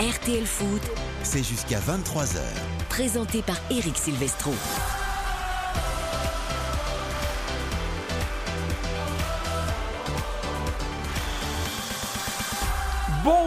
RTL 0.00 0.46
Foot, 0.46 0.80
c'est 1.24 1.42
jusqu'à 1.42 1.80
23h. 1.80 2.38
présenté 2.88 3.42
par 3.42 3.56
Eric 3.68 3.98
Silvestro. 3.98 4.54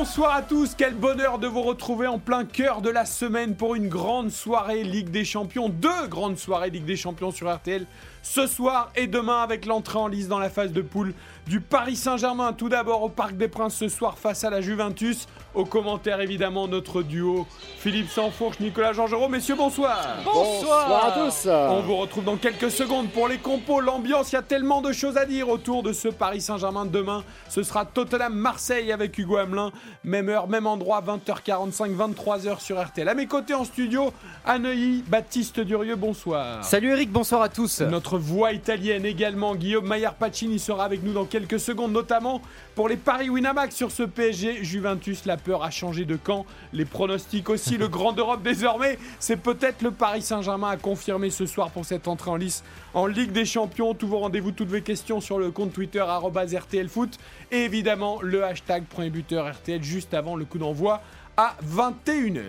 Bonsoir 0.02 0.33
à 0.33 0.42
tous, 0.42 0.74
quel 0.76 0.96
bonheur 0.96 1.38
de 1.38 1.46
vous 1.46 1.62
retrouver 1.62 2.08
en 2.08 2.18
plein 2.18 2.44
cœur 2.44 2.81
de 2.81 2.90
la 2.90 3.06
semaine 3.06 3.56
pour 3.56 3.76
une 3.76 3.88
grande 3.88 4.31
soirée 4.31 4.83
Ligue 4.83 5.12
des 5.12 5.24
Champions, 5.24 5.70
deux 5.70 6.08
grandes 6.08 6.40
soirées 6.40 6.72
Ligue 6.72 6.86
des 6.86 6.96
Champions 6.96 7.29
sur 7.29 7.54
RTL, 7.54 7.86
ce 8.24 8.47
soir 8.47 8.90
et 8.96 9.06
demain 9.06 9.44
avec 9.44 9.68
l'entrée 9.68 10.00
en 10.00 10.08
lice 10.08 10.28
dans 10.28 10.40
la 10.40 10.50
phase 10.50 10.72
de 10.72 10.82
poule 10.82 11.14
du 11.46 11.62
Paris 11.62 11.96
Saint-Germain. 11.96 12.54
Tout 12.54 12.68
d'abord 12.68 13.04
au 13.04 13.10
Parc 13.10 13.37
des 13.37 13.47
Princes 13.47 13.76
ce 13.76 13.90
soir 13.90 14.18
face 14.18 14.44
à 14.44 14.50
la 14.50 14.62
Juventus. 14.62 15.28
Au 15.54 15.65
commentaire 15.65 16.22
évidemment 16.22 16.68
notre 16.68 17.04
duo 17.04 17.46
Philippe 17.77 18.10
Sansfourche, 18.10 18.60
Nicolas 18.60 18.94
Jean-Geraud. 18.94 19.27
Messieurs, 19.27 19.55
bonsoir. 19.55 19.99
Bonsoir 20.24 21.05
à 21.05 21.12
tous. 21.12 21.48
On 21.48 21.82
vous 21.82 21.98
retrouve 21.98 22.24
dans 22.24 22.38
quelques 22.38 22.72
secondes 22.72 23.10
pour 23.10 23.27
les 23.27 23.38
compos, 23.38 23.82
l'ambiance. 23.82 24.32
Il 24.32 24.36
y 24.36 24.40
a 24.40 24.44
tellement 24.44 24.82
de 24.82 24.94
choses 24.94 25.18
à 25.18 25.26
dire 25.26 25.49
autour 25.49 25.84
de 25.84 25.94
ce 25.94 26.08
Paris 26.08 26.41
Saint-Germain 26.41 26.86
demain. 26.86 27.24
Ce 27.49 27.63
sera 27.63 27.86
Tottenham-Marseille 27.86 28.91
avec 28.91 29.18
Hugo 29.18 29.38
Hamelin. 29.38 29.72
Même 30.04 30.30
heure, 30.30 30.48
même 30.48 30.68
endroit, 30.68 31.02
20h45, 31.02 31.95
23h 31.95 32.59
sur 32.59 32.82
RTL. 32.82 33.08
À 33.08 33.13
mes 33.13 33.27
côtés 33.27 33.54
en 33.54 33.66
studio, 33.66 34.12
à 34.45 34.58
Neuilly, 34.58 35.04
Baptiste 35.08 35.59
Durieux, 35.59 35.95
bonsoir. 35.95 36.63
Salut 36.63 36.90
Eric, 36.90 37.12
bonsoir 37.12 37.41
à 37.41 37.49
tous. 37.49 37.82
Notre 37.82 38.18
voix 38.18 38.52
italienne 38.54 39.05
également, 39.05 39.55
Guillaume 39.55 39.88
Maillard 39.88 40.16
Pacini 40.16 40.59
sera 40.59 40.85
avec 40.85 41.04
nous 41.04 41.13
dans 41.13 41.26
quelques 41.26 41.59
secondes, 41.59 41.91
notamment 41.91 42.41
pour 42.76 42.90
les 42.90 42.98
paris 42.98 43.30
Winamax 43.30 43.76
sur 43.76 43.91
ce 43.91 44.04
PSG 44.04 44.63
Juventus. 44.63 45.26
La 45.26 45.38
peur 45.38 45.63
a 45.63 45.70
changé 45.70 46.05
de 46.05 46.16
camp, 46.16 46.46
les 46.73 46.85
pronostics 46.85 47.49
aussi. 47.49 47.77
le 47.77 47.88
Grand 47.91 48.18
Europe 48.18 48.41
désormais, 48.44 48.98
c'est 49.20 49.38
peut-être 49.38 49.82
le 49.82 49.91
Paris 49.91 50.21
Saint-Germain 50.21 50.70
à 50.70 50.77
confirmer 50.77 51.29
ce 51.29 51.46
soir 51.46 51.70
pour 51.71 51.85
cette 51.85 52.07
entrée 52.07 52.32
en 52.32 52.35
lice 52.35 52.63
en 52.94 53.05
Ligue 53.05 53.32
des 53.32 53.46
Champions. 53.46 53.94
Tous 53.94 54.07
vos 54.07 54.20
rendez-vous, 54.20 54.51
toutes 54.51 54.70
vos 54.70 54.82
questions 54.82 55.21
sur 55.21 55.40
le 55.40 55.51
compte 55.51 55.73
Twitter 55.73 55.99
arobase 55.99 56.55
RTL 56.55 56.90
Foot 56.90 57.18
et 57.51 57.66
évidemment 57.66 58.20
le 58.21 58.44
hashtag 58.44 58.85
premier 58.85 59.10
buteur 59.10 59.51
RTL 59.51 59.80
juste 59.84 60.13
avant 60.13 60.35
le 60.35 60.46
coup 60.46 60.57
d'envoi 60.57 61.01
à 61.37 61.55
21h. 61.65 62.41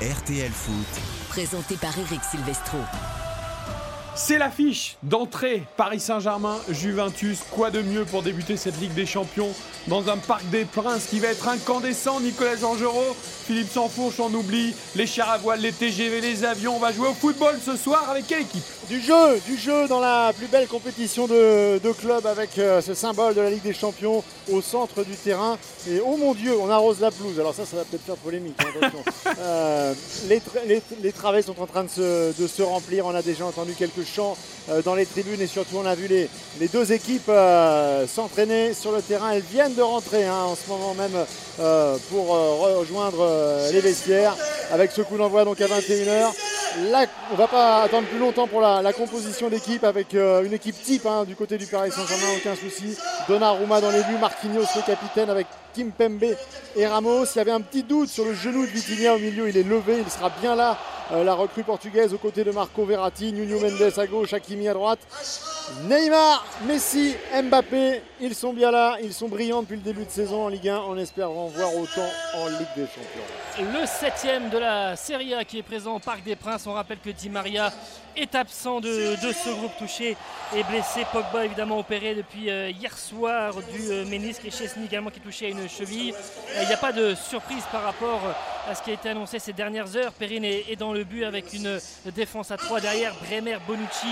RTL 0.00 0.52
Foot, 0.52 1.02
Présenté 1.28 1.76
par 1.76 1.98
Eric 1.98 2.22
Silvestro. 2.22 2.78
C'est 4.20 4.36
l'affiche 4.36 4.96
d'entrée 5.04 5.62
Paris 5.76 6.00
Saint-Germain, 6.00 6.56
Juventus. 6.68 7.38
Quoi 7.52 7.70
de 7.70 7.80
mieux 7.80 8.04
pour 8.04 8.22
débuter 8.22 8.56
cette 8.56 8.78
Ligue 8.80 8.92
des 8.92 9.06
Champions 9.06 9.50
dans 9.86 10.08
un 10.10 10.18
Parc 10.18 10.44
des 10.50 10.64
Princes 10.64 11.06
qui 11.08 11.18
va 11.20 11.28
être 11.28 11.46
incandescent. 11.48 12.20
Nicolas 12.20 12.56
Jean-Geraud, 12.56 13.16
Philippe 13.46 13.70
Sansfourche, 13.72 14.18
on 14.20 14.34
oublie 14.34 14.74
les 14.96 15.06
chars 15.06 15.30
à 15.30 15.38
voile, 15.38 15.60
les 15.60 15.72
TGV, 15.72 16.20
les 16.20 16.44
avions. 16.44 16.76
On 16.76 16.80
va 16.80 16.92
jouer 16.92 17.08
au 17.08 17.14
football 17.14 17.58
ce 17.64 17.76
soir 17.76 18.06
avec 18.10 18.26
quelle 18.26 18.42
équipe? 18.42 18.64
Du 18.88 19.00
jeu, 19.00 19.38
du 19.46 19.56
jeu 19.56 19.86
dans 19.86 20.00
la 20.00 20.32
plus 20.36 20.46
belle 20.48 20.66
compétition 20.66 21.26
de, 21.26 21.78
de 21.78 21.92
club 21.92 22.26
avec 22.26 22.58
euh, 22.58 22.80
ce 22.82 22.94
symbole 22.94 23.34
de 23.34 23.40
la 23.40 23.50
Ligue 23.50 23.62
des 23.62 23.72
Champions 23.74 24.24
au 24.50 24.60
centre 24.60 25.04
du 25.04 25.14
terrain. 25.14 25.56
Et 25.88 26.00
oh 26.04 26.16
mon 26.18 26.34
Dieu, 26.34 26.54
on 26.60 26.68
arrose 26.68 27.00
la 27.00 27.10
pelouse. 27.10 27.38
Alors 27.38 27.54
ça, 27.54 27.64
ça 27.64 27.76
va 27.76 27.84
peut-être 27.84 28.04
faire 28.04 28.16
polémique. 28.16 28.56
hein, 28.60 28.66
attention. 28.82 29.04
Euh, 29.40 29.94
les, 30.28 30.38
tra- 30.38 30.66
les- 30.66 30.82
les 31.00 31.12
travées 31.12 31.42
sont 31.42 31.54
en 31.60 31.66
train 31.66 31.84
de 31.84 31.88
se, 31.88 32.32
de 32.40 32.46
se 32.48 32.60
remplir. 32.62 33.06
On 33.06 33.14
a 33.14 33.22
déjà 33.22 33.44
entendu 33.44 33.74
quelques 33.74 34.04
chants 34.04 34.06
euh, 34.70 34.82
dans 34.82 34.94
les 34.94 35.06
tribunes 35.06 35.40
et 35.40 35.46
surtout 35.46 35.76
on 35.76 35.86
a 35.86 35.94
vu 35.94 36.06
les, 36.08 36.28
deux 36.68 36.92
équipes 36.92 37.28
euh, 37.28 38.06
s'entraîner 38.06 38.74
sur 38.74 38.92
le 38.92 39.02
terrain. 39.02 39.30
Elles 39.32 39.42
viennent 39.42 39.74
de 39.74 39.82
rentrer 39.82 40.24
hein, 40.24 40.44
en 40.46 40.54
ce 40.54 40.68
moment 40.68 40.94
même 40.94 41.24
euh, 41.60 41.96
pour 42.10 42.28
rejoindre 42.28 43.70
les 43.72 43.80
vestiaires 43.80 44.36
avec 44.72 44.92
ce 44.92 45.02
coup 45.02 45.16
d'envoi 45.16 45.44
donc 45.44 45.60
à 45.60 45.66
21h. 45.66 46.32
Là, 46.90 47.06
on 47.32 47.34
va 47.34 47.48
pas 47.48 47.82
attendre 47.82 48.06
plus 48.08 48.18
longtemps 48.18 48.46
pour 48.46 48.60
la, 48.60 48.92
composition 48.92 49.48
d'équipe 49.48 49.84
avec 49.84 50.14
une 50.14 50.52
équipe 50.52 50.80
type 50.82 51.06
hein, 51.06 51.24
du 51.24 51.34
côté 51.34 51.56
du 51.56 51.66
Paris 51.66 51.90
Saint-Germain, 51.90 52.36
aucun 52.36 52.54
souci. 52.54 52.96
Donnarumma 53.26 53.80
dans 53.80 53.90
les 53.90 54.02
buts, 54.02 54.18
Marquinhos 54.20 54.66
le 54.76 54.82
capitaine 54.86 55.30
avec 55.30 55.46
Kim 55.74 55.90
Pembe 55.90 56.36
et 56.76 56.86
Ramos. 56.86 57.24
Il 57.24 57.38
y 57.38 57.40
avait 57.40 57.52
un 57.52 57.62
petit 57.62 57.82
doute 57.82 58.10
sur 58.10 58.24
le 58.24 58.34
genou 58.34 58.66
de 58.66 58.70
Vitinha 58.70 59.14
au 59.14 59.18
milieu, 59.18 59.48
il 59.48 59.56
est 59.56 59.62
levé, 59.62 60.02
il 60.04 60.12
sera 60.12 60.30
bien 60.40 60.54
là. 60.54 60.78
Euh, 61.10 61.24
la 61.24 61.34
recrue 61.34 61.62
portugaise 61.62 62.12
aux 62.12 62.18
côtés 62.18 62.44
de 62.44 62.50
Marco 62.50 62.84
Verratti, 62.84 63.32
Nuno 63.32 63.58
Mendes 63.60 63.98
à 63.98 64.06
gauche, 64.06 64.34
Hakimi 64.34 64.68
à 64.68 64.74
droite. 64.74 64.98
Neymar, 65.88 66.44
Messi, 66.66 67.14
Mbappé, 67.44 68.02
ils 68.20 68.34
sont 68.34 68.52
bien 68.52 68.70
là, 68.70 68.96
ils 69.02 69.12
sont 69.12 69.28
brillants 69.28 69.62
depuis 69.62 69.76
le 69.76 69.82
début 69.82 70.04
de 70.04 70.10
saison 70.10 70.44
en 70.44 70.48
Ligue 70.48 70.68
1. 70.68 70.78
On 70.88 70.96
espère 70.96 71.30
en 71.30 71.46
voir 71.46 71.74
autant 71.76 72.08
en 72.34 72.46
Ligue 72.48 72.66
des 72.76 72.86
Champions. 72.86 73.72
Le 73.80 73.86
septième 73.86 74.50
de 74.50 74.58
la 74.58 74.96
Serie 74.96 75.34
A 75.34 75.44
qui 75.44 75.58
est 75.58 75.62
présent 75.62 75.96
au 75.96 75.98
Parc 75.98 76.22
des 76.24 76.36
Princes. 76.36 76.66
On 76.66 76.72
rappelle 76.72 76.98
que 76.98 77.10
Di 77.10 77.28
Maria 77.30 77.72
est 78.16 78.34
absent 78.34 78.80
de, 78.80 79.14
de 79.24 79.32
ce 79.32 79.50
groupe 79.50 79.76
touché 79.78 80.16
et 80.56 80.62
blessé. 80.64 81.06
Pogba 81.12 81.44
évidemment 81.44 81.78
opéré 81.78 82.14
depuis 82.14 82.50
euh, 82.50 82.70
hier 82.70 82.96
soir 82.98 83.54
du 83.72 83.90
euh, 83.90 84.04
ménisque 84.06 84.44
et 84.44 84.50
Chesney 84.50 84.86
également 84.86 85.10
qui 85.10 85.20
est 85.20 85.22
touché 85.22 85.46
à 85.46 85.48
une 85.50 85.68
cheville. 85.68 86.12
Euh, 86.12 86.62
Il 86.62 86.66
n'y 86.68 86.74
a 86.74 86.78
pas 86.78 86.92
de 86.92 87.14
surprise 87.14 87.62
par 87.70 87.82
rapport 87.82 88.20
à 88.68 88.74
ce 88.74 88.82
qui 88.82 88.90
a 88.90 88.94
été 88.94 89.08
annoncé 89.10 89.38
ces 89.38 89.52
dernières 89.52 89.94
heures. 89.96 90.12
Perrine 90.12 90.44
est, 90.44 90.64
est 90.70 90.76
dans 90.76 90.92
le 90.92 91.04
but 91.04 91.24
avec 91.24 91.52
une 91.52 91.78
défense 92.14 92.50
à 92.50 92.56
3 92.56 92.80
derrière. 92.80 93.14
Bremer, 93.24 93.58
Bonucci, 93.66 94.08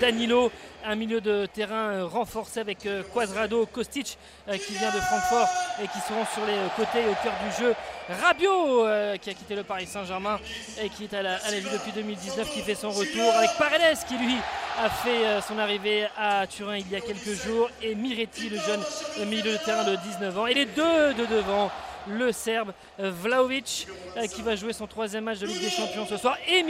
Danilo. 0.00 0.50
Un 0.88 0.94
milieu 0.94 1.20
de 1.20 1.46
terrain 1.46 1.90
euh, 1.90 2.06
renforcé 2.06 2.60
avec 2.60 2.86
euh, 2.86 3.02
Quadrado, 3.12 3.66
Kostic 3.66 4.16
euh, 4.48 4.56
qui 4.56 4.74
vient 4.74 4.92
de 4.92 5.00
Francfort 5.00 5.48
et 5.82 5.88
qui 5.88 5.98
seront 5.98 6.24
sur 6.32 6.46
les 6.46 6.54
côtés 6.76 7.04
au 7.10 7.14
cœur 7.24 7.32
du 7.44 7.60
jeu. 7.60 7.74
Rabiot 8.08 8.84
qui 9.20 9.30
a 9.30 9.34
quitté 9.34 9.56
le 9.56 9.64
Paris 9.64 9.86
Saint-Germain 9.86 10.38
et 10.80 10.88
qui 10.90 11.04
est 11.04 11.14
à 11.14 11.22
la, 11.22 11.34
à 11.38 11.50
la 11.50 11.58
vue 11.58 11.70
depuis 11.72 11.90
2019 11.90 12.48
qui 12.52 12.60
fait 12.60 12.76
son 12.76 12.90
retour 12.90 13.34
avec 13.34 13.50
Paredes 13.58 13.98
qui 14.06 14.16
lui 14.16 14.36
a 14.80 14.88
fait 14.88 15.40
son 15.42 15.58
arrivée 15.58 16.06
à 16.16 16.46
Turin 16.46 16.76
il 16.76 16.88
y 16.88 16.94
a 16.94 17.00
quelques 17.00 17.34
jours 17.34 17.68
et 17.82 17.96
Miretti 17.96 18.48
le 18.48 18.58
jeune 18.58 19.28
milieu 19.28 19.50
de 19.50 19.56
terrain 19.56 19.82
de 19.82 19.96
19 19.96 20.38
ans 20.38 20.46
et 20.46 20.54
les 20.54 20.66
deux 20.66 21.14
de 21.14 21.26
devant 21.26 21.68
le 22.08 22.32
Serbe 22.32 22.72
euh, 23.00 23.10
Vlaovic 23.10 23.86
euh, 24.16 24.26
qui 24.26 24.42
va 24.42 24.56
jouer 24.56 24.72
son 24.72 24.86
troisième 24.86 25.24
match 25.24 25.38
de 25.38 25.46
Ligue 25.46 25.60
des 25.60 25.70
Champions 25.70 26.06
ce 26.06 26.16
soir 26.16 26.36
et 26.48 26.64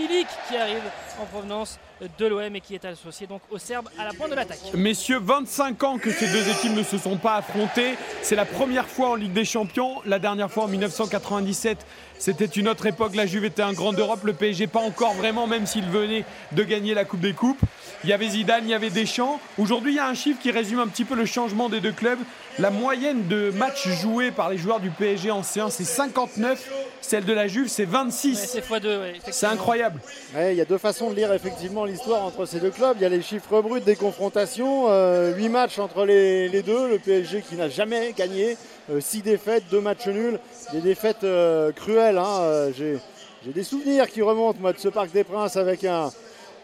qui 0.49 0.57
arrive 0.57 0.83
en 1.21 1.27
provenance 1.27 1.79
de 2.19 2.27
l'OM 2.27 2.55
et 2.55 2.61
qui 2.61 2.75
est 2.75 2.85
associé 2.85 3.27
donc 3.27 3.41
au 3.51 3.59
Serbe 3.59 3.89
à 3.99 4.05
la 4.05 4.13
pointe 4.13 4.31
de 4.31 4.37
l'attaque. 4.37 4.59
Messieurs, 4.75 5.19
25 5.21 5.83
ans 5.85 5.99
que 5.99 6.11
ces 6.11 6.27
deux 6.27 6.49
équipes 6.49 6.77
ne 6.77 6.83
se 6.83 6.99
sont 6.99 7.17
pas 7.17 7.37
affrontées. 7.37 7.95
C'est 8.23 8.37
la 8.37 8.45
première 8.45 8.87
fois 8.87 9.11
en 9.11 9.15
Ligue 9.15 9.33
des 9.33 9.45
Champions. 9.45 10.03
La 10.05 10.19
dernière 10.19 10.51
fois 10.51 10.65
en 10.65 10.69
1997, 10.69 11.87
c'était 12.19 12.45
une 12.45 12.69
autre 12.69 12.87
époque. 12.87 13.15
La 13.15 13.27
Juve 13.27 13.47
était 13.47 13.63
un 13.63 13.73
grand 13.73 13.93
d'Europe. 13.93 14.25
Le 14.25 14.35
PSG 14.35 14.67
pas 14.67 14.81
encore 14.81 15.15
vraiment, 15.15 15.47
même 15.47 15.67
s'il 15.67 15.87
venait 15.87 16.25
de 16.53 16.63
gagner 16.65 16.93
la 16.93 17.05
Coupe 17.05 17.21
des 17.21 17.33
Coupes. 17.33 17.61
Il 18.05 18.11
y 18.11 18.12
avait 18.12 18.29
Zidane, 18.29 18.65
il 18.65 18.71
y 18.71 18.75
avait 18.75 18.91
Deschamps. 18.91 19.41
Aujourd'hui, 19.59 19.93
il 19.93 19.97
y 19.97 20.01
a 20.01 20.07
un 20.07 20.15
chiffre 20.15 20.41
qui 20.41 20.51
résume 20.51 20.79
un 20.79 20.87
petit 20.87 21.05
peu 21.05 21.15
le 21.15 21.27
changement 21.27 21.69
des 21.69 21.81
deux 21.81 21.93
clubs. 21.93 22.19
La 22.59 22.71
moyenne 22.71 23.27
de 23.29 23.51
matchs 23.51 23.89
joués 23.89 24.31
par 24.31 24.49
les 24.51 24.59
joueurs 24.59 24.81
du 24.81 24.91
PSG 24.91 25.31
en 25.31 25.43
séance, 25.43 25.75
c'est 25.75 25.84
59. 25.84 26.71
Celle 27.01 27.25
de 27.25 27.33
la 27.33 27.47
Juve, 27.49 27.69
c'est 27.69 27.85
26. 27.85 28.39
Ouais, 28.41 28.47
c'est 28.47 28.61
x2, 28.61 28.85
ouais, 28.85 29.12
c'est 29.12 29.17
effectivement. 29.19 29.51
incroyable. 29.53 30.01
Ouais, 30.35 30.55
il 30.55 30.59
y 30.59 30.61
a 30.61 30.65
deux 30.65 30.79
façons 30.79 31.11
de 31.11 31.15
lire 31.17 31.33
effectivement 31.33 31.85
l'histoire 31.85 32.25
entre 32.25 32.47
ces 32.47 32.59
deux 32.61 32.71
clubs. 32.71 32.97
Il 32.99 33.03
y 33.03 33.06
a 33.06 33.09
les 33.09 33.23
chiffres 33.23 33.61
bruts 33.61 33.81
des 33.81 33.97
confrontations. 33.97 34.89
8 35.35 35.49
matchs 35.49 35.79
entre 35.79 36.05
les, 36.05 36.49
les 36.49 36.62
deux. 36.62 36.89
Le 36.89 36.99
PSG 36.99 37.43
qui 37.49 37.56
n'a 37.56 37.69
jamais 37.69 38.12
gagné. 38.17 38.56
6 38.99 39.23
défaites, 39.23 39.65
2 39.71 39.81
matchs 39.81 40.06
nuls. 40.06 40.39
Des 40.73 40.81
défaites 40.81 41.25
euh, 41.25 41.73
cruelles. 41.73 42.19
hein. 42.19 42.41
Euh, 42.41 42.71
J'ai 42.77 42.99
j'ai 43.45 43.53
des 43.53 43.62
souvenirs 43.62 44.09
qui 44.11 44.23
remontent 44.23 44.59
moi, 44.61 44.73
de 44.73 44.79
ce 44.79 44.89
Parc 44.89 45.12
des 45.12 45.23
Princes 45.23 45.56
avec 45.56 45.85
un, 45.85 46.11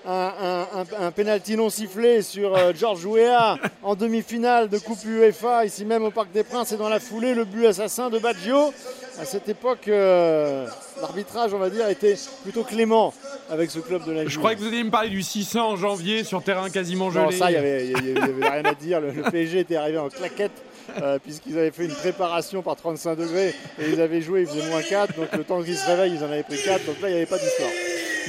un, 0.07 0.65
un, 1.01 1.11
penalty 1.13 1.57
non 1.57 1.71
sifflé 1.71 2.23
sur 2.23 2.57
euh, 2.57 2.73
George 2.79 3.05
Weah 3.07 3.59
en 3.83 3.95
demi-finale 3.95 4.69
de 4.69 4.79
Coupe 4.79 5.05
UEFA, 5.05 5.65
ici 5.65 5.85
même 5.85 6.03
au 6.05 6.11
Parc 6.11 6.33
des 6.33 6.43
Princes, 6.43 6.73
et 6.73 6.77
dans 6.77 6.89
la 6.89 6.99
foulée, 7.01 7.35
le 7.35 7.45
but 7.45 7.67
assassin 7.67 8.11
de 8.11 8.19
Baggio. 8.19 8.73
À 9.21 9.25
cette 9.27 9.49
époque, 9.49 9.89
euh, 9.89 10.67
l'arbitrage, 11.01 11.53
on 11.55 11.59
va 11.59 11.69
dire, 11.71 11.89
était 11.89 12.17
plutôt 12.43 12.65
clément 12.65 13.13
avec 13.51 13.71
ce 13.71 13.79
club 13.79 14.05
de 14.05 14.13
la 14.13 14.25
Je 14.25 14.31
Juve. 14.31 14.39
croyais 14.39 14.57
que 14.57 14.63
vous 14.63 14.69
alliez 14.69 14.83
me 14.85 14.91
parler 14.91 15.11
du 15.11 15.23
600 15.23 15.73
en 15.73 15.77
janvier 15.77 16.25
sur 16.25 16.43
terrain 16.43 16.71
quasiment 16.71 17.11
gelé. 17.11 17.25
Non, 17.27 17.31
ça, 17.31 17.51
il 17.51 17.53
n'y 17.53 17.59
avait, 17.59 17.87
y 17.89 17.95
avait- 17.95 18.09
il 18.11 18.15
y 18.15 18.19
avait 18.19 18.49
rien 18.49 18.65
à 18.65 18.75
dire. 18.75 19.01
Le, 19.01 19.11
le 19.11 19.23
PSG 19.31 19.61
était 19.61 19.77
arrivé 19.77 19.99
en 19.99 20.09
claquette. 20.09 20.53
euh, 21.01 21.19
puisqu'ils 21.23 21.57
avaient 21.59 21.71
fait 21.71 21.85
une 21.85 21.95
préparation 21.95 22.61
par 22.61 22.75
35 22.75 23.15
degrés 23.17 23.55
et 23.79 23.89
ils 23.93 24.01
avaient 24.01 24.21
joué, 24.21 24.41
il 24.43 24.47
faisait 24.49 24.69
moins 24.69 24.83
4, 24.83 25.15
donc 25.15 25.29
le 25.33 25.45
temps 25.45 25.63
qu'ils 25.63 25.77
se 25.77 25.87
réveillent, 25.87 26.15
ils 26.17 26.25
en 26.25 26.27
avaient 26.27 26.43
pris 26.43 26.61
4, 26.61 26.85
donc 26.87 27.01
là 27.01 27.09
il 27.09 27.13
n'y 27.13 27.17
avait 27.19 27.27
pas 27.27 27.39
d'histoire. 27.39 27.71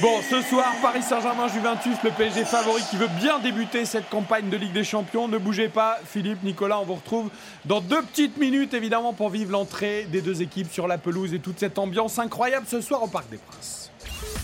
Bon, 0.02 0.20
ce 0.28 0.42
soir, 0.42 0.74
Paris 0.82 1.02
Saint-Germain, 1.02 1.46
Juventus, 1.46 1.96
le 2.02 2.10
PSG 2.10 2.44
favori 2.44 2.82
qui 2.90 2.96
veut 2.96 3.08
bien 3.20 3.38
débuter 3.38 3.84
cette 3.84 4.08
campagne 4.08 4.50
de 4.50 4.56
Ligue 4.56 4.72
des 4.72 4.82
Champions. 4.82 5.28
Ne 5.28 5.38
bougez 5.38 5.68
pas, 5.68 5.98
Philippe, 6.04 6.42
Nicolas, 6.42 6.80
on 6.80 6.84
vous 6.84 6.96
retrouve 6.96 7.30
dans 7.64 7.80
deux 7.80 8.02
petites 8.02 8.36
minutes, 8.36 8.74
évidemment, 8.74 9.12
pour 9.12 9.30
vivre 9.30 9.52
l'entrée 9.52 10.08
des 10.10 10.20
deux 10.20 10.42
équipes 10.42 10.72
sur 10.72 10.88
la 10.88 10.98
pelouse 10.98 11.32
et 11.32 11.38
toute 11.38 11.60
cette 11.60 11.78
ambiance 11.78 12.18
incroyable 12.18 12.66
ce 12.68 12.80
soir 12.80 13.04
au 13.04 13.06
Parc 13.06 13.30
des 13.30 13.36
Princes. 13.36 13.92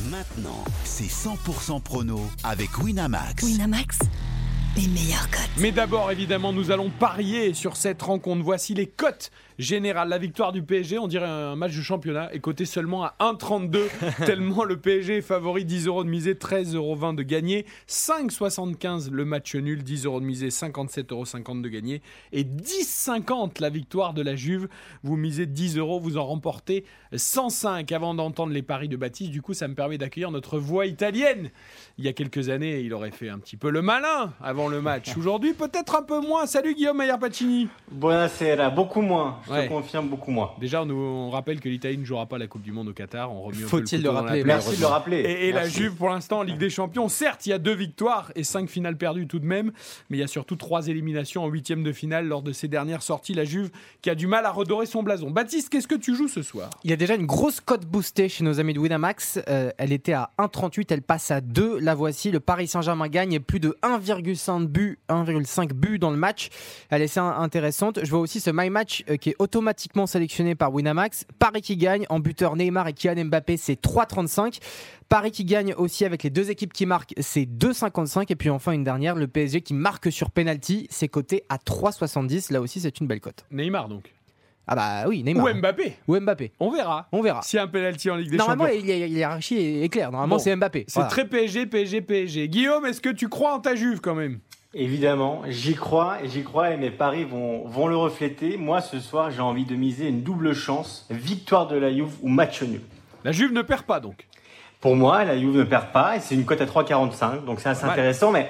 Maintenant, 0.08 0.64
c'est 0.84 1.10
100% 1.10 1.82
prono 1.82 2.20
avec 2.44 2.78
Winamax. 2.78 3.42
Winamax, 3.42 3.98
les 4.76 4.86
meilleurs 4.86 5.28
cotes. 5.30 5.50
Mais 5.58 5.72
d'abord, 5.72 6.12
évidemment, 6.12 6.52
nous 6.52 6.70
allons 6.70 6.90
parier 6.90 7.54
sur 7.54 7.76
cette 7.76 8.02
rencontre. 8.02 8.44
Voici 8.44 8.74
les 8.74 8.86
cotes 8.86 9.32
générale. 9.60 10.08
La 10.08 10.18
victoire 10.18 10.52
du 10.52 10.62
PSG, 10.62 10.98
on 10.98 11.06
dirait 11.06 11.26
un 11.26 11.54
match 11.54 11.76
de 11.76 11.82
championnat, 11.82 12.32
est 12.32 12.40
coté 12.40 12.64
seulement 12.64 13.04
à 13.04 13.14
1,32 13.20 13.78
tellement 14.26 14.64
le 14.64 14.78
PSG 14.78 15.18
est 15.18 15.22
favori. 15.22 15.64
10 15.64 15.86
euros 15.86 16.04
de 16.04 16.08
misée, 16.08 16.34
13,20 16.34 16.74
euros 16.76 17.12
de 17.12 17.22
gagné, 17.22 17.66
5,75 17.88 19.10
le 19.10 19.24
match 19.24 19.54
nul, 19.54 19.82
10 19.82 20.06
euros 20.06 20.20
de 20.20 20.24
misée, 20.24 20.48
57,50 20.48 21.12
euros 21.12 21.60
de 21.60 21.68
gagné 21.68 22.02
et 22.32 22.44
10,50 22.44 23.60
la 23.60 23.70
victoire 23.70 24.14
de 24.14 24.22
la 24.22 24.34
Juve. 24.34 24.68
Vous 25.02 25.16
misez 25.16 25.46
10 25.46 25.76
euros, 25.78 26.00
vous 26.00 26.16
en 26.16 26.24
remportez 26.24 26.84
105 27.14 27.90
avant 27.92 28.14
d'entendre 28.14 28.52
les 28.52 28.62
paris 28.62 28.88
de 28.88 28.96
Baptiste. 28.96 29.30
Du 29.30 29.42
coup, 29.42 29.54
ça 29.54 29.68
me 29.68 29.74
permet 29.74 29.98
d'accueillir 29.98 30.30
notre 30.30 30.58
voix 30.58 30.86
italienne. 30.86 31.50
Il 31.98 32.04
y 32.04 32.08
a 32.08 32.12
quelques 32.12 32.48
années, 32.48 32.80
il 32.80 32.94
aurait 32.94 33.10
fait 33.10 33.28
un 33.28 33.38
petit 33.38 33.56
peu 33.56 33.70
le 33.70 33.82
malin 33.82 34.32
avant 34.42 34.68
le 34.68 34.80
match. 34.80 35.14
Aujourd'hui, 35.18 35.52
peut-être 35.52 35.96
un 35.96 36.02
peu 36.02 36.20
moins. 36.20 36.46
Salut 36.46 36.74
Guillaume 36.74 36.96
Maillard 36.96 37.18
Pacini. 37.18 37.68
Buonasera, 37.90 38.70
beaucoup 38.70 39.02
moins. 39.02 39.38
Je 39.50 39.54
Ouais. 39.54 39.64
te 39.68 39.72
confirme 39.72 40.08
beaucoup 40.08 40.30
moins. 40.30 40.52
Déjà, 40.60 40.82
on, 40.82 40.86
nous, 40.86 40.94
on 40.96 41.30
rappelle 41.30 41.60
que 41.60 41.68
l'Italie 41.68 41.98
ne 41.98 42.04
jouera 42.04 42.26
pas 42.26 42.38
la 42.38 42.46
Coupe 42.46 42.62
du 42.62 42.72
Monde 42.72 42.88
au 42.88 42.92
Qatar. 42.92 43.32
On 43.32 43.42
remet 43.42 43.56
Faut-il 43.58 44.02
le 44.02 44.10
rappeler. 44.10 44.44
Merci 44.44 44.76
de 44.76 44.80
le 44.80 44.86
rappeler. 44.86 45.18
Et, 45.18 45.48
et 45.48 45.52
la. 45.52 45.68
Juve, 45.68 45.94
pour 45.96 46.08
l'instant, 46.08 46.38
en 46.38 46.42
Ligue 46.42 46.58
des 46.58 46.70
Champions, 46.70 47.08
certes, 47.08 47.46
il 47.46 47.50
y 47.50 47.52
a 47.52 47.58
deux 47.58 47.74
victoires 47.74 48.30
et 48.36 48.44
cinq 48.44 48.68
finales 48.68 48.96
perdues 48.96 49.26
tout 49.26 49.38
de 49.40 49.44
même, 49.46 49.72
mais 50.08 50.16
il 50.16 50.20
y 50.20 50.22
a 50.22 50.26
surtout 50.28 50.56
trois 50.56 50.86
éliminations 50.88 51.44
en 51.44 51.48
huitième 51.48 51.82
de 51.82 51.92
finale 51.92 52.26
lors 52.26 52.42
de 52.42 52.52
ces 52.52 52.68
dernières 52.68 53.02
sorties. 53.02 53.34
La 53.34 53.44
Juve 53.44 53.70
qui 54.02 54.10
a 54.10 54.14
du 54.14 54.26
mal 54.26 54.46
à 54.46 54.50
redorer 54.52 54.86
son 54.86 55.02
blason. 55.02 55.30
Baptiste, 55.30 55.68
qu'est-ce 55.68 55.88
que 55.88 55.94
tu 55.94 56.14
joues 56.14 56.28
ce 56.28 56.42
soir? 56.42 56.70
Il 56.84 56.90
y 56.90 56.92
a 56.92 56.96
déjà 56.96 57.14
une 57.14 57.26
grosse 57.26 57.60
cote 57.60 57.86
boostée 57.86 58.28
chez 58.28 58.44
nos 58.44 58.60
amis 58.60 58.74
de 58.74 58.78
Winamax. 58.78 59.40
Euh, 59.48 59.70
elle 59.78 59.92
était 59.92 60.12
à 60.12 60.30
1,38, 60.38 60.86
elle 60.90 61.02
passe 61.02 61.30
à 61.30 61.40
2. 61.40 61.78
La 61.80 61.94
voici. 61.94 62.30
Le 62.30 62.40
Paris 62.40 62.68
Saint-Germain 62.68 63.08
gagne 63.08 63.40
plus 63.40 63.60
de 63.60 63.76
1,5 63.82 64.66
but, 64.66 64.98
1,5 65.08 65.72
but 65.72 65.98
dans 65.98 66.10
le 66.10 66.16
match. 66.16 66.48
Elle 66.90 67.02
est 67.02 67.04
assez 67.06 67.20
in- 67.20 67.36
intéressante. 67.38 68.00
Je 68.04 68.10
vois 68.10 68.20
aussi 68.20 68.40
ce 68.40 68.50
My 68.52 68.70
Match 68.70 69.04
euh, 69.08 69.16
qui 69.16 69.30
est 69.30 69.36
automatiquement 69.40 70.06
sélectionné 70.06 70.54
par 70.54 70.72
Winamax. 70.72 71.24
Paris 71.38 71.62
qui 71.62 71.76
gagne 71.76 72.06
en 72.10 72.20
buteur 72.20 72.54
Neymar 72.56 72.86
et 72.88 72.92
Kylian 72.92 73.24
Mbappé, 73.24 73.56
c'est 73.56 73.80
3,35. 73.80 74.58
Paris 75.08 75.32
qui 75.32 75.44
gagne 75.44 75.74
aussi 75.74 76.04
avec 76.04 76.22
les 76.22 76.30
deux 76.30 76.50
équipes 76.50 76.72
qui 76.72 76.86
marquent, 76.86 77.14
c'est 77.18 77.44
2,55. 77.46 78.26
Et 78.30 78.36
puis 78.36 78.50
enfin 78.50 78.72
une 78.72 78.84
dernière, 78.84 79.16
le 79.16 79.26
PSG 79.26 79.62
qui 79.62 79.74
marque 79.74 80.12
sur 80.12 80.30
penalty, 80.30 80.86
c'est 80.90 81.08
coté 81.08 81.42
à 81.48 81.56
3,70. 81.56 82.52
Là 82.52 82.60
aussi, 82.60 82.80
c'est 82.80 83.00
une 83.00 83.06
belle 83.06 83.20
cote. 83.20 83.44
Neymar 83.50 83.88
donc. 83.88 84.12
Ah 84.66 84.76
bah 84.76 85.08
oui, 85.08 85.24
Neymar. 85.24 85.46
Ou 85.46 85.58
Mbappé. 85.58 85.96
Ou 86.06 86.20
Mbappé. 86.20 86.52
On 86.60 86.70
verra. 86.70 87.08
On 87.10 87.22
verra. 87.22 87.42
S'il 87.42 87.56
y 87.56 87.60
a 87.60 87.64
un 87.64 87.66
penalty 87.66 88.08
en 88.08 88.14
Ligue 88.16 88.30
des 88.30 88.36
Normalement, 88.36 88.66
Champions. 88.66 88.80
il 88.80 88.88
y 88.88 88.92
a- 88.92 88.94
il 88.94 89.00
y 89.00 89.16
a- 89.16 89.18
hiérarchie 89.18 89.56
est, 89.56 89.82
est 89.82 89.88
claire. 89.88 90.12
Normalement, 90.12 90.36
Bon. 90.36 90.42
c'est 90.42 90.54
Mbappé. 90.54 90.84
C'est 90.86 90.94
Voilà. 90.94 91.08
très 91.10 91.26
PSG, 91.26 91.66
PSG, 91.66 92.02
PSG. 92.02 92.48
Guillaume, 92.48 92.86
est-ce 92.86 93.00
que 93.00 93.08
tu 93.08 93.28
crois 93.28 93.54
en 93.54 93.58
ta 93.58 93.74
Juve 93.74 94.00
quand 94.00 94.14
même? 94.14 94.38
Évidemment, 94.72 95.42
j'y 95.48 95.74
crois 95.74 96.22
et 96.22 96.28
j'y 96.28 96.44
crois 96.44 96.70
et 96.70 96.76
mes 96.76 96.90
paris 96.90 97.24
vont, 97.24 97.66
vont 97.66 97.88
le 97.88 97.96
refléter. 97.96 98.56
Moi, 98.56 98.80
ce 98.80 99.00
soir, 99.00 99.32
j'ai 99.32 99.40
envie 99.40 99.64
de 99.64 99.74
miser 99.74 100.06
une 100.06 100.22
double 100.22 100.54
chance. 100.54 101.06
Victoire 101.10 101.66
de 101.66 101.76
la 101.76 101.92
Juve 101.92 102.12
ou 102.22 102.28
match 102.28 102.62
nul. 102.62 102.80
La 103.24 103.32
Juve 103.32 103.52
ne 103.52 103.62
perd 103.62 103.82
pas 103.82 103.98
donc. 103.98 104.28
Pour 104.80 104.94
moi, 104.94 105.24
la 105.24 105.36
Juve 105.36 105.56
ne 105.56 105.64
perd 105.64 105.88
pas 105.92 106.16
et 106.16 106.20
c'est 106.20 106.36
une 106.36 106.44
cote 106.44 106.60
à 106.60 106.66
3,45. 106.66 107.44
Donc 107.44 107.58
c'est 107.60 107.68
assez 107.68 107.82
mal. 107.82 107.92
intéressant. 107.92 108.30
Mais 108.30 108.48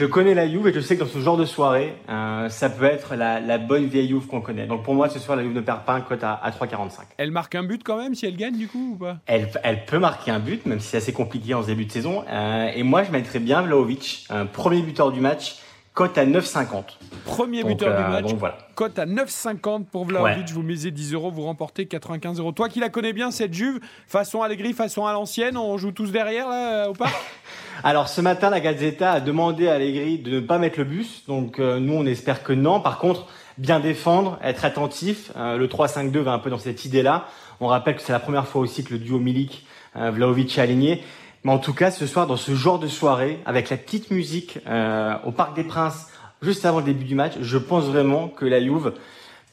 je 0.00 0.06
connais 0.06 0.32
la 0.32 0.48
Juve 0.48 0.66
et 0.66 0.72
je 0.72 0.80
sais 0.80 0.96
que 0.96 1.00
dans 1.00 1.10
ce 1.10 1.18
genre 1.18 1.36
de 1.36 1.44
soirée, 1.44 1.94
euh, 2.08 2.48
ça 2.48 2.70
peut 2.70 2.86
être 2.86 3.16
la, 3.16 3.38
la 3.38 3.58
bonne 3.58 3.84
vieille 3.84 4.08
Juve 4.08 4.26
qu'on 4.28 4.40
connaît. 4.40 4.66
Donc 4.66 4.82
pour 4.82 4.94
moi, 4.94 5.10
ce 5.10 5.18
soir, 5.18 5.36
la 5.36 5.42
Juve 5.42 5.52
ne 5.52 5.60
perd 5.60 5.84
pas. 5.84 5.98
Une 5.98 6.04
cote 6.04 6.24
à, 6.24 6.32
à 6.32 6.50
3,45. 6.50 7.00
Elle 7.18 7.30
marque 7.30 7.54
un 7.54 7.64
but 7.64 7.82
quand 7.84 7.98
même 7.98 8.14
si 8.14 8.24
elle 8.24 8.36
gagne 8.36 8.56
du 8.56 8.66
coup 8.66 8.92
ou 8.94 8.96
pas? 8.96 9.18
Elle, 9.26 9.50
elle 9.62 9.84
peut 9.84 9.98
marquer 9.98 10.30
un 10.30 10.38
but, 10.38 10.64
même 10.64 10.80
si 10.80 10.88
c'est 10.88 10.96
assez 10.96 11.12
compliqué 11.12 11.52
en 11.52 11.60
ce 11.60 11.66
début 11.66 11.84
de 11.84 11.92
saison. 11.92 12.24
Euh, 12.30 12.70
et 12.74 12.82
moi, 12.82 13.02
je 13.02 13.12
mettrais 13.12 13.40
bien 13.40 13.60
Vlaovic, 13.60 14.26
un 14.30 14.46
premier 14.46 14.80
buteur 14.80 15.12
du 15.12 15.20
match, 15.20 15.56
cote 15.94 16.16
à 16.18 16.24
9,50. 16.24 16.84
Premier 17.24 17.62
Donc, 17.62 17.72
buteur 17.72 17.92
euh, 17.92 18.04
du 18.04 18.10
match. 18.10 18.24
donc 18.24 18.38
voilà. 18.38 18.58
Cote 18.74 18.98
à 18.98 19.06
9,50 19.06 19.84
pour 19.84 20.04
Vlaovic. 20.04 20.46
Ouais. 20.46 20.52
Vous 20.52 20.62
misez 20.62 20.90
10 20.90 21.14
euros, 21.14 21.30
vous 21.30 21.42
remportez 21.42 21.86
95 21.86 22.38
euros. 22.40 22.52
Toi 22.52 22.68
qui 22.68 22.80
la 22.80 22.88
connais 22.88 23.12
bien, 23.12 23.30
cette 23.30 23.52
Juve, 23.52 23.80
façon 24.06 24.42
Allegri, 24.42 24.72
façon 24.72 25.06
à 25.06 25.12
l'ancienne, 25.12 25.56
on 25.56 25.76
joue 25.76 25.92
tous 25.92 26.10
derrière 26.12 26.48
là 26.48 26.88
au 26.90 26.94
parc? 26.94 27.14
Alors 27.84 28.08
ce 28.08 28.20
matin, 28.20 28.50
la 28.50 28.60
Gazzetta 28.60 29.12
a 29.12 29.20
demandé 29.20 29.68
à 29.68 29.74
Allegri 29.74 30.18
de 30.18 30.30
ne 30.32 30.40
pas 30.40 30.58
mettre 30.58 30.78
le 30.78 30.84
bus. 30.84 31.24
Donc 31.26 31.58
euh, 31.58 31.78
nous, 31.80 31.94
on 31.94 32.06
espère 32.06 32.42
que 32.42 32.52
non. 32.52 32.80
Par 32.80 32.98
contre, 32.98 33.26
bien 33.58 33.80
défendre, 33.80 34.38
être 34.42 34.64
attentif. 34.64 35.32
Euh, 35.36 35.56
le 35.56 35.66
3-5-2 35.66 36.18
va 36.18 36.32
un 36.32 36.38
peu 36.38 36.50
dans 36.50 36.58
cette 36.58 36.84
idée-là. 36.84 37.26
On 37.60 37.66
rappelle 37.66 37.96
que 37.96 38.02
c'est 38.02 38.12
la 38.12 38.20
première 38.20 38.46
fois 38.46 38.62
aussi 38.62 38.84
que 38.84 38.92
le 38.92 38.98
duo 38.98 39.18
Milik 39.18 39.66
euh, 39.96 40.10
Vlaovic 40.10 40.56
est 40.56 40.60
aligné. 40.60 41.02
Mais 41.44 41.52
en 41.52 41.58
tout 41.58 41.72
cas, 41.72 41.90
ce 41.90 42.06
soir, 42.06 42.26
dans 42.26 42.36
ce 42.36 42.54
genre 42.54 42.78
de 42.78 42.88
soirée, 42.88 43.40
avec 43.46 43.70
la 43.70 43.78
petite 43.78 44.10
musique 44.10 44.58
euh, 44.66 45.14
au 45.24 45.32
Parc 45.32 45.54
des 45.56 45.64
Princes, 45.64 46.08
juste 46.42 46.66
avant 46.66 46.78
le 46.78 46.84
début 46.84 47.04
du 47.04 47.14
match, 47.14 47.34
je 47.40 47.56
pense 47.56 47.84
vraiment 47.84 48.28
que 48.28 48.44
la 48.44 48.60
Juve 48.60 48.92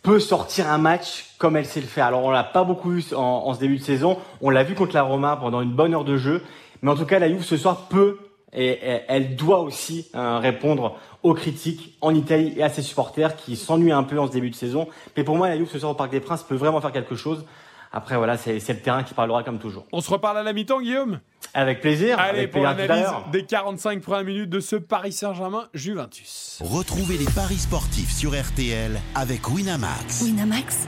peut 0.04 0.20
sortir 0.20 0.70
un 0.70 0.78
match 0.78 1.34
comme 1.38 1.56
elle 1.56 1.66
sait 1.66 1.80
le 1.80 1.88
faire. 1.88 2.08
Alors 2.08 2.24
on 2.24 2.32
l'a 2.32 2.44
pas 2.44 2.66
beaucoup 2.66 2.94
eu 2.94 3.04
en, 3.16 3.54
ce 3.54 3.60
début 3.60 3.78
de 3.78 3.84
saison. 3.84 4.18
On 4.42 4.50
l'a 4.50 4.64
vu 4.64 4.76
contre 4.76 4.94
la 4.94 5.04
Roma 5.04 5.38
pendant 5.38 5.62
une 5.62 5.72
bonne 5.72 5.94
heure 5.94 6.04
de 6.04 6.18
jeu. 6.18 6.44
Mais 6.82 6.92
en 6.92 6.96
tout 6.96 7.06
cas, 7.06 7.20
la 7.20 7.30
Juve 7.30 7.44
ce 7.44 7.58
soir 7.58 7.88
peut 7.90 8.20
et, 8.54 8.80
elle 9.08 9.36
doit 9.36 9.60
aussi 9.60 10.08
euh, 10.16 10.40
répondre 10.40 10.98
aux 11.24 11.34
critiques 11.34 11.98
en 12.02 12.14
Italie 12.14 12.54
et 12.58 12.64
à 12.64 12.70
ses 12.70 12.82
supporters 12.82 13.36
qui 13.36 13.56
s'ennuient 13.56 13.92
un 13.92 14.04
peu 14.04 14.20
en 14.20 14.28
ce 14.28 14.32
début 14.34 14.50
de 14.50 14.56
saison. 14.56 14.88
Mais 15.16 15.24
pour 15.24 15.38
moi, 15.38 15.48
la 15.48 15.58
Juve 15.58 15.70
ce 15.72 15.80
soir 15.80 15.94
au 15.94 15.96
Parc 15.96 16.12
des 16.12 16.20
Princes 16.20 16.44
peut 16.44 16.56
vraiment 16.56 16.82
faire 16.82 16.92
quelque 16.92 17.16
chose. 17.16 17.46
Après 17.92 18.18
voilà, 18.18 18.38
c'est 18.38 18.56
le 18.68 18.80
terrain 18.80 19.04
qui 19.04 19.14
parlera 19.14 19.44
comme 19.44 19.60
toujours. 19.60 19.86
On 19.94 20.02
se 20.02 20.10
reparle 20.10 20.38
à 20.38 20.44
la 20.44 20.54
mi-temps, 20.54 20.82
Guillaume? 20.82 21.20
Avec 21.54 21.82
plaisir. 21.82 22.20
Allez, 22.20 22.40
avec 22.40 22.52
pour 22.52 22.64
l'analyse 22.64 23.08
des 23.32 23.46
45 23.46 24.02
premières 24.02 24.24
minutes 24.24 24.50
de 24.50 24.60
ce 24.60 24.76
Paris 24.76 25.12
Saint-Germain-Juventus. 25.12 26.60
Retrouvez 26.64 27.18
les 27.18 27.26
paris 27.26 27.58
sportifs 27.58 28.12
sur 28.16 28.32
RTL 28.40 29.00
avec 29.16 29.50
Winamax. 29.50 30.22
Winamax, 30.22 30.88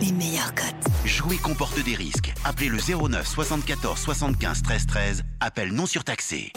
les 0.00 0.12
meilleurs 0.12 0.54
cotes. 0.54 0.66
Jouer 1.04 1.36
comporte 1.36 1.82
des 1.82 1.94
risques. 1.94 2.32
Appelez 2.44 2.68
le 2.68 2.78
09 2.78 3.26
74 3.26 3.98
75 3.98 4.62
13 4.62 4.86
13. 4.86 5.22
Appel 5.40 5.72
non 5.72 5.86
surtaxé. 5.86 6.52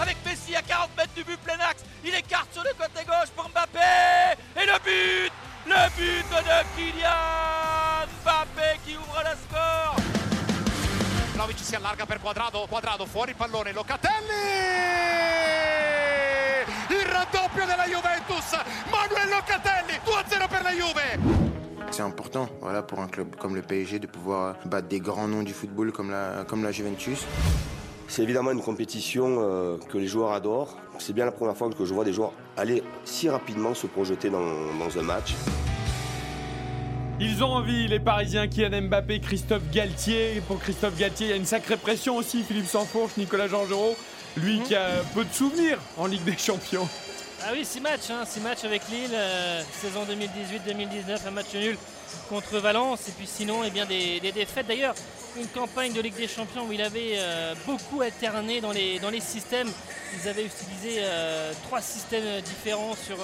avec 0.00 0.16
Messi 0.24 0.54
à 0.56 0.62
40 0.62 0.90
mètres 0.96 1.14
du 1.16 1.24
but 1.24 1.38
plein 1.44 1.58
axe. 1.70 1.84
Il 2.04 2.14
écarte 2.14 2.52
sur 2.52 2.62
le 2.62 2.70
côté 2.76 3.04
gauche 3.06 3.30
pour 3.36 3.48
Mbappé. 3.50 3.78
Et 4.56 4.66
le 4.66 4.78
but 4.84 5.32
Le 5.66 5.88
but 5.96 6.24
de 6.30 6.76
Kylian 6.76 8.06
Mbappé 8.24 8.78
qui 8.86 8.96
ouvre 8.96 9.22
le 9.24 9.36
score 9.48 9.96
Vlaovic 11.36 11.58
si 11.58 11.74
allarga 11.74 12.06
per 12.06 12.18
Quadrado, 12.18 12.66
Quadrado 12.66 13.04
fuori 13.04 13.34
pallone, 13.34 13.70
Locatelli! 13.74 14.32
Il 16.88 17.04
raddoppio 17.04 17.66
della 17.66 17.84
Juventus, 17.84 18.58
Manuel 18.90 19.28
Locatelli, 19.28 20.00
2-0 20.02 20.48
per 20.48 20.62
la 20.62 20.70
Juve! 20.70 21.90
C'est 21.90 22.00
important 22.00 22.48
voilà, 22.62 22.82
pour 22.82 23.00
un 23.00 23.08
club 23.08 23.36
comme 23.36 23.54
le 23.54 23.60
PSG 23.60 23.98
de 23.98 24.06
pouvoir 24.06 24.56
battre 24.64 24.88
des 24.88 24.98
grands 24.98 25.28
noms 25.28 25.42
du 25.42 25.52
football 25.52 25.92
comme 25.92 26.10
la, 26.10 26.46
comme 26.48 26.62
la 26.62 26.72
Juventus. 26.72 27.26
C'est 28.08 28.22
évidemment 28.22 28.52
une 28.52 28.62
compétition 28.62 29.36
euh, 29.38 29.76
que 29.76 29.98
les 29.98 30.06
joueurs 30.06 30.32
adorent. 30.32 30.78
C'est 30.98 31.12
bien 31.12 31.26
la 31.26 31.32
première 31.32 31.54
fois 31.54 31.68
que 31.68 31.84
je 31.84 31.92
vois 31.92 32.04
des 32.06 32.14
joueurs 32.14 32.32
aller 32.56 32.82
si 33.04 33.28
rapidement 33.28 33.74
se 33.74 33.86
projeter 33.86 34.30
dans, 34.30 34.40
dans 34.78 34.98
un 34.98 35.02
match. 35.02 35.34
Ils 37.18 37.42
ont 37.42 37.48
envie, 37.48 37.88
les 37.88 37.98
Parisiens, 37.98 38.46
Kylian 38.46 38.82
Mbappé, 38.82 39.20
Christophe 39.20 39.70
Galtier. 39.72 40.42
Pour 40.46 40.60
Christophe 40.60 40.98
Galtier, 40.98 41.28
il 41.28 41.30
y 41.30 41.32
a 41.32 41.36
une 41.36 41.46
sacrée 41.46 41.78
pression 41.78 42.16
aussi. 42.16 42.42
Philippe 42.42 42.66
Sansfourche, 42.66 43.16
Nicolas 43.16 43.48
Georgerot, 43.48 43.96
lui 44.36 44.60
qui 44.60 44.74
a 44.74 44.88
peu 45.14 45.24
de 45.24 45.32
souvenirs 45.32 45.78
en 45.96 46.06
Ligue 46.06 46.24
des 46.24 46.36
Champions. 46.36 46.86
Ah 47.42 47.50
oui, 47.54 47.64
6 47.64 47.80
matchs, 47.80 48.10
6 48.26 48.40
matchs 48.40 48.64
avec 48.64 48.82
Lille, 48.90 49.10
euh, 49.14 49.62
saison 49.80 50.00
2018-2019, 50.04 51.26
un 51.26 51.30
match 51.30 51.54
nul 51.54 51.78
contre 52.28 52.58
Valence, 52.58 53.08
et 53.08 53.12
puis 53.12 53.26
sinon, 53.26 53.62
eh 53.64 53.70
bien, 53.70 53.86
des, 53.86 54.20
des 54.20 54.32
défaites. 54.32 54.66
D'ailleurs, 54.66 54.94
une 55.38 55.46
campagne 55.48 55.92
de 55.94 56.00
Ligue 56.02 56.16
des 56.16 56.28
Champions 56.28 56.66
où 56.68 56.72
il 56.72 56.82
avait 56.82 57.14
euh, 57.16 57.54
beaucoup 57.66 58.02
alterné 58.02 58.60
dans 58.60 58.72
les, 58.72 58.98
dans 58.98 59.10
les 59.10 59.20
systèmes. 59.20 59.68
Ils 60.22 60.28
avaient 60.28 60.44
utilisé 60.44 61.00
euh, 61.00 61.52
trois 61.64 61.80
systèmes 61.80 62.42
différents 62.42 62.94
sur 62.94 63.16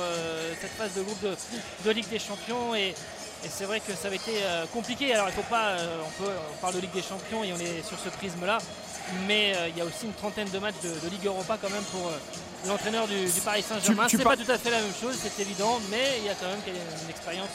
cette 0.60 0.70
phase 0.70 0.94
de 0.94 1.02
groupe 1.02 1.22
de, 1.22 1.34
de 1.84 1.90
Ligue 1.90 2.08
des 2.08 2.18
Champions, 2.18 2.74
et, 2.74 2.94
et 3.44 3.48
c'est 3.48 3.64
vrai 3.64 3.80
que 3.80 3.92
ça 3.94 4.08
avait 4.08 4.16
été 4.16 4.32
euh, 4.42 4.64
compliqué. 4.72 5.12
Alors, 5.14 5.28
il 5.28 5.34
faut 5.34 5.50
pas, 5.50 5.70
euh, 5.70 5.98
on, 6.06 6.22
peut, 6.22 6.30
on 6.52 6.56
parle 6.60 6.74
de 6.74 6.80
Ligue 6.80 6.92
des 6.92 7.02
Champions 7.02 7.44
et 7.44 7.52
on 7.52 7.58
est 7.58 7.86
sur 7.86 7.98
ce 7.98 8.08
prisme-là, 8.08 8.58
mais 9.26 9.54
euh, 9.56 9.68
il 9.68 9.76
y 9.76 9.80
a 9.80 9.84
aussi 9.84 10.04
une 10.06 10.14
trentaine 10.14 10.48
de 10.50 10.58
matchs 10.58 10.80
de, 10.82 10.88
de 10.88 11.10
Ligue 11.10 11.26
Europa 11.26 11.58
quand 11.60 11.70
même 11.70 11.84
pour 11.92 12.10
l'entraîneur 12.68 13.06
du, 13.08 13.24
du 13.24 13.40
Paris 13.40 13.62
Saint-Germain. 13.62 14.06
C'est 14.08 14.22
pas 14.22 14.36
tout 14.36 14.50
à 14.50 14.58
fait 14.58 14.70
la 14.70 14.80
même 14.80 14.94
chose, 15.00 15.16
c'est 15.20 15.42
évident, 15.42 15.80
mais 15.90 16.18
il 16.18 16.24
y 16.26 16.28
a 16.28 16.34
quand 16.34 16.46
même 16.46 16.60
une 16.66 17.10
expérience 17.10 17.50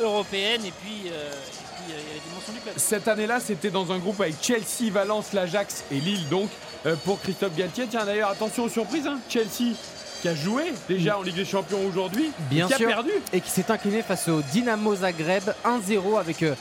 européenne 0.00 0.64
et 0.64 0.72
puis, 0.72 1.10
euh, 1.10 1.32
et 1.32 1.84
puis, 1.84 1.92
euh, 1.92 1.98
il 1.98 2.08
y 2.08 2.10
a 2.10 2.14
les 2.14 2.20
dimensions 2.28 2.52
du 2.52 2.60
club. 2.60 2.74
Cette 2.76 3.08
année-là, 3.08 3.40
c'était 3.40 3.70
dans 3.70 3.92
un 3.92 3.98
groupe 3.98 4.20
avec 4.20 4.36
Chelsea, 4.42 4.90
Valence, 4.90 5.32
l'Ajax 5.32 5.84
et 5.90 6.00
Lille, 6.00 6.28
donc, 6.28 6.48
euh, 6.86 6.96
pour 7.04 7.20
Christophe 7.20 7.54
Galtier. 7.54 7.86
Tiens, 7.90 8.04
d'ailleurs, 8.04 8.30
attention 8.30 8.64
aux 8.64 8.68
surprises, 8.68 9.06
hein. 9.06 9.18
Chelsea 9.28 9.74
qui 10.20 10.28
a 10.28 10.34
joué 10.34 10.64
déjà 10.88 11.18
en 11.18 11.22
Ligue 11.22 11.34
des 11.36 11.44
Champions 11.44 11.80
aujourd'hui, 11.88 12.30
Bien 12.50 12.66
qui 12.66 12.74
sûr. 12.74 12.86
a 12.88 12.92
perdu. 12.92 13.10
Et 13.32 13.40
qui 13.40 13.50
s'est 13.50 13.70
incliné 13.70 14.02
face 14.02 14.28
au 14.28 14.42
Dynamo 14.42 14.94
Zagreb 14.96 15.44
1-0 15.64 16.18
avec 16.18 16.42
euh, 16.42 16.54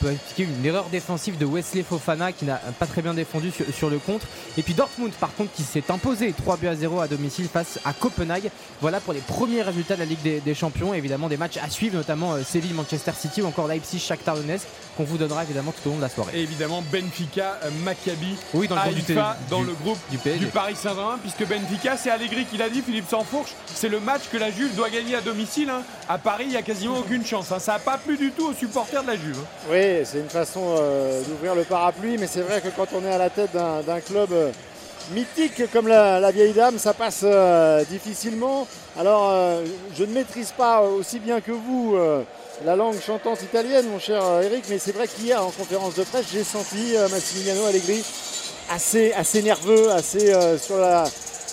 peut 0.00 0.10
expliquer 0.12 0.44
une 0.50 0.64
erreur 0.64 0.86
défensive 0.90 1.36
de 1.36 1.44
Wesley 1.44 1.82
Fofana 1.82 2.32
qui 2.32 2.46
n'a 2.46 2.56
pas 2.78 2.86
très 2.86 3.02
bien 3.02 3.12
défendu 3.12 3.50
sur, 3.50 3.66
sur 3.74 3.90
le 3.90 3.98
contre. 3.98 4.26
Et 4.56 4.62
puis 4.62 4.72
Dortmund, 4.72 5.12
par 5.12 5.34
contre, 5.34 5.52
qui 5.52 5.62
s'est 5.62 5.84
imposé 5.90 6.32
3 6.32 6.56
buts 6.56 6.68
à 6.68 6.74
0 6.74 7.00
à 7.00 7.06
domicile 7.06 7.48
face 7.52 7.78
à 7.84 7.92
Copenhague. 7.92 8.50
Voilà 8.80 9.00
pour 9.00 9.12
les 9.12 9.20
premiers 9.20 9.60
résultats 9.62 9.94
de 9.96 10.00
la 10.00 10.06
Ligue 10.06 10.22
des, 10.22 10.40
des 10.40 10.54
Champions. 10.54 10.94
Évidemment, 10.94 11.28
des 11.28 11.36
matchs 11.36 11.58
à 11.62 11.68
suivre, 11.68 11.96
notamment 11.96 12.32
euh, 12.34 12.42
Séville, 12.44 12.72
Manchester 12.72 13.12
City 13.18 13.42
ou 13.42 13.46
encore 13.46 13.68
Leipzig, 13.68 13.98
Shakhtar 13.98 14.36
Donetsk, 14.36 14.66
qu'on 14.96 15.04
vous 15.04 15.18
donnera 15.18 15.42
évidemment 15.44 15.72
tout 15.72 15.88
au 15.88 15.92
long 15.92 15.96
de 15.98 16.02
la 16.02 16.08
soirée. 16.08 16.32
Et 16.34 16.40
évidemment, 16.42 16.82
Benfica, 16.92 17.58
euh, 17.64 17.70
Maccabi, 17.84 18.34
Oui, 18.54 18.68
dans 18.68 18.74
le 18.76 18.80
groupe 18.82 18.94
du 19.06 19.14
dans 19.50 19.60
du- 19.60 19.66
le 19.66 19.72
groupe 19.74 19.98
du 20.10 20.18
PSG. 20.18 20.38
du 20.38 20.46
Paris 20.46 20.74
Saint-Germain, 20.76 21.18
puisque 21.20 21.46
Benfica, 21.46 21.96
c'est 21.96 22.10
Allegri 22.10 22.44
qui 22.46 22.56
l'a 22.56 22.68
dit, 22.68 22.82
Philippe 22.82 23.08
Sansfourche, 23.08 23.52
c'est 23.74 23.88
le 23.88 24.00
match 24.00 24.22
que 24.32 24.36
la 24.38 24.50
Juve 24.50 24.74
doit 24.74 24.90
gagner 24.90 25.14
à 25.14 25.20
domicile. 25.20 25.70
hein. 25.70 25.82
À 26.08 26.18
Paris, 26.18 26.44
il 26.46 26.50
n'y 26.50 26.56
a 26.56 26.62
quasiment 26.62 26.98
aucune 26.98 27.24
chance. 27.24 27.50
hein. 27.52 27.58
Ça 27.58 27.72
n'a 27.72 27.78
pas 27.78 27.98
plu 27.98 28.16
du 28.16 28.30
tout 28.32 28.48
aux 28.48 28.54
supporters 28.54 29.02
de 29.02 29.08
la 29.08 29.16
Juve. 29.16 29.36
hein. 29.40 29.68
Oui, 29.70 30.02
c'est 30.04 30.18
une 30.18 30.28
façon 30.30 30.76
euh, 30.78 31.22
d'ouvrir 31.22 31.54
le 31.54 31.62
parapluie, 31.64 32.16
mais 32.18 32.26
c'est 32.26 32.42
vrai 32.42 32.60
que 32.60 32.68
quand 32.68 32.86
on 32.94 33.04
est 33.04 33.12
à 33.12 33.18
la 33.18 33.30
tête 33.30 33.52
d'un 33.52 33.80
d'un 33.82 34.00
club 34.00 34.30
euh, 34.32 34.50
mythique 35.12 35.70
comme 35.72 35.88
la, 35.88 36.20
la 36.20 36.30
vieille 36.30 36.52
dame, 36.52 36.78
ça 36.78 36.94
passe 36.94 37.20
euh, 37.24 37.84
difficilement. 37.84 38.66
Alors, 38.98 39.30
euh, 39.30 39.64
je 39.96 40.04
ne 40.04 40.12
maîtrise 40.12 40.52
pas 40.56 40.82
aussi 40.82 41.18
bien 41.18 41.40
que 41.40 41.52
vous 41.52 41.94
euh, 41.96 42.22
la 42.64 42.76
langue 42.76 43.00
chantante 43.00 43.42
italienne, 43.42 43.86
mon 43.90 43.98
cher 43.98 44.22
euh, 44.24 44.42
Eric, 44.42 44.64
mais 44.68 44.78
c'est 44.78 44.92
vrai 44.92 45.08
qu'hier, 45.08 45.44
en 45.44 45.50
conférence 45.50 45.94
de 45.94 46.04
presse, 46.04 46.26
j'ai 46.32 46.44
senti 46.44 46.94
euh, 46.96 47.08
Massimiliano 47.08 47.64
Allegri 47.64 48.02
assez, 48.70 49.12
assez 49.12 49.42
nerveux, 49.42 49.90
assez 49.92 50.32
euh, 50.32 50.58
sur 50.58 50.76
la. 50.78 51.04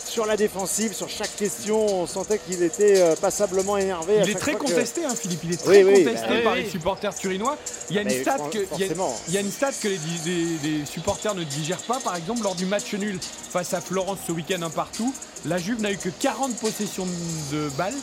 Sur 0.10 0.26
la 0.26 0.38
défensive, 0.38 0.94
sur 0.94 1.10
chaque 1.10 1.36
question, 1.36 1.86
on 1.86 2.08
sentait 2.08 2.40
qu'il 2.40 2.64
était 2.64 3.02
euh, 3.02 3.16
passablement 3.18 3.78
énervé. 3.78 4.22
Il 4.24 4.30
est 4.32 4.36
très 4.36 4.54
que- 4.54 4.60
contesté, 4.60 5.04
hein, 5.06 5.14
Philippe. 5.14 5.42
Il 5.44 5.54
est 5.54 5.58
très 5.64 5.84
oui, 5.84 6.06
contesté 6.06 6.28
bah 6.30 6.42
par 6.44 6.54
oui. 6.54 6.64
les 6.64 6.70
supporters 6.70 7.14
turinois. 7.14 7.56
Il 7.90 7.98
y 7.98 8.00
a 8.00 8.02
une 8.04 8.08
Mais 8.08 8.22
stat 8.22 8.38
que, 8.52 8.58
il 8.58 8.62
y 8.62 8.64
a- 8.64 8.68
forcément. 8.88 9.16
il 9.28 9.34
y 9.34 9.38
a 9.38 9.42
une 9.42 9.52
stat 9.52 9.72
que 9.80 9.90
les, 9.90 10.00
les- 10.26 10.80
les 10.80 10.86
supporters 10.86 11.36
ne 11.36 11.44
digèrent 11.44 11.78
pas. 11.84 12.00
Par 12.00 12.16
exemple, 12.16 12.42
lors 12.42 12.56
du 12.56 12.66
match 12.66 12.92
nul 12.94 13.20
face 13.52 13.74
à 13.76 13.82
Florence 13.82 14.20
ce 14.26 14.32
week-end 14.32 14.62
un 14.64 14.70
partout, 14.72 15.14
la 15.46 15.58
Juve 15.60 15.82
n'a 15.82 15.92
eu 15.92 15.98
que 15.98 16.10
40 16.10 16.56
possessions 16.56 17.06
de 17.52 17.70
balles, 17.78 17.94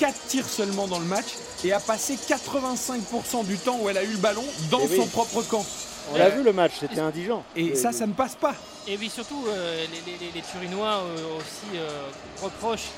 4 0.00 0.14
tirs 0.28 0.48
seulement 0.48 0.88
dans 0.88 0.98
le 0.98 1.04
match 1.04 1.26
et 1.62 1.72
a 1.74 1.78
passé 1.80 2.16
85% 2.26 3.44
du 3.44 3.58
temps 3.58 3.78
où 3.82 3.88
elle 3.90 3.98
a 3.98 4.02
eu 4.02 4.12
le 4.12 4.16
ballon 4.16 4.44
dans 4.70 4.80
Eh 4.82 4.88
oui. 4.88 4.96
son 4.96 5.06
propre 5.06 5.42
camp. 5.42 5.64
On 6.12 6.16
l'a 6.18 6.30
vu 6.30 6.42
le 6.42 6.52
match, 6.54 6.72
c'était 6.80 7.00
indigent. 7.00 7.44
Et 7.54 7.76
ça, 7.76 7.92
ça 7.92 8.06
ne 8.06 8.14
passe 8.14 8.34
pas. 8.34 8.54
Et 8.88 8.96
oui, 8.96 9.10
surtout, 9.14 9.44
euh, 9.48 9.84
les, 9.92 10.12
les- 10.12 10.18
les- 10.18 10.32
les 10.34 10.40
Turinois 10.42 11.02
euh, 11.04 11.36
aussi 11.38 11.76
euh, 11.76 11.88
reprochent 12.42 12.88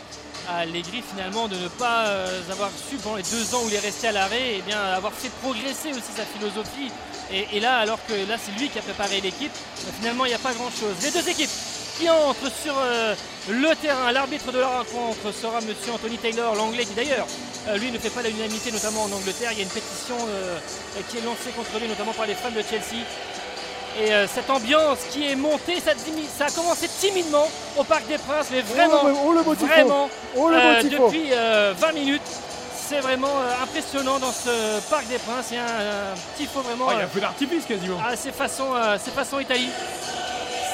à 0.48 0.58
Allegri 0.58 1.02
finalement 1.12 1.48
de 1.48 1.56
ne 1.56 1.68
pas 1.68 2.06
euh, 2.06 2.40
avoir 2.50 2.70
su 2.88 2.96
pendant 2.96 3.16
les 3.16 3.22
deux 3.24 3.54
ans 3.54 3.62
où 3.64 3.68
il 3.68 3.74
est 3.74 3.80
resté 3.80 4.06
à 4.08 4.12
l'arrêt, 4.12 4.54
et 4.58 4.62
bien 4.62 4.80
avoir 4.80 5.12
fait 5.12 5.28
progresser 5.42 5.90
aussi 5.90 6.12
sa 6.16 6.24
philosophie. 6.24 6.90
Et, 7.32 7.56
et 7.56 7.60
là, 7.60 7.78
alors 7.78 7.98
que 8.06 8.12
là 8.28 8.36
c'est 8.42 8.52
lui 8.60 8.68
qui 8.68 8.78
a 8.78 8.82
préparé 8.82 9.20
l'équipe, 9.20 9.52
euh, 9.52 9.90
finalement 9.98 10.24
il 10.24 10.28
n'y 10.28 10.34
a 10.34 10.38
pas 10.38 10.52
grand-chose. 10.54 10.94
Les 11.02 11.10
deux 11.10 11.28
équipes 11.28 11.50
qui 11.98 12.08
entrent 12.08 12.50
sur 12.62 12.74
euh, 12.78 13.14
le 13.48 13.74
terrain, 13.76 14.12
l'arbitre 14.12 14.50
de 14.52 14.58
la 14.60 14.68
rencontre 14.68 15.32
sera 15.32 15.60
Monsieur 15.60 15.92
Anthony 15.92 16.16
Taylor, 16.18 16.54
l'anglais 16.54 16.84
qui 16.84 16.94
d'ailleurs 16.94 17.26
euh, 17.68 17.76
lui 17.76 17.90
ne 17.90 17.98
fait 17.98 18.10
pas 18.10 18.22
l'unanimité, 18.22 18.70
notamment 18.72 19.04
en 19.04 19.12
Angleterre. 19.12 19.50
Il 19.52 19.58
y 19.58 19.60
a 19.60 19.64
une 19.64 19.68
pétition 19.70 20.16
euh, 20.28 20.58
qui 21.10 21.18
est 21.18 21.24
lancée 21.24 21.50
contre 21.56 21.78
lui, 21.80 21.88
notamment 21.88 22.12
par 22.12 22.26
les 22.26 22.34
fans 22.34 22.50
de 22.50 22.62
Chelsea. 22.62 23.02
Et 24.00 24.12
euh, 24.14 24.26
cette 24.26 24.48
ambiance 24.48 24.98
qui 25.10 25.26
est 25.28 25.36
montée, 25.36 25.76
ça, 25.80 26.46
a 26.46 26.50
commencé 26.50 26.88
timidement 26.88 27.46
au 27.76 27.84
Parc 27.84 28.06
des 28.06 28.16
Princes, 28.18 28.46
mais 28.50 28.62
vraiment, 28.62 29.00
Oh, 29.04 29.08
le- 29.08 29.14
oh, 29.24 29.32
le 29.34 29.66
vraiment, 29.66 30.08
Oh, 30.36 30.48
le 30.48 30.56
euh, 30.56 30.82
depuis 30.82 31.28
euh, 31.32 31.74
20 31.76 31.92
minutes, 31.92 32.22
c'est 32.88 33.00
vraiment 33.00 33.28
euh, 33.28 33.62
impressionnant 33.62 34.18
dans 34.18 34.32
ce 34.32 34.80
Parc 34.88 35.06
des 35.08 35.18
Princes. 35.18 35.46
Il 35.50 35.56
y 35.56 35.60
a 35.60 35.64
un, 35.64 35.66
un 35.66 36.14
tifo 36.38 36.62
vraiment. 36.62 36.86
Oh, 36.88 36.92
il 36.94 36.98
y 36.98 37.02
a 37.02 37.04
un 37.04 37.08
feu 37.08 37.20
d'artifice 37.20 37.64
quasiment. 37.66 37.98
ah, 38.02 38.14
c'est 38.16 38.32
façon, 38.34 38.68
euh, 38.74 38.96
c'est 39.02 39.12
façon 39.14 39.38
Italie. 39.40 39.68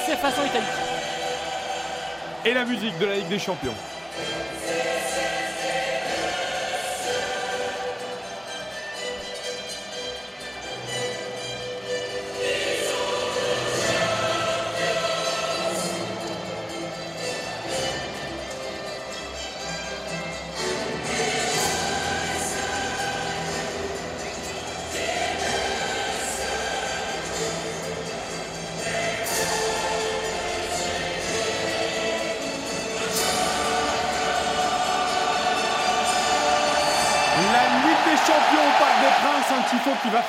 C'est 0.05 0.15
façon 0.15 0.41
Italie. 0.45 0.65
Et 2.45 2.53
la 2.53 2.65
musique 2.65 2.97
de 2.99 3.05
la 3.05 3.15
Ligue 3.15 3.27
des 3.27 3.39
Champions. 3.39 3.73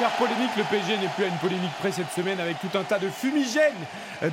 Faire 0.01 0.11
polémique. 0.17 0.51
Le 0.57 0.65
PSG 0.65 0.97
n'est 0.99 1.09
plus 1.09 1.25
à 1.25 1.29
une 1.29 1.37
polémique 1.39 1.71
près 1.79 1.93
cette 1.93 2.11
semaine 2.13 2.41
avec 2.41 2.59
tout 2.61 2.77
un 2.79 2.83
tas 2.85 2.99
de 2.99 3.09
fumigènes 3.09 3.75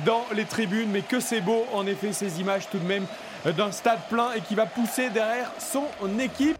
dans 0.06 0.24
les 0.34 0.44
tribunes. 0.46 0.90
Mais 0.90 1.02
que 1.02 1.20
c'est 1.20 1.40
beau, 1.42 1.66
en 1.74 1.86
effet, 1.86 2.12
ces 2.12 2.40
images 2.40 2.68
tout 2.70 2.78
de 2.78 2.86
même 2.86 3.04
d'un 3.44 3.70
stade 3.70 4.00
plein 4.08 4.32
et 4.32 4.40
qui 4.40 4.54
va 4.54 4.64
pousser 4.66 5.10
derrière 5.10 5.50
son 5.58 5.84
équipe. 6.18 6.56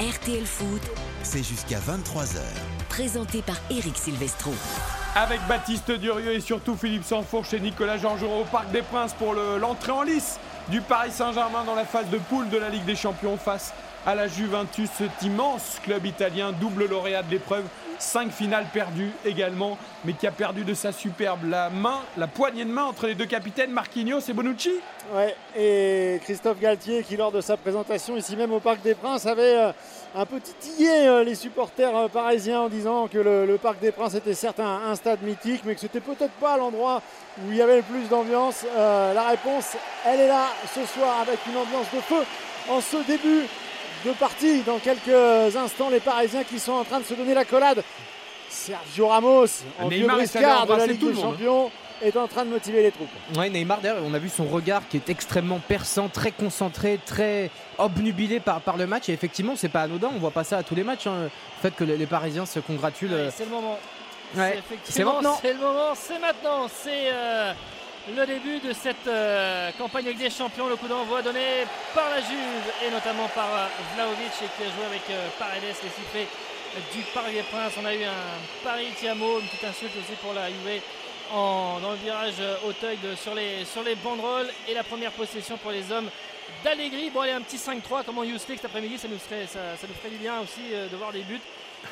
RTL 0.00 0.44
Foot, 0.44 0.82
C'est 1.22 1.42
jusqu'à 1.42 1.78
23h. 1.78 2.38
présenté 2.90 3.40
par 3.42 3.56
Eric 3.70 3.96
Silvestro. 3.96 4.52
Avec 5.16 5.40
Baptiste 5.48 5.90
Durieux 5.92 6.32
et 6.34 6.40
surtout 6.40 6.76
Philippe 6.76 7.04
Sansfourche 7.04 7.54
et 7.54 7.60
Nicolas 7.60 7.96
Georgerot 7.98 8.42
au 8.42 8.44
Parc 8.44 8.70
des 8.72 8.82
Princes 8.82 9.14
pour 9.14 9.32
le- 9.32 9.58
l'entrée 9.58 9.92
en 9.92 10.02
lice 10.02 10.38
du 10.68 10.80
Paris 10.80 11.10
Saint-Germain 11.12 11.62
dans 11.64 11.74
la 11.76 11.84
phase 11.84 12.08
de 12.10 12.18
poule 12.18 12.48
de 12.50 12.56
la 12.58 12.68
Ligue 12.68 12.84
des 12.84 12.96
Champions 12.96 13.36
face 13.36 13.72
à 14.06 14.14
la 14.14 14.28
Juventus, 14.28 14.90
cet 14.98 15.22
immense 15.22 15.80
club 15.82 16.04
italien, 16.04 16.52
double 16.52 16.86
lauréat 16.86 17.22
de 17.22 17.30
l'épreuve, 17.30 17.64
cinq 17.98 18.30
finales 18.30 18.66
perdues 18.72 19.10
également, 19.24 19.78
mais 20.04 20.12
qui 20.12 20.26
a 20.26 20.30
perdu 20.30 20.64
de 20.64 20.74
sa 20.74 20.92
superbe 20.92 21.48
la 21.48 21.70
main, 21.70 22.00
la 22.18 22.26
poignée 22.26 22.64
de 22.64 22.70
main 22.70 22.84
entre 22.84 23.06
les 23.06 23.14
deux 23.14 23.26
capitaines 23.26 23.70
Marquinhos 23.70 24.20
et 24.28 24.32
Bonucci. 24.32 24.72
Ouais, 25.14 25.34
et 25.56 26.20
Christophe 26.22 26.60
Galtier 26.60 27.02
qui 27.02 27.16
lors 27.16 27.32
de 27.32 27.40
sa 27.40 27.56
présentation 27.56 28.16
ici 28.16 28.36
même 28.36 28.52
au 28.52 28.60
Parc 28.60 28.82
des 28.82 28.94
Princes 28.94 29.26
avait 29.26 29.56
euh, 29.56 29.72
un 30.14 30.26
peu 30.26 30.40
titillé 30.40 31.06
euh, 31.06 31.24
les 31.24 31.34
supporters 31.34 31.94
euh, 31.94 32.08
parisiens 32.08 32.60
en 32.60 32.68
disant 32.68 33.06
que 33.08 33.18
le, 33.18 33.58
Parc 33.58 33.80
des 33.80 33.92
Princes 33.92 34.14
était 34.14 34.34
certes 34.34 34.60
un, 34.60 34.90
un 34.90 34.94
stade 34.94 35.22
mythique 35.22 35.62
mais 35.64 35.74
que 35.74 35.80
c'était 35.80 36.00
peut-être 36.00 36.32
pas 36.40 36.56
l'endroit 36.56 37.02
où 37.42 37.50
il 37.50 37.56
y 37.56 37.62
avait 37.62 37.76
le 37.76 37.82
plus 37.82 38.08
d'ambiance. 38.08 38.64
La 38.76 39.28
réponse, 39.28 39.76
elle 40.06 40.20
est 40.20 40.28
là 40.28 40.46
ce 40.74 40.84
soir 40.86 41.20
avec 41.20 41.38
une 41.46 41.56
ambiance 41.56 41.86
de 41.92 42.00
feu 42.00 42.22
en 42.68 42.80
ce 42.80 42.96
début 43.06 43.46
de 44.04 44.12
partie. 44.12 44.62
Dans 44.62 44.78
quelques 44.78 45.56
instants, 45.56 45.88
les 45.90 46.00
Parisiens 46.00 46.44
qui 46.44 46.58
sont 46.58 46.72
en 46.72 46.84
train 46.84 47.00
de 47.00 47.04
se 47.04 47.14
donner 47.14 47.34
l'accolade. 47.34 47.82
Sergio 48.48 49.08
Ramos, 49.08 49.46
en 49.80 49.88
vieux 49.88 50.00
Neymar 50.00 50.20
est 50.20 50.36
allé 50.36 50.44
briscard 50.46 50.66
de 50.66 50.74
la 50.74 50.86
Ligue 50.86 50.98
des 51.00 51.06
monde, 51.06 51.16
hein. 51.16 51.20
Champions, 51.22 51.70
est 52.02 52.16
en 52.16 52.28
train 52.28 52.44
de 52.44 52.50
motiver 52.50 52.82
les 52.82 52.92
troupes. 52.92 53.08
Ouais, 53.36 53.48
Neymar, 53.50 53.80
d'ailleurs, 53.80 54.02
on 54.04 54.14
a 54.14 54.18
vu 54.18 54.28
son 54.28 54.44
regard 54.44 54.82
qui 54.88 54.96
est 54.98 55.08
extrêmement 55.08 55.58
perçant, 55.58 56.08
très 56.08 56.30
concentré, 56.30 57.00
très 57.04 57.50
obnubilé 57.78 58.38
par, 58.40 58.60
par 58.60 58.76
le 58.76 58.86
match. 58.86 59.08
Et 59.08 59.12
effectivement, 59.12 59.54
c'est 59.56 59.68
pas 59.68 59.82
anodin, 59.82 60.10
on 60.14 60.18
voit 60.18 60.30
pas 60.30 60.44
ça 60.44 60.58
à 60.58 60.62
tous 60.62 60.74
les 60.74 60.84
matchs. 60.84 61.06
hein. 61.06 61.22
Le 61.24 61.30
fait 61.62 61.74
que 61.74 61.82
les, 61.84 61.96
les 61.96 62.06
Parisiens 62.06 62.46
se 62.46 62.60
congratulent. 62.60 63.12
Ouais, 63.12 63.18
euh, 63.18 63.30
c'est 63.34 63.44
le 63.44 63.50
moment. 63.50 63.78
Ouais, 64.36 64.60
C'est 64.84 65.04
maintenant. 65.04 65.38
C'est 65.40 65.52
le 65.52 65.58
moment, 65.60 65.94
c'est 65.94 66.18
maintenant. 66.18 66.66
C'est 66.68 67.10
euh, 67.12 67.52
le 68.08 68.26
début 68.26 68.58
de 68.60 68.72
cette 68.72 69.06
euh, 69.06 69.70
campagne 69.78 70.04
avec 70.06 70.18
des 70.18 70.30
champions. 70.30 70.68
Le 70.68 70.76
coup 70.76 70.88
d'envoi 70.88 71.22
donné 71.22 71.64
par 71.94 72.08
la 72.10 72.20
Juve 72.20 72.64
et 72.86 72.90
notamment 72.90 73.28
par 73.28 73.48
euh, 73.54 73.66
Vlahovic 73.94 74.32
et 74.42 74.48
qui 74.56 74.62
a 74.68 74.72
joué 74.74 74.84
avec 74.86 75.02
euh, 75.10 75.28
Paredes, 75.38 75.62
les 75.64 75.72
sifflets 75.88 76.28
du 76.92 77.02
Parc 77.14 77.32
des 77.32 77.42
Princes. 77.42 77.72
On 77.80 77.84
a 77.86 77.94
eu 77.94 78.04
un 78.04 78.62
Paris 78.62 78.88
Tiamo, 78.98 79.40
une 79.40 79.46
petite 79.46 79.64
insulte 79.64 79.92
aussi 79.96 80.12
pour 80.20 80.34
la 80.34 80.48
Juve 80.48 80.82
en, 81.32 81.78
dans 81.80 81.92
le 81.92 81.96
virage 81.96 82.34
Auteuil 82.66 82.98
de- 83.02 83.14
sur, 83.16 83.34
les, 83.34 83.64
sur 83.64 83.82
les 83.82 83.94
banderoles 83.94 84.50
et 84.68 84.74
la 84.74 84.82
première 84.84 85.12
possession 85.12 85.56
pour 85.56 85.70
les 85.70 85.90
hommes 85.90 86.10
d'Allegri. 86.62 87.08
Bon, 87.10 87.20
allez, 87.20 87.32
un 87.32 87.40
petit 87.40 87.56
5-3 87.56 88.04
comme 88.04 88.18
en 88.18 88.24
Youth 88.24 88.46
League 88.48 88.58
cet 88.60 88.66
après-midi, 88.66 88.98
ça 88.98 89.08
nous, 89.08 89.18
ferait, 89.18 89.46
ça, 89.46 89.60
nous 89.88 89.94
ferait 89.94 90.10
du 90.10 90.18
bien 90.18 90.40
aussi 90.40 90.60
de 90.70 90.96
voir 90.96 91.12
des 91.12 91.22
buts. 91.22 91.40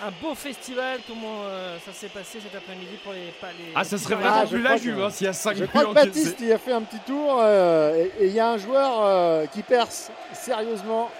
Un 0.04 0.10
beau 0.20 0.34
festival, 0.34 0.98
comment 1.06 1.42
euh, 1.44 1.76
ça 1.84 1.92
s'est 1.92 2.08
passé 2.08 2.38
cet 2.42 2.54
après-midi 2.54 2.96
pour 3.04 3.12
les, 3.12 3.32
pas 3.40 3.48
les 3.58 3.72
Ah, 3.74 3.84
ça 3.84 3.98
serait 3.98 4.14
vraiment 4.16 4.40
Ah, 4.42 4.46
plus 4.46 4.60
la 4.62 4.76
Juve 4.76 5.02
hein, 5.02 5.10
s'il 5.10 5.26
y 5.26 5.30
a 5.30 5.32
5 5.32 5.56
Je 5.56 5.64
crois 5.64 5.84
que. 5.86 5.92
Baptiste 5.94 6.36
il 6.40 6.52
a 6.52 6.58
fait 6.58 6.72
un 6.72 6.82
petit 6.82 6.98
tour 7.06 7.38
euh, 7.40 8.04
et 8.18 8.26
il 8.26 8.32
y 8.32 8.40
a 8.40 8.48
un 8.48 8.58
joueur 8.58 8.90
euh, 9.04 9.46
qui 9.46 9.62
perce 9.62 10.10
sérieusement 10.32 11.10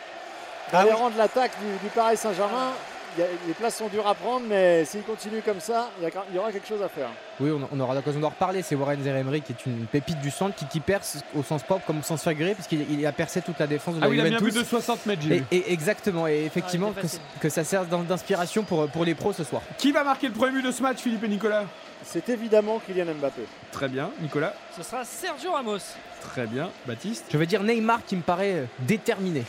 dans 0.72 0.78
Ah 0.78 0.84
les 0.84 0.90
oui. 0.90 0.96
rangs 0.96 1.10
de 1.10 1.18
l'attaque 1.18 1.52
du, 1.60 1.78
du 1.84 1.90
Paris 1.94 2.16
Saint-Germain. 2.16 2.72
Y 3.18 3.22
a- 3.22 3.26
les 3.46 3.54
places 3.54 3.76
sont 3.76 3.88
dures 3.88 4.06
à 4.06 4.14
prendre, 4.14 4.46
mais 4.48 4.84
s'il 4.84 5.02
continue 5.02 5.42
comme 5.42 5.60
ça, 5.60 5.90
il 6.00 6.34
y, 6.34 6.38
aura 6.38 6.50
quelque 6.52 6.66
chose 6.66 6.82
à 6.82 6.88
faire. 6.88 7.08
Oui, 7.40 7.50
on, 7.50 7.68
on 7.70 7.80
aura 7.80 7.94
l'occasion 7.94 8.20
d'en 8.20 8.28
reparler. 8.30 8.62
C'est 8.62 8.74
Warren 8.74 9.02
Zeremri 9.02 9.42
qui 9.42 9.52
est 9.52 9.66
une 9.66 9.86
pépite 9.86 10.20
du 10.20 10.30
centre 10.30 10.54
qui, 10.56 10.66
qui 10.66 10.80
perce 10.80 11.18
au 11.36 11.42
sens 11.42 11.62
propre 11.62 11.84
comme 11.86 11.98
au 11.98 12.02
sens 12.02 12.22
figuré, 12.22 12.54
puisqu'il 12.54 12.86
il 12.90 13.06
a 13.06 13.12
percé 13.12 13.42
toute 13.42 13.58
la 13.58 13.66
défense 13.66 13.96
de 13.96 14.00
la 14.00 14.06
Ah 14.06 14.08
oui, 14.08 14.16
il 14.16 14.20
a 14.20 14.24
bien 14.24 14.38
Juventus. 14.38 14.54
plus 14.54 14.62
de 14.64 14.68
60 14.68 15.06
mètres, 15.06 15.22
Et, 15.50 15.72
exactement, 15.72 16.26
et 16.26 16.44
effectivement, 16.44 16.92
Ah, 16.96 17.00
que, 17.40 17.48
ça 17.48 17.64
sert 17.64 17.84
d'in- 17.86 18.02
d'inspiration 18.02 18.62
pour, 18.64 18.88
pour 18.88 19.04
les 19.04 19.14
pros 19.14 19.32
ce 19.32 19.44
soir. 19.44 19.62
Qui 19.78 19.92
va 19.92 20.04
marquer 20.04 20.28
le 20.28 20.32
premier 20.34 20.52
but 20.52 20.62
de 20.66 20.72
ce 20.72 20.82
match, 20.82 20.98
Philippe 20.98 21.24
et 21.24 21.28
Nicolas? 21.28 21.64
C'est 22.04 22.28
évidemment 22.30 22.80
Kylian 22.84 23.14
Mbappé. 23.14 23.42
Très 23.70 23.88
bien, 23.88 24.10
Nicolas? 24.20 24.54
Ce 24.76 24.82
sera 24.82 25.04
Sergio 25.04 25.52
Ramos. 25.52 25.78
Très 26.20 26.46
bien, 26.46 26.70
Baptiste? 26.86 27.26
Je 27.30 27.38
vais 27.38 27.46
dire 27.46 27.62
Neymar 27.62 28.04
qui 28.04 28.16
me 28.16 28.22
paraît 28.22 28.64
déterminé. 28.80 29.44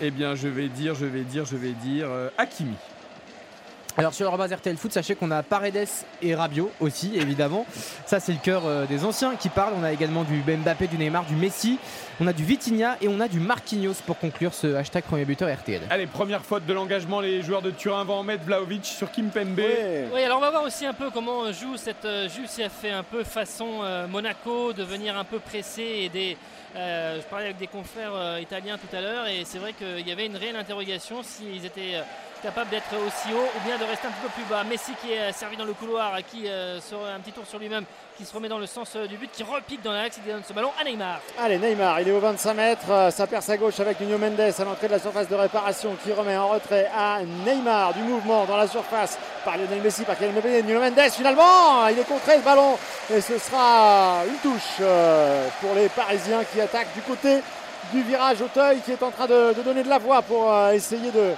Eh 0.00 0.10
bien, 0.10 0.34
je 0.34 0.48
vais 0.48 0.68
dire, 0.68 0.94
je 0.94 1.04
vais 1.04 1.20
dire, 1.24 1.44
je 1.44 1.56
vais 1.56 1.72
dire 1.72 2.06
euh, 2.08 2.30
Hakimi. 2.38 2.74
Alors 4.00 4.14
sur 4.14 4.30
le 4.30 4.38
base 4.38 4.50
RTL 4.50 4.78
Foot, 4.78 4.92
sachez 4.92 5.14
qu'on 5.14 5.30
a 5.30 5.42
Paredes 5.42 5.86
et 6.22 6.34
Rabiot 6.34 6.70
aussi, 6.80 7.12
évidemment. 7.16 7.66
Ça, 8.06 8.18
c'est 8.18 8.32
le 8.32 8.38
cœur 8.42 8.62
euh, 8.64 8.86
des 8.86 9.04
anciens 9.04 9.36
qui 9.36 9.50
parlent. 9.50 9.74
On 9.78 9.84
a 9.84 9.92
également 9.92 10.24
du 10.24 10.42
Mbappé, 10.42 10.86
du 10.86 10.96
Neymar, 10.96 11.26
du 11.26 11.34
Messi. 11.36 11.78
On 12.18 12.26
a 12.26 12.32
du 12.32 12.42
Vitinha 12.42 12.96
et 13.02 13.08
on 13.08 13.20
a 13.20 13.28
du 13.28 13.40
Marquinhos 13.40 13.96
pour 14.06 14.18
conclure 14.18 14.54
ce 14.54 14.74
hashtag 14.74 15.04
premier 15.04 15.26
buteur 15.26 15.54
RTL. 15.54 15.82
Allez, 15.90 16.06
première 16.06 16.42
faute 16.46 16.64
de 16.64 16.72
l'engagement, 16.72 17.20
les 17.20 17.42
joueurs 17.42 17.60
de 17.60 17.70
Turin 17.70 18.04
vont 18.04 18.14
en 18.14 18.22
mettre 18.22 18.44
Vlaovic 18.44 18.86
sur 18.86 19.10
Kimpembe. 19.10 19.58
Ouais. 19.58 20.08
Oui, 20.14 20.22
alors 20.22 20.38
on 20.38 20.40
va 20.40 20.50
voir 20.50 20.62
aussi 20.62 20.86
un 20.86 20.94
peu 20.94 21.10
comment 21.10 21.52
joue 21.52 21.76
cette 21.76 22.06
euh, 22.06 22.26
Juve 22.30 22.46
si 22.46 22.62
elle 22.62 22.70
fait 22.70 22.90
un 22.92 23.02
peu 23.02 23.22
façon 23.22 23.80
euh, 23.82 24.06
Monaco, 24.06 24.72
de 24.72 24.82
venir 24.82 25.18
un 25.18 25.24
peu 25.24 25.38
presser 25.40 25.82
et 26.04 26.08
des. 26.08 26.38
euh, 26.74 27.18
je 27.20 27.26
parlais 27.26 27.46
avec 27.46 27.58
des 27.58 27.66
confrères 27.66 28.12
euh, 28.14 28.38
italiens 28.40 28.78
tout 28.78 28.96
à 28.96 29.00
l'heure 29.02 29.26
et 29.26 29.42
c'est 29.44 29.58
vrai 29.58 29.74
qu'il 29.74 30.06
y 30.08 30.12
avait 30.12 30.24
une 30.26 30.36
réelle 30.36 30.56
interrogation 30.56 31.22
s'ils 31.22 31.66
étaient 31.66 32.00
capables 32.42 32.70
d'être 32.70 32.92
aussi 33.06 33.32
haut 33.34 33.48
ou 33.56 33.60
bien 33.66 33.78
de 33.78 33.84
rester 33.84 34.06
un 34.08 34.10
petit 34.10 34.22
peu 34.22 34.28
plus 34.28 34.44
bas. 34.44 34.64
Messi 34.64 34.92
qui 35.00 35.12
est 35.12 35.20
euh, 35.20 35.32
servi 35.32 35.56
dans 35.56 35.64
le 35.64 35.72
couloir, 35.72 36.12
qui 36.30 36.44
euh, 36.46 36.78
un 37.14 37.20
petit 37.20 37.32
tour 37.32 37.44
sur 37.46 37.58
lui-même, 37.58 37.84
qui 38.16 38.24
se 38.24 38.34
remet 38.34 38.48
dans 38.48 38.58
le 38.58 38.66
sens 38.66 38.92
euh, 38.96 39.06
du 39.06 39.16
but, 39.16 39.30
qui 39.32 39.42
repique 39.42 39.82
dans 39.82 39.92
l'axe, 39.92 40.18
il 40.24 40.30
donne 40.30 40.42
ce 40.46 40.52
ballon 40.52 40.70
à 40.80 40.84
Neymar. 40.84 41.20
Allez, 41.38 41.58
Neymar, 41.58 42.00
il 42.00 42.08
est 42.08 42.12
au 42.12 42.20
25 42.20 42.54
mètres. 42.54 42.90
euh, 42.90 43.10
Ça 43.10 43.26
perce 43.26 43.48
à 43.50 43.56
gauche 43.56 43.78
avec 43.80 44.00
Nuno 44.00 44.18
Mendes 44.18 44.40
à 44.40 44.64
l'entrée 44.64 44.86
de 44.88 44.92
la 44.92 44.98
surface 44.98 45.28
de 45.28 45.34
réparation 45.34 45.96
qui 46.02 46.12
remet 46.12 46.36
en 46.36 46.48
retrait 46.48 46.90
à 46.96 47.20
Neymar 47.46 47.94
du 47.94 48.00
mouvement 48.02 48.44
dans 48.46 48.56
la 48.56 48.66
surface 48.66 49.18
par 49.44 49.56
Lionel 49.56 49.80
Messi, 49.82 50.02
par 50.04 50.16
Kylian 50.16 50.32
Mbappé. 50.32 50.62
Nuno 50.62 50.80
Mendes, 50.80 51.10
finalement, 51.12 51.86
il 51.88 51.98
est 51.98 52.08
contré 52.08 52.36
le 52.36 52.42
ballon 52.42 52.76
et 53.12 53.20
ce 53.20 53.38
sera 53.38 54.22
une 54.26 54.36
touche 54.38 54.80
pour 55.60 55.74
les 55.74 55.88
Parisiens 55.88 56.42
qui 56.44 56.60
attaquent 56.60 56.92
du 56.94 57.02
côté 57.02 57.40
du 57.92 58.02
virage 58.02 58.40
Auteuil 58.42 58.78
qui 58.84 58.92
est 58.92 59.02
en 59.02 59.10
train 59.10 59.26
de, 59.26 59.54
donner 59.64 59.82
de 59.82 59.88
la 59.88 59.98
voix 59.98 60.22
pour 60.22 60.52
essayer 60.72 61.10
de, 61.10 61.32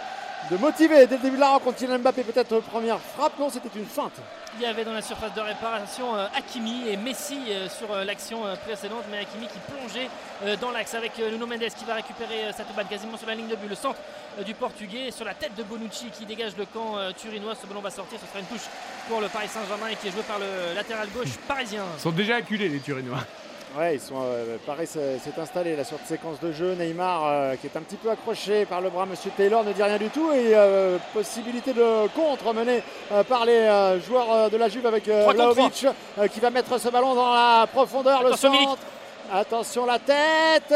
de 0.51 0.57
motiver 0.57 1.07
dès 1.07 1.17
le 1.17 1.23
début 1.23 1.37
de 1.37 1.41
la 1.41 1.51
rencontre. 1.51 1.79
Kylian 1.79 1.99
Mbappé, 1.99 2.25
peut-être 2.25 2.61
première 2.61 2.99
frappe. 2.99 3.39
Non, 3.39 3.51
c'était 3.51 3.71
une 3.77 3.87
feinte. 3.87 4.13
Il 4.57 4.63
y 4.63 4.67
avait 4.67 4.85
dans 4.85 4.93
la 4.93 5.01
surface 5.01 5.33
de 5.35 5.41
réparation 5.41 6.15
euh, 6.15 6.27
Hakimi 6.37 6.89
et 6.89 6.97
Messi 6.99 7.39
euh, 7.49 7.69
sur 7.71 7.91
euh, 7.91 8.05
l'action 8.05 8.43
précédente, 8.67 9.05
mais 9.11 9.19
Hakimi 9.19 9.47
qui 9.47 9.59
plongeait 9.73 10.09
dans 10.61 10.73
l'axe 10.73 10.95
avec 10.95 11.17
Nuno 11.19 11.47
Mendes 11.47 11.71
qui 11.77 11.85
va 11.85 11.95
récupérer 11.95 12.51
cette 12.57 12.75
balle 12.75 12.87
quasiment 12.89 13.17
sur 13.17 13.29
la 13.29 13.35
ligne 13.35 13.47
de 13.47 13.55
but. 13.55 13.69
Le 13.69 13.77
centre 13.77 14.01
du 14.45 14.55
Portugais 14.55 15.11
sur 15.13 15.25
la 15.25 15.35
tête 15.35 15.55
de 15.55 15.63
Bonucci 15.63 16.07
qui 16.11 16.27
dégage 16.27 16.57
le 16.59 16.67
camp 16.67 16.97
turinois. 17.17 17.55
Ce 17.55 17.67
ballon 17.67 17.81
va 17.81 17.91
sortir, 17.91 18.19
ce 18.21 18.27
sera 18.27 18.41
une 18.41 18.47
touche 18.47 18.69
pour 19.09 19.21
le 19.21 19.29
Paris 19.29 19.49
Saint-Germain 19.49 19.87
et 19.89 19.97
qui 19.97 20.09
est 20.09 20.11
joué 20.11 20.23
par 20.23 20.41
le 20.41 20.75
latéral 20.75 21.09
gauche 21.15 21.37
parisien. 21.47 21.85
Ils 21.97 22.01
sont 22.01 22.11
déjà 22.11 22.37
acculés, 22.37 22.69
les 22.69 22.81
Turinois. 22.81 23.21
Ouais, 23.79 23.95
ils 23.95 24.01
sont, 24.01 24.17
euh, 24.23 24.59
Paris 24.67 24.87
s'est 24.87 25.19
installé 25.41 25.75
là 25.77 25.85
sur 25.85 25.97
cette 25.97 26.19
séquence 26.19 26.39
de 26.41 26.53
jeu. 26.53 26.75
Neymar 26.75 27.23
euh, 27.25 27.55
qui 27.57 27.69
est 27.69 27.77
un 27.77 27.81
petit 27.81 27.97
peu 27.97 28.11
accroché 28.11 28.67
par 28.67 28.83
le 28.83 28.91
bras. 28.91 29.07
Monsieur 29.07 29.31
Taylor 29.35 29.65
ne 29.65 29.73
dit 29.73 29.83
rien 29.83 29.97
du 29.97 30.11
tout 30.11 30.31
et 30.31 30.53
euh, 30.55 30.99
possibilité 31.15 31.73
de 31.73 32.07
contre 32.09 32.53
menée 32.53 32.83
par 33.29 33.47
les 33.47 33.99
joueurs 34.07 34.51
de 34.51 34.57
la 34.59 34.69
Juve 34.69 34.87
avec 34.87 35.09
euh, 35.09 35.25
qui 36.31 36.41
va 36.41 36.51
mettre 36.51 36.79
ce 36.79 36.89
ballon 36.91 37.15
dans 37.15 37.33
la 37.33 37.67
profondeur. 37.67 38.21
Attention, 38.21 38.53
le 38.53 38.59
centre. 38.59 38.83
Attention 39.33 39.87
la 39.87 39.99
tête. 39.99 40.75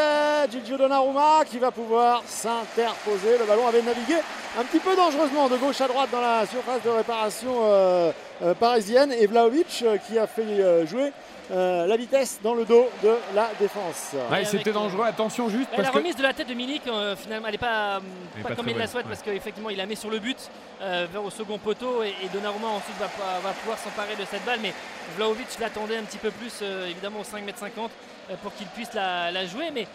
Gigio 0.51 0.79
Donnarumma 0.79 1.45
qui 1.45 1.59
va 1.59 1.71
pouvoir 1.71 2.23
s'interposer. 2.27 3.37
Le 3.39 3.45
ballon 3.45 3.67
avait 3.67 3.83
navigué 3.83 4.15
un 4.59 4.65
petit 4.65 4.79
peu 4.79 4.97
dangereusement 4.97 5.49
de 5.51 5.57
gauche 5.59 5.83
à 5.83 5.89
droite 5.89 6.09
dans 6.11 6.23
la 6.23 6.47
surface 6.47 6.83
de 6.83 6.91
réparation 6.91 8.13
parisienne 8.59 9.13
et 9.13 9.27
Vlahovic 9.27 9.83
euh, 9.85 9.97
qui 9.99 10.19
a 10.19 10.27
fait 10.27 10.87
jouer 10.87 11.13
euh, 11.51 11.87
la 11.87 11.97
vitesse 11.97 12.41
dans 12.43 12.55
le 12.55 12.65
dos 12.65 12.87
de 13.03 13.15
la 13.35 13.51
défense. 13.59 14.15
Ouais, 14.31 14.45
c'était 14.45 14.71
euh, 14.71 14.75
dangereux, 14.75 15.05
attention 15.05 15.49
juste 15.49 15.69
parce 15.71 15.83
la 15.83 15.91
que. 15.91 15.99
remise 15.99 16.17
de 16.17 16.23
la 16.23 16.33
tête 16.33 16.49
de 16.49 16.55
Milik, 16.55 16.83
euh, 16.87 17.15
finalement, 17.17 17.47
elle 17.47 17.53
n'est 17.53 17.59
pas, 17.59 18.01
Elle 18.35 18.41
est 18.41 18.43
pas 18.43 18.49
pas 18.51 18.55
comme 18.57 18.69
il 18.69 18.77
la 18.77 18.87
souhaite 18.87 19.05
ouais. 19.05 19.11
parce 19.11 19.23
qu'effectivement, 19.23 19.71
il 19.71 19.77
la 19.77 19.87
met 19.87 19.95
sur 19.95 20.11
le 20.11 20.19
but 20.19 20.39
euh, 20.83 21.07
vers 21.11 21.25
au 21.25 21.31
second 21.31 21.59
poteau 21.59 22.03
et, 22.03 22.15
et 22.25 22.29
Donnarumma 22.33 22.67
ensuite 22.69 22.97
va, 22.99 23.09
pouvoir 23.53 23.79
s'emparer 23.79 24.17
de 24.17 24.25
cette 24.31 24.45
balle. 24.45 24.59
Mais 24.63 24.73
Vlaovic 25.17 25.47
l'attendait 25.61 25.97
un 25.97 26.03
petit 26.03 26.19
peu 26.19 26.31
plus, 26.31 26.53
euh, 26.63 26.89
évidemment, 26.91 27.21
au 27.21 27.25
5m50 27.25 27.89
euh, 28.31 28.35
pour 28.43 28.55
qu'il 28.55 28.67
puisse 28.69 28.93
la, 28.95 29.31
la 29.31 29.47
jouer. 29.47 29.71
Mais 29.73 29.87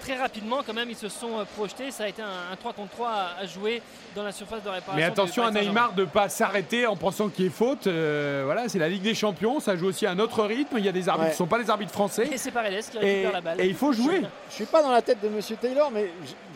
très 0.00 0.16
rapidement, 0.16 0.58
quand 0.66 0.72
même, 0.74 0.90
ils 0.90 0.96
se 0.96 1.08
sont 1.08 1.38
euh, 1.38 1.44
projetés. 1.56 1.90
Ça 1.90 2.04
a 2.04 2.08
été 2.08 2.22
un, 2.22 2.52
un 2.52 2.56
3 2.56 2.72
contre 2.72 2.90
3 2.92 3.08
à, 3.08 3.40
à 3.42 3.46
jouer 3.46 3.82
dans 4.14 4.22
la 4.22 4.32
surface 4.32 4.62
de 4.62 4.68
réparation. 4.68 4.96
Mais 4.96 5.02
attention 5.04 5.44
à. 5.44 5.50
Neymar 5.50 5.92
de 5.94 6.02
ne 6.02 6.06
pas 6.06 6.28
s'arrêter 6.28 6.86
en 6.86 6.96
pensant 6.96 7.28
qu'il 7.28 7.44
y 7.44 7.48
ait 7.48 7.50
faute. 7.50 7.86
Euh, 7.86 8.42
voilà, 8.44 8.68
c'est 8.68 8.78
la 8.78 8.88
Ligue 8.88 9.02
des 9.02 9.14
Champions, 9.14 9.60
ça 9.60 9.76
joue 9.76 9.86
aussi 9.86 10.06
à 10.06 10.10
un 10.12 10.18
autre 10.18 10.44
rythme. 10.44 10.76
Il 10.78 10.84
y 10.84 10.88
a 10.88 10.92
des 10.92 11.08
arbitres 11.08 11.24
Ouais. 11.24 11.30
qui 11.30 11.34
ne 11.34 11.38
sont 11.38 11.46
pas 11.46 11.58
des 11.62 11.70
arbitres 11.70 11.92
français. 11.92 12.28
Et 12.32 12.36
c'est 12.38 12.50
Paredes 12.50 12.84
qui 12.90 12.98
Et, 12.98 13.00
récupère 13.00 13.32
la 13.32 13.40
balle. 13.40 13.60
et 13.60 13.66
il 13.66 13.74
faut 13.74 13.92
jouer. 13.92 14.22
Je 14.50 14.54
suis 14.54 14.64
pas 14.66 14.82
dans 14.82 14.90
la 14.92 15.02
tête 15.02 15.20
de 15.22 15.28
Monsieur 15.28 15.56
Taylor, 15.56 15.90
mais 15.92 16.10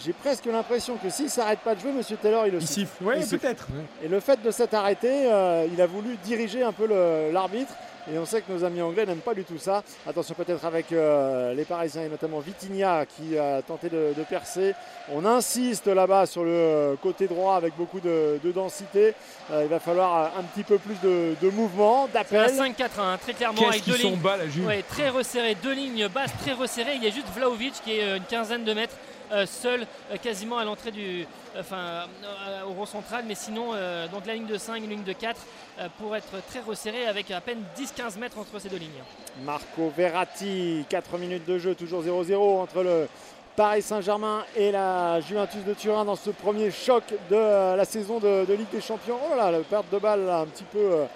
j'ai 0.05 0.13
presque 0.13 0.47
l'impression 0.47 0.97
que 0.97 1.11
s'il 1.11 1.31
s'arrête 1.31 1.61
pas 1.61 1.75
de 1.75 1.81
jouer, 1.81 1.93
Monsieur 1.93 2.17
Taylor, 2.17 2.47
il 2.47 2.53
le 2.55 2.61
siffle. 2.61 3.03
Oui, 3.03 3.15
peut-être. 3.29 3.67
Et 4.03 4.09
le 4.09 4.21
fait 4.21 4.43
de 4.43 4.51
s'être 4.51 4.75
arrêté, 4.75 5.09
euh, 5.33 5.67
il 5.73 5.81
a 5.81 5.87
voulu 5.87 6.17
diriger 6.25 6.63
un 6.63 6.73
peu 6.73 6.87
l'arbitre. 7.33 7.73
Et 8.13 8.19
on 8.19 8.25
sait 8.25 8.41
que 8.41 8.51
nos 8.51 8.65
amis 8.65 8.81
anglais 8.81 9.05
n'aiment 9.05 9.19
pas 9.19 9.35
du 9.35 9.45
tout 9.45 9.59
ça. 9.59 9.83
Attention 10.07 10.35
peut-être 10.35 10.65
avec 10.65 10.93
euh, 10.93 11.53
les 11.55 11.65
Parisiens 11.65 12.05
et 12.05 12.09
notamment 12.09 12.41
Vitinha 12.41 13.05
qui 13.05 13.37
a 13.37 13.61
tenté 13.63 13.89
de, 13.91 14.15
de 14.17 14.23
percer. 14.23 14.75
On 15.13 15.25
insiste 15.27 15.87
là-bas 15.87 16.27
sur 16.27 16.45
le 16.45 16.97
côté 17.03 17.27
droit 17.27 17.57
avec 17.57 17.77
beaucoup 17.77 18.01
de, 18.01 18.41
de 18.43 18.53
densité. 18.53 19.15
Euh, 19.51 19.63
il 19.65 19.69
va 19.69 19.79
falloir 19.79 20.33
un 20.39 20.43
petit 20.43 20.63
peu 20.63 20.79
plus 20.79 20.97
de, 21.03 21.35
de 21.41 21.51
mouvement, 21.51 22.09
d'appel. 22.13 22.51
5-4-1, 22.51 22.73
hein, 22.99 23.19
très 23.21 23.35
clairement, 23.35 23.69
avec 23.69 23.85
deux 23.85 23.97
lignes. 23.97 24.17
bas 24.17 24.37
Ouais, 24.67 24.83
très 24.83 25.11
resserré, 25.11 25.55
deux 25.63 25.75
lignes 25.75 26.09
basses 26.09 26.33
très 26.43 26.53
resserrées. 26.53 26.95
Il 26.97 27.05
y 27.05 27.07
a 27.07 27.11
juste 27.11 27.29
Vlaovic 27.35 27.75
qui 27.85 27.99
est 27.99 28.05
euh, 28.05 28.17
une 28.17 28.25
quinzaine 28.25 28.65
de 28.65 28.73
mètres 28.73 28.95
euh, 29.31 29.45
seul, 29.47 29.87
euh, 30.11 30.17
quasiment 30.23 30.57
à 30.59 30.65
l'entrée 30.65 30.91
du, 30.91 31.27
enfin, 31.59 32.07
euh, 32.25 32.63
au 32.65 32.73
rond 32.73 32.87
central. 32.87 33.25
Mais 33.27 33.35
sinon, 33.35 33.71
euh, 33.75 34.07
donc 34.09 34.27
la 34.27 34.35
ligne 34.35 34.47
de 34.47 34.57
5, 34.59 34.77
une 34.79 34.91
ligne 34.91 35.05
de 35.05 35.13
4 35.13 35.41
euh, 35.81 35.89
pour 35.99 36.17
être 36.17 36.45
très 36.49 36.61
resserré 36.61 37.07
avec 37.07 37.31
à 37.31 37.41
peine 37.41 37.63
10-15 37.79 38.19
mètres 38.19 38.39
entre 38.39 38.59
ces 38.59 38.69
deux 38.69 38.77
lignes. 38.79 39.03
Marco 39.45 39.93
Verratti, 39.97 40.85
4 40.89 41.19
minutes 41.19 41.47
de 41.47 41.59
jeu, 41.59 41.75
toujours 41.75 42.03
0-0 42.03 42.35
entre 42.61 42.83
le 42.83 43.09
Paris 43.57 43.83
Saint-Germain 43.83 44.45
et 44.57 44.71
la 44.71 45.21
Juventus 45.21 45.65
de 45.65 45.75
Turin 45.75 46.05
dans 46.05 46.15
ce 46.15 46.31
premier 46.31 46.71
choc 46.71 47.03
de 47.29 47.35
euh, 47.35 47.75
la 47.75 47.85
saison 47.85 48.21
de, 48.21 48.45
de 48.45 48.55
Ligue 48.55 48.71
des 48.71 48.81
Champions. 48.81 49.19
Oh 49.33 49.37
là 49.37 49.51
la 49.51 49.59
perte 49.61 49.87
de 49.93 49.99
balle 49.99 50.27
là, 50.27 50.39
un 50.39 50.47
petit 50.47 50.63
peu 50.63 51.07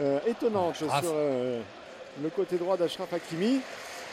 euh, 0.00 0.18
étonnante 0.26 0.74
sur 0.76 0.86
Achraf. 0.88 1.04
euh, 1.06 1.60
le 2.20 2.28
côté 2.30 2.56
droit 2.56 2.76
d'Ashraf 2.76 3.12
Hakimi. 3.12 3.60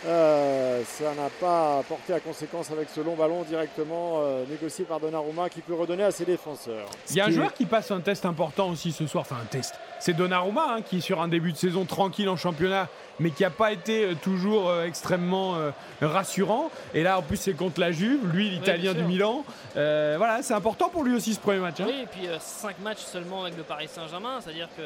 Euh, 0.05 0.81
ça 0.85 1.13
n'a 1.13 1.29
pas 1.41 1.83
porté 1.87 2.13
à 2.13 2.21
conséquence 2.21 2.71
avec 2.71 2.87
ce 2.89 3.01
long 3.01 3.15
ballon 3.15 3.43
directement 3.43 4.21
euh, 4.21 4.45
négocié 4.49 4.85
par 4.85 4.99
Donnarumma 5.01 5.49
qui 5.49 5.59
peut 5.61 5.73
redonner 5.73 6.03
à 6.03 6.11
ses 6.11 6.23
défenseurs. 6.23 6.87
Il 7.09 7.17
y 7.17 7.21
a 7.21 7.25
un 7.25 7.31
joueur 7.31 7.53
qui 7.53 7.65
passe 7.65 7.91
un 7.91 7.99
test 7.99 8.25
important 8.25 8.69
aussi 8.69 8.93
ce 8.93 9.05
soir, 9.07 9.25
enfin 9.29 9.35
un 9.41 9.45
test. 9.45 9.75
C'est 9.99 10.13
Donnarumma 10.13 10.75
hein, 10.77 10.81
qui 10.81 10.97
est 10.97 11.01
sur 11.01 11.21
un 11.21 11.27
début 11.27 11.51
de 11.51 11.57
saison 11.57 11.83
tranquille 11.83 12.29
en 12.29 12.37
championnat, 12.37 12.87
mais 13.19 13.31
qui 13.31 13.43
n'a 13.43 13.49
pas 13.49 13.73
été 13.73 14.05
euh, 14.05 14.13
toujours 14.15 14.69
euh, 14.69 14.85
extrêmement 14.85 15.55
euh, 15.55 15.71
rassurant. 16.01 16.71
Et 16.93 17.03
là, 17.03 17.19
en 17.19 17.21
plus, 17.21 17.35
c'est 17.35 17.51
contre 17.53 17.81
la 17.81 17.91
Juve, 17.91 18.25
lui, 18.31 18.49
l'Italien 18.49 18.93
bien 18.93 19.01
du. 19.01 19.03
Milan. 19.03 19.43
Euh, 19.75 20.15
voilà, 20.17 20.41
c'est 20.43 20.53
important 20.53 20.87
pour 20.87 21.03
lui 21.03 21.13
aussi 21.13 21.33
ce 21.33 21.39
premier 21.41 21.59
match. 21.59 21.81
hein. 21.81 21.85
Oui, 21.87 22.03
et 22.03 22.05
puis 22.05 22.29
5 22.39 22.79
matchs 22.79 22.99
seulement 22.99 23.41
avec 23.43 23.57
le 23.57 23.63
Paris 23.63 23.89
Saint-Germain, 23.93 24.39
c'est-à-dire 24.41 24.69
que 24.77 24.83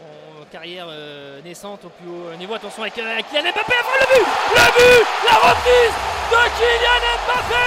en 0.00 0.44
carrière 0.52 0.86
euh, 0.88 1.40
naissante 1.42 1.84
au 1.84 1.88
plus 1.88 2.08
haut 2.08 2.36
niveau. 2.36 2.54
Attention 2.54 2.82
avec, 2.82 2.98
euh, 2.98 3.20
Kylian 3.30 3.52
Mbappé 3.52 3.74
avant 3.80 3.96
le 4.00 4.06
but 4.12 4.26
Le 4.52 4.66
but 4.76 5.06
La 5.24 5.36
reprise 5.48 5.94
de 6.30 6.40
Kylian 6.56 7.00
Mbappé. 7.24 7.66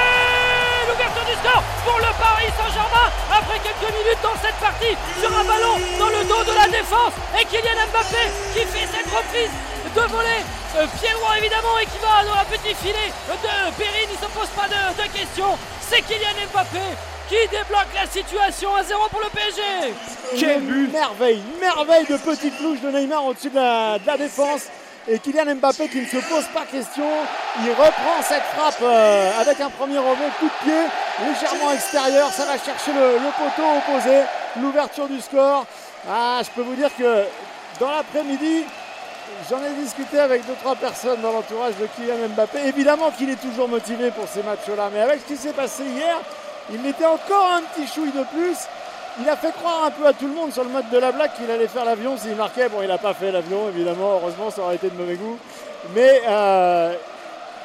L'ouverture 0.90 1.26
du 1.26 1.36
score 1.42 1.64
pour 1.86 1.98
le 1.98 2.12
Paris 2.22 2.52
Saint-Germain. 2.58 3.08
Après 3.34 3.60
quelques 3.60 3.92
minutes 3.94 4.22
dans 4.22 4.38
cette 4.42 4.60
partie 4.62 4.96
sur 5.20 5.32
un 5.34 5.44
ballon 5.44 5.76
dans 5.98 6.10
le 6.10 6.22
dos 6.26 6.44
de 6.46 6.56
la 6.56 6.68
défense. 6.70 7.14
Et 7.40 7.46
Kylian 7.46 7.78
Mbappé 7.90 8.24
qui 8.54 8.64
fait 8.66 8.88
cette 8.88 9.10
reprise 9.10 9.54
de 9.96 10.02
volée. 10.14 10.44
Euh, 10.78 10.86
évidemment 11.38 11.78
et 11.82 11.86
qui 11.86 11.98
va 11.98 12.24
dans 12.24 12.38
un 12.42 12.46
petit 12.46 12.76
filet 12.76 13.10
de 13.28 13.74
Perrine, 13.78 14.10
il 14.12 14.14
ne 14.14 14.22
se 14.22 14.30
pose 14.34 14.50
pas 14.54 14.68
de 14.68 15.08
questions. 15.18 15.58
C'est 15.82 16.02
Kylian 16.02 16.46
Mbappé 16.54 16.80
qui 17.30 17.48
débloque 17.50 17.94
la 17.94 18.08
situation 18.08 18.74
à 18.76 18.82
0 18.82 19.08
pour 19.12 19.22
le 19.22 19.30
PSG 19.30 19.62
Quel 20.38 20.62
but 20.62 20.92
merveille, 20.92 21.42
merveille 21.62 22.06
de 22.08 22.18
petite 22.18 22.60
louche 22.60 22.82
de 22.82 22.90
Neymar 22.90 23.24
au-dessus 23.26 23.52
de 23.52 23.56
la, 23.56 24.18
défense. 24.18 24.64
Et 25.08 25.20
Kylian 25.20 25.56
Mbappé 25.56 25.88
qui 25.90 26.02
ne 26.02 26.06
se 26.06 26.18
pose 26.18 26.46
pas 26.54 26.66
question, 26.66 27.06
il 27.64 27.70
reprend 27.72 28.22
cette 28.22 28.44
frappe 28.44 28.80
euh, 28.84 29.32
avec 29.40 29.60
un 29.62 29.70
premier 29.70 29.98
rebond, 29.98 30.30
coup 30.40 30.46
de 30.46 30.64
pied, 30.64 30.82
légèrement 31.26 31.72
extérieur. 31.74 32.32
Ça 32.32 32.46
va 32.46 32.58
chercher 32.58 32.94
le, 32.94 33.14
le 33.14 33.32
poteau 33.38 33.68
opposé. 33.78 34.22
L'ouverture 34.62 35.08
du 35.08 35.22
score. 35.22 35.66
Ah, 36.10 36.42
je 36.44 36.50
peux 36.50 36.62
vous 36.62 36.76
dire 36.76 36.90
que 36.98 37.24
dans 37.80 37.92
l'après-midi, 37.92 38.66
J'en 39.50 39.64
ai 39.64 39.74
discuté 39.82 40.20
avec 40.20 40.46
deux 40.46 40.56
trois 40.62 40.76
personnes 40.76 41.22
dans 41.22 41.32
l'entourage 41.32 41.76
de 41.80 41.88
Kylian 41.96 42.30
Mbappé. 42.30 42.60
Évidemment 42.68 43.12
qu'il 43.12 43.30
est 43.30 43.40
toujours 43.40 43.68
motivé 43.68 44.12
pour 44.12 44.28
ces 44.28 44.44
matchs-là, 44.44 44.90
mais 44.94 45.02
avec 45.02 45.22
ce 45.22 45.34
qui 45.34 45.38
s'est 45.38 45.54
passé 45.54 45.84
hier, 45.84 46.20
il 46.72 46.82
mettait 46.82 47.06
encore 47.06 47.52
un 47.52 47.62
petit 47.62 47.88
chouille 47.88 48.12
de 48.12 48.24
plus. 48.24 48.58
Il 49.22 49.28
a 49.28 49.36
fait 49.36 49.52
croire 49.52 49.86
un 49.86 49.92
peu 49.92 50.06
à 50.06 50.14
tout 50.14 50.28
le 50.28 50.34
monde 50.34 50.54
sur 50.54 50.64
le 50.64 50.70
mode 50.70 50.90
de 50.90 50.98
la 50.98 51.12
blague 51.12 51.34
qu'il 51.34 51.50
allait 51.52 51.68
faire 51.68 51.84
l'avion 51.84 52.18
s'il 52.18 52.36
marquait. 52.36 52.70
Bon, 52.70 52.82
il 52.82 52.88
n'a 52.88 52.98
pas 52.98 53.14
fait 53.14 53.32
l'avion, 53.32 53.68
évidemment. 53.70 54.20
Heureusement, 54.22 54.50
ça 54.50 54.62
aurait 54.62 54.76
été 54.76 54.90
de 54.90 54.96
mauvais 54.96 55.16
goût. 55.16 55.38
Mais 55.94 56.22
euh, 56.28 56.94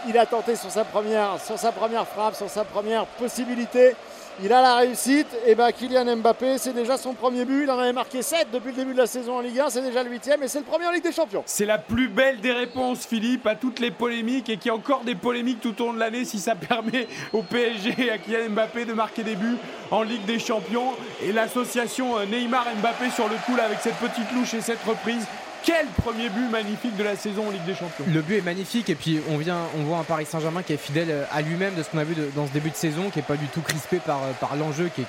il 0.08 0.18
a 0.18 0.26
tenté 0.26 0.56
sur 0.56 0.70
sa 0.70 0.84
première, 0.84 1.38
sur 1.44 1.58
sa 1.58 1.70
première 1.70 2.06
frappe, 2.06 2.34
sur 2.34 2.48
sa 2.48 2.64
première 2.64 3.06
possibilité. 3.06 3.94
Il 4.42 4.52
a 4.52 4.60
la 4.62 4.76
réussite. 4.76 5.28
Et 5.46 5.54
bien, 5.54 5.70
Kylian 5.70 6.16
Mbappé, 6.16 6.58
c'est 6.58 6.72
déjà 6.72 6.96
son 6.96 7.14
premier 7.14 7.44
but. 7.44 7.62
Il 7.62 7.70
en 7.70 7.78
avait 7.78 7.92
marqué 7.92 8.20
7 8.20 8.48
depuis 8.52 8.70
le 8.70 8.76
début 8.76 8.92
de 8.92 8.98
la 8.98 9.06
saison 9.06 9.36
en 9.36 9.40
Ligue 9.40 9.60
1. 9.60 9.70
C'est 9.70 9.82
déjà 9.82 10.02
le 10.02 10.10
8 10.10 10.30
et 10.42 10.48
c'est 10.48 10.58
le 10.58 10.64
premier 10.64 10.86
en 10.86 10.90
Ligue 10.90 11.04
des 11.04 11.12
Champions. 11.12 11.42
C'est 11.46 11.66
la 11.66 11.78
plus 11.78 12.08
belle 12.08 12.40
des 12.40 12.52
réponses, 12.52 13.06
Philippe, 13.06 13.46
à 13.46 13.54
toutes 13.54 13.78
les 13.78 13.90
polémiques 13.92 14.48
et 14.48 14.56
qui 14.56 14.70
a 14.70 14.74
encore 14.74 15.04
des 15.04 15.14
polémiques 15.14 15.60
tout 15.60 15.80
au 15.80 15.86
long 15.86 15.92
de 15.92 16.00
l'année 16.00 16.24
si 16.24 16.40
ça 16.40 16.54
permet 16.68 17.06
au 17.32 17.42
PSG 17.42 17.94
et 17.98 18.10
à 18.10 18.18
Kylian 18.18 18.50
Mbappé 18.50 18.84
de 18.84 18.92
marquer 18.92 19.22
des 19.22 19.36
buts 19.36 19.56
en 19.90 20.02
Ligue 20.02 20.24
des 20.24 20.38
Champions. 20.38 20.92
Et 21.22 21.32
l'association 21.32 22.18
euh, 22.18 22.26
Neymar-Mbappé 22.26 23.10
sur 23.10 23.28
le 23.28 23.36
coup 23.46 23.60
avec 23.60 23.78
cette 23.80 23.96
petite 23.96 24.32
louche 24.32 24.54
et 24.54 24.60
cette 24.60 24.82
reprise 24.82 25.26
quel 25.64 25.86
premier 25.86 26.28
but 26.28 26.50
magnifique 26.50 26.96
de 26.96 27.04
la 27.04 27.16
saison 27.16 27.48
en 27.48 27.50
Ligue 27.50 27.64
des 27.64 27.74
Champions. 27.74 28.04
Le 28.06 28.20
but 28.20 28.36
est 28.36 28.42
magnifique 28.42 28.90
et 28.90 28.94
puis 28.94 29.20
on 29.30 29.38
vient, 29.38 29.58
on 29.78 29.82
voit 29.84 29.98
un 29.98 30.04
Paris 30.04 30.26
Saint-Germain 30.26 30.62
qui 30.62 30.72
est 30.74 30.78
fidèle 30.78 31.26
à 31.32 31.42
lui-même 31.42 31.74
de 31.74 31.82
ce 31.82 31.90
qu'on 31.90 31.98
a 31.98 32.04
vu 32.04 32.14
dans 32.36 32.46
ce 32.46 32.52
début 32.52 32.70
de 32.70 32.76
saison, 32.76 33.10
qui 33.10 33.18
est 33.18 33.22
pas 33.22 33.36
du 33.36 33.46
tout 33.46 33.62
crispé 33.62 33.98
par, 33.98 34.20
par 34.40 34.56
l'enjeu 34.56 34.90
qui 34.94 35.02
est 35.02 35.06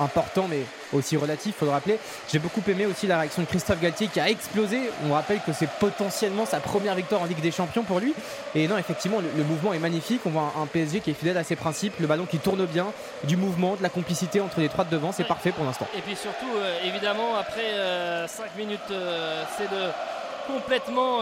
important 0.00 0.46
mais 0.48 0.60
aussi 0.92 1.16
relatif, 1.16 1.56
faut 1.56 1.64
le 1.64 1.70
rappeler. 1.70 1.98
J'ai 2.30 2.38
beaucoup 2.38 2.62
aimé 2.68 2.86
aussi 2.86 3.06
la 3.06 3.18
réaction 3.20 3.42
de 3.42 3.46
Christophe 3.46 3.80
Galtier 3.80 4.08
qui 4.08 4.20
a 4.20 4.28
explosé. 4.28 4.90
On 5.08 5.12
rappelle 5.12 5.40
que 5.44 5.52
c'est 5.52 5.68
potentiellement 5.68 6.46
sa 6.46 6.60
première 6.60 6.94
victoire 6.94 7.22
en 7.22 7.26
Ligue 7.26 7.40
des 7.40 7.50
Champions 7.50 7.82
pour 7.82 8.00
lui. 8.00 8.14
Et 8.54 8.68
non, 8.68 8.78
effectivement, 8.78 9.18
le, 9.20 9.44
mouvement 9.44 9.72
est 9.72 9.78
magnifique. 9.78 10.20
On 10.26 10.30
voit 10.30 10.52
un, 10.60 10.66
PSG 10.66 11.00
qui 11.00 11.10
est 11.10 11.14
fidèle 11.14 11.38
à 11.38 11.44
ses 11.44 11.56
principes, 11.56 11.94
le 11.98 12.06
ballon 12.06 12.26
qui 12.26 12.38
tourne 12.38 12.64
bien, 12.66 12.86
du 13.24 13.36
mouvement, 13.36 13.76
de 13.76 13.82
la 13.82 13.88
complicité 13.88 14.40
entre 14.40 14.60
les 14.60 14.68
trois 14.68 14.84
de 14.84 14.90
devant, 14.90 15.12
c'est 15.12 15.24
parfait 15.24 15.52
pour 15.52 15.64
l'instant. 15.64 15.86
Et 15.96 16.00
puis 16.02 16.16
surtout, 16.16 16.46
euh, 16.56 16.78
évidemment, 16.84 17.36
après 17.36 17.62
5 17.62 17.72
euh, 17.78 18.26
minutes, 18.56 18.80
euh, 18.90 19.44
c'est 19.56 19.70
de 19.70 19.90
complètement, 20.46 21.20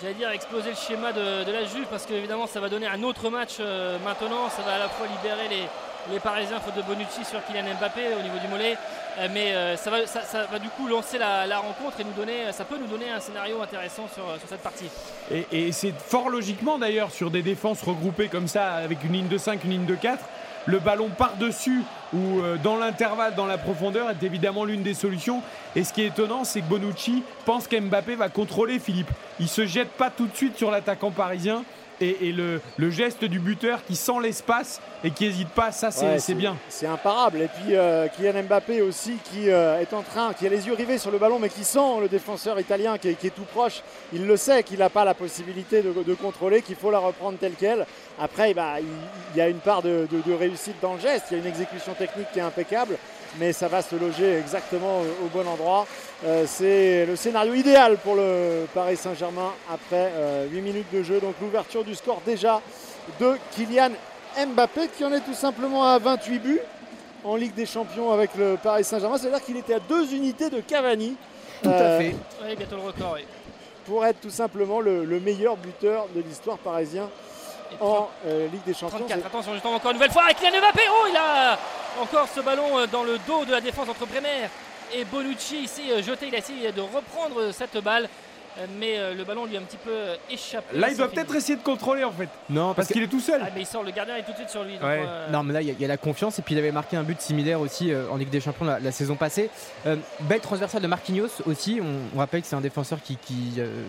j'allais 0.00 0.14
dire, 0.14 0.30
exploser 0.30 0.70
le 0.70 0.76
schéma 0.76 1.12
de, 1.12 1.50
la 1.50 1.64
Juve 1.64 1.86
parce 1.90 2.06
qu'évidemment 2.06 2.46
ça 2.46 2.60
va 2.60 2.68
donner 2.68 2.86
un 2.86 3.02
autre 3.02 3.30
match 3.30 3.56
euh, 3.60 3.98
maintenant. 4.04 4.48
Ça 4.48 4.62
va 4.62 4.74
à 4.74 4.78
la 4.78 4.88
fois 4.88 5.06
libérer 5.06 5.48
les, 5.48 5.62
les 6.10 6.20
Parisiens 6.20 6.60
faute 6.60 6.76
de 6.76 6.82
Bonucci 6.82 7.24
sur 7.24 7.44
Kylian 7.44 7.74
Mbappé 7.78 8.00
au 8.18 8.22
niveau 8.22 8.38
du 8.38 8.48
mollet. 8.48 8.76
Euh, 9.18 9.28
mais 9.32 9.76
ça 9.76 9.90
va, 9.90 10.06
ça, 10.06 10.46
va, 10.50 10.58
du 10.58 10.68
coup 10.68 10.86
lancer 10.88 11.18
la, 11.18 11.58
rencontre 11.58 12.00
et 12.00 12.04
nous 12.04 12.12
donner, 12.12 12.52
ça 12.52 12.64
peut 12.64 12.78
nous 12.78 12.86
donner 12.86 13.10
un 13.10 13.20
scénario 13.20 13.60
intéressant 13.62 14.08
sur, 14.12 14.24
cette 14.48 14.62
partie. 14.62 14.88
Et, 15.30 15.72
c'est 15.72 15.94
fort 15.98 16.30
logiquement 16.30 16.78
d'ailleurs 16.78 17.10
sur 17.10 17.30
des 17.30 17.42
défenses 17.42 17.82
regroupées 17.82 18.28
comme 18.28 18.48
ça 18.48 18.74
avec 18.74 19.04
une 19.04 19.12
ligne 19.12 19.28
de 19.28 19.38
5, 19.38 19.64
une 19.64 19.70
ligne 19.70 19.86
de 19.86 19.94
4 19.94 20.18
le 20.68 20.78
ballon 20.78 21.08
par-dessus 21.08 21.82
ou 22.12 22.40
euh, 22.40 22.56
dans 22.62 22.76
l'intervalle, 22.76 23.34
dans 23.34 23.46
la 23.46 23.56
profondeur, 23.56 24.10
est 24.10 24.22
évidemment 24.22 24.64
l'une 24.64 24.82
des 24.82 24.92
solutions. 24.92 25.42
Et 25.74 25.82
ce 25.82 25.94
qui 25.94 26.02
est 26.02 26.08
étonnant, 26.08 26.44
c'est 26.44 26.60
que 26.60 26.66
Bonucci 26.66 27.22
pense 27.46 27.66
qu'Mbappé 27.66 28.16
va 28.16 28.28
contrôler 28.28 28.78
Philippe. 28.78 29.10
Il 29.40 29.48
se 29.48 29.66
jette 29.66 29.88
pas 29.88 30.10
tout 30.10 30.26
de 30.26 30.36
suite 30.36 30.58
sur 30.58 30.70
l'attaquant 30.70 31.10
parisien 31.10 31.64
et, 32.00 32.32
le, 32.32 32.60
geste 32.90 33.24
du 33.24 33.38
buteur 33.38 33.84
qui 33.84 33.96
sent 33.96 34.20
l'espace 34.22 34.80
et 35.04 35.10
qui 35.10 35.26
n'hésite 35.26 35.50
pas, 35.50 35.72
ça 35.72 35.90
c'est 35.90 36.34
bien. 36.34 36.56
C'est 36.68 36.86
imparable. 36.86 37.42
Et 37.42 37.48
puis 37.48 37.76
euh, 37.76 38.08
Kylian 38.08 38.44
Mbappé 38.44 38.82
aussi 38.82 39.16
qui 39.24 39.50
euh, 39.50 39.80
est 39.80 39.92
en 39.92 40.02
train, 40.02 40.32
qui 40.32 40.46
a 40.46 40.50
les 40.50 40.66
yeux 40.66 40.74
rivés 40.74 40.98
sur 40.98 41.10
le 41.10 41.18
ballon, 41.18 41.38
mais 41.38 41.48
qui 41.48 41.64
sent 41.64 42.00
le 42.00 42.08
défenseur 42.08 42.58
italien 42.58 42.98
qui 42.98 43.08
est, 43.08 43.34
tout 43.34 43.44
proche. 43.52 43.82
Il 44.12 44.26
le 44.26 44.36
sait 44.36 44.62
qu'il 44.62 44.78
n'a 44.78 44.90
pas 44.90 45.04
la 45.04 45.14
possibilité 45.14 45.82
de, 45.82 46.14
contrôler, 46.14 46.62
qu'il 46.62 46.76
faut 46.76 46.90
la 46.90 46.98
reprendre 46.98 47.38
telle 47.38 47.52
qu'elle. 47.52 47.86
Après, 48.20 48.54
bah, 48.54 48.76
il, 48.80 49.38
y 49.38 49.40
a 49.40 49.48
une 49.48 49.58
part 49.58 49.82
de, 49.82 50.08
de 50.10 50.32
réussite 50.32 50.76
dans 50.80 50.94
le 50.94 51.00
geste, 51.00 51.26
il 51.30 51.34
y 51.34 51.40
a 51.40 51.42
une 51.42 51.48
exécution 51.48 51.92
technique 51.94 52.28
qui 52.32 52.38
est 52.38 52.42
impeccable 52.42 52.96
mais 53.38 53.52
ça 53.52 53.68
va 53.68 53.82
se 53.82 53.96
loger 53.96 54.38
exactement 54.38 55.00
au 55.00 55.28
bon 55.32 55.46
endroit. 55.46 55.86
Euh, 56.24 56.44
c'est 56.46 57.06
le 57.06 57.16
scénario 57.16 57.54
idéal 57.54 57.96
pour 57.98 58.14
le 58.16 58.66
Paris 58.74 58.96
Saint-Germain 58.96 59.52
après 59.72 60.12
8 60.50 60.58
euh, 60.58 60.62
minutes 60.62 60.92
de 60.92 61.02
jeu. 61.02 61.20
Donc 61.20 61.34
l'ouverture 61.40 61.84
du 61.84 61.94
score 61.94 62.20
déjà 62.26 62.60
de 63.20 63.36
Kylian 63.52 63.90
Mbappé 64.36 64.88
qui 64.96 65.04
en 65.04 65.12
est 65.12 65.20
tout 65.20 65.34
simplement 65.34 65.84
à 65.84 65.98
28 65.98 66.38
buts 66.38 66.60
en 67.24 67.36
Ligue 67.36 67.54
des 67.54 67.66
Champions 67.66 68.12
avec 68.12 68.34
le 68.36 68.56
Paris 68.62 68.84
Saint-Germain. 68.84 69.18
C'est-à-dire 69.18 69.44
qu'il 69.44 69.56
était 69.56 69.74
à 69.74 69.80
deux 69.80 70.12
unités 70.14 70.50
de 70.50 70.60
Cavani. 70.60 71.16
Tout 71.62 71.68
à 71.68 71.72
euh, 71.72 71.98
fait. 71.98 72.16
Oui, 72.44 72.56
bientôt 72.56 72.76
le 72.76 72.82
record. 72.82 73.16
Pour 73.86 74.04
être 74.04 74.20
tout 74.20 74.30
simplement 74.30 74.80
le, 74.80 75.20
meilleur 75.20 75.56
buteur 75.56 76.06
de 76.14 76.20
l'histoire 76.20 76.58
parisien 76.58 77.08
en 77.80 78.08
Ligue 78.52 78.64
des 78.64 78.74
Champions. 78.74 78.98
34, 78.98 79.26
attention 79.26 79.52
justement 79.54 79.74
encore 79.74 79.90
une 79.90 79.96
nouvelle 79.96 80.12
fois 80.12 80.24
avec 80.24 80.38
Kylian 80.38 80.60
Mbappé. 80.60 80.82
Oh, 80.90 81.06
il 81.10 81.16
a 81.16 81.58
encore 82.00 82.28
ce 82.28 82.40
ballon 82.40 82.86
dans 82.90 83.04
le 83.04 83.18
dos 83.26 83.44
de 83.44 83.52
la 83.52 83.60
défense 83.60 83.88
entre 83.88 84.06
Bremer 84.06 84.48
et 84.94 85.04
Bonucci 85.04 85.62
ici 85.64 85.90
euh, 85.90 86.02
jeté. 86.02 86.28
Il 86.28 86.34
a 86.34 86.38
essayé 86.38 86.72
de 86.72 86.80
reprendre 86.80 87.52
cette 87.52 87.82
balle. 87.82 88.08
Euh, 88.58 88.66
mais 88.80 88.98
euh, 88.98 89.14
le 89.14 89.22
ballon 89.22 89.44
lui 89.44 89.56
a 89.56 89.60
un 89.60 89.62
petit 89.62 89.76
peu 89.76 89.92
échappé. 90.28 90.76
Là, 90.76 90.90
il 90.90 90.96
doit 90.96 91.08
peut-être 91.08 91.32
essayer 91.34 91.56
de 91.56 91.62
contrôler 91.62 92.02
en 92.02 92.10
fait. 92.10 92.28
Non, 92.50 92.74
parce, 92.74 92.88
qu'il 92.88 93.02
est 93.02 93.08
tout 93.08 93.20
seul. 93.20 93.40
Ah, 93.44 93.50
mais 93.54 93.60
il 93.60 93.66
sort, 93.66 93.84
le 93.84 93.92
gardien 93.92 94.16
est 94.16 94.24
tout 94.24 94.32
de 94.32 94.36
suite 94.36 94.50
sur 94.50 94.64
lui. 94.64 94.76
Non, 95.30 95.44
mais 95.44 95.52
là, 95.52 95.62
il 95.62 95.80
y, 95.80 95.84
a 95.84 95.88
la 95.88 95.96
confiance. 95.96 96.38
Et 96.38 96.42
puis, 96.42 96.54
il 96.54 96.58
avait 96.58 96.72
marqué 96.72 96.96
un 96.96 97.04
but 97.04 97.20
similaire 97.20 97.60
aussi 97.60 97.92
en 98.10 98.16
Ligue 98.16 98.30
des 98.30 98.40
Champions 98.40 98.64
la, 98.64 98.90
saison 98.90 99.14
passée. 99.14 99.50
belle 100.20 100.40
transversale 100.40 100.82
de 100.82 100.88
Marquinhos 100.88 101.42
aussi. 101.46 101.80
On, 101.80 102.18
rappelle 102.18 102.40
que 102.40 102.48
c'est 102.48 102.56
un 102.56 102.60
défenseur 102.60 102.98
qui, 103.00 103.16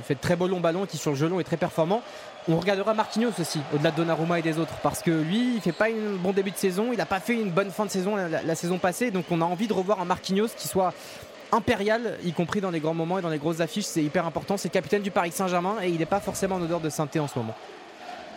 fait 0.04 0.16
de 0.16 0.20
très 0.20 0.36
beaux 0.36 0.48
longs 0.48 0.60
ballons, 0.60 0.86
qui 0.86 0.98
sur 0.98 1.12
le 1.12 1.18
gelon 1.18 1.40
est 1.40 1.46
très 1.46 1.58
performant. 1.58 2.04
On 2.48 2.58
regardera 2.58 2.94
Marquinhos 2.94 3.34
aussi, 3.40 3.60
au-delà 3.74 3.92
de 3.92 3.98
Donnarumma 3.98 4.40
et 4.40 4.42
des 4.42 4.58
autres, 4.58 4.76
parce 4.82 5.02
que 5.02 5.12
lui, 5.12 5.56
il 5.56 5.62
fait 5.62 5.72
pas 5.72 5.88
un 5.88 6.16
bon 6.16 6.32
début 6.32 6.52
de 6.52 6.58
saison, 6.58 6.92
il 6.92 6.98
n'a 6.98 7.06
pas 7.06 7.20
fait 7.20 7.34
une 7.34 7.52
bonne 7.52 7.70
fin 7.70 7.86
de 7.86 7.92
saison 7.92 8.16
la, 8.16 8.56
saison 8.56 8.78
passée, 8.78 9.12
donc 9.12 9.26
on 9.30 9.42
a 9.42 9.46
envie 9.46 9.68
de 9.68 9.74
revoir 9.74 10.02
un 10.02 10.06
Marquinhos 10.06 10.48
qui 10.58 10.68
soit 10.68 10.94
impérial, 11.52 12.18
y 12.24 12.32
compris 12.32 12.62
dans 12.62 12.72
les 12.72 12.80
grands 12.80 12.94
moments 12.94 13.20
et 13.20 13.22
dans 13.22 13.30
les 13.30 13.38
grosses 13.38 13.60
affiches, 13.60 13.86
c'est 13.86 14.04
hyper 14.04 14.26
important. 14.26 14.58
C'est 14.58 14.70
capitaine 14.70 15.02
du 15.02 15.12
Paris 15.12 15.32
Saint-Germain 15.32 15.78
et 15.82 15.90
il 15.90 16.00
n'est 16.00 16.06
pas 16.06 16.20
forcément 16.20 16.56
en 16.56 16.62
odeur 16.62 16.80
de 16.80 16.90
sainteté 16.90 17.20
en 17.20 17.28
ce 17.28 17.38
moment. 17.38 17.56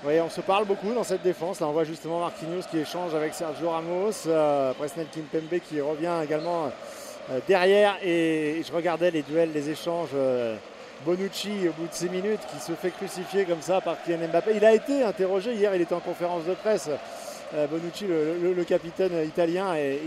Oui, 0.05 0.15
on 0.21 0.29
se 0.29 0.41
parle 0.41 0.65
beaucoup 0.65 0.93
dans 0.93 1.05
cette 1.05 1.23
défense. 1.23 1.61
Là, 1.61 1.69
on 1.69 1.73
voit 1.73 1.85
justement 1.85 2.21
Marquinhos 2.21 2.63
qui 2.71 2.79
échange 2.79 3.15
avec 3.15 3.35
Sergio 3.35 3.71
Ramos, 3.71 4.27
euh, 4.27 4.73
Presnel 4.75 5.07
Kimpembe 5.15 5.61
qui 5.61 5.81
revient 5.81 6.25
également 6.25 6.73
euh, 7.31 7.39
derrière. 7.47 7.97
Et 8.03 8.63
je 8.67 8.73
regardais 8.73 9.13
les 9.13 9.23
duels, 9.23 9.53
les 9.53 9.71
échanges. 9.71 10.09
Euh, 10.15 10.57
Bonucci, 11.05 11.69
au 11.69 11.73
bout 11.73 11.89
de 11.89 11.93
6 11.93 12.09
minutes, 12.09 12.41
qui 12.53 12.61
se 12.61 12.73
fait 12.73 12.91
crucifier 12.91 13.45
comme 13.45 13.61
ça 13.61 13.81
par 13.81 14.03
Kylian 14.03 14.29
Mbappé. 14.29 14.53
Il 14.57 14.65
a 14.65 14.73
été 14.73 15.03
interrogé 15.03 15.55
hier, 15.55 15.75
il 15.75 15.83
était 15.83 15.95
en 15.95 16.01
conférence 16.01 16.45
de 16.45 16.55
presse. 16.55 16.89
Euh, 17.55 17.67
Bonucci, 17.67 18.07
le, 18.07 18.65
capitaine 18.65 19.13
italien, 19.27 19.75
et 19.75 20.01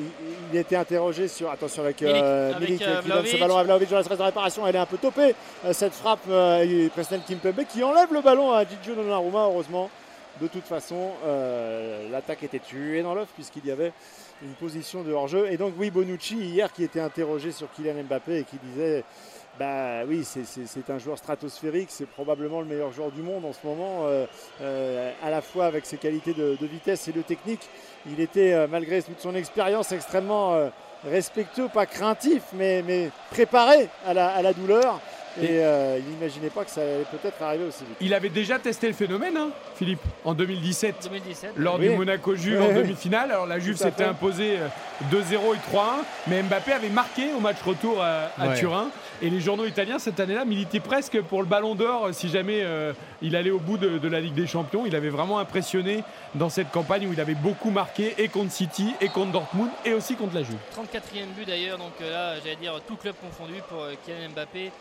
il, 0.52 0.58
était 0.58 0.76
interrogé 0.76 1.28
sur. 1.28 1.52
Attention 1.52 1.84
avec, 1.84 2.02
euh, 2.02 2.58
Milik, 2.60 2.82
euh, 2.82 3.02
qui 3.02 3.10
donne 3.10 3.26
ce 3.26 3.38
ballon 3.38 3.58
à 3.58 3.64
Vlaovic 3.64 3.90
dans 3.90 3.98
la 3.98 4.04
de 4.04 4.24
réparation. 4.24 4.66
Elle 4.66 4.76
est 4.76 4.80
un 4.80 4.86
peu 4.86 4.98
topée, 4.98 5.36
cette 5.72 5.94
frappe. 5.94 6.28
et 6.30 6.90
Presnel 6.90 7.22
Kimpembe 7.28 7.66
qui 7.70 7.84
enlève 7.84 8.12
le 8.12 8.22
ballon 8.22 8.52
à 8.52 8.64
Gigio 8.64 8.96
Donnarumma, 8.96 9.46
heureusement. 9.46 9.90
De 10.42 10.48
toute 10.48 10.66
façon, 10.66 11.12
l'attaque 12.12 12.44
était 12.44 12.60
tuée 12.60 13.04
dans 13.04 13.14
l'œuf 13.14 13.30
puisqu'il 13.36 13.66
y 13.66 13.72
avait 13.72 13.94
une 14.44 14.54
position 14.54 15.04
de 15.04 15.14
hors-jeu. 15.14 15.48
Et 15.52 15.58
donc, 15.58 15.74
oui, 15.78 15.92
Bonucci, 15.92 16.36
hier, 16.36 16.74
qui 16.74 16.84
était 16.84 17.00
interrogé 17.00 17.52
sur 17.52 17.72
Kylian 17.72 18.04
Mbappé 18.04 18.40
et 18.40 18.44
qui 18.44 18.58
disait 18.58 19.04
bah 19.58 20.04
oui, 20.06 20.26
c'est 20.26 20.90
un 20.90 20.98
joueur 20.98 21.18
stratosphérique, 21.18 21.88
c'est 21.90 22.08
probablement 22.08 22.60
le 22.60 22.68
meilleur 22.68 22.92
joueur 22.92 23.12
du 23.12 23.22
monde 23.22 23.46
en 23.46 23.54
ce 23.54 23.66
moment, 23.66 24.02
euh, 24.04 24.26
euh, 24.62 25.12
à 25.24 25.30
la 25.30 25.42
fois 25.42 25.66
avec 25.66 25.86
ses 25.86 25.98
qualités 25.98 26.34
de, 26.34 26.58
vitesse 26.62 27.08
et 27.08 27.14
de 27.14 27.22
technique. 27.22 27.70
Il 28.06 28.20
était, 28.20 28.52
euh, 28.52 28.68
malgré 28.70 29.02
toute 29.02 29.22
son 29.22 29.34
expérience, 29.34 29.94
extrêmement 29.94 30.70
respectueux, 31.06 31.70
pas 31.70 31.86
craintif, 31.86 32.44
mais, 32.54 32.84
mais 32.86 33.12
préparé 33.32 33.88
à 34.06 34.14
la 34.14 34.54
douleur. 34.54 35.00
Et 35.42 35.60
euh, 35.60 36.00
il 36.00 36.14
n'imaginait 36.14 36.50
pas 36.50 36.64
que 36.64 36.72
ça 36.72 36.82
allait 36.82 37.06
peut-être 37.12 37.42
arriver 37.42 37.66
aussi 37.66 37.84
vite. 37.84 37.98
Il 38.00 38.14
avait 38.14 38.30
déjà 38.30 38.58
testé 38.58 38.88
le 38.88 38.94
phénomène, 38.94 39.36
hein, 39.36 39.50
Philippe, 39.76 40.00
en 40.24 40.34
2017, 40.34 41.10
lors 41.58 41.78
du 41.78 41.90
Monaco-Juve 41.90 42.62
en 42.62 42.74
demi-finale. 42.74 43.32
Alors 43.32 43.46
la 43.46 43.60
Juve 43.60 43.76
s'était 43.76 44.06
imposée 44.06 44.58
2-0 45.12 45.16
euh, 45.16 45.54
et 45.54 45.76
3-1, 45.76 45.82
mais 46.28 46.42
Mbappé 46.44 46.72
avait 46.72 46.90
marqué 46.90 47.34
au 47.36 47.42
match 47.42 47.62
retour 47.64 48.02
à, 48.02 48.30
Turin. 48.56 48.88
Et 49.22 49.30
les 49.30 49.40
journaux 49.40 49.66
italiens 49.66 50.00
cette 50.00 50.20
année-là 50.20 50.46
militaient 50.46 50.80
presque 50.80 51.22
pour 51.22 51.42
le 51.42 51.48
Ballon 51.48 51.76
d'Or 51.76 52.10
si 52.12 52.30
jamais 52.30 52.62
euh, 52.64 52.94
il 53.22 53.36
allait 53.36 53.52
au 53.52 53.60
bout 53.60 53.78
de, 53.78 54.08
la 54.08 54.22
Ligue 54.22 54.34
des 54.34 54.48
Champions. 54.48 54.86
Il 54.86 54.96
avait 54.96 55.10
vraiment 55.10 55.40
impressionné 55.40 56.04
dans 56.34 56.50
cette 56.50 56.72
campagne 56.72 57.08
où 57.08 57.14
il 57.14 57.20
avait 57.20 57.36
beaucoup 57.36 57.72
marqué 57.72 58.14
et 58.18 58.28
contre 58.30 58.52
City 58.52 58.94
et 59.02 59.10
contre 59.10 59.32
Dortmund 59.32 59.70
et 59.86 59.94
aussi 59.94 60.16
contre 60.16 60.36
la 60.36 60.44
Juve. 60.44 60.58
34e 60.76 61.34
but 61.38 61.48
d'ailleurs, 61.48 61.78
donc 61.78 61.94
là 62.00 62.36
j'allais 62.40 62.56
dire 62.56 62.80
tout 62.88 62.96
club 62.96 63.16
confondu 63.22 63.56
pour 63.70 63.86
Kylian 64.06 64.30
Mbappé 64.34 64.72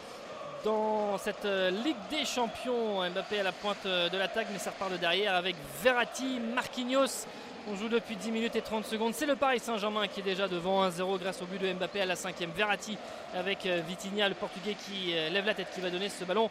dans 0.65 1.19
cette 1.19 1.45
euh, 1.45 1.71
Ligue 1.71 1.97
des 2.11 2.25
Champions. 2.25 3.09
Mbappé 3.11 3.41
à 3.41 3.43
la 3.43 3.53
pointe 3.53 3.87
euh, 3.87 4.09
de 4.09 4.17
l'attaque, 4.17 4.47
mais 4.53 4.59
ça 4.59 4.71
repart 4.71 4.91
de 4.91 4.97
derrière 4.97 5.35
avec 5.35 5.55
Verratti, 5.83 6.41
Marquinhos 6.55 7.27
On 7.71 7.77
joue 7.77 7.89
depuis 7.89 8.17
10 8.17 8.31
minutes 8.31 8.57
et 8.57 8.63
30 8.63 8.87
secondes. 8.87 9.15
C'est 9.15 9.27
le 9.27 9.37
Paris 9.37 9.61
Saint-Germain 9.61 10.09
qui 10.09 10.21
est 10.21 10.25
déjà 10.25 10.49
devant 10.49 10.89
1-0 10.89 11.19
grâce 11.19 11.43
au 11.43 11.45
but 11.45 11.61
de 11.61 11.73
Mbappé 11.73 12.01
à 12.01 12.07
la 12.07 12.17
cinquième. 12.17 12.51
Verratti 12.51 12.97
avec 13.35 13.67
euh, 13.67 13.83
Vitinha, 13.87 14.29
le 14.29 14.35
Portugais 14.35 14.75
qui 14.75 15.13
lève 15.13 15.45
la 15.45 15.55
tête, 15.55 15.69
qui 15.75 15.81
va 15.81 15.91
donner 15.91 16.09
ce 16.09 16.25
ballon 16.25 16.49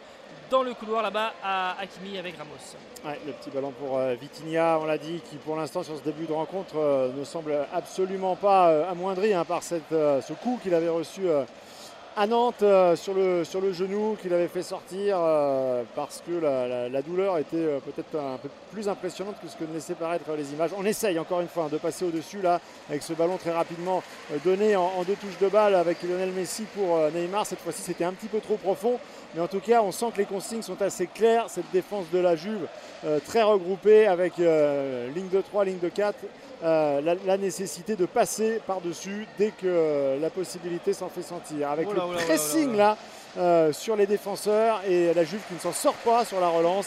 dans 0.50 0.62
le 0.62 0.74
couloir 0.74 1.02
là-bas 1.02 1.32
à 1.42 1.76
Hakimi 1.80 2.18
avec 2.18 2.36
Ramos. 2.36 3.16
Le 3.26 3.32
petit 3.32 3.50
ballon 3.50 3.72
pour 3.72 3.98
Vitinha, 4.20 4.78
on 4.80 4.84
l'a 4.84 4.98
dit, 4.98 5.20
qui 5.28 5.36
pour 5.36 5.56
l'instant 5.56 5.82
sur 5.82 5.96
ce 5.96 6.02
début 6.02 6.26
de 6.26 6.32
rencontre 6.32 7.10
ne 7.16 7.24
semble 7.24 7.66
absolument 7.72 8.36
pas 8.36 8.88
amoindri 8.88 9.32
hein, 9.32 9.44
par 9.44 9.62
ce 9.62 10.32
coup 10.34 10.60
qu'il 10.62 10.74
avait 10.74 10.88
reçu 10.88 11.22
à 12.16 12.26
Nantes 12.26 12.62
euh, 12.62 12.94
sur, 12.96 13.14
le, 13.14 13.72
genou, 13.72 14.16
qu'il 14.20 14.32
avait 14.32 14.48
fait 14.48 14.62
sortir 14.62 15.16
euh, 15.18 15.82
parce 15.96 16.22
que 16.26 16.32
la, 16.32 17.02
douleur 17.02 17.38
était 17.38 17.56
euh, 17.56 17.78
peut-être 17.80 18.16
un 18.16 18.38
peu 18.38 18.48
plus 18.72 18.88
impressionnante 18.88 19.36
que 19.42 19.48
ce 19.48 19.56
que 19.56 19.64
ne 19.64 19.74
laissaient 19.74 19.94
paraître 19.94 20.30
les 20.36 20.52
images. 20.52 20.70
On 20.78 20.84
essaye 20.84 21.18
encore 21.18 21.40
une 21.40 21.48
fois 21.48 21.64
hein, 21.64 21.68
de 21.72 21.78
passer 21.78 22.04
au-dessus 22.04 22.40
là 22.40 22.60
avec 22.88 23.02
ce 23.02 23.12
ballon 23.14 23.36
très 23.36 23.52
rapidement 23.52 24.02
donné 24.44 24.76
en, 24.76 24.92
en 24.96 25.02
deux 25.02 25.16
touches 25.16 25.38
de 25.40 25.48
balle 25.48 25.74
avec 25.74 26.02
Lionel 26.02 26.30
Messi 26.30 26.64
pour 26.74 26.98
Neymar. 27.12 27.46
Cette 27.46 27.60
fois-ci 27.60 27.82
c'était 27.82 28.04
un 28.04 28.12
petit 28.12 28.28
peu 28.28 28.40
trop 28.40 28.56
profond. 28.56 28.98
Mais 29.34 29.40
en 29.40 29.48
tout 29.48 29.60
cas, 29.60 29.82
on 29.82 29.90
sent 29.90 30.06
que 30.14 30.18
les 30.18 30.26
consignes 30.26 30.62
sont 30.62 30.80
assez 30.80 31.08
claires. 31.08 31.46
Cette 31.48 31.70
défense 31.72 32.04
de 32.12 32.20
la 32.20 32.36
Juve, 32.36 32.68
très 33.26 33.42
regroupée, 33.42 34.06
avec 34.06 34.36
ligne 34.36 35.28
de 35.28 35.40
3, 35.40 35.64
ligne 35.64 35.80
de 35.80 35.88
4, 35.88 36.16
euh, 36.64 37.00
la, 37.02 37.14
la 37.26 37.36
nécessité 37.36 37.94
de 37.96 38.06
passer 38.06 38.60
par-dessus 38.66 39.26
dès 39.38 39.50
que 39.50 39.66
euh, 39.66 40.18
la 40.20 40.30
possibilité 40.30 40.92
s'en 40.92 41.08
fait 41.08 41.22
sentir. 41.22 41.70
Avec 41.70 41.88
le 41.88 42.00
pressing 42.24 42.72
là. 42.72 42.76
là, 42.90 42.96
euh, 43.36 43.72
sur 43.72 43.96
les 43.96 44.06
défenseurs 44.06 44.80
et 44.86 45.12
la 45.12 45.24
Juve 45.24 45.40
qui 45.48 45.54
ne 45.54 45.58
s'en 45.58 45.72
sort 45.72 45.94
pas 45.96 46.24
sur 46.24 46.38
la 46.40 46.46
relance. 46.48 46.86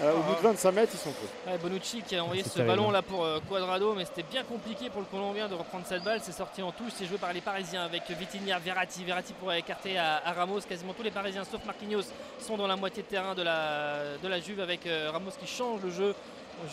Euh, 0.00 0.12
au 0.12 0.22
bout 0.22 0.34
de 0.36 0.46
25 0.48 0.70
mètres, 0.70 0.92
ils 0.94 0.98
sont. 0.98 1.10
Ouais, 1.44 1.58
Bonucci 1.58 2.02
qui 2.02 2.14
a 2.14 2.22
envoyé 2.22 2.44
ce 2.44 2.50
terrible. 2.50 2.68
ballon 2.68 2.90
là 2.92 3.02
pour 3.02 3.24
euh, 3.24 3.40
Quadrado, 3.48 3.94
mais 3.94 4.04
c'était 4.04 4.22
bien 4.22 4.44
compliqué 4.44 4.90
pour 4.90 5.00
le 5.00 5.08
Colombien 5.08 5.48
de 5.48 5.54
reprendre 5.54 5.84
cette 5.88 6.04
balle. 6.04 6.20
C'est 6.22 6.30
sorti 6.30 6.62
en 6.62 6.70
touche, 6.70 6.92
c'est 6.96 7.06
joué 7.06 7.18
par 7.18 7.32
les 7.32 7.40
Parisiens 7.40 7.82
avec 7.84 8.04
Vitinha, 8.10 8.60
Verratti. 8.60 9.04
Verratti 9.04 9.32
pourrait 9.32 9.58
écarter 9.58 9.98
à, 9.98 10.22
à 10.24 10.32
Ramos. 10.34 10.60
Quasiment 10.68 10.92
tous 10.92 11.02
les 11.02 11.10
Parisiens, 11.10 11.42
sauf 11.42 11.64
Marquinhos, 11.66 12.04
sont 12.38 12.56
dans 12.56 12.68
la 12.68 12.76
moitié 12.76 13.02
de 13.02 13.08
terrain 13.08 13.34
de 13.34 13.42
la, 13.42 14.16
de 14.22 14.28
la 14.28 14.38
Juve 14.38 14.60
avec 14.60 14.86
euh, 14.86 15.10
Ramos 15.12 15.32
qui 15.40 15.48
change 15.48 15.80
le 15.82 15.90
jeu 15.90 16.14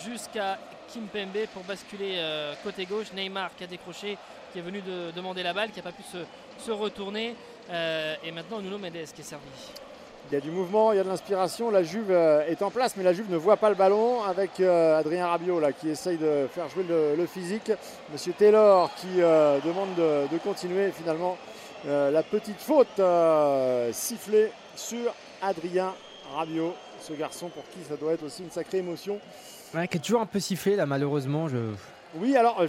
jusqu'à 0.06 0.60
Kimpembe 0.96 1.46
pour 1.54 1.64
basculer 1.64 2.16
euh, 2.16 2.54
côté 2.64 2.86
gauche. 2.86 3.12
Neymar 3.14 3.50
qui 3.58 3.66
a 3.66 3.68
décroché, 3.68 4.18
qui 4.54 4.60
est 4.60 4.62
venu 4.62 4.82
de 4.82 5.12
demander 5.12 5.44
la 5.44 5.54
balle, 5.54 5.70
qui 5.72 5.78
n'a 5.78 5.84
pas 5.84 5.92
pu 5.92 6.04
se, 6.04 6.72
retourner. 6.72 7.36
Euh, 7.70 8.16
et 8.24 8.32
maintenant 8.32 8.62
Nuno 8.62 8.78
Mendes 8.78 9.12
qui 9.14 9.22
est 9.22 9.26
servi. 9.26 9.44
Il 10.32 10.34
y 10.34 10.38
a 10.38 10.40
du 10.40 10.52
mouvement, 10.52 10.94
il 10.94 10.96
y 10.96 11.00
a 11.00 11.04
de 11.04 11.10
l'inspiration. 11.10 11.70
La 11.70 11.84
Juve 11.84 12.12
euh, 12.12 12.48
est 12.48 12.62
en 12.62 12.72
place, 12.72 12.96
mais 12.96 13.04
la 13.04 13.14
Juve 13.14 13.30
ne 13.30 13.36
voit 13.36 13.58
pas 13.58 13.70
le 13.70 13.76
ballon 13.76 14.24
avec 14.24 14.60
Adrien 14.62 15.28
Rabiot 15.28 15.60
là, 15.60 15.74
qui 15.74 15.90
essaye 15.90 16.18
de 16.18 16.48
faire 16.50 16.70
jouer 16.70 16.86
le, 16.88 17.26
physique. 17.28 17.72
Monsieur 18.14 18.34
Taylor 18.34 18.90
qui 18.96 19.18
demande 19.18 19.94
de, 19.96 20.34
de 20.34 20.38
continuer. 20.40 20.92
Finalement, 20.92 21.38
la 21.86 22.24
petite 22.24 22.60
faute 22.60 23.02
sifflée 23.92 24.50
sur 24.76 25.14
Adrien 25.42 25.94
Rabiot. 26.34 26.74
Ce 27.02 27.14
garçon 27.14 27.50
pour 27.50 27.64
qui 27.70 27.84
ça 27.88 27.98
doit 27.98 28.14
être 28.14 28.24
aussi 28.24 28.42
une 28.42 28.50
sacrée 28.50 28.80
émotion. 28.80 29.20
Ouais, 29.76 29.88
qui 29.90 29.98
est 29.98 30.00
toujours 30.00 30.22
un 30.22 30.26
peu 30.26 30.40
sifflé 30.40 30.76
là, 30.76 30.86
malheureusement. 30.86 31.50
Je... 31.50 31.58
Oui, 32.18 32.38
alors 32.38 32.62
euh, 32.62 32.68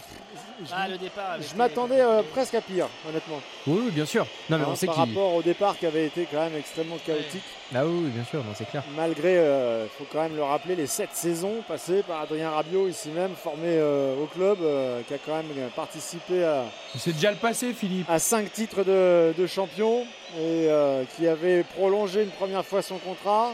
je, 0.61 0.73
Ah, 0.75 0.89
le 0.89 0.99
départ. 0.99 1.31
avait 1.35 1.45
je 1.49 1.55
m'attendais 1.55 2.01
euh, 2.01 2.23
presque 2.33 2.55
à 2.57 2.61
pire, 2.61 2.89
honnêtement. 3.09 3.41
Oui, 3.69 3.83
oui, 3.85 3.91
bien 3.93 4.05
sûr. 4.05 4.27
Non, 4.51 4.59
mais 4.59 4.65
Hein, 4.65 4.69
on 4.71 4.75
sait 4.75 4.87
par 4.87 4.97
rapport 4.97 5.35
au 5.35 5.43
départ 5.43 5.79
qui 5.79 5.87
avait 5.87 6.07
été 6.07 6.27
quand 6.29 6.41
même 6.41 6.57
extrêmement 6.59 6.97
chaotique. 7.07 7.45
Ah 7.73 7.87
oui, 7.87 8.01
oui, 8.07 8.11
bien 8.11 8.25
sûr, 8.25 8.43
c'est 8.57 8.69
clair. 8.69 8.83
Malgré, 8.97 9.35
il 9.35 9.89
faut 9.97 10.05
quand 10.13 10.23
même 10.23 10.35
le 10.35 10.43
rappeler, 10.43 10.75
les 10.75 10.89
sept 10.89 11.11
saisons 11.13 11.63
passées 11.69 12.03
par 12.03 12.23
Adrien 12.23 12.51
Rabiot 12.51 12.89
ici 12.89 13.11
même, 13.11 13.37
formé 13.37 13.69
euh, 13.69 14.17
au 14.21 14.27
club, 14.27 14.59
euh, 14.63 15.01
qui 15.07 15.15
a 15.15 15.19
quand 15.19 15.37
même 15.37 15.71
participé 15.77 16.43
à, 16.43 16.65
C'est 16.97 17.13
déjà 17.13 17.31
le 17.31 17.37
passé, 17.37 17.73
Philippe. 17.73 18.11
à 18.11 18.19
cinq 18.19 18.53
titres 18.53 18.83
de, 18.83 19.33
de 19.39 19.47
champion 19.47 20.01
et 20.37 20.67
euh, 20.69 21.05
qui 21.17 21.29
avait 21.29 21.63
prolongé 21.63 22.25
une 22.25 22.31
première 22.31 22.65
fois 22.65 22.83
son 22.83 22.99
contrat. 22.99 23.53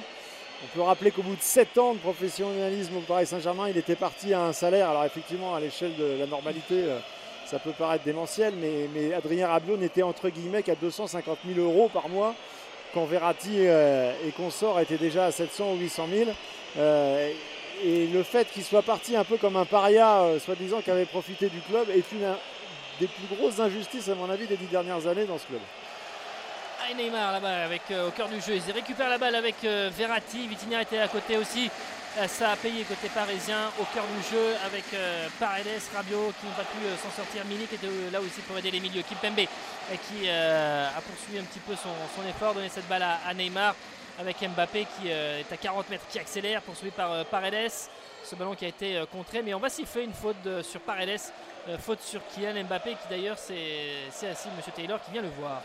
On 0.65 0.77
peut 0.77 0.83
rappeler 0.83 1.11
qu'au 1.11 1.23
bout 1.23 1.35
de 1.35 1.43
sept 1.43 1.77
ans 1.77 1.93
de 1.93 1.99
professionnalisme 1.99 2.97
au 2.97 3.01
Paris 3.01 3.27
Saint-Germain, 3.27 3.69
il 3.69 3.77
était 3.77 3.97
parti 3.97 4.33
à 4.33 4.43
un 4.43 4.53
salaire. 4.53 4.91
Alors 4.91 5.05
effectivement, 5.05 5.57
à 5.57 5.61
l'échelle 5.61 5.97
de 5.97 6.17
la 6.21 6.27
normalité, 6.27 6.85
euh, 6.85 6.99
ça 7.47 7.59
peut 7.59 7.73
paraître 7.73 8.05
démentiel, 8.05 8.55
mais, 8.61 9.13
Adrien 9.13 9.49
Rabiot 9.49 9.77
n'était 9.77 10.03
entre 10.03 10.29
guillemets 10.29 10.63
qu'à 10.63 10.77
250 10.77 11.39
000 11.53 11.67
euros 11.67 11.91
par 11.93 12.09
mois 12.09 12.35
quand 12.95 13.05
Verratti 13.07 13.57
euh, 13.57 14.13
et 14.25 14.31
consorts 14.31 14.79
étaient 14.79 14.99
déjà 14.99 15.25
à 15.25 15.33
700 15.33 15.73
ou 15.73 15.79
800 15.79 16.07
000. 16.15 16.31
Euh, 16.79 17.33
et 17.85 18.07
le 18.07 18.23
fait 18.23 18.47
qu'il 18.53 18.63
soit 18.63 18.83
parti 18.83 19.17
un 19.17 19.25
peu 19.25 19.39
comme 19.39 19.57
un 19.57 19.65
paria, 19.65 20.25
soi-disant, 20.39 20.81
qui 20.81 20.93
avait 20.93 21.07
profité 21.07 21.49
du 21.49 21.61
club, 21.63 21.89
est 21.91 22.13
une 22.13 22.37
des 23.01 23.09
plus 23.09 23.37
grosses 23.37 23.59
injustices, 23.59 24.09
à 24.09 24.15
mon 24.15 24.31
avis, 24.31 24.47
des 24.47 24.57
dix 24.57 24.67
dernières 24.67 25.09
années 25.09 25.25
dans 25.25 25.39
ce 25.39 25.47
club. 25.47 25.61
Ah, 26.85 26.91
et 26.91 26.95
Neymar 26.95 27.33
là-bas 27.33 27.65
avec 27.65 27.83
euh, 27.91 28.09
au 28.09 28.11
cœur 28.11 28.29
du 28.29 28.41
jeu. 28.41 28.55
Il 28.67 28.73
récupère 28.73 29.09
la 29.09 29.19
balle 29.19 29.37
avec 29.37 29.57
euh, 29.65 29.91
Verratti. 29.97 30.49
Vitinha 30.49 30.83
était 30.83 30.99
à 30.99 31.07
côté 31.07 31.37
aussi. 31.37 31.71
Euh, 32.19 32.29
ça 32.29 32.51
a 32.51 32.57
payé 32.57 32.85
côté 32.85 33.09
parisien 33.09 33.71
au 33.81 33.85
cœur 33.95 34.05
du 34.05 34.23
jeu 34.31 34.55
avec 34.67 34.85
euh, 34.93 35.29
Paredes, 35.41 35.81
Rabiot 35.95 36.33
qui 36.39 36.47
n'ont 36.47 36.53
pas 36.53 36.65
pu 36.65 36.85
s'en 37.03 37.11
sortir. 37.11 37.43
Milik 37.47 37.73
était 37.73 37.87
euh, 37.87 38.11
là 38.11 38.21
aussi 38.21 38.43
pour 38.43 38.59
aider 38.59 38.71
les 38.71 38.81
milieux. 38.81 39.03
Kimpembe 39.03 39.47
qui 40.09 40.29
a 40.29 41.01
poursuivi 41.07 41.39
un 41.39 41.45
petit 41.45 41.59
peu 41.59 41.75
son, 41.75 42.29
effort, 42.29 42.55
donné 42.55 42.69
cette 42.69 42.87
balle 42.89 43.03
à, 43.03 43.35
Neymar 43.35 43.75
avec 44.19 44.37
Mbappé 44.41 44.87
qui 44.97 45.09
est 45.09 45.53
à 45.53 45.57
40 45.57 45.91
mètres, 45.91 46.07
qui 46.09 46.19
accélère, 46.19 46.63
poursuivi 46.63 46.93
par 46.93 47.25
Paredes. 47.27 47.71
Ce 48.25 48.35
ballon 48.37 48.55
qui 48.55 48.65
a 48.65 48.69
été 48.69 49.03
contré, 49.11 49.43
mais 49.43 49.53
on 49.53 49.59
va 49.59 49.69
siffler 49.69 50.05
une 50.05 50.15
faute 50.15 50.63
sur 50.63 50.81
Paredes, 50.81 51.21
faute 51.81 52.01
sur 52.01 52.21
Kylian 52.29 52.65
Mbappé 52.65 52.93
qui 52.93 53.09
d'ailleurs 53.11 53.37
c'est 53.37 54.07
c'est 54.11 54.29
assis, 54.29 54.49
Monsieur 54.57 54.73
Taylor 54.73 55.01
qui 55.03 55.11
vient 55.11 55.23
le 55.23 55.31
voir. 55.39 55.61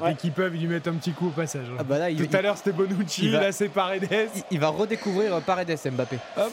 Ouais, 0.00 0.10
Dès 0.10 0.14
qu'ils 0.16 0.32
peuvent, 0.32 0.54
ils 0.54 0.60
lui 0.60 0.68
mettent 0.68 0.86
un 0.86 0.94
petit 0.94 1.10
coup 1.12 1.26
au 1.26 1.30
passage. 1.30 1.66
hein. 1.70 1.76
Ah 1.78 1.82
bah 1.82 1.98
là, 1.98 2.08
il- 2.10 2.24
Tout 2.28 2.36
à 2.36 2.40
l'heure, 2.40 2.56
c'était 2.56 2.70
Bonucci, 2.72 3.24
il 3.26 3.32
va- 3.32 3.40
là, 3.40 3.52
c'est 3.52 3.68
Paredes. 3.68 4.06
Il, 4.10 4.42
il 4.52 4.60
va 4.60 4.68
redécouvrir 4.68 5.34
euh, 5.34 5.40
Paredes 5.40 5.76
Mbappé. 5.92 6.18
Hop, 6.36 6.52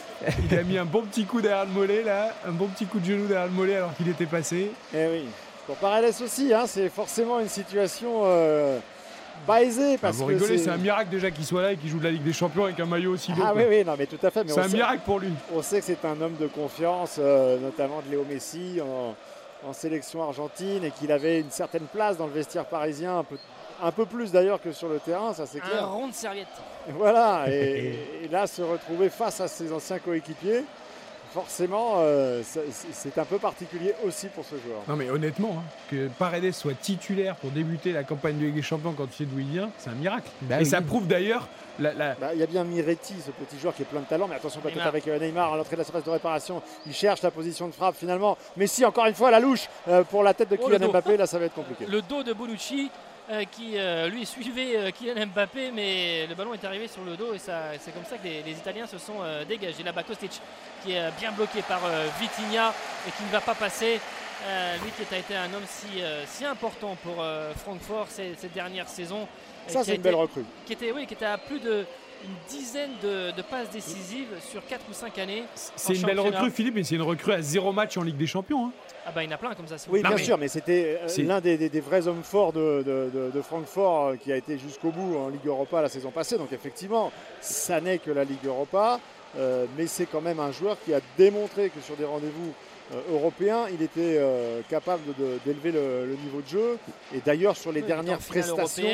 il 0.50 0.58
a 0.58 0.62
mis 0.64 0.78
un 0.78 0.84
bon 0.84 1.02
petit 1.02 1.24
coup 1.24 1.40
derrière 1.40 1.64
le 1.64 1.70
mollet, 1.70 2.02
là. 2.02 2.34
Un 2.46 2.52
bon 2.52 2.66
petit 2.66 2.86
coup 2.86 2.98
de 2.98 3.04
genou 3.04 3.26
derrière 3.26 3.46
le 3.46 3.52
mollet 3.52 3.76
alors 3.76 3.94
qu'il 3.94 4.08
était 4.08 4.26
passé. 4.26 4.72
Eh 4.94 5.06
oui. 5.06 5.24
Pour 5.66 5.76
Paredes 5.76 6.12
aussi, 6.22 6.52
hein, 6.52 6.64
c'est 6.66 6.88
forcément 6.88 7.38
une 7.38 7.48
situation 7.48 8.22
euh, 8.24 8.78
pas 9.46 9.62
aisée. 9.62 9.94
Ah, 9.94 9.98
Parce 10.02 10.16
vous 10.16 10.26
que 10.26 10.32
rigolez, 10.32 10.58
c'est 10.58 10.70
un 10.70 10.76
miracle 10.76 11.10
déjà 11.10 11.30
qu'il 11.30 11.44
soit 11.44 11.62
là 11.62 11.72
et 11.72 11.76
qu'il 11.76 11.88
joue 11.88 11.98
de 12.00 12.04
la 12.04 12.10
Ligue 12.10 12.24
des 12.24 12.32
Champions 12.32 12.64
avec 12.64 12.80
un 12.80 12.86
maillot 12.86 13.12
aussi 13.12 13.32
beau. 13.32 13.42
Ah 13.46 13.52
quoi. 13.52 13.62
oui, 13.62 13.66
oui, 13.70 13.84
non, 13.84 13.94
mais 13.96 14.06
tout 14.06 14.18
à 14.26 14.30
fait. 14.32 14.42
mais 14.42 14.50
C'est 14.52 14.58
un 14.60 14.68
sait- 14.68 14.76
miracle 14.76 15.02
pour 15.04 15.20
lui. 15.20 15.30
On 15.54 15.62
sait 15.62 15.78
que 15.78 15.86
c'est 15.86 16.04
un 16.04 16.20
homme 16.20 16.34
de 16.40 16.48
confiance, 16.48 17.16
euh, 17.20 17.58
notamment 17.60 18.02
de 18.04 18.10
Léo 18.10 18.26
Messi 18.28 18.80
en 19.66 19.72
sélection 19.72 20.22
argentine, 20.22 20.84
et 20.84 20.90
qu'il 20.90 21.12
avait 21.12 21.40
une 21.40 21.50
certaine 21.50 21.86
place 21.92 22.16
dans 22.16 22.26
le 22.26 22.32
vestiaire 22.32 22.64
parisien, 22.64 23.18
un 23.18 23.24
peu, 23.24 23.36
un 23.82 23.92
peu 23.92 24.06
plus 24.06 24.32
d'ailleurs 24.32 24.60
que 24.60 24.72
sur 24.72 24.88
le 24.88 24.98
terrain, 24.98 25.32
ça 25.34 25.46
c'est 25.46 25.58
Un 25.62 25.66
clair. 25.66 25.90
rond 25.90 26.08
de 26.08 26.12
serviette. 26.14 26.48
Voilà, 26.90 27.44
et, 27.48 27.98
et 28.24 28.28
là 28.28 28.46
se 28.46 28.62
retrouver 28.62 29.08
face 29.10 29.40
à 29.40 29.48
ses 29.48 29.72
anciens 29.72 29.98
coéquipiers, 29.98 30.64
forcément, 31.32 31.94
euh, 31.98 32.42
c'est 32.92 33.18
un 33.18 33.24
peu 33.24 33.38
particulier 33.38 33.94
aussi 34.04 34.26
pour 34.28 34.44
ce 34.44 34.56
joueur. 34.56 34.80
Non 34.88 34.96
mais 34.96 35.10
honnêtement, 35.10 35.56
hein, 35.58 35.62
que 35.90 36.08
Paredes 36.18 36.52
soit 36.52 36.74
titulaire 36.74 37.36
pour 37.36 37.50
débuter 37.50 37.92
la 37.92 38.02
campagne 38.04 38.36
de 38.38 38.46
Ligue 38.46 38.54
des 38.54 38.62
Champions 38.62 38.92
quand 38.96 39.06
tu 39.06 39.14
sais 39.18 39.24
d'où 39.24 39.38
il 39.38 39.46
vient, 39.48 39.70
c'est 39.78 39.90
un 39.90 39.94
miracle. 39.94 40.28
Bah 40.42 40.56
et 40.56 40.60
oui. 40.60 40.66
ça 40.66 40.80
prouve 40.80 41.06
d'ailleurs 41.06 41.48
la, 41.78 41.94
la- 41.94 42.14
Bah, 42.14 42.30
Il 42.34 42.40
y 42.40 42.42
a 42.42 42.46
bien 42.46 42.64
Miretti, 42.64 43.14
ce 43.24 43.30
petit 43.30 43.58
joueur 43.60 43.74
qui 43.74 43.82
est 43.82 43.86
plein 43.86 44.00
de 44.00 44.06
talent, 44.06 44.26
mais 44.28 44.34
attention 44.36 44.60
peut-être 44.60 44.86
avec 44.86 45.06
euh, 45.08 45.18
Neymar 45.18 45.54
à 45.54 45.56
l'entrée 45.56 45.76
de 45.76 45.80
la 45.80 45.84
surface 45.84 46.04
de 46.04 46.10
réparation. 46.10 46.60
Il 46.86 46.92
cherche 46.92 47.22
la 47.22 47.30
position 47.30 47.68
de 47.68 47.72
frappe 47.72 47.96
finalement. 47.96 48.36
Messi, 48.56 48.84
encore 48.84 49.06
une 49.06 49.14
fois, 49.14 49.30
la 49.30 49.40
louche 49.40 49.68
euh, 49.88 50.02
pour 50.04 50.22
la 50.22 50.34
tête 50.34 50.50
de 50.50 50.58
Oh, 50.60 50.66
Kylian. 50.68 50.88
Mbappé. 50.88 51.16
Là, 51.16 51.26
ça 51.26 51.38
va 51.38 51.46
être 51.46 51.54
compliqué. 51.54 51.86
Le 51.86 52.02
dos 52.02 52.22
de 52.22 52.32
Bonucci 52.32 52.90
euh, 53.30 53.44
qui 53.44 53.76
euh, 53.76 54.08
lui 54.08 54.26
suivait 54.26 54.76
euh, 54.76 54.90
Kylian 54.90 55.26
Mbappé, 55.26 55.70
mais 55.72 56.26
le 56.28 56.34
ballon 56.34 56.54
est 56.54 56.64
arrivé 56.64 56.88
sur 56.88 57.02
le 57.04 57.16
dos 57.16 57.34
et 57.34 57.38
ça, 57.38 57.62
c'est 57.80 57.92
comme 57.92 58.04
ça 58.04 58.18
que 58.18 58.24
les, 58.24 58.42
les 58.42 58.52
Italiens 58.52 58.86
se 58.86 58.98
sont 58.98 59.22
euh, 59.22 59.44
dégagés. 59.44 59.82
Là-bas, 59.82 60.02
Kostic 60.02 60.40
qui 60.84 60.92
est 60.92 61.10
bien 61.18 61.32
bloqué 61.32 61.62
par 61.62 61.80
euh, 61.84 62.06
Vitinha 62.20 62.72
et 63.06 63.10
qui 63.12 63.24
ne 63.24 63.30
va 63.30 63.40
pas 63.40 63.54
passer. 63.54 64.00
Euh, 64.46 64.76
lui 64.82 64.90
qui 64.92 65.14
a 65.14 65.18
été 65.18 65.36
un 65.36 65.52
homme 65.52 65.66
si, 65.66 66.00
euh, 66.00 66.24
si 66.26 66.46
important 66.46 66.96
pour 67.02 67.16
euh, 67.20 67.52
Francfort 67.54 68.06
ces, 68.08 68.34
ces 68.38 68.48
dernières 68.48 68.88
saisons. 68.88 69.28
et 69.68 69.70
Ça, 69.72 69.84
c'est 69.84 69.96
une 69.96 70.00
belle 70.02 70.14
recrue. 70.14 70.44
Qui 70.64 70.72
était, 70.72 70.92
oui, 70.92 71.06
qui 71.06 71.12
était 71.12 71.26
à 71.26 71.36
plus 71.36 71.60
de 71.60 71.84
une 72.24 72.34
dizaine 72.58 72.90
de, 73.02 73.30
de 73.30 73.42
passes 73.42 73.70
décisives 73.70 74.28
sur 74.50 74.64
4 74.66 74.82
ou 74.90 74.92
5 74.92 75.18
années. 75.18 75.44
c'est 75.54 75.94
une 75.94 76.02
belle 76.02 76.20
recrue 76.20 76.50
Philippe, 76.50 76.74
mais 76.74 76.84
c'est 76.84 76.94
une 76.96 77.02
recrue 77.02 77.32
à 77.32 77.40
zéro 77.42 77.72
match 77.72 77.96
en 77.96 78.02
Ligue 78.02 78.16
des 78.16 78.26
Champions. 78.26 78.66
hein. 78.66 78.72
Ah 79.06 79.12
bah 79.14 79.22
il 79.24 79.30
y 79.30 79.32
en 79.32 79.34
a 79.34 79.38
plein 79.38 79.54
comme 79.54 79.66
ça. 79.66 79.78
si 79.78 79.88
Oui, 79.90 80.02
bien 80.02 80.16
sûr, 80.18 80.36
mais 80.38 80.48
c'était 80.48 80.98
euh, 81.02 81.08
c'est- 81.08 81.22
l'un 81.22 81.40
des, 81.40 81.56
des- 81.56 81.68
des 81.68 81.80
vrais 81.80 82.06
hommes 82.06 82.22
forts 82.22 82.52
de, 82.52 82.82
de- 82.86 83.10
de- 83.12 83.30
de 83.34 83.42
Francfort 83.42 84.08
euh, 84.08 84.16
qui 84.16 84.32
a 84.32 84.36
été 84.36 84.58
jusqu'au 84.58 84.90
bout 84.90 85.16
en 85.16 85.28
Ligue 85.28 85.46
Europa 85.46 85.80
la 85.82 85.88
saison 85.88 86.10
passée. 86.10 86.36
Donc 86.38 86.52
effectivement, 86.52 87.10
ça 87.40 87.80
n'est 87.80 87.98
que 87.98 88.10
la 88.10 88.24
Ligue 88.24 88.44
Europa, 88.44 89.00
euh, 89.38 89.64
mais 89.78 89.86
c'est 89.86 90.06
quand 90.06 90.20
même 90.20 90.38
un 90.40 90.52
joueur 90.52 90.76
qui 90.84 90.92
a 90.94 91.00
démontré 91.16 91.70
que 91.70 91.80
sur 91.80 91.96
des 91.96 92.04
rendez-vous 92.04 92.52
euh, 92.92 93.00
européens, 93.12 93.66
il 93.72 93.82
était 93.82 94.16
euh, 94.18 94.60
capable 94.68 95.02
d'élever 95.46 95.72
le, 95.72 96.06
le 96.06 96.16
niveau 96.24 96.40
de 96.42 96.48
jeu. 96.48 96.78
Et 97.14 97.20
d'ailleurs, 97.24 97.56
sur 97.56 97.72
les 97.72 97.80
Oui, 97.82 97.86
dernières 97.86 98.18
prestations, 98.18 98.84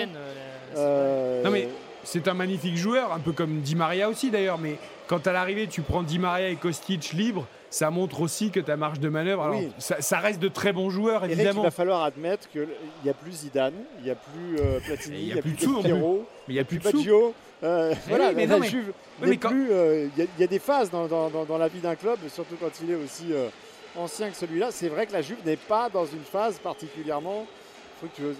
euh, 0.76 1.42
Non 1.42 1.50
mais 1.50 1.68
c'est 2.04 2.28
un 2.28 2.34
magnifique 2.34 2.76
joueur, 2.76 3.12
un 3.12 3.18
peu 3.18 3.32
comme 3.32 3.60
Di 3.60 3.74
Maria 3.74 4.08
aussi 4.08 4.30
d'ailleurs, 4.30 4.58
mais 4.58 4.76
quand 5.08 5.26
à 5.26 5.32
l'arrivée 5.32 5.66
tu 5.66 5.82
prends 5.82 6.02
Di 6.02 6.18
Maria 6.18 6.48
et 6.50 6.56
Kostic 6.56 7.12
libre, 7.12 7.46
ça 7.76 7.90
montre 7.90 8.22
aussi 8.22 8.50
que 8.50 8.58
ta 8.60 8.76
marge 8.78 9.00
de 9.00 9.08
manœuvre. 9.10 9.42
Alors, 9.42 9.58
Oui. 9.58 9.70
ça, 9.78 10.00
ça 10.00 10.18
reste 10.18 10.40
de 10.40 10.48
très 10.48 10.72
bons 10.72 10.88
joueurs, 10.88 11.24
Eric, 11.24 11.36
il 11.36 11.40
évidemment. 11.40 11.62
va 11.62 11.70
falloir 11.70 12.04
admettre 12.04 12.48
qu'il 12.48 12.66
n'y 13.04 13.10
a 13.10 13.14
plus 13.14 13.32
Zidane, 13.32 13.74
il 13.98 14.04
n'y 14.04 14.10
a 14.10 14.14
plus 14.14 14.58
euh, 14.58 14.80
Platini, 14.86 15.18
il 15.20 15.32
n'y 15.34 15.38
a, 15.38 15.42
plus, 15.42 15.50
Del 15.50 15.58
plus. 15.58 15.82
Piero, 15.82 16.26
il 16.48 16.54
y 16.54 16.58
a 16.58 16.64
plus. 16.64 16.78
Baggio. 16.78 17.34
Euh, 17.62 17.94
voilà, 18.08 18.28
oui, 18.28 18.32
mais 18.36 18.46
la 18.46 18.54
non, 18.54 18.60
mais- 18.60 18.68
Juve 18.68 18.92
Oui, 19.22 19.38
quand- 19.38 19.50
plus. 19.50 19.70
euh, 19.70 20.08
Il 20.16 20.22
y, 20.22 20.26
a- 20.26 20.28
il 20.38 20.40
y 20.40 20.44
a 20.44 20.46
des 20.46 20.58
phases 20.58 20.90
dans, 20.90 21.06
dans- 21.06 21.28
dans- 21.28 21.44
dans 21.44 21.58
la 21.58 21.68
vie 21.68 21.80
d'un 21.80 21.94
club, 21.96 22.18
surtout 22.32 22.56
quand 22.60 22.70
il 22.82 22.90
est 22.90 22.94
aussi 22.94 23.32
euh, 23.32 23.48
ancien 23.96 24.30
que 24.30 24.36
celui-là. 24.36 24.68
C'est 24.70 24.88
vrai 24.88 25.06
que 25.06 25.12
la 25.12 25.20
Juve 25.22 25.38
n'est 25.44 25.56
pas 25.56 25.88
dans 25.90 26.06
une 26.06 26.24
phase 26.24 26.58
particulièrement. 26.58 27.46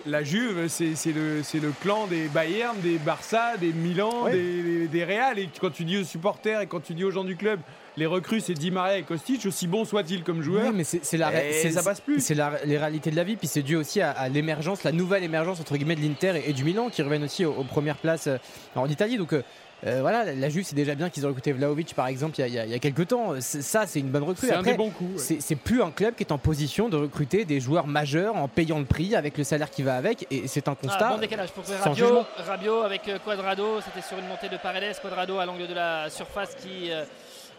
La 0.04 0.22
Juve, 0.22 0.68
c'est 0.68 0.94
le, 1.12 1.72
clan 1.80 2.06
des 2.06 2.28
Bayern, 2.28 2.76
des 2.80 2.98
Barça, 2.98 3.56
des 3.58 3.72
Milan, 3.72 4.28
des, 4.28 4.62
des, 4.62 4.88
des 4.88 5.04
Real. 5.04 5.38
Et 5.38 5.48
quand 5.60 5.70
tu 5.70 5.84
dis 5.84 5.98
aux 5.98 6.04
supporters 6.04 6.60
et 6.60 6.66
quand 6.66 6.80
tu 6.80 6.92
dis 6.94 7.04
aux 7.04 7.10
gens 7.10 7.24
du 7.24 7.36
club, 7.36 7.60
les 7.96 8.04
recrues, 8.04 8.40
c'est 8.40 8.52
Di 8.52 8.70
Maria 8.70 8.98
et 8.98 9.02
Kostic, 9.02 9.46
aussi 9.46 9.66
bon 9.66 9.86
soit-il 9.86 10.22
comme 10.22 10.42
joueur. 10.42 10.66
Oui, 10.66 10.72
mais 10.74 10.84
c'est 10.84 11.16
la, 11.16 11.32
ça 11.70 11.82
passe 11.82 12.02
plus. 12.02 12.20
C'est 12.20 12.36
les 12.64 12.76
réalités 12.76 13.10
de 13.10 13.16
la 13.16 13.24
vie, 13.24 13.36
puis 13.36 13.48
c'est 13.48 13.62
dû 13.62 13.76
aussi 13.76 14.02
à, 14.02 14.10
à 14.10 14.28
l'émergence, 14.28 14.84
la 14.84 14.92
nouvelle 14.92 15.24
émergence 15.24 15.60
entre 15.60 15.76
guillemets 15.76 15.96
de 15.96 16.02
l'Inter 16.02 16.34
et, 16.36 16.50
et 16.50 16.52
du 16.52 16.62
Milan 16.62 16.90
qui 16.90 17.00
reviennent 17.00 17.24
aussi 17.24 17.46
aux, 17.46 17.52
aux 17.54 17.64
premières 17.64 17.96
places 17.96 18.26
euh, 18.26 18.36
en 18.74 18.86
Italie. 18.88 19.16
Donc 19.16 19.32
euh, 19.32 19.42
euh, 19.86 19.98
voilà, 20.00 20.24
la- 20.32 20.48
Juve, 20.48 20.64
c'est 20.64 20.74
déjà 20.74 20.94
bien 20.94 21.10
qu'ils 21.10 21.24
ont 21.26 21.28
recruté 21.28 21.52
Vlaovic 21.52 21.94
par 21.94 22.06
exemple 22.06 22.36
il 22.38 22.40
y 22.40 22.44
a, 22.44 22.46
il 22.48 22.54
y 22.54 22.58
a- 22.58 22.64
il 22.64 22.70
y 22.70 22.74
a 22.74 22.78
quelques 22.78 23.08
temps. 23.08 23.34
C'est- 23.40 23.60
Ça, 23.62 23.86
c'est 23.86 24.00
une 24.00 24.08
bonne 24.08 24.22
recrue. 24.22 24.46
C'est 24.46 24.54
un 24.54 24.60
Après, 24.60 24.72
des 24.72 24.76
bons 24.78 24.90
coups. 24.90 25.12
ouais. 25.12 25.18
c'est 25.18 25.40
c'est 25.42 25.56
plus 25.56 25.82
un 25.82 25.90
club 25.90 26.14
qui 26.14 26.22
est 26.22 26.32
en 26.32 26.38
position 26.38 26.88
de 26.88 26.96
recruter 26.96 27.44
des 27.44 27.60
joueurs 27.60 27.86
majeurs 27.86 28.36
en 28.36 28.48
payant 28.48 28.78
le 28.78 28.84
prix 28.86 29.14
avec 29.14 29.36
le 29.36 29.44
salaire 29.44 29.70
qui 29.70 29.82
va 29.82 29.96
avec, 29.96 30.26
et 30.30 30.48
c'est 30.48 30.68
un 30.68 30.72
Ah, 30.72 30.86
constat. 30.86 31.08
bon 31.10 31.18
décalage 31.18 31.50
pour 31.50 31.64
Rabiot. 31.64 32.24
Rabiot 32.38 32.82
avec 32.82 33.08
euh, 33.08 33.18
Quadrado, 33.24 33.80
c'était 33.82 34.06
sur 34.06 34.18
une 34.18 34.26
montée 34.28 34.48
de 34.48 34.56
Paredes, 34.56 34.96
Quadrado 35.02 35.38
à 35.38 35.44
l'angle 35.46 35.66
de 35.66 35.74
la 35.74 36.08
surface 36.10 36.54
qui 36.54 36.90
euh, 36.90 37.04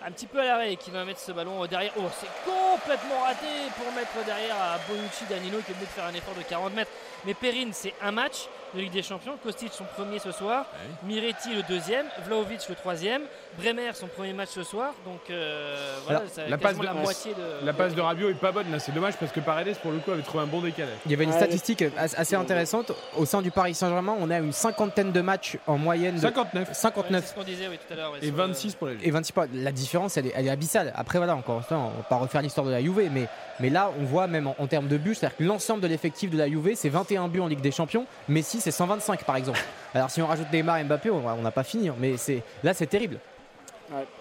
un 0.05 0.11
petit 0.11 0.27
peu 0.27 0.39
à 0.39 0.45
l'arrêt 0.45 0.73
et 0.73 0.75
qui 0.77 0.91
va 0.91 1.03
mettre 1.05 1.19
ce 1.19 1.31
ballon 1.31 1.63
euh, 1.63 1.67
derrière. 1.67 1.91
Oh 1.97 2.03
c'est 2.19 2.27
complètement 2.45 3.19
raté 3.25 3.47
pour 3.77 3.91
mettre 3.93 4.13
derrière 4.25 4.55
à 4.55 4.77
Bonucci 4.87 5.25
Danilo 5.29 5.57
qui 5.65 5.71
est 5.71 5.75
venu 5.75 5.85
de 5.85 5.91
faire 5.91 6.05
un 6.05 6.13
effort 6.13 6.35
de 6.35 6.43
40 6.43 6.73
mètres. 6.75 6.91
Mais 7.27 7.33
Perrine 7.35 7.69
c'est 7.73 7.93
un 8.01 8.11
match 8.11 8.47
de 8.73 8.81
Ligue 8.81 8.91
des 8.91 9.01
Champions, 9.03 9.37
Kostic 9.41 9.71
son 9.71 9.85
premier 9.95 10.19
ce 10.19 10.31
soir, 10.31 10.65
Miretti 11.03 11.53
le 11.55 11.61
deuxième, 11.63 12.05
Vlaovic 12.25 12.67
le 12.69 12.75
troisième, 12.75 13.21
Bremer 13.57 13.91
son 13.93 14.07
premier 14.07 14.33
match 14.33 14.49
ce 14.49 14.63
soir. 14.63 14.93
Donc 15.05 15.19
euh, 15.29 15.95
voilà, 16.05 16.19
Alors, 16.37 16.49
la 16.49 16.57
passe 16.57 16.77
de- 16.77 16.83
la 16.83 16.93
moitié 16.93 17.33
de 17.33 17.65
La 17.65 17.73
passe 17.73 17.95
de 17.95 18.01
Rabiot 18.01 18.29
est 18.29 18.33
pas 18.33 18.51
bonne 18.51 18.69
là, 18.71 18.79
c'est 18.79 18.91
dommage 18.93 19.15
parce 19.17 19.31
que 19.31 19.39
Paredes 19.39 19.75
pour 19.81 19.91
le 19.91 19.99
coup 19.99 20.11
avait 20.11 20.21
trouvé 20.21 20.43
un 20.43 20.47
bon 20.47 20.61
décalage. 20.61 20.93
Il 21.05 21.11
y 21.11 21.13
avait 21.15 21.23
une 21.25 21.29
Ouais, 21.31 21.35
statistique 21.37 21.83
as- 21.97 22.13
assez 22.17 22.35
intéressante. 22.35 22.91
Au 23.15 23.25
sein 23.25 23.41
du 23.41 23.51
Paris 23.51 23.73
Saint-Germain, 23.73 24.15
on 24.19 24.29
a 24.31 24.37
une 24.39 24.51
cinquantaine 24.53 25.11
de 25.11 25.21
matchs 25.21 25.57
en 25.67 25.77
moyenne. 25.77 26.15
De 26.15 26.19
59 26.21 26.67
Ouais, 26.69 26.73
59 26.73 27.23
c'est 27.25 27.29
ce 27.31 27.35
qu'on 27.35 27.43
disait 27.43 27.67
oui, 27.69 27.77
tout 27.85 27.93
à 27.93 27.95
l'heure. 27.95 28.11
ouais, 28.11 28.19
et 28.21 28.27
sur 28.27 28.31
le- 28.35 28.37
26 28.43 28.75
pour 28.75 28.87
les 28.87 28.97
et 29.01 29.11
26 29.11 29.31
points. 29.33 29.47
La 29.53 29.71
différence, 29.71 30.17
elle 30.17 30.27
est, 30.27 30.33
elle 30.35 30.47
est 30.47 30.49
abyssale. 30.51 30.91
Après, 30.95 31.17
voilà, 31.19 31.35
encore 31.35 31.57
une 31.57 31.63
fois, 31.63 31.77
on 31.77 31.97
va 31.97 32.03
pas 32.09 32.17
refaire 32.17 32.41
l'histoire 32.41 32.65
de 32.65 32.71
la 32.71 32.81
Juve, 32.81 33.09
mais, 33.11 33.27
mais 33.59 33.69
là, 33.69 33.91
on 33.99 34.03
voit 34.03 34.27
même 34.27 34.47
en, 34.47 34.55
en 34.59 34.67
termes 34.67 34.87
de 34.89 34.97
buts, 34.97 35.15
c'est-à-dire 35.15 35.37
que 35.37 35.43
l'ensemble 35.43 35.81
de 35.81 35.87
l'effectif 35.87 36.29
de 36.29 36.37
la 36.37 36.47
Juve, 36.49 36.71
c'est 36.75 36.89
21 36.89 37.16
buts 37.27 37.39
en 37.39 37.47
Ligue 37.47 37.61
des 37.61 37.71
Champions. 37.71 38.05
Messi, 38.27 38.61
c'est 38.61 38.71
125 38.71 39.23
par 39.23 39.35
exemple. 39.35 39.59
Alors, 39.93 40.09
si 40.09 40.21
on 40.21 40.27
rajoute 40.27 40.51
Neymar 40.51 40.77
et 40.77 40.83
Mbappé, 40.83 41.09
on 41.09 41.41
n'a 41.41 41.51
pas 41.51 41.63
fini. 41.63 41.89
hein, 41.89 41.95
Mais 41.99 42.17
c'est 42.17 42.43
là, 42.63 42.73
c'est 42.73 42.87
terrible. 42.87 43.19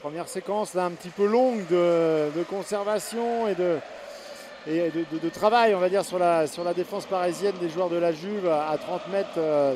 Première 0.01 0.29
séquence 0.29 0.75
là 0.75 0.85
un 0.85 0.93
petit 0.93 1.09
peu 1.09 1.27
longue 1.27 1.67
de, 1.69 2.43
conservation 2.49 3.49
et 3.49 3.55
de, 3.57 5.29
travail, 5.31 5.75
on 5.75 5.81
va 5.81 5.89
dire, 5.89 6.05
sur 6.05 6.19
la, 6.21 6.47
sur 6.47 6.63
la 6.63 6.73
défense 6.73 7.05
parisienne 7.05 7.55
des 7.61 7.69
joueurs 7.69 7.91
de 7.91 7.97
la 7.97 8.13
Juve 8.13 8.49
à 8.49 8.71
à 8.71 8.79
30 8.79 9.09
mètres, 9.09 9.29
euh, 9.39 9.75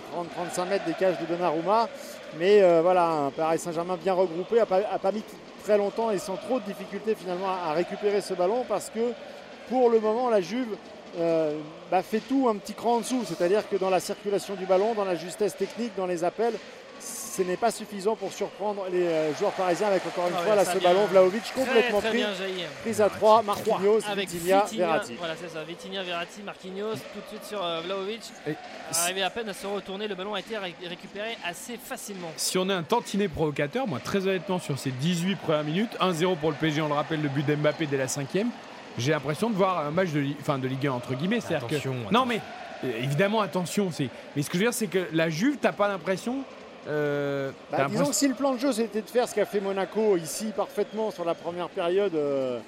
30-35 0.57 0.69
mètres 0.69 0.85
des 0.85 0.95
cages 0.95 1.19
de 1.19 1.27
Donnarumma. 1.27 1.89
Mais 2.39 2.63
euh, 2.63 2.81
voilà, 2.83 3.31
Paris 3.37 3.59
Saint-Germain 3.59 3.99
bien 4.01 4.15
regroupé, 4.15 4.57
n'a 4.57 4.67
pas, 4.67 4.81
a 4.91 4.99
pas 4.99 5.11
mis 5.11 5.25
très 5.65 5.77
longtemps 5.77 6.13
et 6.13 6.19
sans 6.19 6.37
trop 6.37 6.61
de 6.61 6.65
difficultés 6.65 7.17
finalement 7.17 7.49
à, 7.49 7.71
à 7.71 7.73
récupérer 7.73 8.21
ce 8.21 8.35
ballon 8.35 8.65
parce 8.69 8.91
que 8.91 9.13
pour 9.69 9.91
le 9.91 9.99
moment, 10.01 10.31
la 10.31 10.41
Juve 10.41 10.77
euh, 11.19 11.59
bah, 11.91 12.03
fait 12.03 12.21
tout 12.21 12.49
un 12.49 12.57
petit 12.57 12.75
cran 12.75 12.97
en 12.97 13.01
dessous. 13.01 13.25
C'est-à-dire 13.27 13.69
que 13.69 13.77
dans 13.77 13.91
la 13.91 14.01
circulation 14.01 14.55
du 14.55 14.67
ballon, 14.67 14.95
dans 14.95 15.05
la 15.05 15.17
justesse 15.17 15.57
technique, 15.57 15.93
dans 15.97 16.07
les 16.07 16.25
appels, 16.25 16.55
ce 17.03 17.43
n'est 17.43 17.57
pas 17.57 17.71
suffisant 17.71 18.17
pour 18.17 18.33
surprendre 18.33 18.85
les 18.93 19.05
euh, 19.07 19.35
joueurs 19.37 19.53
parisiens 19.53 19.87
avec 19.87 20.05
encore 20.05 20.27
une 20.27 20.35
Ah 20.37 20.43
fois 20.43 20.51
ouais, 20.51 20.57
là 20.57 20.65
ce 20.67 20.79
ballon 20.79 21.07
Vlaovic 21.07 21.43
complètement 21.55 22.01
très 22.01 22.11
pris, 22.11 22.25
prise 22.83 23.01
à 23.01 23.09
3, 23.09 23.43
Marquinhos, 23.45 24.01
avec 24.07 24.29
Vitinha, 24.29 24.65
Vitinha, 24.65 24.87
Verratti. 24.87 25.15
Voilà, 25.17 25.35
c'est 25.41 25.49
ça. 25.49 25.65
Vitinha, 25.65 26.03
Verratti, 26.03 26.43
Marquinhos, 26.43 26.95
tout 26.97 27.21
de 27.21 27.27
suite 27.29 27.45
sur 27.45 27.65
euh, 27.65 27.81
Vlahovic. 27.83 28.21
Et- 28.47 28.55
Arrivé 29.03 29.23
à 29.23 29.31
peine 29.31 29.49
à 29.49 29.55
se 29.55 29.67
retourner, 29.67 30.09
le 30.09 30.15
ballon 30.17 30.35
a 30.35 30.41
été 30.41 30.59
ré- 30.59 30.75
récupéré 30.87 31.39
assez 31.47 31.79
facilement. 31.83 32.31
Si 32.37 32.59
on 32.59 32.69
est 32.69 32.73
un 32.75 32.83
tantinet 32.83 33.29
provocateur, 33.29 33.87
moi 33.87 34.01
très 34.05 34.27
honnêtement 34.27 34.59
sur 34.59 34.79
ces 34.79 34.91
18 34.91 35.37
premières 35.37 35.65
minutes, 35.65 35.97
1-0 36.01 36.37
pour 36.37 36.51
le 36.51 36.57
PSG, 36.57 36.83
on 36.83 36.89
le 36.89 36.95
rappelle, 36.95 37.23
le 37.23 37.29
but 37.31 37.47
d'Mbappé 37.47 37.87
dès 37.87 37.97
la 37.97 38.09
cinquième, 38.09 38.51
j'ai 39.01 39.13
l'impression 39.13 39.51
de 39.51 39.55
voir 39.57 39.87
un 39.87 39.91
match 39.91 40.11
de, 40.11 40.21
Li- 40.21 40.37
enfin, 40.41 40.59
de 40.59 40.69
Ligue 40.69 40.87
1 40.87 40.93
entre 40.93 41.15
guillemets. 41.15 41.41
C'est-à-dire 41.41 41.67
que- 41.69 41.75
Attention, 41.75 41.97
Non 42.11 42.25
mais 42.27 42.41
euh, 42.85 42.93
évidemment 43.03 43.41
attention, 43.41 43.91
c'est. 43.93 44.09
Mais 44.37 44.43
ce 44.43 44.49
que 44.49 44.55
je 44.55 44.59
veux 44.65 44.71
dire 44.71 44.75
c'est 44.75 44.87
que 44.87 45.07
la 45.13 45.29
Juve, 45.31 45.57
t'as 45.61 45.73
pas 45.73 45.89
l'impression. 45.89 46.39
euh, 46.89 47.51
Bah, 47.71 47.87
disons 47.89 48.07
que 48.07 48.15
si 48.15 48.29
le 48.29 48.35
plan 48.35 48.55
de 48.55 48.59
jeu 48.59 48.73
c'était 48.73 49.03
de 49.03 49.11
faire 49.11 49.29
ce 49.29 49.35
qu'a 49.35 49.45
fait 49.47 49.61
Monaco 49.61 50.17
ici 50.17 50.53
parfaitement 50.57 51.11
sur 51.11 51.25
la 51.25 51.35
première 51.35 51.69
période 51.69 52.15
euh, 52.15 52.59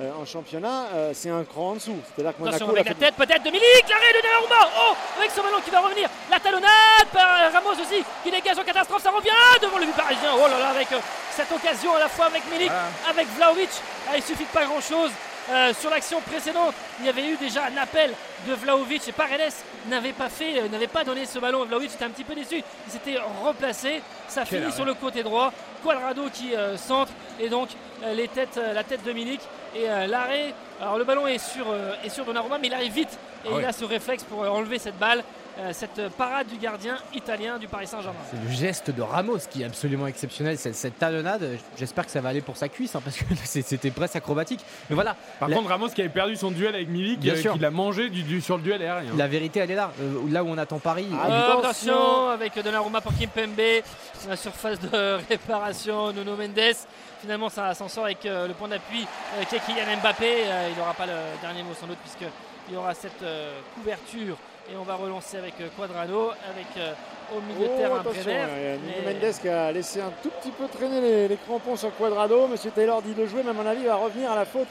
euh, 0.00 0.10
en 0.20 0.24
championnat, 0.24 0.84
euh, 0.94 1.10
c'est 1.12 1.28
un 1.28 1.44
cran 1.44 1.70
en 1.70 1.74
dessous. 1.74 1.96
C'est-à-dire 2.14 2.36
que 2.36 2.42
Attention 2.42 2.66
Monaco 2.68 2.74
l'a 2.76 2.80
avec 2.80 2.88
la 2.88 2.94
fait- 2.94 3.12
tête 3.12 3.14
peut-être 3.16 3.42
de 3.44 3.50
Milik, 3.50 3.84
l'arrêt 3.90 4.12
de 4.16 4.22
Donnarumma. 4.22 4.70
Oh, 4.88 4.94
avec 5.18 5.30
ce 5.32 5.40
ballon 5.40 5.60
qui 5.64 5.70
va 5.70 5.80
revenir. 5.80 6.08
La 6.30 6.38
talonnade 6.40 7.08
par 7.12 7.52
Ramos 7.52 7.72
aussi 7.80 8.02
qui 8.22 8.30
dégage 8.30 8.58
en 8.58 8.62
catastrophe. 8.64 9.02
Ça 9.02 9.10
revient 9.10 9.28
devant 9.60 9.78
le 9.78 9.86
but 9.86 9.96
parisien. 9.96 10.30
Oh 10.38 10.46
là 10.48 10.58
là, 10.58 10.68
avec 10.70 10.90
euh, 10.92 10.98
cette 11.32 11.50
occasion 11.52 11.94
à 11.96 11.98
la 11.98 12.08
fois 12.08 12.26
avec 12.26 12.42
Milik, 12.50 12.68
Voilà. 12.70 12.88
avec 13.10 13.26
Vlaovic. 13.36 13.70
Ah, 14.08 14.12
il 14.16 14.22
suffit 14.22 14.44
de 14.44 14.50
pas 14.50 14.64
grand-chose. 14.66 15.10
Euh, 15.50 15.72
sur 15.72 15.88
l'action 15.88 16.20
précédente, 16.20 16.74
il 17.00 17.06
y 17.06 17.08
avait 17.08 17.26
eu 17.26 17.36
déjà 17.36 17.64
un 17.64 17.76
appel 17.78 18.12
de 18.46 18.52
Vlaovic 18.52 19.08
et 19.08 19.12
Paredes 19.12 19.52
n'avait 19.88 20.12
pas 20.12 20.28
fait, 20.28 20.60
euh, 20.60 20.68
n'avait 20.68 20.88
pas 20.88 21.04
donné 21.04 21.24
ce 21.24 21.38
ballon. 21.38 21.64
Vlaovic 21.64 21.94
était 21.94 22.04
un 22.04 22.10
petit 22.10 22.24
peu 22.24 22.34
déçu. 22.34 22.62
Il 22.86 22.92
s'était 22.92 23.18
replacé. 23.42 24.02
Ça 24.28 24.42
Quel 24.42 24.48
finit 24.48 24.62
arrêt. 24.64 24.74
sur 24.74 24.84
le 24.84 24.92
côté 24.92 25.22
droit. 25.22 25.50
Quadrado 25.82 26.28
qui 26.30 26.54
euh, 26.54 26.76
centre 26.76 27.12
et 27.40 27.48
donc 27.48 27.68
les 28.12 28.28
têtes, 28.28 28.60
la 28.74 28.84
tête 28.84 29.02
de 29.04 29.12
Milik 29.12 29.40
et 29.74 29.86
l'arrêt. 30.06 30.52
Alors 30.80 30.98
le 30.98 31.04
ballon 31.04 31.26
est 31.26 31.38
sur, 31.38 31.66
est 32.04 32.08
sur 32.10 32.24
Donnarumma, 32.24 32.58
mais 32.58 32.68
il 32.68 32.74
arrive 32.74 32.92
vite 32.92 33.18
et 33.44 33.48
Ah 33.52 33.56
il 33.58 33.64
a 33.64 33.72
ce 33.72 33.84
réflexe 33.84 34.22
pour 34.24 34.40
enlever 34.40 34.78
cette 34.78 34.98
balle, 34.98 35.24
cette 35.72 36.08
parade 36.16 36.46
du 36.46 36.56
gardien 36.56 36.96
italien 37.14 37.58
du 37.58 37.66
Paris 37.68 37.86
Saint-Germain. 37.86 38.18
C'est 38.30 38.42
le 38.42 38.50
geste 38.54 38.90
de 38.90 39.02
Ramos 39.02 39.38
qui 39.50 39.62
est 39.62 39.64
absolument 39.64 40.06
exceptionnel. 40.06 40.56
Cette, 40.58 40.74
cette 40.74 40.98
talonnade, 40.98 41.58
j'espère 41.76 42.04
que 42.06 42.10
ça 42.12 42.20
va 42.20 42.28
aller 42.28 42.40
pour 42.40 42.56
sa 42.56 42.68
cuisse, 42.68 42.94
hein, 42.94 43.00
parce 43.02 43.16
que 43.16 43.24
c'est- 43.44 43.62
c'était 43.62 43.90
presque 43.90 44.16
acrobatique. 44.16 44.60
Mais 44.88 44.94
voilà, 44.94 45.16
Par 45.40 45.48
la- 45.48 45.56
contre, 45.56 45.68
Ramos 45.70 45.88
qui 45.88 46.00
avait 46.00 46.10
perdu 46.10 46.36
son 46.36 46.50
duel 46.50 46.74
avec 46.74 46.88
Milik, 46.88 47.20
Bien 47.20 47.34
euh, 47.34 47.36
sûr. 47.36 47.52
qui 47.54 47.58
l'a 47.58 47.70
mangé 47.70 48.08
du, 48.08 48.22
du- 48.22 48.40
sur 48.40 48.56
le 48.56 48.62
duel 48.62 48.80
aérien. 48.82 49.10
la 49.16 49.26
vérité, 49.28 49.60
elle 49.60 49.70
est 49.70 49.74
là. 49.74 49.92
Euh, 50.00 50.20
là 50.30 50.44
où 50.44 50.48
on 50.48 50.58
attend 50.58 50.78
Paris. 50.78 51.08
Ah, 51.12 51.26
il- 51.28 51.34
Attention. 51.34 51.92
attention 51.94 52.28
avec 52.30 52.62
Donnarumma 52.62 53.00
pour 53.00 53.12
Kimpembe, 53.16 53.82
la 54.28 54.36
surface 54.36 54.78
de 54.80 55.18
réparation, 55.28 56.12
Nuno 56.12 56.36
Mendes. 56.36 56.74
Finalement, 57.20 57.48
ça 57.48 57.74
s'en 57.74 57.88
sort 57.88 58.04
avec 58.04 58.24
euh, 58.26 58.46
le 58.46 58.54
point 58.54 58.68
d'appui 58.68 59.04
euh, 59.38 59.44
qui 59.44 59.56
est 59.56 59.60
Kylian 59.60 59.96
Mbappé. 60.00 60.26
Euh, 60.46 60.68
il 60.72 60.78
n'aura 60.78 60.94
pas 60.94 61.06
le 61.06 61.12
dernier 61.42 61.64
mot 61.64 61.74
sans 61.78 61.86
doute 61.88 61.98
puisqu'il 61.98 62.74
y 62.74 62.76
aura 62.76 62.94
cette 62.94 63.22
euh, 63.24 63.58
couverture. 63.74 64.36
Et 64.70 64.76
on 64.76 64.82
va 64.82 64.96
relancer 64.96 65.38
avec 65.38 65.54
euh, 65.60 65.68
Quadrado, 65.76 66.30
avec 66.50 66.66
euh, 66.76 66.92
au 67.36 67.40
milieu 67.40 67.68
de 67.68 67.72
Oh, 67.74 67.78
terrain 67.78 68.02
Nuno 68.02 68.78
Mais- 69.04 69.14
Mendes 69.14 69.34
qui 69.40 69.48
a 69.48 69.72
laissé 69.72 70.00
un 70.00 70.12
tout 70.22 70.30
petit 70.30 70.50
peu 70.50 70.66
traîner 70.68 71.00
les, 71.00 71.28
les 71.28 71.36
crampons 71.36 71.76
sur 71.76 71.94
Quadrado. 71.96 72.46
Monsieur 72.48 72.70
Taylor 72.70 73.00
dit 73.00 73.14
de 73.14 73.24
jouer, 73.26 73.42
mais 73.42 73.50
à 73.50 73.54
mon 73.54 73.64
avis, 73.66 73.80
il 73.82 73.86
va 73.86 73.96
revenir 73.96 74.30
à 74.30 74.36
la 74.36 74.44
faute 74.44 74.68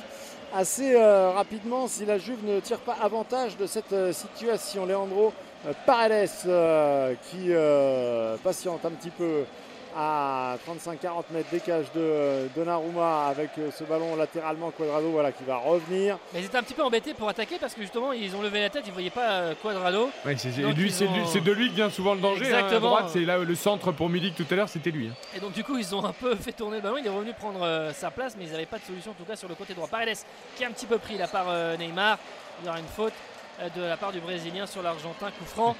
assez 0.53 0.95
euh, 0.95 1.31
rapidement 1.31 1.87
si 1.87 2.05
la 2.05 2.17
Juve 2.19 2.45
ne 2.45 2.59
tire 2.59 2.79
pas 2.79 2.95
avantage 3.01 3.57
de 3.57 3.65
cette 3.65 3.91
euh, 3.93 4.13
situation. 4.13 4.85
Leandro 4.85 5.33
euh, 5.67 5.73
Paredes 5.87 6.29
euh, 6.45 7.13
qui 7.31 7.47
euh, 7.49 8.37
patiente 8.43 8.85
un 8.85 8.91
petit 8.91 9.09
peu 9.09 9.45
à 9.99 10.57
35-40 10.67 11.23
mètres 11.31 11.49
décage 11.51 11.85
de 11.95 11.99
euh, 12.01 12.47
Donnarumma 12.55 13.25
avec 13.27 13.49
euh, 13.57 13.71
ce 13.71 13.83
ballon 13.83 14.15
latéralement 14.15 14.69
Quadrado 14.69 15.09
voilà, 15.09 15.31
qui 15.31 15.43
va 15.43 15.57
revenir. 15.57 16.17
Mais 16.33 16.41
ils 16.41 16.45
étaient 16.45 16.57
un 16.57 16.61
petit 16.63 16.75
peu 16.75 16.83
embêtés 16.83 17.15
pour 17.15 17.27
attaquer 17.27 17.57
parce 17.59 17.73
que 17.73 17.81
justement 17.81 18.13
ils 18.13 18.35
ont 18.35 18.41
levé 18.43 18.59
la 18.61 18.69
tête, 18.69 18.83
ils 18.85 18.89
ne 18.89 18.93
voyaient 18.93 19.09
pas 19.09 19.29
euh, 19.31 19.53
Quadrado. 19.61 20.09
Ouais, 20.23 20.37
c'est, 20.37 20.51
c'est- 20.51 20.61
Donc, 20.61 20.75
lui, 20.75 20.87
ils 20.89 20.93
c'est, 20.93 21.07
ont- 21.07 21.13
lui- 21.13 21.25
c'est 21.25 21.41
de 21.41 21.51
lui 21.51 21.69
que 21.69 21.75
vient 21.75 21.89
souvent 21.89 22.13
le 22.13 22.21
danger. 22.21 22.45
hein. 22.45 22.59
Exactement. 22.59 22.75
À 22.97 22.99
droite, 22.99 23.09
c'est 23.11 23.21
là 23.25 23.39
le 23.39 23.55
centre 23.55 23.91
pour 23.91 24.09
Milik 24.09 24.35
tout 24.35 24.45
à 24.51 24.55
l'heure, 24.55 24.69
c'était 24.69 24.91
lui. 24.91 25.07
hein. 25.07 25.13
Et 25.35 25.39
donc 25.39 25.53
du 25.53 25.63
coup 25.63 25.77
ils 25.79 25.95
ont 25.95 26.05
un 26.05 26.13
peu 26.13 26.35
fait 26.37 26.51
tourner 26.51 26.77
le 26.77 26.83
ballon, 26.83 26.97
il 26.97 27.05
est 27.07 27.09
revenu 27.09 27.33
prendre 27.33 27.63
euh, 27.63 27.91
sa 27.93 28.11
place 28.11 28.35
mais 28.37 28.45
ils 28.45 28.51
n'avaient 28.51 28.65
pas 28.67 28.77
de 28.77 28.83
solution 28.83 29.11
en 29.11 29.15
tout 29.15 29.25
cas 29.25 29.35
sur 29.35 29.49
le 29.49 29.55
côté 29.55 29.73
droit. 29.73 29.87
Paredes 29.87 30.17
qui 30.55 30.63
est 30.63 30.67
un 30.67 30.71
petit 30.71 30.85
peu 30.85 30.99
pris 30.99 31.17
la 31.17 31.27
part 31.27 31.47
euh, 31.49 31.75
Neymar, 31.75 32.19
il 32.61 32.65
y 32.67 32.69
aura 32.69 32.79
une 32.79 32.85
faute 32.85 33.13
euh, 33.61 33.69
de 33.75 33.81
la 33.81 33.97
part 33.97 34.11
du 34.11 34.19
Brésilien 34.19 34.67
sur 34.67 34.83
l'Argentin, 34.83 35.27
coup 35.31 35.45
franc 35.45 35.75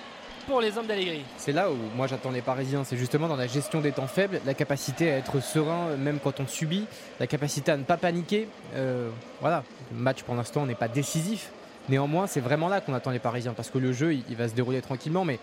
pour 0.47 0.61
les 0.61 0.77
hommes 0.77 0.87
d'Allegri. 0.87 1.23
C'est 1.37 1.51
là 1.51 1.69
où 1.69 1.75
moi 1.95 2.07
j'attends 2.07 2.31
les 2.31 2.41
Parisiens, 2.41 2.83
c'est 2.83 2.97
justement 2.97 3.27
dans 3.27 3.35
la 3.35 3.47
gestion 3.47 3.81
des 3.81 3.91
temps 3.91 4.07
faibles, 4.07 4.39
la 4.45 4.53
capacité 4.53 5.11
à 5.11 5.17
être 5.17 5.41
serein 5.41 5.89
euh, 5.89 5.97
même 5.97 6.19
quand 6.23 6.39
on 6.39 6.47
subit, 6.47 6.85
la 7.19 7.27
capacité 7.27 7.71
à 7.71 7.77
ne 7.77 7.83
pas 7.83 7.97
paniquer. 7.97 8.47
Euh, 8.75 9.09
voilà, 9.41 9.63
le 9.91 9.97
match 9.97 10.23
pour 10.23 10.35
l'instant 10.35 10.65
n'est 10.65 10.75
pas 10.75 10.87
décisif. 10.87 11.51
Néanmoins, 11.89 12.27
c'est 12.27 12.39
vraiment 12.39 12.69
là 12.69 12.81
qu'on 12.81 12.93
attend 12.93 13.11
les 13.11 13.19
Parisiens 13.19 13.53
parce 13.53 13.69
que 13.69 13.77
le 13.77 13.93
jeu 13.93 14.13
il, 14.13 14.35
va 14.35 14.47
se 14.47 14.53
dérouler 14.53 14.81
tranquillement, 14.81 15.25
mais 15.25 15.39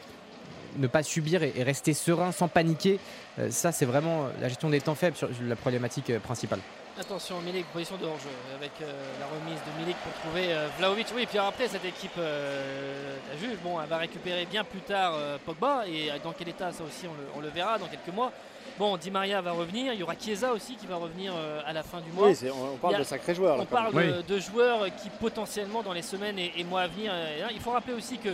ne 0.79 0.87
pas 0.87 1.03
subir 1.03 1.43
et, 1.43 1.63
rester 1.63 1.95
serein 1.95 2.33
sans 2.33 2.49
paniquer, 2.49 2.99
euh, 3.39 3.51
ça 3.51 3.73
c'est 3.73 3.87
vraiment 3.87 4.29
la 4.41 4.49
gestion 4.49 4.71
des 4.71 4.81
temps 4.81 4.95
faibles 4.95 5.17
sur 5.17 5.29
la 5.47 5.57
problématique 5.57 6.19
principale. 6.19 6.61
Attention, 6.99 7.41
Milik, 7.41 7.67
position 7.73 7.97
de 7.97 8.05
hors-jeu 8.07 8.31
avec 8.57 8.71
euh, 8.81 8.93
la 9.19 9.27
remise 9.27 9.59
de 9.67 9.81
Milik 9.81 9.97
pour 9.97 10.13
trouver 10.23 10.53
euh, 10.53 10.69
Vlaovic. 10.79 11.09
Oui, 11.17 11.27
puis 11.27 11.39
après, 11.39 11.67
cette 11.67 11.85
équipe, 11.85 12.13
euh, 12.19 13.17
la 13.33 13.37
Juve, 13.37 13.59
bon, 13.65 13.81
elle 13.81 13.89
va 13.89 13.97
récupérer 13.99 14.47
bien 14.47 14.63
plus 14.63 14.79
tard 14.81 15.15
euh, 15.17 15.37
Pogba. 15.45 15.89
Et 15.89 16.11
dans 16.23 16.31
quel 16.33 16.49
état, 16.51 16.71
ça 16.71 16.85
aussi, 16.85 17.09
on 17.09 17.15
le, 17.15 17.27
on 17.37 17.41
le 17.41 17.49
verra 17.49 17.79
dans 17.79 17.87
quelques 17.89 18.15
mois. 18.15 18.31
Bon, 18.79 18.97
Di 18.97 19.11
Maria 19.11 19.41
va 19.41 19.51
revenir. 19.51 19.93
Il 19.93 19.99
y 19.99 20.03
aura 20.05 20.15
Chiesa 20.17 20.53
aussi 20.53 20.77
qui 20.77 20.87
va 20.87 20.95
revenir 20.95 21.33
euh, 21.37 21.61
à 21.67 21.73
la 21.73 21.83
fin 21.83 22.01
du 22.01 22.13
mois. 22.13 22.29
Oui, 22.29 22.37
on, 22.49 22.75
on 22.75 22.77
parle 22.77 22.95
a- 22.95 22.99
de 22.99 23.05
sacrés 23.05 23.35
joueurs. 23.35 23.57
Là, 23.57 23.65
On 23.65 23.67
parle 23.67 23.93
de, 23.93 24.23
de 24.23 24.39
joueurs 24.39 24.85
qui 25.03 25.11
potentiellement 25.19 25.83
dans 25.83 25.93
les 25.93 26.03
semaines 26.03 26.39
et, 26.39 26.53
et 26.57 26.63
mois 26.63 26.83
à 26.83 26.87
venir. 26.87 27.11
euh, 27.13 27.49
il 27.51 27.61
faut 27.61 27.73
rappeler 27.73 27.95
aussi 27.95 28.19
que 28.19 28.31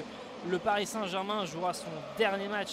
le 0.51 0.59
Paris 0.59 0.85
Saint-Germain 0.87 1.47
jouera 1.47 1.73
son 1.73 1.87
dernier 2.19 2.49
match 2.49 2.73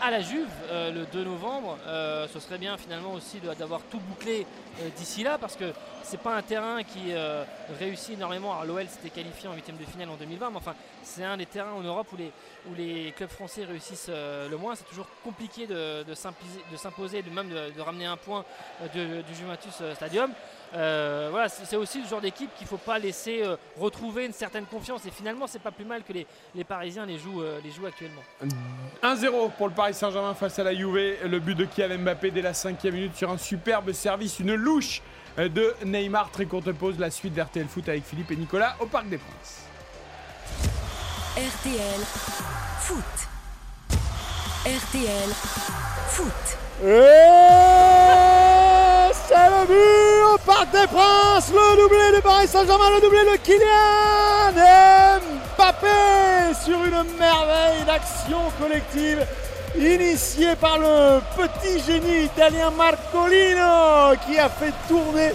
à 0.00 0.10
la 0.10 0.20
Juve 0.20 0.48
euh, 0.70 0.90
le 0.92 1.06
2 1.06 1.24
novembre. 1.24 1.78
Euh, 1.86 2.26
ce 2.32 2.40
serait 2.40 2.58
bien 2.58 2.76
finalement 2.76 3.12
aussi 3.12 3.40
d'avoir 3.58 3.80
tout 3.90 4.00
bouclé 4.00 4.46
euh, 4.80 4.88
d'ici 4.96 5.22
là 5.22 5.38
parce 5.38 5.56
que 5.56 5.72
c'est 6.02 6.20
pas 6.20 6.36
un 6.36 6.42
terrain 6.42 6.82
qui 6.82 7.14
réussit 7.78 8.14
énormément. 8.14 8.52
Alors 8.52 8.76
l'OL 8.76 8.86
s'était 8.88 9.08
qualifié 9.08 9.48
en 9.48 9.54
huitième 9.54 9.78
de 9.78 9.84
finale 9.84 10.10
en 10.10 10.16
2020, 10.16 10.50
mais 10.50 10.56
enfin 10.56 10.74
c'est 11.02 11.24
un 11.24 11.38
des 11.38 11.46
terrains 11.46 11.72
en 11.72 11.80
Europe 11.80 12.08
où 12.12 12.74
les, 12.76 13.12
clubs 13.16 13.30
français 13.30 13.64
réussissent 13.64 14.10
le 14.10 14.56
moins. 14.58 14.74
C'est 14.74 14.84
toujours 14.84 15.08
compliqué 15.24 15.66
de, 15.66 16.04
s'imposer, 16.14 17.22
de 17.22 17.30
même 17.30 17.48
de, 17.48 17.80
ramener 17.80 18.04
un 18.04 18.18
point 18.18 18.44
du 18.92 19.34
Juventus 19.34 19.82
Stadium. 19.94 20.30
Euh, 20.74 21.28
voilà, 21.30 21.48
c'est 21.48 21.76
aussi 21.76 22.00
le 22.00 22.08
genre 22.08 22.20
d'équipe 22.20 22.50
qu'il 22.56 22.64
ne 22.64 22.68
faut 22.68 22.76
pas 22.76 22.98
laisser 22.98 23.42
euh, 23.42 23.56
retrouver 23.78 24.26
une 24.26 24.32
certaine 24.32 24.64
confiance. 24.64 25.06
Et 25.06 25.10
finalement, 25.10 25.46
c'est 25.46 25.60
pas 25.60 25.70
plus 25.70 25.84
mal 25.84 26.02
que 26.02 26.12
les, 26.12 26.26
les 26.54 26.64
Parisiens 26.64 27.06
les 27.06 27.18
jouent, 27.18 27.42
euh, 27.42 27.60
les 27.62 27.70
jouent 27.70 27.86
actuellement. 27.86 28.22
1-0 29.02 29.52
pour 29.52 29.68
le 29.68 29.74
Paris 29.74 29.94
Saint-Germain 29.94 30.34
face 30.34 30.58
à 30.58 30.64
la 30.64 30.74
Juve. 30.74 31.16
Le 31.24 31.38
but 31.38 31.54
de 31.54 31.64
Kylian 31.64 31.98
Mbappé 31.98 32.30
dès 32.30 32.42
la 32.42 32.54
cinquième 32.54 32.94
minute 32.94 33.16
sur 33.16 33.30
un 33.30 33.38
superbe 33.38 33.92
service, 33.92 34.40
une 34.40 34.54
louche 34.54 35.02
de 35.38 35.74
Neymar. 35.84 36.30
Très 36.30 36.46
courte 36.46 36.72
pause, 36.72 36.98
la 36.98 37.10
suite 37.10 37.34
d'RTL 37.34 37.66
Foot 37.66 37.88
avec 37.88 38.04
Philippe 38.04 38.32
et 38.32 38.36
Nicolas 38.36 38.76
au 38.80 38.86
Parc 38.86 39.08
des 39.08 39.18
Princes. 39.18 39.62
RTL 41.36 42.00
Foot. 42.80 43.04
RTL 44.66 45.30
Foot. 46.08 46.58
Et 46.84 48.43
c'est 49.28 49.34
le 49.34 49.66
but 49.66 50.34
au 50.34 50.38
Parc 50.38 50.70
des 50.70 50.86
Princes, 50.86 51.50
le 51.52 51.82
doublé 51.82 52.16
de 52.16 52.20
Paris 52.22 52.48
Saint-Germain, 52.48 52.90
le 52.96 53.00
doublé 53.00 53.18
de 53.24 53.36
Kylian 53.36 54.52
Mbappé 55.56 56.54
sur 56.64 56.84
une 56.84 57.04
merveille 57.18 57.84
d'action 57.86 58.38
collective 58.60 59.26
initiée 59.76 60.54
par 60.56 60.78
le 60.78 61.20
petit 61.36 61.80
génie 61.84 62.24
italien 62.24 62.70
Marcolino 62.70 64.16
qui 64.26 64.38
a 64.38 64.48
fait 64.48 64.72
tourner 64.88 65.32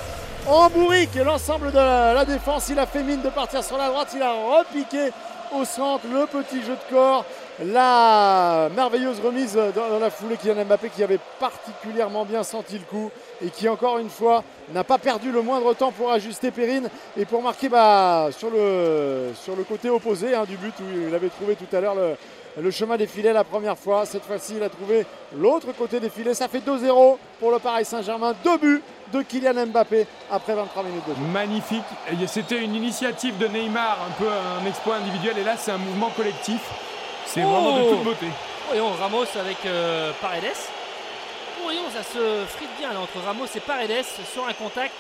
en 0.47 0.69
bourrique 0.69 1.15
l'ensemble 1.15 1.71
de 1.71 1.77
la, 1.77 2.13
la 2.13 2.25
défense. 2.25 2.69
Il 2.69 2.79
a 2.79 2.85
fait 2.85 3.03
mine 3.03 3.21
de 3.21 3.29
partir 3.29 3.63
sur 3.63 3.77
la 3.77 3.89
droite, 3.89 4.09
il 4.15 4.21
a 4.21 4.31
repiqué 4.31 5.11
au 5.51 5.65
centre 5.65 6.05
le 6.11 6.25
petit 6.25 6.61
jeu 6.61 6.75
de 6.75 6.93
corps. 6.93 7.25
La 7.65 8.69
merveilleuse 8.73 9.19
remise 9.19 9.59
dans, 9.75 9.99
la 9.99 10.09
foulée 10.09 10.37
Kylian 10.37 10.63
Mbappé 10.63 10.89
qui 10.95 11.03
avait 11.03 11.19
particulièrement 11.41 12.23
bien 12.23 12.41
senti 12.41 12.77
le 12.77 12.85
coup 12.85 13.11
et 13.43 13.49
qui 13.49 13.67
encore 13.67 13.97
une 13.97 14.09
fois 14.09 14.45
n'a 14.73 14.85
pas 14.85 14.97
perdu 14.97 15.29
le 15.29 15.41
moindre 15.41 15.73
temps 15.73 15.91
pour 15.91 16.09
ajuster 16.09 16.51
Perrine 16.51 16.89
et 17.17 17.25
pour 17.25 17.41
marquer 17.41 17.67
bah, 17.67 18.29
sur, 18.31 18.49
le, 18.49 19.33
côté 19.67 19.89
opposé 19.89 20.33
hein, 20.33 20.45
du 20.47 20.55
but 20.55 20.73
où 20.79 21.07
il 21.09 21.13
avait 21.13 21.27
trouvé 21.27 21.57
tout 21.57 21.75
à 21.75 21.81
l'heure 21.81 21.95
le, 22.61 22.71
chemin 22.71 22.95
des 22.95 23.07
filets 23.07 23.33
la 23.33 23.43
première 23.43 23.77
fois. 23.77 24.05
Cette 24.05 24.23
fois-ci, 24.23 24.53
il 24.55 24.63
a 24.63 24.69
trouvé 24.69 25.05
l'autre 25.35 25.73
côté 25.73 25.99
des 25.99 26.09
filets. 26.09 26.33
Ça 26.33 26.47
fait 26.47 26.59
2-0 26.59 27.17
pour 27.41 27.51
le 27.51 27.59
Paris 27.59 27.83
Saint-Germain. 27.83 28.35
Deux 28.41 28.57
buts 28.57 28.81
de 29.11 29.21
Kylian 29.21 29.65
Mbappé 29.67 30.07
après 30.31 30.55
23 30.55 30.83
minutes 30.83 31.03
de 31.09 31.13
jeu. 31.13 31.21
Magnifique. 31.33 31.83
C'était 32.27 32.63
une 32.63 32.73
initiative 32.73 33.37
de 33.37 33.47
Neymar, 33.47 33.97
un 34.07 34.23
peu 34.23 34.29
un 34.29 34.65
exploit 34.65 34.95
individuel. 34.95 35.37
Et 35.39 35.43
là, 35.43 35.57
c'est 35.57 35.71
un 35.71 35.77
mouvement 35.77 36.09
collectif. 36.15 36.61
C'est 37.33 37.41
vraiment 37.41 37.77
de 37.77 37.81
Oh 37.81 37.89
toute 37.95 38.03
beauté. 38.03 38.25
Voyons 38.67 38.91
Ramos 38.93 39.25
avec 39.39 39.57
euh, 39.65 40.11
Paredes. 40.21 40.43
Voyons, 41.63 41.83
ça 41.93 42.03
se 42.03 42.45
frite 42.47 42.69
bien 42.79 42.93
là, 42.93 42.99
entre 42.99 43.19
Ramos 43.25 43.45
et 43.55 43.59
Paredes 43.59 44.05
sur 44.33 44.45
un 44.47 44.53
contact. 44.53 44.93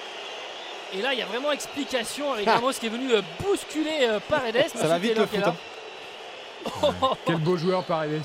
Et 0.93 1.01
là, 1.01 1.13
il 1.13 1.19
y 1.19 1.21
a 1.21 1.25
vraiment 1.25 1.51
explication 1.51 2.33
avec 2.33 2.47
Ramos 2.47 2.71
qui 2.73 2.87
est 2.87 2.89
venu 2.89 3.11
euh, 3.13 3.21
bousculer 3.41 3.99
euh, 4.03 4.19
Paredes. 4.29 4.69
Ça 4.75 4.87
va 4.87 4.97
vite, 4.97 5.17
le 5.17 5.25
qui 5.25 5.35
est 5.37 5.39
foot, 5.41 5.47
là. 5.47 5.55
hein. 7.01 7.15
Quel 7.25 7.37
beau 7.37 7.57
joueur 7.57 7.83
Paredes. 7.83 8.21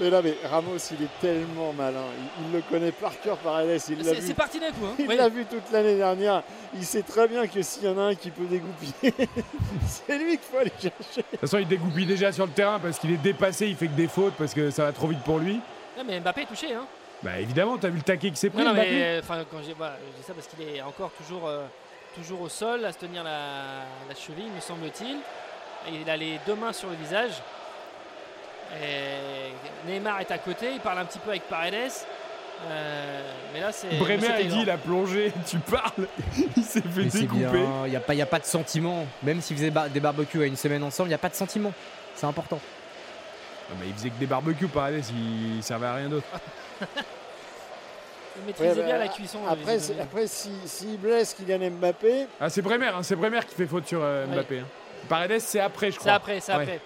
Et 0.00 0.10
là, 0.10 0.20
mais 0.22 0.34
Ramos, 0.50 0.76
il 0.90 1.04
est 1.04 1.20
tellement 1.20 1.72
malin. 1.72 2.02
Il, 2.40 2.46
il 2.46 2.52
le 2.52 2.62
connaît 2.62 2.90
par 2.90 3.18
cœur, 3.20 3.36
Paredes. 3.38 3.80
Il 3.88 3.98
l'a 3.98 4.04
C'est 4.04 4.14
vu. 4.20 4.26
c'est 4.26 4.34
parti 4.34 4.58
d'un 4.58 4.70
coup. 4.72 4.86
hein. 4.86 4.94
Il 4.98 5.06
Oui. 5.08 5.16
l'a 5.16 5.28
vu 5.28 5.44
toute 5.44 5.70
l'année 5.72 5.96
dernière. 5.96 6.42
Il 6.74 6.84
sait 6.84 7.02
très 7.02 7.28
bien 7.28 7.46
que 7.46 7.62
s'il 7.62 7.84
y 7.84 7.88
en 7.88 7.96
a 7.98 8.02
un 8.02 8.14
qui 8.16 8.30
peut 8.30 8.44
dégoupiller, 8.46 8.92
c'est 9.86 10.18
lui 10.18 10.30
qu'il 10.32 10.40
faut 10.50 10.58
aller 10.58 10.72
chercher. 10.80 10.92
De 11.16 11.22
toute 11.30 11.40
façon, 11.40 11.58
il 11.58 11.68
dégoupille 11.68 12.06
déjà 12.06 12.32
sur 12.32 12.46
le 12.46 12.52
terrain 12.52 12.80
parce 12.80 12.98
qu'il 12.98 13.12
est 13.12 13.16
dépassé, 13.18 13.68
il 13.68 13.76
fait 13.76 13.86
que 13.86 13.92
des 13.94 14.08
fautes 14.08 14.34
parce 14.36 14.52
que 14.52 14.70
ça 14.70 14.84
va 14.84 14.92
trop 14.92 15.06
vite 15.06 15.22
pour 15.22 15.38
lui. 15.38 15.60
Ouais, 15.96 16.02
mais 16.04 16.18
Mbappé 16.18 16.42
est 16.42 16.46
touché. 16.46 16.74
Hein. 16.74 16.86
Bah 17.22 17.38
évidemment, 17.38 17.78
t'as 17.78 17.88
vu 17.88 17.98
le 17.98 18.02
taquet 18.02 18.30
qui 18.30 18.36
s'est 18.36 18.50
pris 18.50 18.62
Non, 18.64 18.70
non, 18.70 18.74
mais 18.74 18.88
euh, 18.90 19.20
enfin, 19.22 19.44
quand 19.50 19.58
j'ai 19.64 19.72
voilà, 19.74 19.96
je 20.12 20.20
dis 20.20 20.26
ça 20.26 20.34
parce 20.34 20.48
qu'il 20.48 20.60
est 20.76 20.82
encore 20.82 21.10
toujours, 21.12 21.46
euh, 21.46 21.64
toujours 22.16 22.40
au 22.42 22.48
sol 22.48 22.84
à 22.84 22.92
se 22.92 22.98
tenir 22.98 23.22
la, 23.22 23.84
la 24.08 24.14
cheville, 24.14 24.50
me 24.54 24.60
semble-t-il. 24.60 25.16
Et 25.88 26.00
Il 26.02 26.10
a 26.10 26.16
les 26.16 26.38
deux 26.46 26.54
mains 26.56 26.72
sur 26.72 26.90
le 26.90 26.96
visage. 26.96 27.30
Et 28.82 29.88
Neymar 29.90 30.20
est 30.20 30.30
à 30.30 30.38
côté, 30.38 30.66
il 30.72 30.80
parle 30.80 30.98
un 30.98 31.04
petit 31.04 31.18
peu 31.18 31.30
avec 31.30 31.42
Paredes. 31.48 31.90
Euh, 32.66 33.20
mais 33.52 33.60
là, 33.60 33.72
c'est. 33.72 33.88
Bremer 33.98 34.28
a 34.28 34.42
dit, 34.42 34.60
il 34.62 34.70
a 34.70 34.78
plongé, 34.78 35.32
tu 35.46 35.58
parles, 35.58 36.06
il 36.56 36.62
s'est 36.64 36.80
fait 36.80 37.02
Mais 37.04 37.10
c'est 37.10 37.20
découper. 37.20 37.64
il 37.84 37.90
n'y 37.90 37.96
a, 37.96 38.00
pas- 38.00 38.14
y 38.14 38.22
a 38.22 38.26
pas 38.26 38.38
de 38.38 38.44
sentiment. 38.46 39.06
Même 39.22 39.40
s'ils 39.42 39.56
faisaient 39.56 39.70
bar- 39.70 39.88
des 39.90 40.00
barbecues 40.00 40.42
à 40.42 40.46
une 40.46 40.56
semaine 40.56 40.82
ensemble, 40.82 41.08
il 41.08 41.10
n'y 41.10 41.14
a 41.16 41.18
pas 41.18 41.28
de 41.28 41.34
sentiment. 41.34 41.72
C'est 42.14 42.26
important. 42.26 42.58
Ah 43.70 43.74
bah, 43.78 43.84
il 43.86 43.94
faisait 43.94 44.10
que 44.10 44.18
des 44.18 44.26
barbecues, 44.26 44.68
Paredes, 44.68 45.04
il 45.10 45.62
servait 45.62 45.86
à 45.86 45.94
rien 45.94 46.08
d'autre. 46.08 46.26
Il 48.36 48.46
maîtrisait 48.46 48.68
Ouais, 48.70 48.74
bien 48.86 48.94
bah, 48.98 49.04
la 49.04 49.08
cuisson. 49.08 49.38
Après, 49.48 49.78
c'est- 49.78 50.00
après 50.00 50.26
s'il 50.26 50.52
si, 50.66 50.68
s'il 50.86 50.98
blesse 50.98 51.34
Kylian 51.34 51.70
Mbappé, 51.70 52.26
Ah, 52.40 52.50
c'est 52.50 52.62
Bremer, 52.62 52.88
hein, 52.88 53.02
c'est 53.04 53.14
Bremer 53.14 53.40
qui 53.48 53.54
fait 53.54 53.66
faute 53.66 53.86
sur 53.86 54.00
euh. 54.02 54.26
Mbappé. 54.26 54.58
hein. 54.60 54.64
Paredes, 55.08 55.38
c'est 55.38 55.60
après, 55.60 55.88
je 55.88 55.92
C'est 55.92 55.98
crois. 56.00 56.12
après, 56.14 56.40
c'est 56.40 56.52
Ouais. 56.54 56.62
après. 56.62 56.80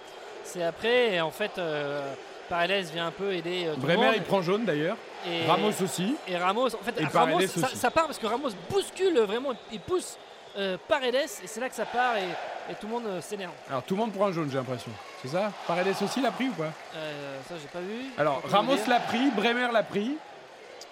C'est 0.51 0.63
après, 0.63 1.13
et 1.15 1.21
en 1.21 1.31
fait, 1.31 1.51
euh, 1.57 2.01
Paredes 2.49 2.85
vient 2.93 3.07
un 3.07 3.11
peu 3.11 3.33
aider. 3.33 3.65
euh, 3.67 3.75
tout 3.75 3.81
le 3.81 3.85
Bremer, 3.87 4.05
monde. 4.07 4.13
il 4.17 4.23
prend 4.23 4.41
jaune 4.41 4.65
d'ailleurs. 4.65 4.97
Et- 5.27 5.45
Ramos 5.45 5.71
aussi. 5.83 6.15
Et 6.27 6.37
Ramos, 6.37 6.67
en 6.73 6.79
fait, 6.83 6.99
Et 6.99 7.05
Ramos, 7.05 7.33
Paredes 7.33 7.49
ça, 7.49 7.67
aussi. 7.67 7.75
ça 7.77 7.91
part 7.91 8.05
parce 8.07 8.17
que 8.17 8.25
Ramos 8.25 8.49
bouscule 8.69 9.19
vraiment, 9.19 9.51
il 9.71 9.79
pousse 9.79 10.17
euh, 10.57 10.77
Paredes 10.87 11.15
et 11.15 11.47
c'est 11.47 11.59
là 11.59 11.69
que 11.69 11.75
ça 11.75 11.85
part 11.85 12.17
et, 12.17 12.23
et 12.71 12.75
tout 12.75 12.87
le 12.87 12.93
monde 12.93 13.05
euh, 13.05 13.21
s'énerve. 13.21 13.51
Alors 13.69 13.83
tout 13.83 13.93
le 13.95 13.99
monde 13.99 14.11
prend 14.13 14.27
un 14.27 14.31
jaune, 14.31 14.49
j'ai 14.49 14.57
l'impression. 14.57 14.91
C'est 15.21 15.27
ça? 15.27 15.51
Paredes 15.67 15.93
aussi 16.01 16.21
l'a 16.21 16.31
pris 16.31 16.47
ou 16.47 16.53
pas? 16.53 16.71
Euh, 16.95 17.37
ça, 17.47 17.55
j'ai 17.61 17.67
pas 17.67 17.81
vu. 17.81 18.05
Alors 18.17 18.41
Faut 18.41 18.47
Ramos 18.47 18.75
dire. 18.75 18.89
l'a 18.89 18.99
pris, 19.01 19.29
Bremer 19.31 19.67
l'a 19.71 19.83
pris, 19.83 20.15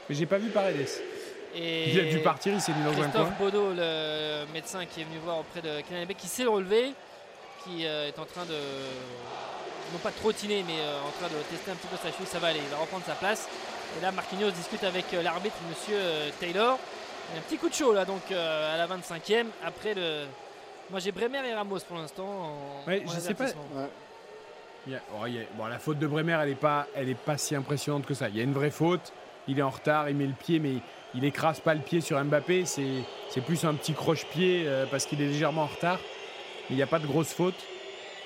mais 0.07 0.15
j'ai 0.15 0.25
pas 0.27 0.37
vu 0.37 0.49
Paredes. 0.49 0.87
Et 1.55 1.89
Il 1.89 1.99
a 1.99 2.03
dû 2.03 2.19
partir, 2.19 2.53
il 2.53 2.61
s'est 2.61 2.73
mis 2.73 2.83
dans 2.83 2.91
un 2.91 2.93
Christophe 3.01 3.29
coin. 3.37 3.49
Baudot, 3.49 3.73
le 3.75 4.45
médecin 4.53 4.85
qui 4.85 5.01
est 5.01 5.05
venu 5.05 5.17
voir 5.23 5.39
auprès 5.39 5.61
de 5.61 5.81
Kylian 5.81 6.01
Mbappé, 6.01 6.13
qui 6.13 6.27
s'est 6.27 6.45
relevé, 6.45 6.91
qui 7.67 7.85
euh, 7.85 8.07
est 8.07 8.19
en 8.19 8.25
train 8.25 8.45
de 8.45 8.55
non 9.93 9.99
pas 9.99 10.09
de 10.11 10.15
trottiner, 10.15 10.63
mais 10.67 10.79
euh, 10.79 10.99
en 11.07 11.11
train 11.11 11.27
de 11.33 11.41
tester 11.49 11.71
un 11.71 11.75
petit 11.75 11.87
peu 11.87 11.95
sa 11.97 12.11
cheville, 12.11 12.27
ça 12.27 12.39
va 12.39 12.47
aller, 12.47 12.59
il 12.63 12.69
va 12.69 12.77
reprendre 12.77 13.03
sa 13.05 13.13
place. 13.15 13.47
Et 13.97 14.01
là, 14.01 14.11
Marquinhos 14.11 14.51
discute 14.51 14.83
avec 14.83 15.05
euh, 15.13 15.21
l'arbitre, 15.23 15.55
Monsieur 15.69 15.95
euh, 15.97 16.29
Taylor. 16.39 16.77
Il 17.29 17.35
y 17.35 17.37
a 17.37 17.39
un 17.39 17.43
petit 17.43 17.57
coup 17.57 17.69
de 17.69 17.73
chaud 17.73 17.93
là, 17.93 18.05
donc 18.05 18.21
euh, 18.31 18.73
à 18.73 18.77
la 18.77 18.87
25e. 18.87 19.45
Après 19.65 19.93
le, 19.93 20.25
moi 20.89 20.99
j'ai 20.99 21.11
Bremer 21.11 21.39
et 21.47 21.53
Ramos 21.53 21.79
pour 21.87 21.97
l'instant. 21.97 22.25
en- 22.25 22.87
Ouais, 22.89 23.03
en 23.05 23.11
je 23.11 23.19
sais 23.19 23.33
pas. 23.33 23.43
avertissement. 23.45 23.87
Il 24.87 24.93
y 24.93 24.95
a- 24.95 25.01
oh, 25.13 25.25
il 25.27 25.35
y 25.35 25.39
a- 25.39 25.45
bon, 25.55 25.65
la 25.65 25.79
faute 25.79 25.99
de 25.99 26.07
Bremer, 26.07 26.37
elle 26.41 26.49
est 26.49 26.55
pas, 26.55 26.87
elle 26.95 27.09
est 27.09 27.15
pas 27.15 27.37
si 27.37 27.55
impressionnante 27.55 28.05
que 28.05 28.13
ça. 28.13 28.29
Il 28.29 28.37
y 28.37 28.39
a 28.39 28.43
une 28.43 28.53
vraie 28.53 28.71
faute. 28.71 29.11
Il 29.49 29.59
est 29.59 29.61
en 29.61 29.69
retard, 29.69 30.09
il 30.09 30.15
met 30.17 30.25
le 30.25 30.33
pied, 30.33 30.59
mais 30.59 30.75
il 31.15 31.23
écrase 31.23 31.59
pas 31.61 31.73
le 31.73 31.79
pied 31.81 32.01
sur 32.01 32.21
Mbappé. 32.23 32.65
C'est, 32.65 33.03
c'est 33.29 33.41
plus 33.41 33.63
un 33.65 33.73
petit 33.73 33.93
croche-pied 33.93 34.63
euh, 34.65 34.85
parce 34.89 35.05
qu'il 35.05 35.21
est 35.21 35.27
légèrement 35.27 35.63
en 35.63 35.67
retard. 35.67 35.99
Il 36.69 36.75
n'y 36.75 36.81
a 36.81 36.87
pas 36.87 36.99
de 36.99 37.07
grosse 37.07 37.33
faute. 37.33 37.55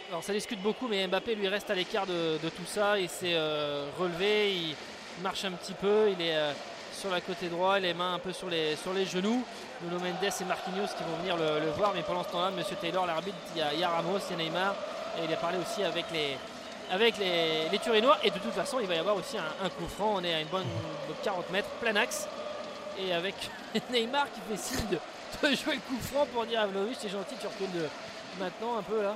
Alors 0.10 0.24
ça 0.24 0.34
discute 0.34 0.62
beaucoup, 0.62 0.88
mais 0.88 1.08
Mbappé 1.08 1.36
lui 1.36 1.48
reste 1.48 1.70
à 1.70 1.76
l'écart 1.76 2.06
de, 2.06 2.38
tout 2.44 2.66
ça. 2.66 3.00
Il 3.00 3.08
s'est 3.08 3.34
euh, 3.34 3.86
relevé, 3.98 4.52
il 4.54 4.76
marche 5.22 5.46
un 5.46 5.52
petit 5.52 5.74
peu, 5.74 6.10
il 6.12 6.22
est 6.22 6.36
euh, 6.36 6.52
sur 6.94 7.10
la 7.12 7.22
côté 7.22 7.48
droit, 7.48 7.80
les 7.80 7.94
mains 7.94 8.16
un 8.16 8.20
peu 8.20 8.34
sur 8.34 8.50
les, 8.50 8.76
genoux. 9.06 9.44
Nuno 9.84 10.00
Mendes 10.00 10.24
et 10.24 10.44
Marquinhos 10.44 10.94
qui 10.98 11.04
vont 11.04 11.18
venir 11.22 11.38
le, 11.38 11.70
voir, 11.78 11.94
mais 11.96 12.02
pendant 12.02 12.24
ce 12.24 12.30
temps-là, 12.30 12.52
Monsieur 12.52 12.76
Taylor, 12.76 13.06
l'arbitre, 13.06 13.38
il 13.56 13.80
y, 13.80 13.84
a, 13.84 13.90
Ramos, 13.90 14.20
il 14.30 14.38
Neymar, 14.38 14.76
et 15.18 15.26
il 15.26 15.34
a 15.34 15.38
parlé 15.38 15.58
aussi 15.58 15.84
avec 15.84 16.06
les, 16.12 16.36
avec 16.92 17.16
Turinois. 17.82 18.18
Et 18.24 18.32
de 18.32 18.40
toute 18.40 18.54
façon, 18.54 18.80
il 18.80 18.88
va 18.88 18.96
y 18.96 19.00
avoir 19.00 19.16
aussi 19.16 19.38
un, 19.38 19.70
coup 19.70 19.88
franc. 19.88 20.16
On 20.18 20.24
est 20.24 20.34
à 20.34 20.42
une 20.42 20.48
bonne 20.48 20.66
40 21.24 21.50
mètres, 21.52 21.70
plein 21.80 21.96
axe, 21.96 22.28
et 23.00 23.14
avec 23.14 23.36
Neymar 23.92 24.28
qui 24.34 24.58
signe 24.58 24.88
de, 24.92 25.56
jouer 25.56 25.76
le 25.76 25.82
coup 25.82 26.02
franc 26.02 26.26
pour 26.34 26.46
dire 26.46 26.60
à 26.60 26.68
Vlahovic, 26.68 26.98
c'est 27.00 27.10
gentil, 27.10 27.36
tu 27.40 27.48
recules 27.48 27.72
de, 27.72 27.88
maintenant 28.40 28.78
un 28.78 28.82
peu 28.84 29.02
là. 29.02 29.16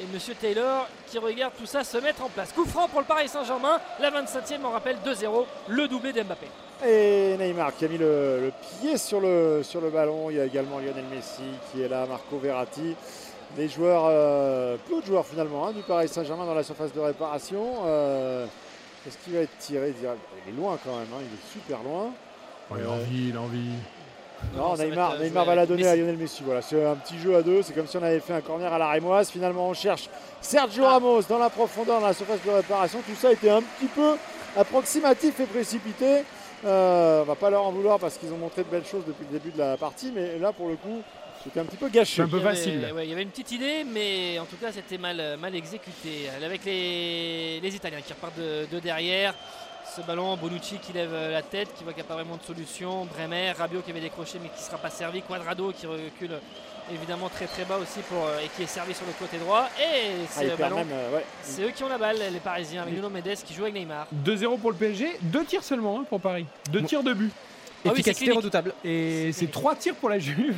Et 0.00 0.06
Monsieur 0.14 0.34
Taylor 0.34 0.86
qui 1.08 1.18
regarde 1.18 1.52
tout 1.58 1.66
ça 1.66 1.82
se 1.84 1.98
mettre 1.98 2.22
en 2.24 2.28
place. 2.28 2.52
Coup 2.52 2.64
franc 2.64 2.88
pour 2.88 3.00
le 3.00 3.06
Paris 3.06 3.28
Saint-Germain. 3.28 3.78
La 3.98 4.10
27e, 4.10 4.60
on 4.64 4.70
rappelle 4.70 4.96
2-0, 5.04 5.44
le 5.68 5.88
doublé 5.88 6.12
d'Mbappé. 6.12 6.46
Et 6.86 7.36
Neymar 7.38 7.74
qui 7.76 7.84
a 7.84 7.88
mis 7.88 7.98
le, 7.98 8.40
le 8.40 8.52
pied 8.80 8.96
sur 8.96 9.20
le, 9.20 9.62
sur 9.62 9.80
le 9.80 9.90
ballon. 9.90 10.30
Il 10.30 10.36
y 10.36 10.40
a 10.40 10.44
également 10.44 10.78
Lionel 10.78 11.04
Messi 11.12 11.42
qui 11.70 11.82
est 11.82 11.88
là, 11.88 12.06
Marco 12.06 12.38
Verratti. 12.38 12.94
Des 13.56 13.68
joueurs, 13.68 14.04
euh, 14.06 14.76
peu 14.88 15.00
de 15.00 15.06
joueurs 15.06 15.26
finalement, 15.26 15.66
hein, 15.66 15.72
du 15.72 15.82
Paris 15.82 16.06
Saint-Germain 16.08 16.46
dans 16.46 16.54
la 16.54 16.62
surface 16.62 16.92
de 16.92 17.00
réparation. 17.00 17.82
Euh, 17.84 18.46
Est-ce 19.06 19.18
qu'il 19.18 19.32
va 19.34 19.40
être 19.40 19.58
tiré 19.58 19.90
direct? 19.90 20.20
Il 20.46 20.54
est 20.54 20.56
loin 20.56 20.78
quand 20.84 20.92
même, 20.96 21.08
hein, 21.12 21.20
il 21.20 21.34
est 21.34 21.52
super 21.52 21.82
loin. 21.82 22.12
Oh, 22.70 22.74
il 22.78 22.84
a 22.86 22.90
envie, 22.90 23.28
il 23.30 23.36
a 23.36 23.40
envie. 23.40 23.72
Non, 24.56 24.74
Neymar, 24.76 25.12
être, 25.14 25.20
euh, 25.20 25.24
Neymar 25.24 25.44
va 25.44 25.54
la 25.54 25.66
donner 25.66 25.82
Messi. 25.82 25.92
à 25.92 25.96
Lionel 25.96 26.16
Messi. 26.16 26.42
Voilà, 26.44 26.62
c'est 26.62 26.84
un 26.84 26.96
petit 26.96 27.18
jeu 27.18 27.36
à 27.36 27.42
deux. 27.42 27.62
C'est 27.62 27.72
comme 27.74 27.86
si 27.86 27.96
on 27.96 28.02
avait 28.02 28.20
fait 28.20 28.32
un 28.34 28.40
corner 28.40 28.72
à 28.72 28.78
la 28.78 28.88
rémoise. 28.88 29.30
Finalement, 29.30 29.68
on 29.68 29.74
cherche 29.74 30.08
Sergio 30.40 30.84
Ramos 30.84 31.22
dans 31.22 31.38
la 31.38 31.50
profondeur, 31.50 32.00
dans 32.00 32.06
la 32.06 32.12
surface 32.14 32.40
de 32.44 32.50
réparation. 32.50 33.00
Tout 33.06 33.14
ça 33.14 33.32
était 33.32 33.50
un 33.50 33.62
petit 33.62 33.86
peu 33.86 34.16
approximatif 34.56 35.38
et 35.40 35.44
précipité. 35.46 36.24
Euh, 36.64 37.22
on 37.22 37.24
va 37.24 37.34
pas 37.36 37.48
leur 37.50 37.64
en 37.64 37.72
vouloir 37.72 37.98
parce 37.98 38.18
qu'ils 38.18 38.32
ont 38.32 38.36
montré 38.36 38.62
de 38.64 38.68
belles 38.68 38.84
choses 38.84 39.04
depuis 39.06 39.24
le 39.30 39.38
début 39.38 39.50
de 39.50 39.58
la 39.58 39.76
partie, 39.78 40.12
mais 40.14 40.38
là, 40.38 40.52
pour 40.52 40.68
le 40.68 40.76
coup, 40.76 41.00
c'était 41.42 41.60
un 41.60 41.64
petit 41.64 41.76
peu 41.78 41.88
gâché. 41.88 42.20
Un 42.20 42.28
peu 42.28 42.36
Il 42.36 42.42
y 42.42 42.46
avait- 42.46 42.54
facile. 42.56 42.92
ouais, 42.94 43.06
il 43.06 43.10
y 43.10 43.12
avait 43.14 43.22
une 43.22 43.30
petite 43.30 43.52
idée, 43.52 43.84
mais 43.90 44.38
en 44.38 44.44
tout 44.44 44.56
cas, 44.60 44.70
c'était 44.70 44.98
mal, 44.98 45.38
mal 45.40 45.54
exécuté. 45.56 46.28
Avec 46.44 46.64
les, 46.66 47.60
les 47.60 47.74
Italiens 47.74 48.00
qui 48.06 48.12
repartent 48.12 48.38
de, 48.38 48.66
de 48.70 48.78
derrière. 48.80 49.34
Ce 49.96 50.02
ballon, 50.02 50.36
Bonucci 50.36 50.78
qui 50.78 50.92
lève 50.92 51.12
euh, 51.12 51.32
la 51.32 51.42
tête, 51.42 51.68
qui 51.76 51.82
voit 51.82 51.92
qu'il 51.92 52.02
n'y 52.02 52.06
a 52.06 52.08
pas 52.08 52.14
vraiment 52.14 52.36
de 52.36 52.42
solution. 52.42 53.06
Bremer, 53.06 53.52
Rabiot 53.52 53.80
qui 53.80 53.90
avait 53.90 54.00
décroché 54.00 54.38
mais 54.40 54.48
qui 54.48 54.60
ne 54.60 54.64
sera 54.66 54.78
pas 54.78 54.90
servi. 54.90 55.20
Quadrado 55.22 55.72
qui 55.72 55.86
recule 55.86 56.30
évidemment 56.92 57.28
très 57.28 57.46
très 57.46 57.64
bas 57.64 57.76
aussi 57.76 57.98
pour, 58.08 58.24
euh, 58.24 58.38
et 58.44 58.48
qui 58.54 58.62
est 58.62 58.66
servi 58.66 58.94
sur 58.94 59.04
le 59.06 59.12
côté 59.12 59.38
droit. 59.38 59.68
Et 59.80 60.22
Ah, 60.24 60.28
c'est 60.30 60.44
le 60.48 60.56
ballon. 60.56 60.76
même, 60.76 60.92
euh, 60.92 61.16
ouais. 61.16 61.24
C'est 61.42 61.62
eux 61.62 61.70
qui 61.74 61.82
ont 61.82 61.88
la 61.88 61.98
balle, 61.98 62.18
les 62.32 62.38
Parisiens, 62.38 62.82
avec 62.82 62.94
Nuno 62.94 63.10
Mendes 63.10 63.34
qui 63.44 63.52
joue 63.52 63.62
avec 63.62 63.74
Neymar. 63.74 64.06
2-0 64.24 64.58
pour 64.58 64.70
le 64.70 64.76
PSG, 64.76 65.08
deux 65.22 65.44
tirs 65.44 65.64
seulement 65.64 66.00
hein, 66.00 66.04
pour 66.08 66.20
Paris. 66.20 66.46
Deux 66.70 66.82
tirs 66.82 67.02
de 67.02 67.12
but. 67.12 67.32
Ah 67.84 67.88
oui, 67.88 67.92
Efficacité 67.92 68.30
redoutable. 68.30 68.74
Et 68.84 69.32
c'est 69.32 69.50
trois 69.50 69.74
tirs 69.74 69.94
pour 69.96 70.08
la 70.08 70.18
Juve, 70.20 70.54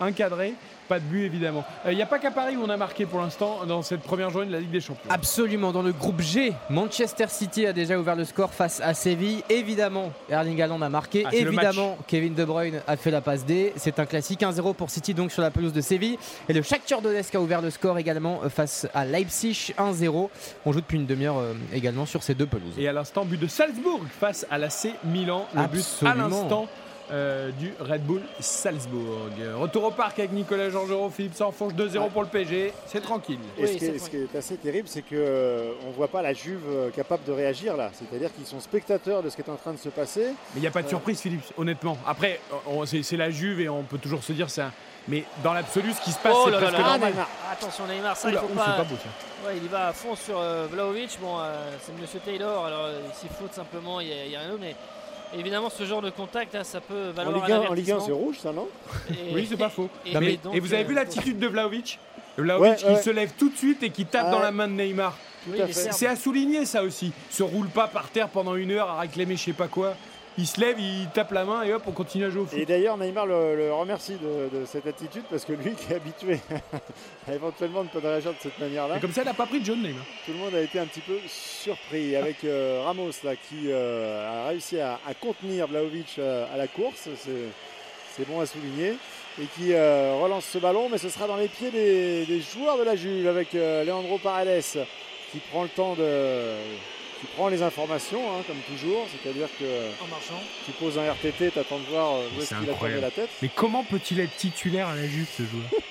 un 0.00 0.12
cadré, 0.12 0.54
pas 0.88 0.98
de 0.98 1.04
but 1.04 1.24
évidemment. 1.24 1.64
Il 1.88 1.94
n'y 1.94 2.02
a 2.02 2.06
pas 2.06 2.18
qu'à 2.18 2.30
Paris 2.30 2.56
où 2.56 2.62
on 2.62 2.68
a 2.68 2.76
marqué 2.76 3.06
pour 3.06 3.20
l'instant 3.20 3.64
dans 3.66 3.82
cette 3.82 4.02
première 4.02 4.30
journée 4.30 4.48
de 4.48 4.52
la 4.52 4.60
Ligue 4.60 4.70
des 4.70 4.80
Champions. 4.80 5.08
Absolument. 5.10 5.72
Dans 5.72 5.82
le 5.82 5.92
groupe 5.92 6.20
G, 6.20 6.52
Manchester 6.70 7.26
City 7.28 7.66
a 7.66 7.72
déjà 7.72 7.98
ouvert 7.98 8.16
le 8.16 8.24
score 8.24 8.52
face 8.52 8.80
à 8.80 8.92
Séville. 8.94 9.42
Évidemment, 9.48 10.12
Erling 10.28 10.60
Haaland 10.60 10.82
a 10.82 10.88
marqué. 10.88 11.24
Ah, 11.26 11.30
Évidemment, 11.32 11.96
Kevin 12.06 12.34
De 12.34 12.44
Bruyne 12.44 12.82
a 12.86 12.96
fait 12.96 13.10
la 13.10 13.20
passe 13.20 13.44
D. 13.46 13.72
C'est 13.76 13.98
un 13.98 14.06
classique 14.06 14.40
1-0 14.40 14.74
pour 14.74 14.90
City 14.90 15.14
donc 15.14 15.32
sur 15.32 15.42
la 15.42 15.50
pelouse 15.50 15.72
de 15.72 15.80
Séville. 15.80 16.18
Et 16.48 16.52
le 16.52 16.62
Shakhtar 16.62 17.00
Donetsk 17.00 17.34
a 17.34 17.40
ouvert 17.40 17.62
le 17.62 17.70
score 17.70 17.98
également 17.98 18.40
euh, 18.44 18.48
face 18.48 18.86
à 18.92 19.04
Leipzig 19.04 19.72
1-0. 19.78 20.28
On 20.66 20.72
joue 20.72 20.80
depuis 20.80 20.98
une 20.98 21.06
demi-heure 21.06 21.38
euh, 21.38 21.54
également 21.72 22.06
sur 22.06 22.22
ces 22.22 22.34
deux 22.34 22.46
pelouses. 22.46 22.74
Et 22.78 22.88
à 22.88 22.92
l'instant, 22.92 23.24
but 23.24 23.40
de 23.40 23.46
Salzbourg 23.46 24.00
face 24.20 24.46
à 24.50 24.58
l'AC 24.58 24.88
Milan. 25.04 25.46
Le 25.54 25.66
but 25.68 25.84
à 26.04 26.14
l'instant 26.14 26.68
euh, 27.12 27.50
du 27.52 27.72
Red 27.80 28.02
Bull 28.04 28.22
Salzbourg. 28.40 29.28
Retour 29.58 29.84
au 29.84 29.90
parc 29.90 30.18
avec 30.18 30.32
Nicolas 30.32 30.70
Georgerot, 30.70 31.10
Philippe 31.10 31.34
Sanfonche, 31.34 31.74
2-0 31.74 32.10
pour 32.10 32.22
le 32.22 32.28
PSG. 32.28 32.72
C'est 32.86 33.00
tranquille. 33.02 33.38
Et 33.58 33.66
ce, 33.66 33.76
qui 33.76 33.84
est, 33.84 33.98
ce 33.98 34.10
qui 34.10 34.16
est 34.16 34.34
assez 34.36 34.56
terrible, 34.56 34.88
c'est 34.88 35.02
qu'on 35.02 35.14
ne 35.16 35.92
voit 35.94 36.08
pas 36.08 36.22
la 36.22 36.32
Juve 36.32 36.62
euh, 36.68 36.90
capable 36.90 37.24
de 37.24 37.32
réagir 37.32 37.76
là. 37.76 37.90
C'est-à-dire 37.92 38.32
qu'ils 38.34 38.46
sont 38.46 38.60
spectateurs 38.60 39.22
de 39.22 39.28
ce 39.30 39.36
qui 39.36 39.42
est 39.42 39.50
en 39.50 39.56
train 39.56 39.72
de 39.72 39.78
se 39.78 39.88
passer. 39.90 40.26
Mais 40.54 40.56
il 40.56 40.60
n'y 40.60 40.66
a 40.66 40.70
pas 40.70 40.80
de 40.82 40.86
Euh, 40.86 40.90
surprise, 40.90 41.20
Philippe, 41.20 41.42
honnêtement. 41.56 41.98
Après, 42.06 42.40
c'est 42.86 43.16
la 43.16 43.30
Juve 43.30 43.60
et 43.60 43.68
on 43.68 43.82
peut 43.82 43.98
toujours 43.98 44.22
se 44.22 44.32
dire 44.32 44.48
ça. 44.50 44.70
Mais 45.08 45.24
dans 45.42 45.52
l'absolu, 45.52 45.92
ce 45.92 46.00
qui 46.00 46.12
se 46.12 46.18
passe, 46.18 46.32
Oh 46.36 46.42
c'est 46.44 46.52
là 46.52 46.60
là 46.60 46.66
presque 46.68 46.78
là. 46.82 46.88
normal. 46.90 47.12
Attention 47.52 47.86
Neymar, 47.88 48.16
ça 48.16 48.28
Oula, 48.28 48.40
il 48.40 48.46
faut 48.46 48.52
ouh, 48.52 48.56
pas. 48.56 48.64
c'est 48.66 48.76
pas 48.82 48.88
beau, 48.88 48.94
ça. 49.02 49.48
Ouais, 49.48 49.56
il 49.56 49.64
y 49.64 49.68
va 49.68 49.88
à 49.88 49.92
fond 49.92 50.14
sur 50.14 50.38
euh, 50.38 50.68
Vlahovic. 50.70 51.18
Bon, 51.20 51.40
euh, 51.40 51.70
c'est 51.82 51.92
Monsieur 52.00 52.20
Taylor, 52.20 52.64
alors 52.66 52.84
euh, 52.84 53.00
s'il 53.14 53.28
faute 53.30 53.52
simplement, 53.52 53.98
il 54.00 54.08
y 54.08 54.12
a, 54.12 54.24
il 54.26 54.30
y 54.30 54.36
a 54.36 54.40
rien 54.40 54.48
d'autre. 54.50 54.60
Mais 54.60 54.76
évidemment, 55.38 55.70
ce 55.70 55.84
genre 55.84 56.02
de 56.02 56.10
contact, 56.10 56.54
là, 56.54 56.64
ça 56.64 56.80
peut 56.80 57.10
En 57.10 57.12
valoir 57.12 57.36
Ligue 57.46 57.52
un 57.52 57.60
1, 57.62 57.66
en 57.68 57.72
Ligue 57.72 57.90
1, 57.90 57.94
avertissement. 57.94 58.00
c'est 58.06 58.12
rouge, 58.12 58.38
ça, 58.42 58.52
non 58.52 58.68
Et- 59.10 59.34
Oui, 59.34 59.46
c'est 59.48 59.56
pas 59.56 59.68
faux. 59.70 59.88
Et, 60.06 60.16
Mais- 60.18 60.34
et 60.34 60.36
donc, 60.36 60.54
et 60.54 60.60
vous 60.60 60.72
avez 60.74 60.84
euh, 60.84 60.88
vu 60.88 60.94
l'attitude 60.94 61.38
de 61.38 61.46
Vlaovic 61.46 61.98
Vlaovic 62.38 62.70
Ouais, 62.70 62.76
qui 62.76 62.84
ouais. 62.86 63.02
se 63.02 63.10
lève 63.10 63.32
tout 63.38 63.50
de 63.50 63.56
suite 63.56 63.82
et 63.82 63.90
qui 63.90 64.06
tape 64.06 64.30
dans 64.30 64.38
la 64.40 64.50
main 64.50 64.66
de 64.68 64.72
Neymar. 64.72 65.16
Oui. 65.48 65.58
C'est 65.70 66.06
à 66.06 66.14
souligner 66.16 66.64
ça 66.64 66.82
aussi. 66.84 67.12
Se 67.30 67.42
roule 67.42 67.66
pas 67.68 67.88
par 67.88 68.08
terre 68.10 68.28
pendant 68.28 68.54
une 68.54 68.70
heure 68.70 68.88
à 68.88 69.00
réclamer 69.00 69.36
je 69.36 69.42
sais 69.44 69.52
pas 69.52 69.66
quoi. 69.68 69.94
Il 70.38 70.46
se 70.46 70.58
lève, 70.60 70.80
il 70.80 71.08
tape 71.12 71.30
la 71.32 71.44
main 71.44 71.62
et 71.62 71.74
hop, 71.74 71.82
on 71.86 71.92
continue 71.92 72.24
à 72.24 72.30
jouer 72.30 72.40
au 72.42 72.46
foot. 72.46 72.58
Et 72.58 72.64
d'ailleurs, 72.64 72.96
Neymar 72.96 73.26
le, 73.26 73.54
le 73.54 73.72
remercie 73.72 74.14
de, 74.14 74.60
de 74.60 74.64
cette 74.64 74.86
attitude 74.86 75.24
parce 75.28 75.44
que 75.44 75.52
lui 75.52 75.72
qui 75.74 75.92
est 75.92 75.96
habitué 75.96 76.40
à 77.28 77.34
éventuellement 77.34 77.84
ne 77.84 77.88
pas 77.88 77.98
réagir 78.00 78.30
de 78.30 78.36
cette 78.40 78.58
manière-là, 78.58 78.96
Et 78.96 79.00
comme 79.00 79.12
ça, 79.12 79.22
il 79.22 79.26
n'a 79.26 79.34
pas 79.34 79.46
pris 79.46 79.60
de 79.60 79.64
jaune, 79.66 79.82
Neymar. 79.82 80.04
tout 80.24 80.32
le 80.32 80.38
monde 80.38 80.54
a 80.54 80.60
été 80.60 80.78
un 80.78 80.86
petit 80.86 81.00
peu 81.02 81.18
surpris 81.28 82.16
avec 82.16 82.44
euh, 82.44 82.82
Ramos 82.84 83.10
là, 83.24 83.36
qui 83.36 83.66
euh, 83.66 84.44
a 84.46 84.48
réussi 84.48 84.80
à, 84.80 84.98
à 85.06 85.12
contenir 85.14 85.66
Vlaovic 85.66 86.16
euh, 86.18 86.46
à 86.52 86.56
la 86.56 86.66
course. 86.66 87.08
C'est, 87.16 87.30
c'est 88.16 88.26
bon 88.26 88.40
à 88.40 88.46
souligner. 88.46 88.94
Et 89.40 89.46
qui 89.56 89.72
euh, 89.72 90.14
relance 90.22 90.44
ce 90.44 90.58
ballon, 90.58 90.88
mais 90.90 90.98
ce 90.98 91.08
sera 91.08 91.26
dans 91.26 91.36
les 91.36 91.48
pieds 91.48 91.70
des, 91.70 92.26
des 92.26 92.40
joueurs 92.40 92.76
de 92.76 92.82
la 92.82 92.96
Juve 92.96 93.26
avec 93.26 93.54
euh, 93.54 93.82
Leandro 93.82 94.18
Paredes 94.18 94.62
qui 95.30 95.38
prend 95.50 95.62
le 95.62 95.70
temps 95.70 95.94
de. 95.94 96.54
Qui 97.22 97.26
prend 97.36 97.48
les 97.48 97.62
informations, 97.62 98.20
hein, 98.32 98.42
comme 98.46 98.58
toujours. 98.68 99.06
C'est-à-dire 99.10 99.46
que 99.58 99.64
En 100.04 100.08
marchant. 100.08 100.42
tu 100.66 100.72
poses 100.72 100.98
un 100.98 101.04
RTT, 101.12 101.52
tu 101.52 101.58
attends 101.58 101.78
de 101.78 101.84
voir 101.84 102.16
euh, 102.16 102.26
où 102.36 102.40
est-ce 102.42 102.48
qu'il 102.54 102.68
a 102.68 102.74
tourné 102.74 103.00
la 103.00 103.10
tête. 103.10 103.30
Mais 103.40 103.48
comment 103.54 103.84
peut-il 103.84 104.18
être 104.20 104.36
titulaire 104.36 104.88
à 104.88 104.96
la 104.96 105.06
Juve, 105.06 105.28
ce 105.36 105.44
joueur 105.44 105.64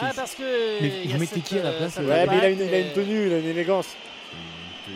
Ah, 0.00 0.12
parce 0.16 0.34
que. 0.34 0.80
Mais 0.82 0.88
il 1.04 1.10
y 1.10 1.12
a 1.12 1.16
vous 1.16 1.20
mettez 1.20 1.40
qui 1.40 1.58
à 1.58 1.62
la 1.62 1.68
euh, 1.70 1.78
place, 1.78 1.96
euh, 1.98 2.06
Ouais, 2.08 2.26
mais 2.26 2.38
il 2.38 2.44
a, 2.44 2.48
une, 2.50 2.60
il 2.66 2.74
a 2.74 2.78
une 2.80 2.92
tenue, 2.92 3.26
il 3.28 3.32
a 3.34 3.38
une 3.38 3.46
élégance. 3.48 3.88
et- 4.88 4.90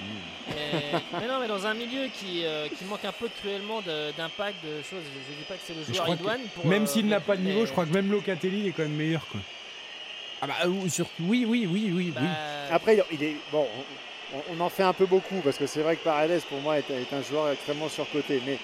mais 1.20 1.26
non, 1.28 1.38
mais 1.40 1.48
dans 1.48 1.64
un 1.66 1.74
milieu 1.74 2.08
qui, 2.12 2.44
euh, 2.44 2.66
qui 2.68 2.84
manque 2.84 3.04
un 3.04 3.12
peu 3.12 3.28
cruellement 3.40 3.80
d'impact, 3.82 4.56
de 4.64 4.82
choses. 4.82 5.02
Je 5.26 5.32
ne 5.32 5.38
dis 5.38 5.44
pas 5.48 5.54
que 5.54 5.60
c'est 5.66 5.74
le 5.74 5.84
joueur 5.94 6.08
idoine. 6.14 6.40
Pour, 6.54 6.66
Même 6.66 6.82
euh, 6.84 6.86
s'il 6.86 7.06
n'a 7.06 7.20
pas 7.20 7.36
de 7.36 7.42
niveau, 7.42 7.60
mais- 7.60 7.66
je 7.66 7.72
crois 7.72 7.84
que 7.86 7.92
même 7.92 8.10
Locatelli 8.10 8.60
il 8.60 8.66
est 8.68 8.72
quand 8.72 8.82
même 8.82 8.92
meilleur. 8.96 9.26
Quoi. 9.30 9.40
Ah 10.42 10.46
bah, 10.46 10.54
euh, 10.64 10.88
sur... 10.88 11.06
Oui, 11.20 11.44
oui, 11.46 11.66
oui, 11.70 11.92
oui. 11.94 12.12
bah, 12.14 12.20
oui. 12.22 12.28
Après, 12.70 12.96
il- 12.96 13.04
il 13.18 13.22
est 13.22 13.36
bon. 13.52 13.66
On, 14.34 14.56
on 14.56 14.60
en 14.60 14.68
fait 14.68 14.82
un 14.82 14.92
peu 14.92 15.06
beaucoup 15.06 15.40
parce 15.44 15.56
que 15.56 15.66
c'est 15.66 15.82
vrai 15.82 15.96
que 15.96 16.04
Paredes 16.04 16.42
pour 16.48 16.60
moi 16.60 16.78
est, 16.78 16.90
est 16.90 17.12
un 17.12 17.22
joueur 17.22 17.50
extrêmement 17.50 17.88
surcoté, 17.88 18.40
mais 18.46 18.58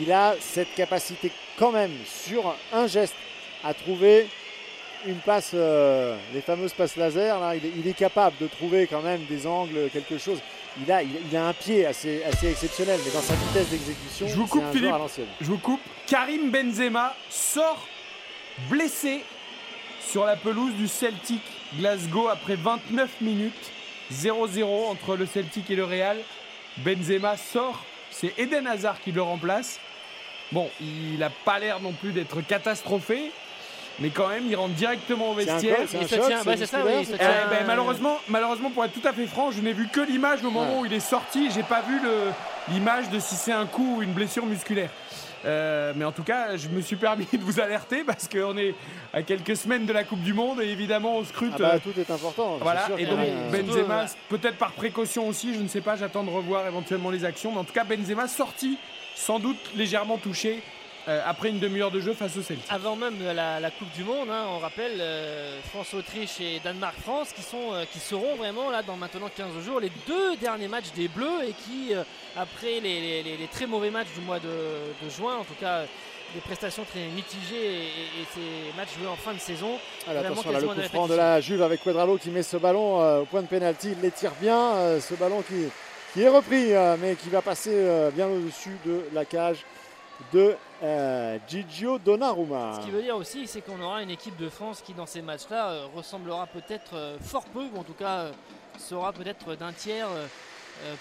il 0.00 0.12
a 0.12 0.34
cette 0.40 0.74
capacité 0.74 1.30
quand 1.58 1.72
même 1.72 1.92
sur 2.06 2.54
un 2.72 2.86
geste 2.86 3.14
à 3.64 3.72
trouver 3.72 4.28
une 5.06 5.16
passe, 5.18 5.52
euh, 5.54 6.16
les 6.34 6.40
fameuses 6.40 6.72
passes 6.72 6.96
laser. 6.96 7.38
Là, 7.38 7.54
il, 7.54 7.64
est, 7.64 7.72
il 7.76 7.86
est 7.86 7.92
capable 7.96 8.36
de 8.40 8.46
trouver 8.46 8.86
quand 8.86 9.02
même 9.02 9.24
des 9.26 9.46
angles, 9.46 9.88
quelque 9.92 10.18
chose. 10.18 10.38
Il 10.84 10.90
a, 10.90 11.02
il, 11.02 11.10
il 11.30 11.36
a 11.36 11.46
un 11.46 11.52
pied 11.52 11.86
assez, 11.86 12.22
assez 12.24 12.48
exceptionnel, 12.50 12.98
mais 13.04 13.10
dans 13.12 13.20
sa 13.20 13.34
vitesse 13.34 13.68
d'exécution, 13.70 14.26
Je 14.28 14.34
vous 14.34 14.46
coupe, 14.46 14.64
un 14.64 14.72
Philippe. 14.72 14.92
à 14.92 14.98
l'ancienne. 14.98 15.26
Je 15.40 15.46
vous 15.46 15.58
coupe. 15.58 15.80
Karim 16.06 16.50
Benzema 16.50 17.14
sort 17.30 17.86
blessé 18.68 19.22
sur 20.06 20.24
la 20.24 20.36
pelouse 20.36 20.74
du 20.74 20.88
Celtic 20.88 21.40
Glasgow 21.78 22.28
après 22.28 22.56
29 22.56 23.20
minutes. 23.20 23.70
0-0 24.12 24.64
entre 24.90 25.16
le 25.16 25.26
Celtic 25.26 25.70
et 25.70 25.76
le 25.76 25.84
Real. 25.84 26.18
Benzema 26.78 27.36
sort. 27.36 27.82
C'est 28.10 28.32
Eden 28.38 28.66
Hazard 28.66 29.00
qui 29.00 29.12
le 29.12 29.22
remplace. 29.22 29.78
Bon, 30.52 30.70
il 30.80 31.18
n'a 31.18 31.30
pas 31.30 31.58
l'air 31.58 31.80
non 31.80 31.92
plus 31.92 32.12
d'être 32.12 32.40
catastrophé. 32.40 33.30
Mais 33.98 34.10
quand 34.10 34.28
même, 34.28 34.44
il 34.46 34.54
rentre 34.54 34.74
directement 34.74 35.30
au 35.30 35.34
vestiaire. 35.34 35.78
malheureusement, 37.66 38.18
malheureusement, 38.28 38.70
pour 38.70 38.84
être 38.84 38.92
tout 38.92 39.06
à 39.08 39.12
fait 39.14 39.26
franc, 39.26 39.50
je 39.50 39.60
n'ai 39.62 39.72
vu 39.72 39.88
que 39.88 40.00
l'image 40.00 40.40
au 40.44 40.50
moment 40.50 40.74
Ouais. 40.74 40.80
où 40.80 40.86
il 40.86 40.92
est 40.92 41.00
sorti. 41.00 41.50
J'ai 41.50 41.62
pas 41.62 41.80
vu 41.80 41.98
l'image 42.68 43.08
de 43.08 43.18
si 43.18 43.34
c'est 43.36 43.52
un 43.52 43.64
coup 43.66 43.96
ou 43.96 44.02
une 44.02 44.12
blessure 44.12 44.44
musculaire. 44.44 44.90
Euh, 45.44 45.92
mais 45.94 46.04
en 46.04 46.12
tout 46.12 46.22
cas, 46.22 46.56
je 46.56 46.68
me 46.68 46.80
suis 46.80 46.96
permis 46.96 47.26
de 47.32 47.38
vous 47.42 47.60
alerter 47.60 48.04
parce 48.04 48.28
qu'on 48.28 48.56
est 48.56 48.74
à 49.12 49.22
quelques 49.22 49.56
semaines 49.56 49.86
de 49.86 49.92
la 49.92 50.04
Coupe 50.04 50.22
du 50.22 50.34
Monde 50.34 50.60
et 50.60 50.68
évidemment 50.68 51.18
on 51.18 51.24
scrute. 51.24 51.52
Ah 51.56 51.58
bah, 51.58 51.72
euh, 51.74 51.78
tout 51.78 51.98
est 51.98 52.10
important. 52.10 52.58
voilà, 52.60 52.88
et 52.98 53.06
donc 53.06 53.18
Benzema, 53.52 54.06
peut-être 54.28 54.56
par 54.56 54.72
précaution 54.72 55.28
aussi, 55.28 55.54
je 55.54 55.60
ne 55.60 55.68
sais 55.68 55.80
pas, 55.80 55.96
j'attends 55.96 56.24
de 56.24 56.30
revoir 56.30 56.66
éventuellement 56.66 57.10
les 57.10 57.24
actions. 57.24 57.52
Mais 57.52 57.58
en 57.58 57.64
tout 57.64 57.72
cas, 57.72 57.84
Benzema 57.84 58.28
sorti, 58.28 58.78
sans 59.14 59.38
doute 59.38 59.58
légèrement 59.76 60.18
touché 60.18 60.62
euh, 61.08 61.20
après 61.26 61.50
une 61.50 61.58
demi-heure 61.60 61.90
de 61.90 62.00
jeu 62.00 62.14
face 62.14 62.36
au 62.36 62.42
Celtic. 62.42 62.64
Avant 62.70 62.96
même 62.96 63.14
la, 63.22 63.60
la 63.60 63.70
Coupe 63.70 63.90
du 63.92 64.02
Monde, 64.04 64.28
hein, 64.30 64.44
on 64.50 64.58
rappelle 64.58 64.98
euh, 65.00 65.60
France-Autriche 65.70 66.40
et 66.40 66.60
Danemark-France 66.64 67.28
qui, 67.34 67.42
sont, 67.42 67.72
euh, 67.74 67.84
qui 67.92 67.98
seront 68.00 68.34
vraiment 68.36 68.70
là 68.70 68.82
dans 68.82 68.96
maintenant 68.96 69.28
15 69.34 69.64
jours 69.64 69.80
les 69.80 69.92
deux 70.06 70.36
derniers 70.36 70.68
matchs 70.68 70.92
des 70.96 71.08
Bleus 71.08 71.44
et 71.48 71.52
qui, 71.52 71.94
euh, 71.94 72.02
après 72.36 72.80
les, 72.80 73.00
les- 73.00 73.22
les- 73.22 73.36
les 73.36 73.46
très 73.46 73.66
mauvais 73.66 73.90
matchs 73.90 74.08
du 74.14 74.20
mois 74.22 74.38
de, 74.40 74.48
de 74.48 75.10
juin, 75.10 75.36
en 75.36 75.44
tout 75.44 75.54
cas 75.60 75.82
des 76.34 76.40
prestations 76.40 76.84
très 76.84 77.06
mitigées 77.14 77.84
et, 77.84 78.24
ces 78.34 78.76
matchs 78.76 78.88
joués 78.98 79.06
en 79.06 79.14
fin 79.14 79.32
de 79.32 79.38
saison, 79.38 79.78
Vraiment 80.06 80.20
attention, 80.32 80.50
là, 80.50 80.58
le 80.60 80.66
coup 80.66 80.74
de 80.74 80.82
franc 80.82 81.06
de 81.06 81.12
répétition. 81.12 81.16
la 81.16 81.40
Juve 81.40 81.62
avec 81.62 81.82
Quadralo 81.84 82.18
qui 82.18 82.30
met 82.30 82.42
ce 82.42 82.56
ballon 82.56 83.00
euh, 83.00 83.20
au 83.20 83.24
point 83.26 83.42
de 83.42 83.46
pénalty. 83.46 83.92
Il 83.92 84.00
les 84.02 84.10
tire 84.10 84.32
bien. 84.40 84.58
euh, 84.74 85.00
ce 85.00 85.14
ballon 85.14 85.42
qui, 85.42 85.54
qui 86.12 86.22
est 86.22 86.28
repris, 86.28 86.74
euh, 86.74 86.96
mais 87.00 87.14
qui 87.14 87.28
va 87.28 87.42
passer 87.42 87.70
euh, 87.72 88.10
bien 88.10 88.26
au-dessus 88.26 88.76
de 88.84 89.02
la 89.14 89.24
cage 89.24 89.64
de 90.32 90.54
euh, 90.82 91.38
Gigio 91.48 91.98
Donnarumma. 91.98 92.78
Ce 92.80 92.84
qui 92.86 92.90
veut 92.90 93.02
dire 93.02 93.16
aussi, 93.16 93.46
c'est 93.46 93.60
qu'on 93.60 93.80
aura 93.80 94.02
une 94.02 94.10
équipe 94.10 94.36
de 94.36 94.48
France 94.48 94.82
qui, 94.84 94.92
dans 94.94 95.06
ces 95.06 95.22
matchs-là, 95.22 95.68
euh, 95.70 95.86
ressemblera 95.94 96.46
peut-être 96.46 96.94
euh, 96.94 97.16
fort 97.20 97.44
peu, 97.44 97.64
ou 97.74 97.78
en 97.78 97.84
tout 97.84 97.92
cas 97.94 98.18
euh, 98.20 98.32
sera 98.78 99.12
peut-être 99.12 99.54
d'un 99.56 99.72
tiers 99.72 100.08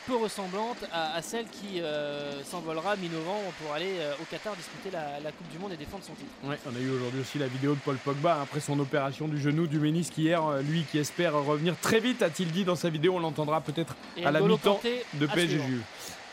peu 0.07 0.15
ressemblante 0.15 0.77
à, 0.93 1.15
à 1.15 1.21
celle 1.21 1.47
qui 1.47 1.81
euh, 1.81 2.41
s'envolera 2.45 2.95
mi-novembre 2.95 3.51
pour 3.61 3.73
aller 3.73 3.97
euh, 3.99 4.13
au 4.21 4.23
Qatar 4.31 4.55
disputer 4.55 4.89
la, 4.89 5.19
la 5.21 5.33
Coupe 5.33 5.49
du 5.49 5.59
Monde 5.59 5.73
et 5.73 5.75
défendre 5.75 6.01
son 6.05 6.13
titre. 6.13 6.31
Ouais, 6.45 6.57
on 6.65 6.73
a 6.73 6.79
eu 6.79 6.89
aujourd'hui 6.91 7.19
aussi 7.19 7.37
la 7.39 7.47
vidéo 7.47 7.73
de 7.73 7.79
Paul 7.83 7.97
Pogba 7.97 8.39
après 8.41 8.61
son 8.61 8.79
opération 8.79 9.27
du 9.27 9.37
genou 9.37 9.67
du 9.67 9.77
ménisque 9.77 10.17
hier. 10.17 10.41
Lui 10.61 10.85
qui 10.89 10.97
espère 10.97 11.33
revenir 11.33 11.75
très 11.81 11.99
vite, 11.99 12.21
a-t-il 12.21 12.51
dit 12.53 12.63
dans 12.63 12.77
sa 12.77 12.89
vidéo. 12.89 13.15
On 13.17 13.19
l'entendra 13.19 13.59
peut-être 13.59 13.95
à 14.23 14.31
la 14.31 14.39
mi-temps 14.39 14.79
de 15.15 15.25
PSG. 15.27 15.59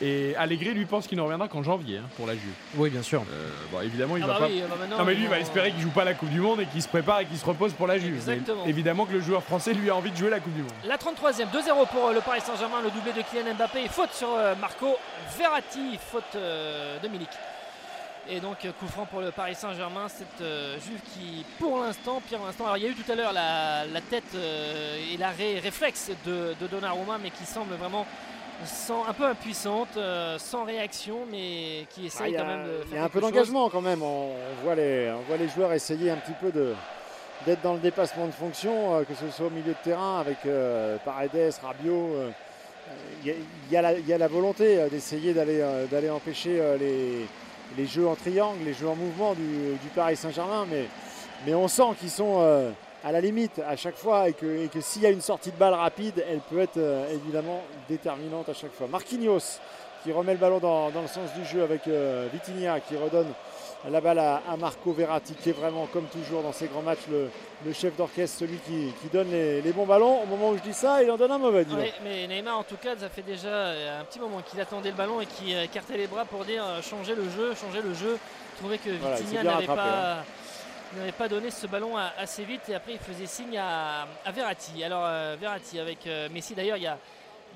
Et 0.01 0.35
Allegri 0.35 0.73
lui 0.73 0.85
pense 0.85 1.07
qu'il 1.07 1.17
ne 1.17 1.21
reviendra 1.21 1.47
qu'en 1.47 1.63
janvier 1.63 1.99
hein, 1.99 2.09
pour 2.17 2.25
la 2.27 2.33
Juve. 2.33 2.51
Oui, 2.75 2.89
bien 2.89 3.01
sûr. 3.03 3.21
Euh, 3.31 3.49
bon, 3.71 3.79
évidemment, 3.81 4.17
il 4.17 4.23
Ah 4.23 4.27
va 4.27 4.33
bah 4.33 4.39
pas. 4.39 4.45
oui, 4.47 4.61
bah 4.67 4.97
non, 4.97 5.05
mais 5.05 5.13
lui, 5.13 5.23
il 5.23 5.29
va 5.29 5.39
espérer 5.39 5.71
qu'il 5.71 5.81
joue 5.81 5.91
pas 5.91 6.03
la 6.03 6.13
Coupe 6.13 6.29
du 6.29 6.41
Monde 6.41 6.59
et 6.61 6.65
qu'il 6.65 6.81
se 6.81 6.87
prépare 6.87 7.21
et 7.21 7.25
qu'il 7.25 7.37
se 7.37 7.45
repose 7.45 7.73
pour 7.73 7.87
la 7.87 7.97
Juve. 7.99 8.11
Mais 8.25 8.33
Exactement. 8.33 8.65
évidemment 8.65 9.05
que 9.05 9.13
le 9.13 9.21
joueur 9.21 9.43
français 9.43 9.73
lui 9.73 9.89
a 9.89 9.95
envie 9.95 10.11
de 10.11 10.17
jouer 10.17 10.29
la 10.29 10.39
Coupe 10.39 10.53
du 10.55 10.61
Monde. 10.63 10.71
La 10.85 10.97
33e, 10.97 11.47
2-0 11.51 11.87
pour 11.91 12.07
euh, 12.07 12.13
le 12.13 12.21
Paris 12.21 12.41
Saint-Germain, 12.41 12.81
le 12.83 12.89
doublé 12.91 13.13
de 13.13 13.21
Kylian 13.21 13.53
Mbappé 13.55 13.83
et 13.85 13.87
faute 13.87 14.11
sur 14.13 14.29
euh, 14.35 14.55
Marco 14.59 14.87
Verratti, 15.37 15.97
faute 16.11 16.23
euh, 16.35 16.99
de 16.99 17.07
Milik. 17.07 17.29
Et 18.29 18.39
donc 18.39 18.63
euh, 18.65 18.71
coup 18.79 18.87
franc 18.87 19.05
pour 19.05 19.19
le 19.21 19.31
Paris 19.31 19.53
Saint-Germain, 19.55 20.07
cette 20.07 20.41
euh, 20.41 20.77
Juve 20.79 21.01
qui 21.13 21.45
pour 21.59 21.79
l'instant, 21.81 22.21
pire 22.27 22.39
l'instant, 22.45 22.63
alors 22.65 22.77
il 22.77 22.83
y 22.83 22.85
a 22.87 22.89
eu 22.89 22.95
tout 22.95 23.09
à 23.11 23.15
l'heure 23.15 23.33
la, 23.33 23.85
la 23.85 23.99
tête 24.01 24.23
euh, 24.35 24.97
et 25.13 25.17
l'arrêt 25.17 25.59
réflexe 25.59 26.09
de, 26.25 26.55
de 26.59 26.67
Donnarumma 26.67 27.17
mais 27.21 27.31
qui 27.31 27.45
semble 27.45 27.73
vraiment 27.75 28.05
sans, 28.65 29.05
un 29.05 29.13
peu 29.13 29.25
impuissante, 29.25 29.89
euh, 29.97 30.37
sans 30.39 30.63
réaction 30.65 31.19
mais 31.29 31.85
qui 31.89 32.01
Ah, 32.03 32.07
essaye 32.07 32.31
Il 32.33 32.37
quand 32.37 32.45
même 32.45 32.65
de 32.65 32.79
il 32.83 32.87
faire 32.89 32.97
y 32.97 33.01
a 33.01 33.05
un 33.05 33.09
peu 33.09 33.19
d'engagement 33.21 33.69
quand 33.69 33.81
même. 33.81 34.01
On, 34.03 34.31
on 34.31 34.63
voit 34.63 34.75
les, 34.75 35.11
on 35.11 35.21
voit 35.27 35.37
les 35.37 35.47
joueurs 35.49 35.73
essayer 35.73 36.09
un 36.11 36.17
petit 36.17 36.33
peu 36.39 36.51
de 36.51 36.73
d'être 37.45 37.61
dans 37.61 37.73
le 37.73 37.79
dépassement 37.79 38.25
de 38.27 38.31
fonction, 38.31 38.95
euh, 38.95 39.03
que 39.03 39.13
ce 39.15 39.29
soit 39.35 39.47
au 39.47 39.49
milieu 39.49 39.73
de 39.73 39.83
terrain 39.83 40.19
avec 40.21 40.37
euh, 40.45 40.95
Paredes, 41.03 41.53
Rabiot. 41.61 42.09
Il 43.23 43.27
y, 43.27 43.31
a- 43.31 43.35
il 43.69 43.77
y 43.77 43.81
la- 43.81 43.93
il 43.99 44.07
y 44.07 44.13
a 44.13 44.17
la 44.17 44.27
volonté 44.27 44.87
d'essayer 44.89 45.33
d'aller 45.33 45.63
d'aller 45.89 46.09
empêcher 46.09 46.61
les, 46.79 47.25
les 47.77 47.85
jeux 47.85 48.07
en 48.07 48.15
triangle, 48.15 48.57
les 48.65 48.73
jeux 48.73 48.87
en 48.89 48.95
mouvement 48.95 49.33
du, 49.33 49.41
du 49.81 49.87
Paris 49.95 50.15
Saint-Germain, 50.17 50.65
mais, 50.69 50.85
mais 51.45 51.53
on 51.55 51.67
sent 51.69 51.95
qu'ils 51.99 52.09
sont 52.09 52.41
à 53.03 53.11
la 53.11 53.19
limite 53.21 53.59
à 53.67 53.75
chaque 53.75 53.97
fois 53.97 54.29
et 54.29 54.33
que, 54.33 54.45
et 54.65 54.67
que 54.69 54.81
s'il 54.81 55.01
y 55.01 55.05
a 55.05 55.09
une 55.09 55.21
sortie 55.21 55.51
de 55.51 55.57
balle 55.57 55.73
rapide, 55.73 56.23
elle 56.29 56.39
peut 56.39 56.59
être 56.59 56.77
euh, 56.77 57.13
évidemment 57.13 57.61
déterminante 57.89 58.49
à 58.49 58.53
chaque 58.53 58.73
fois. 58.73 58.87
Marquinhos 58.87 59.59
qui 60.03 60.11
remet 60.11 60.33
le 60.33 60.39
ballon 60.39 60.59
dans, 60.59 60.89
dans 60.89 61.01
le 61.01 61.07
sens 61.07 61.33
du 61.33 61.45
jeu 61.45 61.63
avec 61.63 61.87
euh, 61.87 62.27
Vitinha 62.31 62.79
qui 62.81 62.95
redonne 62.97 63.31
la 63.89 63.99
balle 63.99 64.19
à, 64.19 64.41
à 64.49 64.55
Marco 64.55 64.93
Verratti 64.93 65.33
qui 65.33 65.49
est 65.49 65.53
vraiment 65.53 65.85
comme 65.87 66.05
toujours 66.05 66.41
dans 66.41 66.53
ces 66.53 66.67
grands 66.67 66.81
matchs 66.81 67.07
le, 67.11 67.29
le 67.65 67.73
chef 67.73 67.95
d'orchestre, 67.97 68.39
celui 68.39 68.57
qui, 68.59 68.93
qui 69.01 69.07
donne 69.11 69.29
les, 69.31 69.61
les 69.61 69.71
bons 69.73 69.85
ballons. 69.85 70.23
Au 70.23 70.25
moment 70.25 70.49
où 70.51 70.57
je 70.57 70.61
dis 70.61 70.73
ça, 70.73 71.03
il 71.03 71.11
en 71.11 71.17
donne 71.17 71.31
un 71.31 71.37
mauvais. 71.37 71.65
Oui, 71.69 71.91
mais 72.03 72.27
Neymar, 72.27 72.59
en 72.59 72.63
tout 72.63 72.77
cas, 72.77 72.95
ça 72.97 73.09
fait 73.09 73.21
déjà 73.21 73.47
euh, 73.49 74.01
un 74.01 74.05
petit 74.05 74.19
moment 74.19 74.41
qu'il 74.41 74.59
attendait 74.61 74.91
le 74.91 74.95
ballon 74.95 75.19
et 75.19 75.25
qui 75.25 75.53
euh, 75.53 75.63
écartait 75.65 75.97
les 75.97 76.07
bras 76.07 76.23
pour 76.23 76.45
dire 76.45 76.63
changer 76.81 77.15
le 77.15 77.29
jeu, 77.29 77.53
changer 77.55 77.81
le 77.81 77.93
jeu. 77.93 78.17
Je 78.53 78.59
trouvais 78.59 78.77
que 78.77 78.89
Vitinha 78.89 79.43
n'avait 79.43 79.67
pas, 79.67 80.19
hein. 80.19 80.23
N'avait 80.99 81.11
pas 81.11 81.27
donné 81.27 81.49
ce 81.51 81.67
ballon 81.67 81.95
assez 81.97 82.43
vite 82.43 82.69
et 82.69 82.75
après 82.75 82.93
il 82.93 82.99
faisait 82.99 83.25
signe 83.25 83.57
à, 83.57 84.07
à 84.25 84.31
Verratti. 84.31 84.83
Alors 84.83 85.03
euh, 85.05 85.35
Verratti 85.39 85.79
avec 85.79 86.05
euh, 86.07 86.29
Messi 86.31 86.53
d'ailleurs, 86.55 86.77
il 86.77 86.83
y 86.83 86.87
a, 86.87 86.97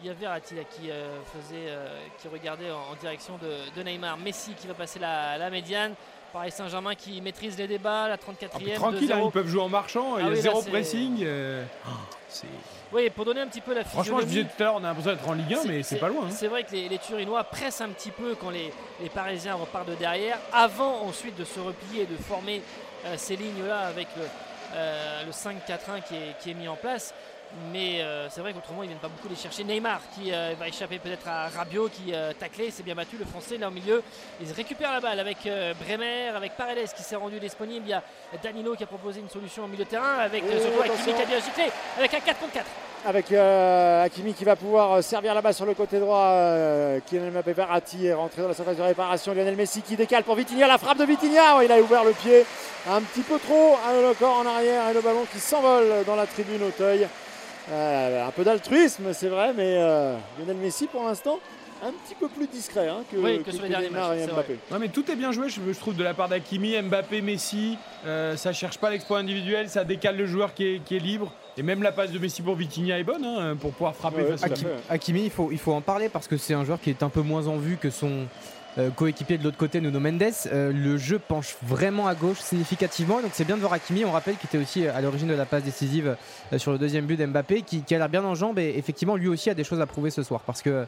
il 0.01 0.07
y 0.07 0.09
a 0.09 0.13
Verratti 0.13 0.55
là, 0.55 0.63
qui 0.63 0.89
euh, 0.91 1.17
faisait, 1.33 1.67
euh, 1.69 1.87
qui 2.21 2.27
regardait 2.27 2.71
en, 2.71 2.91
en 2.91 2.95
direction 2.99 3.37
de, 3.37 3.75
de 3.75 3.83
Neymar. 3.83 4.17
Messi 4.17 4.53
qui 4.53 4.67
va 4.67 4.73
passer 4.73 4.99
la, 4.99 5.37
la 5.37 5.49
médiane. 5.49 5.93
Paris 6.33 6.51
Saint-Germain 6.51 6.93
qui 6.93 7.21
maîtrise 7.21 7.57
les 7.57 7.67
débats, 7.67 8.09
la 8.09 8.17
34e. 8.17 8.19
Ah, 8.53 8.75
tranquille, 8.75 9.11
hein, 9.13 9.19
2-0. 9.21 9.25
ils 9.27 9.31
peuvent 9.31 9.47
jouer 9.47 9.61
en 9.61 9.69
marchant, 9.69 10.15
Ah 10.15 10.19
il 10.19 10.25
y 10.25 10.27
a 10.27 10.31
oui, 10.33 10.41
zéro 10.41 10.61
pressing. 10.61 11.25
oh, 11.25 11.89
Oui, 12.91 13.09
pour 13.09 13.23
donner 13.23 13.39
un 13.41 13.47
petit 13.47 13.61
peu 13.61 13.73
la 13.73 13.85
Franchement, 13.85 14.19
je 14.19 14.25
disais 14.25 14.43
tout 14.43 14.61
à 14.61 14.63
l'heure, 14.65 14.75
on 14.75 14.83
a 14.83 14.87
l'impression 14.89 15.11
d'être 15.11 15.27
en 15.27 15.33
Ligue 15.33 15.53
1, 15.53 15.63
mais 15.65 15.83
c'est 15.83 15.95
pas 15.95 16.09
loin. 16.09 16.25
hein. 16.25 16.29
C'est 16.31 16.47
vrai 16.49 16.63
que 16.63 16.71
les, 16.73 16.89
les 16.89 16.97
Turinois 16.97 17.45
pressent 17.45 17.79
un 17.81 17.89
petit 17.89 18.11
peu 18.11 18.35
quand 18.35 18.49
les, 18.49 18.71
les 19.01 19.09
Parisiens 19.09 19.55
repartent 19.55 19.87
de 19.89 19.95
derrière, 19.95 20.37
avant 20.51 21.01
ensuite 21.03 21.37
de 21.37 21.45
se 21.45 21.61
replier 21.61 22.03
et 22.03 22.05
de 22.05 22.17
former 22.17 22.61
ces 23.17 23.35
lignes-là 23.35 23.87
avec 23.87 24.07
le, 24.17 24.23
euh, 24.73 25.23
le 25.25 25.31
5-4-1 25.31 26.01
qui 26.07 26.15
est, 26.15 26.37
qui 26.39 26.51
est 26.51 26.53
mis 26.53 26.67
en 26.67 26.75
place. 26.75 27.13
Mais 27.71 28.01
euh, 28.01 28.29
c'est 28.29 28.41
vrai 28.41 28.53
qu'autrement, 28.53 28.83
ils 28.83 28.87
viennent 28.87 28.99
pas 28.99 29.07
beaucoup 29.07 29.27
les 29.29 29.35
chercher. 29.35 29.63
Neymar 29.63 29.99
qui 30.13 30.31
euh, 30.31 30.53
va 30.59 30.67
échapper 30.67 30.99
peut-être 30.99 31.27
à 31.27 31.47
Rabiot 31.49 31.89
qui 31.89 32.13
euh, 32.13 32.31
taclé, 32.37 32.71
c'est 32.71 32.83
bien 32.83 32.95
battu. 32.95 33.17
Le 33.17 33.25
français 33.25 33.57
là 33.57 33.67
au 33.67 33.71
milieu, 33.71 34.03
ils 34.41 34.51
récupèrent 34.51 34.93
la 34.93 34.99
balle 34.99 35.19
avec 35.19 35.45
euh, 35.45 35.73
Bremer, 35.73 36.35
avec 36.35 36.55
Paredes 36.55 36.89
qui 36.95 37.03
s'est 37.03 37.15
rendu 37.15 37.39
disponible. 37.39 37.85
Il 37.87 37.89
y 37.89 37.93
a 37.93 38.03
Danilo 38.43 38.75
qui 38.75 38.83
a 38.83 38.87
proposé 38.87 39.19
une 39.21 39.29
solution 39.29 39.63
au 39.63 39.67
milieu 39.67 39.85
de 39.85 39.89
terrain, 39.89 40.17
avec 40.19 40.43
Et 40.43 40.59
surtout 40.59 40.81
Hakimi 40.81 41.15
qui 41.15 41.21
a 41.21 41.25
bien 41.25 41.39
giclé, 41.39 41.63
avec 41.97 42.13
un 42.13 42.19
4 42.19 42.39
contre 42.39 42.53
4. 42.53 42.65
Avec 43.05 43.31
Hakimi 43.31 44.33
qui 44.33 44.43
va 44.43 44.55
pouvoir 44.55 45.01
servir 45.03 45.33
là-bas 45.33 45.53
sur 45.53 45.65
le 45.65 45.73
côté 45.73 45.99
droit. 45.99 46.99
Kylian 47.05 47.31
Mbappé 47.31 47.53
Verratti 47.53 48.07
est 48.07 48.13
rentré 48.13 48.41
dans 48.41 48.49
la 48.49 48.53
surface 48.53 48.75
de 48.75 48.81
réparation. 48.81 49.33
Lionel 49.33 49.55
Messi 49.55 49.81
qui 49.81 49.95
décale 49.95 50.23
pour 50.23 50.35
Vitinha. 50.35 50.67
La 50.67 50.77
frappe 50.77 50.97
de 50.97 51.05
Vitinha. 51.05 51.57
Oh, 51.57 51.61
il 51.63 51.71
a 51.71 51.79
ouvert 51.79 52.03
le 52.03 52.11
pied 52.11 52.45
un 52.89 53.01
petit 53.01 53.21
peu 53.21 53.39
trop. 53.39 53.75
hein, 53.75 54.01
le 54.01 54.13
corps 54.13 54.39
en 54.39 54.45
arrière 54.45 54.89
et 54.89 54.93
le 54.93 55.01
ballon 55.01 55.25
qui 55.31 55.39
s'envole 55.39 56.03
dans 56.05 56.15
la 56.15 56.25
tribune 56.25 56.63
Auteuil. 56.63 57.07
Euh, 57.71 58.27
un 58.27 58.31
peu 58.31 58.43
d'altruisme, 58.43 59.13
c'est 59.13 59.27
vrai, 59.27 59.51
mais 59.55 59.75
euh, 59.77 60.15
Lionel 60.39 60.57
Messi 60.57 60.87
pour 60.87 61.03
l'instant 61.03 61.39
un 61.83 61.91
petit 61.91 62.15
peu 62.15 62.27
plus 62.27 62.47
discret 62.47 62.87
hein, 62.87 63.03
que, 63.11 63.17
Oui, 63.17 63.43
que 63.43 63.51
sur 63.51 63.61
les 63.61 63.69
derniers 63.69 63.89
matchs, 63.91 64.17
et 64.17 64.31
Mbappé. 64.31 64.57
Non 64.71 64.79
mais 64.79 64.87
tout 64.87 65.09
est 65.11 65.15
bien 65.15 65.31
joué, 65.31 65.47
je, 65.49 65.59
je 65.71 65.77
trouve, 65.79 65.95
de 65.95 66.03
la 66.03 66.15
part 66.15 66.27
d'Akimi, 66.27 66.81
Mbappé, 66.81 67.21
Messi. 67.21 67.77
Euh, 68.05 68.35
ça 68.35 68.51
cherche 68.51 68.79
pas 68.79 68.89
l'exploit 68.89 69.19
individuel, 69.19 69.69
ça 69.69 69.83
décale 69.83 70.17
le 70.17 70.25
joueur 70.25 70.53
qui 70.55 70.65
est, 70.65 70.83
qui 70.83 70.95
est 70.95 70.99
libre. 70.99 71.31
Et 71.55 71.63
même 71.63 71.83
la 71.83 71.91
passe 71.91 72.11
de 72.11 72.19
Messi 72.19 72.41
pour 72.41 72.55
Vitinha 72.55 72.97
est 72.97 73.03
bonne 73.03 73.25
hein, 73.25 73.55
pour 73.59 73.71
pouvoir 73.73 73.95
frapper 73.95 74.23
Ouais, 74.23 74.31
à 74.31 74.37
fait. 74.37 74.65
Hakimi, 74.89 75.25
il 75.25 75.29
faut, 75.31 75.49
il 75.51 75.59
faut 75.59 75.73
en 75.73 75.81
parler 75.81 76.09
parce 76.09 76.27
que 76.27 76.37
c'est 76.37 76.53
un 76.53 76.63
joueur 76.63 76.79
qui 76.79 76.89
est 76.89 77.03
un 77.03 77.09
peu 77.09 77.21
moins 77.21 77.47
en 77.47 77.57
vue 77.57 77.77
que 77.77 77.89
son 77.89 78.25
euh, 78.77 78.89
coéquipier 78.91 79.37
de 79.37 79.43
l'autre 79.43 79.57
côté, 79.57 79.81
Nuno 79.81 79.99
Mendes. 79.99 80.23
Euh, 80.51 80.71
le 80.71 80.97
jeu 80.97 81.19
penche 81.19 81.55
vraiment 81.63 82.07
à 82.07 82.15
gauche 82.15 82.39
significativement. 82.39 83.21
Donc 83.21 83.31
c'est 83.33 83.45
bien 83.45 83.55
de 83.55 83.61
voir 83.61 83.73
Hakimi, 83.73 84.05
on 84.05 84.11
rappelle, 84.11 84.35
qui 84.37 84.45
était 84.45 84.57
aussi 84.57 84.87
à 84.87 85.01
l'origine 85.01 85.27
de 85.27 85.33
la 85.33 85.45
passe 85.45 85.63
décisive 85.63 86.15
euh, 86.53 86.57
sur 86.57 86.71
le 86.71 86.77
deuxième 86.77 87.05
but 87.05 87.17
d'Mbappé, 87.17 87.61
qui, 87.63 87.83
a 87.93 87.97
l'air 87.97 88.09
bien 88.09 88.23
en 88.23 88.35
jambes 88.35 88.59
et 88.59 88.73
effectivement 88.77 89.15
lui 89.15 89.27
aussi 89.27 89.49
a 89.49 89.53
des 89.53 89.63
choses 89.63 89.81
à 89.81 89.85
prouver 89.85 90.09
ce 90.11 90.23
soir 90.23 90.41
parce 90.45 90.61
que 90.61 90.85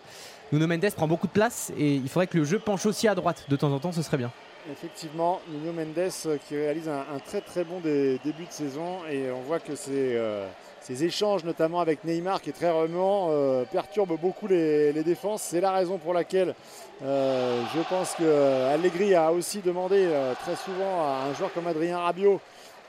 Nuno 0.51 0.67
Mendes 0.67 0.91
prend 0.95 1.07
beaucoup 1.07 1.27
de 1.27 1.31
place 1.31 1.71
et 1.77 1.95
il 1.95 2.09
faudrait 2.09 2.27
que 2.27 2.37
le 2.37 2.43
jeu 2.43 2.59
penche 2.59 2.85
aussi 2.85 3.07
à 3.07 3.15
droite 3.15 3.45
de 3.49 3.55
temps 3.55 3.71
en 3.71 3.79
temps, 3.79 3.91
ce 3.91 4.01
serait 4.01 4.17
bien. 4.17 4.31
Effectivement, 4.71 5.41
Nuno 5.51 5.73
Mendes 5.73 6.09
qui 6.47 6.55
réalise 6.55 6.87
un, 6.89 7.19
très 7.25 7.41
très 7.41 7.63
bon 7.63 7.79
dé- 7.79 8.19
début 8.23 8.45
de 8.45 8.51
saison 8.51 8.97
et 9.09 9.31
on 9.31 9.41
voit 9.41 9.59
que 9.59 9.75
ces, 9.75 10.15
euh, 10.15 10.47
ces 10.89 11.03
échanges, 11.03 11.43
notamment 11.43 11.79
avec 11.81 12.03
Neymar 12.03 12.41
qui 12.41 12.49
est 12.49 12.53
très 12.53 12.71
remuant, 12.71 13.27
euh, 13.29 13.63
perturbent 13.71 14.17
beaucoup 14.19 14.47
les, 14.47 14.91
les 14.91 15.03
défenses. 15.03 15.43
C'est 15.43 15.61
la 15.61 15.71
raison 15.71 15.97
pour 15.99 16.13
laquelle 16.15 16.55
euh, 17.03 17.61
je 17.75 17.81
pense 17.87 18.13
que 18.13 18.23
euh, 18.23 18.73
Allegri 18.73 19.13
a 19.13 19.31
aussi 19.31 19.59
demandé 19.59 20.07
très 20.43 20.55
souvent 20.55 21.01
à 21.05 21.27
un 21.29 21.33
joueur 21.35 21.53
comme 21.53 21.67
Adrien 21.67 21.99
Rabiot 21.99 22.41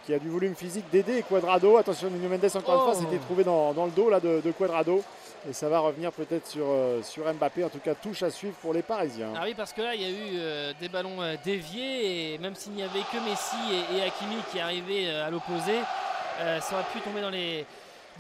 qui 0.07 0.15
a 0.15 0.19
du 0.19 0.31
volume 0.31 0.55
physique 0.55 0.87
d'aider 0.91 1.23
Quadrado. 1.29 1.77
Attention, 1.77 2.09
Nuno 2.09 2.29
Mendes 2.31 2.51
encore 2.57 2.75
une 2.75 2.81
Oh. 2.81 2.85
fois 2.93 2.95
s'était 2.95 3.19
trouvé 3.19 3.45
dans, 3.45 3.75
dans 3.75 3.85
le 3.85 3.91
dos 3.91 4.09
là, 4.09 4.19
de, 4.19 4.41
de 4.43 4.51
Quadrado 4.51 5.03
et 5.49 5.53
ça 5.53 5.69
va 5.69 5.81
revenir 5.81 6.11
peut-être 6.13 6.47
sur, 6.47 6.65
euh, 6.69 7.03
sur 7.03 7.25
Mbappé. 7.33 7.65
En 7.65 7.69
tout 7.69 7.79
cas, 7.79 7.95
touche 7.95 8.23
à 8.23 8.31
suivre 8.31 8.55
pour 8.63 8.73
les 8.73 8.81
Parisiens. 8.83 9.33
Ah 9.37 9.43
oui, 9.45 9.53
parce 9.55 9.75
que 9.75 9.83
là, 9.83 9.95
il 9.95 10.01
y 10.01 10.05
a 10.07 10.09
eu 10.09 10.39
euh, 10.39 10.73
des 10.81 10.89
ballons 10.89 11.19
déviés 11.45 12.33
et 12.35 12.39
même 12.39 12.55
s'il 12.55 12.73
n'y 12.73 12.83
avait 12.83 13.01
que 13.13 13.19
Messi 13.29 13.57
et, 13.93 13.99
et 13.99 14.03
Hakimi 14.03 14.37
qui 14.51 14.59
arrivaient 14.59 15.09
euh, 15.09 15.27
à 15.27 15.31
l'opposé, 15.31 15.75
ça 16.39 16.75
aurait 16.75 16.85
pu 16.95 17.01
tomber 17.01 17.21
dans 17.21 17.29
les, 17.29 17.67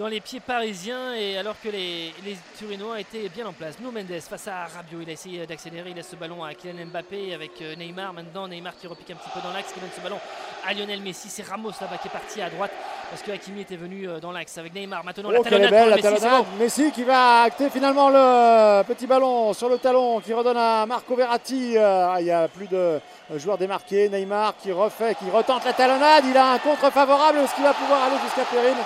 dans 0.00 0.08
les 0.08 0.22
pieds 0.22 0.40
parisiens 0.40 1.12
et 1.14 1.36
alors 1.36 1.56
que 1.62 1.68
les, 1.68 2.14
les 2.24 2.34
Turinois 2.56 2.98
étaient 3.00 3.28
bien 3.28 3.46
en 3.46 3.52
place. 3.52 3.78
Nuno 3.78 3.92
Mendes 3.92 4.18
face 4.22 4.48
à 4.48 4.64
Rabiot, 4.74 5.00
il 5.02 5.10
a 5.10 5.12
essayé 5.12 5.46
d'accélérer, 5.46 5.90
il 5.90 5.96
laisse 5.96 6.08
ce 6.08 6.16
ballon 6.16 6.42
à 6.42 6.54
Kylian 6.54 6.86
Mbappé 6.86 7.34
avec 7.34 7.60
euh, 7.60 7.76
Neymar. 7.76 8.14
Maintenant, 8.14 8.48
Neymar 8.48 8.72
qui 8.80 8.86
repique 8.86 9.10
un 9.10 9.16
petit 9.16 9.28
peu 9.28 9.40
dans 9.46 9.52
l'axe, 9.52 9.74
qui 9.74 9.78
donne 9.78 9.90
ce 9.94 10.00
ballon 10.00 10.18
à 10.66 10.72
Lionel 10.72 11.02
Messi. 11.02 11.28
C'est 11.28 11.42
Ramos 11.46 11.72
là-bas 11.78 11.98
qui 11.98 12.08
est 12.08 12.10
parti 12.10 12.40
à 12.40 12.48
droite 12.48 12.70
parce 13.10 13.20
que 13.20 13.30
Hakimi 13.30 13.60
était 13.60 13.76
venu 13.76 14.08
euh, 14.08 14.20
dans 14.20 14.32
l'axe 14.32 14.56
avec 14.56 14.72
Neymar. 14.74 15.04
Maintenant, 15.04 15.30
la 15.32 15.38
Oh, 15.38 15.42
est 15.42 15.44
talonnade 15.50 15.70
belle 15.70 15.80
pour 15.82 15.90
la 15.90 15.96
Messi, 15.96 16.08
talonnade. 16.22 16.44
bon. 16.46 16.64
Messi 16.64 16.90
qui 16.92 17.04
va 17.04 17.42
acter 17.42 17.68
finalement 17.68 18.08
le 18.08 18.82
petit 18.84 19.06
ballon 19.06 19.52
sur 19.52 19.68
le 19.68 19.76
talon 19.76 20.20
qui 20.20 20.32
redonne 20.32 20.56
à 20.56 20.86
Marco 20.86 21.14
Verratti. 21.14 21.76
Euh, 21.76 22.14
il 22.20 22.24
y 22.24 22.30
a 22.30 22.48
plus 22.48 22.68
de 22.68 22.98
joueurs 23.36 23.58
démarqués. 23.58 24.08
Neymar 24.08 24.54
qui 24.62 24.72
refait, 24.72 25.14
qui 25.14 25.28
retente 25.28 25.66
la 25.66 25.74
talonnade. 25.74 26.24
Il 26.26 26.36
a 26.38 26.52
un 26.52 26.58
contre 26.58 26.90
favorable. 26.90 27.40
Est-ce 27.40 27.54
qu'il 27.54 27.64
va 27.64 27.74
pouvoir 27.74 28.04
aller 28.04 28.16
jusqu'à 28.24 28.44
Perrine 28.50 28.78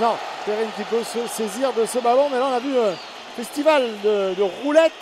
Non, 0.00 0.16
Perrine 0.44 0.70
qui 0.76 0.82
peut 0.84 1.04
se 1.04 1.26
saisir 1.28 1.72
de 1.72 1.86
ce 1.86 1.98
ballon. 1.98 2.28
Mais 2.30 2.38
là, 2.38 2.48
on 2.50 2.54
a 2.54 2.58
vu 2.60 2.76
euh, 2.76 2.92
festival 3.36 3.82
de, 4.02 4.34
de 4.34 4.42
roulettes, 4.62 4.92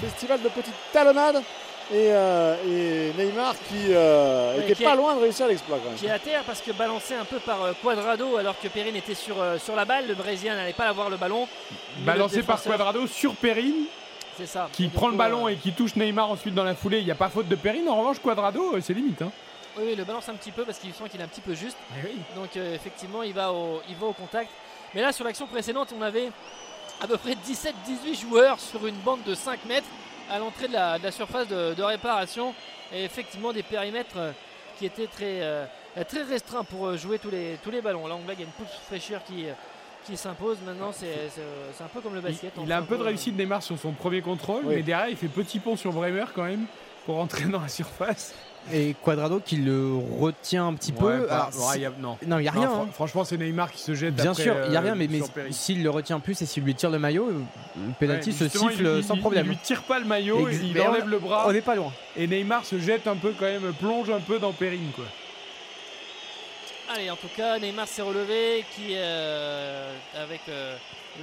festival 0.00 0.40
de 0.42 0.48
petites 0.48 0.72
talonnades. 0.92 1.42
Et, 1.90 2.12
euh, 2.12 2.54
et 2.66 3.12
Neymar 3.22 3.54
qui 3.66 3.86
euh, 3.94 4.56
Ouais, 4.58 4.64
était 4.64 4.74
qui 4.74 4.84
pas 4.84 4.94
loin 4.94 5.14
de 5.14 5.20
réussir 5.20 5.46
l'exploit. 5.48 5.78
quand 5.82 5.88
même. 5.88 5.98
qui 5.98 6.04
est 6.04 6.10
à 6.10 6.18
terre 6.18 6.42
parce 6.46 6.60
que 6.60 6.70
balancé 6.72 7.14
un 7.14 7.24
peu 7.24 7.38
par 7.38 7.62
euh, 7.64 7.72
Quadrado 7.82 8.36
alors 8.36 8.60
que 8.60 8.68
Perrine 8.68 8.94
était 8.96 9.14
sur, 9.14 9.36
sur 9.58 9.74
la 9.74 9.86
balle, 9.86 10.06
le 10.06 10.14
Brésilien 10.14 10.54
n'allait 10.54 10.74
pas 10.74 10.84
avoir 10.84 11.08
le 11.08 11.16
ballon. 11.16 11.48
Balancé 12.00 12.36
le 12.38 12.42
par 12.42 12.62
Quadrado 12.62 13.06
sur 13.06 13.34
Perrine, 13.36 13.84
C'est 14.36 14.44
ça. 14.46 14.68
qui 14.74 14.88
prend 14.88 15.08
le 15.08 15.16
ballon 15.16 15.46
euh, 15.46 15.50
et 15.52 15.56
qui 15.56 15.72
touche 15.72 15.96
Neymar 15.96 16.30
ensuite 16.30 16.54
dans 16.54 16.64
la 16.64 16.74
foulée. 16.74 16.98
Il 16.98 17.06
n'y 17.06 17.10
a 17.10 17.14
pas 17.14 17.30
faute 17.30 17.48
de 17.48 17.56
Perrine. 17.56 17.88
En 17.88 17.96
revanche, 17.96 18.18
Quadrado, 18.18 18.78
c'est 18.82 18.92
limite. 18.92 19.22
hein. 19.22 19.30
Oui, 19.78 19.84
oui, 19.86 19.92
il 19.92 19.98
le 19.98 20.04
balance 20.04 20.28
un 20.28 20.34
petit 20.34 20.50
peu 20.50 20.64
parce 20.64 20.78
qu'il 20.78 20.92
sent 20.92 21.08
qu'il 21.10 21.20
est 21.20 21.24
un 21.24 21.28
petit 21.28 21.40
peu 21.40 21.54
juste. 21.54 21.76
Eh 22.04 22.36
Donc 22.38 22.56
euh, 22.56 22.74
effectivement, 22.74 23.22
il 23.22 23.32
va, 23.32 23.52
au, 23.52 23.80
il 23.88 23.94
va 23.96 24.06
au 24.06 24.12
contact. 24.12 24.50
Mais 24.94 25.00
là, 25.02 25.12
sur 25.12 25.24
l'action 25.24 25.46
précédente, 25.46 25.92
on 25.96 26.02
avait 26.02 26.30
à 27.00 27.06
peu 27.06 27.16
près 27.16 27.32
17-18 27.34 28.20
joueurs 28.20 28.58
sur 28.58 28.86
une 28.86 28.96
bande 28.96 29.22
de 29.24 29.34
5 29.34 29.64
mètres 29.66 29.86
à 30.30 30.38
l'entrée 30.38 30.68
de 30.68 30.72
la, 30.72 30.98
de 30.98 31.04
la 31.04 31.12
surface 31.12 31.46
de, 31.48 31.74
de 31.74 31.82
réparation. 31.82 32.54
Et 32.92 33.04
effectivement 33.04 33.52
des 33.52 33.62
périmètres 33.62 34.16
euh, 34.16 34.32
qui 34.78 34.86
étaient 34.86 35.06
très, 35.06 35.42
euh, 35.42 35.64
très 36.08 36.22
restreints 36.22 36.64
pour 36.64 36.96
jouer 36.96 37.18
tous 37.18 37.30
les, 37.30 37.58
tous 37.62 37.70
les 37.70 37.80
ballons. 37.82 38.06
Là, 38.06 38.14
on 38.16 38.20
voit 38.20 38.32
qu'il 38.34 38.44
y 38.44 38.44
a 38.44 38.46
une 38.48 38.52
pousse 38.64 38.74
fraîcheur 38.86 39.22
qui, 39.24 39.44
qui 40.06 40.16
s'impose. 40.16 40.56
Maintenant, 40.66 40.90
c'est 40.92 41.30
un 41.84 41.88
peu 41.88 42.00
comme 42.00 42.14
le 42.14 42.20
Il, 42.20 42.22
basket. 42.22 42.52
il 42.64 42.72
a 42.72 42.78
un 42.78 42.82
peu 42.82 42.96
de 42.96 43.02
réussite 43.02 43.36
Neymar 43.36 43.62
sur 43.62 43.78
son 43.78 43.92
premier 43.92 44.22
contrôle, 44.22 44.62
Oui. 44.64 44.76
mais 44.76 44.82
derrière 44.82 45.08
il 45.10 45.16
fait 45.16 45.28
petit 45.28 45.58
pont 45.60 45.76
sur 45.76 45.92
Bremer 45.92 46.24
quand 46.34 46.44
même 46.44 46.64
pour 47.04 47.16
rentrer 47.16 47.44
dans 47.44 47.60
la 47.60 47.68
surface. 47.68 48.34
Et 48.72 48.94
Quadrado 49.02 49.40
qui 49.40 49.56
le 49.56 49.94
retient 50.20 50.66
un 50.66 50.74
petit 50.74 50.92
Ouais, 50.92 51.18
peu. 51.20 51.26
pas- 51.26 51.34
Alors, 51.34 51.68
ouais, 51.68 51.74
si- 51.74 51.80
y 51.80 51.84
a- 51.86 51.92
non. 52.00 52.18
Il 52.22 52.28
n'y 52.28 52.34
a 52.48 52.52
Non, 52.52 52.60
rien. 52.60 52.70
hein. 52.70 52.88
Franchement, 52.92 53.24
c'est 53.24 53.36
Neymar 53.36 53.70
qui 53.72 53.80
se 53.80 53.94
jette. 53.94 54.14
Bien 54.14 54.30
après, 54.32 54.42
sûr, 54.42 54.54
il 54.64 54.70
n'y 54.70 54.76
a 54.76 54.80
euh, 54.80 54.82
rien, 54.82 54.94
mais, 54.94 55.08
mais 55.08 55.20
s'il 55.50 55.82
le 55.82 55.90
retient 55.90 56.20
plus 56.20 56.40
et 56.42 56.46
s'il 56.46 56.64
lui 56.64 56.74
tire 56.74 56.90
le 56.90 56.98
maillot, 56.98 57.28
euh, 57.28 57.40
le 57.86 57.92
penalty 57.98 58.30
Ouais, 58.30 58.36
se 58.36 58.48
siffle 58.48 58.94
il- 58.98 59.04
sans 59.04 59.14
il- 59.14 59.20
problème. 59.20 59.46
Il 59.46 59.50
lui 59.50 59.56
tire 59.62 59.82
pas 59.82 59.98
le 59.98 60.04
maillot, 60.04 60.48
Ex- 60.48 60.60
il 60.62 60.80
on- 60.80 60.88
enlève 60.88 61.08
le 61.08 61.18
bras. 61.18 61.44
On 61.48 61.52
n'est 61.52 61.60
pas 61.62 61.74
loin. 61.74 61.92
Et 62.16 62.26
Neymar 62.26 62.64
se 62.64 62.78
jette 62.78 63.06
un 63.06 63.16
peu 63.16 63.32
quand 63.38 63.46
même, 63.46 63.72
plonge 63.78 64.10
un 64.10 64.20
peu 64.20 64.38
dans 64.38 64.52
Perrine 64.52 64.90
quoi. 64.94 65.04
Allez, 66.94 67.10
en 67.10 67.16
tout 67.16 67.28
cas, 67.36 67.58
Neymar 67.58 67.86
s'est 67.86 68.00
relevé, 68.02 68.64
qui 68.74 68.92
euh, 68.94 69.92
avec 70.16 70.40
euh, 70.48 70.74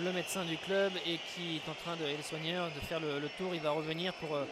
le 0.04 0.12
médecin 0.12 0.44
du 0.44 0.58
club 0.58 0.92
et 1.08 1.18
qui 1.34 1.56
est 1.56 1.70
en 1.70 1.74
train 1.84 1.96
de, 2.00 2.08
et 2.08 2.16
le 2.16 2.22
soigneur 2.24 2.68
de 2.68 2.86
faire 2.86 3.00
le, 3.00 3.20
le 3.20 3.28
tour. 3.38 3.50
Il 3.54 3.62
va 3.62 3.72
revenir 3.72 4.14
pour 4.14 4.36
euh, 4.36 4.46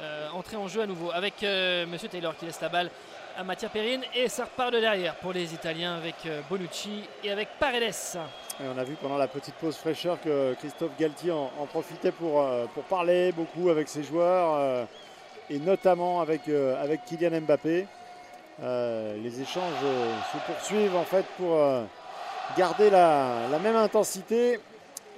euh, 0.00 0.28
entrer 0.30 0.56
en 0.56 0.68
jeu 0.68 0.82
à 0.82 0.86
nouveau 0.86 1.10
avec 1.12 1.42
euh, 1.42 1.86
Monsieur 1.86 2.08
Taylor 2.08 2.36
qui 2.36 2.46
laisse 2.46 2.60
la 2.60 2.68
balle 2.68 2.90
à 3.38 3.44
Mattia 3.44 3.68
Perrine 3.68 4.02
et 4.14 4.28
ça 4.28 4.44
repart 4.44 4.72
de 4.72 4.80
derrière 4.80 5.14
pour 5.16 5.32
les 5.32 5.52
Italiens 5.52 5.96
avec 5.96 6.14
euh, 6.24 6.40
Bonucci 6.48 7.02
et 7.22 7.30
avec 7.30 7.48
Paredes. 7.60 8.18
On 8.60 8.78
a 8.78 8.84
vu 8.84 8.94
pendant 8.94 9.18
la 9.18 9.28
petite 9.28 9.54
pause 9.56 9.76
fraîcheur 9.76 10.18
que 10.22 10.54
Christophe 10.54 10.92
Galtier 10.98 11.32
en, 11.32 11.66
profitait 11.66 12.12
pour, 12.12 12.40
euh, 12.40 12.64
pour 12.72 12.84
parler 12.84 13.32
beaucoup 13.32 13.68
avec 13.68 13.88
ses 13.88 14.02
joueurs 14.02 14.54
euh, 14.54 14.84
et 15.50 15.58
notamment 15.58 16.22
avec, 16.22 16.48
avec 16.48 17.04
Kylian 17.04 17.42
Mbappé. 17.42 17.86
Les 18.58 19.40
échanges 19.40 19.80
se 20.32 20.38
poursuivent 20.50 20.96
en 20.96 21.04
fait 21.04 21.24
pour 21.36 21.56
garder 22.56 22.90
la 22.90 23.58
même 23.62 23.76
intensité 23.76 24.58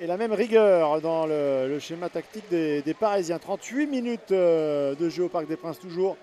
et 0.00 0.06
la 0.06 0.16
même 0.16 0.32
rigueur 0.32 1.00
dans 1.00 1.26
le, 1.26 1.78
schéma 1.80 2.08
tactique 2.08 2.48
des, 2.50 2.94
Parisiens. 2.98 3.38
38 3.38 3.86
minutes 3.86 4.32
euh, 4.32 4.94
de 4.94 5.08
jeu 5.08 5.24
au 5.24 5.28
Parc 5.28 5.46
des 5.46 5.56
Princes 5.56 5.78
toujours. 5.78 6.16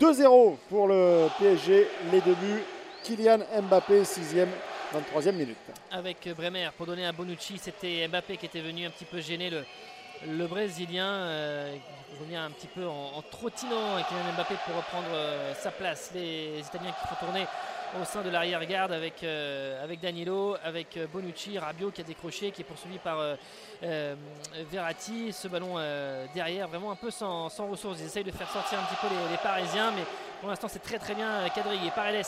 2-0 0.00 0.56
pour 0.68 0.88
le 0.88 1.28
PSG, 1.38 1.86
les 2.12 2.20
deux 2.20 2.34
buts. 2.34 2.62
Kylian 3.04 3.38
Mbappé, 3.62 4.02
6e, 4.02 4.48
23e 4.92 5.32
minute. 5.32 5.56
avec 5.90 6.28
Bremer 6.36 6.68
pour 6.76 6.86
donner 6.86 7.06
à 7.06 7.12
Bonucci. 7.12 7.58
C'était 7.58 8.06
Mbappé 8.08 8.36
qui 8.36 8.46
était 8.46 8.60
venu 8.60 8.84
un 8.86 8.90
petit 8.90 9.04
peu 9.04 9.20
gêner 9.20 9.50
le, 9.50 9.64
le 10.26 10.46
Brésilien. 10.46 11.06
euh, 11.06 11.74
revient 12.20 12.36
un 12.36 12.50
petit 12.50 12.66
peu 12.66 12.84
en, 12.86 13.12
en 13.16 13.22
trottinant 13.22 13.96
Kylian 14.08 14.32
Mbappé 14.36 14.54
pour 14.66 14.76
reprendre 14.76 15.06
euh, 15.14 15.54
sa 15.54 15.70
place. 15.70 16.10
Les 16.14 16.60
Italiens 16.60 16.92
qui 17.00 17.06
font 17.08 17.26
tourner 17.26 17.46
au 18.00 18.04
sein 18.04 18.22
de 18.22 18.30
l'arrière-garde 18.30 18.92
avec, 18.92 19.22
euh, 19.22 19.82
avec 19.82 20.00
Danilo, 20.00 20.56
avec 20.62 20.96
euh, 20.96 21.06
Bonucci, 21.06 21.58
Rabiot 21.58 21.90
qui 21.90 22.00
a 22.00 22.04
décroché, 22.04 22.50
qui 22.50 22.62
est 22.62 22.64
poursuivi 22.64 22.98
par 22.98 23.18
euh, 23.18 23.36
euh, 23.82 24.14
Verratti. 24.70 25.32
Ce 25.32 25.48
ballon 25.48 25.74
euh, 25.76 26.26
derrière, 26.34 26.68
vraiment 26.68 26.90
un 26.90 26.96
peu 26.96 27.10
sans, 27.10 27.48
sans 27.48 27.68
ressources. 27.68 27.98
Ils 28.00 28.06
essayent 28.06 28.24
de 28.24 28.30
faire 28.30 28.50
sortir 28.50 28.78
un 28.78 28.82
petit 28.82 29.00
peu 29.00 29.08
les, 29.08 29.30
les 29.32 29.38
Parisiens, 29.38 29.92
mais 29.92 30.02
pour 30.40 30.48
l'instant 30.50 30.68
c'est 30.68 30.82
très 30.82 30.98
très 30.98 31.14
bien 31.14 31.48
quadrillé. 31.54 31.90
Paredes 31.94 32.26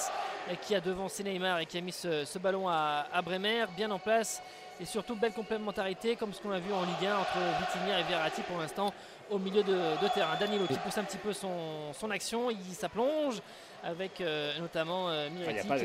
qui 0.62 0.74
a 0.74 0.80
devancé 0.80 1.22
Neymar 1.22 1.60
et 1.60 1.66
qui 1.66 1.78
a 1.78 1.80
mis 1.80 1.92
ce, 1.92 2.24
ce 2.24 2.38
ballon 2.38 2.68
à, 2.68 3.06
à 3.12 3.22
Bremer, 3.22 3.66
bien 3.76 3.90
en 3.90 3.98
place. 3.98 4.42
Et 4.80 4.86
surtout 4.86 5.14
belle 5.14 5.34
complémentarité 5.34 6.16
comme 6.16 6.32
ce 6.32 6.40
qu'on 6.40 6.52
a 6.52 6.58
vu 6.58 6.72
en 6.72 6.80
Ligue 6.82 7.06
1 7.06 7.18
entre 7.18 7.36
Vitinha 7.60 8.00
et 8.00 8.02
Verratti 8.04 8.40
pour 8.42 8.58
l'instant 8.58 8.94
au 9.28 9.38
milieu 9.38 9.62
de, 9.62 9.74
de 10.02 10.08
terrain. 10.14 10.36
Danilo 10.40 10.66
qui 10.66 10.78
pousse 10.78 10.96
un 10.96 11.04
petit 11.04 11.18
peu 11.18 11.34
son, 11.34 11.92
son 11.92 12.10
action, 12.10 12.50
il 12.50 12.74
s'aplonge 12.74 13.42
avec 13.84 14.20
euh, 14.20 14.52
notamment 14.60 15.08
euh, 15.08 15.28
Il 15.30 15.34
n'y 15.34 15.40
Miretti 15.40 15.60
a, 15.60 15.64
pas- 15.68 15.76
là. 15.76 15.82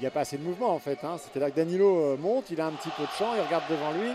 il- 0.00 0.06
a 0.06 0.10
assez 0.20 0.36
de 0.38 0.42
mouvement 0.42 0.70
en 0.74 0.78
fait. 0.78 0.98
hein. 1.04 1.16
C'est-à-dire 1.18 1.54
que 1.54 1.60
Danilo 1.60 1.98
euh, 2.12 2.16
monte, 2.16 2.50
il 2.50 2.60
a 2.60 2.66
un 2.66 2.72
petit 2.72 2.90
peu 2.96 3.02
de 3.02 3.08
champ, 3.18 3.34
il 3.34 3.40
regarde 3.42 3.64
devant 3.70 3.92
lui. 3.92 4.10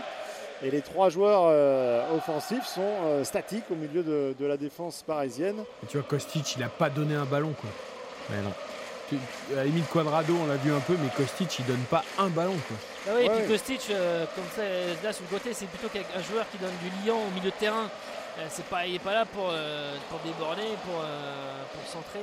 Et 0.62 0.70
les 0.72 0.82
trois 0.82 1.08
joueurs 1.08 1.42
euh, 1.46 2.16
offensifs 2.16 2.66
sont 2.66 2.80
euh, 3.04 3.22
statiques 3.24 3.70
au 3.70 3.76
milieu 3.76 4.02
de, 4.02 4.34
de 4.38 4.46
la 4.46 4.56
défense 4.56 5.04
parisienne. 5.06 5.62
Et 5.84 5.86
tu 5.86 5.98
vois, 5.98 6.06
Kostic, 6.08 6.56
il 6.56 6.62
a 6.64 6.68
pas 6.68 6.90
donné 6.90 7.14
un 7.14 7.24
ballon 7.26 7.52
quoi. 7.60 7.70
Mais 8.30 8.42
non. 8.42 8.52
Tu- 9.08 9.16
À 9.52 9.56
la 9.58 9.64
limite, 9.64 9.88
Quadrado, 9.88 10.34
on 10.42 10.46
l'a 10.48 10.56
vu 10.56 10.72
un 10.72 10.80
peu, 10.80 10.94
mais 11.00 11.08
Kostic, 11.16 11.60
il 11.60 11.64
donne 11.66 11.84
pas 11.90 12.02
un 12.18 12.28
ballon 12.28 12.56
quoi. 12.66 12.76
Ah 13.08 13.10
oui, 13.16 13.26
et 13.26 13.30
puis 13.30 13.40
ouais. 13.42 13.46
Kostic, 13.48 13.82
euh, 13.90 14.24
comme 14.34 14.44
ça, 14.56 14.62
là 15.04 15.12
sur 15.12 15.24
le 15.30 15.38
côté, 15.38 15.54
c'est 15.54 15.66
plutôt 15.66 15.88
qu'un 15.88 16.22
joueur 16.22 16.44
qui 16.50 16.58
donne 16.58 16.74
du 16.82 17.06
liant 17.08 17.16
au 17.18 17.30
milieu 17.34 17.50
de 17.50 17.56
terrain. 17.56 17.88
Euh, 18.38 18.46
c'est 18.50 18.64
pas, 18.66 18.84
il 18.86 18.92
n'est 18.94 18.98
pas 18.98 19.14
là 19.14 19.24
pour, 19.26 19.48
euh, 19.50 19.94
pour 20.10 20.18
déborder, 20.20 20.62
pour, 20.84 21.00
euh, 21.02 21.62
pour 21.72 21.88
centrer. 21.90 22.20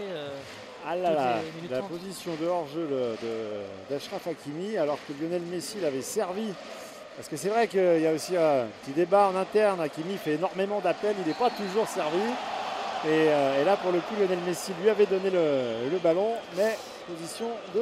Ah 0.87 0.95
là 0.95 1.11
là, 1.11 1.35
la 1.69 1.77
30. 1.79 1.89
position 1.89 2.31
de 2.39 2.45
hors-jeu 2.45 2.87
d'Ashraf 3.89 4.27
Hakimi, 4.27 4.77
alors 4.77 4.99
que 5.07 5.13
Lionel 5.19 5.41
Messi 5.41 5.79
l'avait 5.81 6.01
servi. 6.01 6.53
Parce 7.15 7.27
que 7.27 7.37
c'est 7.37 7.49
vrai 7.49 7.67
qu'il 7.67 8.01
y 8.01 8.07
a 8.07 8.11
aussi 8.13 8.35
un 8.37 8.65
petit 8.83 8.91
débat 8.91 9.29
en 9.33 9.35
interne. 9.37 9.79
Hakimi 9.81 10.17
fait 10.17 10.33
énormément 10.33 10.81
d'appels, 10.81 11.15
il 11.19 11.27
n'est 11.27 11.33
pas 11.33 11.49
toujours 11.49 11.87
servi. 11.87 12.19
Et, 13.05 13.07
euh, 13.09 13.61
et 13.61 13.65
là, 13.65 13.77
pour 13.77 13.91
le 13.91 13.99
coup, 13.99 14.15
Lionel 14.19 14.39
Messi 14.45 14.73
lui 14.81 14.89
avait 14.89 15.05
donné 15.05 15.29
le, 15.29 15.89
le 15.91 15.97
ballon, 15.97 16.33
mais 16.57 16.75
position 17.07 17.47
de 17.73 17.81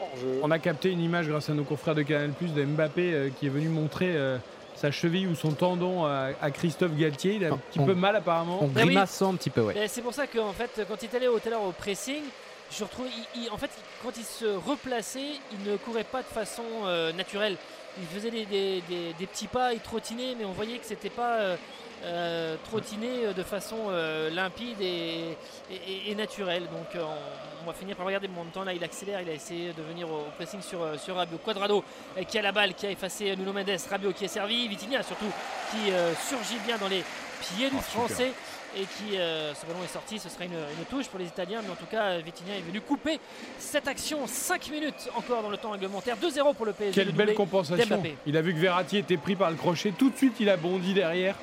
hors-jeu. 0.00 0.40
On 0.42 0.50
a 0.50 0.58
capté 0.58 0.90
une 0.90 1.00
image 1.00 1.28
grâce 1.28 1.48
à 1.48 1.54
nos 1.54 1.64
confrères 1.64 1.94
de 1.94 2.02
Canal 2.02 2.30
Plus 2.30 2.52
de 2.52 2.64
Mbappé 2.64 3.12
euh, 3.12 3.28
qui 3.38 3.46
est 3.46 3.50
venu 3.50 3.68
montrer 3.68 4.14
euh, 4.16 4.38
sa 4.76 4.90
cheville 4.90 5.26
ou 5.26 5.34
son 5.34 5.52
tendon 5.52 6.04
à, 6.04 6.30
à 6.40 6.50
Christophe 6.50 6.94
Galtier. 6.96 7.34
Il 7.36 7.44
a 7.44 7.48
un 7.54 7.56
petit 7.56 7.80
on- 7.80 7.86
peu 7.86 7.94
mal 7.94 8.14
apparemment. 8.16 8.62
En 8.62 8.66
oui. 8.66 8.72
grimaçant 8.74 9.32
un 9.32 9.36
petit 9.36 9.50
peu, 9.50 9.62
ouais. 9.62 9.76
Et 9.84 9.88
C'est 9.88 10.02
pour 10.02 10.14
ça 10.14 10.26
qu'en 10.26 10.52
fait, 10.52 10.82
quand 10.88 11.02
il 11.02 11.06
est 11.12 11.16
allé 11.16 11.28
au- 11.28 11.38
tout 11.38 11.48
à 11.48 11.50
l'heure 11.50 11.62
au 11.64 11.72
pressing, 11.72 12.22
je 12.70 12.84
retrouve, 12.84 13.06
il- 13.34 13.42
il- 13.44 13.50
en 13.50 13.56
fait, 13.56 13.70
quand 14.02 14.12
il 14.16 14.24
se 14.24 14.44
replaçait, 14.44 15.40
il 15.52 15.70
ne 15.70 15.76
courait 15.76 16.04
pas 16.04 16.22
de 16.22 16.26
façon 16.28 16.64
euh, 16.84 17.12
naturelle. 17.12 17.56
Il 17.98 18.06
faisait 18.08 18.30
des, 18.30 18.44
des- 18.44 18.82
des- 18.88 19.12
des 19.18 19.26
petits 19.26 19.46
pas, 19.46 19.72
il 19.72 19.80
trottinait, 19.80 20.34
mais 20.38 20.44
on 20.44 20.52
voyait 20.52 20.78
que 20.78 20.84
c'était 20.84 21.08
pas 21.08 21.36
euh, 21.36 21.56
euh, 22.04 22.56
trottiner 22.64 23.32
de 23.34 23.42
façon 23.42 23.76
euh, 23.88 24.28
limpide 24.30 24.80
et, 24.82 25.36
et- 25.70 26.10
et 26.10 26.14
naturelle. 26.14 26.64
Donc 26.64 26.94
euh, 26.94 27.02
on, 27.04 27.55
on 27.66 27.70
va 27.70 27.74
finir 27.76 27.96
par 27.96 28.06
regarder. 28.06 28.28
Même 28.28 28.46
temps, 28.52 28.64
là, 28.64 28.72
il 28.72 28.84
accélère, 28.84 29.20
il 29.20 29.28
a 29.28 29.32
essayé 29.32 29.72
de 29.72 29.82
venir 29.82 30.08
au, 30.08 30.26
pressing 30.36 30.60
sur, 30.62 30.82
euh, 30.82 30.96
sur 30.96 31.16
Rabiot. 31.16 31.38
Quadrado 31.38 31.82
euh, 32.16 32.22
qui 32.22 32.38
a 32.38 32.42
la 32.42 32.52
balle, 32.52 32.74
qui 32.74 32.86
a 32.86 32.90
effacé 32.90 33.34
Nuno 33.36 33.52
Mendes. 33.52 33.76
Rabiot 33.90 34.12
qui 34.12 34.24
est 34.24 34.28
servi. 34.28 34.68
Vitinha 34.68 35.02
surtout 35.02 35.30
qui 35.70 35.90
euh, 35.90 36.14
surgit 36.14 36.58
bien 36.64 36.78
dans 36.78 36.88
les 36.88 37.02
pieds 37.40 37.68
du 37.70 37.76
Oh. 37.76 37.80
Français 37.80 38.32
et 38.76 38.82
qui, 38.82 39.16
euh, 39.16 39.54
ce 39.54 39.64
ballon 39.64 39.82
est 39.84 39.92
sorti, 39.92 40.18
ce 40.18 40.28
sera 40.28 40.44
une, 40.44 40.52
une 40.52 40.84
touche 40.90 41.08
pour 41.08 41.18
les 41.18 41.26
Italiens, 41.26 41.60
mais 41.62 41.70
en 41.70 41.76
tout 41.76 41.86
cas, 41.90 42.18
Vitinha 42.18 42.56
est 42.58 42.60
venu 42.60 42.80
couper 42.80 43.18
cette 43.58 43.88
action. 43.88 44.26
5 44.26 44.70
minutes 44.70 45.08
encore 45.16 45.42
dans 45.42 45.50
le 45.50 45.56
temps 45.56 45.70
réglementaire, 45.70 46.16
2-0 46.16 46.54
pour 46.54 46.66
le 46.66 46.72
PSG. 46.72 46.92
Quelle 46.92 47.06
le 47.06 47.12
belle 47.12 47.34
compensation. 47.34 48.02
Il 48.26 48.36
a 48.36 48.42
vu 48.42 48.54
que 48.54 48.58
Verratti 48.58 48.98
était 48.98 49.16
pris 49.16 49.34
par 49.34 49.50
le 49.50 49.56
crochet. 49.56 49.92
Tout 49.96 50.10
de 50.10 50.16
suite, 50.16 50.34
il 50.40 50.50
a 50.50 50.56
bondi 50.56 50.94
derrière. 50.94 51.36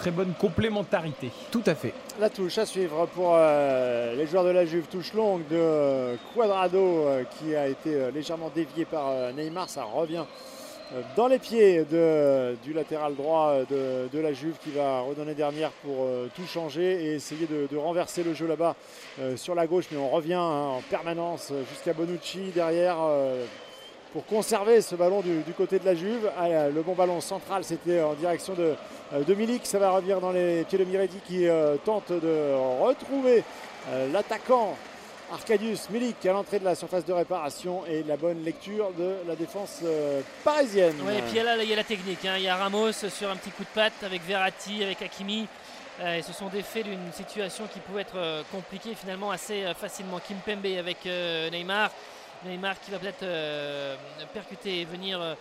Très 0.00 0.10
bonne 0.10 0.32
complémentarité. 0.32 1.28
Tout 1.50 1.62
à 1.66 1.74
fait. 1.74 1.92
La 2.18 2.30
touche 2.30 2.56
à 2.56 2.64
suivre 2.64 3.06
pour 3.14 3.32
euh, 3.34 4.14
les 4.16 4.26
joueurs 4.26 4.44
de 4.44 4.48
la 4.50 4.64
Juve. 4.64 4.86
Touche 4.90 5.12
longue 5.12 5.42
de 5.48 5.56
euh, 5.56 6.16
Quadrado 6.34 6.78
euh, 6.78 7.24
qui 7.38 7.54
a 7.54 7.66
été 7.68 7.94
euh, 7.94 8.10
légèrement 8.10 8.50
dévié 8.54 8.86
par 8.86 9.08
euh, 9.10 9.30
Neymar. 9.32 9.68
Ça 9.68 9.84
revient 9.84 10.24
euh, 10.94 11.02
dans 11.16 11.26
les 11.26 11.38
pieds 11.38 11.84
de- 11.84 12.56
du 12.64 12.72
latéral 12.72 13.14
droit 13.14 13.50
euh, 13.70 14.06
de, 14.08 14.16
de 14.16 14.22
la 14.22 14.32
Juve 14.32 14.54
qui 14.64 14.70
va 14.70 15.00
redonner 15.02 15.34
dernière 15.34 15.70
pour 15.84 16.06
euh, 16.06 16.28
tout 16.34 16.46
changer 16.46 17.04
et 17.04 17.14
essayer 17.16 17.46
de, 17.46 17.68
de 17.70 17.76
renverser 17.76 18.22
le 18.22 18.32
jeu 18.32 18.46
là-bas 18.46 18.76
euh, 19.20 19.36
sur 19.36 19.54
la 19.54 19.66
gauche. 19.66 19.84
Mais 19.92 19.98
on 19.98 20.08
revient 20.08 20.32
hein, 20.32 20.76
en 20.78 20.82
permanence 20.88 21.50
euh, 21.52 21.62
jusqu'à 21.70 21.92
Bonucci 21.92 22.52
derrière. 22.54 22.96
euh, 23.02 23.44
pour 24.12 24.26
conserver 24.26 24.80
ce 24.82 24.94
ballon 24.94 25.20
du, 25.20 25.52
côté 25.56 25.78
de 25.78 25.84
la 25.84 25.94
Juve. 25.94 26.30
Le 26.74 26.82
bon 26.82 26.94
ballon 26.94 27.20
central, 27.20 27.64
c'était 27.64 28.00
en 28.00 28.14
direction 28.14 28.54
de, 28.54 28.74
euh, 29.12 29.22
de 29.22 29.34
Milik. 29.34 29.66
Ça 29.66 29.78
va 29.78 29.90
revenir 29.90 30.20
dans 30.20 30.32
les 30.32 30.64
pieds 30.64 30.78
de 30.78 30.84
Miretti 30.84 31.18
qui 31.26 31.46
euh, 31.46 31.76
tente 31.84 32.10
de 32.10 32.54
retrouver 32.82 33.44
euh, 33.90 34.12
l'attaquant 34.12 34.76
Arcadius 35.32 35.88
Milik 35.90 36.26
à 36.26 36.32
l'entrée 36.32 36.58
de 36.58 36.64
la 36.64 36.74
surface 36.74 37.04
de 37.04 37.12
réparation 37.12 37.86
et 37.86 38.02
la 38.02 38.16
bonne 38.16 38.42
lecture 38.42 38.90
de 38.98 39.14
la 39.28 39.36
défense 39.36 39.80
parisienne. 40.42 40.96
Ouais, 41.06 41.18
et 41.18 41.22
puis 41.22 41.40
là, 41.40 41.56
il 41.62 41.68
y 41.68 41.72
a 41.72 41.76
la 41.76 41.84
technique. 41.84 42.24
hein. 42.24 42.34
Il 42.36 42.42
y 42.42 42.48
a 42.48 42.56
Ramos 42.56 42.92
sur 42.92 43.30
un 43.30 43.36
petit 43.36 43.50
coup 43.50 43.62
de 43.62 43.68
patte 43.72 44.02
avec 44.02 44.26
Verratti, 44.26 44.82
avec 44.82 45.00
Hakimi. 45.02 45.46
Ils 46.02 46.24
se 46.24 46.32
sont 46.32 46.48
défaits 46.48 46.84
d'une 46.84 47.12
situation 47.12 47.64
qui 47.72 47.78
pouvait 47.78 48.00
être 48.00 48.42
compliquée 48.50 48.94
finalement 48.94 49.30
assez 49.30 49.64
facilement. 49.78 50.18
Kimpembe 50.18 50.66
avec 50.78 51.06
euh, 51.06 51.50
Neymar. 51.50 51.90
Neymar 52.44 52.80
qui 52.80 52.90
va 52.90 52.98
peut-être 52.98 53.22
euh, 53.22 53.96
percuter 54.32 54.80
et 54.80 54.84
venir 54.84 55.20
euh, 55.20 55.34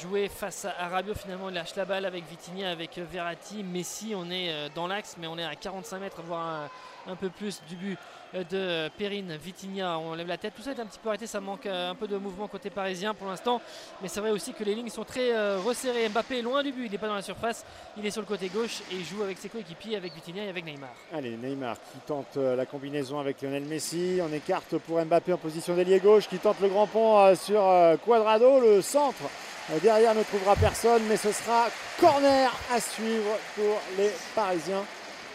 jouer 0.00 0.28
face 0.28 0.64
à 0.66 0.88
Rabiot. 0.88 1.14
Finalement, 1.14 1.48
il 1.48 1.54
lâche 1.54 1.74
la 1.76 1.84
balle 1.84 2.04
avec 2.04 2.28
Vitinha, 2.28 2.70
avec 2.70 2.98
euh, 2.98 3.04
Verratti. 3.10 3.62
Messi, 3.62 4.14
on 4.14 4.30
est 4.30 4.70
dans 4.74 4.86
l'axe, 4.86 5.16
mais 5.18 5.26
on 5.26 5.38
est 5.38 5.44
à 5.44 5.54
45 5.54 5.98
mètres, 5.98 6.22
voire 6.22 6.68
un, 7.06 7.16
peu 7.16 7.30
plus 7.30 7.62
du 7.68 7.76
but 7.76 7.98
de 8.42 8.88
Perrine. 8.98 9.36
Vitinha, 9.42 9.98
on 9.98 10.14
lève 10.14 10.26
la 10.26 10.36
tête. 10.36 10.54
Tout 10.56 10.62
ça 10.62 10.72
est 10.72 10.80
un 10.80 10.86
petit 10.86 10.98
peu 10.98 11.08
arrêté. 11.08 11.26
Ça 11.26 11.40
manque 11.40 11.66
euh, 11.66 11.90
un 11.90 11.94
peu 11.94 12.06
de 12.06 12.16
mouvement 12.16 12.48
côté 12.48 12.70
parisien 12.70 13.14
pour 13.14 13.28
l'instant. 13.28 13.60
Mais 14.02 14.08
c'est 14.08 14.20
vrai 14.20 14.30
aussi 14.30 14.52
que 14.52 14.64
les 14.64 14.74
lignes 14.74 14.88
sont 14.88 15.04
très 15.04 15.32
euh, 15.32 15.58
resserrées. 15.64 16.08
Mbappé 16.08 16.38
est 16.38 16.42
loin 16.42 16.62
du 16.62 16.72
but. 16.72 16.86
Il 16.86 16.92
n'est 16.92 16.98
pas 16.98 17.08
dans 17.08 17.14
la 17.14 17.22
surface. 17.22 17.64
Il 17.96 18.04
est 18.04 18.10
sur 18.10 18.22
le 18.22 18.26
côté 18.26 18.48
gauche 18.48 18.80
et 18.90 18.96
il 18.96 19.04
joue 19.04 19.22
avec 19.22 19.38
ses 19.38 19.48
coéquipiers, 19.48 19.96
avec 19.96 20.14
Vitinha 20.14 20.44
et 20.44 20.48
avec 20.48 20.64
Neymar. 20.64 20.90
Allez, 21.12 21.36
Neymar 21.36 21.76
qui 21.76 21.98
tente 22.06 22.36
euh, 22.36 22.56
la 22.56 22.66
combinaison 22.66 23.18
avec 23.18 23.40
Lionel 23.42 23.64
Messi. 23.64 24.18
On 24.22 24.32
écarte 24.32 24.78
pour 24.78 25.04
Mbappé 25.04 25.32
en 25.32 25.38
position 25.38 25.74
d'ailier 25.74 26.00
gauche 26.00 26.28
qui 26.28 26.38
tente 26.38 26.60
le 26.60 26.68
grand 26.68 26.86
pont 26.86 27.18
euh, 27.18 27.34
sur 27.34 27.62
euh, 27.62 27.96
Quadrado. 27.96 28.60
Le 28.60 28.82
centre 28.82 29.24
euh, 29.72 29.78
derrière 29.80 30.14
ne 30.14 30.22
trouvera 30.22 30.56
personne, 30.56 31.02
mais 31.08 31.16
ce 31.16 31.32
sera 31.32 31.66
corner 32.00 32.50
à 32.72 32.80
suivre 32.80 33.38
pour 33.54 33.80
les 33.96 34.10
Parisiens. 34.34 34.84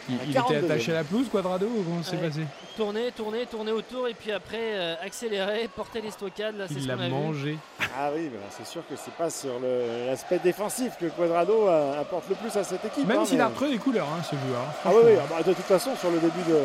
Il, 0.09 0.15
était 0.15 0.39
42e. 0.39 0.65
attaché 0.65 0.91
à 0.91 0.95
la 0.95 1.03
pelouse, 1.03 1.29
Quadrado, 1.29 1.67
ou 1.67 1.83
comment 1.83 2.03
c'est 2.03 2.17
passé? 2.17 2.41
Tourner, 2.79 3.11
tourner, 3.11 3.45
tourner 3.45 3.73
autour 3.73 4.07
et 4.07 4.13
puis 4.13 4.31
après 4.31 4.55
euh, 4.57 4.95
accélérer, 5.03 5.67
porter 5.75 5.99
les 5.99 6.11
stockades. 6.11 6.55
Là, 6.57 6.63
c'est 6.69 6.75
Il 6.75 6.83
ce 6.83 6.87
l'a 6.87 6.95
qu'on 6.95 7.01
a 7.01 7.05
vu. 7.07 7.11
mangé. 7.11 7.57
Ah 7.99 8.09
oui, 8.15 8.29
mais 8.31 8.39
c'est 8.51 8.65
sûr 8.65 8.83
que 8.89 8.95
c'est 8.95 9.13
pas 9.15 9.29
sur 9.29 9.59
le- 9.59 10.05
l'aspect 10.05 10.39
défensif 10.39 10.93
que 10.97 11.07
Quadrado 11.07 11.67
euh, 11.67 11.99
apporte 11.99 12.29
le 12.29 12.35
plus 12.35 12.55
à 12.55 12.63
cette 12.63 12.85
équipe. 12.85 13.05
Même 13.05 13.19
hein, 13.19 13.25
s'il 13.25 13.35
mais- 13.37 13.43
a 13.43 13.47
retrouvé 13.47 13.71
des 13.71 13.79
couleurs, 13.79 14.07
hein, 14.07 14.23
ce 14.23 14.29
joueur. 14.47 14.63
Ah 14.85 14.91
oui, 14.93 15.01
oui, 15.07 15.11
ah 15.21 15.25
bah, 15.29 15.43
de 15.43 15.51
toute 15.51 15.65
façon, 15.65 15.93
sur 15.97 16.09
le 16.09 16.19
début 16.19 16.41
de, 16.47 16.53
de 16.53 16.61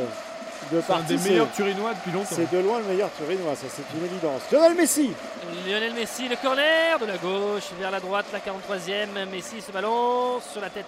C'est 0.71 0.77
un 0.77 0.81
partie, 0.83 1.07
des 1.15 1.19
c'est- 1.19 1.31
meilleurs 1.31 1.51
Turinois 1.51 1.95
depuis 1.95 2.13
longtemps. 2.13 2.29
c'est 2.31 2.49
de 2.49 2.59
loin 2.63 2.79
le 2.79 2.85
meilleur 2.85 3.11
Turinois, 3.17 3.57
ça 3.57 3.67
c'est 3.69 3.99
une 3.99 4.05
évidence. 4.05 4.43
Lionel 4.53 4.75
Messi 4.77 5.11
Lionel 5.67 5.95
Messi, 5.95 6.29
le 6.29 6.37
corner 6.37 6.97
de 7.01 7.07
la 7.07 7.17
gauche 7.17 7.71
vers 7.81 7.91
la 7.91 7.99
droite, 7.99 8.27
la 8.33 8.39
43e. 8.39 9.29
Messi 9.33 9.61
se 9.61 9.73
balance 9.73 10.45
sur 10.53 10.61
la 10.61 10.71
tête 10.71 10.87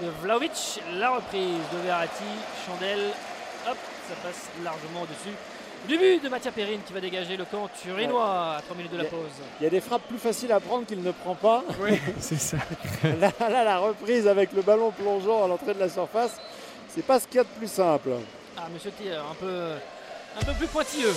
de 0.00 0.06
Vlaovic. 0.22 0.80
La 0.94 1.10
reprise 1.16 1.42
de 1.72 1.78
Verratti, 1.84 2.22
Chandelle. 2.64 3.10
Hop, 3.68 3.76
ça 4.08 4.14
passe 4.22 4.48
largement 4.64 5.02
au-dessus. 5.02 5.36
Du 5.86 5.96
but 5.96 6.22
de 6.22 6.28
Mathia 6.28 6.50
Perrine 6.50 6.80
qui 6.84 6.92
va 6.92 7.00
dégager 7.00 7.36
le 7.36 7.44
camp 7.44 7.68
turinois 7.80 8.56
à 8.56 8.62
3 8.62 8.76
minutes 8.76 8.92
de 8.92 8.98
la 8.98 9.04
pause. 9.04 9.30
Il 9.60 9.64
y 9.64 9.66
a 9.66 9.70
des 9.70 9.80
frappes 9.80 10.08
plus 10.08 10.18
faciles 10.18 10.50
à 10.50 10.58
prendre 10.60 10.86
qu'il 10.86 11.02
ne 11.02 11.12
prend 11.12 11.34
pas. 11.34 11.62
Oui, 11.80 12.00
c'est 12.20 12.40
ça. 12.40 12.56
là, 13.04 13.30
là, 13.38 13.64
la 13.64 13.78
reprise 13.78 14.26
avec 14.26 14.52
le 14.52 14.62
ballon 14.62 14.90
plongeant 14.90 15.44
à 15.44 15.48
l'entrée 15.48 15.74
de 15.74 15.78
la 15.80 15.88
surface, 15.88 16.40
c'est 16.88 17.04
pas 17.04 17.20
ce 17.20 17.26
qu'il 17.26 17.36
y 17.36 17.40
a 17.40 17.44
de 17.44 17.48
plus 17.58 17.70
simple. 17.70 18.10
Ah, 18.56 18.66
monsieur 18.72 18.90
Thier, 18.90 19.14
un 19.14 19.34
peu, 19.38 19.70
un 20.40 20.44
peu 20.44 20.52
plus 20.54 20.66
pointilleux. 20.66 21.14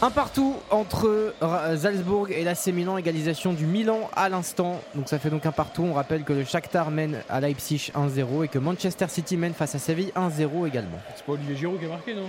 Un 0.00 0.10
partout 0.12 0.54
entre 0.70 1.34
Salzbourg 1.76 2.28
et 2.30 2.44
l'AC 2.44 2.68
Milan, 2.68 2.98
égalisation 2.98 3.52
du 3.52 3.66
Milan 3.66 4.08
à 4.14 4.28
l'instant. 4.28 4.80
Donc 4.94 5.08
ça 5.08 5.18
fait 5.18 5.28
donc 5.28 5.44
un 5.44 5.50
partout. 5.50 5.82
On 5.82 5.92
rappelle 5.92 6.22
que 6.22 6.32
le 6.32 6.44
Shakhtar 6.44 6.92
mène 6.92 7.20
à 7.28 7.40
Leipzig 7.40 7.90
1-0 7.96 8.44
et 8.44 8.48
que 8.48 8.60
Manchester 8.60 9.06
City 9.08 9.36
mène 9.36 9.54
face 9.54 9.74
à 9.74 9.80
Séville 9.80 10.12
1-0 10.14 10.68
également. 10.68 10.98
C'est 11.16 11.24
pas 11.24 11.32
Olivier 11.32 11.56
Giroud 11.56 11.80
qui 11.80 11.86
a 11.86 11.88
marqué, 11.88 12.14
non? 12.14 12.26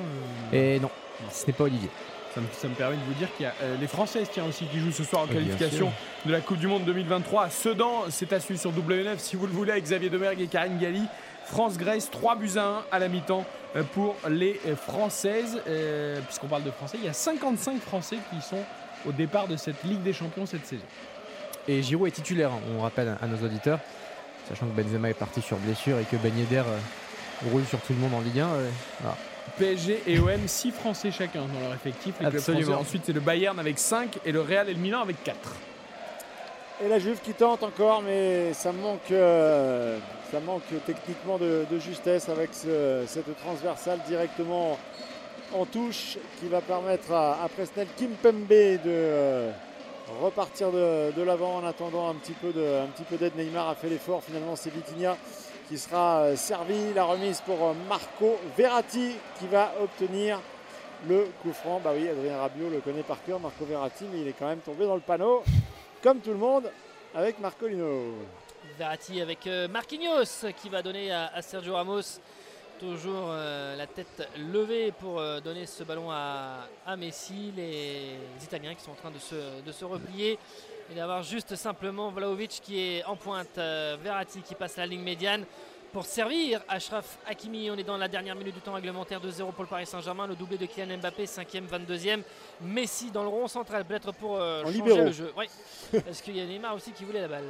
Et 0.51 0.80
non, 0.80 0.89
ce 1.32 1.45
n'est 1.45 1.53
pas 1.53 1.65
Olivier. 1.65 1.89
Ça 2.34 2.41
me, 2.41 2.47
ça 2.59 2.67
me 2.67 2.74
permet 2.74 2.95
de 2.95 3.03
vous 3.03 3.13
dire 3.13 3.28
qu'il 3.38 3.43
y 3.43 3.49
a 3.49 3.53
euh, 3.61 3.76
les 3.80 3.88
Françaises 3.88 4.28
tiens, 4.32 4.45
aussi 4.45 4.65
qui 4.65 4.80
jouent 4.80 4.91
ce 4.91 5.03
soir 5.03 5.24
en 5.24 5.28
qualification 5.28 5.91
de 6.26 6.32
la 6.32 6.41
Coupe 6.41 6.57
du 6.57 6.67
Monde 6.67 6.86
2023 6.86 7.43
à 7.43 7.49
Sedan. 7.51 8.05
C'est 8.09 8.34
à 8.34 8.39
suivre 8.39 8.59
sur 8.59 8.72
W9 8.72 9.17
si 9.17 9.36
vous 9.36 9.45
le 9.45 9.53
voulez 9.53 9.72
avec 9.74 9.84
Xavier 9.84 10.09
Domergue 10.09 10.41
et 10.41 10.47
Karine 10.47 10.80
Galli. 10.80 11.03
France-Grèce, 11.49 12.09
3 12.11 12.35
buts 12.35 12.51
à 12.57 12.63
1 12.63 12.83
à 12.91 12.99
la 12.99 13.07
mi-temps 13.07 13.45
euh, 13.75 13.83
pour 13.93 14.15
les 14.29 14.59
euh, 14.67 14.75
Françaises. 14.75 15.59
Euh, 15.67 16.19
Puisqu'on 16.27 16.47
parle 16.47 16.63
de 16.63 16.71
Français, 16.71 16.97
il 16.99 17.05
y 17.05 17.09
a 17.09 17.13
55 17.13 17.79
Français 17.81 18.17
qui 18.29 18.41
sont 18.41 18.63
au 19.07 19.11
départ 19.11 19.47
de 19.47 19.55
cette 19.57 19.83
Ligue 19.83 20.03
des 20.03 20.13
Champions 20.13 20.45
cette 20.45 20.65
saison. 20.65 20.83
Et 21.67 21.81
Giroud 21.83 22.07
est 22.07 22.11
titulaire, 22.11 22.51
hein, 22.51 22.59
on 22.77 22.81
rappelle 22.81 23.15
à 23.21 23.27
nos 23.27 23.43
auditeurs. 23.45 23.79
Sachant 24.47 24.65
que 24.67 24.81
Benzema 24.81 25.09
est 25.09 25.13
parti 25.13 25.41
sur 25.41 25.57
blessure 25.57 25.99
et 25.99 26.03
que 26.05 26.15
Ben 26.15 26.35
Yedder 26.37 26.63
euh, 26.67 27.49
roule 27.51 27.65
sur 27.65 27.79
tout 27.81 27.93
le 27.93 27.99
monde 27.99 28.13
en 28.15 28.21
Ligue 28.21 28.39
1. 28.39 28.45
euh, 28.47 28.69
voilà. 29.01 29.15
PSG 29.57 30.03
et 30.07 30.19
OM, 30.19 30.47
6 30.47 30.71
Français 30.71 31.11
chacun 31.11 31.41
dans 31.41 31.59
leur 31.59 31.73
effectif. 31.73 32.15
Les 32.19 32.25
clubs 32.27 32.35
Absolument. 32.35 32.63
français. 32.73 32.81
Ensuite, 32.81 33.03
c'est 33.05 33.13
le 33.13 33.19
Bayern 33.19 33.59
avec 33.59 33.77
5 33.79 34.19
et 34.25 34.31
le 34.31 34.41
Real 34.41 34.69
et 34.69 34.73
le 34.73 34.79
Milan 34.79 35.01
avec 35.01 35.23
4. 35.23 35.37
Et 36.85 36.87
la 36.87 36.97
Juve 36.99 37.19
qui 37.21 37.33
tente 37.33 37.61
encore, 37.63 38.01
mais 38.01 38.53
ça 38.53 38.71
manque, 38.71 39.11
euh, 39.11 39.97
ça 40.32 40.39
manque 40.39 40.63
techniquement 40.86 41.38
de, 41.38 41.65
justesse 41.80 42.30
avec 42.30 42.53
ce- 42.53 43.03
cette 43.07 43.36
transversale 43.39 43.99
directement 44.07 44.77
en 45.53 45.65
touche 45.65 46.17
qui 46.39 46.47
va 46.47 46.61
permettre 46.61 47.11
à, 47.11 47.43
à 47.43 47.47
Presnel 47.49 47.88
Kimpembe 47.97 48.47
de 48.49 48.80
euh, 48.88 49.51
repartir 50.21 50.71
de, 50.71 51.21
l'avant 51.23 51.55
en 51.57 51.65
attendant 51.65 52.07
un 52.09 52.15
petit 52.15 52.34
peu 52.34 52.51
de- 52.51 52.82
un 52.84 52.88
petit 52.88 53.03
peu 53.03 53.17
d'aide. 53.17 53.36
Neymar 53.36 53.69
a 53.69 53.75
fait 53.75 53.89
l'effort. 53.89 54.23
Finalement, 54.23 54.55
c'est 54.55 54.71
Vitinha 54.71 55.17
qui 55.67 55.77
sera 55.77 56.21
euh, 56.21 56.36
servi. 56.36 56.93
La 56.93 57.05
remise 57.05 57.41
pour 57.41 57.63
euh, 57.63 57.73
Marco 57.88 58.38
Verratti 58.57 59.15
qui 59.39 59.47
va 59.47 59.71
obtenir 59.82 60.39
le 61.07 61.27
coup 61.41 61.53
franc. 61.53 61.80
Bah 61.84 61.91
oui, 61.95 62.07
Adrien 62.07 62.38
Rabiot 62.38 62.69
le 62.69 62.80
connaît 62.82 63.03
par 63.03 63.23
cœur, 63.23 63.39
Marco 63.39 63.65
Verratti, 63.65 64.05
mais 64.13 64.21
il 64.21 64.27
est 64.27 64.36
quand 64.38 64.47
même 64.47 64.59
tombé 64.59 64.86
dans 64.86 64.95
le 64.95 65.01
panneau 65.01 65.43
comme 66.03 66.19
tout 66.19 66.32
le 66.32 66.38
monde, 66.38 66.69
avec 67.15 67.39
Marcolino. 67.39 68.13
Verratti 68.80 69.19
avec 69.21 69.45
euh, 69.45 69.67
Marquinhos 69.67 70.23
qui 70.61 70.69
va 70.69 70.82
donner 70.82 71.11
à, 71.11 71.27
à 71.34 71.41
Sergio 71.41 71.75
Ramos. 71.75 72.19
Toujours 72.80 73.27
euh, 73.27 73.75
la 73.75 73.88
tête 73.88 74.25
levée 74.38 74.93
pour 74.93 75.19
euh, 75.19 75.41
donner 75.41 75.65
ce 75.65 75.84
ballon 75.84 76.09
à, 76.09 76.65
à 76.88 76.95
Messi. 76.95 77.51
Les 77.57 78.15
Italiens 78.41 78.73
qui 78.73 78.82
sont 78.82 78.91
en 78.91 78.95
train 78.95 79.11
de 79.11 79.19
se, 79.19 79.61
de 79.65 79.71
se 79.73 79.84
replier 79.84 80.39
et 80.89 80.95
d'avoir 80.95 81.21
juste 81.23 81.57
simplement 81.57 82.09
Vlaovic 82.09 82.61
qui 82.63 82.80
est 82.80 83.03
en 83.03 83.17
pointe. 83.17 83.57
euh, 83.57 83.97
Verratti 84.01 84.39
qui 84.41 84.55
passe 84.55 84.77
la 84.77 84.86
ligne 84.86 85.01
médiane 85.03 85.43
pour 85.91 86.05
servir 86.05 86.61
Ashraf 86.69 87.17
Hakimi. 87.27 87.69
On 87.69 87.75
est 87.75 87.84
dans 87.84 87.97
la 87.97 88.07
dernière 88.07 88.36
minute 88.36 88.55
du 88.55 88.61
temps 88.61 88.73
réglementaire 88.73 89.19
2-0 89.19 89.51
pour 89.51 89.63
le 89.63 89.69
Paris 89.69 89.86
Saint-Germain. 89.86 90.25
Le 90.27 90.36
doublé 90.36 90.57
de 90.57 90.65
Kylian 90.67 90.99
Mbappé, 90.99 91.25
5e, 91.25 91.67
22e. 91.67 92.21
Messi 92.61 93.11
dans 93.11 93.23
le 93.23 93.30
rond 93.30 93.49
central, 93.49 93.84
peut-être 93.84 94.13
pour 94.13 94.38
euh, 94.38 94.61
changer 94.63 94.73
libéraux. 94.77 95.03
le 95.03 95.11
jeu. 95.11 95.34
Oui, 95.36 95.47
parce 96.05 96.21
qu'il 96.21 96.38
y 96.38 96.39
a 96.41 96.45
Neymar 96.45 96.75
aussi 96.75 96.91
qui 96.93 97.03
voulait 97.03 97.21
la 97.21 97.27
balle. 97.27 97.43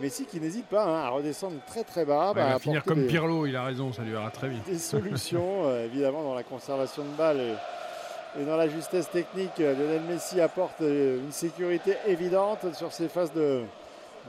Messi 0.00 0.24
qui 0.24 0.40
n'hésite 0.40 0.66
pas 0.66 0.84
hein, 0.84 1.04
à 1.04 1.08
redescendre 1.10 1.56
très 1.66 1.84
très 1.84 2.04
bas. 2.04 2.28
il 2.32 2.36
bah, 2.36 2.46
va 2.48 2.54
à 2.54 2.58
finir 2.58 2.82
comme 2.84 3.02
des- 3.02 3.06
Pirlo, 3.06 3.46
il 3.46 3.54
a 3.56 3.64
raison, 3.64 3.92
ça 3.92 4.02
lui 4.02 4.12
ira 4.12 4.30
très 4.30 4.48
vite. 4.48 4.64
des 4.66 4.78
solutions, 4.78 5.62
euh, 5.66 5.84
évidemment, 5.84 6.22
dans 6.22 6.34
la 6.34 6.42
conservation 6.42 7.04
de 7.04 7.10
balles 7.16 7.40
et, 7.40 8.40
et 8.40 8.44
dans 8.44 8.56
la 8.56 8.68
justesse 8.68 9.10
technique. 9.10 9.60
euh, 9.60 9.74
Lionel 9.74 10.02
Messi 10.02 10.40
apporte 10.40 10.80
euh, 10.80 11.18
une 11.20 11.32
sécurité 11.32 11.96
évidente 12.06 12.74
sur 12.74 12.92
ses 12.92 13.08
phases 13.08 13.32
de, 13.32 13.62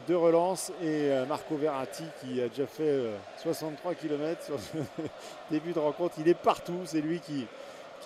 de 0.08 0.16
relance. 0.16 0.72
Et 0.84 1.10
Marco 1.28 1.56
Verratti, 1.56 2.04
qui 2.22 2.41
a 2.41 2.50
déjà 2.50 2.68
fait 2.68 2.84
euh, 2.84 3.16
63 3.41 3.95
km 3.95 4.43
sur 4.43 4.60
ce 4.60 4.78
début 5.52 5.72
de 5.74 5.80
rencontre, 5.80 6.16
il 6.20 6.28
est 6.28 6.34
partout. 6.38 6.82
C'est 6.86 7.02
lui 7.02 7.20
qui, 7.20 7.48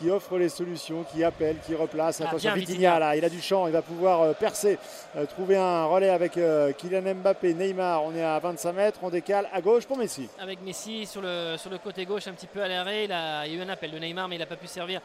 qui 0.02 0.10
offre 0.10 0.38
les 0.38 0.49
solutions, 0.49 1.04
qui 1.04 1.24
appelle, 1.24 1.58
qui 1.66 1.76
replace. 1.76 2.22
Ah, 2.22 2.28
Attention, 2.30 2.54
Vitinha, 2.54 2.97
là, 2.99 3.16
il 3.16 3.24
a 3.24 3.30
du 3.30 3.39
champ, 3.41 3.68
il 3.68 3.74
va 3.74 3.82
pouvoir 3.84 4.22
euh, 4.22 4.34
percer, 4.34 4.80
euh, 5.16 5.26
trouver 5.28 5.58
un 5.58 5.86
relais 5.86 6.10
avec 6.10 6.38
euh, 6.38 6.72
Kylian 6.74 7.14
Mbappé, 7.16 7.54
Neymar. 7.54 8.04
On 8.04 8.16
est 8.16 8.24
à 8.24 8.39
25 8.39 8.74
mètres, 8.74 8.99
on 9.04 9.10
décale 9.10 9.47
à 9.54 9.62
gauche 9.62 9.86
pour 9.86 9.97
Messi. 9.97 10.28
avec 10.39 10.62
Messi 10.62 11.06
sur 11.06 11.22
le, 11.22 11.56
sur 11.58 11.70
le 11.70 11.78
côté 11.78 12.06
gauche 12.06 12.28
un 12.28 12.34
petit 12.34 12.47
peu 12.47 12.62
à 12.64 12.68
l'arrêt. 12.68 13.06
Il, 13.06 13.12
a- 13.12 13.45
il 13.45 13.54
y 13.54 13.56
a 13.58 13.60
eu 13.60 13.62
un 13.66 13.70
appel 13.70 13.91
de 13.91 13.99
Neymar 13.99 14.28
mais 14.28 14.36
il 14.38 14.39
n'a 14.39 14.45
pas 14.47 14.56
pu 14.56 14.68
servir 14.68 15.02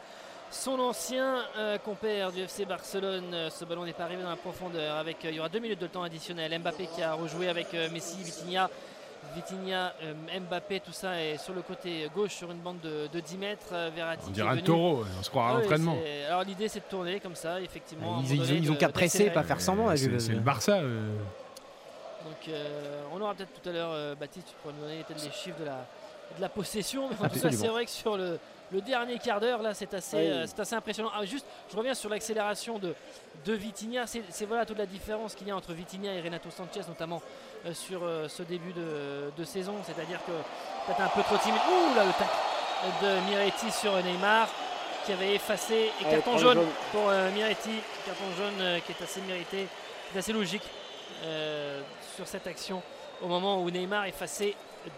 son 0.49 0.79
ancien 0.79 1.43
euh, 1.57 1.77
compère 1.77 2.31
du 2.31 2.41
FC 2.41 2.65
Barcelone. 2.65 3.49
Ce 3.49 3.65
ballon 3.65 3.83
n'est 3.85 3.93
pas 3.93 4.03
arrivé 4.05 4.23
dans 4.23 4.29
la 4.29 4.35
profondeur. 4.37 4.95
Avec, 4.95 5.23
euh, 5.25 5.29
il 5.29 5.35
y 5.35 5.39
aura 5.39 5.49
deux 5.49 5.59
minutes 5.59 5.81
de 5.81 5.87
temps 5.87 6.03
additionnel. 6.03 6.57
Mbappé 6.59 6.87
qui 6.95 7.03
a 7.03 7.13
rejoué 7.13 7.49
avec 7.49 7.73
euh, 7.73 7.89
Messi, 7.91 8.17
Vitinha. 8.23 8.69
Vitinha, 9.35 9.93
euh, 10.03 10.13
Mbappé, 10.39 10.79
tout 10.79 10.91
ça 10.91 11.21
est 11.21 11.37
sur 11.37 11.53
le 11.53 11.61
côté 11.61 12.09
gauche 12.15 12.33
sur 12.33 12.51
une 12.51 12.59
bande 12.59 12.79
de, 12.81 13.07
de 13.11 13.19
10 13.19 13.37
mètres. 13.37 13.67
Euh, 13.71 13.89
Verratti 13.95 14.25
On 14.27 14.31
dirait 14.31 14.49
un 14.49 14.57
taureau, 14.57 15.03
on 15.19 15.23
se 15.23 15.29
croira 15.29 15.49
à 15.49 15.51
Ah 15.55 15.59
l'entraînement. 15.61 15.95
Alors 16.27 16.43
l'idée 16.43 16.67
c'est 16.67 16.79
de 16.79 16.85
tourner 16.89 17.19
comme 17.19 17.35
ça, 17.35 17.61
effectivement. 17.61 18.21
Ils, 18.29 18.71
ont 18.71 18.75
qu'à 18.75 18.89
presser, 18.89 19.29
pas 19.29 19.43
faire 19.43 19.61
semblant. 19.61 19.87
la 19.87 19.97
C'est 19.97 20.07
le 20.33 20.39
Barça. 20.39 20.79
euh. 20.79 21.11
Donc 22.25 22.47
euh, 22.49 23.03
on 23.13 23.21
aura 23.21 23.33
peut-être 23.33 23.61
tout 23.61 23.69
à 23.69 23.71
l'heure, 23.71 23.91
euh, 23.91 24.15
Baptiste, 24.15 24.47
tu 24.49 24.53
pourras 24.61 24.73
nous 24.73 24.81
donner 24.81 25.03
peut-être 25.03 25.23
les 25.23 25.31
chiffres 25.31 25.59
de 25.59 25.65
la, 25.65 25.85
de 26.35 26.41
la 26.41 26.49
possession. 26.49 27.07
Mais 27.09 27.15
en 27.15 27.17
tout 27.17 27.23
cas, 27.23 27.25
Absolument. 27.47 27.61
c'est 27.61 27.67
vrai 27.69 27.85
que 27.85 27.91
sur 27.91 28.17
le, 28.17 28.39
le 28.71 28.81
dernier 28.81 29.17
quart 29.19 29.39
d'heure, 29.39 29.61
là, 29.61 29.73
c'est 29.73 29.93
assez, 29.93 30.17
Oui. 30.17 30.27
euh, 30.27 30.45
c'est 30.45 30.59
assez 30.59 30.75
impressionnant. 30.75 31.09
Ah, 31.15 31.25
juste, 31.25 31.45
je 31.71 31.77
reviens 31.77 31.93
sur 31.93 32.09
l'accélération 32.09 32.79
de, 32.79 32.93
de 33.45 33.53
Vitinha. 33.53 34.05
C'est 34.07 34.45
voilà 34.45 34.65
toute 34.65 34.77
la 34.77 34.85
différence 34.85 35.35
qu'il 35.35 35.47
y 35.47 35.51
a 35.51 35.55
entre 35.55 35.73
Vitinha 35.73 36.13
et 36.13 36.21
Renato 36.21 36.49
Sanchez, 36.49 36.81
notamment 36.87 37.21
euh, 37.65 37.73
sur 37.73 38.01
euh, 38.03 38.27
ce 38.27 38.43
début 38.43 38.73
de, 38.73 39.31
de 39.37 39.43
saison. 39.45 39.75
C'est-à-dire 39.85 40.19
que 40.25 40.31
peut-être 40.85 41.01
un 41.01 41.07
peu 41.09 41.23
trop 41.23 41.37
timide. 41.37 41.61
Ouh 41.69 41.95
là, 41.95 42.03
le 42.05 42.11
tac 42.13 42.27
de 43.01 43.29
Miretti 43.29 43.71
sur 43.71 43.91
Neymar 44.03 44.47
qui 45.05 45.13
avait 45.13 45.35
effacé 45.35 45.91
et 46.01 46.05
Allez, 46.05 46.15
carton 46.17 46.37
jaune 46.37 46.59
pour 46.91 47.09
Miretti, 47.33 47.71
carton 48.05 48.25
jaune 48.37 48.81
qui 48.85 48.91
est 48.91 49.01
assez 49.03 49.21
mérité, 49.21 49.67
qui 50.11 50.15
est 50.17 50.19
assez 50.19 50.33
logique 50.33 50.61
sur 52.15 52.27
cette 52.27 52.45
action 52.45 52.83
au 53.21 53.27
moment 53.27 53.61
où 53.63 53.71
Neymar 53.71 54.05
effaçait 54.05 54.53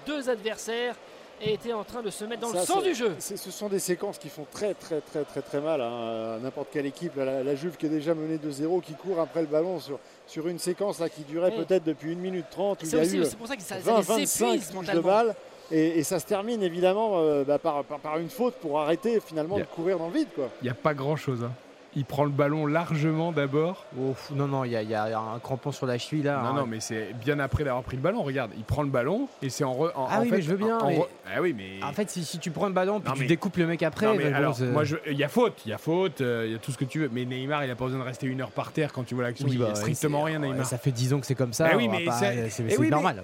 deux 0.06 0.30
adversaires 0.30 0.96
était 1.42 1.74
en 1.74 1.84
train 1.84 2.02
de 2.02 2.10
se 2.10 2.26
mettre 2.26 2.42
dans 2.42 2.52
Ça, 2.54 2.60
le 2.60 2.66
sens 2.66 2.84
du 2.84 2.94
jeu. 2.94 3.16
Ce 3.20 3.36
sont 3.52 3.70
des 3.70 3.80
séquences 3.80 4.18
qui 4.18 4.30
font 4.30 4.46
très 4.52 4.74
très 4.74 5.02
très 5.02 5.24
très 5.24 5.42
très 5.42 5.62
mal 5.62 5.82
hein, 5.82 6.36
à 6.36 6.40
n'importe 6.40 6.68
quelle 6.72 6.86
équipe. 6.86 7.14
La, 7.18 7.44
la 7.44 7.56
Juve 7.56 7.78
qui 7.78 7.86
est 7.86 7.90
déjà 7.90 8.14
menée 8.14 8.38
2-0, 8.38 8.82
qui 8.82 8.94
court 8.94 9.20
après 9.20 9.42
le 9.42 9.48
ballon 9.48 9.80
sur, 9.80 10.00
sur 10.28 10.48
une 10.48 10.60
séquence 10.60 11.00
là, 11.00 11.10
qui 11.10 11.22
durait 11.24 11.54
Oui. 11.58 11.66
peut-être 11.66 11.84
depuis 11.84 12.12
1 12.14 12.16
minute 12.16 12.46
30. 12.52 12.84
où 12.84 12.86
C'est 12.86 13.36
pour 13.38 13.48
ça 13.48 13.56
que 13.56 13.62
ça- 13.62 13.76
ça 13.80 13.92
20, 13.92 13.98
les 13.98 14.04
25 14.04 14.46
épuise 14.48 14.60
touches 14.66 14.70
de 14.72 14.76
mentalement. 14.76 15.02
balle. 15.02 15.36
Et, 15.72 16.00
et 16.00 16.04
ça 16.04 16.20
se 16.20 16.26
termine 16.26 16.64
évidemment 16.64 17.20
euh, 17.20 17.44
bah, 17.44 17.60
par, 17.60 17.84
par- 17.84 18.00
par 18.00 18.18
une 18.18 18.30
faute 18.30 18.56
pour 18.56 18.80
arrêter 18.80 19.20
finalement 19.20 19.58
de 19.60 19.64
courir 19.66 20.00
dans 20.00 20.08
le 20.08 20.14
vide. 20.14 20.28
Quoi. 20.34 20.50
Il 20.62 20.66
n'y 20.66 20.70
a 20.72 20.74
pas 20.74 20.96
grand 20.96 21.16
chose. 21.16 21.48
Il 21.96 22.06
prend 22.06 22.24
le 22.24 22.30
ballon 22.30 22.68
largement 22.68 23.32
d'abord. 23.32 23.86
Ouf, 23.98 24.30
non, 24.32 24.48
non, 24.48 24.64
il 24.64 24.72
y, 24.72 24.76
a- 24.76 24.84
il 24.84 24.90
y 24.90 24.94
a 24.94 25.06
un 25.20 25.40
crampon 25.40 25.72
sur 25.72 25.88
la 25.88 25.98
cheville 25.98 26.22
là. 26.22 26.40
Non, 26.44 26.50
hein. 26.50 26.54
non, 26.54 26.66
mais 26.68 26.80
c'est 26.80 27.14
bien 27.14 27.40
après 27.40 27.64
d'avoir 27.64 27.84
pris 27.84 27.98
le 27.98 28.04
ballon. 28.04 28.22
Regarde, 28.22 28.52
il 28.56 28.64
prend 28.64 28.84
le 28.84 28.90
ballon 28.90 29.28
et 29.42 29.50
c'est 29.50 29.64
en, 29.64 29.74
re- 29.74 29.92
en- 29.96 30.08
Ah 30.08 30.20
en 30.20 30.22
oui, 30.22 30.30
fait, 30.30 30.36
mais 30.36 30.42
je 30.44 30.50
veux 30.52 30.58
bien, 30.58 30.78
en- 30.78 30.84
en 30.84 30.88
mais- 30.88 31.00
re- 31.00 31.08
Ah 31.36 31.42
oui, 31.42 31.54
mais. 31.58 31.84
En 31.84 31.92
fait, 31.94 32.08
si, 32.10 32.24
si 32.24 32.38
tu 32.38 32.52
prends 32.52 32.68
le 32.68 32.74
ballon 32.74 33.00
puis 33.00 33.10
Non, 33.10 33.16
tu 33.16 33.22
mais- 33.22 33.28
découpes 33.28 33.58
le 33.58 33.66
mec 33.66 33.82
après, 33.82 34.06
Non, 34.06 34.14
mais 34.14 34.26
ben 34.26 34.32
bon, 34.32 34.38
alors, 34.38 34.58
moi, 34.72 34.84
je- 34.84 34.98
il 35.08 35.18
y 35.18 35.24
a 35.24 35.28
faute, 35.30 35.62
il 35.66 35.70
y 35.70 35.74
a 35.74 35.80
faute, 35.80 36.22
euh, 36.22 36.44
il 36.46 36.52
y 36.52 36.56
a 36.56 36.60
tout 36.60 36.72
ce 36.72 36.78
que 36.78 36.86
tu 36.86 37.00
veux. 37.00 37.10
Mais 37.12 37.26
Neymar, 37.26 37.66
il 37.66 37.72
a 37.72 37.76
pas 37.76 37.86
besoin 37.86 38.00
de 38.00 38.06
rester 38.06 38.28
une 38.28 38.40
heure 38.42 38.52
par 38.52 38.72
terre 38.72 38.94
quand 38.94 39.04
tu 39.04 39.16
vois 39.16 39.24
l'action. 39.24 39.48
Oui, 39.48 39.56
il 39.56 39.60
y 39.60 39.64
a 39.64 39.70
bah, 39.70 39.76
strictement 39.76 40.22
rien, 40.24 40.40
ouais, 40.42 40.48
Neymar. 40.50 40.68
Ça 40.68 40.78
fait 40.78 40.92
10 40.92 41.12
ans 41.14 41.20
que 41.20 41.26
c'est 41.26 41.34
comme 41.36 41.54
ça. 41.54 41.70
Eh 41.74 41.76
oui, 41.76 41.88
mais 41.88 42.06
c'est- 42.12 42.90
normal. 42.90 43.24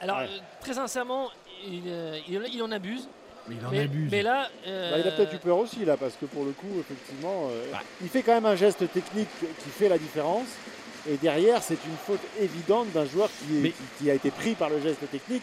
Alors, 0.00 0.18
euh, 0.18 0.26
très 0.60 0.74
sincèrement, 0.74 1.28
il, 1.66 1.82
euh, 1.86 2.18
il 2.28 2.60
en 2.62 2.72
abuse. 2.72 3.08
Mais 3.48 3.56
il 3.60 3.66
en 3.66 3.70
mais, 3.70 3.80
abuse. 3.80 4.08
mais 4.10 4.22
là, 4.22 4.48
Bah, 4.64 4.70
il 4.98 5.02
a 5.02 5.06
euh, 5.06 5.16
peut-être 5.16 5.34
eu 5.34 5.38
peur 5.38 5.58
aussi 5.58 5.84
là, 5.84 5.96
parce 5.96 6.14
que 6.14 6.24
pour 6.26 6.44
le 6.44 6.52
coup, 6.52 6.66
effectivement, 6.80 7.48
euh, 7.50 7.64
il 8.02 8.08
fait 8.08 8.22
quand 8.22 8.34
même 8.34 8.46
un 8.46 8.56
geste 8.56 8.90
technique 8.92 9.28
qui 9.40 9.68
fait 9.70 9.88
la 9.88 9.98
différence. 9.98 10.46
Et 11.10 11.16
derrière, 11.18 11.62
c'est 11.62 11.74
une 11.84 11.96
faute 12.06 12.20
évidente 12.40 12.90
d'un 12.92 13.04
joueur 13.04 13.28
qui, 13.28 13.58
est- 13.58 13.60
Mais- 13.60 13.70
qui- 13.70 14.04
qui 14.04 14.10
a 14.10 14.14
été 14.14 14.30
pris 14.30 14.54
par 14.54 14.70
le 14.70 14.80
geste 14.80 15.10
technique 15.10 15.42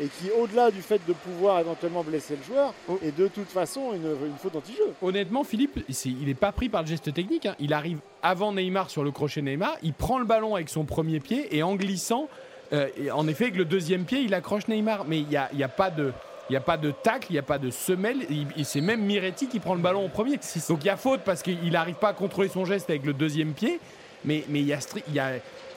et 0.00 0.06
qui, 0.06 0.30
au-delà 0.30 0.70
du 0.70 0.80
fait 0.80 1.02
de 1.06 1.12
pouvoir 1.12 1.60
éventuellement 1.60 2.02
blesser 2.02 2.36
le 2.36 2.42
joueur, 2.42 2.72
Oh. 2.88 2.98
est 3.04 3.14
de 3.14 3.28
toute 3.28 3.50
façon 3.50 3.92
une, 3.92 4.06
une 4.26 4.36
faute 4.42 4.54
d'anti-jeu. 4.54 4.90
Honnêtement, 5.02 5.44
Philippe, 5.44 5.80
il 6.06 6.24
n'est 6.26 6.32
pas 6.32 6.50
pris 6.52 6.70
par 6.70 6.80
le 6.80 6.88
geste 6.88 7.12
technique. 7.12 7.44
hein. 7.44 7.54
Il 7.60 7.74
arrive 7.74 7.98
avant 8.22 8.52
Neymar 8.54 8.88
sur 8.88 9.04
le 9.04 9.10
crochet 9.10 9.42
Neymar. 9.42 9.76
Il 9.82 9.92
prend 9.92 10.18
le 10.18 10.24
ballon 10.24 10.54
avec 10.54 10.70
son 10.70 10.86
premier 10.86 11.20
pied 11.20 11.54
et 11.54 11.62
en 11.62 11.74
glissant, 11.76 12.28
euh, 12.72 12.88
et 12.96 13.10
en 13.10 13.28
effet, 13.28 13.44
avec 13.44 13.56
le 13.56 13.66
deuxième 13.66 14.06
pied, 14.06 14.20
il 14.22 14.32
accroche 14.32 14.66
Neymar. 14.66 15.04
Mais 15.06 15.18
il 15.18 15.26
n'y 15.28 15.36
a, 15.36 15.50
il 15.52 15.58
y 15.58 15.62
a 15.62 15.68
pas 15.68 15.90
de. 15.90 16.10
Il 16.52 16.56
n'y 16.56 16.58
a 16.58 16.60
pas 16.60 16.76
de 16.76 16.90
tacle, 16.90 17.28
il 17.30 17.32
n'y 17.32 17.38
a 17.38 17.42
pas 17.42 17.56
de 17.56 17.70
semelle, 17.70 18.26
il- 18.28 18.66
c'est 18.66 18.82
même 18.82 19.00
Miretti 19.00 19.46
qui 19.48 19.58
prend 19.58 19.72
le 19.74 19.80
ballon 19.80 20.04
en 20.04 20.10
premier. 20.10 20.38
Donc 20.68 20.80
il 20.82 20.86
y 20.86 20.90
a 20.90 20.98
faute 20.98 21.22
parce 21.24 21.40
qu'il 21.42 21.70
n'arrive 21.72 21.94
pas 21.94 22.08
à 22.08 22.12
contrôler 22.12 22.50
son 22.50 22.66
geste 22.66 22.90
avec 22.90 23.06
le 23.06 23.14
deuxième 23.14 23.54
pied, 23.54 23.80
mais 24.26 24.44
mais 24.50 24.60
il 24.60 24.66
y 24.66 24.74
a 24.74 24.78
stri- 24.78 25.02
il 25.08 25.14
y 25.14 25.18
a, 25.18 25.30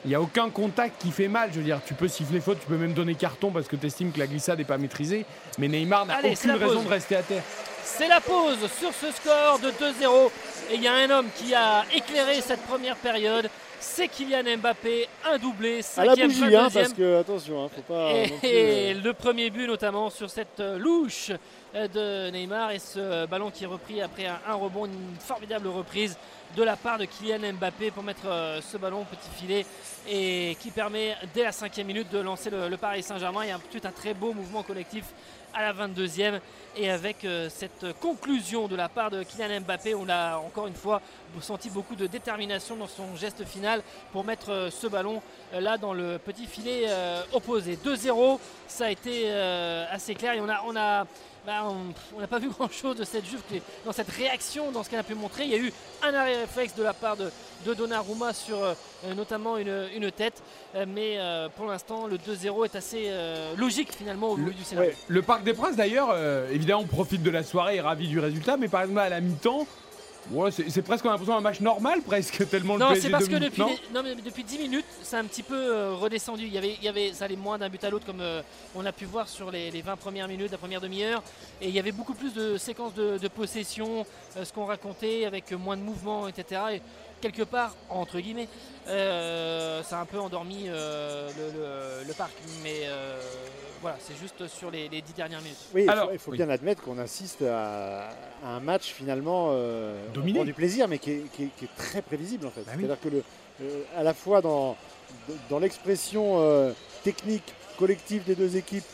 il 0.04 0.10
y 0.10 0.14
a 0.14 0.20
aucun 0.20 0.50
contact 0.50 1.00
qui 1.00 1.12
fait 1.12 1.28
mal. 1.28 1.48
Je 1.50 1.60
veux 1.60 1.64
dire, 1.64 1.80
tu 1.86 1.94
peux 1.94 2.08
siffler 2.08 2.40
faute, 2.42 2.60
tu 2.60 2.66
peux 2.66 2.76
même 2.76 2.92
donner 2.92 3.14
carton 3.14 3.50
parce 3.52 3.68
que 3.68 3.76
tu 3.76 3.86
estimes 3.86 4.12
que 4.12 4.18
la 4.18 4.26
glissade 4.26 4.58
n'est 4.58 4.66
pas 4.66 4.76
maîtrisée, 4.76 5.24
mais 5.58 5.66
Neymar 5.68 6.04
n'a 6.04 6.18
aucune 6.18 6.50
raison 6.50 6.74
pause. 6.74 6.84
de 6.84 6.88
rester 6.90 7.16
à 7.16 7.22
terre. 7.22 7.42
c'est 7.82 8.08
la 8.08 8.20
pause 8.20 8.58
sur 8.78 8.92
ce 8.92 9.10
score 9.12 9.58
de 9.60 9.70
2-0. 9.70 10.30
Et 10.72 10.74
il 10.74 10.82
y 10.82 10.88
a 10.88 10.92
un 10.94 11.08
homme 11.08 11.28
qui 11.36 11.54
a 11.54 11.86
éclairé 11.94 12.42
cette 12.42 12.60
première 12.66 12.96
période. 12.96 13.48
C'est 13.80 14.08
Kylian 14.08 14.56
Mbappé, 14.58 15.08
un 15.24 15.38
doublé, 15.38 15.80
À 15.96 16.04
la 16.04 16.10
cinquième, 16.14 16.28
bougie, 16.28 16.40
pas 16.40 16.46
hein, 16.46 16.64
deuxième. 16.64 16.84
parce 16.84 16.94
que 16.94 17.20
attention, 17.20 17.64
hein, 17.64 17.68
faut 17.74 17.82
pas. 17.82 18.10
Et, 18.12 18.22
non 18.30 18.38
plus, 18.38 18.48
et 18.48 18.94
euh, 18.94 19.00
le 19.02 19.12
premier 19.12 19.50
but 19.50 19.66
notamment 19.66 20.10
sur 20.10 20.28
cette 20.30 20.60
euh, 20.60 20.78
louche 20.78 21.30
euh, 21.74 21.86
de 21.88 22.30
Neymar 22.30 22.72
et 22.72 22.78
ce 22.78 23.26
ballon 23.26 23.50
qui 23.50 23.64
est 23.64 23.68
repris 23.68 24.00
après 24.00 24.26
un, 24.26 24.38
un 24.48 24.54
rebond, 24.54 24.86
une 24.86 25.16
formidable 25.20 25.68
reprise 25.68 26.16
de 26.56 26.62
la 26.62 26.76
part 26.76 26.98
de 26.98 27.04
Kylian 27.04 27.52
Mbappé 27.54 27.90
pour 27.90 28.02
mettre 28.02 28.26
ce 28.62 28.76
ballon 28.76 29.00
au 29.02 29.04
petit 29.04 29.28
filet 29.36 29.66
et 30.08 30.56
qui 30.60 30.70
permet 30.70 31.16
dès 31.34 31.42
la 31.42 31.52
cinquième 31.52 31.88
minute 31.88 32.10
de 32.10 32.18
lancer 32.18 32.50
le, 32.50 32.68
le 32.68 32.76
Paris 32.76 33.02
Saint-Germain. 33.02 33.44
Il 33.44 33.48
y 33.48 33.52
a 33.52 33.58
tout 33.70 33.80
un 33.86 33.90
très 33.90 34.14
beau 34.14 34.32
mouvement 34.32 34.62
collectif 34.62 35.04
à 35.56 35.62
la 35.62 35.72
22e 35.88 36.40
et 36.76 36.90
avec 36.90 37.24
euh, 37.24 37.48
cette 37.48 37.98
conclusion 38.00 38.68
de 38.68 38.76
la 38.76 38.90
part 38.90 39.10
de 39.10 39.22
Kylian 39.22 39.62
Mbappé, 39.62 39.94
on 39.94 40.08
a 40.08 40.36
encore 40.36 40.66
une 40.66 40.74
fois 40.74 41.00
senti 41.40 41.70
beaucoup 41.70 41.96
de 41.96 42.06
détermination 42.06 42.76
dans 42.76 42.86
son 42.86 43.16
geste 43.16 43.44
final 43.44 43.82
pour 44.12 44.24
mettre 44.24 44.52
euh, 44.52 44.70
ce 44.70 44.86
ballon 44.86 45.22
euh, 45.54 45.60
là 45.60 45.78
dans 45.78 45.94
le 45.94 46.18
petit 46.18 46.46
filet 46.46 46.86
opposé. 47.32 47.76
2-0, 47.76 48.38
ça 48.68 48.86
a 48.86 48.90
été 48.90 49.30
assez 49.90 50.14
clair 50.14 50.34
et 50.34 50.40
on 50.40 50.48
a, 50.48 50.62
on 50.66 50.76
a 50.76 51.06
bah, 51.46 51.64
on 52.16 52.20
n'a 52.20 52.26
pas 52.26 52.38
vu 52.38 52.48
grand 52.58 52.70
chose 52.70 52.96
de 52.96 53.04
cette 53.04 53.24
Juve 53.24 53.40
dans 53.84 53.92
cette 53.92 54.10
réaction, 54.10 54.72
dans 54.72 54.82
ce 54.82 54.90
qu'elle 54.90 54.98
a 54.98 55.04
pu 55.04 55.14
montrer. 55.14 55.44
Il 55.44 55.50
y 55.50 55.54
a 55.54 55.58
eu 55.58 55.72
un 56.02 56.12
arrêt 56.12 56.40
réflexe 56.40 56.74
de 56.74 56.82
la 56.82 56.92
part 56.92 57.16
de, 57.16 57.30
de 57.64 57.74
Donnarumma 57.74 58.32
sur 58.32 58.62
euh, 58.62 58.74
notamment 59.14 59.56
une, 59.56 59.86
une 59.94 60.10
tête, 60.10 60.42
Euh, 60.74 60.84
mais 60.88 61.14
euh, 61.18 61.48
pour 61.56 61.66
l'instant 61.66 62.06
le 62.08 62.16
2-0 62.18 62.64
est 62.64 62.74
assez 62.76 63.04
euh, 63.06 63.54
logique 63.56 63.92
finalement 63.94 64.30
au 64.30 64.36
vu 64.36 64.52
du 64.52 64.64
scénario. 64.64 64.90
ouais. 64.90 64.96
Le 65.08 65.22
Parc 65.22 65.44
des 65.44 65.54
Princes, 65.54 65.76
d'ailleurs, 65.76 66.08
euh, 66.12 66.50
évidemment, 66.50 66.82
on 66.82 66.86
profite 66.86 67.22
de 67.22 67.30
la 67.30 67.42
soirée 67.44 67.76
et 67.76 67.80
ravi 67.80 68.08
du 68.08 68.18
résultat, 68.18 68.56
mais 68.56 68.68
par 68.68 68.82
exemple, 68.82 68.98
à 68.98 69.08
la 69.08 69.20
mi-temps, 69.20 69.66
ouais, 70.32 70.50
c'est 70.50 70.82
presque 70.82 71.04
l'impression 71.04 71.34
d'un 71.34 71.40
match 71.40 71.60
normal, 71.60 72.02
presque, 72.02 72.48
tellement 72.48 72.74
le 72.74 72.80
Non, 72.80 72.92
c'est 73.00 73.10
parce 73.10 73.28
que 73.28 73.36
depuis, 73.36 73.60
Non 73.60 73.68
les- 73.68 73.94
non, 73.94 74.02
mais 74.02 74.14
depuis 74.14 74.44
10 74.44 74.58
minutes, 74.58 74.84
c'est 75.02 75.16
un 75.16 75.24
petit 75.24 75.42
peu 75.42 75.54
euh, 75.56 75.94
redescendu. 75.94 76.44
Il 76.44 76.52
y, 76.52 76.58
avait, 76.58 76.74
il 76.78 76.84
y 76.84 76.88
avait, 76.88 77.12
ça 77.12 77.24
allait 77.26 77.36
moins 77.36 77.58
d'un 77.58 77.68
but 77.68 77.82
à 77.84 77.90
l'autre, 77.90 78.06
comme 78.06 78.20
euh, 78.20 78.42
on 78.74 78.84
a 78.84 78.92
pu 78.92 79.04
voir 79.04 79.28
sur 79.28 79.50
les, 79.50 79.70
les 79.70 79.82
20 79.82 79.96
premières 79.96 80.28
minutes, 80.28 80.50
la 80.52 80.58
première 80.58 80.80
demi-heure. 80.80 81.22
Et 81.60 81.68
il 81.68 81.74
y 81.74 81.78
avait 81.78 81.92
beaucoup 81.92 82.14
plus 82.14 82.32
de 82.34 82.56
séquences 82.58 82.94
de, 82.94 83.18
de 83.18 83.28
possession, 83.28 84.04
euh, 84.36 84.44
ce 84.44 84.52
qu'on 84.52 84.66
racontait, 84.66 85.24
avec 85.26 85.52
moins 85.52 85.76
de 85.76 85.82
mouvements, 85.82 86.28
etc. 86.28 86.60
Et 86.74 86.82
quelque 87.20 87.42
part, 87.42 87.74
entre 87.90 88.20
guillemets, 88.20 88.48
euh, 88.88 89.82
ça 89.82 89.98
a 89.98 90.02
un 90.02 90.06
peu 90.06 90.18
endormi 90.18 90.66
euh, 90.68 91.28
le, 91.36 92.02
le- 92.02 92.08
le 92.08 92.14
parc. 92.14 92.32
Mais 92.62 92.82
euh, 92.84 93.18
voilà, 93.80 93.96
c'est 94.00 94.16
juste 94.18 94.46
sur 94.48 94.70
les, 94.70 94.88
les 94.88 95.00
10 95.02 95.12
dernières 95.14 95.40
minutes. 95.40 95.56
Oui, 95.74 95.82
il 95.82 95.86
faut- 95.86 95.90
Alors, 95.92 96.12
il 96.12 96.18
faut, 96.18 96.30
oui. 96.30 96.36
bien 96.36 96.48
admettre 96.50 96.82
qu'on 96.82 96.98
assiste 96.98 97.42
à, 97.42 98.08
à 98.44 98.48
un 98.48 98.60
match 98.60 98.92
finalement 98.92 99.48
euh, 99.50 99.94
Dominé. 100.14 100.44
du 100.44 100.54
plaisir, 100.54 100.88
mais 100.88 100.98
qui 100.98 101.12
est, 101.12 101.22
qui 101.34 101.44
est- 101.44 101.50
qui 101.58 101.64
est 101.64 101.76
très 101.76 102.02
prévisible 102.02 102.46
en 102.46 102.50
fait. 102.50 102.62
Bah 102.62 102.72
oui. 102.76 102.84
C'est-à-dire 102.84 103.00
que 103.00 103.08
le, 103.08 103.22
euh, 103.62 103.82
à 103.96 104.02
la 104.02 104.14
fois 104.14 104.40
dans, 104.40 104.76
dans 105.50 105.58
l'expression 105.58 106.36
euh, 106.40 106.72
technique 107.02 107.54
collective 107.78 108.24
des 108.24 108.34
deux 108.34 108.56
équipes, 108.56 108.84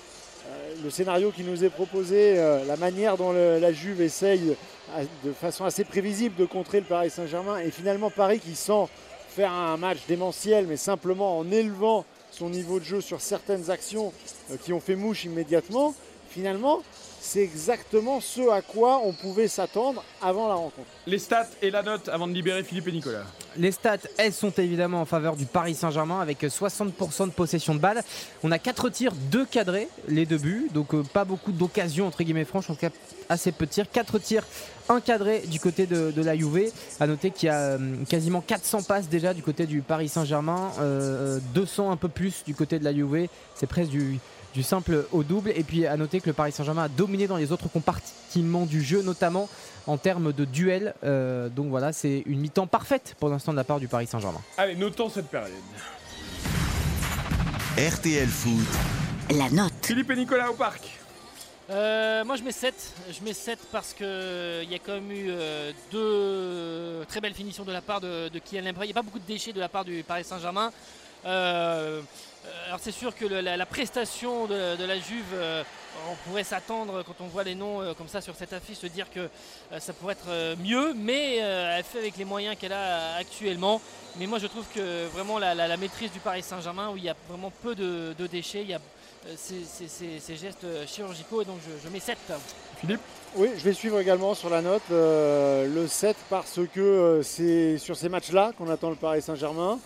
euh, 0.49 0.75
le 0.83 0.91
scénario 0.91 1.31
qui 1.31 1.43
nous 1.45 1.65
est 1.65 1.71
proposé, 1.71 2.39
euh, 2.39 2.65
la 2.65 2.77
manière 2.77 3.17
dont 3.17 3.33
le- 3.33 3.59
la 3.59 3.73
Juve 3.73 4.01
essaye 4.01 4.57
de 5.25 5.33
façon 5.33 5.65
assez 5.65 5.85
prévisible 5.85 6.37
de 6.37 6.45
contrer 6.45 6.81
le 6.81 6.87
Paris 6.87 7.11
Saint-Germain, 7.11 7.59
et 7.59 7.71
finalement 7.71 8.11
Paris 8.11 8.41
qui 8.41 8.55
sent 8.55 8.89
faire 9.29 9.53
un 9.53 9.77
match 9.77 9.99
démentiel, 10.09 10.67
mais 10.67 10.77
simplement 10.77 11.39
en 11.39 11.51
élevant 11.51 12.05
son 12.31 12.51
niveau 12.51 12.79
de 12.79 12.85
jeu 12.85 13.01
sur 13.01 13.21
certaines 13.21 13.71
actions 13.71 14.13
euh, 14.51 14.57
qui 14.57 14.73
ont 14.73 14.81
fait 14.81 14.97
mouche 14.97 15.25
immédiatement, 15.25 15.95
finalement, 16.31 16.83
c'est 17.23 17.41
exactement 17.41 18.21
ce 18.21 18.51
à 18.51 18.63
quoi 18.63 19.01
on 19.05 19.13
pouvait 19.13 19.47
s'attendre 19.47 20.03
avant 20.21 20.49
la 20.49 20.55
rencontre. 20.55 20.89
Les 21.07 21.21
stats 21.21 21.47
et 21.63 21.71
la 21.71 21.85
note 21.85 22.09
avant 22.09 22.27
de 22.27 22.33
libérer 22.33 22.65
Philippe 22.65 22.89
et 22.89 22.93
Nicolas. 22.93 23.23
Les 23.57 23.71
stats, 23.71 23.99
elles 24.19 24.33
sont 24.33 24.51
évidemment 24.51 25.01
en 25.01 25.05
faveur 25.05 25.37
du 25.37 25.47
Paris 25.47 25.77
Saint-Germain 25.77 26.21
avec 26.21 26.43
60% 26.43 27.27
de 27.27 27.31
possession 27.31 27.77
de 27.77 27.79
balle. 27.79 28.03
On 28.43 28.51
a 28.51 28.59
4 28.59 28.89
tirs, 28.91 29.13
2 29.31 29.47
cadrés, 29.47 29.89
les 30.09 30.27
deux 30.27 30.39
buts. 30.39 30.69
Donc 30.75 30.95
euh, 30.95 31.05
pas 31.05 31.25
beaucoup 31.25 31.53
d'occasions 31.53 32.09
entre 32.09 32.25
guillemets 32.25 32.45
franches, 32.45 32.69
en 32.71 32.75
tout 32.75 32.81
cas 32.81 32.91
assez 33.29 33.53
peu 33.53 33.67
de 33.67 33.71
tirs. 33.71 33.89
4 33.89 34.19
tirs, 34.19 34.45
1 34.89 35.01
cadré 35.01 35.41
du 35.47 35.61
côté 35.61 35.87
de, 35.87 36.11
de 36.11 36.23
la 36.23 36.37
Juve. 36.37 36.73
À 36.99 37.07
noter 37.07 37.31
qu'il 37.31 37.47
y 37.47 37.51
a 37.51 37.77
euh, 37.77 37.79
quasiment 38.09 38.41
400 38.41 38.83
passes 38.83 39.09
déjà 39.09 39.33
du 39.33 39.45
côté 39.45 39.67
du 39.67 39.81
Paris 39.81 40.09
Saint-Germain, 40.09 40.73
euh, 40.81 41.39
200 41.55 41.93
un 41.93 41.97
peu 41.97 42.09
plus 42.09 42.43
du 42.45 42.57
côté 42.57 42.81
de 42.81 42.85
la 42.85 42.93
Juve. 42.93 43.29
C'est 43.55 43.69
presque 43.69 43.91
du, 43.91 44.19
du 44.55 44.63
simple 44.63 45.07
au 45.13 45.23
double. 45.23 45.51
Et 45.55 45.63
puis 45.63 45.87
à 45.87 45.97
noter 45.97 46.21
que 46.21 46.27
le 46.27 46.33
Paris 46.33 46.53
Saint-Germain 46.53 46.85
a 46.85 46.89
dominé 46.89 47.27
dans 47.27 47.37
les 47.37 47.53
autres 47.53 47.69
compartiments 47.69 48.67
du 48.67 48.83
jeu, 48.83 49.03
notamment 49.03 49.49
en 49.87 49.97
termes 49.97 50.33
de 50.33 50.45
duel. 50.45 50.95
Euh, 51.05 51.49
donc 51.49 51.69
voilà, 51.69 51.93
c'est 51.93 52.23
une 52.27 52.41
mi-temps 52.41 52.67
parfaite 52.67 53.15
pour 53.19 53.29
l'instant 53.29 53.53
de 53.53 53.57
la 53.57 53.65
part 53.65 53.81
du 53.81 53.89
Paris 53.89 54.07
Saint-Germain. 54.07 54.41
Allez, 54.57 54.77
notons 54.77 55.09
cette 55.09 55.29
période. 55.29 55.53
RTL 57.79 58.29
Foot, 58.29 58.67
La 59.37 59.49
note. 59.51 59.73
Philippe 59.83 60.11
et 60.11 60.17
Nicolas 60.17 60.51
au 60.51 60.55
parc. 60.55 60.83
Euh, 61.71 62.23
moi 62.25 62.37
je 62.37 62.43
mets 62.43 62.53
7. 62.53 62.75
Je 63.11 63.25
mets 63.25 63.33
7 63.33 63.59
parce 63.71 63.95
qu'il 63.95 64.05
y 64.05 64.75
a 64.75 64.79
quand 64.85 64.93
même 64.93 65.11
eu 65.11 65.29
euh, 65.31 65.73
deux 65.91 67.05
très 67.07 67.21
belles 67.21 67.33
finitions 67.33 67.65
de 67.65 67.73
la 67.73 67.81
part 67.81 68.01
de, 68.01 68.29
de 68.29 68.39
Kylian 68.39 68.73
Mbappé. 68.73 68.85
Il 68.85 68.87
n'y 68.89 68.91
a 68.91 68.95
pas 68.95 69.03
beaucoup 69.03 69.21
de 69.21 69.27
déchets 69.27 69.53
de 69.55 69.61
la 69.61 69.69
part 69.71 69.85
du 69.85 70.03
Paris 70.07 70.25
Saint-Germain. 70.25 70.71
Euh, 71.25 71.33
euh, 71.33 72.01
alors 72.67 72.81
c'est 72.81 72.93
sûr 72.93 73.15
que 73.15 73.25
la, 73.25 73.67
prestation 73.67 74.47
de, 74.47 74.85
la 74.85 74.99
Juve, 74.99 75.25
euh, 75.35 75.63
on 76.11 76.29
pourrait 76.29 76.45
s'attendre 76.45 77.03
quand 77.03 77.25
on 77.25 77.27
voit 77.27 77.45
les 77.45 77.55
noms 77.55 77.81
euh, 77.81 77.95
comme 77.95 78.09
ça 78.09 78.21
sur 78.21 78.35
cette 78.35 78.53
affiche, 78.53 78.79
se 78.79 78.87
dire 78.87 79.11
que 79.11 79.21
euh, 79.21 79.79
ça 79.79 79.93
pourrait 79.93 80.15
être 80.15 80.29
euh, 80.29 80.57
mieux, 80.57 80.95
mais 80.95 81.39
euh, 81.41 81.77
elle 81.77 81.85
fait 81.85 81.99
avec 81.99 82.17
les 82.17 82.25
moyens 82.25 82.57
qu'elle 82.59 82.73
a 82.73 83.17
actuellement. 83.17 83.81
Mais 84.19 84.27
moi 84.27 84.39
je 84.39 84.47
trouve 84.47 84.65
que 84.75 85.07
vraiment 85.07 85.39
la, 85.39 85.77
maîtrise 85.77 86.13
du 86.13 86.21
Paris 86.21 86.43
Saint-Germain, 86.43 86.91
où 86.91 86.97
il 86.97 87.05
y 87.05 87.09
a 87.09 87.17
vraiment 87.29 87.53
peu 87.63 87.75
de, 87.75 88.27
déchets, 88.27 88.63
il 88.63 88.71
y 88.71 88.75
a 88.75 88.81
euh, 89.29 89.35
ces, 89.37 90.37
gestes 90.37 90.67
chirurgicaux, 90.87 91.43
et 91.43 91.45
donc 91.45 91.59
je, 91.83 91.89
mets 91.89 92.01
7. 92.01 92.19
Philippe? 92.81 93.01
Oui, 93.37 93.49
je 93.57 93.63
vais 93.63 93.73
suivre 93.73 94.01
également 94.01 94.35
sur 94.35 94.51
la 94.51 94.61
note 94.61 94.83
euh, 94.91 95.67
le 95.67 95.87
7 95.87 96.17
parce 96.29 96.61
que 96.75 96.81
euh, 96.81 97.23
c'est 97.23 97.79
sur 97.79 97.97
ces 97.97 98.09
matchs-là 98.09 98.53
qu'on 98.59 98.69
attend 98.69 98.91
le 98.91 98.97
Paris 98.97 99.23
Saint-Germain. 99.23 99.79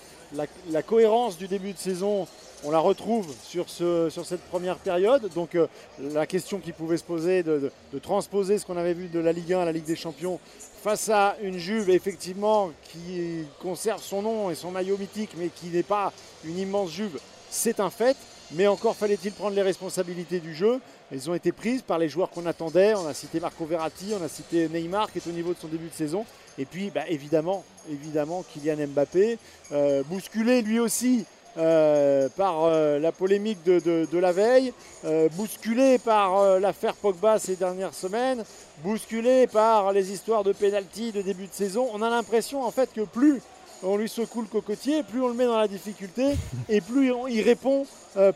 La 0.71 0.83
cohérence 0.83 1.39
du 1.39 1.47
début 1.47 1.73
de 1.73 1.79
saison 1.79 2.27
on 2.65 2.71
la 2.71 2.79
retrouve 2.79 3.33
sur, 3.43 3.69
ce, 3.69 4.09
sur 4.11 4.25
cette 4.25 4.43
première 4.43 4.77
période. 4.77 5.31
Donc 5.35 5.55
euh, 5.55 5.67
la 6.01 6.27
question 6.27 6.59
qui 6.59 6.73
pouvait 6.73 6.97
se 6.97 7.05
poser 7.05 7.43
de 7.43 7.71
transposer 8.03 8.59
ce 8.59 8.67
qu'on 8.67 8.77
avait 8.77 8.95
vu 8.95 9.09
de 9.09 9.21
la 9.21 9.33
Ligue 9.33 9.53
1 9.53 9.61
à 9.61 9.65
la 9.65 9.73
Ligue 9.73 9.85
des 9.85 9.97
Champions 9.97 10.39
face 10.83 11.09
à 11.09 11.37
une 11.43 11.59
Juve 11.59 11.91
effectivement 11.91 12.71
qui 12.85 13.45
conserve 13.61 14.01
son 14.01 14.23
nom 14.23 14.51
et 14.51 14.55
son 14.55 14.71
maillot 14.71 14.97
mythique 14.97 15.31
mais 15.37 15.49
qui 15.49 15.67
n'est 15.67 15.83
pas 15.83 16.13
une 16.45 16.59
immense 16.59 16.93
Juve, 16.93 17.19
c'est 17.51 17.81
un 17.81 17.91
fait. 17.91 18.17
Mais 18.53 18.69
encore 18.69 18.95
fallait-il 18.95 19.33
prendre 19.33 19.57
les 19.57 19.63
responsabilités 19.63 20.39
du 20.39 20.55
jeu. 20.55 20.81
Elles 21.11 21.29
ont 21.29 21.35
été 21.35 21.51
prises 21.51 21.83
par 21.83 21.99
les 21.99 22.09
joueurs 22.09 22.31
qu'on 22.31 22.47
attendait. 22.47 22.95
On 22.95 23.07
a 23.09 23.15
cité 23.15 23.41
Marco 23.41 23.65
Verratti, 23.65 24.13
on 24.17 24.25
a 24.25 24.29
cité 24.29 24.69
Neymar 24.69 25.11
qui 25.11 25.19
est 25.19 25.27
au 25.27 25.33
niveau 25.33 25.53
de 25.53 25.59
son 25.59 25.67
début 25.67 25.89
de 25.89 25.95
saison. 25.95 26.25
Et 26.57 26.65
puis 26.65 26.91
bah, 26.91 27.09
évidemment, 27.09 27.65
évidemment 27.91 28.45
Kylian 28.53 28.87
Mbappé, 28.87 29.39
euh, 29.73 30.05
bousculé 30.05 30.63
lui 30.63 30.79
aussi 30.79 31.25
euh, 31.59 32.29
par 32.37 32.65
euh, 32.65 32.99
la 32.99 33.13
polémique 33.13 33.63
de, 33.65 33.79
de- 33.81 34.07
de 34.11 34.19
la 34.19 34.33
veille, 34.33 34.73
euh, 35.05 35.29
bousculé 35.31 35.99
par 35.99 36.59
l'affaire 36.61 36.95
Pogba 36.95 37.39
ces 37.39 37.57
dernières 37.57 37.95
semaines, 37.95 38.45
bousculé 38.85 39.47
par 39.47 39.93
les 39.93 40.13
histoires 40.13 40.45
de 40.45 40.53
pénalty 40.53 41.13
de 41.13 41.23
début 41.23 41.47
de 41.47 41.53
saison. 41.53 41.89
On 41.95 42.03
a 42.03 42.11
l'impression 42.11 42.63
en 42.65 42.71
fait 42.71 42.91
que 42.93 43.03
plus 43.03 43.41
on 43.83 43.97
lui 43.97 44.09
secoue 44.09 44.41
le 44.43 44.47
cocotier, 44.49 45.03
plus 45.03 45.21
on 45.23 45.29
le 45.29 45.35
met 45.35 45.45
dans 45.45 45.59
la 45.59 45.69
difficulté 45.69 46.35
et 46.69 46.81
plus 46.81 47.13
on- 47.13 47.27
il 47.27 47.43
répond 47.43 47.87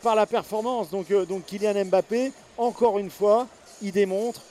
par 0.03 0.15
la 0.15 0.25
performance. 0.27 0.89
Donc, 0.91 1.11
donc 1.27 1.45
Kylian 1.45 1.85
Mbappé, 1.85 2.31
encore 2.57 2.99
une 2.99 3.09
fois, 3.09 3.47
il 3.81 3.91
démontre 3.91 4.41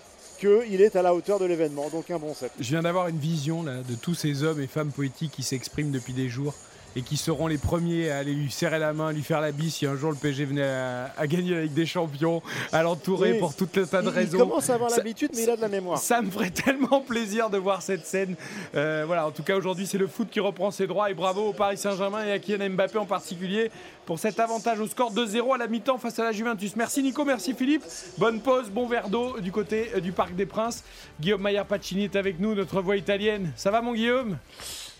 qu'il 0.41 0.81
est 0.81 0.97
à 0.97 1.03
la 1.03 1.15
hauteur 1.15 1.39
de 1.39 1.45
l'événement. 1.45 1.89
Donc 1.91 2.11
un 2.11 2.19
bon 2.19 2.35
set. 2.35 2.51
Je 2.59 2.71
viens 2.71 2.83
d'avoir 2.83 3.07
une 3.09 3.19
vision 3.19 3.63
là, 3.63 3.75
de 3.89 3.95
tous 3.95 4.15
ces 4.15 4.43
hommes 4.43 4.61
et 4.61 4.67
femmes 4.67 4.91
politiques 4.91 5.31
qui 5.33 5.43
s'expriment 5.43 5.91
depuis 5.93 6.13
des 6.15 6.29
jours 6.29 6.55
et 6.97 7.03
qui 7.03 7.17
seront 7.17 7.47
les 7.47 7.59
premiers 7.59 8.11
à 8.11 8.19
aller 8.19 8.33
lui 8.35 8.51
serrer 8.51 8.79
la 8.79 8.93
main, 8.93 9.13
lui 9.13 9.23
faire 9.23 9.41
la 9.41 9.53
bise 9.53 9.75
si 9.75 9.87
un 9.87 9.97
jour 9.97 10.11
le 10.11 10.17
PSG 10.17 10.45
venait 10.45 10.63
à, 10.65 11.13
à 11.17 11.27
gagner 11.27 11.61
Ligue 11.63 11.73
des 11.75 11.87
Champions, 11.87 12.43
à 12.73 12.83
l'entourer 12.83 13.33
Oui, 13.33 13.39
pour 13.39 13.55
tout 13.55 13.69
un 13.77 13.85
tas 13.85 14.03
de 14.03 14.09
il- 14.09 14.15
raisons. 14.15 14.39
Il 14.39 14.41
commence 14.41 14.69
à 14.71 14.75
avoir 14.75 14.91
l'habitude, 14.91 15.31
mais 15.35 15.43
il 15.45 15.51
a 15.51 15.57
de 15.57 15.61
la 15.61 15.69
mémoire. 15.69 15.99
Ça 15.99 16.21
me 16.23 16.31
ferait 16.31 16.51
tellement 16.51 17.01
plaisir 17.01 17.49
de 17.51 17.59
voir 17.59 17.83
cette 17.83 18.07
scène. 18.07 18.35
Euh, 18.75 19.05
voilà, 19.07 19.27
en 19.27 19.31
tout 19.31 19.43
cas 19.43 19.57
aujourd'hui 19.57 19.87
c'est 19.87 19.99
le 19.99 20.07
foot 20.07 20.29
qui 20.31 20.41
reprend 20.41 20.71
ses 20.71 20.87
droits 20.87 21.11
et 21.11 21.15
bravo 21.15 21.49
au 21.49 21.53
Paris 21.53 21.77
Saint-Germain 21.79 22.25
et 22.27 22.33
à 22.33 22.39
Kylian 22.39 22.71
Mbappé 22.71 22.99
en 22.99 23.07
particulier 23.07 23.71
pour 24.07 24.19
cet 24.19 24.41
avantage 24.41 24.81
au 24.81 24.87
score 24.89 25.13
2-0 25.15 25.55
à 25.55 25.59
la 25.59 25.69
mi-temps 25.69 25.99
face 25.99 26.19
à 26.19 26.25
la 26.25 26.33
Juventus. 26.33 26.75
Merci 26.75 27.03
Nico, 27.03 27.25
merci 27.25 27.55
Philippe. 27.55 27.85
Bonne 28.19 28.41
pause, 28.41 28.69
bon 28.71 28.87
verre 28.89 29.09
d'eau 29.09 29.39
du 29.41 29.53
côté 29.53 29.91
euh, 29.95 30.01
du 30.01 30.11
Parc 30.13 30.35
des 30.35 30.47
Princes. 30.47 30.83
Guillaume 31.21 31.41
Maillard 31.43 31.67
Pacini 31.67 32.05
est 32.05 32.17
avec 32.17 32.41
nous, 32.41 32.55
notre 32.57 32.81
voix 32.83 32.97
italienne. 32.97 33.53
Ça 33.55 33.71
va 33.71 33.81
mon 33.81 33.95
Guillaume? 33.95 34.37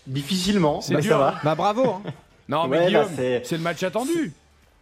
Difficilement, 0.07 0.81
C'est 0.81 0.95
bah, 0.95 1.01
ça 1.01 1.17
va. 1.17 1.35
Bah 1.43 1.55
bravo. 1.55 1.83
hein. 1.85 2.01
Non 2.49 2.67
mais 2.67 2.79
Ouais, 2.79 2.85
Guillaume, 2.87 3.05
bah, 3.05 3.39
c'est- 3.43 3.51
le 3.51 3.57
match 3.63 3.83
attendu. 3.83 4.33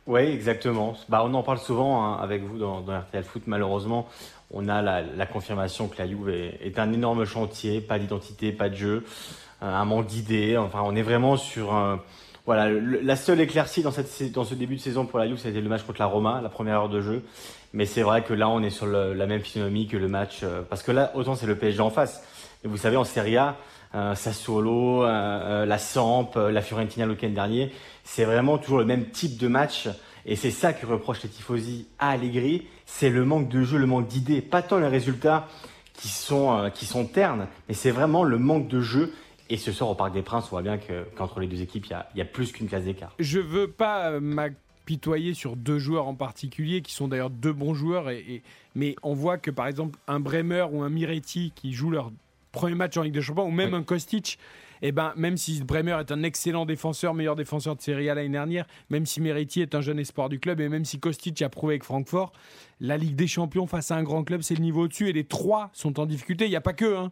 Oui, 0.07 0.21
exactement. 0.21 0.95
Bah, 1.07 1.21
on 1.25 1.33
en 1.33 1.43
parle 1.43 1.59
souvent 1.59 2.03
hein, 2.03 2.17
avec 2.21 2.41
vous 2.43 2.57
dans, 2.57 2.81
dans 2.81 2.97
RTL 2.97 3.23
Foot. 3.23 3.43
Malheureusement, 3.45 4.07
on 4.51 4.67
a 4.67 4.81
la, 4.81 5.01
la 5.03 5.25
confirmation 5.27 5.87
que 5.87 5.97
la 5.99 6.07
Juve 6.07 6.29
est, 6.29 6.57
est 6.63 6.79
un 6.79 6.91
énorme 6.93 7.25
chantier, 7.25 7.79
pas 7.81 7.99
d'identité, 7.99 8.51
pas 8.51 8.69
de 8.69 8.75
jeu, 8.75 9.05
euh, 9.61 9.65
un 9.75 9.85
manque 9.85 10.07
d'idées. 10.07 10.57
Enfin, 10.57 10.81
on 10.83 10.95
est 10.95 11.03
vraiment 11.03 11.37
sur 11.37 11.73
un- 11.75 11.99
voilà, 12.47 12.69
le- 12.69 13.01
la 13.01 13.15
seule 13.15 13.39
éclaircie 13.41 13.83
dans, 13.83 13.91
cette, 13.91 14.31
dans 14.31 14.45
ce 14.45 14.55
début 14.55 14.77
de 14.77 14.81
saison 14.81 15.05
pour 15.05 15.19
la 15.19 15.27
Juve, 15.27 15.37
c'était 15.37 15.61
le 15.61 15.69
match 15.69 15.83
contre 15.83 15.99
la 15.99 16.07
Roma, 16.07 16.39
la 16.41 16.49
première 16.49 16.77
heure 16.79 16.89
de 16.89 17.01
jeu. 17.01 17.23
Mais 17.73 17.85
c'est 17.85 18.01
vrai 18.01 18.23
que 18.23 18.33
là, 18.33 18.49
on 18.49 18.63
est 18.63 18.71
sur 18.71 18.87
le- 18.87 19.13
la 19.13 19.27
même 19.27 19.41
physionomie 19.41 19.85
que 19.87 19.97
le 19.97 20.07
match, 20.07 20.39
euh, 20.41 20.61
parce 20.67 20.81
que 20.81 20.91
là, 20.91 21.11
autant 21.13 21.35
c'est 21.35 21.45
le 21.45 21.55
PSG 21.55 21.81
en 21.81 21.91
face. 21.91 22.23
Et 22.65 22.67
vous 22.67 22.77
savez, 22.77 22.97
en 22.97 23.03
Serie 23.03 23.37
A, 23.37 23.57
Sassuolo, 23.93 25.03
euh, 25.03 25.07
euh, 25.07 25.65
la 25.65 25.77
Samp, 25.77 26.31
euh, 26.35 26.51
la 26.51 26.61
Fiorentina 26.61 27.05
le 27.05 27.15
dernier, 27.15 27.71
c'est 28.03 28.23
vraiment 28.25 28.57
toujours 28.57 28.77
le 28.79 28.85
même 28.85 29.09
type 29.09 29.37
de 29.37 29.47
match. 29.47 29.89
Et 30.25 30.35
c'est 30.35 30.51
ça 30.51 30.73
que 30.73 30.85
reprochent 30.85 31.23
les 31.23 31.29
tifosi 31.29 31.87
à 31.97 32.09
Allegri, 32.11 32.67
c'est 32.85 33.09
le 33.09 33.25
manque 33.25 33.49
de 33.49 33.63
jeu, 33.63 33.77
le 33.77 33.87
manque 33.87 34.07
d'idées, 34.07 34.41
pas 34.41 34.61
tant 34.61 34.77
les 34.77 34.87
résultats 34.87 35.47
qui 35.93 36.07
sont, 36.07 36.57
euh, 36.57 37.03
ternes, 37.11 37.47
mais 37.67 37.73
c'est 37.73 37.91
vraiment 37.91 38.23
le 38.23 38.37
manque 38.37 38.67
de 38.67 38.79
jeu. 38.79 39.13
Et 39.49 39.57
ce 39.57 39.71
soir 39.71 39.89
au 39.89 39.95
Parc 39.95 40.13
des 40.13 40.21
Princes, 40.21 40.45
on 40.45 40.49
voit 40.51 40.61
bien 40.61 40.77
que- 40.77 41.05
qu'entre 41.15 41.39
les 41.39 41.47
deux 41.47 41.61
équipes, 41.61 41.87
il 41.87 42.17
y 42.17 42.21
a, 42.21 42.25
plus 42.25 42.51
qu'une 42.51 42.67
classe 42.67 42.83
d'écart. 42.83 43.13
Je 43.17 43.39
veux 43.39 43.67
pas 43.67 44.11
euh, 44.11 44.19
m'apitoyer 44.19 45.33
sur 45.33 45.55
deux 45.55 45.79
joueurs 45.79 46.07
en 46.07 46.13
particulier, 46.13 46.81
qui 46.81 46.93
sont 46.93 47.07
d'ailleurs 47.07 47.31
deux 47.31 47.53
bons 47.53 47.73
joueurs, 47.73 48.09
mais 48.75 48.95
on 49.01 49.13
voit 49.15 49.37
que 49.39 49.49
par 49.49 49.65
exemple 49.67 49.97
un 50.07 50.19
Bremer 50.19 50.65
ou 50.71 50.83
un 50.83 50.89
Miretti 50.89 51.51
qui 51.55 51.73
jouent 51.73 51.91
leur 51.91 52.11
premier 52.51 52.75
match 52.75 52.97
en 52.97 53.03
Ligue 53.03 53.13
des 53.13 53.21
Champions, 53.21 53.45
ou 53.45 53.51
même 53.51 53.73
un 53.73 53.83
Kostic, 53.83 54.39
et 54.81 54.91
ben, 54.91 55.13
même 55.15 55.37
si 55.37 55.61
Bremer 55.63 55.97
est 55.99 56.11
un 56.11 56.23
excellent 56.23 56.65
défenseur, 56.65 57.13
meilleur 57.13 57.35
défenseur 57.35 57.75
de 57.75 57.81
Serie 57.81 58.09
A 58.09 58.15
l'année 58.15 58.29
dernière, 58.29 58.65
même 58.89 59.05
si 59.05 59.21
Miretti 59.21 59.61
est 59.61 59.75
un 59.75 59.81
jeune 59.81 59.99
espoir 59.99 60.29
du 60.29 60.39
club, 60.39 60.61
et 60.61 60.69
même 60.69 60.85
si 60.85 60.99
Kostic 60.99 61.41
a 61.41 61.49
prouvé 61.49 61.73
avec 61.73 61.83
Francfort, 61.83 62.31
la 62.79 62.97
Ligue 62.97 63.15
des 63.15 63.27
Champions 63.27 63.67
face 63.67 63.91
à 63.91 63.95
un 63.95 64.03
grand 64.03 64.23
club, 64.23 64.41
c'est 64.41 64.55
le 64.55 64.61
niveau 64.61 64.83
au-dessus, 64.83 65.09
et 65.09 65.13
les 65.13 65.25
trois 65.25 65.69
sont 65.73 65.99
en 65.99 66.05
difficulté. 66.05 66.45
Il 66.45 66.49
n'y 66.49 66.55
a 66.55 66.61
pas 66.61 66.73
que. 66.73 66.95
Hein. 66.95 67.11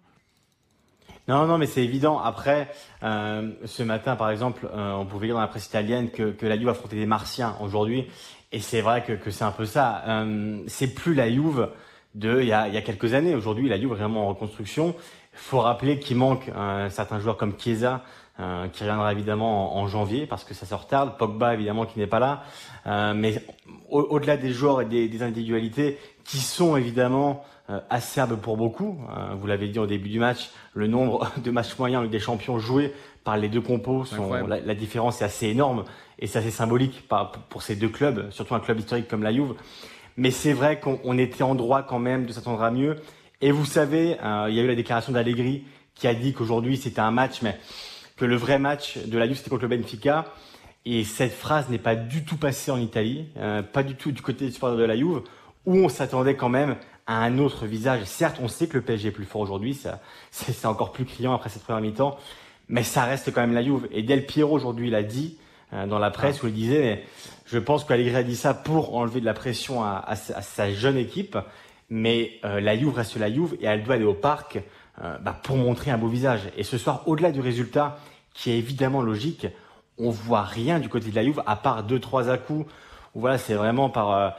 Non, 1.28 1.46
non, 1.46 1.58
mais 1.58 1.66
c'est 1.66 1.84
évident. 1.84 2.20
Après, 2.20 2.70
euh, 3.04 3.52
ce 3.66 3.84
matin, 3.84 4.16
par 4.16 4.30
exemple, 4.30 4.70
euh, 4.74 4.94
on 4.94 5.06
pouvait 5.06 5.28
lire 5.28 5.36
dans 5.36 5.42
la 5.42 5.48
presse 5.48 5.66
italienne 5.66 6.10
que, 6.10 6.32
que 6.32 6.46
la 6.46 6.58
Juve 6.58 6.70
affrontait 6.70 6.96
des 6.96 7.06
Martiens 7.06 7.58
aujourd'hui. 7.60 8.08
Et 8.54 8.62
c'est 8.62 8.80
vrai 8.80 9.04
que, 9.04 9.12
que 9.12 9.30
c'est 9.30 9.44
un 9.44 9.52
peu 9.52 9.66
ça. 9.66 10.04
Euh, 10.08 10.64
c'est 10.68 10.94
plus 10.94 11.14
la 11.14 11.30
Juve 11.30 11.70
de 12.16 12.42
il 12.42 12.48
y 12.48 12.54
a, 12.54 12.70
il 12.70 12.74
y 12.74 12.78
a 12.78 12.82
quelques 12.82 13.14
années. 13.14 13.36
Aujourd'hui, 13.36 13.68
la 13.68 13.78
Juve 13.78 13.92
est 13.92 13.96
vraiment 13.96 14.24
en 14.24 14.30
reconstruction. 14.30 14.96
Il 15.40 15.50
faut 15.50 15.60
rappeler 15.60 16.00
qu'il 16.00 16.18
manque 16.18 16.50
euh, 16.56 16.90
certains 16.90 17.20
joueurs 17.20 17.38
comme 17.38 17.54
Chiesa, 17.58 18.02
euh, 18.40 18.68
qui 18.68 18.84
reviendra 18.84 19.12
évidemment 19.12 19.78
en, 19.78 19.82
en 19.82 19.88
janvier 19.88 20.26
parce 20.26 20.44
que 20.44 20.54
ça 20.54 20.66
se 20.66 20.74
retarde. 20.76 21.18
Pogba, 21.18 21.54
évidemment, 21.54 21.86
qui 21.86 22.00
n'est 22.00 22.08
pas 22.08 22.20
là. 22.20 22.44
Euh, 22.86 23.14
mais 23.16 23.42
au- 23.90 24.02
au-delà 24.10 24.38
des 24.38 24.52
joueurs 24.52 24.82
et 24.82 24.86
des, 24.86 25.08
des 25.08 25.24
individualités 25.24 25.98
qui 26.24 26.38
sont 26.38 26.76
évidemment 26.76 27.44
euh, 27.70 27.80
acerbes 27.90 28.36
pour 28.40 28.58
beaucoup, 28.58 28.98
euh, 29.10 29.34
vous 29.36 29.48
l'avez 29.48 29.68
dit 29.70 29.80
au 29.80 29.88
début 29.88 30.10
du 30.10 30.20
match, 30.20 30.50
le 30.74 30.88
nombre 30.88 31.30
de 31.38 31.52
matchs 31.52 31.78
moyens 31.78 32.00
en 32.00 32.04
Ligue 32.04 32.12
des 32.12 32.20
Champions 32.20 32.60
joués 32.60 32.94
par 33.24 33.38
les 33.38 33.50
deux 33.50 33.62
compos, 33.62 34.06
sont, 34.06 34.34
la, 34.48 34.60
la 34.62 34.76
différence 34.76 35.22
est 35.22 35.26
assez 35.26 35.48
énorme 35.48 35.84
et 36.20 36.28
c'est 36.28 36.40
assez 36.40 36.52
symbolique 36.52 37.08
par- 37.08 37.32
pour 37.32 37.62
ces 37.62 37.76
deux 37.76 37.90
clubs, 37.90 38.30
surtout 38.32 38.56
un 38.56 38.60
club 38.60 38.80
historique 38.80 39.08
comme 39.08 39.24
la 39.24 39.34
Juve. 39.34 39.54
Mais 40.16 40.32
c'est 40.32 40.54
vrai 40.54 40.80
qu'on 40.80 41.00
on 41.04 41.18
était 41.18 41.44
en 41.44 41.54
droit 41.56 41.84
quand 41.84 42.00
même 42.00 42.26
de 42.26 42.32
s'attendre 42.32 42.64
à 42.64 42.72
mieux. 42.72 42.96
Et 43.42 43.52
vous 43.52 43.66
savez, 43.66 44.18
euh, 44.24 44.48
il 44.50 44.56
y 44.56 44.60
a 44.60 44.64
eu 44.64 44.68
la 44.68 44.76
déclaration 44.76 45.12
d'Allegri 45.14 45.64
qui 45.96 46.08
a 46.08 46.14
dit 46.14 46.34
qu'aujourd'hui 46.34 46.78
c'était 46.78 47.02
un 47.02 47.12
match, 47.12 47.42
mais 47.42 47.58
que 48.16 48.26
le 48.26 48.36
vrai 48.36 48.58
match 48.60 48.98
de 48.98 49.18
la 49.18 49.28
Juve 49.28 49.38
c'était 49.38 49.50
contre 49.50 49.64
le 49.68 49.76
Benfica. 49.78 50.26
Et 50.86 51.04
cette 51.04 51.34
phrase 51.34 51.68
n'est 51.70 51.78
pas 51.80 51.96
du 51.96 52.24
tout 52.24 52.38
passée 52.38 52.72
en 52.72 52.78
Italie, 52.78 53.26
euh, 53.38 53.62
pas 53.62 53.84
du 53.84 53.96
tout 53.96 54.12
du 54.12 54.22
côté 54.22 54.46
des 54.46 54.52
supporters 54.52 54.78
de 54.78 54.84
la 54.86 54.96
Juve, 54.96 55.22
où 55.66 55.76
on 55.76 55.90
s'attendait 55.90 56.36
quand 56.36 56.50
même 56.50 56.78
à 57.08 57.24
un 57.24 57.40
autre 57.40 57.66
visage. 57.66 58.04
Certes, 58.06 58.38
on 58.42 58.48
sait 58.48 58.68
que 58.68 58.78
le 58.78 58.82
PSG 58.84 59.10
est 59.10 59.12
plus 59.12 59.26
fort 59.26 59.42
aujourd'hui, 59.42 59.74
ça, 59.74 60.00
c'est 60.32 60.66
encore 60.66 60.92
plus 60.94 61.06
criant 61.06 61.34
après 61.34 61.50
cette 61.50 61.64
première 61.64 61.82
mi-temps, 61.82 62.18
mais 62.70 62.84
ça 62.84 63.04
reste 63.04 63.34
quand 63.34 63.42
même 63.42 63.54
la 63.54 63.64
Juve. 63.64 63.88
Et 63.92 64.02
Del 64.02 64.26
Piero 64.26 64.56
aujourd'hui 64.56 64.90
l'a 64.90 65.04
dit 65.04 65.38
euh, 65.74 65.86
dans 65.88 66.00
la 66.00 66.10
presse 66.10 66.42
où 66.42 66.48
il 66.48 66.54
disait, 66.54 66.80
mais 66.82 67.04
je 67.46 67.60
pense 67.60 67.84
qu'Allegri 67.84 68.16
a 68.16 68.24
dit 68.24 68.36
ça 68.38 68.54
pour 68.54 68.96
enlever 68.96 69.20
de 69.20 69.26
la 69.26 69.34
pression 69.34 69.84
à, 69.84 70.02
à 70.08 70.16
sa- 70.16 70.38
à 70.38 70.42
sa 70.42 70.72
jeune 70.72 70.98
équipe, 70.98 71.38
mais 71.90 72.40
euh, 72.44 72.60
la 72.60 72.78
Juve 72.78 72.94
reste 72.94 73.16
la 73.18 73.32
Juve 73.32 73.56
et 73.62 73.66
elle 73.66 73.84
doit 73.84 73.96
aller 73.96 74.04
au 74.04 74.14
parc 74.14 74.60
euh, 75.02 75.18
bah, 75.20 75.40
pour 75.44 75.58
montrer 75.58 75.92
un 75.92 75.98
beau 75.98 76.08
visage. 76.08 76.42
Et 76.58 76.64
ce 76.64 76.78
soir, 76.78 77.04
au-delà 77.08 77.32
du 77.32 77.40
résultat, 77.40 78.00
qui 78.34 78.52
est 78.52 78.58
évidemment 78.58 79.02
logique, 79.02 79.48
on 79.98 80.10
voit 80.10 80.44
rien 80.44 80.80
du 80.80 80.90
côté 80.90 81.10
de 81.10 81.16
la 81.16 81.24
Juve 81.24 81.42
à 81.46 81.56
part 81.56 81.84
deux 81.84 82.00
trois 82.00 82.30
à 82.30 82.38
coups. 82.38 82.70
Voilà, 83.16 83.38
c'est 83.38 83.56
vraiment 83.56 83.90
par 83.90 84.12
euh, 84.12 84.30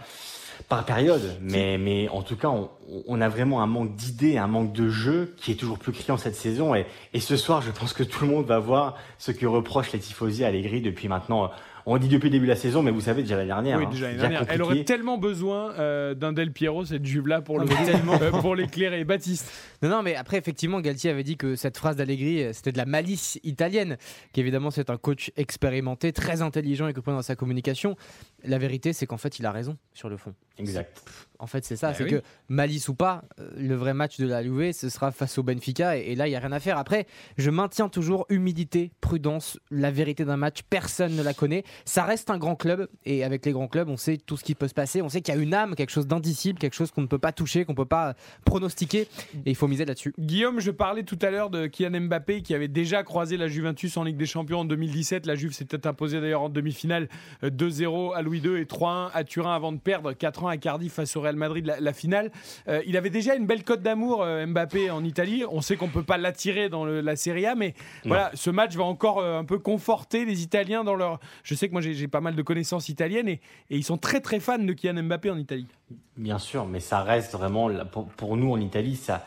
par 0.69 0.85
période. 0.85 1.37
Mais 1.41 1.79
mais 1.79 2.09
en 2.11 2.23
tout 2.23 2.37
cas, 2.37 2.49
on, 2.49 2.71
on 3.07 3.21
a 3.21 3.29
vraiment 3.29 3.63
un 3.63 3.67
manque 3.67 3.95
d'idées, 3.97 4.37
un 4.37 4.47
manque 4.47 4.73
de 4.73 4.89
jeu 4.89 5.35
qui 5.39 5.53
est 5.53 5.57
toujours 5.57 5.79
plus 5.79 5.93
criant 5.93 6.17
cette 6.17 6.37
saison. 6.37 6.75
Et 6.75 6.87
et 7.15 7.21
ce 7.21 7.37
soir, 7.37 7.63
je 7.63 7.71
pense 7.71 7.93
que 7.93 8.03
tout 8.03 8.25
le 8.25 8.31
monde 8.31 8.47
va 8.47 8.59
voir 8.59 8.97
ce 9.19 9.33
que 9.33 9.47
reprochent 9.47 9.93
les 9.93 9.99
tifosi 9.99 10.45
à 10.45 10.49
Allegri 10.49 10.81
depuis 10.81 11.09
maintenant. 11.09 11.51
On 11.91 11.97
dit 11.97 12.09
depuis 12.09 12.27
le 12.27 12.33
début 12.33 12.45
de 12.45 12.51
la 12.51 12.57
saison, 12.57 12.83
mais 12.83 12.91
vous 12.91 13.01
savez 13.01 13.23
déjà 13.23 13.37
l'année 13.37 13.49
dernière. 13.49 13.79
Oui, 13.79 13.85
hein, 13.87 13.91
déjà 13.91 14.07
l'année 14.09 14.19
dernière. 14.19 14.45
Elle 14.49 14.61
aurait 14.61 14.85
tellement 14.85 15.17
besoin 15.17 15.73
euh, 15.79 16.13
d'un 16.15 16.35
Del 16.35 16.53
Piero, 16.53 16.85
cette 16.85 17.05
Juve-là, 17.07 17.41
pour, 17.41 17.59
le 17.59 17.67
Ah, 17.71 18.19
euh, 18.23 18.31
pour 18.31 18.55
l'éclairer. 18.55 19.05
Baptiste. 19.05 19.51
Non, 19.81 19.89
non, 19.89 20.03
mais 20.03 20.15
après, 20.15 20.37
effectivement, 20.37 20.81
Galtier 20.83 21.11
avait 21.11 21.23
dit 21.23 21.39
que 21.39 21.57
cette 21.57 21.79
phrase 21.79 21.97
d'Allegri, 21.97 22.43
euh, 22.43 22.53
c'était 22.53 22.73
de 22.73 22.77
la 22.77 22.85
malice 22.85 23.41
italienne, 23.43 23.97
qu'évidemment, 24.35 24.71
c'est 24.71 24.91
un 24.91 24.99
coach 24.99 25.33
expérimenté, 25.37 26.13
très 26.13 26.43
intelligent 26.43 26.89
et 26.89 26.93
compris 26.93 27.13
dans 27.13 27.23
sa 27.23 27.37
communication. 27.37 27.97
La 28.45 28.59
vérité, 28.59 28.93
c'est 28.93 29.07
qu'en 29.07 29.17
fait, 29.17 29.39
il 29.39 29.47
a 29.47 29.51
raison 29.51 29.79
sur 29.95 30.11
le 30.11 30.19
fond. 30.19 30.35
Exact. 30.59 31.03
En 31.39 31.47
fait, 31.47 31.65
c'est 31.65 31.77
ça, 31.77 31.89
Bah 31.89 31.95
c'est 31.97 32.05
oui. 32.05 32.11
que 32.11 32.23
malice 32.49 32.89
ou 32.89 32.95
pas, 32.95 33.23
le 33.57 33.75
vrai 33.77 33.95
match 33.95 34.19
de 34.19 34.27
la 34.27 34.43
Juve, 34.43 34.73
ce 34.73 34.89
sera 34.89 35.11
face 35.13 35.39
au 35.39 35.43
Benfica, 35.43 35.97
et, 35.97 36.01
et 36.13 36.15
là, 36.17 36.27
il 36.27 36.31
n'y 36.31 36.37
a 36.37 36.41
rien 36.41 36.53
à 36.53 36.61
faire. 36.61 36.77
Après, 36.79 37.07
je 37.39 37.49
maintiens 37.51 37.89
toujours 37.89 38.27
humilité, 38.29 38.91
prudence, 39.01 39.59
la 39.71 39.91
vérité 39.91 40.25
d'un 40.25 40.37
match, 40.37 40.63
personne 40.69 41.15
ne 41.17 41.23
la 41.23 41.33
connaît. 41.33 41.65
Ça 41.85 42.05
reste 42.05 42.31
un 42.31 42.39
grand 42.39 42.57
club 42.57 42.89
et 43.05 43.25
avec 43.25 43.45
les 43.47 43.53
grands 43.53 43.69
clubs, 43.69 43.89
on 43.89 43.97
sait 43.97 44.17
tout 44.17 44.37
ce 44.37 44.45
qui 44.45 44.55
peut 44.55 44.69
se 44.69 44.75
passer. 44.75 45.03
On 45.03 45.09
sait 45.09 45.21
qu'il 45.21 45.35
y 45.35 45.39
a 45.39 45.41
une 45.41 45.55
âme, 45.55 45.75
quelque 45.75 45.91
chose 45.91 46.07
d'indicible, 46.07 46.59
quelque 46.59 46.75
chose 46.75 46.91
qu'on 46.91 47.03
ne 47.03 47.07
peut 47.07 47.19
pas 47.19 47.33
toucher, 47.33 47.65
qu'on 47.65 47.73
ne 47.73 47.77
peut 47.77 47.85
pas 47.85 48.15
pronostiquer 48.45 49.01
et 49.01 49.51
il 49.51 49.55
faut 49.55 49.69
miser 49.69 49.85
là-dessus. 49.85 50.15
Guillaume, 50.19 50.61
je 50.61 50.71
parlais 50.71 51.03
tout 51.03 51.19
à 51.23 51.31
l'heure 51.31 51.51
de 51.51 51.67
Kylian 51.67 52.01
Mbappé 52.03 52.43
qui 52.43 52.55
avait 52.55 52.69
déjà 52.69 53.03
croisé 53.03 53.37
la 53.37 53.49
Juventus 53.49 53.97
en 53.97 54.05
Ligue 54.05 54.17
des 54.17 54.27
Champions 54.27 54.61
en 54.61 54.65
2017. 54.65 55.27
La 55.27 55.35
Juve 55.35 55.53
s'était 55.53 55.87
imposée 55.87 56.21
d'ailleurs 56.21 56.43
en 56.43 56.49
demi-finale 56.49 57.09
2-0 57.43 58.15
à 58.15 58.23
Louis 58.23 58.39
II 58.41 58.57
et 58.61 58.65
3-1 58.65 59.11
à 59.13 59.25
Turin 59.25 59.55
avant 59.55 59.73
de 59.73 59.79
perdre 59.79 60.13
4-1 60.13 60.51
à 60.51 60.57
Cardiff 60.57 60.93
face 60.95 61.17
au 61.17 61.21
Real 61.21 61.37
Madrid 61.37 61.67
la, 61.67 61.81
la 61.81 61.93
finale. 61.93 62.31
Euh, 62.69 62.83
il 62.87 62.97
avait 62.97 63.11
déjà 63.11 63.35
une 63.35 63.47
belle 63.47 63.65
cote 63.65 63.83
d'amour 63.83 64.23
euh, 64.23 64.47
Mbappé 64.47 64.91
en 64.91 65.05
Italie. 65.05 65.45
On 65.51 65.61
sait 65.61 65.77
qu'on 65.77 65.89
peut 65.89 66.03
pas 66.03 66.19
l'attirer 66.19 66.69
dans 66.69 66.85
le- 66.85 67.01
la 67.01 67.17
Serie 67.17 67.47
A, 67.47 67.55
mais 67.55 67.75
voilà, 68.05 68.31
ce 68.35 68.51
match 68.51 68.75
va 68.75 68.85
encore 68.85 69.19
euh, 69.21 69.39
un 69.39 69.45
peu 69.45 69.59
conforter 69.59 70.25
les 70.25 70.43
Italiens 70.43 70.85
dans 70.85 70.95
leur. 70.95 71.21
Je 71.43 71.55
sais 71.55 71.68
moi 71.73 71.81
j'ai 71.81 72.09
pas 72.09 72.21
mal 72.21 72.35
de 72.35 72.43
connaissances 72.43 72.89
italiennes 72.89 73.29
et, 73.29 73.41
ils 73.71 73.85
sont 73.85 73.99
très 73.99 74.21
très 74.21 74.41
fans 74.41 74.59
de 74.59 74.73
Kylian 74.73 75.03
Mbappé 75.03 75.31
en 75.31 75.39
Italie. 75.39 75.67
Bien 76.17 76.39
sûr, 76.39 76.67
mais 76.67 76.81
ça 76.81 77.03
reste 77.03 77.33
vraiment, 77.33 77.71
pour, 78.17 78.37
nous 78.37 78.53
en 78.53 78.61
Italie, 78.61 78.97
ça, 78.97 79.25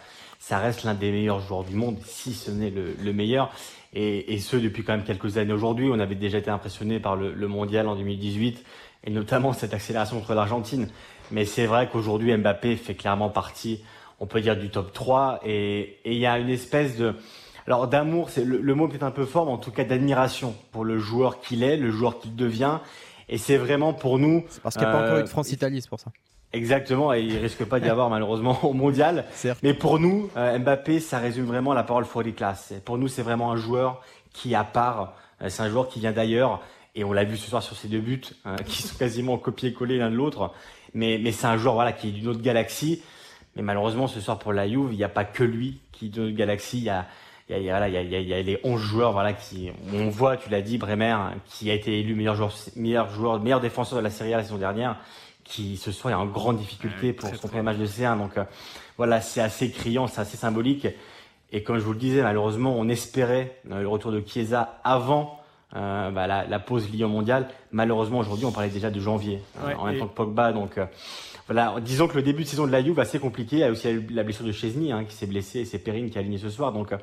reste 0.52 0.84
l'un 0.84 0.94
des 0.94 1.12
meilleurs 1.12 1.40
joueurs 1.40 1.64
du 1.64 1.76
monde, 1.76 1.98
si 2.06 2.34
ce 2.34 2.52
n'est 2.52 2.70
le, 2.70 2.96
le 3.02 3.14
meilleur. 3.14 3.52
Et, 3.94 4.34
et 4.34 4.40
ce, 4.40 4.56
depuis 4.56 4.84
quand 4.84 4.94
même 4.94 5.04
quelques 5.04 5.38
années 5.38 5.54
aujourd'hui. 5.54 5.90
On 5.92 6.00
avait 6.00 6.16
déjà 6.16 6.38
été 6.38 6.50
impressionné 6.50 7.00
par 7.00 7.16
le, 7.16 7.48
mondial 7.48 7.88
en 7.88 7.96
2018, 7.96 8.64
et 9.06 9.10
notamment 9.10 9.54
cette 9.54 9.74
accélération 9.74 10.20
contre 10.20 10.34
l'Argentine. 10.34 10.88
Mais 11.32 11.46
c'est 11.46 11.66
vrai 11.66 11.90
qu'aujourd'hui, 11.92 12.36
Mbappé 12.36 12.76
fait 12.76 12.96
clairement 12.96 13.30
partie, 13.30 13.84
on 14.20 14.28
peut 14.28 14.42
dire, 14.42 14.58
du 14.58 14.70
top 14.70 14.94
3. 14.94 15.42
Et 15.46 16.00
et 16.06 16.14
il 16.14 16.20
y 16.20 16.26
a 16.26 16.38
une 16.40 16.50
espèce 16.50 16.98
de... 16.98 17.16
Alors 17.68 17.88
d'amour, 17.88 18.30
c'est 18.30 18.44
le, 18.44 18.60
le 18.60 18.76
mot 18.76 18.88
est 18.88 18.90
peut-être 18.90 19.04
un 19.04 19.12
peu 19.12 19.26
fort, 19.26 19.46
mais 19.46 19.52
en 19.52 19.58
tout 19.58 19.72
cas 19.72 19.84
d'admiration 19.84 20.56
pour 20.72 20.86
le 20.86 21.00
joueur 21.00 21.40
qu'il 21.40 21.64
est, 21.64 21.78
le 21.78 21.92
joueur 21.92 22.20
qu'il 22.20 22.36
devient. 22.36 22.80
Et 23.30 23.38
c'est 23.38 23.58
vraiment 23.58 23.94
pour 23.94 24.20
nous... 24.20 24.44
Parce 24.62 24.76
qu'il 24.76 24.86
n'y 24.86 24.90
a 24.90 24.92
pas 24.92 25.04
encore 25.04 25.16
euh, 25.16 25.22
eu 25.22 25.24
de 25.24 25.30
France-Italie, 25.30 25.82
c'est 25.82 25.90
pour 25.90 26.00
ça. 26.00 26.12
Exactement, 26.54 27.14
et 27.14 27.22
il 27.22 27.38
risque 27.38 27.64
pas 27.64 27.80
d'y 27.80 27.90
avoir 27.90 28.10
malheureusement 28.10 28.60
au 28.64 28.74
mondial. 28.74 29.26
Mais 29.64 29.74
pour 29.74 30.00
nous, 30.00 30.30
euh, 30.36 30.60
Mbappé, 30.60 31.00
ça 31.00 31.18
résume 31.18 31.46
vraiment 31.46 31.74
la 31.74 31.84
parole 31.84 32.06
for 32.06 32.24
the 32.24 32.36
class. 32.36 32.74
Pour 32.84 32.98
nous, 32.98 33.08
c'est 33.08 33.22
vraiment 33.22 33.52
un 33.52 33.56
joueur 33.56 34.02
qui, 34.34 34.54
à 34.54 34.66
part, 34.66 35.16
euh, 35.42 35.50
c'est 35.50 35.64
un 35.64 35.70
joueur 35.70 35.88
qui 35.88 36.00
vient 36.00 36.12
d'ailleurs, 36.12 36.62
et 36.94 37.06
on 37.06 37.14
l'a 37.14 37.24
vu 37.24 37.38
ce 37.38 37.50
soir 37.50 37.64
sur 37.64 37.78
ses 37.78 37.88
deux 37.88 38.02
buts, 38.02 38.22
hein, 38.44 38.58
qui 38.66 38.84
sont 38.84 38.98
quasiment 38.98 39.38
copiés-collés 39.38 39.98
l'un 39.98 40.12
de 40.12 40.16
l'autre. 40.16 40.52
Mais, 40.94 41.18
mais 41.24 41.32
c'est 41.32 41.48
un 41.48 41.58
joueur 41.58 41.76
voilà, 41.76 41.94
qui 41.94 42.10
est 42.10 42.12
d'une 42.12 42.28
autre 42.28 42.42
galaxie. 42.42 43.02
Mais 43.56 43.62
malheureusement, 43.62 44.08
ce 44.08 44.20
soir 44.20 44.38
pour 44.40 44.52
la 44.52 44.68
Juve, 44.68 44.90
il 44.92 44.98
n'y 44.98 45.04
a 45.06 45.10
pas 45.10 45.24
que 45.24 45.44
lui 45.44 45.80
qui 45.94 46.08
est 46.08 46.10
d'une 46.10 46.24
autre 46.24 46.36
galaxie. 46.36 46.80
Il 46.80 46.84
y 46.84 46.90
a, 46.90 47.08
il 47.52 47.54
y 47.54 47.58
a, 47.58 47.60
il 47.60 47.66
y 47.66 47.70
a, 47.70 47.78
voilà, 47.78 47.88
il 47.90 47.94
y 48.12 48.16
a, 48.16 48.20
il 48.20 48.28
y 48.28 48.34
a- 48.34 48.42
les 48.42 48.60
11 48.64 48.80
joueurs 48.82 49.12
voilà, 49.12 49.34
qui, 49.34 49.72
on 49.94 50.10
voit, 50.10 50.38
tu 50.38 50.50
l'as 50.50 50.62
dit, 50.62 50.78
Bremer, 50.78 51.06
hein, 51.12 51.34
qui 51.48 51.70
a 51.70 51.74
été 51.74 52.00
élu 52.00 52.16
meilleur 52.16 52.36
joueur, 52.36 52.54
meilleur 52.76 53.10
joueur, 53.10 53.40
meilleur 53.40 53.60
défenseur 53.60 54.00
de 54.00 54.04
la 54.04 54.10
Serie 54.10 54.34
A 54.34 54.38
la 54.38 54.44
saison 54.44 54.58
dernière, 54.58 54.98
qui 55.44 55.78
ce 55.78 55.92
soir 55.92 56.12
est 56.14 56.16
en 56.16 56.26
grande 56.26 56.58
difficulté 56.58 57.14
pour 57.14 57.30
son 57.36 57.48
premier 57.48 57.64
match 57.64 57.78
de 57.78 57.86
C1. 57.86 58.18
Donc 58.18 58.38
euh, 58.38 58.44
voilà, 58.98 59.20
c'est 59.22 59.42
assez 59.42 59.70
criant, 59.72 60.08
c'est 60.08 60.22
assez 60.22 60.38
symbolique. 60.38 60.88
Et 61.52 61.64
comme 61.64 61.78
je 61.80 61.84
vous 61.84 61.94
le 61.94 62.00
disais, 62.00 62.22
malheureusement, 62.22 62.74
on 62.78 62.88
espérait 62.88 63.58
euh, 63.72 63.82
le 63.82 63.88
retour 63.88 64.12
de 64.12 64.24
Chiesa 64.26 64.80
avant 64.86 65.38
euh, 65.76 66.10
bah, 66.12 66.28
la, 66.28 66.46
la 66.46 66.60
pause 66.60 66.90
Lyon 66.90 67.10
mondiale. 67.10 67.48
Malheureusement, 67.72 68.20
aujourd'hui, 68.20 68.46
on 68.46 68.52
parlait 68.52 68.70
déjà 68.70 68.90
de 68.90 69.00
janvier, 69.00 69.42
Ouais, 69.66 69.74
en 69.76 69.86
même 69.86 69.96
et- 69.96 70.00
temps 70.00 70.08
que 70.08 70.14
Pogba. 70.16 70.54
Donc 70.54 70.78
voilà, 71.52 71.76
disons 71.82 72.08
que 72.08 72.16
le 72.16 72.24
début 72.24 72.44
de 72.44 72.48
saison 72.48 72.66
de 72.66 72.72
la 72.72 72.82
Juve 72.82 72.98
assez 73.02 73.20
compliqué. 73.20 73.58
Il 73.58 73.60
y 73.60 73.64
a 73.64 73.72
aussi 73.72 73.90
la 74.10 74.24
blessure 74.24 74.46
de 74.46 74.54
Chesney 74.54 74.94
hein, 74.94 75.04
qui 75.04 75.14
s'est 75.14 75.26
blessé 75.26 75.60
et 75.60 75.66
c'est 75.66 75.80
Perrine 75.80 76.10
qui 76.10 76.18
a 76.18 76.22
aligné 76.22 76.38
ce 76.38 76.50
soir. 76.50 76.72
Donc 76.72 76.94
euh, 76.94 76.98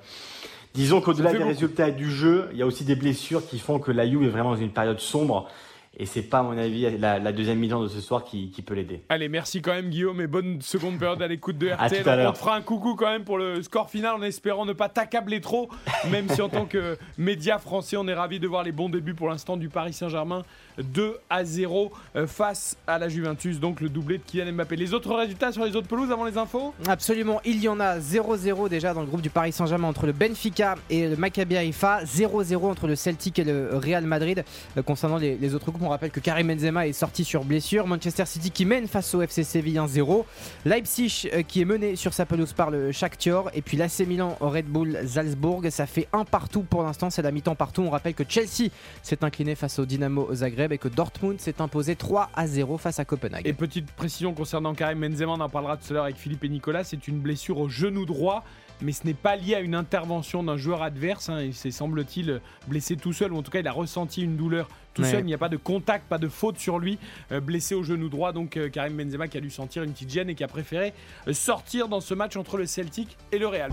disons 0.72 1.02
qu'au-delà 1.02 1.32
des 1.32 1.36
beaucoup. 1.36 1.50
résultats 1.50 1.90
du 1.90 2.10
jeu, 2.10 2.48
il 2.52 2.58
y 2.58 2.62
a 2.62 2.66
aussi 2.66 2.84
des 2.84 2.96
blessures 2.96 3.46
qui 3.46 3.58
font 3.58 3.78
que 3.78 3.92
la 3.92 4.08
Juve 4.08 4.22
est 4.22 4.30
vraiment 4.30 4.52
dans 4.52 4.60
une 4.60 4.70
période 4.70 5.00
sombre. 5.00 5.50
Et 5.96 6.06
c'est 6.06 6.22
pas, 6.22 6.38
à 6.38 6.42
mon 6.42 6.56
avis, 6.56 6.96
la, 6.98 7.18
la 7.18 7.32
deuxième 7.32 7.58
mi-temps 7.58 7.82
de 7.82 7.88
ce 7.88 8.00
soir 8.00 8.22
qui, 8.22 8.50
qui 8.50 8.62
peut 8.62 8.74
l'aider. 8.74 9.02
Allez, 9.08 9.28
merci 9.28 9.60
quand 9.62 9.72
même 9.72 9.88
Guillaume 9.88 10.20
et 10.20 10.26
bonne 10.28 10.60
seconde 10.62 10.98
période 10.98 11.20
à 11.22 11.26
l'écoute 11.26 11.58
de 11.58 11.68
À 11.78 11.86
RTL. 11.86 12.02
tout 12.04 12.08
à 12.08 12.16
l'heure. 12.16 12.30
On 12.30 12.32
te 12.34 12.38
fera 12.38 12.54
un 12.54 12.60
coucou 12.60 12.94
quand 12.94 13.10
même 13.10 13.24
pour 13.24 13.36
le 13.38 13.62
score 13.62 13.90
final 13.90 14.14
en 14.14 14.22
espérant 14.22 14.64
ne 14.64 14.72
pas 14.74 14.88
t'accabler 14.88 15.40
trop, 15.40 15.68
même 16.10 16.28
si 16.28 16.40
en 16.40 16.48
tant 16.48 16.66
que 16.66 16.96
média 17.18 17.58
français, 17.58 17.96
on 17.96 18.06
est 18.06 18.14
ravi 18.14 18.38
de 18.38 18.46
voir 18.46 18.62
les 18.62 18.70
bons 18.72 18.88
débuts 18.88 19.14
pour 19.14 19.28
l'instant 19.28 19.56
du 19.56 19.68
Paris 19.68 19.92
Saint-Germain 19.92 20.42
2 20.78 21.16
à 21.30 21.44
0 21.44 21.90
euh, 22.14 22.26
face 22.28 22.76
à 22.86 22.98
la 22.98 23.08
Juventus, 23.08 23.58
donc 23.58 23.80
le 23.80 23.88
doublé 23.88 24.18
de 24.18 24.22
Kylian 24.22 24.52
Mbappé. 24.52 24.76
Les 24.76 24.94
autres 24.94 25.12
résultats 25.14 25.50
sur 25.50 25.64
les 25.64 25.74
autres 25.74 25.88
pelouses 25.88 26.12
avant 26.12 26.24
les 26.24 26.38
infos? 26.38 26.74
Absolument, 26.86 27.40
il 27.44 27.60
y 27.60 27.68
en 27.68 27.80
a 27.80 27.98
0-0 27.98 28.68
déjà 28.68 28.94
dans 28.94 29.00
le 29.00 29.06
groupe 29.08 29.22
du 29.22 29.30
Paris 29.30 29.50
Saint-Germain 29.50 29.88
entre 29.88 30.06
le 30.06 30.12
Benfica 30.12 30.76
et 30.90 31.08
le 31.08 31.16
Maccabi 31.16 31.56
Haifa, 31.56 32.04
0-0 32.04 32.56
entre 32.66 32.86
le 32.86 32.94
Celtic 32.94 33.40
et 33.40 33.44
le 33.44 33.70
Real 33.72 34.04
Madrid. 34.04 34.44
Euh, 34.76 34.82
concernant 34.82 35.16
les, 35.16 35.36
les 35.36 35.54
autres 35.54 35.72
groupes, 35.72 35.77
on 35.82 35.88
rappelle 35.88 36.10
que 36.10 36.20
Karim 36.20 36.48
Benzema 36.48 36.86
est 36.86 36.92
sorti 36.92 37.24
sur 37.24 37.44
blessure, 37.44 37.86
Manchester 37.86 38.26
City 38.26 38.50
qui 38.50 38.64
mène 38.64 38.86
face 38.88 39.14
au 39.14 39.22
FC 39.22 39.44
Séville 39.44 39.76
1-0, 39.76 40.24
Leipzig 40.64 41.28
euh, 41.32 41.42
qui 41.42 41.60
est 41.60 41.64
mené 41.64 41.96
sur 41.96 42.12
sa 42.12 42.26
pelouse 42.26 42.52
par 42.52 42.70
le 42.70 42.92
Shakhtar 42.92 43.50
et 43.54 43.62
puis 43.62 43.76
l'AC 43.76 44.00
Milan 44.00 44.36
au 44.40 44.48
Red 44.48 44.66
Bull 44.66 44.98
Salzbourg, 45.06 45.62
ça 45.70 45.86
fait 45.86 46.08
un 46.12 46.24
partout 46.24 46.62
pour 46.62 46.82
l'instant, 46.82 47.10
c'est 47.10 47.22
la 47.22 47.30
mi-temps 47.30 47.54
partout. 47.54 47.82
On 47.82 47.90
rappelle 47.90 48.14
que 48.14 48.24
Chelsea 48.28 48.70
s'est 49.02 49.24
incliné 49.24 49.54
face 49.54 49.78
au 49.78 49.86
Dynamo 49.86 50.34
Zagreb 50.34 50.72
et 50.72 50.78
que 50.78 50.88
Dortmund 50.88 51.40
s'est 51.40 51.60
imposé 51.60 51.96
3 51.96 52.30
à 52.34 52.46
0 52.46 52.78
face 52.78 52.98
à 52.98 53.04
Copenhague. 53.04 53.46
Et 53.46 53.52
petite 53.52 53.90
précision 53.92 54.34
concernant 54.34 54.74
Karim 54.74 55.00
Benzema, 55.00 55.32
on 55.32 55.40
en 55.40 55.48
parlera 55.48 55.76
tout 55.76 55.84
à 55.90 55.92
l'heure 55.92 56.04
avec 56.04 56.16
Philippe 56.16 56.44
et 56.44 56.48
Nicolas, 56.48 56.84
c'est 56.84 57.08
une 57.08 57.18
blessure 57.18 57.58
au 57.58 57.68
genou 57.68 58.04
droit. 58.04 58.44
Mais 58.80 58.92
ce 58.92 59.04
n'est 59.04 59.14
pas 59.14 59.34
lié 59.36 59.54
à 59.56 59.60
une 59.60 59.74
intervention 59.74 60.42
d'un 60.42 60.56
joueur 60.56 60.82
adverse. 60.82 61.28
hein, 61.28 61.40
il 61.42 61.54
s'est, 61.54 61.70
semble-t-il, 61.72 62.40
blessé 62.68 62.96
tout 62.96 63.12
seul, 63.12 63.32
ou 63.32 63.36
en 63.38 63.42
tout 63.42 63.50
cas, 63.50 63.58
il 63.60 63.66
a 63.68 63.72
ressenti 63.72 64.22
une 64.22 64.36
douleur 64.36 64.68
tout 64.94 65.02
Ouais. 65.02 65.10
seul. 65.10 65.20
Il 65.20 65.26
n'y 65.26 65.34
a 65.34 65.38
pas 65.38 65.48
de 65.48 65.56
contact, 65.56 66.08
pas 66.08 66.18
de 66.18 66.28
faute 66.28 66.58
sur 66.58 66.78
lui. 66.78 66.98
euh, 67.32 67.40
blessé 67.40 67.74
au 67.74 67.82
genou 67.82 68.08
droit, 68.08 68.32
donc 68.32 68.56
euh, 68.56 68.68
Karim 68.68 68.96
Benzema 68.96 69.26
qui 69.28 69.36
a 69.36 69.40
dû 69.40 69.50
sentir 69.50 69.82
une 69.82 69.92
petite 69.92 70.10
gêne 70.12 70.30
et 70.30 70.34
qui 70.34 70.44
a 70.44 70.48
préféré 70.48 70.92
euh, 71.26 71.32
sortir 71.32 71.88
dans 71.88 72.00
ce 72.00 72.14
match 72.14 72.36
entre 72.36 72.56
le 72.56 72.66
Celtic 72.66 73.16
et 73.32 73.38
le 73.38 73.46
Real. 73.48 73.70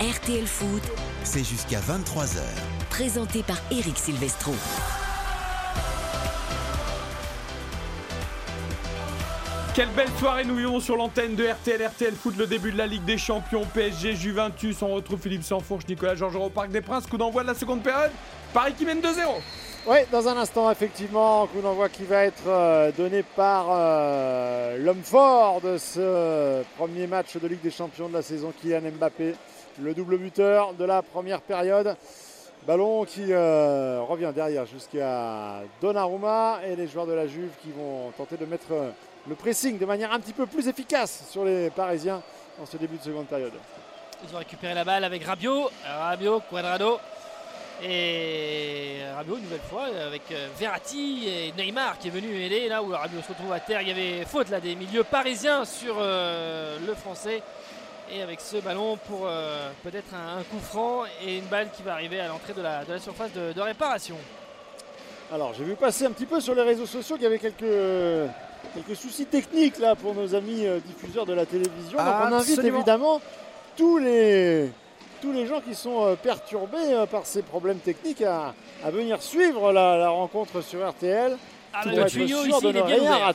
RTL 0.00 0.46
Foot, 0.46 0.82
C'est 1.24 1.44
jusqu'à 1.44 1.80
23h. 1.80 2.38
présenté 2.90 3.42
par 3.42 3.58
Eric 3.70 3.96
Silvestro. 3.98 4.52
Quelle 9.72 9.88
belle 9.90 10.10
soirée 10.18 10.44
nous 10.44 10.56
vivons 10.56 10.80
sur 10.80 10.96
l'antenne 10.96 11.36
de 11.36 11.46
RTL, 11.46 11.86
RTL 11.86 12.14
Foot, 12.14 12.36
le 12.36 12.48
début 12.48 12.72
de 12.72 12.76
la 12.76 12.88
Ligue 12.88 13.04
des 13.04 13.16
Champions, 13.16 13.62
PSG, 13.72 14.14
Juventus. 14.14 14.82
On 14.82 14.88
retrouve 14.94 15.20
Philippe 15.20 15.44
Sansfourche, 15.44 15.86
Nicolas 15.88 16.16
Georgerot 16.16 16.46
au 16.46 16.50
Parc 16.50 16.70
des 16.70 16.80
Princes. 16.80 17.06
Coup 17.06 17.16
d'envoi 17.16 17.42
de 17.42 17.46
la 17.46 17.54
seconde 17.54 17.80
période. 17.80 18.10
Paris 18.52 18.74
qui 18.76 18.84
mène 18.84 19.00
2-0. 19.00 19.06
Oui, 19.86 19.98
dans 20.10 20.26
un 20.26 20.36
instant, 20.36 20.70
effectivement, 20.72 21.46
coup 21.46 21.60
d'envoi 21.60 21.88
qui 21.88 22.02
va 22.02 22.24
être 22.24 22.48
euh, 22.48 22.90
donné 22.90 23.22
par 23.22 23.66
euh, 23.70 24.76
l'homme 24.78 25.04
fort 25.04 25.60
de 25.60 25.78
ce 25.78 26.62
premier 26.76 27.06
match 27.06 27.36
de 27.36 27.46
Ligue 27.46 27.62
des 27.62 27.70
Champions 27.70 28.08
de 28.08 28.14
la 28.14 28.22
saison, 28.22 28.52
Kylian 28.60 28.90
Mbappé, 28.98 29.36
le 29.80 29.94
double 29.94 30.18
buteur 30.18 30.74
de 30.74 30.84
la 30.84 31.00
première 31.02 31.42
période. 31.42 31.96
Ballon 32.66 33.04
qui 33.04 33.26
euh, 33.30 34.02
revient 34.02 34.32
derrière 34.34 34.66
jusqu'à 34.66 35.62
Donnarumma 35.80 36.58
et 36.66 36.74
les 36.76 36.88
joueurs 36.88 37.06
de 37.06 37.12
la 37.12 37.26
Juve 37.26 37.52
qui 37.62 37.70
vont 37.70 38.10
tenter 38.18 38.36
de 38.36 38.44
mettre 38.44 38.72
le 39.28 39.34
pressing 39.34 39.78
de 39.78 39.86
manière 39.86 40.12
un 40.12 40.20
petit 40.20 40.32
peu 40.32 40.46
plus 40.46 40.66
efficace 40.68 41.24
sur 41.30 41.44
les 41.44 41.70
Parisiens 41.70 42.22
dans 42.58 42.66
ce 42.66 42.76
début 42.76 42.96
de 42.96 43.02
seconde 43.02 43.26
période. 43.26 43.52
Ils 44.28 44.34
ont 44.34 44.38
récupéré 44.38 44.74
la 44.74 44.84
balle 44.84 45.04
avec 45.04 45.24
Rabiot, 45.24 45.70
Rabiot, 45.86 46.40
Quadrado. 46.50 46.98
Et 47.82 48.98
Rabiot, 49.16 49.36
une 49.38 49.44
nouvelle 49.44 49.60
fois, 49.70 49.84
avec 49.84 50.30
euh, 50.32 50.48
Verratti 50.58 51.26
et 51.28 51.52
Neymar 51.56 51.98
qui 51.98 52.08
est 52.08 52.10
venu 52.10 52.28
aider. 52.38 52.68
Là 52.68 52.82
où 52.82 52.88
Rabiot 52.90 53.22
se 53.22 53.28
retrouve 53.28 53.52
à 53.52 53.60
terre, 53.60 53.80
il 53.80 53.88
y 53.88 53.90
avait 53.90 54.26
faute 54.26 54.50
là 54.50 54.60
des 54.60 54.74
milieux 54.74 55.04
parisiens 55.04 55.64
sur 55.64 55.96
euh, 55.98 56.76
le 56.86 56.94
français. 56.94 57.42
Et 58.12 58.20
avec 58.20 58.40
ce 58.40 58.58
ballon 58.58 58.98
pour 59.08 59.22
euh, 59.24 59.70
peut-être 59.82 60.12
un, 60.12 60.40
un 60.40 60.42
coup 60.42 60.58
franc 60.60 61.04
et 61.24 61.38
une 61.38 61.46
balle 61.46 61.68
qui 61.74 61.82
va 61.82 61.94
arriver 61.94 62.20
à 62.20 62.28
l'entrée 62.28 62.52
de 62.52 62.60
la, 62.60 62.84
de 62.84 62.92
la 62.92 62.98
surface 62.98 63.32
de, 63.32 63.52
de 63.52 63.60
réparation. 63.62 64.16
Alors, 65.32 65.54
j'ai 65.54 65.64
vu 65.64 65.76
passer 65.76 66.04
un 66.04 66.10
petit 66.10 66.26
peu 66.26 66.40
sur 66.40 66.54
les 66.54 66.62
réseaux 66.62 66.86
sociaux 66.86 67.14
qu'il 67.14 67.22
y 67.22 67.26
avait 67.28 67.38
quelques, 67.38 68.30
quelques 68.74 68.96
soucis 68.98 69.26
techniques 69.26 69.78
là 69.78 69.94
pour 69.94 70.14
nos 70.14 70.34
amis 70.34 70.66
euh, 70.66 70.78
diffuseurs 70.84 71.26
de 71.26 71.32
la 71.34 71.46
télévision. 71.46 71.98
Donc, 71.98 72.06
on 72.06 72.32
invite 72.34 72.50
Absolument. 72.58 72.76
évidemment 72.78 73.20
tous 73.76 73.98
les, 73.98 74.70
tous 75.22 75.32
les 75.32 75.46
gens 75.46 75.60
qui 75.60 75.74
sont 75.74 76.04
euh, 76.06 76.14
perturbés 76.16 76.76
euh, 76.92 77.06
par 77.06 77.26
ces 77.26 77.42
problèmes 77.42 77.78
techniques 77.78 78.22
à, 78.22 78.54
à 78.84 78.90
venir 78.90 79.22
suivre 79.22 79.72
la, 79.72 79.96
la 79.96 80.10
rencontre 80.10 80.60
sur 80.60 80.88
RTL. 80.88 81.36
Ah, 81.72 81.82
le 81.86 82.04
tuyau 82.06 82.44
ici, 82.44 82.58
il 82.62 82.66
est 82.68 82.72
bien 82.72 82.84
rien 82.84 82.98
ouvert. 83.02 83.34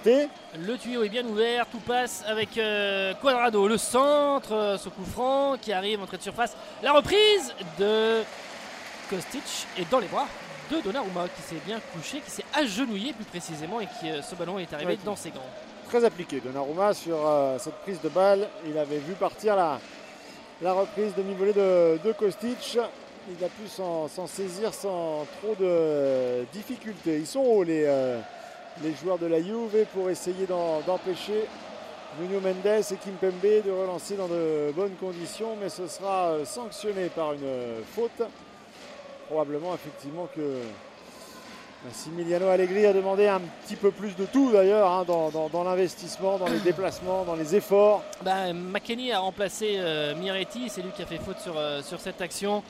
Le 0.60 0.78
tuyau 0.78 1.04
est 1.04 1.10
bien 1.10 1.26
ouvert, 1.26 1.66
tout 1.68 1.80
passe 1.80 2.22
avec 2.28 2.58
euh, 2.58 3.14
Quadrado, 3.22 3.66
le 3.66 3.78
centre, 3.78 4.52
euh, 4.54 4.78
ce 4.78 4.90
coup 4.90 5.06
franc 5.06 5.56
qui 5.62 5.72
arrive 5.72 6.02
entrée 6.02 6.18
de 6.18 6.22
surface. 6.22 6.54
La 6.84 6.92
reprise 6.92 7.54
de 7.80 8.24
Kostic 9.10 9.42
est 9.80 9.90
dans 9.90 10.00
les 10.00 10.08
bras 10.08 10.28
de 10.72 10.82
Donnarumma 10.82 11.28
qui 11.36 11.42
s'est 11.42 11.62
bien 11.66 11.80
couché, 11.94 12.20
qui 12.20 12.32
s'est 12.32 12.46
agenouillé 12.54 13.14
plus 13.14 13.26
précisément 13.26 13.80
et 13.80 13.88
qui 14.00 14.10
euh, 14.10 14.22
ce 14.22 14.36
ballon 14.36 14.58
est 14.60 14.72
arrivé 14.74 14.94
Ouais. 14.94 15.00
dans 15.06 15.16
ses 15.16 15.30
gants. 15.32 15.42
Très 15.88 16.04
appliqué 16.04 16.40
Donnarumma 16.40 16.94
sur 16.94 17.18
euh, 17.26 17.58
cette 17.60 17.76
prise 17.84 18.02
de 18.02 18.10
balle. 18.10 18.48
Il 18.68 18.78
avait 18.78 18.98
vu 18.98 19.14
partir 19.14 19.56
la, 19.56 19.80
la 20.62 20.74
reprise 20.74 21.14
demi-volée 21.16 21.54
de, 21.54 22.00
de 22.04 22.12
Kostic. 22.14 22.78
il 23.30 23.44
a 23.44 23.48
pu 23.48 23.68
s'en 23.68 24.08
saisir 24.28 24.74
sans 24.74 25.26
trop 25.42 25.56
de 25.60 26.46
difficultés. 26.54 27.18
Ils 27.20 27.28
sont 27.28 27.42
hauts 27.42 27.64
les, 27.64 27.84
euh, 27.86 28.20
les 28.84 28.94
joueurs 28.96 29.20
de 29.20 29.28
la 29.28 29.42
Juve 29.42 29.86
pour 29.94 30.10
essayer 30.10 30.48
d'empêcher 30.48 31.46
Nuno 32.20 32.40
Mendes 32.40 32.66
et 32.66 32.96
Kimpembe 32.96 33.64
de 33.66 33.72
relancer 33.72 34.16
dans 34.16 34.28
de 34.28 34.72
bonnes 34.76 34.96
conditions, 35.00 35.56
mais 35.62 35.70
ce 35.70 35.86
sera 35.88 36.34
sanctionné 36.46 37.08
par 37.08 37.34
une 37.34 37.84
faute. 37.94 38.24
Probablement 39.28 39.74
effectivement 39.74 40.28
que 40.36 40.60
Massimiliano 41.84 42.48
Allegri 42.48 42.86
a 42.86 42.94
demandé 42.94 43.28
un 43.28 43.42
petit 43.66 43.76
peu 43.76 43.92
plus 43.92 44.16
de 44.16 44.26
tout 44.26 44.52
d'ailleurs 44.52 44.90
hein, 44.92 45.04
dans, 45.06 45.30
dans- 45.30 45.50
dans 45.50 45.64
l'investissement, 45.64 46.38
dans 46.38 46.48
les 46.48 46.60
déplacements, 46.64 47.24
dans 47.26 47.36
les 47.36 47.56
efforts. 47.56 48.04
Bah, 48.24 48.54
McKenny 48.54 49.12
a 49.12 49.20
remplacé 49.20 49.76
euh, 49.78 50.16
Miretti, 50.16 50.70
c'est 50.70 50.82
lui 50.82 50.92
qui 50.92 51.02
a 51.02 51.06
fait 51.06 51.18
faute 51.20 51.40
sur, 51.40 51.58
euh, 51.58 51.82
sur 51.82 52.00
cette 52.00 52.22
action. 52.22 52.64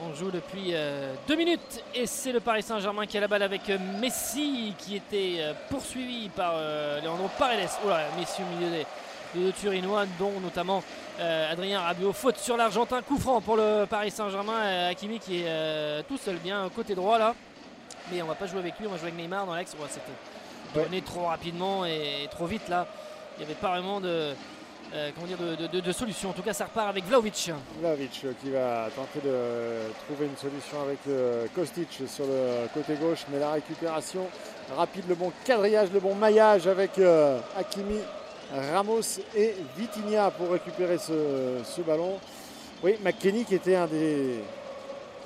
On 0.00 0.14
joue 0.14 0.30
depuis 0.30 0.68
euh, 0.74 1.12
deux 1.26 1.34
minutes 1.36 1.82
et 1.94 2.06
c'est 2.06 2.32
le 2.32 2.40
Paris 2.40 2.62
Saint-Germain 2.62 3.04
qui 3.06 3.18
a 3.18 3.20
la 3.20 3.26
balle 3.28 3.42
avec 3.42 3.68
euh, 3.68 3.78
Messi 4.00 4.72
qui 4.78 4.94
était 4.96 5.36
euh, 5.40 5.52
poursuivi 5.70 6.28
par 6.28 6.52
euh, 6.54 7.00
Leandro 7.00 7.28
Paredes. 7.38 7.68
Oh 7.84 7.88
là, 7.88 8.02
Messi 8.18 8.42
au 8.42 8.56
milieu 8.56 8.70
des, 8.70 8.86
des 9.34 9.46
deux 9.46 9.52
Turinois, 9.52 10.04
dont 10.18 10.38
notamment 10.40 10.82
euh, 11.20 11.52
Adrien 11.52 11.80
Rabiot. 11.80 12.12
Faute 12.12 12.36
sur 12.38 12.56
l'Argentin, 12.56 13.02
coup 13.02 13.18
franc 13.18 13.40
pour 13.40 13.56
le 13.56 13.84
Paris 13.86 14.10
Saint-Germain. 14.10 14.58
Euh, 14.62 14.90
Hakimi 14.90 15.18
qui 15.18 15.40
est 15.42 15.46
euh, 15.48 16.02
tout 16.08 16.18
seul 16.18 16.36
bien 16.36 16.68
côté 16.74 16.94
droit 16.94 17.18
là. 17.18 17.34
Mais 18.12 18.22
on 18.22 18.26
va 18.26 18.34
pas 18.34 18.46
jouer 18.46 18.60
avec 18.60 18.78
lui, 18.78 18.86
on 18.86 18.90
va 18.90 18.96
jouer 18.96 19.08
avec 19.08 19.18
Neymar 19.20 19.44
dans 19.46 19.54
l'axe. 19.54 19.74
Ouais, 19.78 19.86
C'était 19.90 20.82
donné 20.84 21.02
trop 21.02 21.26
rapidement 21.26 21.84
et 21.84 22.28
trop 22.30 22.46
vite 22.46 22.68
là. 22.68 22.86
Il 23.36 23.40
n'y 23.40 23.44
avait 23.52 23.60
pas 23.60 23.68
vraiment 23.68 24.00
de, 24.00 24.32
euh, 24.94 25.10
comment 25.14 25.26
dire, 25.26 25.36
de, 25.38 25.54
de- 25.56 25.66
de- 25.66 25.80
de 25.80 25.92
solution. 25.92 26.30
En 26.30 26.32
tout 26.32 26.42
cas, 26.42 26.52
ça 26.54 26.64
repart 26.64 26.88
avec 26.88 27.04
Vlaovic. 27.04 27.50
Vlahovic 27.80 28.22
euh, 28.24 28.32
qui 28.42 28.50
va 28.50 28.88
tenter 28.96 29.20
de 29.26 29.92
trouver 30.06 30.26
une 30.26 30.36
solution 30.36 30.78
avec 30.82 30.98
Kostic 31.54 31.88
sur 32.08 32.24
le 32.24 32.66
côté 32.74 32.94
gauche, 32.94 33.24
mais 33.30 33.38
la 33.38 33.52
récupération 33.52 34.26
rapide, 34.76 35.04
le 35.08 35.14
bon 35.14 35.30
quadrillage, 35.44 35.90
le 35.92 36.00
bon 36.00 36.14
maillage 36.14 36.66
avec 36.66 36.92
Hakimi, 37.56 38.00
Ramos 38.52 39.20
et 39.36 39.54
Vitinha 39.76 40.30
pour 40.30 40.50
récupérer 40.50 40.98
ce, 40.98 41.80
ballon. 41.86 42.18
Oui, 42.82 42.94
McKenny 43.04 43.44
qui 43.44 43.54
était 43.54 43.74
un 43.74 43.86
des, 43.86 44.40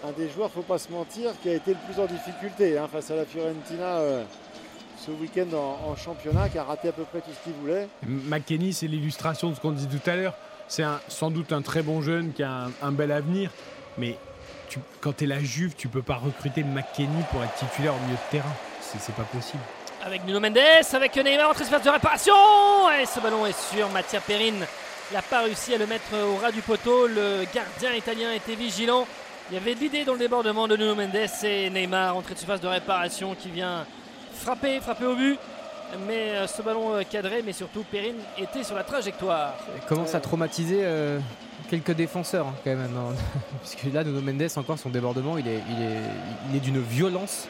un 0.04 0.12
des 0.12 0.28
joueurs, 0.30 0.50
faut 0.50 0.62
pas 0.62 0.78
se 0.78 0.90
mentir, 0.90 1.30
qui 1.42 1.48
a 1.50 1.54
été 1.54 1.72
le 1.72 1.78
plus 1.92 2.02
en 2.02 2.06
difficulté 2.06 2.78
hein, 2.78 2.88
face 2.90 3.10
à 3.10 3.16
la 3.16 3.24
Fiorentina 3.24 3.98
euh, 3.98 4.24
ce 4.96 5.10
week-end 5.10 5.54
en, 5.56 5.94
championnat, 5.96 6.48
qui 6.48 6.58
a 6.58 6.64
raté 6.64 6.88
à 6.88 6.92
peu 6.92 7.04
près 7.04 7.20
tout 7.20 7.30
ce 7.30 7.44
qu'il 7.44 7.52
voulait. 7.60 7.88
McKenny, 8.06 8.72
c'est 8.72 8.86
l'illustration 8.86 9.50
de 9.50 9.54
ce 9.54 9.60
qu'on 9.60 9.72
dit 9.72 9.86
tout 9.86 10.10
à 10.10 10.16
l'heure. 10.16 10.34
C'est 10.68 10.84
sans 11.08 11.30
doute 11.30 11.52
un 11.52 11.60
très 11.62 11.82
bon 11.82 12.02
jeune 12.02 12.32
qui 12.32 12.42
a 12.42 12.68
un, 12.80 12.92
bel 12.92 13.12
avenir, 13.12 13.50
mais 13.98 14.16
quand 15.00 15.12
tu 15.16 15.24
es 15.24 15.26
la 15.26 15.40
Juve, 15.40 15.74
tu 15.76 15.88
peux 15.88 16.02
pas 16.02 16.16
recruter 16.16 16.64
McKenny 16.64 17.22
pour 17.30 17.42
être 17.42 17.54
titulaire 17.54 17.94
au 17.94 18.04
milieu 18.04 18.14
de 18.14 18.30
terrain. 18.30 18.54
C'est 18.80 19.14
pas 19.14 19.24
possible. 19.24 19.62
Avec 20.04 20.24
Nuno 20.26 20.40
Mendes, 20.40 20.58
avec 20.94 21.16
Neymar 21.16 21.50
en 21.50 21.52
espace 21.52 21.82
de 21.82 21.90
réparation. 21.90 22.34
Et 23.00 23.06
ce 23.06 23.20
ballon 23.20 23.46
est 23.46 23.56
sur 23.74 23.88
Mattia 23.90 24.20
Perrin. 24.20 24.54
Il 25.10 25.14
n'a 25.14 25.22
pas 25.22 25.42
réussi 25.42 25.74
à 25.74 25.78
le 25.78 25.86
mettre 25.86 26.12
au 26.16 26.36
ras 26.42 26.50
du 26.50 26.60
poteau. 26.60 27.06
Le 27.06 27.44
gardien 27.54 27.92
italien 27.96 28.32
était 28.32 28.54
vigilant. 28.56 29.06
Il 29.50 29.54
y 29.54 29.56
avait 29.58 29.74
de 29.74 29.80
l'idée 29.80 30.04
dans 30.04 30.14
le 30.14 30.18
débordement 30.18 30.66
de 30.66 30.76
Nuno 30.76 30.94
Mendes 30.96 31.14
et 31.44 31.70
Neymar 31.70 32.16
entrée 32.16 32.34
de 32.34 32.38
surface 32.38 32.60
de 32.60 32.66
réparation 32.68 33.34
qui 33.36 33.48
vient 33.50 33.86
frapper, 34.34 34.80
frapper 34.80 35.06
au 35.06 35.14
but. 35.14 35.38
Mais 36.08 36.30
euh, 36.30 36.46
ce 36.46 36.62
ballon 36.62 36.94
euh, 36.94 37.02
cadré, 37.08 37.42
mais 37.44 37.52
surtout 37.52 37.84
Perrin 37.84 38.14
était 38.38 38.64
sur 38.64 38.74
la 38.74 38.82
trajectoire. 38.82 39.54
Il 39.76 39.82
commence 39.86 40.14
à 40.14 40.20
traumatiser 40.20 40.80
euh, 40.82 41.18
quelques 41.68 41.92
défenseurs 41.92 42.46
hein, 42.46 42.54
quand 42.64 42.70
même. 42.70 42.96
hein. 42.96 43.14
Puisque 43.62 43.92
là, 43.94 44.02
Nuno 44.02 44.20
Mendes, 44.20 44.48
encore 44.56 44.78
son 44.78 44.88
débordement, 44.88 45.36
il 45.38 45.46
est, 45.46 45.60
il 45.70 45.82
est, 45.84 46.00
il 46.50 46.56
est 46.56 46.60
d'une 46.60 46.80
violence. 46.80 47.46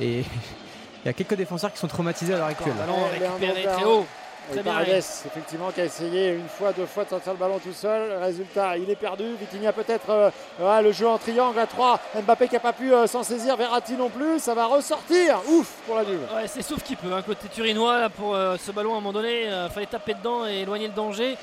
Et 0.00 0.22
il 1.04 1.06
y 1.06 1.08
a 1.08 1.12
quelques 1.12 1.34
défenseurs 1.34 1.72
qui 1.72 1.78
sont 1.78 1.88
traumatisés 1.88 2.34
à 2.34 2.38
l'heure 2.38 2.46
actuelle. 2.46 2.74
Ballon 2.74 2.94
Ouais, 3.04 3.26
récupéré 3.26 3.62
très 3.64 3.84
haut. 3.84 4.06
Et 4.50 4.54
Très 4.54 4.62
bien. 4.62 4.80
Effectivement, 4.80 5.70
qui 5.70 5.80
a 5.80 5.84
essayé 5.84 6.30
une 6.32 6.48
fois, 6.48 6.72
deux 6.72 6.86
fois 6.86 7.04
de 7.04 7.10
sortir 7.10 7.32
le 7.32 7.38
ballon 7.38 7.60
tout 7.60 7.72
seul. 7.72 8.12
Résultat, 8.20 8.76
il 8.76 8.90
est 8.90 8.96
perdu. 8.96 9.24
Vitinha 9.38 9.72
peut-être 9.72 10.32
euh, 10.60 10.80
le 10.80 10.90
jeu 10.90 11.06
en 11.06 11.16
triangle 11.16 11.58
à 11.60 11.66
3. 11.66 12.00
Mbappé 12.22 12.48
qui 12.48 12.54
n'a 12.54 12.60
pas 12.60 12.72
pu 12.72 12.92
euh, 12.92 13.06
s'en 13.06 13.22
saisir. 13.22 13.56
Verratti 13.56 13.92
non 13.92 14.10
plus. 14.10 14.40
Ça 14.40 14.54
va 14.54 14.66
ressortir. 14.66 15.40
Ouf 15.48 15.68
pour 15.86 15.94
la 15.96 16.04
Juve. 16.04 16.20
Ouais, 16.34 16.48
c'est 16.48 16.62
sauf 16.62 16.82
qu'il 16.82 16.96
peut. 16.96 17.12
Un 17.12 17.22
côté 17.22 17.46
turinois 17.48 18.00
là, 18.00 18.08
pour 18.08 18.34
euh, 18.34 18.56
ce 18.58 18.72
ballon 18.72 18.94
à 18.94 18.96
un 18.96 19.00
moment 19.00 19.12
donné, 19.12 19.44
il 19.44 19.70
fallait 19.72 19.86
taper 19.86 20.14
dedans 20.14 20.46
et 20.46 20.62
éloigner 20.62 20.88
le 20.88 20.94
danger. 20.94 21.36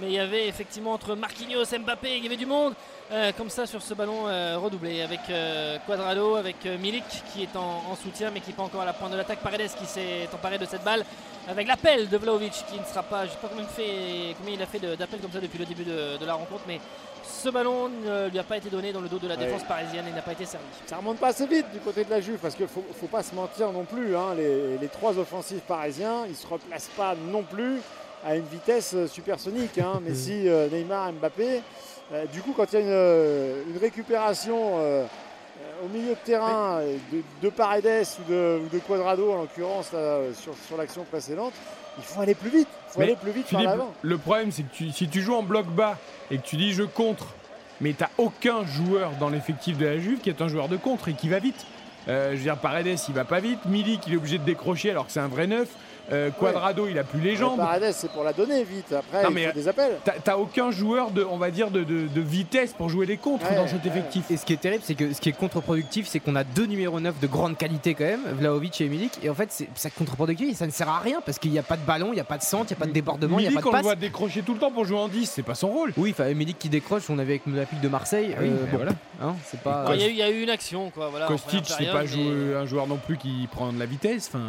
Mais 0.00 0.08
il 0.08 0.12
y 0.12 0.18
avait 0.18 0.46
effectivement 0.46 0.92
entre 0.92 1.14
Marquinhos 1.14 1.64
et 1.64 1.78
Mbappé, 1.78 2.16
il 2.18 2.22
y 2.24 2.26
avait 2.26 2.36
du 2.36 2.44
monde 2.46 2.74
euh, 3.12 3.32
comme 3.36 3.48
ça 3.48 3.66
sur 3.66 3.80
ce 3.80 3.94
ballon 3.94 4.26
euh, 4.28 4.58
redoublé 4.58 5.00
avec 5.00 5.20
euh, 5.30 5.78
Quadrado, 5.86 6.34
avec 6.34 6.56
euh, 6.66 6.76
Milik 6.76 7.04
qui 7.32 7.44
est 7.44 7.56
en, 7.56 7.82
en 7.90 7.96
soutien 7.96 8.30
mais 8.32 8.40
qui 8.40 8.50
n'est 8.50 8.56
pas 8.56 8.64
encore 8.64 8.82
à 8.82 8.84
la 8.84 8.92
pointe 8.92 9.12
de 9.12 9.16
l'attaque. 9.16 9.38
Paredes 9.38 9.70
qui 9.78 9.86
s'est 9.86 10.28
emparé 10.34 10.58
de 10.58 10.66
cette 10.66 10.84
balle 10.84 11.04
avec 11.48 11.66
l'appel 11.66 12.08
de 12.10 12.16
Vlaovic 12.18 12.52
qui 12.70 12.78
ne 12.78 12.84
sera 12.84 13.02
pas, 13.02 13.20
je 13.22 13.26
ne 13.26 13.30
sais 13.30 13.36
pas 13.40 13.48
combien, 13.48 13.64
il 13.64 13.70
fait, 13.74 14.34
combien 14.38 14.54
il 14.54 14.62
a 14.62 14.66
fait 14.66 14.80
d'appels 14.80 15.20
comme 15.20 15.32
ça 15.32 15.40
depuis 15.40 15.58
le 15.58 15.64
début 15.64 15.84
de, 15.84 16.18
de 16.18 16.26
la 16.26 16.34
rencontre, 16.34 16.62
mais 16.66 16.80
ce 17.24 17.48
ballon 17.48 17.88
ne 17.88 18.28
lui 18.28 18.38
a 18.38 18.44
pas 18.44 18.56
été 18.56 18.68
donné 18.68 18.92
dans 18.92 19.00
le 19.00 19.08
dos 19.08 19.18
de 19.18 19.28
la 19.28 19.34
Ouais. 19.36 19.46
défense 19.46 19.62
parisienne 19.64 20.04
et 20.08 20.12
n'a 20.12 20.22
pas 20.22 20.32
été 20.32 20.44
servi. 20.44 20.64
Ça 20.86 20.96
remonte 20.96 21.18
pas 21.18 21.28
assez 21.28 21.46
vite 21.46 21.66
du 21.72 21.78
côté 21.80 22.04
de 22.04 22.10
la 22.10 22.20
Juve 22.20 22.38
parce 22.40 22.54
qu'il 22.54 22.68
faut, 22.68 22.84
faut 23.00 23.06
pas 23.06 23.22
se 23.22 23.34
mentir 23.34 23.70
non 23.72 23.84
plus. 23.84 24.16
hein. 24.16 24.34
Les, 24.36 24.76
les 24.78 24.88
trois 24.88 25.16
offensifs 25.18 25.60
parisiens, 25.62 26.24
ils 26.28 26.36
se 26.36 26.46
replacent 26.46 26.90
pas 26.96 27.14
non 27.32 27.42
plus 27.42 27.80
à 28.26 28.36
une 28.36 28.44
vitesse 28.46 28.92
euh, 28.94 29.06
supersonique. 29.06 29.78
Hein. 29.78 30.00
Messi, 30.06 30.48
euh, 30.48 30.68
Neymar, 30.70 31.12
Mbappé. 31.12 31.62
Euh, 32.12 32.24
du 32.26 32.40
coup, 32.42 32.52
quand 32.56 32.66
il 32.72 32.74
y 32.74 32.76
a 32.78 32.80
une, 32.80 33.72
une 33.74 33.78
récupération 33.78 34.76
au 35.84 35.88
milieu 35.88 36.10
de 36.10 36.18
terrain 36.24 36.80
de, 37.12 37.22
de 37.42 37.48
Paredes 37.50 38.06
ou 38.20 38.30
de, 38.30 38.60
ou 38.64 38.68
de 38.74 38.78
Quadrado, 38.78 39.32
en 39.32 39.42
l'occurrence 39.42 39.90
sur, 40.40 40.52
sur 40.66 40.76
l'action 40.76 41.04
précédente, 41.04 41.52
il 41.98 42.04
faut 42.04 42.20
aller 42.20 42.34
plus 42.34 42.50
vite. 42.50 42.68
Il 42.88 42.92
faut 42.92 42.98
Mais 43.00 43.04
aller 43.06 43.16
plus 43.16 43.32
vite 43.32 43.50
par 43.50 43.62
l'avant. 43.62 43.92
le 44.02 44.18
problème, 44.18 44.52
c'est 44.52 44.62
que 44.62 44.72
tu- 44.74 44.90
si 44.92 45.08
tu 45.08 45.20
joues 45.20 45.34
en 45.34 45.42
bloc 45.42 45.66
bas 45.66 45.96
et 46.30 46.38
que 46.38 46.42
tu 46.46 46.56
dis 46.56 46.72
je 46.72 46.82
contre, 46.84 47.26
mais 47.80 47.92
t'as 47.92 48.08
aucun 48.18 48.64
joueur 48.64 49.12
dans 49.18 49.28
l'effectif 49.28 49.76
de 49.78 49.86
la 49.86 49.98
Juve 49.98 50.20
qui 50.20 50.28
est 50.30 50.40
un 50.40 50.48
joueur 50.48 50.68
de 50.68 50.76
contre 50.76 51.08
et 51.08 51.14
qui 51.14 51.28
va 51.28 51.38
vite. 51.40 51.66
Euh, 52.08 52.30
je 52.32 52.36
veux 52.36 52.42
dire, 52.44 52.56
Paredes, 52.58 52.98
il 53.08 53.14
va 53.14 53.24
pas 53.24 53.40
vite. 53.40 53.64
Milik, 53.66 54.06
il 54.06 54.12
est 54.14 54.16
obligé 54.16 54.38
de 54.38 54.44
décrocher 54.44 54.90
alors 54.92 55.06
que 55.06 55.12
c'est 55.12 55.20
un 55.20 55.26
vrai 55.28 55.46
neuf. 55.46 55.68
Euh, 56.12 56.30
Quadrado, 56.30 56.86
il 56.88 56.98
a 56.98 57.04
plus 57.04 57.20
les 57.20 57.32
Mais 57.32 57.36
jambes. 57.36 57.56
Paredes, 57.58 57.92
c'est 57.92 58.10
pour 58.10 58.22
la 58.24 58.32
donner 58.32 58.62
vite. 58.64 58.92
Après, 58.92 59.22
Non, 59.24 59.30
il 59.30 59.34
mais, 59.34 59.46
faut 59.48 59.52
des 59.54 59.68
appels. 59.68 59.96
T'as 60.24 60.36
aucun 60.36 60.70
joueur 60.70 61.10
de, 61.10 61.24
on 61.28 61.36
va 61.36 61.50
dire, 61.50 61.70
de, 61.70 61.82
de- 61.82 62.06
de 62.06 62.20
vitesse 62.20 62.72
pour 62.72 62.88
jouer 62.88 63.06
les 63.06 63.16
contres 63.16 63.48
Ouais, 63.50 63.56
dans 63.56 63.66
cet 63.66 63.82
ouais. 63.84 63.90
effectif. 63.90 64.30
Et 64.30 64.36
ce 64.36 64.44
qui 64.46 64.52
est 64.52 64.56
terrible, 64.60 64.82
c'est 64.84 64.94
que 64.94 65.12
ce 65.12 65.20
qui 65.20 65.28
est 65.28 65.32
contre-productif, 65.32 66.06
c'est 66.06 66.20
qu'on 66.20 66.36
a 66.36 66.44
deux 66.44 66.66
numéros 66.66 67.00
9 67.00 67.18
de 67.20 67.26
grande 67.26 67.56
qualité 67.56 67.94
quand 67.94 68.04
même, 68.04 68.20
Vlaovic 68.38 68.80
et 68.80 68.88
Milik. 68.88 69.18
Et 69.22 69.30
en 69.30 69.34
fait, 69.34 69.48
c'est 69.74 69.94
contre-productif 69.94 70.50
et 70.50 70.54
ça 70.54 70.66
ne 70.66 70.70
sert 70.72 70.88
à 70.88 71.00
rien 71.00 71.20
parce 71.24 71.38
qu'il 71.38 71.50
n'y 71.50 71.58
a 71.58 71.62
pas 71.64 71.76
de 71.76 71.82
ballon, 71.84 72.08
il 72.12 72.14
n'y 72.14 72.20
a 72.20 72.24
pas 72.24 72.38
de 72.38 72.42
centre, 72.42 72.66
il 72.70 72.74
n'y 72.74 72.78
a 72.78 72.80
pas 72.80 72.86
de 72.86 72.92
débordement, 72.92 73.38
il 73.38 73.42
n'y 73.42 73.48
a 73.48 73.52
pas 73.52 73.60
de 73.60 73.66
on 73.66 73.70
le 73.70 73.76
passe. 73.76 73.82
voit 73.82 73.94
décrocher 73.96 74.42
tout 74.42 74.54
le 74.54 74.60
temps 74.60 74.70
pour 74.70 74.84
jouer 74.84 74.98
en 74.98 75.08
10, 75.08 75.30
c'est 75.30 75.42
pas 75.42 75.54
son 75.54 75.68
rôle. 75.68 75.92
Oui, 75.96 76.10
enfin, 76.12 76.32
Milik 76.34 76.58
qui 76.58 76.68
décroche, 76.68 77.04
on 77.10 77.18
avait 77.18 77.32
avec 77.34 77.46
l'Olympique 77.46 77.80
de 77.80 77.88
Marseille. 77.88 78.34
Ah 78.36 78.40
oui, 78.42 78.48
euh, 78.50 78.66
bon, 78.70 78.76
voilà. 78.76 78.92
hein, 79.22 79.34
c'est 79.44 79.60
pas. 79.60 79.84
Il 79.94 80.00
y, 80.00 80.04
a 80.04 80.06
eu- 80.08 80.10
il 80.10 80.16
y 80.16 80.22
a 80.22 80.30
eu 80.30 80.42
une 80.42 80.50
action 80.50 80.90
quoi. 80.90 81.08
Voilà, 81.10 81.26
Kostic, 81.26 81.64
c'est 81.66 81.86
pas 81.90 82.02
mais- 82.04 82.54
un 82.54 82.66
joueur 82.66 82.86
non 82.86 82.96
plus 82.96 83.16
qui 83.16 83.48
prend 83.50 83.72
de 83.72 83.78
la 83.78 83.86
vitesse. 83.86 84.28
Enfin, 84.28 84.44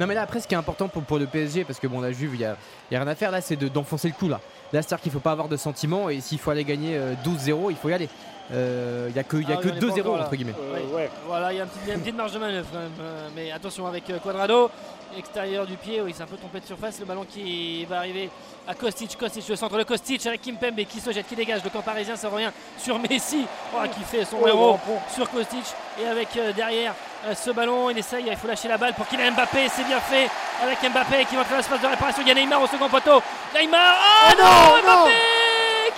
Non 0.00 0.06
mais 0.06 0.14
là 0.14 0.22
après 0.22 0.40
ce 0.40 0.48
qui 0.48 0.54
est 0.54 0.58
important 0.58 0.88
pour, 0.88 1.01
pour 1.02 1.18
le 1.18 1.26
PSG 1.26 1.64
parce 1.64 1.78
que 1.78 1.86
bon 1.86 2.00
la 2.00 2.12
Juve 2.12 2.34
il 2.34 2.40
y 2.40 2.44
a, 2.44 2.56
il 2.90 2.94
y 2.94 2.96
a 2.96 3.00
rien 3.00 3.08
à 3.10 3.14
faire 3.14 3.30
là 3.30 3.40
c'est 3.40 3.56
de- 3.56 3.68
d'enfoncer 3.68 4.08
le 4.08 4.14
clou 4.14 4.28
là. 4.28 4.40
Là 4.72 4.80
c'est-à-dire 4.82 5.02
qu'il 5.02 5.12
faut 5.12 5.18
pas 5.20 5.32
avoir 5.32 5.48
de 5.48 5.56
sentiments 5.56 6.08
et 6.08 6.20
s'il 6.20 6.38
faut 6.38 6.50
aller 6.50 6.64
gagner 6.64 6.96
euh, 6.96 7.14
12-0 7.24 7.70
il 7.70 7.76
faut 7.76 7.88
y 7.88 7.92
aller. 7.94 8.08
Euh, 8.52 9.06
Il 9.10 9.16
y 9.16 9.18
a 9.18 9.22
que, 9.24 9.36
il 9.36 9.48
y 9.48 9.52
a 9.52 9.56
Ah 9.58 9.62
que 9.62 9.68
oui, 9.68 9.74
on 9.74 9.76
est 9.76 9.80
pas 9.80 9.86
2-0 9.94 10.00
encore 10.00 10.16
là. 10.16 10.22
entre 10.24 10.34
guillemets. 10.36 10.54
Euh, 10.58 10.74
Oui. 10.86 10.94
ouais. 10.94 11.10
Voilà, 11.26 11.52
il 11.52 11.58
y 11.58 11.60
a 11.60 11.94
une 11.94 12.00
petite 12.00 12.16
marge 12.16 12.32
de 12.32 12.38
manœuvre 12.38 12.66
quand 12.72 12.78
même. 12.80 12.90
euh, 13.00 13.28
mais 13.36 13.50
attention 13.52 13.86
avec 13.86 14.10
euh, 14.10 14.18
Quadrado, 14.18 14.68
extérieur 15.16 15.64
du 15.66 15.76
pied, 15.76 16.00
oui, 16.02 16.10
il 16.10 16.14
s'est 16.14 16.22
un 16.24 16.26
peu 16.26 16.36
trompé 16.36 16.60
de 16.60 16.66
surface. 16.66 16.98
Le 17.00 17.06
ballon 17.06 17.24
qui 17.24 17.84
va 17.86 17.98
arriver 17.98 18.28
à 18.66 18.74
Kostic. 18.74 19.16
Kostic, 19.16 19.48
le 19.48 19.56
centre 19.56 19.78
de 19.78 19.84
Kostic 19.84 20.26
avec 20.26 20.42
Kimpembe 20.42 20.80
qui 20.88 21.00
se 21.00 21.12
jette, 21.12 21.26
qui 21.28 21.36
dégage. 21.36 21.62
Le 21.64 21.70
camp 21.70 21.82
parisien, 21.82 22.16
ça 22.16 22.28
revient 22.28 22.50
sur 22.78 22.98
Messi 22.98 23.46
oh, 23.74 23.78
qui 23.94 24.02
fait 24.04 24.24
son 24.24 24.38
Oh, 24.42 24.48
héros 24.48 24.78
sur 25.14 25.30
Kostic. 25.30 25.64
Et 26.02 26.06
avec 26.06 26.28
euh, 26.36 26.52
derrière 26.52 26.92
euh, 26.92 27.11
ce 27.34 27.50
ballon, 27.50 27.90
il 27.90 27.98
essaye, 27.98 28.24
il 28.26 28.36
faut 28.36 28.48
lâcher 28.48 28.68
la 28.68 28.76
balle 28.78 28.94
pour 28.94 29.06
qu'il 29.06 29.20
ait 29.20 29.30
Mbappé. 29.30 29.68
C'est 29.74 29.84
bien 29.84 30.00
fait 30.00 30.28
avec 30.62 30.78
Mbappé 30.82 31.24
qui 31.26 31.36
va 31.36 31.44
faire 31.44 31.56
l'espace 31.58 31.80
de 31.80 31.86
réparation. 31.86 32.22
Il 32.22 32.28
y 32.28 32.30
a 32.30 32.34
Neymar 32.34 32.62
au 32.62 32.66
second 32.66 32.88
poteau. 32.88 33.22
Neymar, 33.54 33.94
oh, 33.98 34.32
Oh 34.32 34.42
non, 34.42 34.44
non, 34.92 35.02
Mbappé 35.04 35.12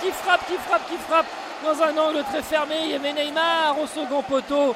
qui 0.01 0.11
frappe, 0.11 0.45
qui 0.47 0.53
frappe, 0.67 0.87
qui 0.89 0.97
frappe 0.97 1.25
dans 1.63 1.81
un 1.83 1.97
angle 1.97 2.23
très 2.31 2.41
fermé. 2.43 2.75
Il 2.83 2.91
y 2.91 2.95
avait 2.95 3.13
Neymar 3.13 3.75
au 3.81 3.87
second 3.87 4.21
poteau. 4.21 4.75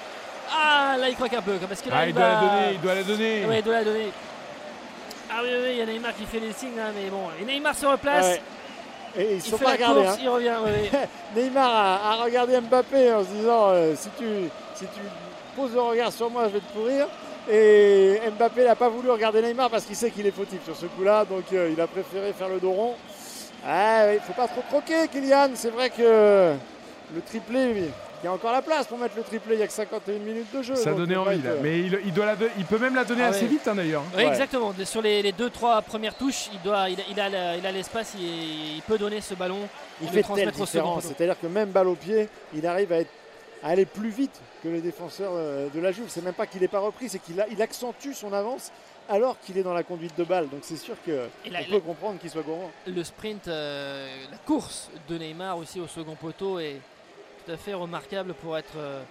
Ah, 0.51 0.95
là, 0.97 1.09
il 1.09 1.15
croque 1.15 1.33
un 1.33 1.41
peu. 1.41 1.53
Parce 1.67 1.81
que 1.81 1.89
là, 1.89 1.95
Ah, 1.99 2.05
il, 2.05 2.09
il 2.09 2.13
doit 2.15 2.23
la 2.23 2.39
donner, 2.39 2.73
il 2.73 2.81
doit 2.81 2.95
la 2.95 3.03
donner. 3.03 3.45
Ouais, 3.45 3.59
il 3.59 3.63
doit 3.63 3.73
la 3.75 3.83
donner. 3.83 4.11
Ah 5.31 5.35
oui, 5.43 5.49
oui, 5.51 5.59
oui, 5.63 5.69
il 5.73 5.77
y 5.77 5.81
a 5.81 5.85
Neymar 5.85 6.15
qui 6.15 6.25
fait 6.25 6.39
des 6.39 6.51
signes 6.53 6.75
là, 6.75 6.85
mais 6.95 7.09
bon. 7.09 7.27
Et 7.39 7.45
Neymar 7.45 7.75
se 7.75 7.85
replace. 7.85 8.25
Ouais. 8.25 8.41
Et 9.17 9.33
ils 9.33 9.35
Il 9.37 9.41
sont 9.41 9.57
fait 9.57 9.65
pas 9.65 9.71
la 9.71 9.75
regardés. 9.75 10.01
course, 10.03 10.15
hein. 10.15 10.19
il 10.23 10.29
revient. 10.29 10.53
ouais. 10.65 10.91
Neymar 11.35 11.69
a, 11.71 12.11
a 12.11 12.23
regardé 12.23 12.59
Mbappé 12.59 13.13
en 13.13 13.21
se 13.23 13.27
disant 13.29 13.67
euh, 13.69 13.93
si, 13.95 14.09
tu, 14.17 14.25
si 14.73 14.85
tu 14.85 15.01
poses 15.59 15.73
le 15.73 15.81
regard 15.81 16.11
sur 16.11 16.29
moi, 16.29 16.43
je 16.47 16.53
vais 16.53 16.59
te 16.59 16.71
pourrir. 16.73 17.07
Et 17.51 18.19
Mbappé 18.37 18.63
n'a 18.63 18.75
pas 18.75 18.89
voulu 18.89 19.09
regarder 19.09 19.41
Neymar 19.41 19.69
parce 19.69 19.83
qu'il 19.85 19.95
sait 19.95 20.11
qu'il 20.11 20.25
est 20.27 20.31
fautif 20.31 20.63
sur 20.63 20.75
ce 20.75 20.85
coup-là, 20.85 21.25
donc 21.25 21.43
euh, 21.53 21.69
il 21.73 21.81
a 21.81 21.87
préféré 21.87 22.31
faire 22.33 22.49
le 22.49 22.59
dos 22.59 22.71
rond. 22.71 22.95
Ah, 23.65 24.11
il 24.11 24.15
ne 24.15 24.19
faut 24.19 24.33
pas 24.33 24.47
trop 24.47 24.61
croquer, 24.69 25.07
Kylian. 25.11 25.49
C'est 25.55 25.71
vrai 25.71 25.89
que 25.89 26.53
le 27.13 27.21
triplé, 27.21 27.71
il 28.21 28.25
y 28.25 28.27
a 28.27 28.31
encore 28.31 28.51
la 28.53 28.61
place 28.61 28.85
pour 28.87 28.97
mettre 28.97 29.15
le 29.17 29.23
triplé. 29.23 29.55
Il 29.55 29.57
n'y 29.57 29.63
a 29.63 29.67
que 29.67 29.73
51 29.73 30.19
minutes 30.19 30.53
de 30.55 30.61
jeu. 30.61 30.75
Ça 30.75 30.93
donnait 30.93 31.15
envie 31.17 31.35
être, 31.39 31.43
là. 31.43 31.49
euh, 31.51 31.59
Mais 31.61 31.79
il, 31.79 31.99
il 32.05 32.13
doit 32.13 32.25
la 32.25 32.35
il 32.57 32.65
peut 32.65 32.77
même 32.77 32.95
la 32.95 33.03
donner 33.03 33.23
Ah 33.23 33.29
assez 33.29 33.41
ouais. 33.43 33.47
vite 33.47 33.67
hein, 33.67 33.75
d'ailleurs. 33.75 34.03
Oui, 34.15 34.23
Ouais. 34.23 34.29
exactement. 34.29 34.73
Sur 34.85 35.01
les, 35.01 35.21
les 35.21 35.31
deux, 35.33 35.49
trois 35.49 35.81
premières 35.81 36.15
touches, 36.15 36.49
il, 36.53 36.61
doit, 36.61 36.87
il, 36.89 36.99
a- 37.01 37.03
il 37.09 37.19
l'espace, 37.71 38.13
il, 38.17 38.75
il 38.77 38.81
peut 38.83 38.97
donner 38.97 39.19
ce 39.21 39.33
ballon. 39.33 39.57
il 40.01 40.05
et 40.05 40.07
le 40.07 40.11
fait 40.11 40.15
telle 40.17 40.23
transmettre 40.23 40.53
second 40.53 40.65
différence. 40.65 41.03
C'est-à-dire 41.05 41.35
que 41.41 41.47
même 41.47 41.69
balle 41.69 41.87
au 41.87 41.95
pied, 41.95 42.29
il 42.53 42.65
arrive 42.67 42.93
à, 42.93 42.97
être- 42.99 43.09
à 43.63 43.69
aller 43.69 43.85
plus 43.85 44.09
vite 44.09 44.39
que 44.63 44.67
les 44.69 44.81
défenseurs 44.81 45.31
euh, 45.33 45.69
de 45.73 45.79
la 45.79 45.91
Juve. 45.91 46.05
C'est 46.07 46.23
même 46.23 46.33
pas 46.33 46.47
qu'il 46.47 46.61
n'est 46.61 46.67
pas 46.67 46.79
repris, 46.79 47.09
c'est 47.09 47.19
qu'il 47.19 47.43
il 47.51 47.61
accentue 47.61 48.13
son 48.13 48.33
avance 48.33 48.71
alors 49.09 49.39
qu'il 49.39 49.57
est 49.57 49.63
dans 49.63 49.73
la 49.73 49.83
conduite 49.83 50.17
de 50.17 50.23
balle. 50.23 50.47
Donc 50.49 50.59
c'est 50.61 50.77
sûr 50.77 50.95
qu'on 51.03 51.71
peut 51.71 51.79
comprendre 51.79 52.19
qu'il 52.19 52.29
soit 52.29 52.43
gourmand. 52.43 52.71
Le 52.85 53.03
sprint, 53.03 53.47
euh, 53.47 54.07
la 54.31 54.37
course 54.37 54.89
de 55.09 55.17
Neymar 55.17 55.57
aussi 55.57 55.79
au 55.79 55.87
second 55.87 56.15
poteau 56.15 56.59
est 56.59 56.79
tout 57.43 57.51
à 57.51 57.57
fait 57.57 57.73
remarquable 57.73 58.35
pour 58.35 58.57
être 58.57 58.77
euh, 58.77 59.01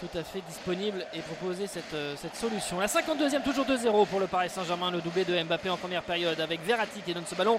tout 0.00 0.16
à 0.16 0.22
fait 0.22 0.42
disponible 0.46 1.04
et 1.12 1.18
proposer 1.20 1.66
cette, 1.66 1.92
euh, 1.94 2.14
cette 2.16 2.36
solution. 2.36 2.78
La 2.78 2.86
52e, 2.86 3.42
toujours 3.42 3.66
2-0 3.66 4.06
pour 4.06 4.20
le 4.20 4.28
Paris 4.28 4.48
Saint-Germain, 4.48 4.92
le 4.92 5.00
doublé 5.00 5.24
de 5.24 5.42
Mbappé 5.42 5.70
en 5.70 5.76
première 5.76 6.04
période 6.04 6.40
avec 6.40 6.64
Verratti 6.64 7.00
qui 7.00 7.12
donne 7.12 7.26
ce 7.26 7.34
ballon 7.34 7.58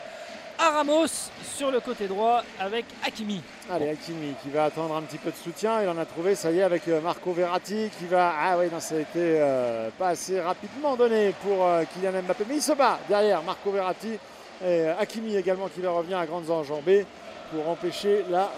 à 0.60 0.72
Ramos 0.72 1.31
sur 1.56 1.72
le 1.72 1.80
côté 1.80 2.07
droit 2.07 2.44
avec 2.60 2.86
Hakimi. 3.06 3.41
Allez, 3.72 3.90
Hakimi 3.90 4.34
qui 4.44 4.49
va 4.49 4.65
attendre 4.65 4.95
un 4.95 5.02
petit 5.02 5.18
peu 5.18 5.31
de 5.31 5.36
soutien. 5.36 5.81
Il 5.81 5.90
en 5.90 5.98
a 5.98 6.06
trouvé, 6.06 6.36
ça 6.36 6.52
y 6.52 6.60
est, 6.60 6.64
avec 6.64 6.88
euh, 6.88 7.02
Marco 7.02 7.31
Verratti 7.31 7.90
qui 7.98 8.06
va. 8.06 8.34
Ah 8.38 8.57
oui, 8.57 8.65
non, 8.72 8.80
ça 8.80 8.95
a 8.95 8.99
été 8.99 9.10
euh, 9.18 9.90
pas 9.98 10.10
assez 10.10 10.40
rapidement 10.40 10.95
donné 10.95 11.34
pour 11.41 11.65
euh, 11.65 11.84
Kylian 11.94 12.22
Mbappé. 12.23 12.44
Mais 12.48 12.56
il 12.56 12.61
se 12.61 12.73
bat 12.73 12.99
derrière 13.07 13.41
Marco 13.41 13.72
Verratti. 13.72 14.14
Et 14.14 14.18
euh, 14.61 14.99
Hakimi 14.99 15.36
également 15.36 15.69
qui 15.69 15.81
va 15.81 15.91
revenir 15.91 16.18
à 16.18 16.26
grandes 16.26 16.52
enjambées 16.52 17.06
pour 17.52 17.68
empêcher 17.69 18.26
la 18.30 18.52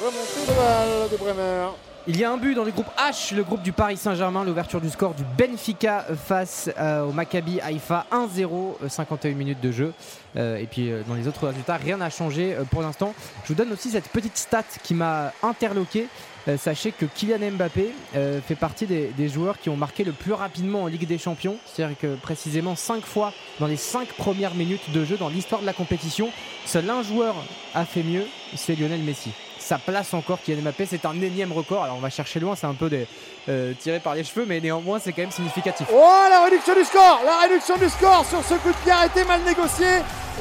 remontée 0.00 0.46
de 0.46 0.56
balle 0.56 1.10
de 1.10 1.16
Bremer. 1.16 1.89
Il 2.06 2.18
y 2.18 2.24
a 2.24 2.30
un 2.32 2.38
but 2.38 2.54
dans 2.54 2.64
le 2.64 2.70
groupe 2.70 2.88
H, 2.98 3.34
le 3.34 3.44
groupe 3.44 3.62
du 3.62 3.72
Paris 3.72 3.98
Saint-Germain, 3.98 4.42
l'ouverture 4.42 4.80
du 4.80 4.88
score 4.88 5.12
du 5.12 5.22
Benfica 5.36 6.06
face 6.26 6.70
euh, 6.78 7.04
au 7.04 7.12
Maccabi 7.12 7.60
Haïfa 7.60 8.06
1-0, 8.10 8.76
euh, 8.82 8.88
51 8.88 9.34
minutes 9.34 9.60
de 9.60 9.70
jeu. 9.70 9.92
Euh, 10.36 10.56
et 10.56 10.64
puis 10.66 10.90
euh, 10.90 11.02
dans 11.06 11.14
les 11.14 11.28
autres 11.28 11.46
résultats, 11.46 11.76
rien 11.76 11.98
n'a 11.98 12.08
changé 12.08 12.54
euh, 12.54 12.64
pour 12.64 12.80
l'instant. 12.80 13.14
Je 13.44 13.48
vous 13.48 13.54
donne 13.54 13.70
aussi 13.72 13.90
cette 13.90 14.08
petite 14.08 14.38
stat 14.38 14.64
qui 14.82 14.94
m'a 14.94 15.32
interloqué. 15.42 16.06
Euh, 16.48 16.56
sachez 16.56 16.90
que 16.92 17.04
Kylian 17.04 17.50
Mbappé 17.52 17.92
euh, 18.16 18.40
fait 18.40 18.54
partie 18.54 18.86
des, 18.86 19.08
des 19.08 19.28
joueurs 19.28 19.58
qui 19.58 19.68
ont 19.68 19.76
marqué 19.76 20.02
le 20.02 20.12
plus 20.12 20.32
rapidement 20.32 20.84
en 20.84 20.86
Ligue 20.86 21.06
des 21.06 21.18
Champions. 21.18 21.58
C'est-à-dire 21.66 21.98
que 21.98 22.14
précisément 22.16 22.76
5 22.76 23.04
fois 23.04 23.34
dans 23.60 23.66
les 23.66 23.76
5 23.76 24.08
premières 24.14 24.54
minutes 24.54 24.90
de 24.90 25.04
jeu 25.04 25.18
dans 25.18 25.28
l'histoire 25.28 25.60
de 25.60 25.66
la 25.66 25.74
compétition, 25.74 26.30
seul 26.64 26.88
un 26.88 27.02
joueur 27.02 27.34
a 27.74 27.84
fait 27.84 28.02
mieux, 28.02 28.24
c'est 28.56 28.74
Lionel 28.74 29.02
Messi. 29.02 29.32
Place 29.78 30.14
encore 30.14 30.40
Kylian 30.42 30.62
Mbappé, 30.62 30.86
c'est 30.86 31.04
un 31.04 31.20
énième 31.20 31.52
record. 31.52 31.84
Alors 31.84 31.96
on 31.96 32.00
va 32.00 32.10
chercher 32.10 32.40
loin, 32.40 32.56
c'est 32.56 32.66
un 32.66 32.74
peu 32.74 32.88
des, 32.88 33.06
euh, 33.48 33.72
tiré 33.78 34.00
par 34.00 34.14
les 34.14 34.24
cheveux, 34.24 34.44
mais 34.46 34.60
néanmoins 34.60 34.98
c'est 34.98 35.12
quand 35.12 35.22
même 35.22 35.30
significatif. 35.30 35.86
Oh, 35.92 36.26
la 36.28 36.44
réduction 36.44 36.74
du 36.74 36.84
score 36.84 37.20
La 37.24 37.48
réduction 37.48 37.76
du 37.76 37.88
score 37.88 38.24
sur 38.28 38.42
ce 38.42 38.54
coup 38.54 38.70
de 38.70 38.76
pied 38.82 38.92
a 38.92 39.06
été 39.06 39.24
mal 39.24 39.40
négocié. 39.42 39.86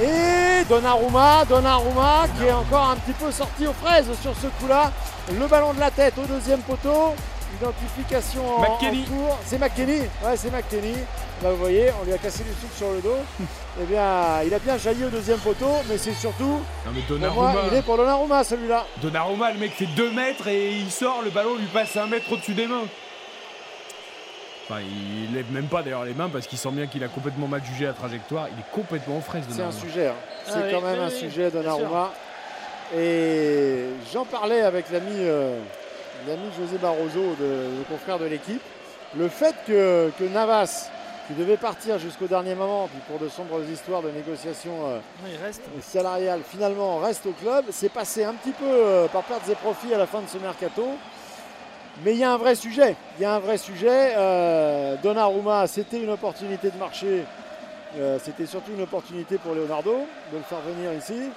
Et 0.02 0.64
Donnarumma, 0.66 1.46
Donnarumma 1.46 2.26
qui 2.38 2.46
est 2.46 2.52
encore 2.52 2.90
un 2.90 2.96
petit 2.96 3.14
peu 3.14 3.32
sorti 3.32 3.68
aux 3.68 3.74
fraises 3.74 4.08
sur 4.22 4.34
ce 4.36 4.48
coup-là. 4.60 4.92
Le 5.38 5.48
ballon 5.48 5.74
de 5.74 5.80
la 5.80 5.92
tête 5.92 6.14
au 6.18 6.26
deuxième 6.26 6.62
poteau. 6.62 7.14
Identification 7.56 8.60
en, 8.60 8.64
cours. 8.64 9.38
C'est 9.46 9.58
McKenny. 9.58 10.02
Ouais, 10.24 10.36
c'est 10.36 10.52
McKenny. 10.52 10.94
Là, 11.42 11.52
vous 11.52 11.58
voyez, 11.58 11.90
on 12.00 12.06
lui 12.06 12.14
a 12.14 12.18
cassé 12.18 12.44
du 12.44 12.50
sucre 12.52 12.76
sur 12.76 12.92
le 12.92 13.02
dos. 13.02 13.18
eh 13.82 13.86
bien, 13.86 14.42
il 14.46 14.54
a 14.54 14.60
bien 14.60 14.78
jailli 14.78 15.06
au 15.06 15.10
deuxième 15.10 15.40
poteau, 15.40 15.72
mais 15.88 15.98
c'est 15.98 16.14
surtout, 16.14 16.60
Non 16.86 16.92
mais 16.94 17.02
pour 17.02 17.18
Donnarumma, 17.18 17.52
moi, 17.52 17.62
il 17.72 17.78
est 17.78 17.82
pour 17.82 17.98
Donnarumma 17.98 18.44
celui-là. 18.44 18.86
Donnarumma, 19.02 19.52
le 19.52 19.60
mec 19.60 19.72
fait 19.72 19.86
2 19.86 20.12
mètres 20.12 20.48
et 20.48 20.72
il 20.72 20.92
sort, 20.92 21.22
le 21.24 21.30
ballon 21.30 21.56
lui 21.56 21.66
passe 21.68 21.96
un 21.98 22.08
mètre 22.08 22.32
au-dessus 22.32 22.54
des 22.54 22.68
mains. 22.68 22.84
Enfin, 24.70 24.82
il 24.82 25.34
lève 25.34 25.52
même 25.52 25.66
pas 25.66 25.82
d'ailleurs 25.82 26.06
les 26.06 26.14
mains 26.14 26.30
parce 26.30 26.46
qu'il 26.46 26.58
sent 26.58 26.70
bien 26.72 26.86
qu'il 26.86 27.04
a 27.04 27.08
complètement 27.08 27.48
mal 27.48 27.64
jugé 27.64 27.86
la 27.86 27.94
trajectoire. 27.94 28.48
Il 28.52 28.60
est 28.60 28.72
complètement 28.72 29.18
aux 29.18 29.22
fraises. 29.22 29.44
C'est 29.50 29.64
un 29.64 29.72
sujet, 29.72 30.08
hein. 30.08 30.16
c'est 30.46 30.54
Ah 30.56 30.62
oui, 30.66 30.72
quand 30.72 30.82
même 30.82 31.00
oui, 31.00 31.06
un 31.06 31.10
oui, 31.10 31.20
sujet 31.20 31.50
Donnarumma. 31.50 32.12
Et 32.96 33.86
j'en 34.14 34.26
parlais 34.26 34.62
avec 34.62 34.92
l'ami 34.92 35.12
euh, 35.14 35.60
l'ami 36.30 36.50
José 36.58 36.78
Barroso, 36.78 37.36
de- 37.40 37.78
le 37.80 37.84
confrère 37.90 38.20
de 38.20 38.26
l'équipe. 38.26 38.62
Le 39.18 39.28
fait 39.28 39.56
que, 39.68 40.12
que 40.20 40.24
Navas, 40.26 40.90
qui 41.28 41.34
devait 41.34 41.58
partir 41.58 41.98
jusqu'au 42.00 42.28
dernier 42.28 42.54
moment, 42.56 42.88
puis 42.88 43.00
pour 43.08 43.20
de 43.20 43.28
sombres 43.30 43.60
histoires 43.72 44.02
de 44.02 44.12
négociations 44.12 44.86
euh, 44.88 45.00
reste. 45.44 45.64
salariales, 45.82 46.42
finalement 46.48 46.98
reste 47.00 47.26
au 47.26 47.32
club, 47.32 47.66
c'est 47.72 47.90
passé 47.92 48.24
un 48.24 48.34
petit 48.34 48.52
peu 48.52 48.66
euh, 48.68 49.08
par 49.08 49.24
pertes 49.24 49.50
et 49.50 49.56
profits 49.56 49.94
à 49.94 49.98
la 49.98 50.06
fin 50.08 50.22
de 50.22 50.28
ce 50.28 50.38
mercato. 50.38 50.86
Mais 52.06 52.14
il 52.14 52.20
y 52.20 52.24
a 52.24 52.32
un 52.32 52.38
vrai 52.38 52.56
sujet. 52.56 52.96
Il 53.18 53.24
y 53.24 53.26
a 53.26 53.34
un 53.34 53.40
vrai 53.40 53.58
sujet. 53.58 54.14
Euh, 54.16 54.96
Donnarumma, 55.04 55.68
c'était 55.68 56.00
une 56.00 56.12
opportunité 56.12 56.70
de 56.70 56.78
marché. 56.78 57.26
C'était 58.24 58.46
surtout 58.46 58.72
une 58.72 58.84
opportunité 58.84 59.40
pour 59.40 59.56
Leonardo 59.56 60.06
de 60.32 60.38
le 60.38 60.44
faire 60.44 60.60
venir 60.60 60.94
ici. 60.94 61.32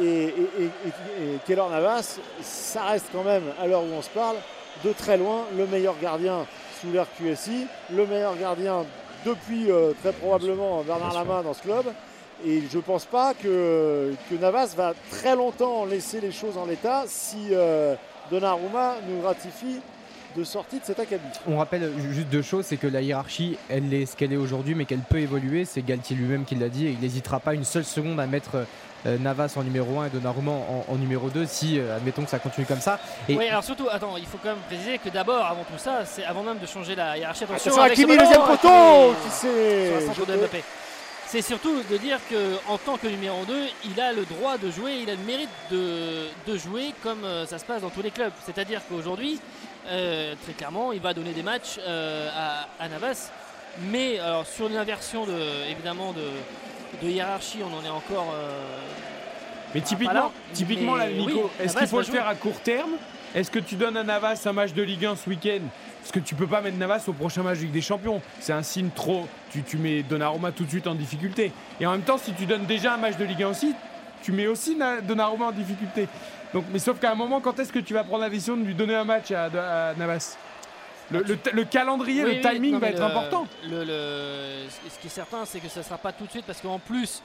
Et, 0.00 0.04
et, 0.04 0.28
et, 0.28 0.64
et- 0.64 1.34
et 1.34 1.38
Keylor 1.46 1.68
Navas, 1.70 2.18
ça 2.40 2.84
reste 2.84 3.06
quand 3.12 3.24
même, 3.24 3.42
à 3.60 3.66
l'heure 3.66 3.82
où 3.82 3.92
on 3.96 4.02
se 4.02 4.10
parle, 4.10 4.36
de 4.84 4.92
très 4.92 5.16
loin 5.18 5.44
le 5.56 5.66
meilleur 5.66 5.94
gardien 6.00 6.46
sous 6.80 6.90
l'ère 6.90 7.06
QSI, 7.18 7.66
le 7.94 8.06
meilleur 8.06 8.36
gardien 8.38 8.84
depuis 9.26 9.70
euh, 9.70 9.92
très 10.02 10.12
probablement 10.12 10.82
Bernard. 10.82 11.12
Lama 11.14 11.42
dans 11.42 11.54
ce 11.54 11.62
club. 11.62 11.84
Et 12.44 12.62
je 12.72 12.76
ne 12.78 12.82
pense 12.82 13.04
pas 13.04 13.34
que, 13.34 14.12
que 14.28 14.34
Navas 14.34 14.74
va 14.76 14.94
très 15.10 15.36
longtemps 15.36 15.84
laisser 15.84 16.20
les 16.20 16.32
choses 16.32 16.56
en 16.58 16.64
l'état 16.66 17.04
si 17.06 17.48
euh, 17.52 17.94
Donnarumma 18.32 18.94
nous 19.08 19.22
ratifie 19.24 19.78
de 20.36 20.42
sortie 20.42 20.80
de 20.80 20.84
cet 20.84 20.98
acabit. 20.98 21.22
On 21.46 21.58
rappelle 21.58 21.92
ju- 22.00 22.14
juste 22.14 22.28
deux 22.30 22.42
choses, 22.42 22.64
c'est 22.64 22.78
que 22.78 22.86
la 22.88 23.00
hiérarchie, 23.02 23.58
elle 23.68 23.92
est 23.94 24.06
ce 24.06 24.16
qu'elle 24.16 24.32
est 24.32 24.36
aujourd'hui, 24.38 24.74
mais 24.74 24.86
qu'elle 24.86 25.00
peut 25.08 25.18
évoluer. 25.20 25.64
C'est 25.66 25.82
Galtier 25.84 26.16
lui-même 26.16 26.44
qui 26.44 26.54
l'a 26.56 26.70
dit, 26.70 26.86
et 26.86 26.90
il 26.90 26.98
n'hésitera 27.00 27.38
pas 27.38 27.54
une 27.54 27.64
seule 27.64 27.84
seconde 27.84 28.18
à 28.18 28.26
mettre 28.26 28.64
Navas 29.04 29.54
en 29.56 29.62
numéro 29.62 30.00
1 30.00 30.06
et 30.06 30.10
Donnarumma 30.10 30.52
en, 30.52 30.84
en 30.88 30.94
numéro 30.96 31.28
2 31.28 31.46
si, 31.46 31.78
euh, 31.78 31.96
admettons 31.96 32.22
que 32.24 32.30
ça 32.30 32.38
continue 32.38 32.66
comme 32.66 32.80
ça. 32.80 32.98
Et 33.28 33.36
Oui, 33.36 33.48
alors 33.48 33.64
surtout, 33.64 33.88
attends, 33.90 34.16
il 34.16 34.26
faut 34.26 34.38
quand 34.42 34.50
même 34.50 34.62
préciser 34.68 34.98
que 34.98 35.08
d'abord, 35.08 35.44
avant 35.44 35.64
tout 35.64 35.78
ça, 35.78 36.04
c'est 36.04 36.24
avant 36.24 36.42
même 36.42 36.58
de 36.58 36.66
changer 36.66 36.94
la 36.94 37.16
hiérarchie. 37.18 37.44
Attention, 37.44 37.72
ce 37.74 37.80
Hakimi, 37.80 38.16
deuxième 38.16 38.42
poteau 38.42 39.14
qui. 39.24 39.46
Mbappé. 40.38 40.62
C'est 41.26 41.40
surtout 41.40 41.82
de 41.90 41.96
dire 41.96 42.18
qu'en 42.28 42.76
tant 42.76 42.98
que 42.98 43.06
numéro 43.06 43.42
2, 43.46 43.54
il 43.86 43.98
a 43.98 44.12
le 44.12 44.26
droit 44.26 44.58
de 44.58 44.70
jouer, 44.70 44.98
il 45.02 45.08
a 45.08 45.14
le 45.14 45.22
mérite 45.22 45.48
de, 45.70 46.26
de 46.46 46.58
jouer 46.58 46.92
comme 47.02 47.24
euh, 47.24 47.46
ça 47.46 47.58
se 47.58 47.64
passe 47.64 47.80
dans 47.80 47.88
tous 47.88 48.02
les 48.02 48.10
clubs. 48.10 48.32
C'est-à-dire 48.44 48.82
qu'aujourd'hui, 48.86 49.40
euh, 49.86 50.34
très 50.42 50.52
clairement, 50.52 50.92
il 50.92 51.00
va 51.00 51.14
donner 51.14 51.32
des 51.32 51.42
matchs 51.42 51.78
euh, 51.78 52.28
à, 52.36 52.68
à 52.84 52.88
Navas. 52.90 53.30
Mais 53.90 54.18
alors, 54.18 54.46
sur 54.46 54.68
une 54.68 54.76
inversion 54.76 55.24
de, 55.24 55.70
évidemment 55.70 56.12
de, 56.12 56.20
de 57.02 57.08
hiérarchie, 57.08 57.58
on 57.62 57.76
en 57.78 57.84
est 57.84 57.90
encore. 57.90 58.32
euh, 58.34 58.50
Mais 59.74 59.80
typiquement, 59.80 60.12
là, 60.12 60.30
typiquement 60.52 60.92
mais 60.94 61.10
là, 61.10 61.12
Nico, 61.12 61.50
oui, 61.58 61.64
est-ce 61.64 61.76
qu'il 61.76 61.86
faut 61.86 61.98
le 61.98 62.04
faire 62.04 62.26
à 62.28 62.34
court 62.34 62.60
terme 62.60 62.90
Est-ce 63.34 63.50
que 63.50 63.58
tu 63.58 63.76
donnes 63.76 63.96
à 63.96 64.02
Navas 64.04 64.40
un 64.44 64.52
match 64.52 64.72
de 64.72 64.82
Ligue 64.82 65.06
1 65.06 65.16
ce 65.16 65.28
week-end 65.30 65.60
Parce 66.00 66.12
que 66.12 66.20
tu 66.20 66.34
peux 66.34 66.46
pas 66.46 66.60
mettre 66.60 66.76
Navas 66.76 67.04
au 67.08 67.12
prochain 67.12 67.42
match 67.42 67.58
de 67.58 67.62
Ligue 67.62 67.72
des 67.72 67.80
Champions. 67.80 68.20
C'est 68.40 68.52
un 68.52 68.62
signe 68.62 68.90
trop. 68.94 69.26
Tu, 69.50 69.62
tu 69.62 69.78
mets 69.78 70.02
Donnarumma 70.02 70.52
tout 70.52 70.64
de 70.64 70.68
suite 70.70 70.86
en 70.86 70.94
difficulté. 70.94 71.52
Et 71.80 71.86
en 71.86 71.92
même 71.92 72.02
temps, 72.02 72.18
si 72.18 72.32
tu 72.34 72.44
donnes 72.46 72.66
déjà 72.66 72.94
un 72.94 72.98
match 72.98 73.16
de 73.16 73.24
Ligue 73.24 73.42
1 73.42 73.48
aussi, 73.48 73.74
tu 74.22 74.32
mets 74.32 74.46
aussi 74.46 74.76
Na- 74.76 75.00
Donnarumma 75.00 75.46
en 75.46 75.52
difficulté. 75.52 76.06
Donc, 76.52 76.64
mais 76.70 76.78
sauf 76.78 77.00
qu'à 77.00 77.10
un 77.10 77.14
moment, 77.14 77.40
quand 77.40 77.58
est-ce 77.58 77.72
que 77.72 77.78
tu 77.78 77.94
vas 77.94 78.04
prendre 78.04 78.22
la 78.22 78.28
décision 78.30 78.56
de 78.58 78.62
lui 78.64 78.74
donner 78.74 78.94
un 78.94 79.04
match 79.04 79.30
à, 79.30 79.44
à 79.46 79.94
Navas? 79.94 80.36
Le, 81.10 81.20
le- 81.22 81.38
le 81.52 81.64
calendrier, 81.64 82.24
Oui, 82.24 82.30
le 82.30 82.36
oui, 82.36 82.54
timing 82.54 82.72
non, 82.72 82.78
va 82.78 82.88
être 82.88 82.98
le- 82.98 83.04
important. 83.04 83.46
le- 83.68 83.84
le- 83.84 84.68
ce 84.88 84.98
qui 85.00 85.06
est 85.08 85.10
certain, 85.10 85.44
c'est 85.44 85.60
que 85.60 85.68
ça 85.68 85.80
ne 85.80 85.84
sera 85.84 85.98
pas 85.98 86.12
tout 86.12 86.24
de 86.24 86.30
suite 86.30 86.44
parce 86.46 86.60
qu'en 86.60 86.78
plus, 86.78 87.22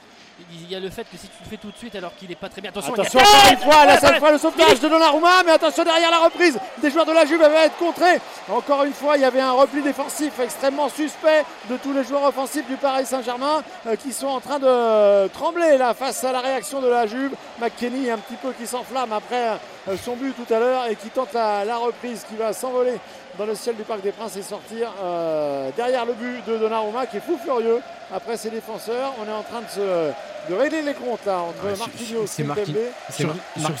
il 0.52 0.70
y 0.70 0.76
a 0.76 0.78
le 0.80 0.88
fait 0.90 1.02
que 1.02 1.16
si 1.16 1.26
tu 1.26 1.32
le 1.42 1.50
fais 1.50 1.56
tout 1.56 1.70
de 1.70 1.76
suite 1.76 1.94
alors 1.96 2.14
qu'il 2.14 2.28
n'est 2.28 2.34
pas 2.36 2.48
très 2.48 2.60
bien. 2.60 2.70
Attention, 2.70 2.92
il 2.94 2.98
y 2.98 3.00
a- 3.00 3.02
Attention, 3.04 3.20
encore 3.20 3.50
une 3.52 3.58
fois, 3.58 3.96
cette 3.98 4.10
ouais. 4.12 4.18
fois, 4.20 4.32
le 4.32 4.38
sauvetage 4.38 4.80
de 4.80 4.88
Donnarumma, 4.88 5.42
mais 5.44 5.52
attention 5.52 5.82
derrière 5.84 6.10
la 6.12 6.18
reprise 6.20 6.58
des 6.78 6.90
joueurs 6.90 7.06
de 7.06 7.12
la 7.12 7.24
Juve, 7.24 7.40
elle 7.44 7.50
va 7.52 7.64
être 7.64 7.76
contrée. 7.76 8.20
Encore 8.48 8.84
une 8.84 8.92
fois, 8.92 9.16
il 9.16 9.22
y 9.22 9.24
avait 9.24 9.40
un 9.40 9.52
repli 9.52 9.82
défensif 9.82 10.38
extrêmement 10.38 10.88
suspect 10.88 11.44
de 11.70 11.76
tous 11.78 11.92
les 11.92 12.04
joueurs 12.04 12.22
offensifs 12.24 12.66
du 12.68 12.76
Paris 12.76 13.06
Saint-Germain 13.06 13.62
euh, 13.86 13.96
qui 13.96 14.12
sont 14.12 14.28
en 14.28 14.40
train 14.40 14.58
de 14.60 15.26
trembler 15.28 15.76
là 15.76 15.92
face 15.94 16.22
à 16.22 16.30
la 16.30 16.40
réaction 16.40 16.80
de 16.80 16.88
la 16.88 17.06
Juve. 17.06 17.32
McKenny 17.60 18.08
un 18.10 18.18
petit 18.18 18.36
peu 18.36 18.52
qui 18.52 18.66
s'enflamme 18.66 19.12
après 19.12 19.58
euh, 19.88 19.96
son 20.04 20.14
but 20.14 20.34
tout 20.36 20.52
à 20.54 20.58
l'heure 20.60 20.86
et 20.86 20.94
qui 20.94 21.08
tente 21.08 21.32
la, 21.32 21.64
la 21.64 21.78
reprise 21.78 22.24
qui 22.28 22.36
va 22.36 22.52
s'envoler 22.52 22.94
dans 23.38 23.46
le 23.46 23.54
ciel 23.54 23.76
du 23.76 23.82
Parc 23.84 24.00
des 24.02 24.10
Princes 24.12 24.36
et 24.36 24.42
sortir 24.42 24.92
euh, 25.02 25.70
derrière 25.76 26.04
le 26.04 26.12
but 26.14 26.44
de 26.46 26.56
Donnarumma 26.58 27.06
qui 27.06 27.18
est 27.18 27.20
fou 27.20 27.38
furieux 27.42 27.80
après 28.12 28.36
ses 28.36 28.50
défenseurs. 28.50 29.12
On 29.20 29.28
est 29.28 29.32
en 29.32 29.42
train 29.42 29.60
de, 29.62 29.68
se, 29.70 30.50
de 30.52 30.54
régler 30.58 30.82
les 30.82 30.94
comptes 30.94 31.24
là 31.24 31.38
entre 31.38 31.64
Ouais, 31.64 31.76
Marquinhos 31.76 32.24
et 32.38 32.42
Marquin- 32.42 32.64
Kimpembe. 32.64 32.82
c'est 33.10 33.16
Sur- 33.22 33.26
Mar- 33.28 33.36
sur- 33.56 33.62
Mar- 33.62 33.72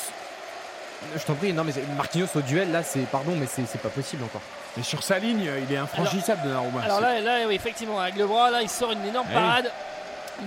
Je 1.16 1.24
t'en 1.24 1.34
prie, 1.34 1.52
non 1.52 1.64
mais 1.64 1.72
Marquinhos 1.96 2.26
au 2.36 2.40
duel 2.40 2.70
là, 2.72 2.82
c'est 2.82 3.00
pardon, 3.10 3.32
mais 3.36 3.46
c'est 3.46 3.80
pas 3.80 3.88
possible 3.88 4.22
encore. 4.24 4.40
Mais 4.76 4.82
sur 4.84 5.02
sa 5.02 5.18
ligne, 5.18 5.48
il 5.68 5.74
est 5.74 5.78
infranchissable, 5.78 6.42
Donnarumma. 6.44 6.82
Alors 6.84 7.00
là, 7.00 7.20
là, 7.20 7.38
oui, 7.48 7.54
effectivement, 7.54 7.98
avec 8.00 8.16
le 8.16 8.26
bras, 8.26 8.50
là, 8.50 8.62
il 8.62 8.68
sort 8.68 8.92
une 8.92 9.04
énorme 9.04 9.26
oui. 9.28 9.34
parade, 9.34 9.72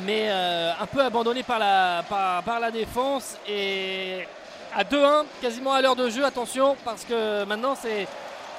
mais 0.06 0.28
euh, 0.30 0.72
un 0.80 0.86
peu 0.86 1.02
abandonné 1.04 1.44
par 1.44 1.60
la, 1.60 2.04
par, 2.08 2.44
par 2.44 2.60
la 2.62 2.72
défense. 2.72 3.36
Et 3.50 4.26
à 4.74 4.84
2-1, 4.86 5.26
quasiment 5.42 5.74
à 5.74 5.82
l'heure 5.82 5.98
de 5.98 6.10
jeu. 6.10 6.24
Attention, 6.24 6.78
parce 6.86 7.04
que 7.04 7.44
maintenant, 7.44 7.76
c'est 7.82 8.08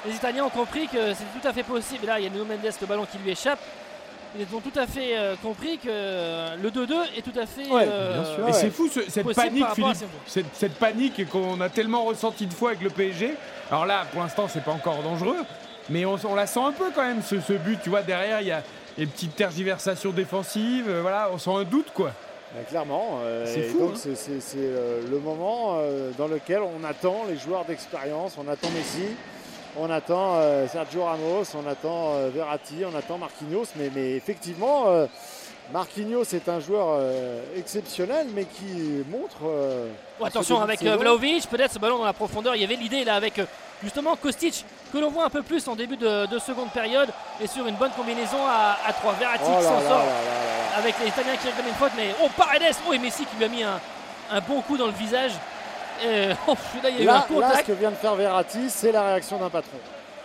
les 0.07 0.15
Italiens 0.15 0.45
ont 0.45 0.51
compris 0.51 0.89
que 0.89 1.15
c'est 1.15 1.41
tout 1.41 1.47
à 1.47 1.53
fait 1.53 1.63
possible. 1.63 2.05
Et 2.05 2.07
là, 2.07 2.19
il 2.19 2.25
y 2.25 2.27
a 2.27 2.31
Nuno 2.31 2.45
Mendes, 2.45 2.73
le 2.81 2.87
ballon 2.87 3.07
qui 3.11 3.19
lui 3.19 3.31
échappe. 3.31 3.59
Ils 4.39 4.47
ont 4.57 4.61
tout 4.61 4.79
à 4.79 4.87
fait 4.87 5.19
euh, 5.19 5.35
compris 5.43 5.77
que 5.77 6.57
le 6.57 6.71
2-2 6.71 6.95
est 7.19 7.21
tout 7.23 7.39
à 7.39 7.45
fait. 7.45 7.69
Ouais, 7.71 7.85
euh, 7.87 8.23
bien 8.23 8.35
sûr. 8.35 8.49
Et 8.49 8.53
c'est 8.55 8.71
fou 8.71 8.89
ce- 8.89 9.09
cette 9.11 9.31
panique, 9.35 9.67
Philippe, 9.75 9.97
cette, 10.27 10.47
cette 10.55 10.75
panique 10.77 11.29
qu'on 11.29 11.61
a 11.61 11.69
tellement 11.69 12.05
ressentie 12.05 12.47
de 12.47 12.55
fois 12.55 12.71
avec 12.71 12.81
le 12.83 12.89
PSG. 12.89 13.35
Alors 13.71 13.85
là, 13.85 14.07
pour 14.11 14.23
l'instant, 14.23 14.49
c'est 14.49 14.65
pas 14.65 14.71
encore 14.71 15.03
dangereux, 15.03 15.37
mais 15.91 16.07
on, 16.07 16.17
on 16.27 16.35
la 16.35 16.47
sent 16.47 16.61
un 16.61 16.73
peu 16.73 16.87
quand 16.95 17.03
même 17.05 17.21
ce, 17.23 17.41
ce 17.41 17.53
but. 17.53 17.79
Tu 17.83 17.91
vois, 17.91 18.01
derrière, 18.01 18.41
il 18.41 18.47
y 18.47 18.53
a 18.53 18.63
des 18.97 19.05
petites 19.07 19.37
tergiversations 19.37 20.13
défensives. 20.13 20.89
euh, 20.89 21.03
voilà, 21.03 21.29
on 21.31 21.37
sent 21.37 21.51
un 21.55 21.65
doute 21.65 21.89
quoi. 21.93 22.13
Ben, 22.55 22.65
clairement. 22.65 23.19
euh, 23.25 23.45
C'est 23.47 23.69
hein. 23.69 24.41
euh, 24.57 25.03
le 25.11 25.19
moment 25.19 25.75
euh, 25.77 26.11
dans 26.17 26.27
lequel 26.29 26.61
on 26.63 26.85
attend 26.85 27.25
les 27.29 27.37
joueurs 27.37 27.67
d'expérience, 27.67 28.37
on 28.39 28.49
attend 28.51 28.69
Messi, 28.71 29.09
on 29.79 29.91
attend 29.91 30.37
euh, 30.37 30.67
Sergio 30.69 31.05
Ramos, 31.05 31.45
on 31.55 31.67
attend 31.69 32.15
euh, 32.15 32.31
Verratti, 32.33 32.85
on 32.85 32.97
attend 32.97 33.19
Marquinhos, 33.19 33.67
mais, 33.77 33.91
mais 33.95 34.13
effectivement, 34.13 34.85
euh, 34.89 35.07
Marquinhos 35.73 36.25
est 36.35 36.49
un 36.49 36.61
joueur 36.61 36.89
euh, 36.91 37.41
exceptionnel, 37.57 38.27
mais 38.35 38.45
qui 38.45 39.03
montre. 39.11 39.39
Oh, 40.21 40.25
attention 40.25 40.61
avec 40.61 40.83
Vlahovic, 40.83 41.49
peut-être 41.49 41.73
ce 41.73 41.79
ballon 41.79 41.99
dans 41.99 42.05
la 42.05 42.13
profondeur. 42.13 42.55
Il 42.55 42.61
y 42.61 42.65
avait 42.65 42.77
l'idée 42.77 43.05
là 43.05 43.15
avec 43.15 43.41
justement 43.83 44.15
Kostic 44.17 44.65
que 44.93 44.99
l'on 44.99 45.11
voit 45.11 45.25
un 45.25 45.31
peu 45.31 45.43
plus 45.43 45.67
en 45.69 45.75
début 45.75 45.97
de, 45.97 46.27
de 46.27 46.39
seconde 46.39 46.71
période 46.71 47.09
et 47.41 47.47
sur 47.47 47.67
une 47.67 47.77
bonne 47.77 47.93
combinaison 47.93 48.45
à, 48.47 48.77
à 48.87 48.93
3. 48.93 49.15
Verratti 49.15 49.45
Oh 49.49 49.57
qui 49.59 49.65
s'en 49.65 49.81
sort 49.81 50.05
avec 50.77 50.95
les 51.01 51.09
Italiens 51.09 51.37
qui 51.37 51.49
réclament 51.49 51.69
une 51.69 51.75
faute. 51.75 51.93
Mais 51.97 52.15
oh, 52.23 52.29
Paredes 52.37 52.77
Oh, 52.87 52.93
et 52.93 52.99
Messi 52.99 53.25
qui 53.25 53.37
lui 53.37 53.45
a 53.45 53.49
mis 53.49 53.63
un, 53.63 53.81
un 54.31 54.41
bon 54.41 54.61
coup 54.61 54.77
dans 54.77 54.87
le 54.87 54.93
visage. 54.93 55.33
Et, 56.05 56.33
oh, 56.49 56.55
là, 56.83 56.91
il 56.91 56.97
y 56.97 57.01
a 57.01 57.05
eu 57.05 57.09
un 57.09 57.13
Là, 57.13 57.27
là, 57.41 57.57
ce 57.59 57.63
que 57.63 57.73
vient 57.73 57.91
de 57.91 57.97
faire 57.97 58.15
Verratti, 58.15 58.69
c'est 58.69 58.93
la 58.93 59.03
réaction 59.03 59.39
d'un 59.39 59.51
patron. 59.51 59.79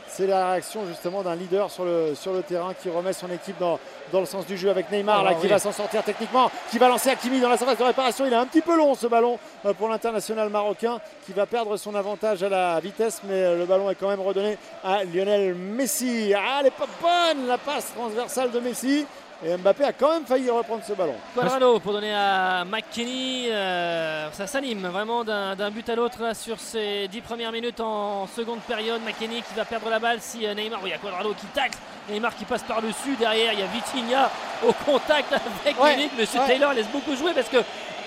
C'est 0.07 0.25
la 0.25 0.51
réaction 0.51 0.81
justement 0.87 1.21
d'un 1.21 1.35
leader 1.35 1.69
sur 1.69 1.85
le, 1.85 2.15
sur 2.15 2.33
le 2.33 2.41
terrain 2.41 2.73
qui 2.73 2.89
remet 2.89 3.13
son 3.13 3.29
équipe 3.29 3.59
dans, 3.59 3.77
dans 4.11 4.19
le 4.19 4.25
sens 4.25 4.47
du 4.47 4.57
jeu 4.57 4.69
avec 4.69 4.91
Neymar, 4.91 5.23
là, 5.23 5.31
bah 5.31 5.35
qui 5.35 5.43
oui. 5.43 5.49
va 5.49 5.59
s'en 5.59 5.71
sortir 5.71 6.01
techniquement, 6.01 6.49
qui 6.71 6.79
va 6.79 6.87
lancer 6.87 7.09
Hakimi 7.11 7.39
dans 7.39 7.49
la 7.49 7.57
surface 7.57 7.77
de 7.77 7.83
réparation. 7.83 8.25
Il 8.25 8.33
est 8.33 8.37
un 8.37 8.47
petit 8.47 8.61
peu 8.61 8.75
long 8.75 8.95
ce 8.95 9.05
ballon 9.05 9.37
euh, 9.65 9.73
pour 9.73 9.89
l'international 9.89 10.49
marocain 10.49 10.99
qui 11.25 11.33
va 11.33 11.45
perdre 11.45 11.77
son 11.77 11.93
avantage 11.93 12.41
à 12.41 12.49
la 12.49 12.79
vitesse, 12.79 13.21
mais 13.25 13.43
euh, 13.43 13.59
le 13.59 13.65
ballon 13.65 13.91
est 13.91 13.95
quand 13.95 14.09
même 14.09 14.21
redonné 14.21 14.57
à 14.83 15.03
Lionel 15.03 15.53
Messi. 15.53 16.33
Ah, 16.35 16.61
elle 16.61 16.67
est 16.67 16.71
pas 16.71 16.87
bonne 16.99 17.45
la 17.45 17.59
passe 17.59 17.93
transversale 17.95 18.49
de 18.49 18.59
Messi. 18.59 19.05
Et 19.45 19.55
Mbappé 19.55 19.83
a 19.83 19.93
quand 19.93 20.13
même 20.13 20.25
failli 20.25 20.49
reprendre 20.49 20.81
ce 20.83 20.93
ballon. 20.93 21.13
Quadrado 21.35 21.79
pour 21.79 21.93
donner 21.93 22.11
à 22.13 22.65
McKinney. 22.65 23.49
euh, 23.51 24.31
ça 24.31 24.47
s'anime 24.47 24.87
vraiment 24.87 25.23
d'un 25.23 25.69
but 25.69 25.87
à 25.89 25.95
l'autre 25.95 26.35
sur 26.35 26.59
ces 26.59 27.07
10 27.07 27.21
premières 27.21 27.51
minutes 27.51 27.79
en 27.79 28.25
seconde 28.27 28.61
période. 28.61 28.99
McKinney 29.05 29.43
qui 29.43 29.53
va 29.55 29.63
perdre 29.63 29.89
la 29.91 29.99
balle 29.99 30.17
si 30.21 30.45
euh, 30.47 30.55
Neymar. 30.55 30.79
Oui, 30.81 30.89
il 30.89 30.91
y 30.91 30.95
a 30.95 30.97
Quadrado 30.97 31.35
qui 31.35 31.45
tacle. 31.47 31.77
Neymar 32.09 32.35
qui 32.35 32.45
passe 32.45 32.63
par-dessus. 32.63 33.15
Derrière, 33.19 33.53
il 33.53 33.59
y 33.59 33.63
a 33.63 33.67
Vitinha 33.67 34.31
au 34.67 34.73
contact 34.73 35.31
avec 35.31 35.79
Ouais, 35.79 35.95
Munich. 35.97 36.11
Monsieur 36.17 36.39
ouais. 36.39 36.47
Taylor 36.47 36.73
laisse 36.73 36.87
beaucoup 36.87 37.15
jouer 37.15 37.33
parce 37.35 37.49
que 37.49 37.57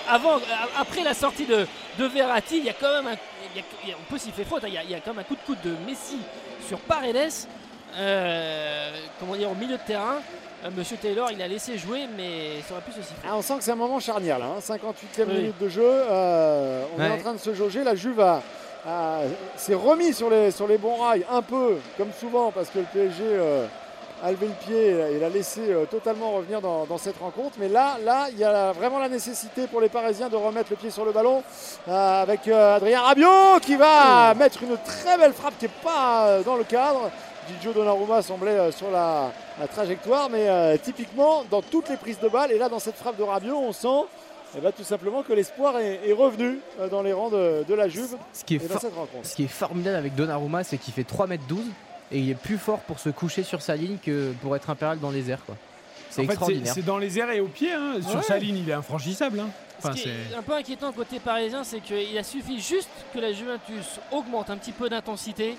avant, 0.09 0.35
euh, 0.35 0.41
après 0.81 1.01
la 1.03 1.13
sortie 1.13 1.45
de, 1.45 1.65
de 1.97 2.05
Verratti, 2.07 2.57
il 2.57 2.65
y 2.65 2.69
a 2.69 2.73
quand 2.73 2.91
même 2.93 3.07
un. 3.07 3.15
il 3.55 3.89
y 3.89 3.93
a- 3.93 3.95
on 3.97 4.11
peut 4.11 4.17
s'y 4.17 4.31
faire 4.31 4.45
faute. 4.47 4.65
hein, 4.65 4.67
Il 4.67 4.73
y, 4.73 4.77
a, 4.77 4.83
il 4.83 4.91
y 4.91 4.95
a 4.95 4.99
quand 4.99 5.11
même 5.11 5.19
un 5.19 5.23
coup 5.23 5.35
de 5.35 5.41
coude 5.45 5.61
de 5.63 5.73
Messi 5.87 6.17
sur 6.67 6.79
Paredes. 6.79 7.31
euh, 7.97 8.91
comment 9.19 9.35
dire, 9.35 9.49
au 9.49 9.55
milieu 9.55 9.77
de 9.77 9.81
terrain. 9.87 10.17
Euh, 10.63 10.69
Monsieur 10.75 10.97
Taylor, 10.97 11.29
il 11.31 11.41
a 11.41 11.47
laissé 11.47 11.77
jouer, 11.77 12.01
mais 12.15 12.61
ça 12.67 12.73
aurait 12.75 12.83
pu 12.83 12.91
se 12.91 13.01
siffler. 13.01 13.27
Ah, 13.27 13.35
on 13.35 13.41
sent 13.41 13.57
que 13.57 13.63
c'est 13.63 13.71
un 13.71 13.75
moment 13.75 13.99
charnière 13.99 14.37
là, 14.37 14.45
hein, 14.57 14.59
58e 14.61 15.27
Oui. 15.27 15.33
minute 15.37 15.57
de 15.59 15.69
jeu. 15.69 15.81
euh, 15.83 16.83
on 16.97 17.01
est 17.01 17.09
en 17.09 17.17
train 17.17 17.33
de 17.33 17.39
se 17.39 17.53
jauger. 17.53 17.83
La 17.83 17.95
Juve 17.95 18.19
a- 18.19 18.41
a- 18.87 19.21
s'est 19.57 19.73
remis 19.73 20.13
sur 20.13 20.29
les, 20.29 20.51
sur 20.51 20.67
les 20.67 20.77
bons 20.77 20.97
rails, 20.97 21.25
un 21.31 21.41
peu 21.41 21.77
comme 21.97 22.11
souvent, 22.19 22.51
parce 22.51 22.69
que 22.69 22.77
le 22.79 22.85
PSG 22.85 23.23
euh, 23.23 23.65
a 24.23 24.29
levé 24.29 24.45
le 24.49 24.53
pied 24.65 24.87
et 25.15 25.19
l'a 25.19 25.29
laissé 25.29 25.61
euh, 25.67 25.85
totalement 25.85 26.31
revenir 26.33 26.61
dans, 26.61 26.85
dans 26.85 26.99
cette 26.99 27.17
rencontre. 27.19 27.55
Mais 27.59 27.67
là, 27.67 27.97
là, 28.05 28.27
il 28.31 28.37
y 28.37 28.43
a 28.43 28.71
vraiment 28.71 28.99
la 28.99 29.09
nécessité 29.09 29.65
pour 29.65 29.81
les 29.81 29.89
Parisiens 29.89 30.29
de 30.29 30.35
remettre 30.35 30.69
le 30.69 30.75
pied 30.75 30.91
sur 30.91 31.05
le 31.05 31.11
ballon 31.11 31.41
euh, 31.89 32.21
avec 32.21 32.47
euh, 32.47 32.75
Adrien 32.75 33.01
Rabiot 33.01 33.59
qui 33.63 33.75
va 33.77 34.35
mettre 34.35 34.61
une 34.61 34.77
très 34.85 35.17
belle 35.17 35.33
frappe 35.33 35.57
qui 35.57 35.65
n'est 35.65 35.71
pas 35.83 36.27
euh, 36.27 36.43
dans 36.43 36.55
le 36.55 36.63
cadre. 36.65 37.09
Gigio 37.57 37.73
Donnarumma 37.73 38.21
semblait 38.21 38.51
euh, 38.59 38.71
sur 38.71 38.89
la, 38.91 39.31
la 39.59 39.67
trajectoire, 39.67 40.29
mais 40.29 40.47
euh, 40.49 40.77
typiquement 40.81 41.43
dans 41.49 41.61
toutes 41.61 41.89
les 41.89 41.97
prises 41.97 42.19
de 42.19 42.29
balles, 42.29 42.51
et 42.51 42.57
là 42.57 42.69
dans 42.69 42.79
cette 42.79 42.95
frappe 42.95 43.17
de 43.17 43.23
Rabiot, 43.23 43.57
on 43.57 43.71
sent 43.73 44.05
eh 44.57 44.59
ben, 44.59 44.71
tout 44.71 44.83
simplement 44.83 45.23
que 45.23 45.31
l'espoir 45.33 45.77
est, 45.79 46.01
est 46.07 46.13
revenu 46.13 46.59
euh, 46.79 46.89
dans 46.89 47.01
les 47.01 47.13
rangs 47.13 47.29
de, 47.29 47.63
de 47.67 47.73
la 47.73 47.87
Juve 47.87 48.15
Ce 48.33 48.43
qui 48.43 48.55
est, 48.55 48.57
et 48.57 48.67
dans 48.67 48.73
for- 48.73 48.81
cette 48.81 48.95
rencontre. 48.95 49.25
ce 49.25 49.35
qui 49.35 49.43
est 49.43 49.47
formidable 49.47 49.95
avec 49.97 50.15
Donnarumma, 50.15 50.63
c'est 50.63 50.77
qu'il 50.77 50.93
fait 50.93 51.03
3m12 51.09 51.37
et 52.11 52.19
il 52.19 52.29
est 52.29 52.35
plus 52.35 52.57
fort 52.57 52.79
pour 52.79 52.99
se 52.99 53.09
coucher 53.09 53.43
sur 53.43 53.61
sa 53.61 53.75
ligne 53.75 53.97
que 54.03 54.33
pour 54.41 54.55
être 54.55 54.69
impérial 54.69 54.99
dans 54.99 55.11
les 55.11 55.29
airs. 55.31 55.43
quoi. 55.45 55.55
C'est 56.09 56.23
extraordinaire. 56.25 56.73
c'est 56.73 56.83
dans 56.85 56.97
les 56.97 57.17
airs 57.17 57.31
et 57.31 57.39
au 57.39 57.47
pied. 57.47 57.71
hein. 57.71 57.93
Sur 58.05 58.17
Ouais. 58.17 58.21
sa 58.23 58.37
ligne, 58.37 58.57
il 58.57 58.69
est 58.69 58.73
infranchissable. 58.73 59.39
hein. 59.39 59.47
Enfin, 59.79 59.93
Ce 59.95 60.01
qui 60.03 60.09
c'est- 60.09 60.33
est 60.33 60.37
un 60.37 60.41
peu 60.41 60.53
inquiétant 60.53 60.91
côté 60.91 61.19
parisien, 61.21 61.63
c'est 61.63 61.79
qu'il 61.79 62.17
a 62.17 62.23
suffi 62.23 62.59
juste 62.59 62.89
que 63.13 63.19
la 63.19 63.31
Juventus 63.31 63.99
augmente 64.11 64.49
un 64.49 64.57
petit 64.57 64.73
peu 64.73 64.89
d'intensité 64.89 65.55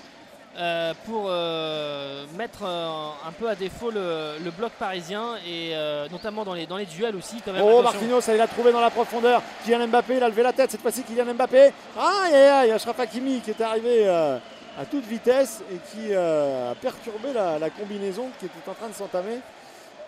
euh, 0.55 0.93
pour 1.05 1.25
euh, 1.29 2.25
mettre 2.37 2.59
euh, 2.63 3.09
un 3.27 3.31
peu 3.31 3.49
à 3.49 3.55
défaut 3.55 3.89
le, 3.89 4.33
le 4.43 4.51
bloc 4.51 4.71
parisien 4.73 5.35
et 5.47 5.73
notamment 6.11 6.43
dans 6.45 6.53
les, 6.53 6.67
dans 6.67 6.77
les 6.77 6.85
duels 6.85 7.15
aussi. 7.15 7.41
Quand 7.43 7.53
même, 7.53 7.63
Oh 7.63 7.79
Attention. 7.79 7.83
Marquinhos, 7.83 8.35
il 8.35 8.41
a 8.41 8.47
trouvé 8.47 8.71
dans 8.71 8.81
la 8.81 8.91
profondeur. 8.91 9.41
Kylian 9.65 9.87
Mbappé, 9.87 10.17
il 10.17 10.23
a 10.23 10.29
levé 10.29 10.43
la 10.43 10.53
tête. 10.53 10.69
Cette 10.71 10.81
fois-ci, 10.81 11.03
Kylian 11.03 11.33
Mbappé. 11.33 11.73
Ah, 11.97 12.23
aïe, 12.25 12.35
aïe, 12.35 12.49
aïe, 12.49 12.71
Achraf 12.71 12.99
Hakimi 12.99 13.41
qui 13.41 13.49
est 13.49 13.61
arrivé 13.61 14.07
à 14.07 14.85
toute 14.89 15.05
vitesse 15.05 15.61
et 15.71 15.77
qui 15.91 16.13
a 16.13 16.75
perturbé 16.79 17.33
la, 17.33 17.57
la 17.57 17.69
combinaison 17.69 18.29
qui 18.39 18.45
était 18.45 18.69
en 18.69 18.73
train 18.73 18.89
de 18.89 18.93
s'entamer 18.93 19.39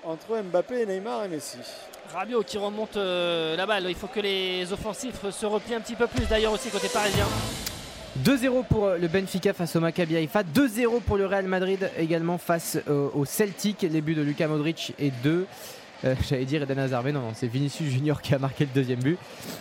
entre 0.03 0.39
Mbappé 0.43 0.81
et 0.81 0.85
Neymar 0.85 1.23
et 1.25 1.27
Messi. 1.27 1.57
Rabiot 2.13 2.43
qui 2.43 2.59
remonte 2.59 2.97
la 2.97 3.65
balle. 3.65 3.85
Il 3.89 3.95
faut 3.95 4.07
que 4.07 4.19
les 4.19 4.71
offensifs 4.71 5.27
se 5.31 5.45
replient 5.47 5.75
un 5.75 5.81
petit 5.81 5.95
peu 5.95 6.05
plus 6.05 6.27
d'ailleurs 6.27 6.53
aussi 6.53 6.69
côté 6.69 6.87
parisien. 6.87 7.25
2-0 8.23 8.65
pour 8.67 8.85
euh, 8.85 8.97
le 8.97 9.07
Benfica 9.07 9.53
face 9.53 9.75
au 9.75 9.81
Maccabi 9.81 10.15
Haïfa, 10.15 10.43
2-0 10.43 11.01
pour 11.01 11.17
le 11.17 11.25
Real 11.25 11.47
Madrid 11.47 11.89
également 11.97 12.37
face 12.37 12.77
euh, 12.87 13.09
au 13.13 13.25
Celtic, 13.25 13.81
les 13.81 14.01
buts 14.01 14.15
de 14.15 14.21
Luka 14.21 14.47
Modric 14.47 14.93
et 14.99 15.11
2 15.23 15.45
J'allais 16.29 16.45
dire 16.45 16.61
Eden 16.61 16.77
Hazard, 16.79 17.03
non, 17.05 17.13
non, 17.13 17.31
c'est 17.33 17.47
Vinicius 17.47 17.89
Junior 17.89 18.21
qui 18.21 18.35
a 18.35 18.39
marqué 18.39 18.65
le 18.65 18.71
deuxième 18.75 18.99
but. 18.99 19.17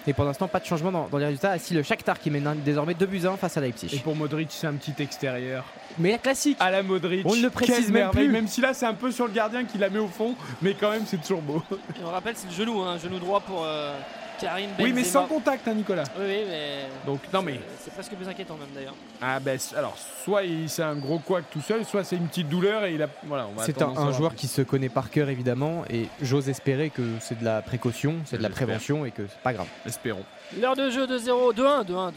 Et 0.07 0.13
pour 0.13 0.25
l'instant, 0.25 0.49
pas 0.49 0.61
de 0.61 0.67
changement 0.67 1.09
dans, 1.11 1.19
les 1.19 1.27
résultats. 1.27 1.59
Si 1.59 1.73
le 1.75 1.83
Shakhtar 1.83 2.19
qui 2.19 2.31
mène 2.31 2.51
désormais 2.65 2.95
2 2.95 3.07
buts 3.07 3.23
à 3.25 3.31
1 3.31 3.37
face 3.37 3.57
à 3.57 3.61
Et 3.61 3.65
Leipzig. 3.65 4.03
pour 4.03 4.15
Modric, 4.15 4.49
c'est 4.51 4.67
un 4.67 4.75
petit 4.75 4.95
extérieur. 5.03 5.65
Mais 5.99 6.13
la 6.13 6.19
classique 6.19 6.57
À 6.61 6.71
la 6.71 6.83
Modric. 6.83 7.25
On 7.27 7.37
ne 7.37 7.43
le 7.43 7.51
précise 7.51 7.91
même 7.91 8.11
plus. 8.11 8.29
Même 8.29 8.49
si 8.49 8.61
là, 8.61 8.75
c'est 8.75 8.87
un 8.87 8.95
peu 8.95 9.11
sur 9.13 9.27
le 9.27 9.33
gardien 9.33 9.65
qui 9.65 9.79
la 9.79 9.91
met 9.91 9.99
au 9.99 10.09
fond, 10.09 10.35
mais 10.63 10.75
quand 10.75 10.91
même, 10.91 11.05
c'est 11.07 11.21
toujours 11.21 11.43
beau. 11.43 11.63
Et 11.73 12.05
on 12.05 12.11
rappelle, 12.11 12.35
c'est 12.37 12.49
le 12.49 12.55
genou, 12.55 12.81
hein, 12.83 12.99
genou 12.99 13.19
droit 13.19 13.41
pour 13.41 13.65
euh, 13.65 13.97
Karim 14.41 14.71
Benzema. 14.71 14.85
Oui, 14.85 14.93
mais 14.93 15.05
sans 15.05 15.27
contact, 15.27 15.69
hein, 15.69 15.75
Nicolas. 15.75 16.05
Oui, 16.19 16.25
oui, 16.27 16.39
mais. 16.49 16.87
Donc, 17.07 17.21
non, 17.33 17.43
mais. 17.43 17.61
C'est 17.81 17.93
presque 17.93 18.13
plus 18.15 18.29
inquiétant 18.29 18.57
même 18.57 18.69
d'ailleurs. 18.75 18.95
Ah, 19.23 19.39
ben, 19.41 19.59
alors, 19.77 19.97
soit 20.25 20.43
il- 20.43 20.69
c'est 20.69 20.83
un 20.83 20.97
gros 20.97 21.19
couac 21.21 21.45
tout 21.51 21.61
seul, 21.61 21.85
soit 21.85 22.03
c'est 22.05 22.17
une 22.17 22.27
petite 22.29 22.49
douleur 22.49 22.85
et 22.85 22.95
il 22.95 23.03
a. 23.03 23.09
Voilà, 23.25 23.47
on 23.47 23.59
va 23.59 23.65
C'est 23.65 23.81
un, 23.83 24.13
joueur 24.13 24.31
plus. 24.31 24.39
qui 24.41 24.49
se 24.49 24.63
connaît 24.63 24.89
par 24.89 25.11
cœur 25.11 25.29
évidemment 25.29 25.85
et 25.89 26.09
j'ose 26.21 26.49
espérer 26.49 26.91
que 26.91 27.03
c'est 27.21 27.39
de 27.39 27.45
la 27.45 27.63
précaution, 27.63 28.17
c'est 28.25 28.39
de 28.39 28.43
la 28.43 28.51
prévention 28.51 29.05
et 29.07 29.11
que 29.13 29.23
c'est 29.29 29.41
pas 29.43 29.53
grave. 29.53 29.69
Espérons. 29.87 30.25
L'heure 30.61 30.77
de 30.77 30.91
jeu 30.91 31.07
2-0, 31.07 31.53
2-1, 31.55 31.85
2-1, 31.85 31.85
2-1, 31.85 32.13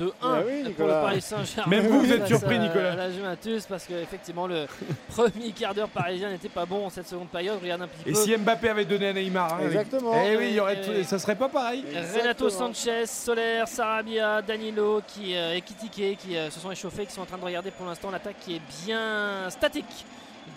2-1 0.00 0.10
Ah 0.22 0.38
oui, 0.46 0.60
pour 0.62 0.68
Nicolas. 0.68 0.96
le 0.96 1.02
Paris 1.02 1.20
Saint-Germain. 1.20 1.70
Même 1.76 1.86
vous, 1.86 2.00
vous 2.00 2.12
êtes 2.12 2.26
surpris, 2.26 2.56
à- 2.56 2.58
Nicolas. 2.58 2.92
à 2.92 2.96
la 2.96 3.10
Juventus 3.10 3.66
parce 3.66 3.84
que 3.84 3.94
effectivement 3.94 4.46
le 4.46 4.66
premier 5.14 5.50
quart 5.52 5.74
d'heure 5.74 5.88
parisien 5.88 6.30
n'était 6.30 6.48
pas 6.48 6.64
bon 6.64 6.86
en 6.86 6.90
cette 6.90 7.08
seconde 7.08 7.28
période. 7.28 7.58
Regarde 7.62 7.82
un 7.82 7.88
petit 7.88 8.08
Et 8.08 8.12
peu. 8.12 8.18
si 8.18 8.36
Mbappé 8.36 8.68
avait 8.70 8.84
donné 8.84 9.08
à 9.08 9.12
Neymar 9.12 9.52
hein, 9.54 9.56
avec- 9.60 9.72
Exactement. 9.72 10.12
Eh 10.24 10.36
oui, 10.36 10.46
il 10.50 10.54
y 10.54 10.60
aurait 10.60 10.80
tout- 10.80 11.04
ça 11.04 11.18
serait 11.18 11.36
pas 11.36 11.48
pareil. 11.48 11.84
Renato. 12.18 12.48
Sanchez, 12.50 13.06
Soler, 13.06 13.62
Sarabia, 13.66 14.42
Danilo 14.42 15.02
qui, 15.06 15.34
euh, 15.36 15.54
et 15.54 15.60
Kitike 15.60 16.18
qui 16.18 16.36
euh, 16.36 16.50
se 16.50 16.60
sont 16.60 16.70
échauffés, 16.70 17.06
qui 17.06 17.12
sont 17.12 17.22
en 17.22 17.26
train 17.26 17.38
de 17.38 17.44
regarder 17.44 17.70
pour 17.70 17.86
l'instant 17.86 18.10
l'attaque 18.10 18.36
qui 18.40 18.56
est 18.56 18.60
bien 18.86 19.48
statique 19.50 20.04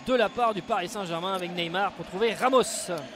de 0.06 0.14
la 0.14 0.28
part 0.28 0.54
du 0.54 0.62
Paris 0.62 0.88
Saint-Germain 0.88 1.34
avec 1.34 1.50
Neymar 1.52 1.90
pour 1.92 2.06
trouver 2.06 2.32
Ramos. 2.34 2.62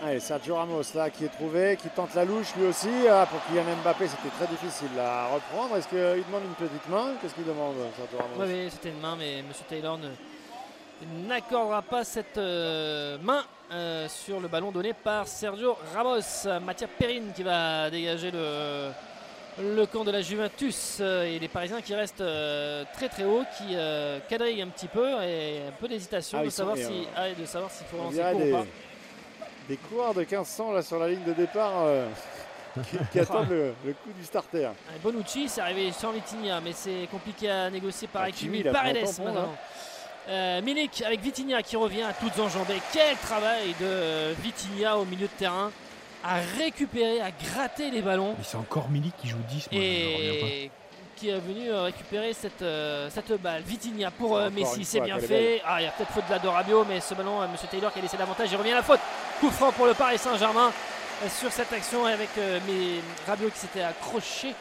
Allez, 0.04 0.18
Sergio 0.20 0.56
Ramos 0.56 0.82
là 0.94 1.08
qui 1.08 1.24
est 1.24 1.28
trouvé, 1.28 1.76
qui 1.80 1.88
tente 1.88 2.14
la 2.14 2.24
louche 2.24 2.48
lui 2.56 2.66
aussi. 2.66 2.88
Ah, 3.08 3.26
pour 3.30 3.40
Kylian 3.46 3.76
Mbappé, 3.82 4.08
c'était 4.08 4.34
très 4.36 4.46
difficile 4.48 4.88
à 4.98 5.28
reprendre. 5.34 5.76
Est-ce 5.76 5.86
qu'il 5.88 5.98
demande 5.98 6.42
une 6.44 6.54
petite 6.68 6.88
main? 6.88 7.12
Qu'est-ce 7.22 7.34
qu'il 7.34 7.44
demande, 7.46 7.74
Sergio 7.96 8.18
Ramos? 8.18 8.34
Oui, 8.44 8.64
oui, 8.64 8.68
c'était 8.70 8.88
une 8.90 9.00
main, 9.00 9.14
mais 9.16 9.38
M. 9.38 9.46
Taylor 9.68 9.98
ne- 9.98 11.28
n'accordera 11.28 11.82
pas 11.82 12.02
cette 12.04 12.36
euh, 12.38 13.16
main 13.22 13.44
euh, 13.72 14.08
sur 14.08 14.40
le 14.40 14.48
ballon 14.48 14.72
donné 14.72 14.92
par 14.92 15.28
Sergio 15.28 15.76
Ramos. 15.94 16.20
Mathias 16.64 16.90
Perrine 16.98 17.32
qui 17.34 17.44
va 17.44 17.88
dégager 17.88 18.30
le, 18.32 18.90
le 19.58 19.84
camp 19.86 20.04
de 20.04 20.10
la 20.10 20.22
Juventus 20.22 20.98
euh, 21.00 21.24
et 21.24 21.38
les 21.38 21.48
Parisiens 21.48 21.80
qui 21.80 21.94
restent 21.94 22.20
euh, 22.20 22.84
très 22.94 23.08
très 23.08 23.24
haut, 23.24 23.42
qui 23.58 23.74
euh, 23.74 24.18
quadrillent 24.28 24.62
un 24.62 24.68
petit 24.68 24.88
peu 24.88 25.06
et 25.22 25.62
un 25.68 25.72
peu 25.78 25.88
d'hésitation 25.88 26.38
Ah, 26.40 26.44
de, 26.44 26.50
savoir 26.50 26.76
si, 26.76 26.82
euh, 26.82 27.04
ah, 27.16 27.28
de 27.38 27.44
savoir 27.44 27.70
s'il 27.70 27.86
faut 27.86 27.96
lancer 27.98 28.16
des, 28.16 28.52
ou 28.52 28.56
pas. 28.56 28.64
des 29.68 29.76
coureurs 29.76 30.14
de 30.14 30.20
1500 30.20 30.72
là 30.72 30.82
sur 30.82 30.98
la 30.98 31.08
ligne 31.08 31.24
de 31.24 31.32
départ. 31.32 31.72
euh, 31.84 32.06
qui, 32.88 32.96
qui 33.10 33.18
attendent 33.18 33.50
le, 33.50 33.74
le 33.84 33.92
coup 33.94 34.12
du 34.16 34.24
starter. 34.24 34.66
Ah, 34.66 34.92
Bonucci, 35.02 35.48
c'est 35.48 35.60
arrivé 35.60 35.90
sans 35.90 36.12
Vitinha, 36.12 36.60
mais 36.60 36.70
c'est 36.72 37.08
compliqué 37.10 37.50
à 37.50 37.68
négocier 37.68 38.06
par 38.06 38.22
Hakimi, 38.22 38.58
Hakimi. 38.58 38.60
il 38.60 38.68
a 38.68 38.72
pris 38.72 38.90
un 38.90 38.92
Paredes 38.94 39.18
maintenant. 39.24 39.54
Euh, 40.28 40.62
Milik 40.62 41.02
avec 41.02 41.20
Vitinha 41.20 41.62
qui 41.62 41.76
revient 41.76 42.02
à 42.02 42.12
toutes 42.12 42.38
enjambées. 42.38 42.80
Quel 42.92 43.16
travail 43.16 43.70
de 43.80 43.84
euh, 43.86 44.34
Vitinha 44.40 44.96
au 44.96 45.04
milieu 45.04 45.26
de 45.26 45.32
terrain 45.36 45.72
à 46.24 46.36
récupérer, 46.58 47.20
à 47.20 47.30
gratter 47.30 47.90
les 47.90 48.02
ballons 48.02 48.34
Mais 48.38 48.44
c'est 48.44 48.56
encore 48.56 48.88
Milik 48.90 49.14
qui 49.16 49.28
joue 49.28 49.38
10. 49.48 49.68
Moi, 49.72 49.80
et 49.82 50.70
qui 51.16 51.28
est 51.28 51.38
venu 51.38 51.70
euh, 51.70 51.82
récupérer 51.82 52.32
cette, 52.32 52.62
euh, 52.62 53.10
cette 53.10 53.32
balle. 53.42 53.62
Vitinha 53.62 54.10
pour 54.10 54.36
euh, 54.38 54.48
Messi, 54.50 54.84
c'est 54.86 55.00
bien 55.00 55.18
fait. 55.18 55.60
Ah, 55.66 55.80
il 55.80 55.84
y 55.84 55.86
a 55.86 55.90
peut-être 55.90 56.12
faute 56.12 56.26
de 56.26 56.32
la 56.32 56.38
de 56.38 56.48
Rabiot, 56.48 56.84
mais 56.88 57.00
ce 57.00 57.12
ballon, 57.14 57.42
euh, 57.42 57.46
Monsieur 57.52 57.68
Taylor 57.68 57.92
qui 57.92 57.98
a 57.98 58.02
laissé 58.02 58.16
l'avantage, 58.16 58.48
il 58.50 58.56
revient 58.56 58.72
à 58.72 58.76
la 58.76 58.82
faute. 58.82 59.00
Coup 59.38 59.50
franc 59.50 59.70
pour 59.72 59.84
le 59.86 59.92
Paris 59.94 60.16
Saint-Germain 60.18 60.72
sur 61.28 61.52
cette 61.52 61.70
action 61.74 62.06
avec 62.06 62.30
euh, 62.38 62.58
mais 62.66 63.00
Rabiot 63.26 63.50
qui 63.50 63.58
s'était 63.58 63.82
accroché 63.82 64.54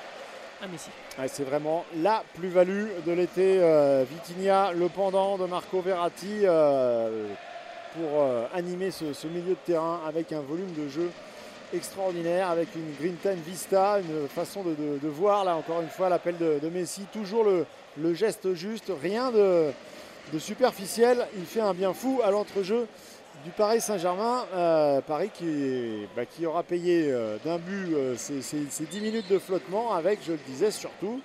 à 0.62 0.68
Messi. 0.68 0.90
Ouais, 1.18 1.30
c'est 1.30 1.46
vraiment 1.46 1.86
la 1.96 2.24
plus-value 2.36 2.88
de 3.06 3.12
l'été. 3.14 3.60
euh, 3.62 4.04
Vitinha, 4.10 4.74
le 4.74 4.90
pendant 4.90 5.38
de 5.38 5.46
Marco 5.46 5.80
Verratti 5.80 6.42
euh, 6.44 7.28
pour 7.94 8.22
euh, 8.22 8.46
animer 8.54 8.92
ce, 8.92 9.14
ce 9.14 9.28
milieu 9.28 9.52
de 9.52 9.58
terrain 9.66 10.02
avec 10.06 10.34
un 10.34 10.42
volume 10.42 10.74
de 10.74 10.90
jeu 10.90 11.10
extraordinaire, 11.74 12.50
avec 12.50 12.70
une 12.76 12.94
green 13.00 13.16
time 13.22 13.42
vista, 13.46 14.00
une 14.00 14.28
façon 14.28 14.64
de, 14.64 15.08
voir, 15.08 15.46
là 15.46 15.56
encore 15.56 15.82
une 15.82 15.90
fois, 15.90 16.10
l'appel 16.10 16.38
de, 16.38 16.70
Messi, 16.70 17.04
toujours 17.12 17.44
le, 17.44 18.14
geste 18.14 18.54
juste, 18.54 18.92
rien 19.02 19.32
de, 19.32 19.72
superficiel. 20.38 21.28
Il 21.38 21.46
fait 21.46 21.62
un 21.62 21.74
bien 21.74 21.94
fou 21.94 22.22
à 22.24 22.32
l'entrejeu 22.32 22.88
du 23.44 23.52
Paris 23.52 23.82
Saint-Germain. 23.82 24.46
Euh, 24.54 25.02
Paris 25.02 25.30
qui, 25.34 26.08
bah, 26.16 26.26
qui 26.26 26.46
aura 26.46 26.64
payé 26.64 27.08
euh, 27.10 27.38
d'un 27.44 27.58
but 27.58 27.94
euh, 27.94 28.16
ces 28.18 28.86
10 28.86 29.02
minutes 29.02 29.30
de 29.30 29.40
flottement 29.40 29.94
avec, 29.94 30.20
je 30.26 30.34
le 30.34 30.40
disais 30.48 30.72
surtout, 30.72 31.22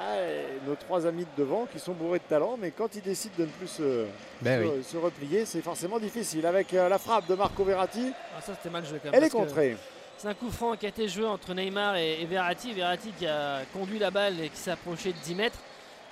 bah, 0.00 0.66
nos 0.66 0.74
trois 0.76 1.06
amis 1.06 1.24
de 1.24 1.42
devant 1.42 1.66
qui 1.66 1.78
sont 1.78 1.92
bourrés 1.92 2.18
de 2.18 2.24
talent, 2.24 2.56
mais 2.58 2.70
quand 2.70 2.94
ils 2.94 3.02
décident 3.02 3.34
de 3.38 3.42
ne 3.44 3.48
plus 3.48 3.66
se, 3.68 4.06
Ben 4.40 4.62
se- 4.62 4.68
oui. 4.76 4.84
se 4.84 4.96
replier, 4.96 5.44
c'est 5.44 5.60
forcément 5.62 5.98
difficile. 5.98 6.46
Avec 6.46 6.72
euh, 6.74 6.88
la 6.88 6.98
frappe 6.98 7.26
de 7.28 7.34
Marco 7.34 7.62
Verratti, 7.64 8.12
Ah, 8.36 8.40
ça 8.40 8.54
c'était 8.54 8.70
mal 8.70 8.84
joué 8.84 8.98
quand 9.02 9.10
même. 9.10 9.14
elle 9.14 9.24
est 9.24 9.30
contrée. 9.30 9.76
C'est 10.16 10.28
un 10.28 10.34
coup 10.34 10.50
franc 10.50 10.76
qui 10.76 10.86
a 10.86 10.90
été 10.90 11.08
joué 11.08 11.24
entre 11.26 11.54
Neymar 11.54 11.96
et, 11.96 12.20
et 12.22 12.26
Verratti. 12.26 12.72
Verratti 12.72 13.10
qui 13.18 13.26
a 13.26 13.60
conduit 13.72 13.98
la 13.98 14.10
balle 14.10 14.38
et 14.40 14.48
qui 14.50 14.56
s'est 14.56 14.70
approché 14.70 15.12
de 15.12 15.18
10 15.18 15.34
mètres. 15.34 15.58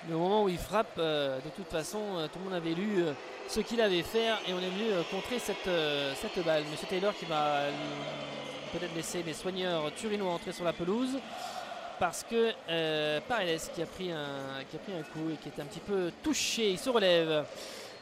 Mais 0.07 0.15
au 0.15 0.19
moment 0.19 0.43
où 0.43 0.49
il 0.49 0.57
frappe, 0.57 0.95
euh, 0.97 1.37
de 1.37 1.49
toute 1.49 1.67
façon, 1.69 1.99
euh, 2.17 2.27
tout 2.31 2.39
le 2.39 2.45
monde 2.45 2.53
avait 2.53 2.73
lu 2.73 3.03
euh, 3.03 3.11
ce 3.47 3.59
qu'il 3.59 3.81
avait 3.81 4.01
fait 4.01 4.27
et 4.47 4.53
on 4.53 4.59
est 4.59 4.69
venu 4.69 4.91
euh, 4.91 5.01
contrer 5.11 5.37
cette, 5.39 5.67
euh, 5.67 6.13
cette 6.15 6.43
balle. 6.45 6.63
Monsieur 6.71 6.87
Taylor 6.87 7.13
qui 7.13 7.25
va 7.25 7.43
euh, 7.57 7.71
peut-être 8.71 8.95
laisser 8.95 9.21
les 9.23 9.33
soigneurs 9.33 9.91
turinois 9.95 10.31
entrer 10.33 10.53
sur 10.53 10.63
la 10.63 10.73
pelouse 10.73 11.19
parce 11.99 12.23
que 12.23 12.53
euh, 12.69 13.19
qui 13.75 13.81
a, 13.81 13.85
pris 13.85 14.11
un, 14.11 15.03
coup 15.13 15.29
et 15.31 15.35
qui 15.35 15.49
est 15.49 15.61
un 15.61 15.65
petit 15.65 15.81
peu 15.81 16.11
touché, 16.23 16.71
il 16.71 16.79
se 16.79 16.89
relève. 16.89 17.45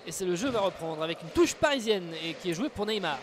Et 0.06 0.12
c'est 0.12 0.26
le 0.26 0.36
jeu 0.36 0.50
va 0.50 0.62
reprendre 0.62 1.04
avec 1.04 1.22
une 1.22 1.30
touche 1.30 1.56
parisienne 1.56 2.14
et 2.24 2.34
qui 2.36 2.52
est 2.52 2.54
jouée 2.54 2.70
pour 2.70 2.86
Neymar. 2.86 3.20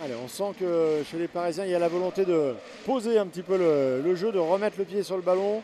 Allez, 0.00 0.14
on 0.14 0.28
sent 0.28 0.54
que 0.58 1.02
chez 1.10 1.18
les 1.18 1.28
Parisiens, 1.28 1.64
il 1.64 1.70
y 1.72 1.74
a 1.74 1.78
la 1.78 1.88
volonté 1.88 2.24
de 2.24 2.54
poser 2.86 3.18
un 3.18 3.26
petit 3.26 3.42
peu 3.42 3.56
le, 3.56 4.14
jeu, 4.14 4.30
de 4.30 4.38
remettre 4.38 4.78
le 4.78 4.84
pied 4.84 5.02
sur 5.02 5.16
le 5.16 5.22
ballon, 5.22 5.62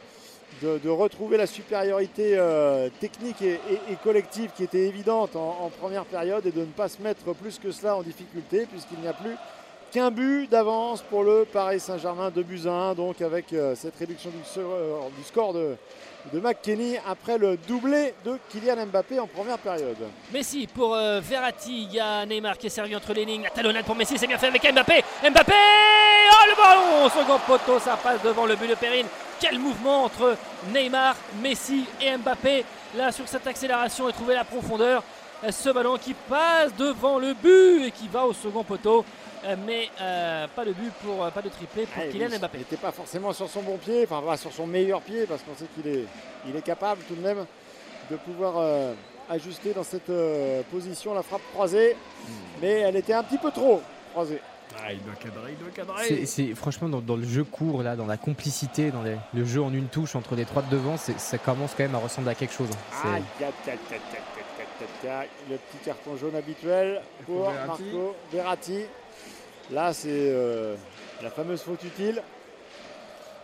de, 0.60 0.88
retrouver 0.88 1.36
la 1.36 1.46
supériorité 1.46 2.36
euh, 2.36 2.88
technique 3.00 3.42
et, 3.42 3.58
collective 4.02 4.50
qui 4.56 4.64
était 4.64 4.86
évidente 4.86 5.36
en, 5.36 5.58
en 5.62 5.68
première 5.70 6.04
période 6.04 6.44
et 6.46 6.50
de 6.50 6.60
ne 6.60 6.66
pas 6.66 6.88
se 6.88 7.00
mettre 7.00 7.32
plus 7.34 7.58
que 7.58 7.70
cela 7.70 7.96
en 7.96 8.02
difficulté 8.02 8.66
puisqu'il 8.66 8.98
n'y 8.98 9.08
a 9.08 9.12
plus 9.12 9.36
qu'un 9.94 10.10
but 10.10 10.48
d'avance 10.50 11.02
pour 11.02 11.22
le 11.22 11.46
Paris 11.50 11.78
Saint-Germain, 11.78 12.28
2 12.30 12.42
buts 12.42 12.62
à 12.66 12.70
1, 12.90 12.94
donc 12.94 13.22
avec 13.22 13.52
euh, 13.52 13.76
cette 13.76 13.96
réduction 13.96 14.28
du, 14.30 14.42
score- 14.44 15.08
du 15.16 15.22
score 15.22 15.52
de, 15.54 15.76
de 16.32 16.40
McKenny 16.40 16.96
après 17.08 17.38
le 17.38 17.56
doublé 17.56 18.12
de 18.24 18.36
Kylian 18.50 18.86
Mbappé 18.86 19.20
en 19.20 19.28
première 19.28 19.58
période. 19.58 19.96
Messi 20.32 20.66
pour 20.66 20.96
euh, 20.96 21.20
Verratti, 21.22 21.84
il 21.84 21.92
y 21.94 22.00
a 22.00 22.26
Neymar 22.26 22.58
qui 22.58 22.66
est 22.66 22.70
servi 22.70 22.96
entre 22.96 23.12
les 23.12 23.24
lignes, 23.24 23.44
la 23.44 23.50
talonnade 23.50 23.84
pour 23.84 23.94
Messi, 23.94 24.18
c'est 24.18 24.26
bien 24.26 24.36
fait 24.38 24.48
avec 24.48 24.62
Mbappé, 24.64 25.04
Mbappé, 25.30 25.52
oh 26.32 26.44
le 26.48 26.56
ballon, 26.56 27.08
second 27.10 27.38
poteau, 27.46 27.78
ça 27.78 27.96
passe 27.96 28.20
devant 28.22 28.46
le 28.46 28.56
but 28.56 28.68
de 28.68 28.74
Perrine, 28.74 29.06
quel 29.40 29.60
mouvement 29.60 30.04
entre 30.04 30.36
Neymar, 30.72 31.14
Messi 31.40 31.84
et 32.02 32.16
Mbappé, 32.16 32.64
là 32.96 33.12
sur 33.12 33.28
cette 33.28 33.46
accélération 33.46 34.08
et 34.08 34.12
trouver 34.12 34.34
la 34.34 34.44
profondeur, 34.44 35.02
Euh, 35.44 35.50
ce 35.52 35.68
ballon 35.68 35.98
qui 35.98 36.14
passe 36.14 36.72
devant 36.78 37.18
le 37.18 37.34
but 37.34 37.86
et 37.86 37.90
qui 37.90 38.08
va 38.08 38.24
au 38.24 38.32
second 38.32 38.64
poteau, 38.64 39.04
Euh, 39.04 39.23
mais 39.66 39.88
euh, 40.00 40.46
pas 40.54 40.64
de 40.64 40.72
but 40.72 40.92
pour, 41.02 41.24
euh, 41.24 41.30
pas 41.30 41.42
de 41.42 41.48
triplé 41.48 41.84
pour 41.86 42.02
Ah, 42.02 42.08
Kylian 42.10 42.38
Mbappé. 42.38 42.58
Il 42.58 42.60
n'était 42.60 42.76
pas 42.76 42.92
forcément 42.92 43.32
sur 43.32 43.48
son 43.48 43.62
bon 43.62 43.76
pied, 43.76 44.04
enfin 44.04 44.22
pas 44.24 44.36
sur 44.36 44.52
son 44.52 44.66
meilleur 44.66 45.00
pied, 45.02 45.26
parce 45.26 45.42
qu'on 45.42 45.54
sait 45.54 45.66
qu'il 45.74 45.86
est, 45.92 46.04
il 46.48 46.56
est 46.56 46.62
capable 46.62 47.02
tout 47.08 47.14
de 47.14 47.20
même 47.22 47.44
de 48.10 48.16
pouvoir 48.16 48.54
euh, 48.58 48.92
ajuster 49.30 49.72
dans 49.72 49.82
cette 49.84 50.10
euh, 50.10 50.62
position 50.70 51.14
la 51.14 51.22
frappe 51.22 51.42
croisée, 51.52 51.96
Hmm. 52.26 52.32
mais 52.62 52.70
elle 52.80 52.96
était 52.96 53.12
un 53.12 53.22
petit 53.22 53.36
peu 53.38 53.50
trop 53.50 53.82
croisée. 54.12 54.40
Ah, 54.82 54.92
il 54.92 55.02
doit 55.02 55.14
cadrer, 55.14 55.52
il 55.52 55.58
doit 55.58 55.70
cadrer. 55.74 56.04
C'est- 56.08 56.26
C'est 56.26 56.54
franchement 56.54 56.88
dans, 56.88 57.00
dans 57.00 57.16
le 57.16 57.24
jeu 57.24 57.44
court 57.44 57.82
là, 57.82 57.96
dans 57.96 58.06
la 58.06 58.16
complicité, 58.16 58.90
dans 58.90 59.02
les- 59.02 59.16
le 59.34 59.44
jeu 59.44 59.62
en 59.62 59.72
une 59.72 59.86
touche 59.88 60.16
entre 60.16 60.34
les 60.34 60.44
trois 60.46 60.62
de 60.62 60.70
devant, 60.70 60.96
c'est- 60.96 61.18
ça 61.20 61.38
commence 61.38 61.72
quand 61.76 61.84
même 61.84 61.94
à 61.94 61.98
ressembler 61.98 62.30
à 62.32 62.34
quelque 62.34 62.54
chose. 62.54 62.68
hein. 63.04 63.20
Le 65.50 65.56
petit 65.56 65.78
carton 65.84 66.16
jaune 66.16 66.34
habituel 66.34 67.00
pour 67.26 67.50
Verratti. 67.50 67.82
Marco 67.84 68.16
Verratti. 68.32 68.80
Là, 69.70 69.92
c'est 69.92 70.08
euh, 70.10 70.76
la 71.22 71.30
fameuse 71.30 71.62
faute 71.62 71.82
utile. 71.84 72.22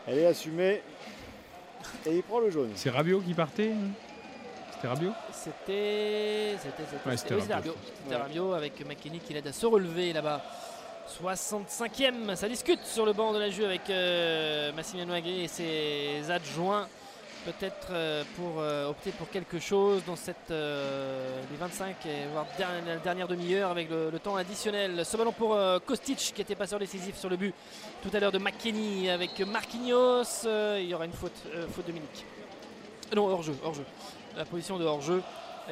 Elle 0.07 0.19
est 0.19 0.27
assumée. 0.27 0.83
Et 2.07 2.17
il 2.17 2.23
prend 2.23 2.41
le 2.41 2.51
jaune. 2.51 2.73
C'est 2.75 2.91
Rabiot 2.91 3.21
qui 3.21 3.35
partait 3.35 3.73
hein 3.73 3.91
C'était 4.73 4.89
Rabiot 4.89 5.13
C'était. 5.33 6.57
C'était. 6.59 7.17
C'était. 7.17 7.35
Ouais, 7.35 7.43
oui, 7.43 7.53
Rabiot. 7.53 7.75
Rabiot 8.11 8.53
avec 8.53 8.87
McKenny 8.87 9.19
qui 9.19 9.33
l'aide 9.33 9.47
à 9.47 9.53
se 9.53 9.67
relever 9.67 10.13
là-bas. 10.13 10.43
65e, 11.23 12.37
ça 12.37 12.49
discute 12.49 12.85
sur 12.85 13.05
le 13.05 13.13
banc 13.13 13.33
de 13.33 13.39
la 13.39 13.51
Juve 13.51 13.65
avec 13.65 13.91
euh, 13.91 14.73
Massimiliano 14.73 15.13
Allegri 15.13 15.45
et 15.45 15.49
ses 15.49 16.31
adjoints. 16.31 16.87
Peut-être 17.45 17.89
euh, 17.91 18.23
pour 18.37 18.57
euh, 18.59 18.91
opter 18.91 19.13
pour 19.13 19.31
quelque 19.31 19.59
chose 19.59 20.03
dans 20.07 20.17
cette 20.17 20.51
euh, 20.51 21.41
les 21.51 21.57
25 21.57 21.97
et 22.05 22.27
voire 22.31 22.45
la 22.87 22.97
dernière 22.97 23.29
demi-heure 23.29 23.71
avec 23.71 23.89
le, 23.89 24.19
temps 24.19 24.37
additionnel. 24.37 25.07
Ce 25.07 25.17
ballon 25.17 25.33
pour 25.33 25.57
Kostic 25.87 26.33
qui 26.35 26.43
était 26.43 26.55
passeur 26.55 26.79
décisif 26.79 27.17
sur 27.17 27.31
le 27.31 27.37
but 27.37 27.55
tout 28.03 28.11
à 28.13 28.21
l'heure 28.21 28.33
de 28.33 28.39
McKenny 28.39 29.09
avec 29.09 29.41
Marquinhos. 29.41 30.45
Il 30.79 30.87
y 30.87 30.95
aura 30.95 31.07
une 31.07 31.13
faute, 31.13 31.43
faute 31.73 31.87
de 31.87 33.17
Non, 33.17 33.27
hors-jeu, 33.29 33.57
hors-jeu. 33.65 33.85
La 34.37 34.45
position 34.45 34.79
de 34.79 34.85
hors-jeu 34.85 35.23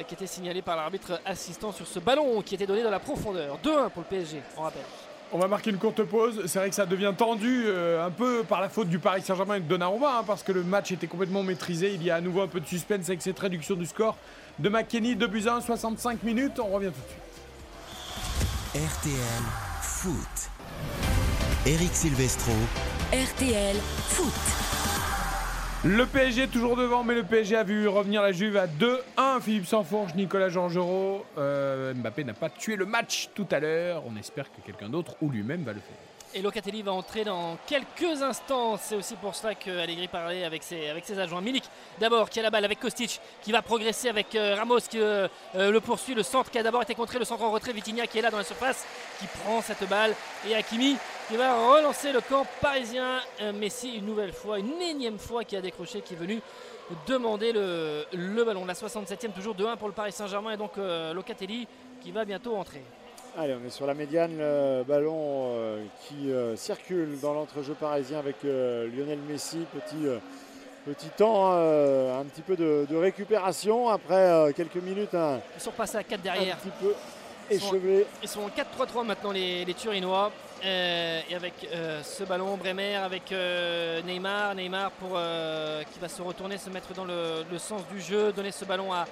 qui 0.07 0.15
était 0.15 0.27
signalée 0.27 0.63
par 0.63 0.75
l'arbitre 0.75 1.21
assistant 1.23 1.71
sur 1.71 1.85
ce 1.85 1.99
ballon 1.99 2.41
qui 2.41 2.55
était 2.55 2.65
donné 2.65 2.81
dans 2.81 2.89
la 2.89 2.99
profondeur. 2.99 3.59
2-1 3.63 3.89
pour 3.89 4.01
le 4.01 4.07
PSG, 4.09 4.41
on 4.57 4.61
rappelle. 4.61 4.85
On 5.31 5.37
va 5.37 5.47
marquer 5.47 5.69
une 5.69 5.77
courte 5.77 6.03
pause. 6.03 6.41
C'est 6.47 6.57
vrai 6.57 6.69
que 6.69 6.75
ça 6.75 6.87
devient 6.87 7.13
tendu 7.15 7.65
euh, 7.67 8.05
un 8.05 8.09
peu 8.09 8.43
par 8.43 8.61
la 8.61 8.69
faute 8.69 8.89
du 8.89 8.97
Paris 8.97 9.21
Saint-Germain 9.21 9.55
et 9.55 9.59
de 9.59 9.67
Donnarumma 9.67 10.19
hein, 10.19 10.23
parce 10.25 10.41
que 10.41 10.51
le 10.51 10.63
match 10.63 10.91
était 10.91 11.05
complètement 11.07 11.43
maîtrisé. 11.43 11.93
Il 11.93 12.03
y 12.03 12.09
a 12.09 12.15
à 12.15 12.21
nouveau 12.21 12.41
un 12.41 12.47
peu 12.47 12.59
de 12.59 12.65
suspense 12.65 13.07
avec 13.09 13.21
cette 13.21 13.37
réduction 13.37 13.75
du 13.75 13.85
score 13.85 14.17
de 14.57 14.69
McKenny, 14.69 15.15
2 15.15 15.27
buts 15.27 15.47
à 15.47 15.55
1, 15.55 15.61
65 15.61 16.23
minutes. 16.23 16.59
On 16.59 16.69
revient 16.69 16.91
tout 16.91 17.01
de 17.01 18.81
suite. 18.81 18.91
RTL 18.99 19.43
Foot. 19.81 20.49
Eric 21.65 21.93
Silvestro. 21.93 22.53
RTL 23.13 23.75
Foot. 24.09 24.68
Le 25.85 26.05
PSG 26.05 26.43
est 26.43 26.47
toujours 26.47 26.75
devant, 26.75 27.05
mais 27.05 27.15
le 27.15 27.23
PSG 27.23 27.55
a 27.55 27.63
vu 27.63 27.87
revenir 27.87 28.21
la 28.21 28.33
Juve 28.33 28.57
à 28.57 28.67
2-1. 28.67 29.39
Philippe 29.39 29.65
Sansfourche, 29.65 30.13
Nicolas 30.13 30.49
Georgerot. 30.49 31.25
Euh, 31.37 31.93
Mbappé 31.93 32.25
n'a 32.25 32.33
pas 32.33 32.49
tué 32.49 32.75
le 32.75 32.85
match 32.85 33.29
tout 33.33 33.47
à 33.49 33.61
l'heure. 33.61 34.03
On 34.05 34.17
espère 34.17 34.51
que 34.51 34.59
quelqu'un 34.65 34.89
d'autre 34.89 35.15
ou 35.21 35.29
lui-même 35.29 35.63
va 35.63 35.71
le 35.71 35.79
faire. 35.79 36.08
Et 36.35 36.43
Locatelli 36.43 36.83
va 36.83 36.91
entrer 36.91 37.23
dans 37.23 37.57
quelques 37.65 38.21
instants. 38.21 38.77
C'est 38.77 38.95
aussi 38.95 39.15
pour 39.15 39.33
cela 39.33 39.55
que 39.55 39.79
Allegri 39.79 40.07
parlait 40.07 40.43
avec 40.43 40.61
ses, 40.61 40.87
avec 40.87 41.03
ses 41.03 41.17
adjoints. 41.17 41.41
Milik, 41.41 41.63
d'abord, 41.99 42.29
qui 42.29 42.39
a 42.39 42.43
la 42.43 42.51
balle 42.51 42.65
avec 42.65 42.79
Kostic, 42.79 43.19
qui 43.41 43.51
va 43.51 43.63
progresser 43.63 44.09
avec 44.09 44.35
euh, 44.35 44.53
Ramos, 44.55 44.81
qui 44.81 44.99
euh, 44.99 45.27
euh, 45.55 45.71
le 45.71 45.81
poursuit. 45.81 46.13
Le 46.13 46.21
centre 46.21 46.51
qui 46.51 46.59
a 46.59 46.63
d'abord 46.63 46.83
été 46.83 46.93
contré, 46.93 47.17
le 47.17 47.25
centre 47.25 47.43
en 47.43 47.49
retrait. 47.49 47.73
Vitinha 47.73 48.05
qui 48.05 48.19
est 48.19 48.21
là 48.21 48.29
dans 48.29 48.37
la 48.37 48.43
surface, 48.43 48.85
qui 49.19 49.25
prend 49.25 49.61
cette 49.63 49.89
balle. 49.89 50.13
Et 50.47 50.53
Hakimi 50.53 50.97
qui 51.27 51.35
va 51.35 51.73
relancer 51.73 52.11
le 52.11 52.21
camp 52.21 52.45
parisien. 52.61 53.21
Messi, 53.55 53.95
une 53.95 54.05
nouvelle 54.05 54.33
fois, 54.33 54.59
une 54.59 54.79
énième 54.83 55.17
fois, 55.17 55.43
qui 55.43 55.55
a 55.55 55.61
décroché, 55.61 56.01
qui 56.01 56.13
est 56.13 56.17
venu 56.17 56.41
demander 57.07 57.51
le, 57.51 58.05
le 58.13 58.43
ballon. 58.43 58.65
La 58.65 58.73
67e, 58.73 59.31
toujours 59.31 59.55
2-1 59.55 59.77
pour 59.77 59.87
le 59.87 59.95
Paris 59.95 60.11
Saint-Germain. 60.11 60.51
Et 60.51 60.57
donc 60.57 60.73
Locatelli 60.77 61.67
qui 62.01 62.11
va 62.11 62.23
bientôt 62.23 62.55
entrer. 62.55 62.83
Allez, 63.37 63.55
on 63.61 63.65
est 63.65 63.69
sur 63.69 63.85
la 63.85 63.93
médiane, 63.93 64.37
le 64.37 64.83
ballon 64.83 65.51
euh, 65.53 65.83
qui 66.07 66.31
euh, 66.31 66.55
circule 66.55 67.19
dans 67.21 67.33
l'entrejeu 67.33 67.73
parisien 67.73 68.19
avec 68.19 68.35
euh, 68.43 68.87
Lionel 68.93 69.19
Messi. 69.19 69.65
Petit, 69.73 70.07
petit 70.85 71.09
temps, 71.09 71.51
un 71.51 72.25
petit 72.25 72.41
peu 72.41 72.55
de, 72.55 72.85
de 72.89 72.95
récupération 72.97 73.89
après 73.89 74.51
quelques 74.55 74.77
minutes 74.77 75.13
un, 75.13 75.39
Ils 75.55 75.61
sont 75.61 75.71
passés 75.71 75.97
à 75.97 76.03
4 76.03 76.19
un 76.19 76.23
derrière. 76.23 76.57
petit 76.57 76.71
peu 76.81 76.93
Ils 77.51 77.59
sont- 77.61 77.73
échevelé. 77.75 78.05
Ils 78.23 78.27
sont 78.29 78.41
en 78.41 78.49
4-3-3 78.49 79.05
maintenant 79.05 79.31
les, 79.31 79.63
les 79.65 79.73
Turinois. 79.73 80.31
Et 80.63 81.33
avec 81.35 81.53
ce 82.03 82.23
ballon, 82.25 82.57
Bremer 82.57 82.95
avec 82.95 83.31
Neymar. 84.05 84.55
Neymar 84.55 84.91
pour, 84.91 85.11
qui 85.93 85.99
va 85.99 86.09
se 86.09 86.21
retourner, 86.21 86.57
se 86.57 86.69
mettre 86.69 86.93
dans 86.93 87.05
le, 87.05 87.43
le 87.49 87.57
sens 87.59 87.81
du 87.93 88.01
jeu, 88.01 88.33
donner 88.33 88.51
ce 88.51 88.65
ballon 88.65 88.91
à, 88.91 89.05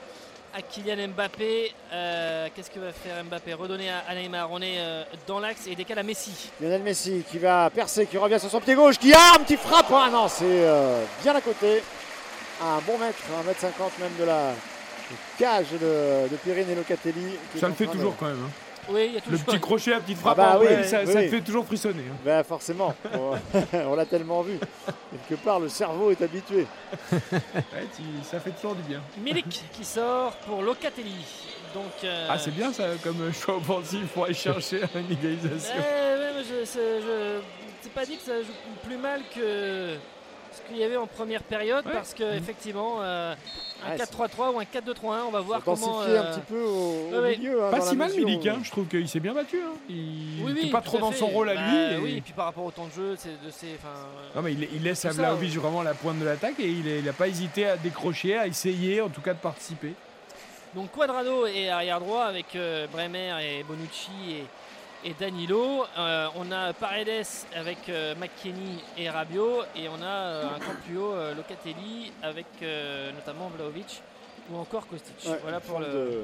à 0.57 0.61
Kylian 0.61 1.09
Mbappé. 1.09 1.71
Euh, 1.93 2.47
Qu'est-ce 2.55 2.71
que 2.71 2.79
va 2.79 2.91
faire 2.91 3.23
Mbappé 3.23 3.53
Redonner 3.53 3.89
à, 3.89 4.15
Neymar. 4.15 4.49
On 4.51 4.59
est 4.61 4.79
euh, 4.79 5.03
dans 5.27 5.39
l'axe 5.39 5.67
et 5.67 5.75
décale 5.75 5.99
à 5.99 6.03
Messi. 6.03 6.49
Lionel 6.59 6.81
Messi 6.81 7.23
qui 7.29 7.37
va 7.37 7.69
percer, 7.69 8.07
qui 8.07 8.17
revient 8.17 8.39
sur 8.39 8.49
son 8.49 8.59
pied 8.59 8.73
gauche, 8.75 8.97
qui 8.97 9.13
arme, 9.13 9.43
qui 9.45 9.55
frappe. 9.57 9.85
Ah 9.91 10.09
non, 10.11 10.27
c'est 10.27 10.43
euh, 10.45 11.03
bien 11.21 11.35
à 11.35 11.41
côté. 11.41 11.83
Un 12.61 12.79
bon 12.87 12.97
mètre, 12.97 13.19
un 13.39 13.43
mètre 13.43 13.59
cinquante 13.59 13.91
même 13.99 14.15
de 14.19 14.23
la 14.23 14.53
cage 15.37 15.67
de, 15.73 16.27
de 16.27 16.35
Pirine 16.43 16.69
et 16.71 16.75
Locatelli. 16.75 17.37
Ça 17.59 17.67
le 17.67 17.73
fait 17.75 17.85
de- 17.85 17.91
toujours 17.91 18.15
quand 18.17 18.25
même. 18.25 18.43
hein. 18.43 18.51
Oui, 18.89 19.05
il 19.09 19.13
y 19.13 19.17
a 19.17 19.21
Le 19.29 19.37
petit 19.37 19.59
crochet, 19.59 19.91
la 19.91 19.99
petite 19.99 20.17
frappe, 20.17 20.37
Ah 20.39 20.43
bah 20.53 20.57
en 20.57 20.59
oui, 20.61 20.65
vrai, 20.67 20.83
ça, 20.83 21.01
oui, 21.05 21.11
ça 21.13 21.19
oui. 21.19 21.25
te 21.25 21.35
fait 21.35 21.41
toujours 21.41 21.65
frissonner. 21.65 22.03
hein. 22.09 22.15
Ben 22.23 22.43
forcément, 22.43 22.95
on, 23.13 23.35
on 23.73 23.95
l'a 23.95 24.05
tellement 24.05 24.41
vu. 24.41 24.57
Quelque 25.27 25.41
part, 25.43 25.59
le 25.59 25.69
cerveau 25.69 26.11
est 26.11 26.21
habitué. 26.21 26.65
Ouais, 27.31 27.87
tu- 27.95 28.23
ça 28.23 28.39
fait 28.39 28.51
toujours 28.51 28.75
du 28.75 28.83
bien. 28.83 29.01
Milik 29.23 29.63
qui 29.73 29.83
sort 29.83 30.31
pour 30.47 30.61
Locatelli. 30.61 31.25
Donc, 31.73 31.85
euh, 32.03 32.27
Ah, 32.29 32.37
c'est 32.39 32.51
bien 32.51 32.71
ça 32.71 32.85
comme 33.03 33.31
choix 33.33 33.57
offensif 33.57 34.07
pour 34.13 34.25
aller 34.25 34.33
chercher 34.33 34.81
une 34.95 35.11
égalisation. 35.11 35.75
Eh, 35.77 36.37
ouais, 36.37 36.43
je- 36.49 37.41
c'est 37.81 37.91
pas 37.93 38.05
dit 38.05 38.15
que 38.17 38.23
ça 38.23 38.37
joue 38.41 38.53
plus 38.87 38.97
mal 38.97 39.21
que 39.35 39.95
ce 40.57 40.67
qu'il 40.69 40.77
y 40.77 40.83
avait 40.83 40.97
en 40.97 41.07
première 41.07 41.43
période 41.43 41.85
Ouais. 41.85 41.91
parce 41.93 42.13
que 42.13 42.23
effectivement 42.35 42.97
euh, 43.01 43.33
un 43.85 43.91
Ouais, 43.91 43.97
4-3-3 43.97 44.53
ou 44.53 44.59
un 44.59 44.63
4-2-3-1, 44.63 45.25
on 45.27 45.31
va 45.31 45.39
voir 45.41 45.61
comment. 45.63 46.01
Un 46.01 46.05
euh, 46.07 46.33
petit 46.33 46.41
peu 46.41 46.59
au, 46.61 46.67
au 46.67 47.09
ouais, 47.11 47.19
ouais. 47.19 47.37
milieu. 47.37 47.63
hein, 47.63 47.71
Pas 47.71 47.81
si 47.81 47.95
mal 47.95 48.11
Milik, 48.11 48.43
où- 48.45 48.49
hein. 48.49 48.59
je 48.63 48.71
trouve 48.71 48.85
qu'il 48.87 49.07
s'est 49.07 49.19
bien 49.19 49.33
battu. 49.33 49.57
hein. 49.61 49.73
Il 49.89 50.41
Oui, 50.43 50.53
n'était 50.53 50.65
oui, 50.65 50.69
pas 50.71 50.81
tout 50.81 50.87
trop 50.89 50.97
dans 50.99 51.11
fait. 51.11 51.17
son 51.19 51.27
rôle 51.27 51.49
à 51.49 51.53
lui. 51.53 51.59
Bah 51.61 51.93
et- 51.93 51.97
Oui, 52.01 52.15
et 52.17 52.21
puis 52.21 52.33
par 52.33 52.45
rapport 52.45 52.65
au 52.65 52.71
temps 52.71 52.87
de 52.87 52.91
jeu, 52.93 53.15
c'est 53.17 53.29
de 53.45 53.51
ses. 53.51 53.75
enfin, 53.77 53.93
Non, 54.35 54.41
mais 54.41 54.53
il, 54.53 54.67
il 54.73 54.83
laisse 54.83 55.05
à 55.05 55.09
ouais. 55.09 55.47
vraiment 55.47 55.83
la 55.83 55.93
pointe 55.93 56.19
de 56.19 56.25
l'attaque 56.25 56.59
et 56.59 56.67
il 56.67 57.03
n'a 57.05 57.13
pas 57.13 57.27
hésité 57.27 57.67
à 57.67 57.77
décrocher, 57.77 58.37
à 58.37 58.47
essayer 58.47 58.99
en 59.01 59.09
tout 59.09 59.21
cas 59.21 59.33
de 59.33 59.39
participer. 59.39 59.93
Donc 60.75 60.91
Quadrado 60.91 61.45
est 61.47 61.69
arrière 61.69 61.99
droit 61.99 62.23
avec 62.25 62.55
euh, 62.55 62.87
Bremer 62.91 63.35
et 63.41 63.63
Bonucci 63.63 64.09
et, 64.31 64.43
et 65.05 65.13
Danilo. 65.19 65.85
Euh, 65.97 66.27
on 66.35 66.51
a 66.51 66.73
Paredes 66.73 67.25
avec 67.55 67.89
euh, 67.89 68.15
McKenny 68.15 68.83
et 68.97 69.09
Rabiot. 69.09 69.61
Et 69.75 69.87
on 69.89 70.01
a 70.01 70.05
euh, 70.05 70.43
un 70.55 70.59
camp 70.59 70.75
plus 70.85 70.97
haut 70.97 71.13
euh, 71.13 71.33
Locatelli 71.35 72.11
avec 72.23 72.45
euh, 72.61 73.11
notamment 73.13 73.49
Vlaovic 73.55 74.01
ou 74.51 74.57
encore 74.57 74.87
Kostic. 74.87 75.13
Ouais, 75.25 75.39
voilà 75.43 75.59
pour 75.59 75.79
le. 75.79 75.85
de, 75.85 76.23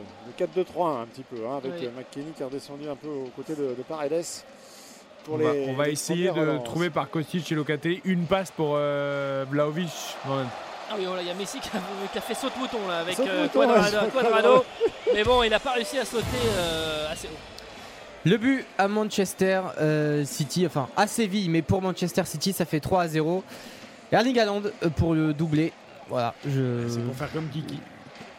de 0.55 0.63
4-2-3 0.63 1.01
un 1.01 1.05
petit 1.07 1.23
peu, 1.23 1.37
hein, 1.47 1.57
avec 1.57 1.73
McKenny 1.95 2.31
qui 2.31 2.41
est 2.41 2.45
redescendu 2.45 2.89
un 2.89 2.95
peu 2.95 3.07
aux 3.09 3.31
côtés 3.35 3.55
de, 3.55 3.75
de 3.75 3.83
Paredes. 3.87 4.23
Pour 5.25 5.35
On 5.35 5.37
va, 5.37 5.53
les- 5.53 5.69
on 5.69 5.73
va 5.73 5.85
les 5.85 5.91
essayer 5.93 6.25
de 6.27 6.31
relances. 6.31 6.63
trouver 6.65 6.89
par 6.89 7.09
Kostic 7.09 7.49
et 7.51 7.55
Locatelli 7.55 8.01
une 8.03 8.25
passe 8.25 8.51
pour 8.51 8.73
euh. 8.75 9.45
Non, 9.53 9.71
même. 9.71 10.47
Ah 10.91 10.95
oui, 10.97 11.05
voilà, 11.05 11.21
il 11.21 11.27
y 11.27 11.31
a 11.31 11.33
Messi 11.33 11.59
qui 11.59 11.69
a, 11.69 11.79
qui 12.11 12.17
a 12.17 12.21
fait 12.21 12.33
saute-mouton 12.33 12.87
là 12.87 12.99
avec 12.99 13.17
euh, 13.19 13.47
Quadrado, 13.47 13.97
ouais, 13.97 14.09
Quadrado. 14.11 14.65
Mais 15.13 15.23
bon, 15.23 15.41
il 15.43 15.49
n'a 15.49 15.59
pas 15.59 15.71
réussi 15.71 15.97
à 15.97 16.05
sauter 16.05 16.25
euh, 16.57 17.11
assez 17.11 17.27
haut. 17.27 17.52
Le 18.25 18.37
but 18.37 18.65
à 18.77 18.87
Manchester 18.87 19.61
euh, 19.81 20.23
City, 20.23 20.65
enfin 20.65 20.87
à 20.95 21.07
Séville, 21.07 21.49
mais 21.49 21.61
pour 21.61 21.81
Manchester 21.81 22.23
City, 22.25 22.53
ça 22.53 22.63
fait 22.63 22.79
3 22.79 23.01
à 23.03 23.07
0. 23.09 23.43
Erling 24.13 24.39
Haaland 24.39 24.61
euh, 24.81 24.89
pour 24.89 25.13
le 25.13 25.33
doublé. 25.33 25.73
Voilà, 26.07 26.33
je... 26.45 26.87
C'est 26.87 27.01
pour 27.01 27.15
faire 27.15 27.31
comme 27.33 27.49
Kiki. 27.49 27.79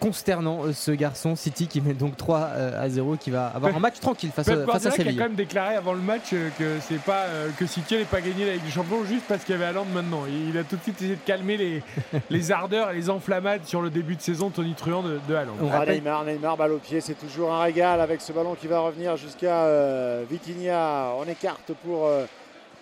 Consternant 0.05 0.65
euh, 0.67 0.73
ce 0.75 0.91
garçon 0.91 1.35
City 1.35 1.67
qui 1.67 1.81
met 1.81 1.95
donc 1.95 2.17
3 2.17 2.39
euh, 2.39 2.83
à 2.85 2.89
0 2.91 3.17
qui 3.17 3.31
va 3.31 3.47
avoir 3.47 3.75
un 3.75 3.79
match 3.79 4.01
tranquille 4.01 4.31
face, 4.31 4.47
Pep 4.47 4.69
à- 4.69 4.73
face 4.73 4.87
à 4.87 4.91
qui 4.91 5.01
a 5.01 5.05
Séville. 5.05 5.17
quand 5.17 5.25
même 5.25 5.35
déclaré 5.35 5.77
avant 5.77 5.95
le 5.95 6.01
match 6.01 6.25
euh, 6.35 6.51
que 6.59 6.77
c'est 6.81 7.01
pas 7.01 7.23
euh, 7.29 7.49
que 7.59 7.65
City 7.67 7.95
n'allait 7.95 8.05
pas 8.07 8.21
gagner 8.21 8.45
la 8.47 8.53
Ligue 8.55 8.65
des 8.65 8.71
Champions 8.71 9.05
juste 9.05 9.25
parce 9.27 9.45
qu'il 9.45 9.55
y 9.55 9.57
avait 9.57 9.65
Haaland 9.67 9.87
maintenant. 9.95 10.27
Et 10.27 10.51
il 10.51 10.59
a 10.59 10.65
tout 10.65 10.77
de 10.77 10.83
suite 10.83 10.97
essayé 11.01 11.15
de 11.17 11.21
calmer 11.25 11.57
les, 11.57 11.83
les 12.31 12.53
ardeurs 12.53 12.91
et 12.91 12.95
les 12.95 13.09
enflammades 13.09 13.65
sur 13.65 13.81
le 13.81 13.89
début 13.91 14.17
de 14.17 14.21
saison 14.21 14.51
Tony 14.51 14.75
Truant 14.75 15.03
de, 15.03 15.21
de. 15.27 15.35
On 15.63 15.71
Ah, 15.73 15.79
rappelle 15.79 15.97
Neymar, 15.97 16.25
Neymar, 16.25 16.57
balle 16.57 16.73
au 16.73 16.79
pied, 16.79 17.01
c'est 17.01 17.15
toujours 17.19 17.53
un 17.53 17.63
régal 17.63 18.01
avec 18.01 18.21
ce 18.21 18.33
ballon 18.33 18.55
qui 18.61 18.67
va 18.67 18.81
revenir 18.81 19.17
jusqu'à 19.17 19.63
euh, 19.65 20.25
Vitinha. 20.31 21.09
On 21.19 21.25
écarte 21.29 21.73
pour 21.85 22.07
euh, 22.07 22.27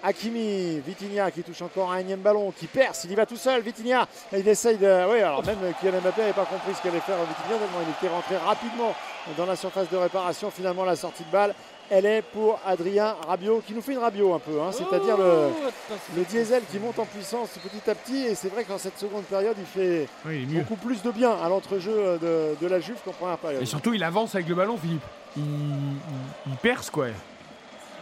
Hakimi. 0.03 0.81
Vitinha 0.81 1.31
qui 1.31 1.43
touche 1.43 1.63
encore 1.63 1.93
un 1.93 1.99
énième 1.99 2.21
ballon, 2.21 2.53
qui 2.57 2.67
perce, 2.67 3.05
il 3.05 3.13
y 3.13 3.15
va 3.15 3.27
tout 3.27 3.37
seul. 3.37 3.63
Vitinha, 3.63 4.07
il 4.33 4.47
essaye 4.49 4.77
de. 4.77 5.11
Oui, 5.13 5.21
alors 5.21 5.45
même 5.45 5.59
Kylian 5.81 6.01
Mbappé 6.01 6.21
n'avait 6.23 6.33
pas 6.33 6.45
compris 6.45 6.75
ce 6.75 6.83
qu'allait 6.83 7.01
faire 7.01 7.17
Vitinha, 7.19 7.59
tellement 7.59 7.81
il 7.87 7.91
était 8.07 8.13
rentré 8.15 8.37
rapidement 8.37 8.95
dans 9.37 9.47
la 9.47 9.57
surface 9.57 9.89
de 9.91 9.97
réparation. 9.97 10.51
Finalement, 10.51 10.85
la 10.85 10.97
sortie 10.97 11.25
de 11.25 11.31
balle, 11.31 11.55
elle 11.91 12.07
est 12.07 12.23
pour 12.23 12.59
Adrien 12.67 13.17
Rabiot, 13.27 13.63
qui 13.67 13.75
nous 13.75 13.83
fait 13.83 13.93
une 13.93 13.99
Rabiot 13.99 14.35
un 14.35 14.39
peu, 14.39 14.61
hein, 14.61 14.71
c'est-à-dire 14.73 15.17
le. 15.17 15.49
Oh. 15.51 15.95
Le 16.17 16.25
diesel 16.25 16.63
qui 16.71 16.79
monte 16.79 16.99
en 16.99 17.05
puissance 17.05 17.51
petit 17.63 17.91
à 17.91 17.95
petit 17.95 18.25
et 18.27 18.35
c'est 18.35 18.49
vrai 18.49 18.65
qu'en 18.65 18.79
cette 18.79 18.99
seconde 18.99 19.25
période 19.25 19.57
il 19.59 19.67
fait 19.67 20.09
Oui, 20.25 20.47
il 20.49 20.59
beaucoup 20.59 20.77
plus 20.77 21.03
de 21.03 21.11
bien 21.11 21.33
à 21.33 21.49
l'entrejeu 21.49 22.19
de, 22.21 22.57
de 22.61 22.67
la 22.67 22.81
Juve 22.81 22.97
qu'en 23.05 23.13
première 23.13 23.37
période. 23.39 23.63
Et 23.63 23.67
surtout, 23.67 23.93
il 23.95 24.03
avance 24.03 24.35
avec 24.35 24.49
le 24.49 24.55
ballon, 24.55 24.77
Philippe. 24.79 25.03
Il, 25.37 25.43
il- 25.43 26.51
il 26.51 26.57
perce 26.57 26.91
quoi. 26.91 27.07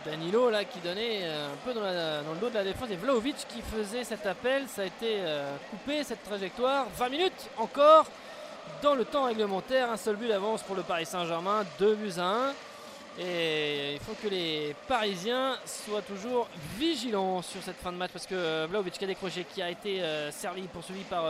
Danilo 0.04 0.50
là 0.50 0.64
qui 0.64 0.78
donnait 0.80 1.20
euh, 1.22 1.52
un 1.52 1.56
peu 1.64 1.74
dans, 1.74 1.82
le 1.82 2.40
dos 2.40 2.48
de 2.48 2.54
la 2.54 2.64
défense 2.64 2.90
et 2.90 2.96
Vlaovic 2.96 3.36
qui 3.48 3.60
faisait 3.62 4.04
cet 4.04 4.26
appel. 4.26 4.64
Ça 4.68 4.82
a 4.82 4.84
été 4.86 5.16
euh, 5.18 5.54
coupé 5.70 6.04
cette 6.04 6.22
trajectoire. 6.22 6.86
20 6.96 7.08
minutes 7.08 7.50
encore 7.58 8.06
dans 8.82 8.94
le 8.94 9.04
temps 9.04 9.24
réglementaire. 9.24 9.90
Un 9.90 9.96
seul 9.96 10.16
but 10.16 10.28
d'avance 10.28 10.62
pour 10.62 10.76
le 10.76 10.82
Paris 10.82 11.06
Saint-Germain. 11.06 11.64
Deux 11.78 11.94
buts 11.94 12.18
à 12.18 12.52
1. 13.18 13.22
Et 13.22 13.94
il 13.94 14.00
faut 14.00 14.14
que 14.22 14.28
les 14.28 14.74
Parisiens 14.88 15.58
soient 15.66 16.02
toujours 16.02 16.48
vigilants 16.78 17.42
sur 17.42 17.62
cette 17.62 17.76
fin 17.76 17.92
de 17.92 17.96
match 17.96 18.12
parce 18.12 18.26
que 18.26 18.34
euh, 18.34 18.66
Vlaovic 18.70 18.94
qui 18.94 19.04
a 19.04 19.08
décroché, 19.08 19.44
qui 19.52 19.60
a 19.60 19.68
été 19.68 20.02
servi, 20.30 20.62
poursuivi 20.62 21.02
par 21.04 21.24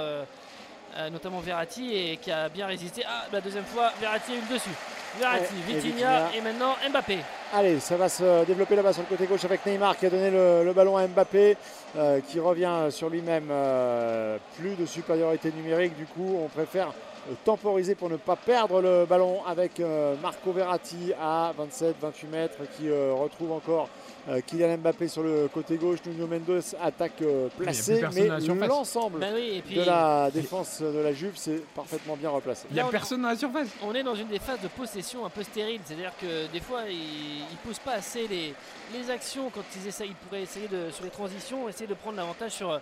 notamment 1.10 1.40
Verratti 1.40 1.94
et 1.94 2.16
qui 2.16 2.30
a 2.30 2.48
bien 2.48 2.66
résisté. 2.66 3.02
Ah, 3.06 3.26
la 3.32 3.40
deuxième 3.40 3.64
fois, 3.64 3.90
Verratti 4.00 4.32
a 4.32 4.34
eu 4.36 4.40
le 4.48 4.54
dessus. 4.54 4.70
Verratti, 5.18 5.54
et 5.68 5.72
Vitinha 5.72 5.90
Vitinha. 5.90 6.30
et 6.36 6.40
maintenant 6.40 6.76
Mbappé. 6.88 7.18
Allez, 7.52 7.80
ça 7.80 7.96
va 7.96 8.08
se 8.08 8.44
développer 8.44 8.76
là-bas 8.76 8.92
sur 8.92 9.02
le 9.02 9.08
côté 9.08 9.26
gauche 9.26 9.44
avec 9.44 9.66
Neymar 9.66 9.96
qui 9.96 10.06
a 10.06 10.10
donné 10.10 10.30
le, 10.30 10.62
le 10.64 10.72
ballon 10.72 10.96
à 10.96 11.06
Mbappé 11.08 11.56
euh, 11.96 12.20
qui 12.20 12.38
revient 12.38 12.86
sur 12.90 13.08
lui-même. 13.10 13.48
euh, 13.50 14.38
plus 14.56 14.76
de 14.76 14.86
supériorité 14.86 15.50
numérique, 15.50 15.96
du 15.96 16.06
coup 16.06 16.38
on 16.44 16.46
préfère 16.48 16.88
euh, 17.28 17.34
temporiser 17.44 17.96
pour 17.96 18.08
ne 18.08 18.16
pas 18.16 18.36
perdre 18.36 18.80
le 18.80 19.04
ballon 19.04 19.40
avec 19.46 19.80
euh, 19.80 20.14
Marco 20.22 20.52
Verratti 20.52 21.12
à 21.20 21.52
27-28 21.58 22.26
mètres 22.30 22.58
qui 22.76 22.88
euh, 22.88 23.12
retrouve 23.12 23.50
encore 23.50 23.88
euh, 24.28 24.40
Kylian 24.46 24.76
Mbappé 24.78 25.08
sur 25.08 25.22
le 25.22 25.48
côté 25.52 25.76
gauche. 25.76 25.98
Nuno 26.06 26.26
Mendes 26.26 26.62
attaque 26.80 27.22
euh, 27.22 27.48
placée, 27.58 28.02
mais 28.14 28.28
l'ensemble 28.66 29.18
Ben 29.20 29.32
oui, 29.34 29.62
puis 29.64 29.76
de 29.76 29.82
la 29.82 30.30
défense 30.30 30.80
de 30.82 30.98
la 30.98 31.12
Juve 31.12 31.32
c'est 31.36 31.62
parfaitement 31.74 32.16
bien 32.16 32.30
replacé. 32.30 32.66
Il 32.70 32.74
n'y 32.74 32.80
a 32.80 32.84
personne 32.84 33.22
dans 33.22 33.28
la 33.28 33.36
surface. 33.36 33.68
on 33.82 33.94
est 33.94 34.02
dans 34.02 34.14
une 34.14 34.28
des 34.28 34.38
phases 34.38 34.60
de 34.60 34.68
possession 34.68 35.24
un 35.24 35.30
peu 35.30 35.42
stérile. 35.42 35.80
C'est-à-dire 35.84 36.12
que 36.20 36.46
des 36.52 36.60
fois, 36.60 36.82
ils 36.88 37.40
ne 37.50 37.56
poussent 37.64 37.78
pas 37.78 37.92
assez 37.94 38.28
les, 38.28 38.54
les 38.92 39.10
actions 39.10 39.50
quand 39.50 39.64
ils 39.76 39.88
essayent. 39.88 40.08
Ils 40.10 40.14
pourraient 40.14 40.42
essayer 40.42 40.68
de, 40.68 40.90
sur 40.90 41.04
les 41.04 41.10
transitions, 41.10 41.68
essayer 41.68 41.86
de 41.86 41.94
prendre 41.94 42.16
l'avantage 42.18 42.52
sur, 42.52 42.78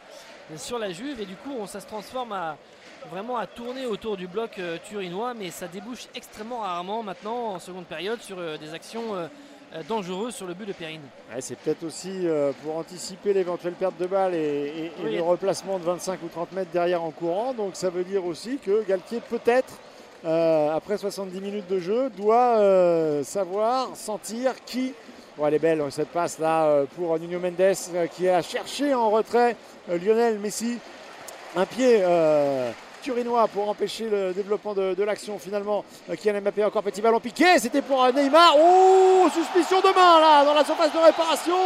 sur 0.57 0.79
la 0.79 0.91
Juve. 0.93 1.21
Et 1.21 1.27
du 1.27 1.37
coup, 1.37 1.53
on- 1.59 1.67
ça 1.67 1.81
se 1.81 1.87
transforme 1.87 2.33
à, 2.33 2.57
vraiment 3.11 3.37
à 3.37 3.47
tourner 3.47 3.87
autour 3.87 4.17
du 4.17 4.27
bloc 4.27 4.59
euh, 4.59 4.77
turinois. 4.89 5.35
Mais 5.35 5.51
ça 5.51 5.69
débouche 5.69 6.07
extrêmement 6.15 6.61
rarement 6.61 7.03
maintenant, 7.03 7.55
en 7.55 7.59
seconde 7.59 7.85
période, 7.87 8.21
sur 8.21 8.39
euh, 8.39 8.57
des 8.59 8.75
actions 8.75 9.15
euh, 9.75 9.83
dangereuses 9.89 10.35
sur 10.35 10.47
le 10.47 10.55
but 10.55 10.67
de 10.67 10.73
Perrine. 10.73 11.01
Ouais, 11.35 11.41
c'est 11.41 11.57
peut-être 11.57 11.83
aussi 11.85 12.11
euh, 12.25 12.53
pour 12.63 12.77
anticiper 12.77 13.33
l'éventuelle 13.33 13.75
perte 13.75 13.97
de 13.99 14.07
balle 14.07 14.35
et, 14.35 14.39
et- 14.39 14.85
et 14.87 14.93
Oui. 15.05 15.17
le 15.17 15.23
replacement 15.23 15.79
de 15.79 15.85
25 15.85 16.21
ou 16.23 16.29
30 16.29 16.53
mètres 16.53 16.71
derrière 16.73 17.03
en 17.03 17.11
courant. 17.11 17.53
Donc 17.55 17.71
ça 17.75 17.91
veut 17.91 18.05
dire 18.05 18.25
aussi 18.25 18.59
que 18.59 18.83
Galtier 18.89 19.21
peut-être, 19.29 19.75
euh, 20.25 20.75
après 20.75 20.97
70 20.99 21.41
minutes 21.41 21.69
de 21.69 21.79
jeu, 21.79 22.11
doit 22.11 22.59
euh, 22.59 23.23
savoir, 23.25 23.95
sentir 23.95 24.53
qui... 24.65 24.95
Bon, 25.37 25.47
elle 25.47 25.55
est 25.55 25.59
belle 25.61 25.83
cette 25.91 26.09
passe 26.09 26.39
là 26.41 26.83
pour 26.97 27.17
Nuno 27.21 27.39
Mendes 27.39 27.75
qui 28.17 28.29
a 28.29 28.43
cherché 28.43 28.93
en 28.93 29.11
retrait 29.11 29.55
Lionel 29.89 30.39
Messi. 30.41 30.79
Un 31.55 31.65
pied 31.65 32.01
euh, 32.03 32.71
turinois 33.09 33.49
pour 33.49 33.67
empêcher 33.71 34.07
le 34.11 34.35
développement 34.35 34.75
de, 34.75 34.93
de 34.93 35.03
l'action 35.03 35.39
finalement. 35.39 35.83
Euh, 36.11 36.15
Kylian 36.15 36.43
Mbappé 36.43 36.63
encore 36.65 36.83
petit 36.83 37.01
ballon 37.01 37.21
piqué, 37.21 37.59
c'était 37.59 37.81
pour 37.81 38.05
euh, 38.05 38.13
Neymar. 38.13 38.55
Oh, 38.59 39.27
suspicion 39.33 39.81
de 39.81 39.95
main 39.95 40.21
là 40.21 40.45
dans 40.45 40.53
la 40.53 40.63
surface 40.63 40.93
de 40.93 40.99
réparation. 40.99 41.57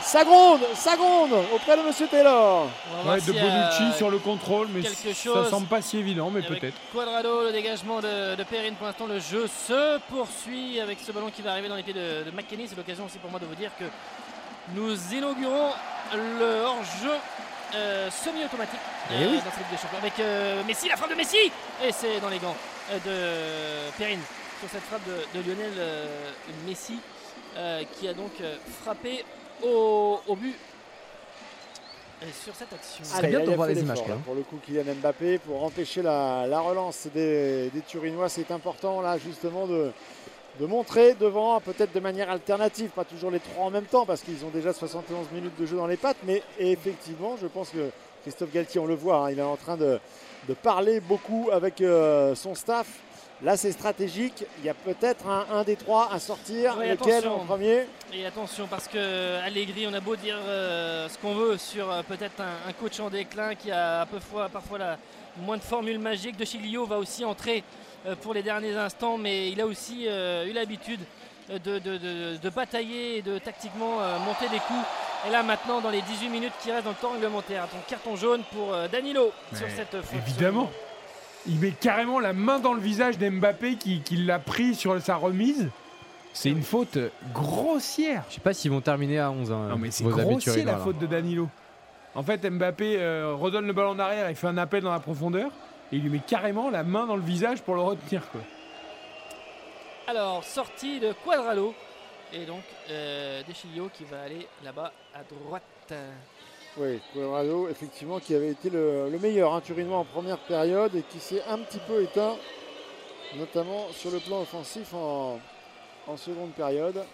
Ça 0.00 0.24
gronde, 0.24 0.60
ça 0.74 0.96
gronde 0.96 1.32
auprès 1.54 1.76
de 1.76 1.82
Monsieur 1.82 2.06
Taylor. 2.06 2.66
On 2.92 2.96
va 2.98 3.02
voir 3.02 3.14
Ouais, 3.16 3.20
de 3.20 3.32
Bonucci 3.32 3.98
sur 3.98 4.10
le 4.10 4.18
contrôle, 4.18 4.68
mais 4.72 4.80
quelque 4.80 5.12
ça 5.12 5.50
semble 5.50 5.66
pas 5.66 5.82
si 5.82 5.98
évident, 5.98 6.30
mais 6.30 6.40
peut-être. 6.40 6.76
Quadrado, 6.94 7.42
le 7.42 7.52
dégagement 7.52 8.00
de, 8.00 8.34
de 8.36 8.42
Perrine. 8.44 8.76
Pour 8.76 8.86
l'instant, 8.86 9.06
le 9.06 9.18
jeu 9.18 9.46
se 9.46 9.98
poursuit 10.08 10.80
avec 10.80 10.98
ce 11.04 11.12
ballon 11.12 11.30
qui 11.34 11.42
va 11.42 11.50
arriver 11.50 11.68
dans 11.68 11.76
les 11.76 11.82
pieds 11.82 11.92
de, 11.92 12.24
de 12.24 12.30
McKenny. 12.34 12.66
C'est 12.68 12.76
l'occasion 12.76 13.04
aussi 13.06 13.18
pour 13.18 13.30
moi 13.30 13.40
de 13.40 13.44
vous 13.46 13.54
dire 13.56 13.72
que 13.78 13.84
nous 14.74 14.94
inaugurons 15.12 15.70
le 16.14 16.62
hors-jeu 16.64 17.16
euh, 17.74 18.10
semi-automatique 18.10 18.80
Eh 19.10 19.14
euh, 19.24 19.26
oui. 19.30 19.36
dans 19.38 19.50
cette 19.50 19.58
Ligue 19.58 19.70
des 19.70 19.76
Champions. 19.76 19.98
Avec 19.98 20.18
euh, 20.20 20.62
Messi, 20.64 20.88
la 20.88 20.96
frappe 20.96 21.10
de 21.10 21.14
Messi 21.16 21.36
Et 21.84 21.92
c'est 21.92 22.20
dans 22.20 22.28
les 22.28 22.38
gants 22.38 22.56
euh, 22.90 22.98
de 23.88 23.90
Perrine 23.98 24.20
sur 24.60 24.68
cette 24.70 24.82
frappe 24.82 25.02
de, 25.06 25.38
de 25.38 25.46
Lionel 25.46 25.72
euh, 25.78 26.06
Messi. 26.66 26.98
euh, 27.56 27.82
qui 27.98 28.06
a 28.08 28.14
donc 28.14 28.32
euh, 28.40 28.56
frappé 28.82 29.24
au, 29.62 30.20
au 30.26 30.36
but. 30.36 30.54
Et 32.22 32.32
sur 32.44 32.54
cette 32.54 32.70
action. 32.70 33.02
bien 33.28 33.40
de 33.40 33.54
voir 33.54 33.66
les 33.68 33.80
images, 33.80 34.06
là. 34.06 34.16
Pour 34.26 34.34
le 34.34 34.42
coup, 34.42 34.58
Kylian 34.62 34.84
Mbappé, 35.00 35.38
pour 35.38 35.64
empêcher 35.64 36.02
la, 36.02 36.46
la 36.46 36.60
relance 36.60 37.06
des, 37.14 37.70
des 37.70 37.80
Turinois, 37.80 38.28
c'est 38.28 38.50
important 38.50 39.00
là 39.00 39.16
justement 39.16 39.66
de, 39.66 39.90
de 40.60 40.66
montrer 40.66 41.14
devant, 41.14 41.58
peut-être 41.60 41.92
de 41.94 42.00
manière 42.00 42.30
alternative, 42.30 42.90
pas 42.90 43.04
toujours 43.04 43.30
les 43.30 43.40
trois 43.40 43.64
en 43.64 43.70
même 43.70 43.86
temps, 43.86 44.04
parce 44.04 44.20
qu'ils 44.20 44.44
ont 44.44 44.50
déjà 44.50 44.74
71 44.74 45.28
minutes 45.32 45.58
de 45.58 45.64
jeu 45.64 45.76
dans 45.76 45.86
les 45.86 45.96
pattes, 45.96 46.18
mais 46.24 46.42
effectivement, 46.58 47.36
je 47.40 47.46
pense 47.46 47.70
que 47.70 47.90
Christophe 48.22 48.52
Galtier, 48.52 48.78
on 48.78 48.86
le 48.86 48.94
voit, 48.94 49.24
hein, 49.24 49.30
il 49.30 49.38
est 49.38 49.42
en 49.42 49.56
train 49.56 49.78
de, 49.78 49.98
de 50.48 50.54
parler 50.54 51.00
beaucoup 51.00 51.48
avec 51.50 51.80
euh, 51.80 52.34
son 52.34 52.54
staff. 52.54 52.86
Là, 53.42 53.56
c'est 53.56 53.72
stratégique. 53.72 54.44
Il 54.58 54.66
y 54.66 54.68
a 54.68 54.74
peut-être 54.74 55.26
un, 55.26 55.46
un 55.50 55.64
des 55.64 55.76
trois 55.76 56.12
à 56.12 56.18
sortir. 56.18 56.76
Oui, 56.78 56.90
Lequel 56.90 57.14
attention. 57.14 57.40
en 57.40 57.46
premier? 57.46 57.86
Et 58.12 58.26
attention 58.26 58.66
parce 58.68 58.86
que 58.86 59.38
Allegri, 59.42 59.86
on 59.86 59.94
a 59.94 60.00
beau 60.00 60.14
dire 60.14 60.36
euh, 60.46 61.08
ce 61.08 61.16
qu'on 61.16 61.32
veut 61.32 61.56
sur 61.56 61.90
euh, 61.90 62.02
peut-être 62.02 62.38
un, 62.42 62.68
un 62.68 62.72
coach 62.74 63.00
en 63.00 63.08
déclin 63.08 63.54
qui 63.54 63.70
a 63.70 64.04
parfois, 64.04 64.50
parfois 64.50 64.76
la, 64.76 64.98
moins 65.38 65.56
de 65.56 65.62
formules 65.62 65.98
magiques. 65.98 66.36
De 66.36 66.44
Chilio 66.44 66.84
va 66.84 66.98
aussi 66.98 67.24
entrer 67.24 67.58
euh, 67.58 67.89
pour 68.22 68.34
les 68.34 68.42
derniers 68.42 68.74
instants, 68.76 69.18
mais 69.18 69.50
il 69.50 69.60
a 69.60 69.66
aussi 69.66 70.04
euh, 70.08 70.46
eu 70.46 70.52
l'habitude 70.52 71.00
euh, 71.50 71.58
de, 71.58 71.78
de- 71.78 71.98
de- 71.98 72.36
de 72.36 72.50
batailler 72.50 73.18
et 73.18 73.22
de 73.22 73.38
tactiquement 73.38 74.00
euh, 74.00 74.18
monter 74.20 74.48
des 74.48 74.58
coups. 74.60 74.86
Et 75.26 75.30
là 75.30 75.42
maintenant, 75.42 75.80
dans 75.80 75.90
les 75.90 76.00
18 76.02 76.28
minutes 76.30 76.52
qui 76.62 76.70
restent 76.72 76.84
dans 76.84 76.90
le 76.90 76.96
temps 76.96 77.10
réglementaire, 77.12 77.62
donc 77.72 77.84
carton 77.86 78.16
jaune 78.16 78.42
pour 78.52 78.72
euh, 78.72 78.88
Danilo 78.88 79.32
sur 79.54 79.66
cette 79.74 79.90
faute. 80.02 80.18
Évidemment. 80.26 80.70
Il 81.46 81.58
met 81.58 81.70
carrément 81.70 82.20
la 82.20 82.32
main 82.34 82.58
dans 82.58 82.74
le 82.74 82.80
visage 82.80 83.16
d'Mbappé 83.18 83.76
qui, 83.76 84.00
qui 84.00 84.16
l'a 84.16 84.38
pris 84.38 84.74
sur 84.74 85.00
sa 85.00 85.16
remise. 85.16 85.68
C'est 86.34 86.50
une 86.50 86.62
faute 86.62 86.98
grossière. 87.34 88.24
Je 88.28 88.34
sais 88.34 88.40
pas 88.40 88.52
s'ils 88.52 88.70
vont 88.70 88.80
terminer 88.80 89.18
à 89.18 89.30
11. 89.30 89.50
hein, 89.50 89.66
Non 89.70 89.78
mais 89.78 89.90
c'est 89.90 90.04
grossier 90.04 90.64
la 90.64 90.72
là. 90.72 90.78
faute 90.78 90.98
de 90.98 91.06
Danilo. 91.06 91.48
En 92.14 92.22
fait, 92.22 92.44
Mbappé 92.48 92.96
euh, 92.98 93.34
redonne 93.34 93.66
le 93.66 93.72
ballon 93.72 93.90
en 93.90 93.98
arrière, 93.98 94.28
il 94.30 94.36
fait 94.36 94.46
un 94.48 94.58
appel 94.58 94.82
dans 94.82 94.90
la 94.92 95.00
profondeur 95.00 95.50
et 95.92 95.96
il 95.96 96.02
lui 96.02 96.10
met 96.10 96.20
carrément 96.26 96.70
la 96.70 96.82
main 96.82 97.06
dans 97.06 97.16
le 97.16 97.22
visage 97.22 97.62
pour 97.62 97.74
le 97.74 97.82
retenir. 97.82 98.28
Quoi. 98.30 98.40
Alors, 100.06 100.44
sortie 100.44 101.00
de 101.00 101.12
Quadralo. 101.24 101.74
Et 102.32 102.44
donc, 102.46 102.62
euh, 102.90 103.42
Deschilio 103.42 103.88
qui 103.92 104.04
va 104.04 104.22
aller 104.22 104.46
là-bas 104.62 104.92
à 105.14 105.24
droite. 105.24 105.92
Oui, 106.76 107.00
Colorado, 107.12 107.68
effectivement, 107.68 108.20
qui 108.20 108.36
avait 108.36 108.50
été 108.50 108.70
le, 108.70 109.10
le 109.10 109.18
meilleur 109.18 109.52
hein, 109.52 109.60
Turinois 109.60 109.98
en 109.98 110.04
première 110.04 110.38
période 110.38 110.94
et 110.94 111.02
qui 111.02 111.18
s'est 111.18 111.42
un 111.48 111.58
petit 111.58 111.80
peu 111.80 112.00
éteint, 112.02 112.36
notamment 113.36 113.88
sur 113.90 114.12
le 114.12 114.20
plan 114.20 114.42
offensif 114.42 114.94
en, 114.94 115.40
en 116.06 116.16
seconde 116.16 116.52
période. 116.52 117.04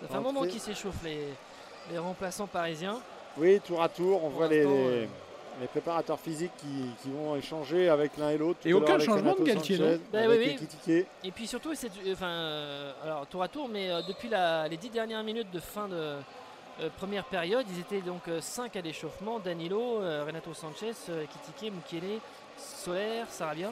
Ça 0.00 0.06
fait 0.06 0.14
un 0.14 0.20
moment 0.20 0.46
qu'ils 0.46 0.60
s'échauffent 0.60 1.02
les, 1.02 1.18
les 1.90 1.98
remplaçants 1.98 2.46
parisiens. 2.46 3.00
Oui, 3.36 3.60
tour 3.60 3.82
à 3.82 3.88
tour, 3.88 4.22
on 4.22 4.30
Pour 4.30 4.38
voit 4.38 4.48
les, 4.48 4.64
euh, 4.64 5.06
les 5.60 5.66
préparateurs 5.66 6.18
physiques 6.20 6.52
qui, 6.58 6.66
qui 7.02 7.10
vont 7.10 7.34
échanger 7.36 7.88
avec 7.88 8.16
l'un 8.16 8.30
et 8.30 8.38
l'autre. 8.38 8.60
Et 8.64 8.72
aucun 8.72 8.94
avec 8.94 9.06
changement 9.06 9.34
de 9.34 9.42
Galtier, 9.44 9.76
Sanchez, 9.76 9.92
non 9.96 10.00
Bah 10.12 10.18
avec 10.20 10.40
oui, 10.60 10.68
oui. 10.86 11.04
Et 11.24 11.30
puis 11.32 11.46
surtout, 11.46 11.74
c'est, 11.74 11.90
enfin, 12.12 12.26
euh, 12.28 12.92
alors 13.04 13.26
tour 13.26 13.42
à 13.42 13.48
tour, 13.48 13.68
mais 13.68 13.90
euh, 13.90 14.00
depuis 14.06 14.28
la- 14.28 14.68
les 14.68 14.76
dix 14.76 14.90
dernières 14.90 15.22
minutes 15.24 15.50
de 15.50 15.60
fin 15.60 15.88
de 15.88 15.94
euh, 16.80 16.88
première 16.96 17.24
période, 17.24 17.66
ils 17.74 17.80
étaient 17.80 18.00
donc 18.06 18.22
5 18.40 18.76
à 18.76 18.80
l'échauffement 18.80 19.40
Danilo, 19.40 20.00
euh, 20.00 20.24
Renato 20.24 20.54
Sanchez, 20.54 20.92
euh, 21.08 21.24
Ekitike, 21.24 21.72
Mukiele, 21.72 22.20
Soler, 22.56 23.24
Sarabia. 23.28 23.70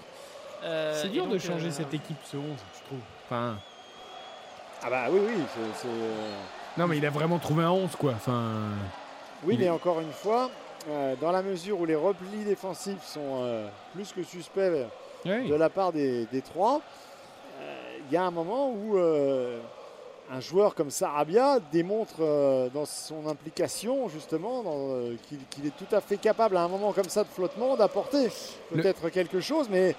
Euh, 0.65 0.99
c'est 1.01 1.09
dur 1.11 1.27
de 1.27 1.39
changer 1.39 1.69
euh, 1.69 1.71
cette 1.71 1.95
équipe, 1.95 2.17
ce 2.25 2.37
11, 2.37 2.45
je 2.75 2.85
trouve. 2.87 2.99
Enfin, 3.27 3.57
Ah 4.83 4.91
bah 4.91 5.05
oui, 5.11 5.21
oui, 5.25 5.43
c'est- 5.55 5.83
c'est... 5.83 6.81
non 6.81 6.87
mais 6.89 6.99
il 6.99 7.07
a 7.07 7.11
vraiment 7.11 7.39
trouvé 7.39 7.63
un 7.65 7.71
11 7.71 7.95
quoi. 7.97 8.13
Enfin, 8.17 8.43
Oui, 9.45 9.55
Il 9.55 9.61
mais 9.61 9.67
est- 9.67 9.71
encore 9.71 10.01
une 10.01 10.13
fois, 10.13 10.51
euh, 10.89 11.15
dans 11.21 11.33
la 11.33 11.43
mesure 11.43 11.81
où 11.81 11.85
les 11.87 11.97
replis 11.97 12.45
défensifs 12.45 13.05
sont 13.05 13.41
euh, 13.43 13.69
plus 13.95 14.13
que 14.13 14.23
suspects 14.23 14.87
de 15.49 15.55
la 15.55 15.69
part 15.71 15.93
des, 15.93 16.27
des 16.27 16.43
trois, 16.43 16.81
euh, 17.61 17.75
il 18.09 18.15
y 18.15 18.17
a 18.17 18.25
un 18.25 18.31
moment 18.31 18.71
où 18.71 18.97
euh, 18.97 19.59
un 20.31 20.41
joueur 20.41 20.75
comme 20.75 20.91
Sarabia 20.91 21.59
démontre 21.73 22.17
euh, 22.21 22.69
dans 22.73 22.85
son 22.85 23.27
implication 23.29 24.09
justement 24.09 24.63
euh, 24.67 25.15
qu'il 25.51 25.67
est 25.67 25.77
tout 25.77 25.93
à 25.95 26.01
fait 26.01 26.17
capable 26.17 26.57
à 26.57 26.63
un 26.63 26.69
moment 26.69 26.93
comme 26.93 27.09
ça 27.09 27.23
de 27.25 27.29
flottement 27.29 27.77
d'apporter 27.77 28.29
Le- 28.73 28.83
peut-être 28.83 29.09
quelque 29.11 29.41
chose, 29.41 29.69
mais 29.71 29.95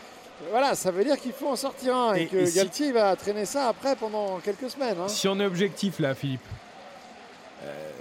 voilà, 0.52 0.76
ça 0.76 0.92
veut 0.92 1.04
dire 1.04 1.18
qu'il 1.20 1.32
faut 1.34 1.48
en 1.48 1.56
sortir 1.56 1.96
un 1.96 2.14
et, 2.16 2.22
Et- 2.24 2.28
que 2.28 2.38
et 2.38 2.46
si- 2.46 2.56
Galtier 2.58 2.92
va 2.92 3.16
traîner 3.16 3.46
ça 3.46 3.68
après 3.70 3.96
pendant 3.96 4.38
quelques 4.40 4.70
semaines. 4.70 4.98
hein. 5.02 5.08
si 5.08 5.28
on 5.28 5.40
est 5.40 5.46
objectif 5.46 6.00
là, 6.00 6.14
Philippe, 6.14 6.42
euh, 7.64 7.92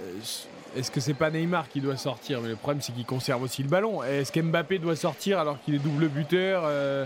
est-ce 0.77 0.91
que 0.91 0.99
c'est 0.99 1.13
pas 1.13 1.29
Neymar 1.29 1.69
qui 1.69 1.81
doit 1.81 1.97
sortir 1.97 2.41
Mais 2.41 2.49
le 2.49 2.55
problème 2.55 2.81
c'est 2.81 2.93
qu'il 2.93 3.05
conserve 3.05 3.43
aussi 3.43 3.63
le 3.63 3.69
ballon. 3.69 4.03
Est-ce 4.03 4.31
qu'Mbappé 4.31 4.79
doit 4.79 4.95
sortir 4.95 5.39
alors 5.39 5.57
qu'il 5.63 5.75
est 5.75 5.79
double 5.79 6.07
buteur 6.07 6.63
euh, 6.65 7.05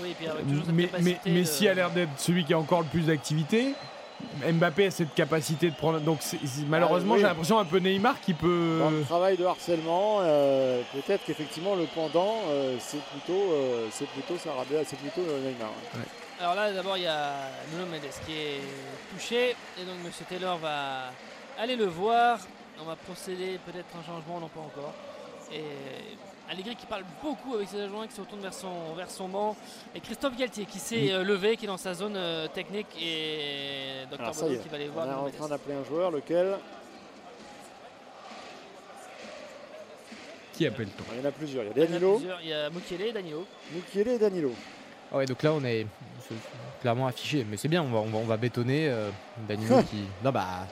Oui, 0.00 0.10
et 0.10 0.14
puis 0.14 0.26
avec 0.26 0.46
toujours 0.46 0.64
cette 0.64 0.74
mais, 0.74 0.88
mais, 1.26 1.68
a 1.68 1.74
l'air 1.74 1.90
d'être 1.90 2.10
celui 2.18 2.44
qui 2.44 2.54
a 2.54 2.58
encore 2.58 2.80
le 2.80 2.88
plus 2.88 3.06
d'activité. 3.06 3.74
Mbappé 4.44 4.86
a 4.86 4.90
cette 4.90 5.14
capacité 5.14 5.70
de 5.70 5.74
prendre. 5.74 6.00
Donc 6.00 6.20
malheureusement, 6.68 7.14
oui. 7.14 7.20
j'ai 7.20 7.26
l'impression 7.26 7.58
un 7.58 7.64
peu 7.64 7.78
Neymar 7.78 8.20
qui 8.20 8.34
peut. 8.34 8.78
Dans 8.80 8.90
le 8.90 9.02
travail 9.02 9.36
de 9.36 9.44
harcèlement, 9.44 10.18
euh, 10.20 10.80
peut-être 10.92 11.24
qu'effectivement 11.24 11.74
le 11.74 11.86
pendant, 11.94 12.36
euh, 12.48 12.76
c'est 12.78 13.02
plutôt, 13.02 13.52
euh, 13.52 13.88
c'est 13.90 14.08
plutôt 14.08 14.36
Sarabia, 14.38 14.80
c'est 14.84 14.98
plutôt 14.98 15.22
Neymar. 15.22 15.70
Alors 16.40 16.54
là, 16.54 16.72
d'abord, 16.72 16.96
il 16.96 17.04
y 17.04 17.06
a 17.06 17.34
Nuno 17.72 17.86
Mendes 17.86 18.10
qui 18.26 18.32
est 18.32 18.60
touché. 19.12 19.50
Et 19.80 19.84
donc, 19.84 19.96
M. 20.04 20.10
Taylor 20.28 20.58
va 20.58 21.12
aller 21.58 21.76
le 21.76 21.86
voir. 21.86 22.38
On 22.82 22.84
va 22.84 22.96
procéder 22.96 23.60
peut-être 23.64 23.86
un 23.96 24.02
changement, 24.02 24.40
non 24.40 24.48
pas 24.48 24.60
encore. 24.60 24.92
Et 25.52 25.62
Allegri 26.50 26.74
qui 26.74 26.86
parle 26.86 27.04
beaucoup 27.22 27.54
avec 27.54 27.68
ses 27.68 27.80
adjoints, 27.82 28.06
qui 28.08 28.14
se 28.14 28.20
retourne 28.20 28.40
vers 28.40 28.52
son, 28.54 28.94
vers 28.96 29.08
son 29.10 29.28
banc. 29.28 29.56
Et 29.94 30.00
Christophe 30.00 30.36
Galtier 30.36 30.64
qui 30.64 30.78
s'est 30.80 30.96
Oui. 30.96 31.12
euh, 31.12 31.22
levé, 31.22 31.56
qui 31.56 31.64
est 31.64 31.68
dans 31.68 31.76
sa 31.76 31.94
zone 31.94 32.16
euh, 32.16 32.48
technique. 32.48 32.88
Et 33.00 34.04
Dr 34.10 34.28
est, 34.28 34.58
qui 34.62 34.68
va 34.68 34.76
aller 34.76 34.88
on 34.88 34.92
voir 34.92 35.06
est 35.06 35.10
Nuno 35.10 35.26
en 35.28 35.30
train 35.30 35.48
d'appeler 35.48 35.76
un 35.76 35.84
joueur, 35.84 36.10
lequel 36.10 36.56
Qui 40.54 40.66
appelle-t-on 40.66 41.04
Il 41.14 41.20
y 41.20 41.24
en 41.24 41.28
a 41.28 41.32
plusieurs. 41.32 41.64
Il 41.64 41.78
y 41.78 41.80
a 41.80 41.84
a 41.84 41.86
Danilo. 41.86 42.20
Il 42.42 42.48
y 42.48 42.52
a 42.52 42.70
Mukiele 42.70 43.02
et 43.02 43.12
Danilo. 43.12 43.46
Mukiele 43.72 44.08
et 44.08 44.18
Danilo. 44.18 44.52
Ah 45.12 45.18
ouais, 45.18 45.26
donc 45.26 45.42
là, 45.42 45.52
on 45.52 45.62
est 45.64 45.86
clairement 46.80 47.06
affiché. 47.06 47.46
Mais 47.48 47.56
c'est 47.56 47.68
bien, 47.68 47.82
on 47.82 47.90
va, 47.90 47.98
on 47.98 48.06
va, 48.10 48.18
on 48.18 48.24
va 48.24 48.36
bétonner 48.36 48.88
euh, 48.88 49.10
Danilo 49.48 49.82
qui. 49.90 50.04
Non, 50.24 50.32
bah. 50.32 50.66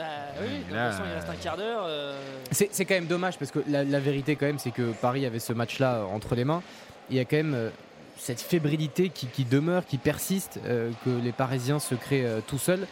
Bah 0.00 0.06
oui, 0.40 0.48
de 0.58 0.62
toute 0.64 0.72
façon, 0.74 1.02
il 1.06 1.14
reste 1.14 1.28
un 1.28 1.34
quart 1.42 1.56
d'heure. 1.56 1.82
euh, 1.86 2.18
C'est 2.50 2.84
quand 2.86 2.94
même 2.94 3.06
dommage 3.06 3.38
parce 3.38 3.50
que 3.50 3.58
la, 3.68 3.84
la 3.84 4.00
vérité, 4.00 4.34
quand 4.36 4.46
même, 4.46 4.58
c'est 4.58 4.70
que 4.70 4.92
Paris 4.92 5.26
avait 5.26 5.38
ce 5.40 5.52
match-là 5.52 5.96
euh, 5.96 6.04
entre 6.04 6.34
les 6.34 6.44
mains. 6.44 6.62
Il 7.10 7.16
y 7.16 7.20
a 7.20 7.24
quand 7.24 7.36
même 7.36 7.54
euh, 7.54 7.68
cette 8.16 8.40
fébrilité 8.40 9.10
qui, 9.10 9.26
qui 9.26 9.44
demeure, 9.44 9.84
qui 9.84 9.98
persiste, 9.98 10.58
euh, 10.66 10.90
que 11.04 11.10
les 11.10 11.32
Parisiens 11.32 11.78
se 11.80 11.94
créent 11.94 12.24
euh, 12.24 12.40
tout 12.46 12.58
seuls. 12.58 12.86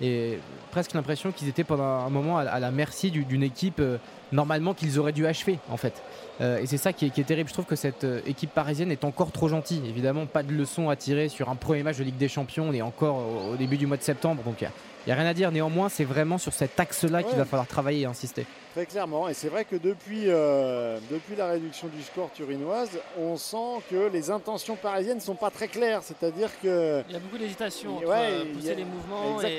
Et 0.00 0.38
presque 0.70 0.92
l'impression 0.94 1.32
qu'ils 1.32 1.48
étaient 1.48 1.64
pendant 1.64 1.84
un 1.84 2.10
moment 2.10 2.38
à, 2.38 2.42
à 2.42 2.58
la 2.60 2.70
merci 2.70 3.10
du- 3.10 3.24
d'une 3.24 3.42
équipe 3.42 3.78
euh, 3.80 3.98
normalement 4.32 4.74
qu'ils 4.74 4.98
auraient 4.98 5.12
dû 5.12 5.26
achever 5.26 5.58
en 5.70 5.76
fait. 5.76 6.02
Euh, 6.40 6.58
et 6.58 6.66
c'est 6.66 6.78
ça 6.78 6.92
qui 6.92 7.06
est, 7.06 7.10
qui 7.10 7.20
est 7.20 7.24
terrible. 7.24 7.48
Je 7.48 7.54
trouve 7.54 7.64
que 7.64 7.76
cette 7.76 8.02
euh, 8.04 8.20
équipe 8.26 8.50
parisienne 8.52 8.90
est 8.90 9.04
encore 9.04 9.30
trop 9.30 9.48
gentille. 9.48 9.82
Évidemment, 9.88 10.26
pas 10.26 10.42
de 10.42 10.52
leçon 10.52 10.90
à 10.90 10.96
tirer 10.96 11.28
sur 11.28 11.48
un 11.48 11.54
premier 11.54 11.82
match 11.84 11.98
de 11.98 12.04
Ligue 12.04 12.16
des 12.16 12.28
Champions. 12.28 12.66
On 12.68 12.72
est 12.72 12.82
encore 12.82 13.16
au, 13.16 13.52
au 13.52 13.56
début 13.56 13.76
du 13.76 13.86
mois 13.86 13.96
de 13.96 14.02
septembre, 14.02 14.42
donc 14.42 14.60
il 14.60 14.68
n'y 15.06 15.12
a, 15.12 15.14
rien 15.14 15.26
à 15.26 15.34
dire. 15.34 15.52
Néanmoins, 15.52 15.88
c'est 15.88 16.04
vraiment 16.04 16.36
sur 16.38 16.52
cet 16.52 16.80
axe-là 16.80 17.22
qu'il 17.22 17.36
va 17.36 17.44
falloir 17.44 17.68
travailler 17.68 18.00
et 18.00 18.06
insister. 18.06 18.46
Très 18.72 18.86
clairement, 18.86 19.28
et 19.28 19.34
c'est 19.34 19.48
vrai 19.48 19.64
que 19.64 19.76
depuis, 19.76 20.24
euh, 20.26 20.98
depuis 21.08 21.36
la 21.36 21.46
réduction 21.46 21.86
du 21.86 22.02
score 22.02 22.32
turinoise, 22.32 22.90
on 23.16 23.36
sent 23.36 23.84
que 23.88 24.10
les 24.12 24.32
intentions 24.32 24.74
parisiennes 24.74 25.18
ne 25.18 25.22
sont 25.22 25.36
pas 25.36 25.50
très 25.50 25.68
claires. 25.68 26.00
C'est-à-dire 26.02 26.50
que 26.60 27.04
Il 27.08 27.12
y 27.12 27.16
a 27.16 27.20
beaucoup 27.20 27.38
d'hésitation 27.38 27.98
Ouais, 27.98 28.04
entre 28.04 28.16
euh, 28.16 28.54
pousser 28.54 28.70
a- 28.72 28.74
les 28.74 28.84
mouvements 28.84 29.40
et, 29.40 29.58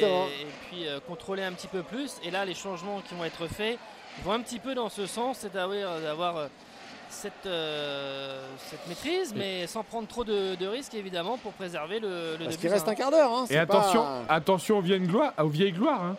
puis 0.69 0.85
euh, 0.89 0.99
contrôler 1.07 1.43
un 1.43 1.53
petit 1.53 1.67
peu 1.67 1.81
plus. 1.83 2.15
Et 2.25 2.31
là, 2.31 2.43
les 2.43 2.55
changements 2.55 3.01
qui 3.07 3.15
vont 3.15 3.23
être 3.23 3.47
faits 3.47 3.77
vont 4.23 4.31
un 4.33 4.39
petit 4.41 4.59
peu 4.59 4.73
dans 4.75 4.89
ce 4.89 5.05
sens, 5.05 5.45
euh, 5.53 6.01
d'avoir 6.03 6.37
euh, 6.37 6.47
cette, 7.09 7.45
euh, 7.45 8.39
cette 8.69 8.87
maîtrise, 8.87 9.33
mais 9.35 9.67
sans 9.67 9.83
prendre 9.83 10.07
trop 10.07 10.23
de, 10.23 10.55
de 10.55 10.67
risques, 10.67 10.93
évidemment, 10.95 11.37
pour 11.37 11.51
préserver 11.53 11.99
le, 11.99 12.35
le 12.37 12.45
Parce 12.45 12.57
qu'il 12.57 12.69
reste 12.69 12.87
un 12.87 12.95
quart 12.95 13.11
d'heure. 13.11 13.31
hein, 13.31 13.45
Et 13.49 13.53
c'est 13.53 13.59
attention, 13.59 14.01
pas- 14.01 14.33
attention 14.33 14.77
aux 14.79 14.81
vieilles 14.81 14.99
gloires. 15.01 15.33
Aux 15.39 15.47
vieilles 15.47 15.71
gloires 15.73 16.03
hein. 16.03 16.15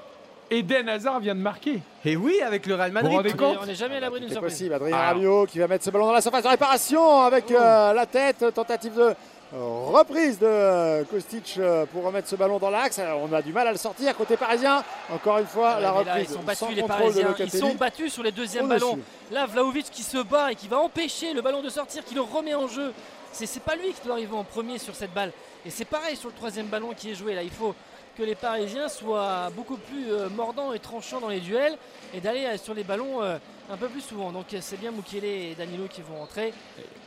Eden 0.49 0.89
Hazard 0.89 1.19
vient 1.19 1.35
de 1.35 1.41
marquer. 1.41 1.81
Et 2.05 2.15
oui, 2.17 2.41
avec 2.41 2.67
le 2.67 2.77
Real 2.77 2.93
Vous 2.93 3.09
vous 3.09 3.17
rendez 3.17 3.35
On 3.61 3.67
n'est 3.67 3.75
jamais 3.75 3.97
à 3.97 4.01
l'abri 4.01 4.21
d'une 4.21 4.29
C'est 4.29 4.35
surprise. 4.37 4.53
possible. 4.55 4.75
Adrien. 4.75 4.97
Rabiot 4.97 5.47
qui 5.47 5.59
va 5.59 5.67
mettre 5.67 5.85
ce 5.85 5.91
ballon 5.91 6.07
dans 6.07 6.13
la 6.13 6.21
surface 6.21 6.45
de 6.45 6.49
réparation 6.49 7.23
avec 7.23 7.51
euh, 7.51 7.93
la 7.93 8.07
tête. 8.07 8.45
Tentative 8.55 8.95
de 8.95 9.01
euh, 9.01 9.15
reprise 9.53 10.39
de 10.39 11.05
Kostic 11.05 11.57
euh, 11.59 11.87
pour 11.87 12.05
remettre 12.05 12.29
ce 12.29 12.37
ballon 12.37 12.59
dans 12.59 12.71
l'axe. 12.71 13.01
On 13.23 13.33
a 13.33 13.43
du 13.43 13.53
mal 13.53 13.69
à 13.69 13.73
le 13.73 13.79
sortir 13.79 14.17
côté 14.17 14.37
parisien. 14.37 14.83
Encore 15.13 15.39
une 15.39 15.47
fois, 15.47 15.77
Ouais, 15.77 15.83
la 15.83 15.93
mais 15.93 16.05
là, 16.05 16.13
reprise 16.15 16.29
ils 16.31 16.35
sont 16.35 16.41
sans 16.41 16.45
battus 16.45 16.77
les 16.77 16.83
Parisiens. 16.83 17.35
Ils 17.39 17.51
sont 17.51 17.75
battus 17.75 18.13
sur 18.13 18.23
les 18.23 18.33
deuxièmes 18.33 18.67
Au-dessus. 18.67 18.81
ballons. 18.81 18.99
Là, 19.31 19.47
Vlaovic 19.47 19.91
qui 19.91 20.03
se 20.03 20.19
bat 20.19 20.53
et 20.53 20.55
qui 20.55 20.69
va 20.69 20.79
empêcher 20.79 21.33
le 21.33 21.43
ballon 21.43 21.63
de 21.63 21.69
sortir, 21.69 22.05
qui 22.05 22.15
le 22.15 22.23
remet 22.23 22.55
en 22.55 22.67
jeu. 22.69 22.93
C'est 23.33 23.47
c'est 23.47 23.61
pas 23.61 23.77
lui 23.77 23.93
qui 23.93 24.01
doit 24.05 24.15
arriver 24.15 24.35
en 24.37 24.45
premier 24.45 24.79
sur 24.79 24.95
cette 24.95 25.13
balle. 25.13 25.33
Et 25.65 25.71
c'est 25.71 25.85
pareil 25.85 26.17
sur 26.17 26.29
le 26.29 26.35
troisième 26.35 26.67
ballon 26.67 26.91
qui 26.97 27.11
est 27.11 27.15
joué. 27.15 27.35
Là, 27.35 27.43
il 27.43 27.51
faut 27.51 27.75
que 28.17 28.23
les 28.23 28.35
Parisiens 28.35 28.89
soient 28.89 29.51
beaucoup 29.55 29.77
plus 29.77 30.11
euh, 30.11 30.29
mordants 30.31 30.73
et 30.73 30.79
tranchants 30.79 31.21
dans 31.21 31.29
les 31.29 31.41
duels 31.41 31.77
et 32.15 32.21
d'aller 32.21 32.47
euh, 32.47 32.57
sur 32.57 32.73
les 32.73 32.83
ballons 32.83 33.23
euh, 33.23 33.37
un 33.71 33.77
peu 33.77 33.89
plus 33.89 34.01
souvent. 34.01 34.33
Donc 34.33 34.53
euh, 34.55 34.59
c'est 34.61 34.79
bien 34.79 34.91
Mukiele 34.93 35.25
et 35.25 35.55
Danilo 35.57 35.85
qui 35.89 36.03
vont 36.03 36.23
entrer 36.23 36.53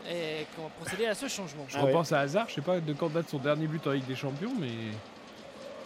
et 0.10 0.46
qui 0.54 0.62
vont 0.62 0.70
procéder 0.80 1.06
à 1.06 1.16
ce 1.16 1.28
changement. 1.28 1.66
Je 1.68 1.78
repense 1.78 2.12
à 2.12 2.20
Hazard, 2.22 2.48
je 2.50 2.56
sais 2.56 2.62
pas 2.62 2.80
de 2.80 2.94
quand 2.94 3.10
date 3.12 3.30
son 3.30 3.38
dernier 3.38 3.68
but 3.68 3.86
en 3.88 3.92
Ligue 3.92 4.06
des 4.08 4.16
Champions, 4.16 4.54
mais. 4.60 4.68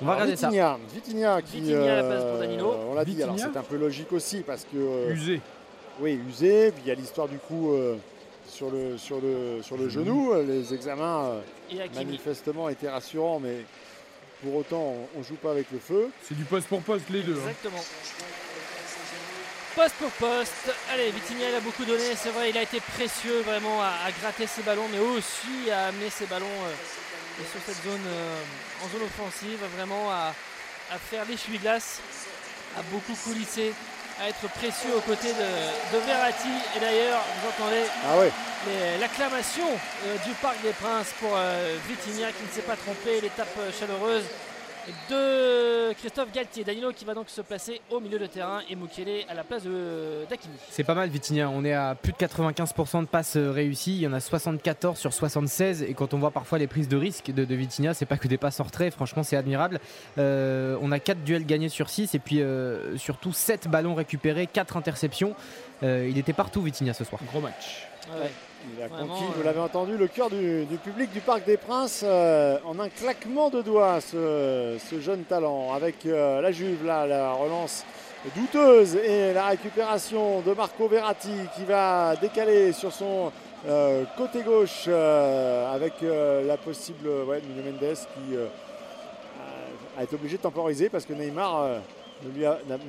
On 0.02 0.06
va 0.06 0.14
Alors, 0.14 0.24
regarder 0.24 0.36
ça. 0.36 0.48
Vitinha, 0.48 0.78
Vitinha 0.94 1.42
qui. 1.44 1.62
Vitinha 1.62 1.94
à 1.94 1.96
la 2.02 2.04
place 2.04 2.24
pour 2.24 2.32
euh, 2.34 2.40
Danilo. 2.40 2.74
On 2.90 2.94
l'a 2.96 3.06
dit, 3.06 3.22
alors 3.22 3.38
c'est 3.38 3.56
un 3.58 3.62
peu 3.64 3.78
logique 3.78 4.12
aussi 4.12 4.42
parce 4.42 4.64
que. 4.66 4.76
euh, 4.78 5.14
Usé. 5.14 5.40
Oui, 6.00 6.20
usé. 6.28 6.72
Puis 6.72 6.82
il 6.86 6.90
y 6.90 6.92
a 6.92 6.96
l'histoire 6.96 7.28
du 7.28 7.38
coup 7.38 7.72
euh, 7.74 7.96
sur 8.48 8.72
le, 8.72 8.98
sur 8.98 9.22
le, 9.22 9.62
sur 9.62 9.78
le 9.78 9.88
genou. 9.90 10.34
Les 10.48 10.74
examens 10.74 11.26
euh, 11.26 11.42
manifestement 11.94 12.68
étaient 12.70 12.90
rassurants, 12.90 13.40
mais 13.40 13.64
pour 14.42 14.56
autant, 14.56 14.96
on, 15.16 15.20
on 15.20 15.24
joue 15.24 15.36
pas 15.36 15.52
avec 15.52 15.68
le 15.72 15.78
feu. 15.78 16.10
C'est 16.24 16.36
du 16.36 16.44
poste 16.44 16.68
pour 16.68 16.82
poste 16.82 17.10
les 17.12 17.22
deux. 17.22 17.38
hein. 17.38 17.70
Poste 19.76 19.96
pour 19.96 20.12
poste. 20.12 20.72
Allez, 20.94 21.10
Vitinha, 21.10 21.50
il 21.50 21.56
a 21.56 21.60
beaucoup 21.60 21.84
donné. 21.86 22.16
C'est 22.16 22.30
vrai, 22.30 22.52
il 22.52 22.58
a 22.58 22.62
été 22.62 22.80
précieux 22.80 23.42
vraiment 23.42 23.82
à, 23.82 24.06
à 24.08 24.12
gratter 24.22 24.46
ses 24.46 24.62
ballons, 24.62 24.88
mais 24.92 25.00
aussi 25.00 25.72
à 25.72 25.88
amener 25.88 26.10
ses 26.12 26.26
ballons 26.28 26.46
euh, 26.46 27.44
sur 27.52 27.60
cette 27.66 27.84
zone, 27.84 28.06
euh, 28.08 28.86
en 28.86 28.90
zone 28.90 29.02
offensive, 29.04 29.60
vraiment 29.76 30.12
à, 30.12 30.34
à 30.94 30.98
faire 31.10 31.24
l'essuie-glace, 31.28 32.00
à 32.78 32.84
beaucoup 32.92 33.16
coulisser, 33.24 33.74
à 34.22 34.30
être 34.30 34.48
précieux 34.60 34.94
aux 34.96 35.02
côtés 35.02 35.34
de, 35.34 35.98
de 35.98 36.06
Verratti. 36.06 36.54
Et 36.78 36.80
d'ailleurs, 36.80 37.22
vous 37.42 37.50
entendez 37.50 37.84
Ah 38.08 38.20
ouais. 38.20 38.32
les- 38.68 39.00
l'acclamation 39.00 39.66
euh, 40.06 40.18
du 40.24 40.34
Parc 40.36 40.62
des 40.62 40.74
Princes 40.74 41.14
pour 41.20 41.32
euh, 41.36 41.76
Vitinha 41.90 42.28
qui 42.32 42.44
ne 42.48 42.52
s'est 42.54 42.62
pas 42.68 42.76
trompé, 42.76 43.22
l'étape 43.22 43.56
euh, 43.58 43.72
chaleureuse 43.80 44.24
de 45.10 45.73
Christophe 45.94 46.32
Galtier. 46.32 46.64
Danilo 46.64 46.92
qui 46.92 47.06
va 47.06 47.14
donc 47.14 47.30
se 47.30 47.42
placer 47.42 47.82
au 47.90 48.00
milieu 48.00 48.20
de 48.20 48.26
terrain 48.26 48.62
et 48.70 48.76
Mukiele 48.76 49.26
à 49.30 49.34
la 49.34 49.44
place 49.44 49.64
de- 49.64 50.26
d'Akimi. 50.30 50.54
C'est 50.70 50.84
pas 50.84 50.94
mal 50.94 51.10
Vitinha, 51.10 51.50
on 51.50 51.64
est 51.66 51.74
à 51.74 51.96
plus 51.96 52.12
de 52.14 52.18
95% 52.18 53.02
de 53.02 53.08
passes 53.08 53.36
euh, 53.38 53.52
réussies, 53.52 53.96
il 53.96 54.02
y 54.02 54.08
en 54.08 54.14
a 54.14 54.20
74 54.20 54.98
sur 54.98 55.14
76 55.14 55.84
et 55.84 55.94
quand 55.94 56.14
on 56.14 56.20
voit 56.20 56.32
parfois 56.32 56.58
les 56.58 56.68
prises 56.68 56.88
de 56.88 56.98
risque 56.98 57.32
de, 57.32 57.46
de 57.46 57.56
Vitinha, 57.56 57.94
c'est 57.94 58.06
pas 58.06 58.18
que 58.18 58.28
des 58.28 58.38
passes 58.38 58.60
en 58.60 58.64
retrait, 58.64 58.92
franchement 58.92 59.24
c'est 59.24 59.36
admirable. 59.38 59.80
Euh, 60.18 60.78
on 60.82 60.92
a 60.92 61.00
4 61.00 61.24
duels 61.24 61.46
gagnés 61.46 61.70
sur 61.70 61.90
6 61.90 62.16
et 62.16 62.20
puis 62.20 62.42
euh, 62.42 62.98
surtout 62.98 63.34
7 63.34 63.68
ballons 63.68 63.96
récupérés, 63.96 64.48
4 64.48 64.78
interceptions. 64.78 65.36
Euh, 65.84 66.08
il 66.10 66.18
était 66.18 66.34
partout 66.34 66.62
Vitinha 66.62 66.94
ce 66.94 67.04
soir. 67.04 67.22
Gros 67.32 67.42
match. 67.42 67.88
Ouais. 68.10 68.32
Il 68.78 68.82
a 68.84 68.88
Vraiment, 68.88 69.14
conquis, 69.14 69.24
euh, 69.24 69.34
vous 69.38 69.44
l'avez 69.44 69.60
entendu, 69.60 69.98
le 69.98 70.08
cœur 70.08 70.30
du, 70.30 70.66
du 70.66 70.78
public 70.78 71.12
du 71.12 71.20
Parc 71.20 71.46
des 71.46 71.58
Princes 71.58 72.02
euh, 72.04 72.58
en 72.66 72.80
un 72.80 72.90
claquement 72.90 73.50
de 73.50 73.62
doigts, 73.62 74.00
ce, 74.02 74.78
ce 74.90 75.00
jeune 75.02 75.24
talent. 75.24 75.74
Avec 75.74 76.06
euh, 76.06 76.40
la 76.42 76.52
Juve, 76.52 76.86
là, 76.86 77.06
la 77.06 77.34
relance 77.34 77.84
douteuse 78.36 78.96
et 78.96 79.34
la 79.34 79.48
récupération 79.48 80.40
de 80.42 80.54
Marco 80.54 80.88
Verratti 80.88 81.34
qui 81.58 81.66
va 81.66 82.16
décaler 82.16 82.72
sur 82.72 82.94
son 82.94 83.34
euh, 83.68 84.04
côté 84.18 84.44
gauche 84.44 84.86
euh, 84.88 85.74
avec 85.76 85.94
euh, 86.04 86.46
la 86.48 86.56
possible 86.56 87.08
ouais, 87.28 87.42
Nuno 87.42 87.70
Mendes 87.70 87.96
qui 87.96 88.36
euh, 88.36 88.48
a- 89.98 90.04
été 90.04 90.16
obligé 90.16 90.38
de 90.38 90.42
temporiser 90.42 90.88
parce 90.88 91.06
que 91.06 91.12
Neymar 91.14 91.64
euh, 91.64 91.80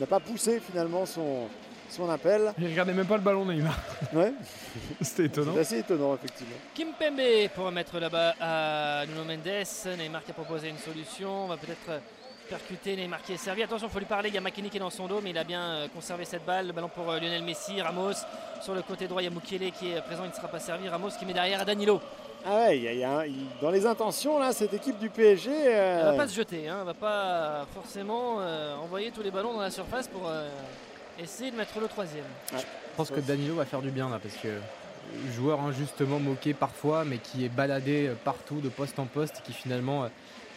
n'a 0.00 0.06
pas 0.06 0.20
poussé 0.20 0.60
finalement 0.60 1.04
son, 1.04 1.48
son 1.94 2.10
appel. 2.10 2.52
Il 2.58 2.66
regardait 2.68 2.92
même 2.92 3.06
pas 3.06 3.16
le 3.16 3.22
ballon 3.22 3.44
Neymar. 3.44 3.76
Ouais, 4.12 4.32
C'était 5.00 5.26
étonnant. 5.26 5.52
c'est 5.54 5.60
assez 5.60 5.78
étonnant 5.78 6.14
effectivement. 6.14 6.56
Kimpembe 6.74 7.48
pour 7.54 7.64
remettre 7.66 7.98
là-bas 7.98 8.34
à 8.40 9.04
Nuno 9.06 9.24
Mendes. 9.24 9.96
Neymar 9.98 10.24
qui 10.24 10.30
a 10.30 10.34
proposé 10.34 10.68
une 10.68 10.78
solution. 10.78 11.44
On 11.44 11.48
va 11.48 11.56
peut-être 11.56 12.00
percuter 12.48 12.96
Neymar 12.96 13.22
qui 13.22 13.32
est 13.32 13.36
servi. 13.38 13.62
Attention, 13.62 13.86
il 13.88 13.92
faut 13.92 13.98
lui 13.98 14.04
parler. 14.06 14.28
Il 14.28 14.34
y 14.34 14.38
a 14.38 14.40
Makini 14.40 14.68
qui 14.70 14.76
est 14.76 14.80
dans 14.80 14.90
son 14.90 15.06
dos, 15.06 15.20
mais 15.22 15.30
il 15.30 15.38
a 15.38 15.44
bien 15.44 15.62
euh, 15.62 15.88
conservé 15.88 16.24
cette 16.24 16.44
balle. 16.44 16.66
Le 16.66 16.72
ballon 16.72 16.90
pour 16.94 17.10
euh, 17.10 17.18
Lionel 17.18 17.42
Messi. 17.42 17.80
Ramos 17.80 18.12
sur 18.60 18.74
le 18.74 18.82
côté 18.82 19.06
droit. 19.08 19.22
Il 19.22 19.26
y 19.26 19.28
a 19.28 19.30
Mukiele 19.30 19.70
qui 19.72 19.92
est 19.92 20.00
présent. 20.02 20.24
Il 20.24 20.30
ne 20.30 20.34
sera 20.34 20.48
pas 20.48 20.58
servi. 20.60 20.88
Ramos 20.88 21.10
qui 21.18 21.24
met 21.24 21.32
derrière 21.32 21.60
à 21.60 21.64
Danilo. 21.64 22.00
Ah 22.46 22.66
ouais, 22.66 22.76
il 22.76 22.84
y 22.84 22.88
a- 22.88 22.92
y 22.92 23.04
a 23.04 23.10
un- 23.20 23.24
il- 23.24 23.46
dans 23.62 23.70
les 23.70 23.86
intentions, 23.86 24.38
là, 24.38 24.52
cette 24.52 24.74
équipe 24.74 24.98
du 24.98 25.08
PSG. 25.08 25.50
euh, 25.50 26.00
Elle 26.00 26.16
va 26.16 26.24
pas 26.24 26.28
se 26.28 26.34
jeter. 26.34 26.68
Hein. 26.68 26.76
Elle 26.80 26.86
va 26.86 26.92
pas 26.92 27.64
forcément 27.72 28.36
euh, 28.40 28.76
envoyer 28.76 29.10
tous 29.10 29.22
les 29.22 29.30
ballons 29.30 29.54
dans 29.54 29.62
la 29.62 29.70
surface 29.70 30.08
pour 30.08 30.28
euh, 30.28 30.50
essayer 31.18 31.50
de 31.50 31.56
mettre 31.56 31.78
le 31.80 31.88
troisième. 31.88 32.24
Je 32.52 32.58
pense 32.96 33.10
que 33.10 33.20
Danilo 33.20 33.54
va 33.54 33.64
faire 33.64 33.82
du 33.82 33.90
bien 33.90 34.08
là 34.08 34.18
parce 34.22 34.36
que 34.36 34.48
joueur 35.34 35.60
injustement 35.60 36.18
moqué 36.18 36.54
parfois 36.54 37.04
mais 37.04 37.18
qui 37.18 37.44
est 37.44 37.48
baladé 37.48 38.08
euh, 38.08 38.14
partout 38.24 38.60
de 38.60 38.68
poste 38.68 38.98
en 38.98 39.06
poste 39.06 39.42
qui 39.44 39.52
finalement 39.52 40.04
euh, 40.04 40.08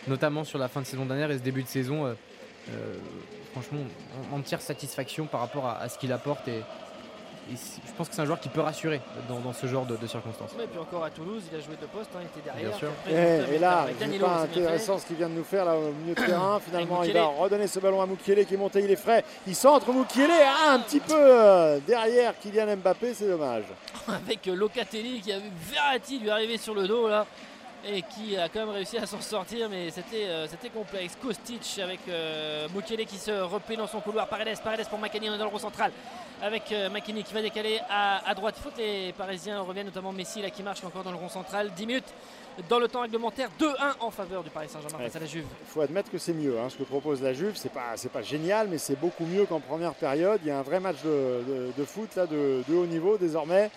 notamment 0.08 0.44
sur 0.44 0.58
la 0.60 0.68
fin 0.68 0.82
de 0.82 0.86
saison 0.86 1.06
dernière 1.06 1.30
et 1.32 1.38
ce 1.38 1.44
début 1.44 1.64
de 1.64 1.68
saison 1.68 2.06
euh, 2.06 2.14
franchement 3.52 3.80
en- 4.32 4.38
entière 4.38 4.62
satisfaction 4.62 5.26
par 5.26 5.42
rapport 5.42 5.66
à, 5.66 5.80
à 5.80 5.90
ce 5.90 5.98
qu'il 5.98 6.12
apporte 6.12 6.48
et, 6.48 6.62
et 7.52 7.56
je 7.56 7.92
pense 7.98 8.10
que 8.10 8.16
c'est 8.16 8.22
un 8.22 8.26
joueur 8.26 8.40
qui 8.40 8.50
peut 8.50 8.62
rassurer 8.62 9.02
dans, 9.30 9.40
dans 9.40 9.54
ce 9.54 9.68
genre 9.68 9.86
de, 9.86 9.96
de 9.96 10.08
circonstances. 10.08 10.52
Et 10.62 10.68
puis 10.68 10.80
encore 10.80 11.04
à 11.04 11.10
Toulouse, 11.10 11.44
il 11.52 11.58
a 11.58 11.62
joué 11.62 11.76
deux 11.80 11.88
postes. 11.88 12.10
hein. 12.16 12.20
Il 12.22 12.40
était 12.40 12.50
derrière. 12.50 12.70
Bien 12.70 12.78
sûr. 12.78 12.90
Après, 13.06 13.12
Et, 13.14 13.44
il 13.50 13.54
et 13.56 13.60
là, 13.60 13.88
c'est 14.00 14.20
pas 14.20 14.42
intéressant 14.42 14.98
ce 15.00 15.06
qu'il 15.06 15.16
vient 15.16 15.30
de 15.30 15.34
nous 15.36 15.44
faire 15.44 15.66
là 15.66 15.76
au 15.76 15.92
milieu 15.94 16.14
de 16.16 16.22
terrain. 16.26 16.60
Finalement, 16.66 17.04
il 17.04 17.14
va 17.14 17.26
redonner 17.26 17.68
ce 17.68 17.80
ballon 17.80 18.02
à 18.02 18.06
Moukielé 18.06 18.46
qui 18.46 18.54
est 18.54 18.58
monté, 18.58 18.80
il 18.82 18.92
est 18.92 18.96
frais. 18.96 19.24
Il 19.48 19.56
centre 19.56 19.92
Moukielé 19.92 20.34
ah, 20.46 20.74
un 20.74 20.80
petit 20.80 21.00
peu 21.00 21.14
euh, 21.16 21.80
derrière 21.86 22.34
Kylian 22.40 22.78
Mbappé, 22.78 23.14
c'est 23.14 23.28
dommage. 23.28 23.64
avec 24.08 24.48
euh, 24.48 24.56
Locatelli 24.56 25.22
qui 25.22 25.32
a 25.32 25.40
vu 25.40 25.50
Verratti 25.72 26.20
lui 26.20 26.30
arriver 26.30 26.58
sur 26.58 26.74
le 26.74 26.88
dos 26.88 27.08
là 27.08 27.26
et 27.88 28.02
qui 28.02 28.36
a 28.38 28.50
quand 28.50 28.60
même 28.60 28.70
réussi 28.76 28.98
à 28.98 29.06
s'en 29.06 29.22
sortir 29.22 29.70
mais 29.70 29.90
c'était 29.92 30.26
euh, 30.26 30.48
c'était 30.48 30.70
complexe. 30.70 31.18
Kostic 31.22 31.80
avec 31.82 32.00
euh, 32.10 32.68
Mukiele 32.76 33.06
qui 33.06 33.18
se 33.18 33.32
replie 33.32 33.78
dans 33.78 33.88
son 33.88 34.00
couloir. 34.02 34.28
Paredes, 34.28 34.60
Paredes 34.64 34.88
pour 34.90 35.00
Makini, 35.00 35.30
on 35.30 35.34
est 35.36 35.38
dans 35.38 35.46
le 35.46 35.50
rond 35.52 35.60
central 35.60 35.92
avec 36.42 36.72
euh, 36.72 36.90
Makini 36.90 37.24
qui 37.24 37.34
va 37.34 37.42
décaler 37.42 37.80
à, 37.90 38.28
à 38.30 38.36
droite. 38.36 38.56
Il 38.58 38.64
faut 38.64 38.70
que 38.70 38.78
les 38.78 39.14
Parisiens 39.14 39.62
reviennent, 39.62 39.88
notamment 39.88 40.12
Messi 40.12 40.42
là 40.42 40.50
qui 40.50 40.62
marche 40.64 40.84
encore 40.84 41.04
dans 41.04 41.12
le 41.12 41.18
rond 41.18 41.30
central. 41.30 41.72
10 41.76 41.86
minutes 41.88 42.14
dans 42.70 42.80
le 42.80 42.88
temps 42.88 43.02
réglementaire, 43.02 43.50
2-1 43.60 43.74
en 44.00 44.10
faveur 44.12 44.44
du 44.44 44.50
Paris 44.50 44.68
Saint-Germain 44.68 44.98
Ouais. 44.98 45.06
face 45.06 45.16
à 45.16 45.20
la 45.20 45.26
Juve. 45.28 45.46
Il 45.62 45.68
faut 45.68 45.82
admettre 45.82 46.10
que 46.12 46.18
c'est 46.18 46.34
mieux. 46.34 46.60
hein, 46.60 46.70
Ce 46.70 46.76
que 46.76 46.84
propose 46.84 47.22
la 47.22 47.32
Juve, 47.34 47.54
c'est 47.56 47.72
pas, 47.72 47.94
c'est 47.98 48.12
pas 48.12 48.24
génial, 48.24 48.68
mais 48.68 48.80
c'est 48.80 49.00
beaucoup 49.00 49.26
mieux 49.26 49.46
qu'en 49.46 49.60
première 49.60 49.94
période. 49.94 50.40
Il 50.44 50.48
y 50.48 50.52
a 50.52 50.58
un 50.58 50.64
vrai 50.64 50.80
match 50.80 50.98
de, 51.04 51.44
de- 51.48 51.72
de 51.78 51.86
foot 51.86 52.16
là, 52.16 52.26
de, 52.26 52.64
de 52.68 52.76
haut 52.76 52.88
niveau 52.88 53.18
désormais. 53.18 53.70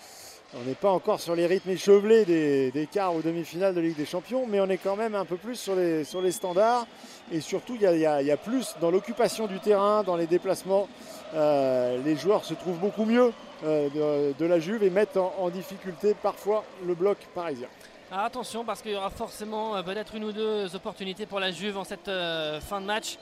On 0.53 0.63
n'est 0.65 0.75
pas 0.75 0.91
encore 0.91 1.21
sur 1.21 1.33
les 1.33 1.45
rythmes 1.45 1.69
échevelés 1.69 2.25
des, 2.25 2.89
quarts 2.91 3.15
ou 3.15 3.21
demi-finales 3.21 3.73
de 3.73 3.79
Ligue 3.79 3.95
des 3.95 4.05
Champions, 4.05 4.45
mais 4.45 4.59
on 4.59 4.67
est 4.67 4.77
quand 4.77 4.97
même 4.97 5.15
un 5.15 5.23
peu 5.23 5.37
plus 5.37 5.55
sur 5.55 5.75
les, 5.75 6.31
standards. 6.31 6.87
Et 7.31 7.39
surtout, 7.39 7.75
il 7.75 7.81
y 7.81 8.05
a, 8.05 8.37
plus 8.37 8.75
dans 8.81 8.91
l'occupation 8.91 9.47
du 9.47 9.61
terrain, 9.61 10.03
dans 10.03 10.17
les 10.17 10.27
déplacements. 10.27 10.89
Euh, 11.33 11.97
les 12.03 12.17
joueurs 12.17 12.43
se 12.43 12.53
trouvent 12.53 12.79
beaucoup 12.79 13.05
mieux 13.05 13.31
euh, 13.63 14.33
de, 14.37 14.45
la 14.45 14.59
Juve 14.59 14.83
et 14.83 14.89
mettent 14.89 15.15
en, 15.15 15.49
difficulté 15.49 16.13
parfois 16.21 16.65
le 16.85 16.95
bloc 16.95 17.17
parisien. 17.33 17.69
Alors 18.11 18.25
attention 18.25 18.65
parce 18.65 18.81
qu'il 18.81 18.91
y 18.91 18.95
aura 18.97 19.09
forcément 19.09 19.77
euh, 19.77 19.83
peut-être 19.83 20.15
une 20.15 20.25
ou 20.25 20.31
deux 20.33 20.75
opportunités 20.75 21.25
pour 21.25 21.39
la 21.39 21.51
Juve 21.51 21.77
en 21.77 21.85
cette 21.85 22.11
fin 22.61 22.81
de 22.81 22.85
match 22.85 23.17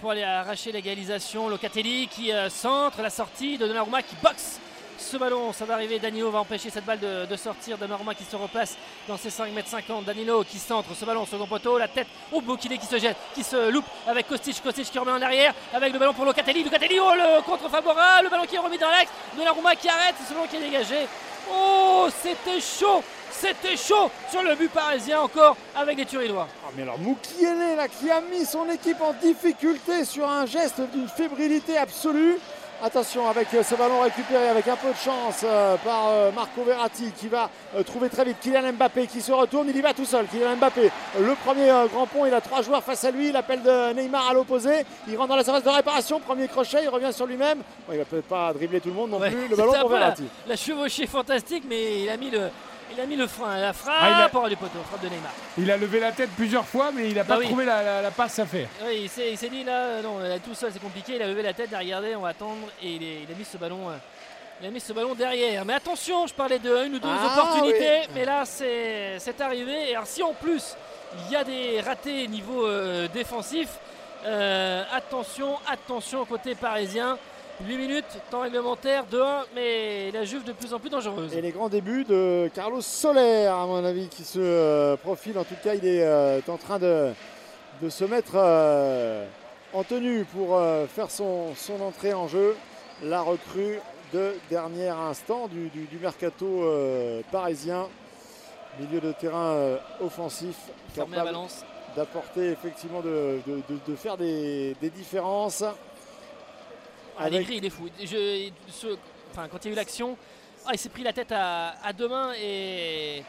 pour 0.00 0.12
aller 0.12 0.22
arracher 0.22 0.72
l'égalisation. 0.72 1.50
Locatelli 1.50 2.08
qui 2.08 2.30
centre 2.48 3.02
la 3.02 3.10
sortie 3.10 3.58
de 3.58 3.66
Donnarumma 3.66 4.00
qui 4.00 4.16
boxe 4.22 4.58
ce 5.02 5.16
ballon. 5.16 5.52
Ça 5.52 5.64
va 5.64 5.74
arriver. 5.74 5.98
Danilo 5.98 6.30
va 6.30 6.40
empêcher 6.40 6.70
cette 6.70 6.84
balle 6.84 7.00
de, 7.00 7.26
de 7.26 7.36
sortir. 7.36 7.76
Qui 8.16 8.24
se 8.24 8.36
replace 8.36 8.76
dans 9.08 9.16
ses 9.16 9.30
5 9.30 9.52
mètres 9.52 9.68
50. 9.68 10.04
Danilo 10.04 10.44
qui 10.44 10.58
centre 10.58 10.94
ce 10.94 11.04
ballon 11.04 11.26
second 11.26 11.46
poteau. 11.46 11.78
La 11.78 11.88
tête 11.88 12.06
au 12.32 12.40
Bokile 12.40 12.78
qui 12.78 12.86
se 12.86 12.98
jette, 12.98 13.16
qui 13.34 13.42
se 13.42 13.70
loupe 13.70 13.84
avec 14.06 14.28
Kostic. 14.28 14.62
Kostic 14.62 14.90
qui 14.90 14.98
remet 14.98 15.12
en 15.12 15.22
arrière 15.22 15.54
avec 15.72 15.92
le 15.92 15.98
ballon 15.98 16.14
pour 16.14 16.24
Locatelli. 16.24 16.64
Locatelli, 16.64 16.98
oh 17.00 17.12
le 17.14 17.42
contre 17.42 17.68
favorable. 17.68 18.24
Le 18.24 18.30
ballon 18.30 18.44
qui 18.44 18.56
est 18.56 18.58
remis 18.58 18.78
dans 18.78 18.90
l'axe. 18.90 19.10
Donnarumma 19.36 19.76
qui 19.76 19.88
arrête. 19.88 20.14
C'est 20.18 20.28
ce 20.28 20.34
ballon 20.34 20.46
qui 20.46 20.56
est 20.56 20.60
dégagé. 20.60 21.06
Oh, 21.50 22.08
c'était 22.22 22.60
chaud. 22.60 23.02
C'était 23.30 23.76
chaud 23.76 24.10
sur 24.30 24.42
le 24.42 24.54
but 24.54 24.70
parisien 24.70 25.20
encore 25.20 25.56
avec 25.74 25.98
les 25.98 26.04
Turinois. 26.06 26.46
Ah, 26.64 26.68
mais 26.76 26.82
alors 26.82 26.98
Moukielé 26.98 27.76
là 27.76 27.88
qui 27.88 28.10
a 28.10 28.20
mis 28.20 28.44
son 28.44 28.68
équipe 28.68 29.00
en 29.00 29.14
difficulté 29.14 30.04
sur 30.04 30.28
un 30.28 30.46
geste 30.46 30.80
d'une 30.92 31.08
fébrilité 31.08 31.78
absolue. 31.78 32.38
Attention 32.84 33.28
avec 33.28 33.46
euh, 33.54 33.62
ce 33.62 33.76
ballon 33.76 34.00
récupéré 34.00 34.48
avec 34.48 34.66
un 34.66 34.74
peu 34.74 34.88
de 34.88 34.96
chance 34.96 35.42
euh, 35.44 35.76
par 35.84 36.08
euh, 36.08 36.32
Marco 36.32 36.64
Verratti 36.64 37.12
qui 37.16 37.28
va 37.28 37.48
trouver 37.86 38.08
très 38.08 38.24
vite 38.24 38.38
Kylian 38.40 38.72
Mbappé 38.72 39.06
qui 39.06 39.20
se 39.20 39.30
retourne, 39.30 39.68
il 39.68 39.76
y 39.76 39.80
va 39.80 39.94
tout 39.94 40.04
seul. 40.04 40.26
Kylian 40.26 40.56
Mbappé, 40.56 40.90
le 41.20 41.34
premier 41.36 41.68
grand 41.92 42.08
pont, 42.08 42.26
il 42.26 42.34
a 42.34 42.40
trois 42.40 42.60
joueurs 42.60 42.82
face 42.82 43.04
à 43.04 43.12
lui, 43.12 43.28
il 43.28 43.36
appelle 43.36 43.62
de 43.62 43.92
Neymar 43.92 44.30
à 44.30 44.34
l'opposé, 44.34 44.84
il 45.06 45.16
rentre 45.16 45.28
dans 45.28 45.36
la 45.36 45.44
surface 45.44 45.62
de 45.62 45.68
réparation, 45.68 46.18
premier 46.18 46.48
crochet, 46.48 46.78
il 46.82 46.88
revient 46.88 47.12
sur 47.12 47.26
lui-même. 47.26 47.58
Bon, 47.86 47.92
il 47.92 47.98
va 47.98 48.04
peut-être 48.04 48.26
pas 48.26 48.52
dribbler 48.52 48.80
tout 48.80 48.88
le 48.88 48.94
monde 48.94 49.10
non 49.10 49.20
Ouais, 49.20 49.30
plus, 49.30 49.46
le 49.46 49.54
ballon 49.54 49.72
pour 49.74 49.88
peu 49.88 49.94
la, 49.94 50.00
Verratti. 50.00 50.24
la 50.48 50.56
chevauchée 50.56 51.06
fantastique, 51.06 51.62
mais 51.68 52.02
il 52.02 52.10
a 52.10 52.16
mis 52.16 52.30
le, 52.30 52.50
il 52.94 53.00
a 53.00 53.06
mis 53.06 53.16
le 53.16 53.26
frein, 53.26 53.58
la 53.58 53.72
frappe 53.72 53.94
Ah, 54.00 54.08
il 54.30 54.36
a- 54.36 54.48
du 54.48 54.56
poteau, 54.56 54.78
frappe 54.88 55.02
de 55.02 55.08
Neymar. 55.08 55.30
Il 55.58 55.70
a 55.70 55.76
levé 55.76 56.00
la 56.00 56.12
tête 56.12 56.30
plusieurs 56.36 56.66
fois, 56.66 56.90
mais 56.92 57.08
il 57.08 57.14
n'a 57.14 57.24
Bah 57.24 57.34
pas 57.34 57.40
oui. 57.40 57.46
trouvé 57.46 57.64
la, 57.64 57.82
la- 57.82 58.02
la 58.02 58.10
passe 58.10 58.38
à 58.38 58.46
faire. 58.46 58.68
Oui, 58.84 59.00
il 59.04 59.08
s'est 59.08 59.30
il 59.32 59.38
s'est 59.38 59.48
dit 59.48 59.64
là, 59.64 59.72
euh, 59.84 60.02
non, 60.02 60.18
tout 60.44 60.54
seul 60.54 60.70
c'est 60.72 60.80
compliqué. 60.82 61.16
Il 61.16 61.22
a 61.22 61.26
levé 61.28 61.42
la 61.42 61.52
tête, 61.52 61.68
il 61.70 61.74
a 61.74 61.78
regardé, 61.78 62.14
on 62.16 62.20
va 62.22 62.28
attendre 62.30 62.68
et 62.82 62.88
il, 62.88 63.02
est- 63.02 63.22
il 63.28 63.32
a 63.32 63.36
mis 63.36 63.44
ce 63.44 63.56
ballon. 63.56 63.90
euh, 63.90 63.94
il 64.60 64.66
a 64.68 64.70
mis 64.70 64.80
ce 64.80 64.92
ballon 64.92 65.14
derrière. 65.14 65.64
Mais 65.64 65.74
attention, 65.74 66.26
je 66.26 66.34
parlais 66.34 66.58
de 66.60 66.70
une 66.86 66.94
ou 66.94 66.98
deux 67.00 67.08
Ah, 67.08 67.26
opportunités, 67.36 68.00
oui. 68.02 68.08
mais 68.14 68.24
là 68.24 68.44
c'est 68.44 69.18
c'est 69.18 69.40
arrivé. 69.40 69.90
Et 69.90 69.94
alors 69.94 70.06
si 70.06 70.22
en 70.22 70.34
plus 70.34 70.76
il 71.26 71.32
y 71.32 71.36
a 71.36 71.44
des 71.44 71.80
ratés 71.80 72.26
niveau 72.28 72.66
euh, 72.66 73.08
défensif, 73.08 73.68
Euh, 74.24 74.84
attention, 74.94 75.56
attention 75.68 76.24
côté 76.24 76.54
parisien. 76.54 77.18
8 77.66 77.76
minutes, 77.78 78.04
temps 78.30 78.40
réglementaire 78.40 79.04
2-1, 79.10 79.44
mais 79.54 80.10
la 80.10 80.24
Juve 80.24 80.42
de 80.44 80.52
plus 80.52 80.74
en 80.74 80.80
plus 80.80 80.90
dangereuse. 80.90 81.32
Et 81.34 81.40
les 81.40 81.52
grands 81.52 81.68
débuts 81.68 82.04
de 82.04 82.50
Carlos 82.54 82.80
Soler, 82.80 83.46
à 83.46 83.64
mon 83.66 83.84
avis, 83.84 84.08
qui 84.08 84.24
se 84.24 84.38
euh, 84.40 84.96
profile. 84.96 85.38
En 85.38 85.44
tout 85.44 85.54
cas, 85.62 85.74
il 85.74 85.86
est 85.86 86.02
euh, 86.02 86.40
en 86.48 86.56
train 86.56 86.78
de, 86.80 87.12
de 87.80 87.88
se 87.88 88.04
mettre 88.04 88.32
euh, 88.34 89.24
en 89.72 89.84
tenue 89.84 90.24
pour 90.24 90.60
faire 90.94 91.10
son, 91.10 91.54
son 91.54 91.80
entrée 91.80 92.12
en 92.14 92.26
jeu. 92.26 92.56
La 93.04 93.20
recrue 93.22 93.78
de 94.12 94.34
dernier 94.50 94.88
instant 94.88 95.46
du, 95.48 95.68
du- 95.68 95.86
du 95.86 95.98
mercato 95.98 96.64
parisien. 97.30 97.86
Milieu 98.80 99.00
de 99.00 99.12
terrain 99.12 99.76
offensif, 100.00 100.56
Formé 100.94 101.16
à 101.16 101.20
capable 101.20 101.34
Valence. 101.36 101.64
d'apporter 101.94 102.50
effectivement, 102.50 103.00
de, 103.02 103.38
de- 103.46 103.56
de- 103.68 103.78
de 103.86 103.94
faire 103.96 104.16
des, 104.16 104.74
des 104.80 104.90
différences. 104.90 105.62
Avec- 107.18 107.34
Allegri, 107.34 107.56
il 107.56 107.64
est 107.64 107.70
fou. 107.70 107.88
Je- 108.00 108.50
ce- 108.70 108.96
enfin, 109.30 109.48
quand 109.50 109.58
il 109.64 109.68
y 109.68 109.70
a 109.70 109.72
eu 109.72 109.76
l'action, 109.76 110.16
ah, 110.66 110.70
il 110.72 110.78
s'est 110.78 110.88
pris 110.88 111.02
la 111.02 111.12
tête 111.12 111.32
à, 111.32 111.74
à 111.84 111.92
deux 111.92 112.08
mains 112.08 112.32
et, 112.40 113.22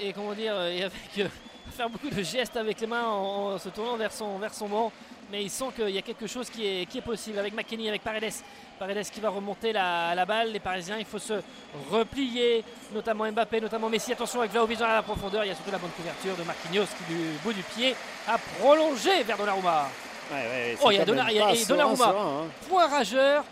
et 0.00 0.12
comment 0.12 0.32
dire, 0.34 0.54
et 0.62 0.82
avec 0.84 0.92
euh, 1.18 1.28
faire 1.76 1.90
beaucoup 1.90 2.08
de 2.10 2.22
gestes 2.22 2.56
avec 2.56 2.80
les 2.80 2.86
mains 2.86 3.06
en, 3.06 3.52
en 3.54 3.58
se 3.58 3.68
tournant 3.68 3.96
vers 3.96 4.12
son, 4.12 4.38
vers 4.38 4.54
son 4.54 4.68
banc. 4.68 4.92
Mais 5.30 5.44
il 5.44 5.50
sent 5.50 5.66
qu'il 5.76 5.90
y 5.90 5.98
a 5.98 6.02
quelque 6.02 6.26
chose 6.26 6.50
qui 6.50 6.66
est, 6.66 6.86
qui 6.86 6.98
est 6.98 7.02
possible 7.02 7.38
avec 7.38 7.54
McKenny, 7.54 7.88
avec 7.88 8.02
Paredes. 8.02 8.32
Paredes 8.80 9.04
qui 9.10 9.20
va 9.20 9.28
remonter 9.28 9.72
la, 9.72 10.12
la 10.16 10.26
balle. 10.26 10.50
Les 10.50 10.58
Parisiens, 10.58 10.96
il 10.98 11.04
faut 11.04 11.20
se 11.20 11.34
replier, 11.88 12.64
notamment 12.92 13.30
Mbappé, 13.30 13.60
notamment 13.60 13.88
Messi. 13.88 14.12
Attention 14.12 14.40
avec 14.40 14.50
Vlaovic 14.50 14.78
dans 14.80 14.88
la 14.88 15.02
profondeur. 15.02 15.44
Il 15.44 15.48
y 15.48 15.50
a 15.52 15.54
surtout 15.54 15.70
la 15.70 15.78
bonne 15.78 15.90
couverture 15.92 16.34
de 16.34 16.42
Marquinhos 16.42 16.86
qui, 16.86 17.14
du 17.14 17.20
bout 17.44 17.52
du 17.52 17.62
pied, 17.62 17.94
a 18.26 18.38
prolongé 18.38 19.22
vers 19.22 19.36
Donnarumma. 19.36 19.88
Ouais, 20.30 20.36
ouais, 20.36 20.76
Oh, 20.82 20.90
il 20.90 20.96
y 20.96 21.00
a 21.00 21.04
Donna- 21.04 21.30
y 21.32 21.36
et 21.60 21.64
Donnarumma. 21.66 21.96
serein, 21.96 22.42
hein. 22.44 22.46
Point 22.68 22.86
rageur 22.86 23.44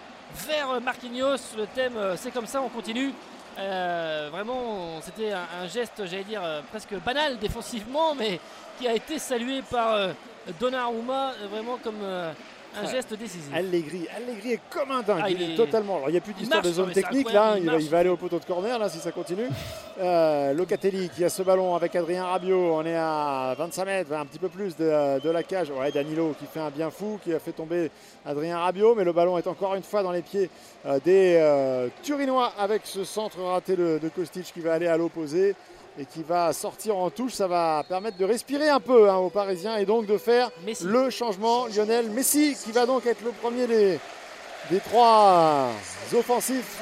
vers 0.47 0.71
euh, 0.71 0.81
Marquinhos. 0.81 1.37
Le 1.57 1.67
thème, 1.75 1.97
euh, 1.97 2.17
c'est 2.17 2.31
comme 2.31 2.47
ça, 2.47 2.61
on 2.63 2.69
continue. 2.69 3.13
Euh, 3.59 4.29
vraiment, 4.31 5.01
c'était 5.03 5.33
un, 5.33 5.47
un 5.63 5.67
geste, 5.67 6.03
j'allais 6.07 6.23
dire, 6.25 6.43
presque 6.71 6.95
banal 7.05 7.39
défensivement, 7.39 8.15
mais 8.15 8.39
qui 8.79 8.87
a 8.87 8.95
été 8.95 9.19
salué 9.19 9.63
par 9.63 9.95
euh, 9.95 10.13
Donnarumma, 10.61 11.33
vraiment 11.51 11.79
comme 11.83 11.99
euh, 12.03 12.33
un 12.77 12.91
geste 12.91 13.15
décisif. 13.15 13.51
Allegri, 13.55 14.07
Allegri 14.17 14.53
est 14.53 14.61
comme 14.71 14.91
un 14.91 15.03
dingue, 15.03 15.21
Ah, 15.25 15.31
il, 15.31 15.41
il 15.41 15.51
est 15.51 15.55
est- 15.55 15.57
totalement. 15.57 15.97
Alors 15.97 16.09
il 16.09 16.13
n'y 16.13 16.19
a 16.19 16.21
plus 16.21 16.35
d'histoire 16.35 16.63
de 16.63 16.71
zone 16.73 16.93
technique 16.93 17.33
là, 17.33 17.55
il 17.57 17.61
il, 17.63 17.67
va, 17.67 17.73
marche. 17.73 17.85
il 17.85 17.91
va 17.91 17.99
aller 17.99 18.09
au 18.09 18.17
poteau 18.17 18.39
de 18.39 18.45
corner 18.45 18.79
là 18.79 18.89
si 18.89 18.99
ça 18.99 19.13
continue. 19.13 19.49
Euh, 20.01 20.53
Locatelli 20.53 21.09
qui 21.09 21.25
a 21.25 21.29
ce 21.29 21.43
ballon 21.43 21.75
avec 21.75 21.97
Adrien 21.97 22.25
Rabiot, 22.25 22.73
on 22.77 22.87
est 22.87 22.95
à 22.95 23.57
25 23.59 23.85
mètres, 23.85 24.13
un 24.13 24.25
petit 24.27 24.39
peu 24.39 24.49
plus 24.49 24.77
de, 24.77 25.19
de 25.21 25.29
la 25.31 25.43
cage. 25.43 25.71
Ouais, 25.71 25.91
Danilo 25.91 26.37
qui 26.39 26.47
fait 26.47 26.61
un 26.61 26.71
bien 26.71 26.89
fou, 26.89 27.19
qui 27.25 27.35
a 27.35 27.41
fait 27.41 27.51
tomber 27.51 27.91
Adrien 28.25 28.59
Rabiot, 28.61 28.95
mais 28.95 29.03
le 29.03 29.13
ballon 29.13 29.37
est 29.39 29.49
encore 29.49 29.75
une 29.75 29.83
fois 29.83 30.05
dans 30.05 30.13
les 30.13 30.23
pieds 30.23 30.49
euh, 30.87 31.01
des 31.05 31.35
euh, 31.41 31.89
Turinois 32.05 32.53
avec 32.61 32.83
ce 32.85 33.03
centre 33.03 33.43
raté 33.43 33.75
de, 33.75 33.99
de 34.01 34.09
Kostic 34.09 34.45
qui 34.55 34.61
va 34.61 34.75
aller 34.75 34.87
à 34.87 34.97
l'opposé 34.97 35.57
et 35.99 36.05
qui 36.07 36.23
va 36.23 36.53
sortir 36.53 36.97
en 36.97 37.11
touche. 37.11 37.33
Ça 37.33 37.47
va 37.49 37.85
permettre 37.89 38.17
de 38.17 38.25
respirer 38.25 38.69
un 38.69 38.81
peu 38.81 39.11
hein, 39.11 39.17
aux 39.17 39.31
Parisiens 39.31 39.77
et 39.77 39.85
donc 39.85 40.07
de 40.07 40.17
faire 40.19 40.51
Messi. 40.65 40.85
le 40.85 41.11
changement. 41.11 41.67
Lionel 41.67 42.09
Messi 42.11 42.57
qui 42.65 42.73
va 42.73 42.87
donc 42.87 43.05
être 43.07 43.23
le 43.25 43.33
premier 43.33 43.67
des, 43.67 43.99
des 44.71 44.81
trois 44.81 45.69
offensifs 46.15 46.77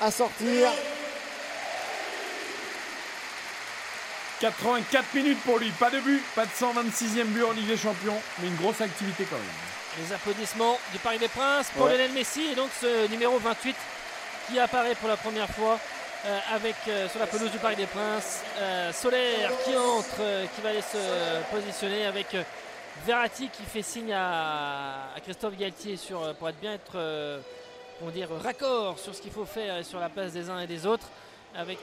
à 0.00 0.10
sortir. 0.10 0.68
84 4.40 5.14
minutes 5.14 5.40
pour 5.44 5.58
lui, 5.58 5.68
pas 5.70 5.90
de 5.90 5.98
but, 5.98 6.22
pas 6.36 6.44
de 6.44 6.50
126e 6.50 7.24
but 7.24 7.42
en 7.42 7.50
Ligue 7.52 7.66
des 7.66 7.76
Champions, 7.76 8.14
mais 8.40 8.46
une 8.46 8.54
grosse 8.56 8.80
activité 8.80 9.26
quand 9.28 9.36
même. 9.36 10.06
Les 10.06 10.14
applaudissements 10.14 10.78
du 10.92 10.98
Paris 10.98 11.18
des 11.18 11.26
Princes 11.26 11.70
pour 11.76 11.86
Ouais. 11.86 11.92
Lionel 11.94 12.12
Messi 12.12 12.42
et 12.52 12.54
donc 12.54 12.68
ce 12.80 13.08
numéro 13.10 13.36
28 13.38 13.74
qui 14.48 14.58
apparaît 14.60 14.94
pour 14.94 15.08
la 15.08 15.16
première 15.16 15.48
fois 15.50 15.78
euh, 16.28 16.38
avec 16.54 16.76
euh, 16.88 17.08
sur 17.08 17.20
la 17.20 17.26
pelouse 17.26 17.50
du 17.50 17.58
Paris 17.58 17.76
des 17.76 17.86
Princes. 17.86 18.42
Euh, 18.58 18.92
Solaire 18.92 19.50
qui 19.64 19.74
entre, 19.74 20.20
euh, 20.20 20.44
qui 20.54 20.60
va 20.60 20.70
aller 20.70 20.82
se 20.82 20.98
positionner 21.50 22.04
avec 22.04 22.36
Verratti 23.06 23.48
qui 23.48 23.62
fait 23.62 23.82
signe 23.82 24.12
à, 24.12 25.14
Christophe 25.22 25.56
Galtier 25.56 25.96
pour 26.38 26.48
être 26.48 26.60
bien 26.60 26.74
être 26.74 27.40
comment 27.98 28.10
dire, 28.10 28.28
raccord 28.42 28.98
sur 28.98 29.14
ce 29.14 29.22
qu'il 29.22 29.30
faut 29.30 29.44
faire 29.46 29.78
et 29.78 29.84
sur 29.84 30.00
la 30.00 30.08
place 30.08 30.32
des 30.32 30.50
uns 30.50 30.60
et 30.60 30.66
des 30.66 30.86
autres. 30.86 31.08
Avec 31.56 31.78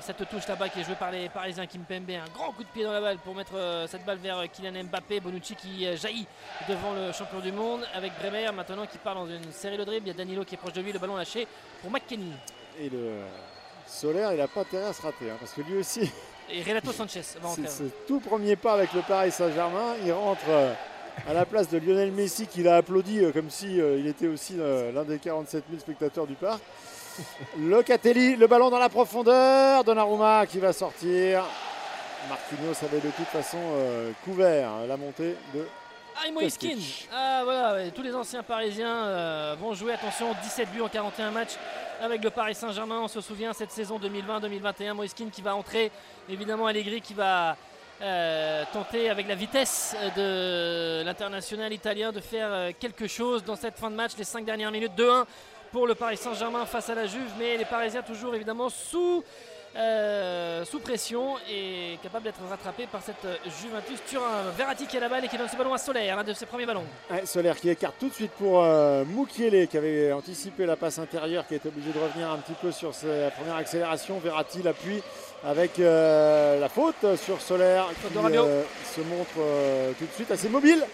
cette 0.00 0.28
touche 0.30 0.48
là-bas 0.48 0.70
qui 0.70 0.80
est 0.80 0.84
jouée 0.84 0.94
par 0.94 1.10
les 1.10 1.28
Parisiens, 1.28 1.66
Kimpembe, 1.66 2.10
un 2.10 2.32
grand 2.32 2.52
coup 2.52 2.62
de 2.62 2.68
pied 2.68 2.84
dans 2.84 2.92
la 2.92 3.00
balle 3.00 3.18
pour 3.18 3.34
mettre 3.34 3.84
cette 3.86 4.04
balle 4.04 4.18
vers 4.18 4.50
Kylian 4.50 4.84
Mbappé, 4.84 5.20
Bonucci 5.20 5.54
qui 5.56 5.96
jaillit 5.96 6.26
devant 6.68 6.94
le 6.94 7.12
champion 7.12 7.40
du 7.40 7.52
monde, 7.52 7.86
avec 7.94 8.12
Bremer 8.18 8.50
maintenant 8.52 8.86
qui 8.86 8.98
part 8.98 9.14
dans 9.14 9.26
une 9.26 9.52
série 9.52 9.76
de 9.76 9.84
dribbles, 9.84 10.06
il 10.06 10.12
y 10.12 10.14
a 10.14 10.16
Danilo 10.16 10.44
qui 10.44 10.54
est 10.54 10.58
proche 10.58 10.72
de 10.72 10.80
lui, 10.80 10.92
le 10.92 10.98
ballon 10.98 11.16
lâché 11.16 11.46
pour 11.82 11.90
McKenny 11.90 12.32
Et 12.80 12.88
le 12.88 13.24
Solaire, 13.86 14.32
il 14.32 14.38
n'a 14.38 14.48
pas 14.48 14.60
intérêt 14.60 14.86
à 14.86 14.92
se 14.92 15.02
rater 15.02 15.30
hein, 15.30 15.36
parce 15.38 15.52
que 15.52 15.62
lui 15.62 15.76
aussi, 15.78 16.10
et 16.50 16.62
Renato 16.62 16.92
Sanchez 16.92 17.20
va 17.42 17.48
c'est 17.54 17.62
entrer. 17.62 17.72
ce 17.72 17.82
tout 18.06 18.20
premier 18.20 18.56
pas 18.56 18.74
avec 18.74 18.92
le 18.92 19.00
Paris 19.02 19.30
Saint-Germain. 19.30 19.94
Il 20.04 20.12
rentre 20.12 20.44
euh, 20.48 20.72
à 21.28 21.32
la 21.32 21.44
place 21.44 21.68
de 21.68 21.78
Lionel 21.78 22.12
Messi 22.12 22.46
qui 22.46 22.62
l'a 22.62 22.76
applaudi 22.76 23.20
euh, 23.20 23.32
comme 23.32 23.50
si 23.50 23.80
euh, 23.80 23.98
il 23.98 24.06
était 24.06 24.26
aussi 24.26 24.54
l'un 24.56 25.04
des 25.04 25.18
47 25.18 25.64
000 25.68 25.80
spectateurs 25.80 26.26
du 26.26 26.34
parc. 26.34 26.60
Locatelli, 27.58 28.36
le 28.36 28.46
ballon 28.46 28.70
dans 28.70 28.78
la 28.78 28.88
profondeur. 28.88 29.84
Donnarumma 29.84 30.46
qui 30.46 30.58
va 30.58 30.72
sortir. 30.72 31.44
Marquinhos 32.28 32.74
avait 32.82 33.00
de 33.00 33.12
toute 33.12 33.26
façon 33.26 33.58
couvert 34.24 34.70
hein, 34.70 34.86
la 34.88 34.96
montée 34.96 35.36
de 35.54 35.66
Ah, 36.16 36.30
Moïskine. 36.30 36.78
Ah 37.12 37.40
voilà, 37.44 37.74
ouais, 37.74 37.90
tous 37.90 38.02
les 38.02 38.14
anciens 38.14 38.42
parisiens 38.42 39.06
euh, 39.06 39.56
vont 39.58 39.74
jouer, 39.74 39.94
attention, 39.94 40.34
17 40.42 40.70
buts 40.70 40.80
en 40.80 40.88
41 40.88 41.30
matchs 41.30 41.54
avec 42.00 42.22
le 42.22 42.30
Paris 42.30 42.54
Saint-Germain. 42.54 43.00
On 43.02 43.08
se 43.08 43.20
souvient 43.20 43.52
cette 43.52 43.70
saison 43.70 43.98
2020-2021, 43.98 44.94
Moïskine 44.94 45.30
qui 45.30 45.42
va 45.42 45.56
entrer, 45.56 45.90
évidemment 46.28 46.66
Allegri 46.66 47.00
qui 47.00 47.14
va 47.14 47.56
euh, 48.02 48.64
tenter 48.72 49.10
avec 49.10 49.28
la 49.28 49.34
vitesse 49.34 49.96
de 50.16 51.02
l'international 51.04 51.72
italien 51.72 52.12
de 52.12 52.20
faire 52.20 52.48
euh, 52.50 52.70
quelque 52.78 53.06
chose 53.06 53.44
dans 53.44 53.56
cette 53.56 53.76
fin 53.76 53.90
de 53.90 53.96
match, 53.96 54.12
les 54.16 54.24
5 54.24 54.44
dernières 54.44 54.70
minutes, 54.70 54.92
2-1 54.96 55.24
pour 55.72 55.86
le 55.86 55.94
Paris 55.94 56.16
Saint-Germain 56.16 56.64
face 56.66 56.88
à 56.90 56.94
la 56.94 57.06
Juve, 57.06 57.30
mais 57.38 57.56
les 57.56 57.64
Parisiens 57.64 58.02
toujours 58.02 58.34
évidemment 58.34 58.68
sous 58.68 59.24
euh, 59.76 60.64
sous 60.64 60.78
pression 60.78 61.36
et 61.50 61.98
capable 62.02 62.24
d'être 62.24 62.40
rattrapé 62.48 62.86
par 62.90 63.02
cette 63.02 63.26
Juventus 63.60 63.98
Turin. 64.08 64.50
Verratti 64.56 64.86
qui 64.86 64.96
a 64.96 65.00
la 65.00 65.08
balle 65.08 65.24
et 65.24 65.28
qui 65.28 65.36
donne 65.36 65.48
ce 65.48 65.56
ballon 65.56 65.74
à 65.74 65.78
Solaire, 65.78 66.18
un 66.18 66.24
de 66.24 66.32
ses 66.32 66.46
premiers 66.46 66.66
ballons. 66.66 66.84
Ouais, 67.10 67.26
Solaire 67.26 67.56
qui 67.56 67.68
écarte 67.68 67.96
tout 67.98 68.08
de 68.08 68.14
suite 68.14 68.32
pour 68.32 68.62
euh, 68.62 69.04
Mukiele 69.04 69.66
qui 69.68 69.76
avait 69.76 70.12
anticipé 70.12 70.66
la 70.66 70.76
passe 70.76 70.98
intérieure 70.98 71.46
qui 71.46 71.54
est 71.54 71.66
obligé 71.66 71.92
de 71.92 71.98
revenir 71.98 72.30
un 72.30 72.38
petit 72.38 72.54
peu 72.60 72.72
sur 72.72 72.94
sa 72.94 73.30
première 73.36 73.56
accélération. 73.56 74.18
Verratti 74.18 74.62
l'appuie 74.62 75.02
avec 75.44 75.78
euh, 75.78 76.58
la 76.60 76.68
faute 76.68 77.16
sur 77.16 77.40
Solaire 77.40 77.88
Faute 78.00 78.12
qui 78.12 78.38
euh, 78.38 78.62
se 78.94 79.00
montre 79.02 79.30
euh, 79.38 79.92
tout 79.98 80.06
de 80.06 80.12
suite 80.12 80.30
assez 80.30 80.48
mobile 80.48 80.84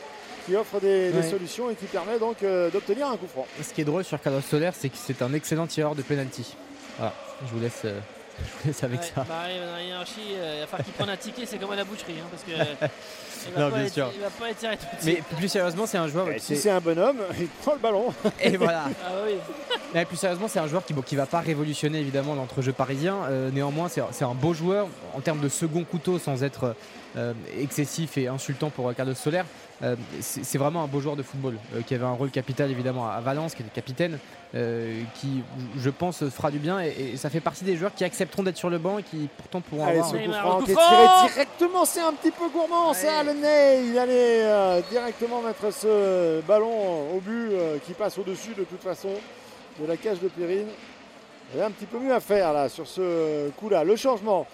qui 0.46 0.56
offre 0.56 0.80
des, 0.80 1.12
solutions 1.22 1.70
et 1.70 1.74
qui 1.74 1.86
permet 1.86 2.18
donc 2.18 2.42
euh, 2.42 2.70
d'obtenir 2.70 3.08
un 3.08 3.16
coup 3.16 3.26
franc. 3.26 3.46
Ce 3.62 3.72
qui 3.72 3.82
est 3.82 3.84
drôle 3.84 4.04
sur 4.04 4.20
Carlos 4.20 4.40
Soler, 4.40 4.70
c'est 4.72 4.88
que 4.88 4.96
c'est 4.96 5.22
un 5.22 5.32
excellent 5.32 5.66
tireur 5.66 5.94
de 5.94 6.02
penalty. 6.02 6.56
Voilà, 6.96 7.14
je 7.46 7.52
vous 7.52 7.60
laisse, 7.60 7.82
euh, 7.84 8.00
je 8.44 8.62
vous 8.62 8.66
laisse 8.68 8.84
avec 8.84 9.00
Ouais, 9.00 9.06
ça. 9.14 9.24
bah, 9.28 9.34
ouais, 9.46 9.66
dans 9.66 9.72
la 9.72 9.82
hiérarchie, 9.82 10.20
euh, 10.34 10.54
il 10.56 10.60
va 10.60 10.66
falloir 10.66 10.84
qu'il 10.84 10.94
prenne 10.94 11.10
un 11.10 11.16
ticket, 11.16 11.46
c'est 11.46 11.58
comme 11.58 11.72
à 11.72 11.76
la 11.76 11.84
boucherie. 11.84 12.14
hein, 12.20 12.26
parce 12.30 12.42
que 12.44 12.50
euh, 12.84 12.88
il 13.48 13.52
va 13.54 13.60
Non, 13.60 13.70
pas 13.70 13.76
bien 13.76 13.86
être- 13.86 13.92
sûr. 13.92 14.10
il 14.14 14.20
va 14.20 14.30
pas 14.30 14.50
être 14.50 14.58
tiré 14.58 14.76
tout 14.76 14.84
de 14.84 15.06
Mais 15.06 15.12
suite. 15.12 15.24
plus 15.36 15.48
sérieusement, 15.48 15.86
c'est 15.86 15.98
un 15.98 16.08
joueur. 16.08 16.28
Et 16.30 16.36
qui 16.36 16.40
si 16.44 16.56
c'est 16.56 16.70
un 16.70 16.80
bonhomme, 16.80 17.18
il 17.40 17.46
prend 17.48 17.72
le 17.72 17.78
ballon. 17.78 18.12
Et 18.42 18.56
voilà. 18.56 18.84
Ah 19.04 19.10
oui. 19.26 19.34
Mais 19.94 20.04
plus 20.04 20.16
sérieusement, 20.16 20.48
c'est 20.48 20.58
un 20.60 20.66
joueur 20.68 20.84
qui 20.84 20.94
ne 20.94 21.00
qui 21.02 21.16
va 21.16 21.26
pas 21.26 21.40
révolutionner 21.40 21.98
évidemment 22.00 22.34
l'entrejeu 22.34 22.72
parisien. 22.72 23.16
Euh, 23.28 23.50
néanmoins, 23.50 23.88
c'est 23.88 24.24
un 24.24 24.34
beau 24.34 24.52
joueur 24.54 24.88
en 25.14 25.20
termes 25.20 25.40
de 25.40 25.48
second 25.48 25.84
couteau 25.84 26.18
sans 26.18 26.44
être 26.44 26.76
euh, 27.16 27.32
excessif 27.58 28.16
et 28.18 28.28
insultant 28.28 28.70
pour 28.70 28.94
Carlos 28.94 29.14
Soler. 29.14 29.42
Euh, 29.82 29.96
c'est 30.20 30.58
vraiment 30.58 30.84
un 30.84 30.86
beau 30.86 31.00
joueur 31.00 31.16
de 31.16 31.22
football 31.22 31.56
euh, 31.74 31.80
qui 31.80 31.94
avait 31.94 32.04
un 32.04 32.12
rôle 32.12 32.30
capital 32.30 32.70
évidemment 32.70 33.08
à 33.10 33.18
Valence, 33.20 33.54
qui 33.54 33.62
était 33.62 33.70
capitaine, 33.70 34.18
euh, 34.54 35.00
qui 35.14 35.42
je 35.78 35.88
pense 35.90 36.28
fera 36.28 36.50
du 36.50 36.58
bien 36.58 36.80
et, 36.82 37.12
et 37.14 37.16
ça 37.16 37.30
fait 37.30 37.40
partie 37.40 37.64
des 37.64 37.76
joueurs 37.78 37.94
qui 37.94 38.04
accepteront 38.30 38.42
d'être 38.44 38.56
sur 38.56 38.70
le 38.70 38.78
banc 38.78 38.98
et 38.98 39.02
qui 39.02 39.28
pourtant 39.36 39.60
pourront 39.60 39.84
Allez, 39.86 39.98
avoir. 39.98 40.10
ce 40.10 40.16
un- 40.16 40.18
coup 40.18 40.24
Neymar, 40.26 40.40
franc 40.40 40.58
le 40.60 40.64
qui 40.64 40.70
est 40.70 40.74
coup 40.74 40.80
tiré 40.88 41.04
franc 41.06 41.26
directement, 41.26 41.84
c'est 41.84 42.00
un 42.00 42.12
petit 42.12 42.30
peu 42.30 42.48
gourmand 42.48 42.94
ça, 42.94 43.22
le 43.24 43.32
nez. 43.32 43.82
Il 43.90 43.98
allait 43.98 44.42
euh, 44.44 44.80
directement 44.90 45.40
mettre 45.42 45.72
ce 45.72 46.40
ballon 46.42 47.10
au 47.16 47.20
but 47.20 47.48
euh, 47.52 47.78
qui 47.84 47.92
passe 47.92 48.18
au-dessus 48.18 48.54
de 48.56 48.64
toute 48.64 48.82
façon 48.82 49.10
de 49.80 49.86
la 49.86 49.96
cage 49.96 50.20
de 50.20 50.28
Périne. 50.28 50.68
Il 51.52 51.58
y 51.58 51.62
a 51.62 51.66
un 51.66 51.70
petit 51.70 51.86
peu 51.86 51.98
mieux 51.98 52.14
à 52.14 52.20
faire 52.20 52.52
là 52.52 52.68
sur 52.68 52.86
ce 52.86 53.50
coup-là. 53.58 53.82
Le 53.82 53.96
changement, 53.96 54.46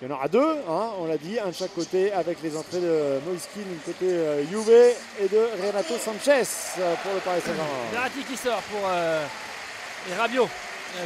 il 0.00 0.08
y 0.08 0.10
en 0.10 0.14
aura 0.14 0.28
deux, 0.28 0.56
hein, 0.70 0.88
on 0.98 1.04
l'a 1.04 1.18
dit, 1.18 1.38
un 1.38 1.48
de 1.48 1.54
chaque 1.54 1.74
côté 1.74 2.10
avec 2.12 2.38
les 2.42 2.56
entrées 2.56 2.80
de 2.80 3.20
Moiskin 3.28 3.60
côté 3.84 4.06
euh, 4.06 4.42
Juve 4.50 4.70
et 5.22 5.28
de 5.28 5.66
Renato 5.66 5.94
Sanchez 5.98 6.48
euh, 6.78 6.94
pour 7.02 7.12
le 7.12 7.20
Paris 7.20 7.40
Saint-Germain. 7.44 7.68
Verratti 7.92 8.20
qui 8.24 8.36
sort 8.38 8.62
pour 8.72 8.80
euh, 8.88 9.22
et 10.10 10.14
Rabiot 10.14 10.48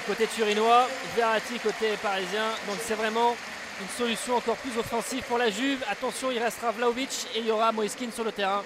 côté 0.06 0.26
turinois, 0.26 0.86
Verratti 1.16 1.58
côté 1.58 1.88
parisien. 2.02 2.46
Donc 2.66 2.76
c'est 2.80 2.94
vraiment 2.94 3.34
une 3.80 3.88
solution 3.98 4.36
encore 4.36 4.56
plus 4.56 4.78
offensive 4.78 5.22
pour 5.24 5.38
la 5.38 5.50
Juve. 5.50 5.82
Attention, 5.90 6.30
il 6.30 6.38
restera 6.38 6.70
Vlaovic 6.72 7.10
et 7.34 7.40
il 7.40 7.46
y 7.46 7.50
aura 7.50 7.72
Moiskin 7.72 8.06
sur 8.14 8.24
le 8.24 8.32
terrain. 8.32 8.62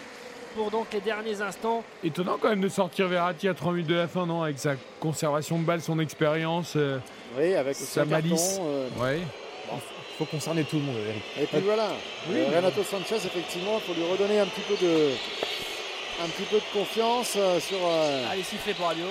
pour 0.55 0.70
donc 0.70 0.86
les 0.93 1.01
derniers 1.01 1.40
instants. 1.40 1.85
Étonnant 2.03 2.36
quand 2.40 2.49
même 2.49 2.61
de 2.62 2.69
sortir 2.69 3.07
Verratti 3.07 3.47
à 3.49 3.55
3 3.55 3.73
minutes 3.73 3.86
de 3.86 3.95
la 3.95 4.09
fin, 4.09 4.27
non? 4.27 4.43
Avec 4.43 4.59
sa 4.59 4.73
conservation 4.99 5.59
de 5.59 5.65
balle, 5.65 5.81
son 5.81 6.01
expérience, 6.01 6.73
euh, 6.74 6.99
Oui, 7.39 7.55
avec 7.55 7.77
sa 7.77 8.05
malice. 8.05 8.59
euh, 8.61 8.89
Ouais. 8.99 9.20
faut 10.19 10.24
concerner 10.24 10.65
tout 10.65 10.77
le 10.77 10.82
monde, 10.82 10.97
Eric. 11.09 11.23
Et 11.40 11.47
puis 11.47 11.61
voilà, 11.65 11.90
Oui, 12.28 12.39
Euh, 12.40 12.57
Renato 12.57 12.82
Sanchez, 12.82 13.16
effectivement, 13.24 13.78
il 13.81 13.86
faut 13.86 14.01
lui 14.01 14.11
redonner 14.11 14.40
un 14.40 14.47
petit 14.47 14.62
peu 14.62 14.74
de, 14.85 15.11
un 16.24 16.28
petit 16.28 16.43
peu 16.51 16.57
de 16.57 16.73
confiance 16.73 17.35
euh, 17.36 17.61
sur. 17.61 17.78
euh, 17.85 18.24
Allez, 18.32 18.43
siffler 18.43 18.74
pour 18.74 18.89
Alio. 18.89 19.07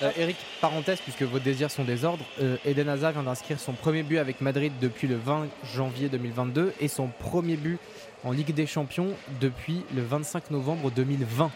Euh, 0.00 0.10
Eric, 0.16 0.36
parenthèse, 0.60 1.00
puisque 1.00 1.22
vos 1.22 1.40
désirs 1.40 1.70
sont 1.72 1.82
des 1.82 2.04
ordres, 2.04 2.24
euh, 2.40 2.56
Eden 2.64 2.88
Hazard 2.88 3.12
vient 3.12 3.24
d'inscrire 3.24 3.58
son 3.58 3.72
premier 3.72 4.04
but 4.04 4.18
avec 4.18 4.40
Madrid 4.40 4.72
depuis 4.80 5.08
le 5.08 5.16
20 5.16 5.48
janvier 5.74 6.08
2022 6.08 6.72
et 6.80 6.86
son 6.86 7.08
premier 7.08 7.56
but 7.56 7.78
en 8.24 8.30
Ligue 8.30 8.54
des 8.54 8.66
Champions 8.66 9.08
depuis 9.40 9.82
le 9.96 10.02
25 10.02 10.50
novembre 10.52 10.90
2020. 10.92 11.50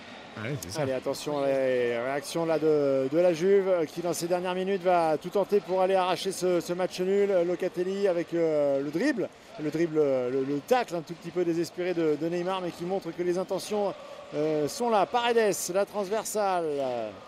Allez, 0.79 0.93
attention, 0.93 1.45
les 1.45 1.99
réactions 1.99 2.47
là 2.47 2.59
de, 2.59 3.07
de 3.13 3.19
la 3.19 3.35
Juve 3.35 3.69
euh, 3.69 3.85
qui, 3.85 4.01
dans 4.01 4.15
ces 4.15 4.27
dernières 4.27 4.55
minutes, 4.55 4.83
va 4.83 5.19
tout 5.19 5.29
tenter 5.29 5.61
pour 5.61 5.83
aller 5.83 5.95
arracher 5.95 6.33
ce, 6.33 6.59
ce 6.61 6.73
match 6.73 6.99
nul. 7.01 7.31
Locatelli 7.47 8.09
avec 8.09 8.33
euh, 8.35 8.81
le 8.83 8.91
dribble, 8.91 9.29
le 9.63 9.71
dribble, 9.71 9.99
le, 9.99 10.45
le 10.49 10.59
tacle 10.67 10.97
un 10.97 11.03
tout 11.03 11.13
petit 11.15 11.31
peu 11.31 11.45
désespéré 11.45 11.93
de, 11.95 12.17
de 12.21 12.29
Neymar, 12.29 12.63
mais 12.63 12.71
qui 12.71 12.85
montre 12.85 13.11
que 13.15 13.23
les 13.23 13.37
intentions 13.39 13.93
euh, 14.35 14.67
sont 14.67 14.89
là. 14.89 15.05
Paredes, 15.05 15.55
la 15.75 15.85
transversale, 15.85 16.65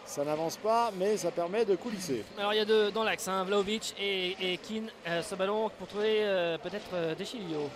ça 0.07 0.25
n'avance 0.25 0.57
pas, 0.57 0.91
mais 0.99 1.17
ça 1.17 1.31
permet 1.31 1.65
de 1.65 1.77
coulisser. 1.77 2.25
Alors 2.39 2.55
il 2.55 2.57
y 2.57 2.61
a 2.61 2.65
deux 2.65 2.91
dans 2.91 3.05
l'axe, 3.05 3.29
hein, 3.29 3.45
Vlaovic 3.45 3.95
et, 4.01 4.37
et 4.41 4.57
Keane. 4.59 4.89
Euh, 5.07 5.23
ce 5.23 5.35
ballon 5.35 5.71
pour 5.79 5.87
trouver 5.87 6.19
euh, 6.21 6.57
peut-être 6.59 7.17
Deschilio. 7.19 7.69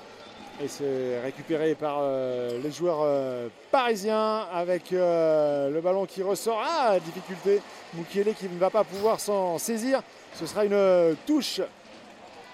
Et 0.63 0.67
c'est 0.67 1.21
récupéré 1.21 1.77
par 1.77 2.03
les 2.03 2.71
joueurs 2.73 3.07
parisiens 3.71 4.49
avec 4.53 4.91
le 4.91 5.81
ballon 5.81 6.05
qui 6.05 6.21
ressort. 6.21 6.61
Ah, 6.67 6.99
difficulté. 6.99 7.63
Mukiele 7.95 8.35
qui 8.35 8.49
ne 8.49 8.59
va 8.59 8.69
pas 8.69 8.83
pouvoir 8.83 9.21
s'en 9.21 9.57
saisir. 9.59 10.03
Ce 10.35 10.47
sera 10.47 10.65
une 10.65 11.17
touche 11.29 11.61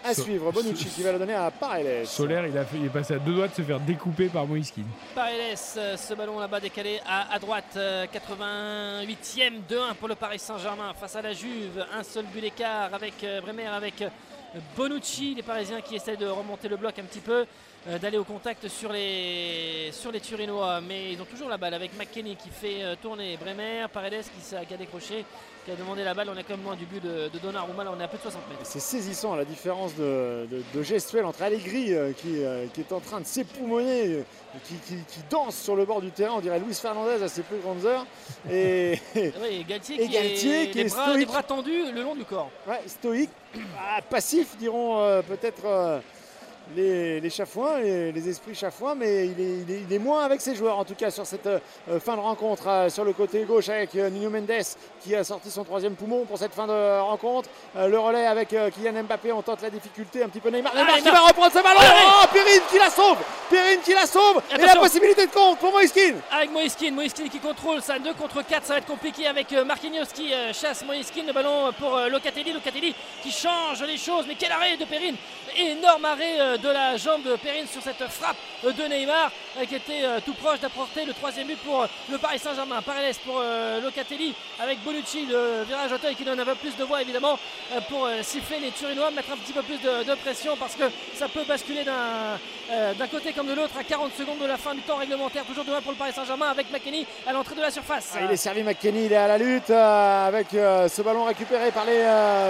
à 0.04 0.14
So- 0.14 0.22
suivre. 0.22 0.52
Bonucci 0.52 0.84
qui 0.86 1.02
va 1.02 1.12
la 1.12 1.18
donner 1.18 1.34
à 1.34 1.50
Paredes. 1.50 2.06
Solaire, 2.06 2.46
il, 2.46 2.56
a 2.58 2.64
fait- 2.64 2.76
il 2.76 2.84
est 2.86 2.88
passé 2.90 3.14
à 3.14 3.18
deux 3.18 3.34
doigts 3.34 3.48
de 3.48 3.54
se 3.54 3.62
faire 3.62 3.80
découper 3.80 4.28
par 4.28 4.46
Moïskine. 4.46 4.86
Paredes, 5.14 5.58
euh, 5.78 5.96
ce 5.96 6.14
ballon 6.14 6.38
là-bas 6.38 6.60
décalé 6.60 7.00
à, 7.06 7.32
à 7.34 7.38
droite, 7.38 7.64
euh, 7.76 8.06
88e 8.06 9.60
2-1 9.68 9.94
pour 9.94 10.08
le 10.08 10.14
Paris 10.14 10.38
Saint-Germain 10.38 10.92
face 10.98 11.16
à 11.16 11.22
la 11.22 11.32
Juve. 11.32 11.84
Un 11.96 12.02
seul 12.02 12.24
but 12.26 12.40
d'écart 12.40 12.92
avec 12.92 13.14
euh, 13.24 13.40
Bremer, 13.40 13.66
avec 13.66 14.02
euh, 14.02 14.08
Bonucci, 14.76 15.34
les 15.34 15.42
Parisiens 15.42 15.80
qui 15.80 15.96
essaient 15.96 16.16
de 16.16 16.26
remonter 16.26 16.68
le 16.68 16.76
bloc 16.76 16.98
un 16.98 17.02
petit 17.04 17.20
peu, 17.20 17.40
euh, 17.40 17.44
d'aller 18.00 18.18
au 18.18 18.24
contact 18.24 18.68
sur 18.68 18.92
les, 18.92 19.90
sur 19.92 20.10
les 20.10 20.20
Turinois. 20.20 20.80
Mais 20.80 21.12
ils 21.12 21.20
ont 21.20 21.24
toujours 21.26 21.48
la 21.48 21.56
balle 21.58 21.74
avec 21.74 21.96
McKenny 21.98 22.36
qui 22.36 22.48
fait 22.50 22.82
euh, 22.82 22.94
tourner 23.00 23.36
Bremer, 23.36 23.86
Paredes 23.92 24.24
qui, 24.24 24.54
a 24.56 24.76
décroché, 24.76 25.24
qui 25.64 25.70
a 25.70 25.74
demandé 25.76 26.02
la 26.04 26.14
balle. 26.14 26.28
On 26.34 26.36
est 26.38 26.44
quand 26.44 26.56
même 26.56 26.64
loin 26.64 26.76
du 26.76 26.86
but 26.86 27.02
de, 27.02 27.28
de 27.28 27.38
Donnarumma, 27.38 27.84
là 27.84 27.92
on 27.96 28.00
est 28.00 28.04
à 28.04 28.08
plus 28.08 28.18
de 28.18 28.22
60 28.22 28.40
mètres. 28.48 28.60
C'est 28.64 28.80
saisissant 28.80 29.34
la 29.36 29.44
différence 29.44 29.94
de, 29.96 30.46
de- 30.50 30.62
de 30.74 30.82
gestuelle 30.82 31.24
entre 31.26 31.42
Allegri 31.42 31.92
euh, 31.92 32.12
qui, 32.12 32.42
euh, 32.42 32.66
qui 32.72 32.80
est 32.80 32.92
en 32.92 33.00
train 33.00 33.20
de 33.20 33.26
s'époumoner, 33.26 34.06
euh, 34.06 34.22
qui, 34.64 34.74
qui- 34.76 35.02
qui 35.06 35.20
danse 35.30 35.56
sur 35.56 35.76
le 35.76 35.84
bord 35.84 36.00
du 36.00 36.10
terrain, 36.10 36.34
on 36.36 36.40
dirait 36.40 36.60
Luis 36.60 36.74
Fernandez 36.74 37.22
à 37.22 37.28
ses 37.28 37.42
plus 37.42 37.58
grandes 37.58 37.84
heures. 37.84 38.06
Et, 38.50 38.98
Oui, 39.14 39.30
et 39.60 39.64
Galtier, 39.64 40.02
Et 40.02 40.06
qui, 40.06 40.12
Galtier 40.12 40.62
est, 40.62 40.70
qui 40.70 40.78
les, 40.78 40.86
est 40.86 40.88
bras, 40.94 41.06
les 41.06 41.12
stoïque. 41.12 41.28
bras 41.28 41.42
tendus 41.42 41.92
le 41.92 42.02
long 42.02 42.14
du 42.14 42.24
corps. 42.24 42.50
Ouais, 42.66 42.80
stoïque, 42.86 43.30
ah, 43.78 44.00
passif, 44.02 44.56
diront 44.58 45.00
euh, 45.00 45.22
peut-être 45.22 45.64
euh, 45.66 45.98
les, 46.74 47.20
les 47.20 47.30
chafouins, 47.30 47.78
les, 47.80 48.10
les 48.12 48.28
esprits 48.28 48.54
chafouins, 48.54 48.94
mais 48.94 49.26
il 49.26 49.40
est, 49.40 49.58
il 49.66 49.70
est- 49.70 49.80
il 49.88 49.92
est 49.92 49.98
moins 49.98 50.24
avec 50.24 50.40
ses 50.40 50.54
joueurs, 50.54 50.78
en 50.78 50.84
tout 50.84 50.94
cas 50.94 51.10
sur 51.10 51.26
cette 51.26 51.46
euh, 51.46 51.58
fin 52.00 52.16
de 52.16 52.20
rencontre. 52.20 52.64
euh, 52.68 52.88
sur 52.88 53.04
le 53.04 53.12
côté 53.12 53.42
gauche 53.44 53.68
avec 53.68 53.94
euh, 53.96 54.08
Nuno 54.10 54.30
Mendes 54.30 54.50
qui 55.02 55.14
a 55.14 55.22
sorti 55.24 55.50
son 55.50 55.64
troisième 55.64 55.94
poumon 55.94 56.24
pour 56.24 56.38
cette 56.38 56.54
fin 56.54 56.66
de 56.66 57.00
rencontre. 57.00 57.48
Euh, 57.76 57.88
le 57.88 57.98
relais 57.98 58.26
avec 58.26 58.52
euh, 58.54 58.70
Kylian 58.70 59.02
Mbappé, 59.04 59.32
on 59.32 59.42
tente 59.42 59.62
la 59.62 59.70
difficulté, 59.70 60.22
un 60.22 60.28
petit 60.28 60.40
peu 60.40 60.48
Neymar. 60.50 60.74
Neymar 60.74 60.96
qui 60.96 61.02
va 61.10 61.20
reprendre 61.20 61.52
ce 61.52 61.62
ballon 61.62 61.80
Oh, 61.82 62.26
Perrine 62.32 62.60
qui 62.70 62.78
la 62.78 62.90
sauve. 62.90 63.18
Perrine 63.50 63.80
qui 63.84 63.92
la 63.92 64.06
sauve. 64.06 64.40
Et 64.56 64.58
la 64.62 64.76
possibilité 64.76 65.26
de 65.26 65.32
compte 65.32 65.58
pour 65.58 65.70
Moïskine 65.72 66.16
avec 66.32 66.50
Moïskine, 66.50 66.94
Moïskine 66.94 67.28
qui 67.28 67.38
contrôle 67.40 67.82
ça, 67.82 67.98
2 67.98 68.14
contre 68.14 68.42
4, 68.42 68.64
ça 68.64 68.72
va 68.74 68.78
être 68.78 68.86
compliqué 68.86 69.26
avec 69.26 69.52
euh, 69.52 69.64
Marquinhos 69.64 70.06
qui 70.14 70.32
euh, 70.32 70.52
chasse 70.52 70.84
Moïskine, 70.84 71.26
le 71.26 71.32
ballon 71.32 71.72
pour 71.78 71.96
euh, 71.96 72.08
Locatelli, 72.08 72.52
Locatelli 72.52 72.94
qui 73.22 73.30
change 73.30 73.82
les 73.82 73.96
choses, 73.98 74.24
mais 74.26 74.34
quel 74.38 74.50
arrêt 74.52 74.76
de 74.76 74.84
Perrine, 74.84 75.16
énorme 75.56 76.04
arrêt 76.04 76.40
euh, 76.40 76.56
de 76.56 76.68
la 76.68 76.96
jambe 76.96 77.22
de 77.22 77.36
Perrine 77.36 77.66
sur 77.66 77.82
cette 77.82 78.02
frappe 78.08 78.36
euh, 78.64 78.72
de 78.72 78.82
Neymar 78.84 79.30
euh, 79.58 79.64
qui 79.64 79.76
était 79.76 80.02
tout 80.24 80.34
proche 80.34 80.60
d'apporter 80.60 81.04
le 81.04 81.12
troisième 81.12 81.46
but 81.46 81.58
pour 81.58 81.86
le 82.10 82.18
Paris 82.18 82.38
Saint-Germain, 82.38 82.82
Paredes 82.82 83.16
pour 83.24 83.40
Locatelli 83.82 84.34
avec 84.60 84.82
Bonucci, 84.82 85.26
le 85.26 85.64
virage 85.66 85.92
auteuil 85.92 86.14
qui 86.14 86.24
donne 86.24 86.40
un 86.40 86.44
peu 86.44 86.54
plus 86.54 86.76
de 86.76 86.84
voix 86.84 87.00
évidemment 87.02 87.38
pour 87.88 88.08
siffler 88.22 88.58
les 88.60 88.70
Turinois, 88.72 89.10
mettre 89.10 89.32
un 89.32 89.36
petit 89.36 89.52
peu 89.52 89.62
plus 89.62 89.78
de, 89.78 90.14
pression 90.16 90.56
parce 90.56 90.74
que 90.74 90.84
ça 91.14 91.28
peut 91.28 91.44
basculer 91.44 91.84
d'un 91.84 93.06
côté 93.06 93.32
comme 93.32 93.46
de 93.46 93.54
l'autre 93.54 93.74
à 93.78 93.84
40 93.84 94.12
secondes 94.16 94.38
de 94.38 94.46
la 94.46 94.56
fin 94.56 94.74
du 94.74 94.80
temps 94.82 94.96
réglementaire, 94.96 95.44
toujours 95.44 95.64
de 95.64 95.72
1 95.72 95.80
pour 95.82 95.92
le 95.92 95.98
Paris 95.98 96.12
Saint-Germain 96.14 96.50
avec 96.50 96.72
McKenny 96.72 97.06
à 97.26 97.32
l'entrée 97.32 97.54
de 97.54 97.60
la 97.60 97.70
surface. 97.70 98.12
Ah, 98.16 98.20
il 98.24 98.32
est 98.32 98.36
servi 98.36 98.62
McKenny, 98.62 99.06
il 99.06 99.12
est 99.12 99.16
à 99.16 99.28
la 99.28 99.38
lutte 99.38 99.70
avec 99.70 100.48
ce 100.50 101.02
ballon 101.02 101.24
récupéré 101.24 101.70
par 101.70 101.84
les 101.84 102.04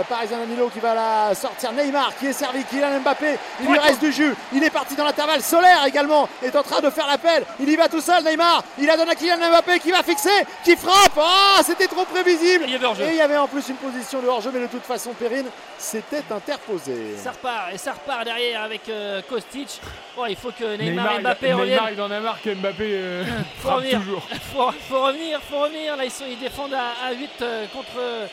Parisiens 0.08 0.38
Danilo 0.38 0.68
qui 0.70 0.80
va 0.80 0.94
la 0.94 1.34
sortir. 1.34 1.72
Neymar 1.72 2.16
qui 2.16 2.26
est 2.26 2.32
servi, 2.32 2.64
Kylian 2.94 3.00
Mbappé, 3.00 3.38
il 3.60 3.66
lui 3.68 3.78
reste 3.78 4.00
du 4.00 4.12
jus, 4.12 4.34
il 4.52 4.62
est 4.62 4.70
parti 4.70 4.94
dans 4.94 5.04
l'intervalle. 5.04 5.42
Solaire 5.42 5.84
également 5.86 6.28
est 6.42 6.54
en 6.54 6.62
train 6.62 6.80
de 6.80 6.90
faire 6.90 7.06
l'appel, 7.06 7.44
il 7.60 7.68
y 7.68 7.76
va 7.76 7.88
tout 7.88 8.00
seul 8.00 8.22
Neymar, 8.24 8.62
il 8.78 8.88
a 8.88 8.96
donné 8.96 9.12
à 9.12 9.14
Kylian 9.14 9.36
Mbappé 9.38 9.80
qui 9.80 9.90
va 9.90 10.02
fixer, 10.02 10.28
qui 10.64 10.76
frappe. 10.76 11.12
Ah, 11.18 11.60
c'était 11.64 11.86
trop 11.86 12.04
prévisible. 12.04 12.64
Il 12.66 12.72
y 12.72 12.76
avait. 12.76 13.04
Et 13.04 13.10
il 13.10 13.16
y 13.16 13.20
avait 13.20 13.36
en 13.36 13.48
plus 13.48 13.68
une 13.68 13.76
position 13.76 14.20
de 14.20 14.28
hors-jeu, 14.28 14.50
mais 14.52 14.60
de 14.60 14.66
toute 14.66 14.84
façon 14.84 15.12
Perrine 15.12 15.46
s'était 15.78 16.22
interposé. 16.30 17.16
Ça 17.22 17.30
repart 17.32 17.72
et 17.72 17.78
ça 17.78 17.92
repart 17.92 18.24
derrière 18.24 18.62
avec 18.62 18.88
euh, 18.88 19.20
Kostic. 19.28 19.80
Oh, 20.16 20.24
il 20.28 20.36
faut 20.36 20.50
que 20.52 20.76
Neymar, 20.76 21.04
Neymar, 21.04 21.14
et 21.16 21.20
Mbappé 21.20 21.52
reviennent. 21.52 21.76
Neymar, 21.78 21.90
il 21.92 22.00
en 22.02 22.10
a 22.10 22.20
marre 22.20 22.42
que 22.42 22.54
Mbappé 22.54 22.76
euh, 22.80 23.24
faut 23.58 23.68
frappe 23.68 23.76
revenir. 23.78 24.00
toujours. 24.00 24.22
faut, 24.52 24.70
faut 24.88 25.02
revenir, 25.02 25.40
faut 25.50 25.60
revenir. 25.60 25.96
Là, 25.96 26.04
ils, 26.04 26.10
sont- 26.10 26.24
ils 26.28 26.38
défendent 26.38 26.74
à, 26.74 27.12
8 27.12 27.28
contre 27.72 27.88
euh, 27.98 28.26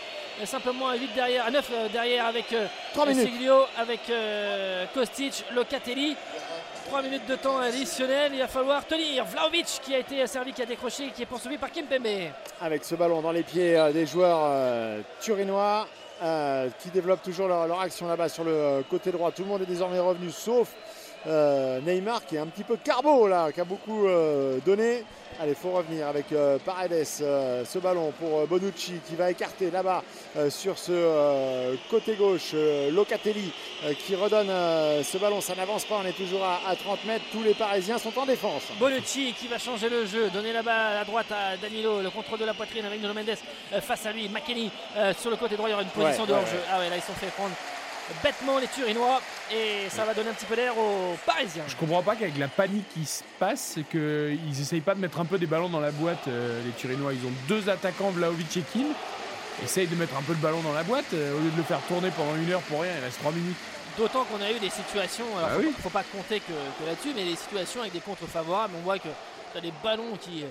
simplement 0.46 0.88
à 0.90 0.96
8 0.96 1.10
derrière, 1.14 1.46
à 1.46 1.52
9 1.52 1.70
euh, 1.72 1.90
derrière 1.90 2.26
avec 2.26 2.52
euh. 2.54 2.68
Seglio, 3.14 3.66
avec 3.78 4.02
euh, 4.10 4.86
Kostic, 4.94 5.46
Locatelli. 5.54 6.16
3 6.88 7.04
minutes 7.04 7.28
de 7.30 7.36
temps 7.36 7.58
additionnel, 7.58 8.32
il 8.34 8.40
va 8.40 8.48
falloir 8.48 8.86
tenir. 8.86 9.24
Vlaovic 9.24 9.80
qui 9.82 9.96
a 9.96 10.00
été 10.00 10.28
servi, 10.28 10.52
qui 10.52 10.62
a 10.62 10.66
décroché, 10.66 11.12
qui 11.16 11.22
est 11.22 11.26
poursuivi 11.26 11.58
par 11.58 11.72
Kimpembe. 11.72 12.32
avec 12.60 12.84
ce 12.84 12.96
ballon 12.96 13.22
dans 13.22 13.32
les 13.32 13.44
pieds 13.44 13.82
des 13.94 14.06
joueurs 14.06 14.42
euh, 14.44 15.02
turinois 15.22 15.88
euh, 16.22 16.70
qui 16.80 16.90
développent 16.90 17.24
toujours 17.24 17.48
leur, 17.48 17.66
leur 17.66 17.80
action 17.80 18.08
là-bas 18.08 18.30
sur 18.30 18.44
le 18.44 18.84
côté 18.90 19.12
droit. 19.12 19.32
Tout 19.32 19.42
le 19.44 19.48
monde 19.48 19.62
est 19.64 19.66
désormais 19.66 20.00
revenu 20.00 20.30
sauf 20.30 20.68
Neymar 21.26 22.26
qui 22.26 22.36
est 22.36 22.40
un 22.40 22.48
petit 22.48 22.64
peu 22.64 22.78
carbo 22.78 23.28
là, 23.28 23.52
qui 23.52 23.62
a 23.62 23.66
beaucoup 23.66 24.08
euh, 24.08 24.58
donné. 24.66 25.04
Allez, 25.40 25.56
faut 25.56 25.72
revenir 25.72 26.08
avec 26.08 26.26
euh, 26.34 26.60
Paredes, 26.64 27.08
euh, 27.22 27.64
ce 27.66 27.80
ballon 27.80 28.14
pour 28.20 28.42
euh, 28.42 28.46
Bonucci 28.46 28.94
qui 29.08 29.16
va 29.16 29.32
écarter 29.32 29.72
là-bas 29.72 30.04
euh, 30.38 30.50
sur 30.52 30.78
ce 30.78 30.92
euh, 30.92 31.76
côté 31.90 32.16
gauche. 32.16 32.52
euh, 32.54 32.92
Locatelli 32.92 33.52
euh, 33.86 33.94
qui 34.06 34.16
redonne 34.16 34.50
euh, 34.50 35.02
ce 35.04 35.18
ballon, 35.18 35.42
ça 35.42 35.56
n'avance 35.56 35.86
pas, 35.86 35.96
on 36.04 36.06
est 36.06 36.12
toujours 36.16 36.44
à, 36.44 36.60
à 36.70 36.76
30 36.76 37.06
mètres. 37.06 37.26
Tous 37.32 37.42
les 37.42 37.54
Parisiens 37.56 37.98
sont 37.98 38.16
en 38.20 38.26
défense. 38.26 38.64
Bonucci 38.78 39.34
qui 39.40 39.48
va 39.48 39.58
changer 39.58 39.90
le 39.90 40.06
jeu, 40.06 40.30
donner 40.30 40.54
la 40.54 40.62
balle 40.62 40.98
à 40.98 41.06
droite 41.06 41.32
à 41.32 41.58
Danilo, 41.58 42.02
le 42.02 42.10
contrôle 42.12 42.38
de 42.40 42.46
la 42.46 42.54
poitrine 42.54 42.86
avec 42.86 43.02
Nuno 43.02 43.14
Mendes 43.14 43.30
euh, 43.74 43.82
face 43.82 44.06
à 44.06 44.12
lui, 44.12 44.30
McKenny 44.30 44.70
euh, 44.98 45.14
sur 45.20 45.32
le 45.32 45.38
côté 45.38 45.56
droit, 45.56 45.70
il 45.70 45.72
y 45.72 45.74
aura 45.74 45.84
une 45.84 45.90
position 45.90 46.24
Ouais, 46.24 46.28
de 46.28 46.34
ouais, 46.34 46.40
hors-jeu. 46.40 46.58
ouais. 46.58 46.64
Ah 46.72 46.80
ouais, 46.80 46.90
là 46.90 46.98
ils 46.98 47.02
sont 47.02 47.14
fait 47.14 47.28
prendre 47.32 47.56
bêtement 48.24 48.58
les 48.60 48.68
Turinois 48.68 49.22
et 49.54 49.90
ça 49.90 50.06
va 50.06 50.14
donner 50.14 50.30
un 50.30 50.34
petit 50.34 50.46
peu 50.46 50.56
d'air 50.56 50.78
aux 50.78 51.18
Parisiens. 51.26 51.64
Je 51.68 51.76
comprends 51.76 52.02
pas 52.04 52.16
qu'avec 52.16 52.38
la 52.38 52.48
panique 52.48 52.88
qui 52.94 53.06
se 53.06 53.24
passe, 53.40 53.78
qu'ils 53.90 54.62
essayent 54.62 54.82
pas 54.82 54.96
de 54.96 55.00
mettre 55.00 55.20
un 55.20 55.26
peu 55.26 55.38
des 55.38 55.46
ballons 55.48 55.70
dans 55.70 55.80
la 55.80 55.92
boîte, 55.92 56.28
euh, 56.28 56.62
les 56.66 56.72
Turinois. 56.72 57.14
Ils 57.14 57.26
ont 57.26 57.34
deux 57.48 57.70
attaquants, 57.70 58.10
Vlaovic 58.12 58.58
et 58.58 58.62
Kim. 58.62 58.88
Essayent 59.64 59.88
de 59.88 59.96
mettre 59.96 60.16
un 60.18 60.22
peu 60.24 60.32
le 60.34 60.40
ballon 60.40 60.62
dans 60.62 60.74
la 60.74 60.84
boîte 60.84 61.14
euh, 61.14 61.36
au 61.36 61.40
lieu 61.40 61.52
de 61.52 61.58
le 61.58 61.64
faire 61.64 61.82
tourner 61.88 62.10
pendant 62.16 62.36
une 62.36 62.50
heure 62.52 62.62
pour 62.62 62.82
rien. 62.82 62.92
Il 63.00 63.04
reste 63.04 63.20
trois 63.20 63.32
minutes. 63.32 63.58
D'autant 63.98 64.24
qu'on 64.24 64.42
a 64.42 64.50
eu 64.52 64.60
des 64.60 64.70
situations, 64.70 65.26
alors 65.38 65.50
Bah 65.50 65.56
faut, 65.56 65.62
oui. 65.62 65.74
faut 65.84 65.90
pas 65.90 66.04
compter 66.04 66.40
que, 66.40 66.54
que 66.54 66.88
là-dessus, 66.88 67.10
mais 67.16 67.26
des 67.26 67.36
situations 67.36 67.82
avec 67.82 67.94
des 67.94 68.00
contres 68.00 68.26
favorables. 68.26 68.74
On 68.80 68.82
voit 68.84 68.98
que 68.98 69.10
tu 69.52 69.58
as 69.58 69.62
des 69.62 69.74
ballons 69.84 70.16
qui, 70.20 70.46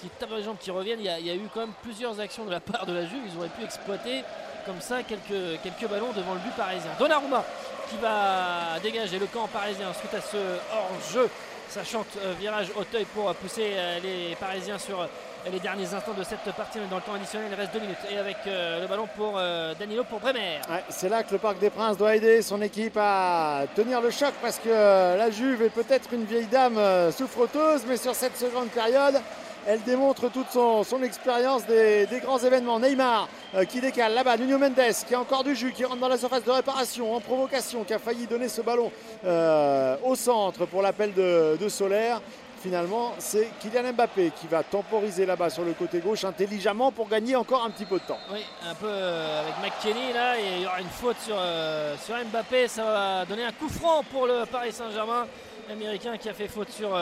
qui 0.00 0.08
tapent 0.18 0.30
les 0.36 0.44
jambes, 0.44 0.56
qui 0.60 0.70
reviennent. 0.70 1.00
Il 1.00 1.06
y, 1.20 1.26
y 1.26 1.30
a 1.30 1.34
eu 1.34 1.48
quand 1.52 1.60
même 1.60 1.74
plusieurs 1.82 2.20
actions 2.20 2.44
de 2.44 2.52
la 2.52 2.60
part 2.60 2.86
de 2.86 2.92
la 2.94 3.04
Juve. 3.04 3.20
Ils 3.30 3.36
auraient 3.36 3.48
pu 3.48 3.64
exploiter 3.64 4.22
comme 4.64 4.80
ça 4.80 5.02
quelques, 5.02 5.90
ballons 5.90 6.12
devant 6.16 6.34
le 6.34 6.40
but 6.40 6.54
parisien. 6.56 6.90
Donnarumma 6.98 7.44
qui 7.88 7.96
va 7.98 8.78
dégager 8.82 9.18
le 9.18 9.26
camp 9.26 9.46
parisien 9.48 9.92
suite 9.92 10.14
à 10.14 10.20
ce 10.20 10.36
hors-jeu 10.72 11.28
Ça 11.68 11.84
chante 11.84 12.06
euh, 12.22 12.32
virage 12.38 12.68
Auteuil 12.76 13.04
pour 13.14 13.34
pousser 13.34 13.72
euh, 13.74 13.98
les 14.02 14.36
Parisiens 14.36 14.78
sur 14.78 15.00
euh, 15.00 15.06
les 15.50 15.60
derniers 15.60 15.92
instants 15.92 16.14
de 16.16 16.22
cette 16.22 16.50
partie. 16.56 16.78
Est 16.78 16.88
Dans 16.88 16.96
le 16.96 17.02
temps 17.02 17.14
additionnel, 17.14 17.48
il 17.50 17.54
reste 17.54 17.72
deux 17.74 17.80
minutes. 17.80 17.98
Et 18.10 18.16
avec 18.16 18.36
le 18.46 18.86
ballon 18.86 19.06
pour 19.14 19.38
Danilo 19.78 20.04
pour 20.04 20.18
Bremer. 20.18 20.60
C'est 20.88 21.10
là 21.10 21.22
que 21.22 21.32
le 21.32 21.38
Parc 21.38 21.58
des 21.58 21.68
Princes 21.68 21.98
doit 21.98 22.16
aider 22.16 22.40
son 22.40 22.62
équipe 22.62 22.96
à 22.98 23.64
tenir 23.74 24.00
le 24.00 24.10
choc 24.10 24.32
parce 24.40 24.58
que 24.58 24.70
la 24.70 25.30
Juve 25.30 25.60
est 25.62 25.68
peut-être 25.68 26.14
une 26.14 26.24
vieille 26.24 26.46
dame 26.46 26.80
souffroteuse, 27.12 27.82
mais 27.86 27.98
sur 27.98 28.14
cette 28.14 28.38
seconde 28.38 28.68
période, 28.68 29.20
elle 29.66 29.82
démontre 29.82 30.30
toute 30.30 30.50
son, 30.50 31.02
expérience 31.02 31.66
des, 31.66 32.06
grands 32.22 32.38
événements. 32.38 32.78
Neymar 32.78 33.28
euh, 33.54 33.64
qui 33.64 33.80
décale 33.80 34.14
là-bas, 34.14 34.36
Nuno 34.36 34.58
Mendes 34.58 34.92
qui 35.06 35.14
a 35.14 35.20
encore 35.20 35.44
du 35.44 35.54
jus, 35.54 35.72
qui 35.72 35.84
rentre 35.84 36.00
dans 36.00 36.08
la 36.08 36.18
surface 36.18 36.44
de 36.44 36.50
réparation 36.50 37.14
en 37.14 37.20
provocation, 37.20 37.84
qui 37.84 37.94
a 37.94 37.98
failli 37.98 38.26
donner 38.26 38.48
ce 38.48 38.60
ballon 38.62 38.90
euh, 39.24 39.96
au 40.04 40.14
centre 40.14 40.66
pour 40.66 40.82
l'appel 40.82 41.12
de, 41.12 41.56
de 41.60 41.68
Solaire. 41.68 42.20
Finalement, 42.62 43.12
c'est 43.18 43.50
Kylian 43.60 43.92
Mbappé 43.92 44.32
qui 44.40 44.46
va 44.46 44.62
temporiser 44.62 45.26
là-bas 45.26 45.50
sur 45.50 45.64
le 45.64 45.74
côté 45.74 45.98
gauche 45.98 46.24
intelligemment 46.24 46.92
pour 46.92 47.08
gagner 47.08 47.36
encore 47.36 47.62
un 47.62 47.68
petit 47.68 47.84
peu 47.84 47.98
de 47.98 48.04
temps. 48.04 48.18
Oui, 48.32 48.40
un 48.66 48.74
peu 48.74 48.86
euh, 48.88 49.42
avec 49.42 49.54
McKenny 49.58 50.14
là, 50.14 50.38
il 50.38 50.62
y 50.62 50.66
aura 50.66 50.80
une 50.80 50.88
faute 50.88 51.18
sur, 51.20 51.36
Mbappé. 51.36 52.68
Ça 52.68 52.84
va 52.84 53.24
donner 53.26 53.44
un 53.44 53.52
coup 53.52 53.68
franc 53.68 54.02
pour 54.10 54.26
le 54.26 54.46
Paris 54.46 54.72
Saint-Germain. 54.72 55.26
L'Américain 55.68 56.16
qui 56.16 56.30
a 56.30 56.32
fait 56.32 56.48
faute 56.48 56.70
sur 56.70 56.94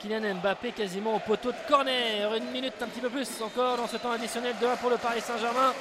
Kylian 0.00 0.34
Mbappé 0.42 0.72
quasiment 0.72 1.16
au 1.16 1.18
poteau 1.18 1.50
de 1.50 1.56
corner. 1.68 2.34
Une 2.34 2.50
minute, 2.50 2.74
un 2.80 2.86
petit 2.86 3.00
peu 3.00 3.08
plus 3.10 3.28
encore 3.42 3.76
dans 3.76 3.86
ce 3.88 3.96
temps 3.96 4.12
additionnel 4.12 4.54
de 4.60 4.66
1 4.66 4.76
pour 4.76 4.90
le 4.90 4.96
Paris 4.96 5.20
Saint-Germain. 5.20 5.72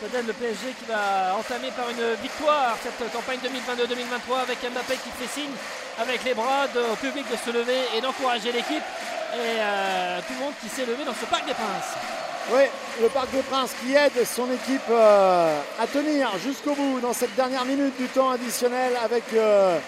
Peut-être 0.00 0.26
le 0.26 0.32
PSG 0.32 0.74
qui 0.78 0.84
va 0.86 1.36
entamer 1.38 1.70
par 1.76 1.88
une 1.88 2.14
victoire 2.20 2.76
cette 2.82 3.12
campagne 3.12 3.38
2022-2023 3.38 4.42
avec 4.42 4.58
Mbappé 4.60 4.94
qui 4.94 5.10
fait 5.10 5.40
signe 5.40 5.54
avec 5.98 6.24
les 6.24 6.34
bras 6.34 6.66
au 6.92 6.96
public 6.96 7.24
de 7.30 7.36
se 7.36 7.56
lever 7.56 7.78
et 7.96 8.00
d'encourager 8.00 8.52
l'équipe. 8.52 8.82
Et 9.34 9.58
euh, 9.58 10.20
tout 10.26 10.34
le 10.34 10.44
monde 10.44 10.54
qui 10.62 10.68
s'est 10.68 10.86
levé 10.86 11.04
dans 11.04 11.14
ce 11.14 11.24
Parc 11.26 11.46
des 11.46 11.54
Princes. 11.54 11.94
Oui, 12.52 12.62
le 13.00 13.08
Parc 13.08 13.30
des 13.30 13.42
Princes 13.42 13.72
qui 13.82 13.94
aide 13.94 14.24
son 14.26 14.50
équipe 14.52 14.82
euh, 14.90 15.60
à 15.80 15.86
tenir 15.86 16.30
jusqu'au 16.38 16.74
bout 16.74 17.00
dans 17.00 17.12
cette 17.12 17.34
dernière 17.34 17.64
minute 17.64 17.96
du 17.96 18.06
temps 18.06 18.30
additionnel 18.30 18.92
avec 19.02 19.24
euh, 19.32 19.78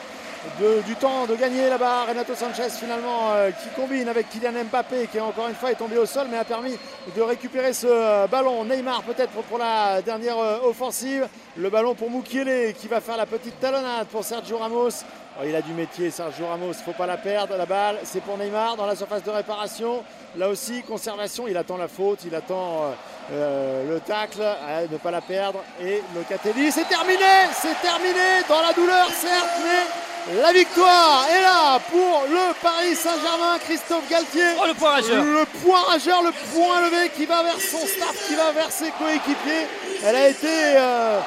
du 0.87 0.95
temps 0.97 1.27
de 1.27 1.35
gagner 1.35 1.69
là-bas. 1.69 2.05
Renato 2.09 2.35
Sanchez 2.35 2.71
finalement 2.71 3.33
euh, 3.33 3.51
qui 3.51 3.69
combine 3.75 4.09
avec 4.09 4.29
Kylian 4.31 4.65
Mbappé 4.71 5.09
qui 5.11 5.21
encore 5.21 5.49
une 5.49 5.55
fois 5.55 5.73
est 5.73 5.77
tombé 5.77 5.99
au 5.99 6.07
sol 6.07 6.29
mais 6.31 6.39
a 6.39 6.45
permis 6.45 6.77
de 7.15 7.23
récupérer 7.23 7.73
ce 7.73 7.87
euh, 7.89 8.27
ballon. 8.27 8.65
Neymar 8.65 9.03
peut-être 9.03 9.33
pour 9.33 9.59
la 9.59 10.03
dernière 10.03 10.39
euh, 10.39 10.59
offensive. 10.65 11.29
Le 11.57 11.71
ballon 11.71 11.95
pour 11.95 12.11
Mukiele 12.11 12.75
qui 12.75 12.89
va 12.89 13.01
faire 13.01 13.17
la 13.17 13.27
petite 13.27 13.59
talonnade 13.61 14.07
pour 14.09 14.25
Sergio 14.25 14.59
Ramos. 14.59 15.05
Oh, 15.39 15.45
il 15.47 15.55
a 15.55 15.61
du 15.61 15.73
métier 15.73 16.11
Sergio 16.11 16.47
Ramos, 16.47 16.73
faut 16.73 16.93
pas 16.93 17.07
la 17.07 17.19
perdre. 17.19 17.57
La 17.57 17.67
balle, 17.67 17.99
c'est 18.05 18.23
pour 18.23 18.39
Neymar 18.39 18.77
dans 18.77 18.87
la 18.87 18.97
surface 18.97 19.23
de 19.23 19.31
réparation. 19.31 20.03
Là 20.37 20.49
aussi, 20.49 20.83
conservation, 20.83 21.47
il 21.47 21.57
attend 21.57 21.77
la 21.77 21.89
faute, 21.89 22.21
il 22.25 22.35
attend 22.35 22.95
euh, 23.33 23.89
le 23.89 24.01
tacle, 24.01 24.43
ne 24.91 24.97
pas 24.99 25.11
la 25.11 25.21
perdre. 25.21 25.65
Et 25.81 26.03
Locatelli, 26.15 26.71
c'est 26.71 26.89
terminé, 26.89 27.51
c'est 27.53 27.81
terminé 27.81 28.43
dans 28.49 28.61
la 28.61 28.73
douleur 28.73 29.09
certes, 29.09 29.61
mais 29.65 30.41
la 30.43 30.53
victoire 30.53 31.25
est 31.31 31.41
là 31.41 31.79
pour 31.89 32.25
le 32.29 32.53
Paris 32.61 32.97
Saint-Germain, 32.97 33.59
Christophe 33.65 34.09
Galtier. 34.11 34.43
Oh, 34.61 34.67
le 34.67 34.75
point 34.75 34.91
rageur. 34.91 35.23
Le 35.23 35.45
point 35.65 35.81
rageur, 35.83 36.23
le 36.23 36.33
point 36.53 36.81
levé 36.83 37.11
qui 37.17 37.27
va 37.27 37.45
vers 37.45 37.61
son 37.61 37.87
staff, 37.87 38.27
qui 38.27 38.35
va 38.35 38.51
vers 38.51 38.71
ses 38.71 38.91
coéquipiers. 38.91 39.69
Elle 40.05 40.17
a 40.17 40.29
été 40.29 40.49
euh, 40.51 41.21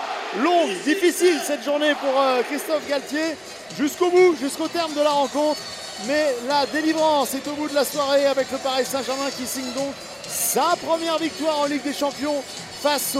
longue, 0.43 0.71
difficile 0.84 1.39
cette 1.45 1.63
journée 1.63 1.95
pour 1.95 2.19
euh, 2.19 2.41
Christophe 2.43 2.88
Galtier. 2.89 3.38
Jusqu'au 3.77 4.09
bout, 4.09 4.35
jusqu'au 4.38 4.67
terme 4.67 4.93
de 4.93 5.01
la 5.01 5.11
rencontre. 5.11 5.61
Mais 6.07 6.34
la 6.47 6.65
délivrance 6.65 7.34
est 7.34 7.47
au 7.47 7.53
bout 7.53 7.67
de 7.67 7.76
la 7.76 7.84
soirée 7.84 8.26
avec 8.26 8.51
le 8.51 8.57
Paris 8.57 8.85
Saint-Germain 8.85 9.30
qui 9.38 9.45
signe 9.45 9.71
donc 9.76 9.93
sa 10.27 10.76
première 10.85 11.17
victoire 11.17 11.59
en 11.59 11.65
Ligue 11.65 11.84
des 11.84 11.93
Champions 11.93 12.41
face 12.81 13.17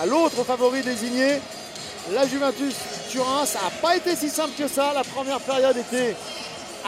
à 0.00 0.06
l'autre 0.06 0.42
favori 0.44 0.82
désigné, 0.82 1.40
la 2.12 2.26
Juventus 2.26 2.74
Turin. 3.10 3.44
Ça 3.44 3.60
n'a 3.64 3.70
pas 3.82 3.96
été 3.96 4.16
si 4.16 4.30
simple 4.30 4.52
que 4.58 4.68
ça. 4.68 4.92
La 4.94 5.04
première 5.04 5.40
période 5.40 5.76
était 5.76 6.16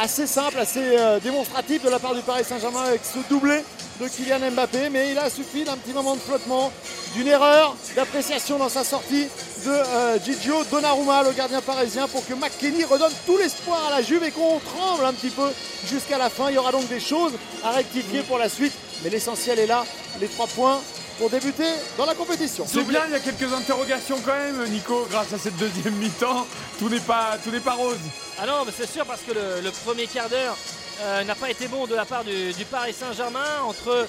assez 0.01 0.27
simple, 0.27 0.59
assez 0.59 0.97
euh, 0.99 1.21
démonstratif 1.21 1.83
de 1.85 1.91
la 1.91 1.99
part 1.99 2.15
du 2.15 2.23
Paris 2.23 2.45
Saint-Germain 2.45 2.85
avec 2.85 3.03
ce 3.05 3.19
doublé 3.29 3.63
de 4.01 4.09
Kylian 4.09 4.51
Mbappé, 4.51 4.91
mais 4.91 5.13
il 5.13 5.19
a 5.19 5.31
suffi 5.31 5.65
d'un 5.65 5.77
petit 5.77 5.93
moment 5.93 6.15
de 6.15 6.21
flottement, 6.21 6.73
d'une 7.15 7.29
erreur 7.29 7.75
d'appréciation 7.95 8.59
dans 8.59 8.69
sa 8.69 8.85
sortie 8.85 9.29
de 9.65 9.71
euh, 9.71 10.19
Gigio 10.25 10.65
Donnarumma, 10.71 11.23
le 11.23 11.33
gardien 11.33 11.61
parisien, 11.61 12.07
pour 12.09 12.27
que 12.27 12.35
McKenny 12.35 12.85
redonne 12.85 13.13
tout 13.27 13.37
l'espoir 13.39 13.81
à 13.89 13.91
la 13.91 14.03
Juve 14.03 14.25
et 14.25 14.31
qu'on 14.31 14.59
tremble 14.61 15.05
un 15.05 15.13
petit 15.13 15.31
peu 15.31 15.49
jusqu'à 15.87 16.19
la 16.19 16.29
fin. 16.29 16.51
Il 16.51 16.55
y 16.55 16.59
aura 16.59 16.73
donc 16.73 16.87
des 16.89 17.01
choses 17.01 17.33
à 17.65 17.71
rectifier 17.71 18.23
pour 18.23 18.39
la 18.39 18.49
suite, 18.49 18.73
mais 19.03 19.11
l'essentiel 19.11 19.59
est 19.59 19.67
là, 19.67 19.85
les 20.21 20.29
trois 20.29 20.47
points 20.49 20.81
pour 21.19 21.31
débuter 21.31 21.69
dans 21.97 22.07
la 22.07 22.15
compétition. 22.15 22.67
C'est 22.67 22.83
bien, 22.83 23.03
il 23.07 23.13
y 23.13 23.17
a 23.17 23.21
quelques 23.21 23.53
interrogations 23.53 24.19
quand 24.25 24.35
même, 24.35 24.69
Nico, 24.69 25.07
grâce 25.09 25.33
à 25.33 25.39
cette 25.39 25.57
deuxième 25.57 25.95
mi-temps. 25.95 26.45
Tout 26.81 26.89
n'est 26.89 26.99
pas, 26.99 27.39
tout 27.43 27.51
n'est 27.51 27.61
pas 27.61 27.75
rose. 27.75 27.97
Ah 28.41 28.47
non, 28.47 28.65
mais 28.67 28.73
c'est 28.77 28.91
sûr 28.91 29.07
parce 29.07 29.21
que 29.21 29.33
le, 29.33 29.61
le 29.63 29.71
premier 29.71 30.09
quart 30.09 30.29
d'heure 30.29 30.57
euh, 31.03 31.23
n'a 31.23 31.37
pas 31.37 31.51
été 31.51 31.69
bon 31.69 31.87
de 31.87 31.95
la 31.95 32.05
part 32.05 32.25
du, 32.25 32.53
du 32.53 32.65
Paris 32.65 32.93
Saint-Germain 32.99 33.63
entre 33.65 34.09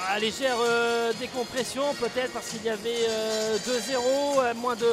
bah, 0.00 0.18
légère 0.18 0.56
euh, 0.60 1.12
décompression 1.20 1.82
peut-être 1.94 2.32
parce 2.32 2.48
qu'il 2.48 2.64
y 2.64 2.70
avait 2.70 3.06
euh, 3.08 3.58
2-0, 3.58 4.38
euh, 4.38 4.54
moins 4.54 4.74
de, 4.74 4.86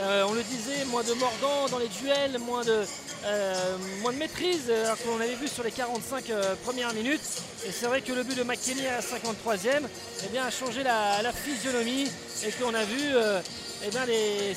euh, 0.00 0.24
on 0.28 0.32
le 0.32 0.42
disait, 0.42 0.84
moins 0.86 1.02
de 1.02 1.12
mordants 1.14 1.68
dans 1.70 1.78
les 1.78 1.88
duels, 1.88 2.38
moins 2.38 2.64
de, 2.64 2.84
euh, 3.26 3.76
moins 4.02 4.12
de 4.12 4.18
maîtrise 4.18 4.66
euh, 4.68 4.84
alors 4.84 4.98
qu'on 4.98 5.20
avait 5.20 5.34
vu 5.34 5.48
sur 5.48 5.64
les 5.64 5.70
45 5.70 6.30
euh, 6.30 6.54
premières 6.64 6.92
minutes. 6.94 7.42
Et 7.66 7.72
c'est 7.72 7.86
vrai 7.86 8.00
que 8.00 8.12
le 8.12 8.22
but 8.22 8.36
de 8.36 8.44
McKenny 8.44 8.86
à 8.86 8.96
la 8.96 9.00
53e 9.00 9.82
eh 10.24 10.28
bien, 10.28 10.44
a 10.44 10.50
changé 10.50 10.82
la, 10.82 11.32
physionomie 11.32 12.10
et 12.46 12.52
qu'on 12.52 12.74
a 12.74 12.84
vu 12.84 13.00
euh, 13.14 13.40
eh 13.86 13.90
bien, 13.90 14.06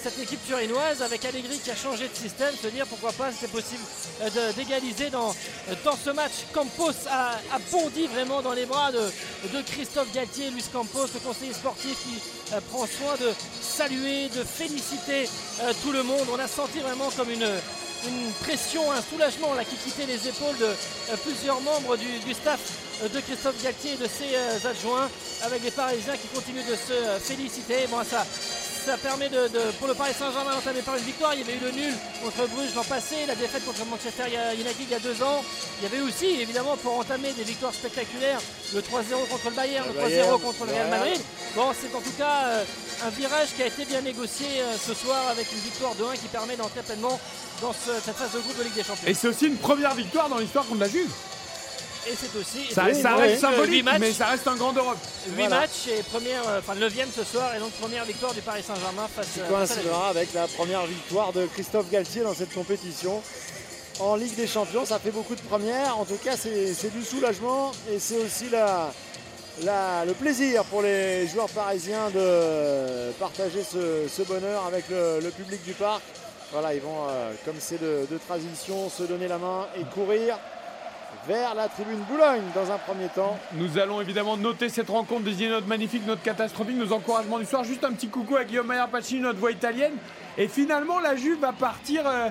cette 0.01 0.19
équipe 0.19 0.45
turinoise 0.47 1.01
avec 1.01 1.25
Allegri 1.25 1.59
qui 1.59 1.69
a 1.71 1.75
changé 1.75 2.07
de 2.07 2.15
système, 2.15 2.53
se 2.61 2.67
dire 2.67 2.85
pourquoi 2.87 3.11
pas 3.11 3.31
c'était 3.31 3.51
possible 3.51 3.83
euh, 4.21 4.53
d'égaliser 4.53 5.09
dans, 5.09 5.35
dans 5.83 5.97
ce 5.97 6.11
match. 6.11 6.31
Campos 6.53 6.93
a, 7.09 7.37
bondi 7.71 8.07
vraiment 8.07 8.41
dans 8.41 8.53
les 8.53 8.65
bras 8.65 8.91
de, 8.91 9.61
Christophe 9.63 10.13
Galtier, 10.13 10.49
Luis 10.51 10.63
Campos, 10.71 11.07
le 11.13 11.19
conseiller 11.19 11.53
sportif 11.53 11.97
qui 12.03 12.53
euh, 12.53 12.61
prend 12.71 12.85
soin 12.85 13.15
de 13.19 13.33
saluer, 13.61 14.29
de 14.29 14.43
féliciter 14.43 15.27
euh, 15.61 15.73
tout 15.83 15.91
le 15.91 16.03
monde. 16.03 16.27
On 16.31 16.39
a 16.39 16.47
senti 16.47 16.79
vraiment 16.79 17.09
comme 17.17 17.29
une, 17.29 17.47
une 18.05 18.31
pression, 18.43 18.91
un 18.91 19.01
soulagement 19.01 19.53
là, 19.53 19.63
qui 19.63 19.75
quittait 19.75 20.05
les 20.05 20.27
épaules 20.27 20.57
de 20.59 20.65
euh, 20.65 21.17
plusieurs 21.23 21.59
membres 21.61 21.97
du, 21.97 22.33
staff 22.33 22.59
euh, 22.59 22.86
de 23.03 23.19
Christophe 23.21 23.61
Galtier 23.63 23.93
et 23.93 23.97
de 23.97 24.07
ses 24.07 24.33
euh, 24.35 24.69
adjoints, 24.69 25.09
avec 25.43 25.63
les 25.63 25.71
Parisiens 25.71 26.15
qui 26.17 26.27
continuent 26.29 26.65
de 26.67 26.75
se 26.75 26.93
euh, 26.93 27.19
féliciter. 27.19 27.87
Bon, 27.89 27.97
ça, 28.03 28.25
ça 28.85 28.97
permet 28.97 29.29
de, 29.29 29.47
de- 29.49 29.71
pour 29.79 29.87
le 29.87 29.93
Paris 29.93 30.13
Saint-Germain 30.17 30.55
d'entamer 30.55 30.81
par 30.81 30.95
une 30.95 31.03
victoire. 31.03 31.33
Il 31.35 31.41
y 31.41 31.43
avait 31.43 31.55
eu 31.55 31.59
le 31.61 31.71
nul 31.71 31.93
contre 32.23 32.47
Bruges 32.49 32.73
l'an 32.75 32.83
passé, 32.83 33.15
la 33.27 33.35
défaite 33.35 33.65
contre 33.65 33.85
Manchester 33.85 34.23
United 34.55 34.75
il 34.79 34.89
y 34.89 34.95
a 34.95 34.99
deux 34.99 35.21
ans. 35.21 35.43
Il 35.79 35.83
y 35.83 35.85
avait 35.93 36.01
aussi, 36.01 36.41
évidemment, 36.41 36.75
pour 36.77 36.97
entamer 36.97 37.33
des 37.33 37.43
victoires 37.43 37.73
spectaculaires, 37.73 38.39
le 38.73 38.81
3-0 38.81 38.83
contre 39.29 39.49
le 39.49 39.55
Bayern, 39.55 39.85
le 39.87 39.93
3-0 39.99 40.03
Bayern, 40.03 40.39
contre 40.39 40.65
le 40.65 40.71
Real. 40.73 40.89
Madrid. 40.89 41.21
Bon, 41.55 41.65
c'est 41.79 41.95
en 41.95 42.01
tout 42.01 42.15
cas 42.17 42.45
euh, 42.45 42.63
un 43.05 43.09
virage 43.09 43.49
qui 43.55 43.61
a 43.63 43.67
été 43.67 43.85
bien 43.85 44.01
négocié 44.01 44.47
euh, 44.61 44.75
ce 44.77 44.93
soir 44.93 45.27
avec 45.29 45.51
une 45.51 45.59
victoire 45.59 45.93
de 45.95 46.03
1 46.03 46.13
qui 46.15 46.27
permet 46.29 46.55
d'entrer 46.55 46.81
pleinement 46.81 47.19
dans 47.61 47.73
ce- 47.73 47.99
cette 48.05 48.15
phase 48.15 48.31
de 48.33 48.39
groupe 48.39 48.57
de 48.57 48.63
Ligue 48.63 48.73
des 48.75 48.83
Champions. 48.83 49.07
Et 49.07 49.13
c'est 49.13 49.27
aussi 49.27 49.45
une 49.47 49.57
première 49.57 49.93
victoire 49.95 50.29
dans 50.29 50.37
l'histoire 50.37 50.65
contre 50.65 50.79
la 50.81 50.89
Juve. 50.89 51.09
Et 52.09 52.15
c'est 52.15 52.37
aussi 52.39 52.73
Ça, 52.73 52.93
ça 52.93 53.15
reste 53.15 53.41
symbolique, 53.41 53.83
matchs, 53.83 53.99
mais 53.99 54.11
ça 54.13 54.27
reste 54.27 54.47
un 54.47 54.55
grand 54.55 54.71
d'Europe. 54.71 54.97
8 55.27 55.33
Voilà. 55.35 55.59
matchs 55.61 55.87
et 55.89 56.01
première, 56.03 56.47
euh, 56.47 56.59
enfin 56.59 56.75
9 56.75 56.93
ce 57.15 57.23
soir 57.23 57.53
et 57.55 57.59
donc 57.59 57.71
première 57.73 58.05
victoire 58.05 58.33
du 58.33 58.41
Paris 58.41 58.63
Saint-Germain 58.65 59.07
face, 59.13 59.27
qui 59.33 59.41
euh, 59.41 59.47
coïncidera 59.49 60.09
avec 60.09 60.33
la 60.33 60.47
première 60.47 60.85
victoire 60.85 61.33
de 61.33 61.45
Christophe 61.47 61.89
Galtier 61.91 62.21
dans 62.23 62.33
cette 62.33 62.53
compétition. 62.53 63.21
En 63.99 64.15
Ligue 64.15 64.35
des 64.35 64.47
Champions, 64.47 64.85
ça 64.85 64.99
fait 64.99 65.11
beaucoup 65.11 65.35
de 65.35 65.41
premières. 65.41 65.97
En 65.99 66.05
tout 66.05 66.17
cas, 66.23 66.37
c'est 66.37 66.93
du 66.93 67.03
soulagement 67.03 67.71
et 67.91 67.99
c'est 67.99 68.17
aussi 68.23 68.47
la, 68.49 68.91
la- 69.63 70.05
le 70.05 70.13
plaisir 70.13 70.63
pour 70.65 70.81
les 70.83 71.27
joueurs 71.27 71.49
parisiens 71.49 72.09
de 72.13 73.11
partager 73.19 73.63
ce, 73.63 74.07
ce 74.07 74.21
bonheur 74.21 74.65
avec 74.67 74.85
le, 74.89 75.19
le 75.21 75.29
public 75.31 75.63
du 75.63 75.73
parc. 75.73 76.03
Voilà, 76.53 76.73
ils 76.73 76.79
vont, 76.81 77.07
euh, 77.09 77.31
comme 77.43 77.55
c'est 77.59 77.81
de, 77.81 78.07
de 78.09 78.17
tradition, 78.19 78.89
se 78.89 79.03
donner 79.03 79.27
la 79.27 79.37
main 79.39 79.67
et 79.75 79.83
courir 79.93 80.39
vers 81.27 81.55
la 81.55 81.67
tribune 81.67 81.99
Boulogne 82.09 82.43
dans 82.55 82.71
un 82.71 82.77
premier 82.77 83.09
temps. 83.09 83.37
Nous 83.53 83.77
allons 83.77 83.99
évidemment 83.99 84.37
noter 84.37 84.69
cette 84.69 84.89
rencontre, 84.89 85.23
désigner 85.23 85.49
notre 85.49 85.67
magnifique, 85.67 86.07
notre 86.07 86.21
catastrophique, 86.21 86.77
nos 86.77 86.93
encouragements 86.93 87.37
du 87.37 87.45
soir. 87.45 87.65
Juste 87.65 87.83
un 87.83 87.91
petit 87.91 88.07
coucou 88.07 88.37
à 88.37 88.45
Guillaume 88.45 88.67
Maillard 88.67 88.87
Pacini, 88.87 89.19
notre 89.19 89.39
voix 89.39 89.51
italienne. 89.51 89.93
Et 90.37 90.47
finalement, 90.47 90.99
la 90.99 91.15
Juve 91.17 91.39
va 91.39 91.51
partir 91.51 92.07
euh, 92.07 92.29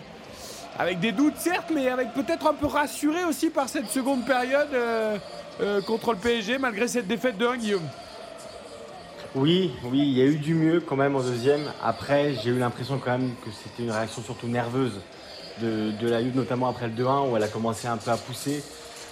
avec 0.79 0.99
des 1.01 1.13
doutes, 1.13 1.37
certes, 1.37 1.71
mais 1.75 1.89
avec 1.89 2.15
peut-être 2.15 2.47
un 2.47 2.55
peu 2.55 2.67
rassuré 2.67 3.25
aussi 3.25 3.51
par 3.51 3.69
cette 3.69 3.89
seconde 3.89 4.25
période 4.25 4.69
euh, 4.73 5.19
euh, 5.61 5.83
contre 5.83 6.13
le 6.13 6.19
PSG, 6.19 6.57
malgré 6.57 6.89
cette 6.89 7.07
défaite 7.07 7.37
de 7.37 7.47
1, 7.47 7.57
Guillaume. 7.59 7.89
Oui, 9.35 9.73
oui, 9.85 9.99
il 9.99 10.17
y 10.17 10.23
a 10.23 10.25
eu 10.25 10.37
du 10.37 10.55
mieux 10.55 10.81
quand 10.81 10.97
même 10.97 11.17
en 11.17 11.21
deuxième. 11.21 11.71
Après, 11.85 12.33
j'ai 12.43 12.49
eu 12.49 12.59
l'impression 12.59 12.99
quand 12.99 13.19
même 13.19 13.35
que 13.45 13.51
c'était 13.51 13.83
une 13.83 13.91
réaction 13.91 14.23
surtout 14.23 14.49
nerveuse 14.49 15.01
de, 15.61 15.91
de 15.91 16.09
la 16.09 16.23
Juve, 16.23 16.35
notamment 16.35 16.69
après 16.69 16.87
le 16.87 16.95
2-1 16.95 17.31
où 17.31 17.37
elle 17.37 17.43
a 17.43 17.49
commencé 17.49 17.87
un 17.87 17.99
peu 17.99 18.11
à 18.11 18.17
pousser. 18.17 18.63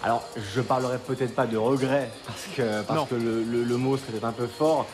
Alors, 0.04 0.22
je 0.54 0.60
parlerai 0.60 0.98
peut-être 0.98 1.34
pas 1.34 1.46
de 1.46 1.56
regret 1.56 2.10
parce 2.26 2.44
que, 2.54 2.82
parce 2.82 3.00
que 3.08 3.14
le, 3.14 3.42
le- 3.42 3.64
le 3.64 3.76
mot 3.78 3.96
serait 3.96 4.12
peut-être 4.12 4.24
un 4.26 4.32
peu 4.32 4.46
fort, 4.46 4.86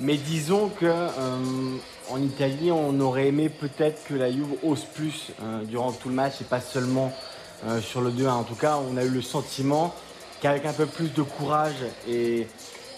mais 0.00 0.16
disons 0.16 0.70
que 0.70 0.86
euh, 0.86 1.76
en 2.10 2.22
Italie, 2.22 2.72
on 2.72 2.98
aurait 3.00 3.26
aimé 3.28 3.50
peut-être 3.50 4.02
que 4.04 4.14
la 4.14 4.32
Juve 4.32 4.54
ose 4.62 4.84
plus 4.94 5.32
euh, 5.42 5.62
durant 5.64 5.92
tout 5.92 6.08
le 6.08 6.14
match 6.14 6.40
et 6.40 6.44
pas 6.44 6.60
seulement 6.62 7.12
euh, 7.66 7.80
sur 7.82 8.00
le 8.00 8.10
2-1. 8.10 8.28
En 8.30 8.44
tout 8.44 8.54
cas, 8.54 8.78
on 8.90 8.96
a 8.96 9.02
eu 9.04 9.10
le 9.10 9.20
sentiment 9.20 9.94
qu'avec 10.40 10.64
un 10.64 10.72
peu 10.72 10.86
plus 10.86 11.12
de 11.12 11.22
courage 11.22 11.74
et, 12.08 12.46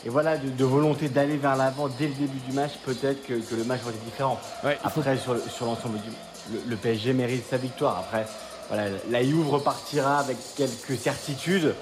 et 0.05 0.09
voilà, 0.09 0.37
de, 0.39 0.49
de 0.51 0.65
volonté 0.65 1.09
d'aller 1.09 1.37
vers 1.39 1.57
l'avant 1.57 1.89
dès 1.89 2.07
le 2.07 2.15
début 2.15 2.39
du 2.47 2.53
match, 2.53 2.73
peut-être 2.85 3.27
que, 3.27 3.35
que 3.35 3.55
le 3.57 3.65
match 3.65 3.81
aurait 3.83 3.95
été 3.95 4.05
différent. 4.05 4.39
Après, 4.85 5.17
sur, 5.19 5.35
le- 5.35 5.43
sur 5.49 5.67
l'ensemble 5.67 5.99
du 5.99 6.11
le, 6.53 6.63
le 6.67 6.77
PSG 6.77 7.13
mérite 7.15 7.45
sa 7.51 7.57
victoire. 7.59 7.99
Après, 7.99 8.27
voilà, 8.69 8.85
la 9.11 9.23
Juve 9.25 9.49
repartira 9.49 10.19
avec 10.19 10.37
quelques 10.57 10.99
certitudes, 11.01 11.75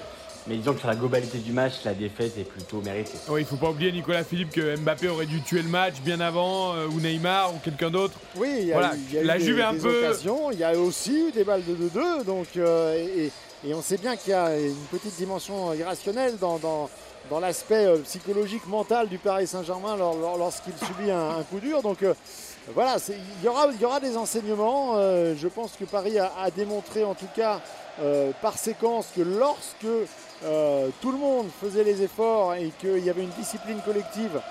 mais 0.47 0.55
disons 0.55 0.73
que 0.73 0.79
sur 0.79 0.87
la 0.87 0.95
globalité 0.95 1.39
du 1.39 1.51
match, 1.51 1.73
la 1.83 1.93
défaite 1.93 2.37
est 2.37 2.43
plutôt 2.49 2.81
méritée. 2.81 3.17
Oui, 3.27 3.41
il 3.41 3.45
faut 3.45 3.57
pas 3.57 3.69
oublier 3.69 3.91
Nicolas 3.91 4.23
Philippe 4.23 4.51
que 4.51 4.77
Mbappé 4.77 5.09
aurait 5.09 5.25
dû 5.25 5.41
tuer 5.41 5.61
le 5.61 5.67
match 5.69 5.95
bien 6.01 6.19
avant, 6.21 6.73
euh, 6.73 6.87
ou 6.87 7.01
Neymar, 7.01 7.53
ou 7.53 7.57
quelqu'un 7.63 7.89
d'autre. 7.89 8.13
Oui, 8.37 8.49
il 8.59 8.67
y 8.67 8.71
a, 8.71 8.75
Voilà, 8.79 8.95
eu- 8.95 9.15
y 9.15 9.17
a 9.19 9.23
la 9.23 9.37
des, 9.37 9.43
Juve 9.43 9.59
un 9.61 9.73
des 9.73 9.79
peu. 9.79 9.99
occasions, 9.99 10.51
il 10.51 10.59
y 10.59 10.63
a 10.63 10.73
aussi 10.79 11.27
eu 11.27 11.31
des 11.31 11.43
balles 11.43 11.65
de 11.65 11.75
2-2, 11.75 12.23
donc, 12.23 12.47
euh, 12.55 12.95
et, 12.95 13.25
et- 13.25 13.31
et 13.69 13.73
on 13.73 13.81
sait 13.81 13.97
bien 13.97 14.15
qu'il 14.15 14.31
y 14.31 14.33
a 14.33 14.57
une 14.57 14.73
petite 14.89 15.17
dimension 15.17 15.73
irrationnelle 15.73 16.37
dans, 16.39 16.57
dans- 16.59 16.89
dans 17.29 17.41
l'aspect 17.41 17.85
euh, 17.85 17.97
psychologique, 18.05 18.65
mental 18.67 19.09
du 19.09 19.17
Paris 19.17 19.47
Saint-Germain 19.47 19.97
lor- 19.97 20.15
lor- 20.15 20.37
lorsqu'il 20.37 20.71
subit 20.77 21.11
un, 21.11 21.39
un 21.39 21.43
coup 21.43 21.59
dur. 21.59 21.81
Donc 21.81 22.01
euh, 22.03 22.13
voilà, 22.73 22.97
il 23.09 23.45
y 23.45 23.85
aura, 23.85 23.99
des 23.99 24.17
enseignements. 24.17 24.93
Euh, 24.95 25.35
je 25.37 25.47
pense 25.47 25.73
que 25.73 25.85
Paris 25.85 26.19
a, 26.19 26.51
démontré 26.51 27.03
en 27.03 27.13
tout 27.13 27.27
cas 27.35 27.61
euh, 28.01 28.31
par 28.41 28.57
séquence 28.57 29.07
que 29.15 29.21
lorsque 29.21 29.85
euh, 30.43 30.89
tout 31.01 31.11
le 31.11 31.17
monde 31.17 31.47
faisait 31.61 31.83
les 31.83 32.01
efforts 32.01 32.55
et 32.55 32.71
qu'il 32.79 33.03
y 33.03 33.09
avait 33.09 33.23
une 33.23 33.29
discipline 33.29 33.79
collective, 33.85 34.41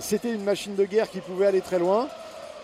c'était 0.00 0.32
une 0.32 0.42
machine 0.42 0.74
de 0.74 0.84
guerre 0.84 1.08
qui 1.08 1.20
pouvait 1.20 1.46
aller 1.46 1.60
très 1.60 1.78
loin. 1.78 2.08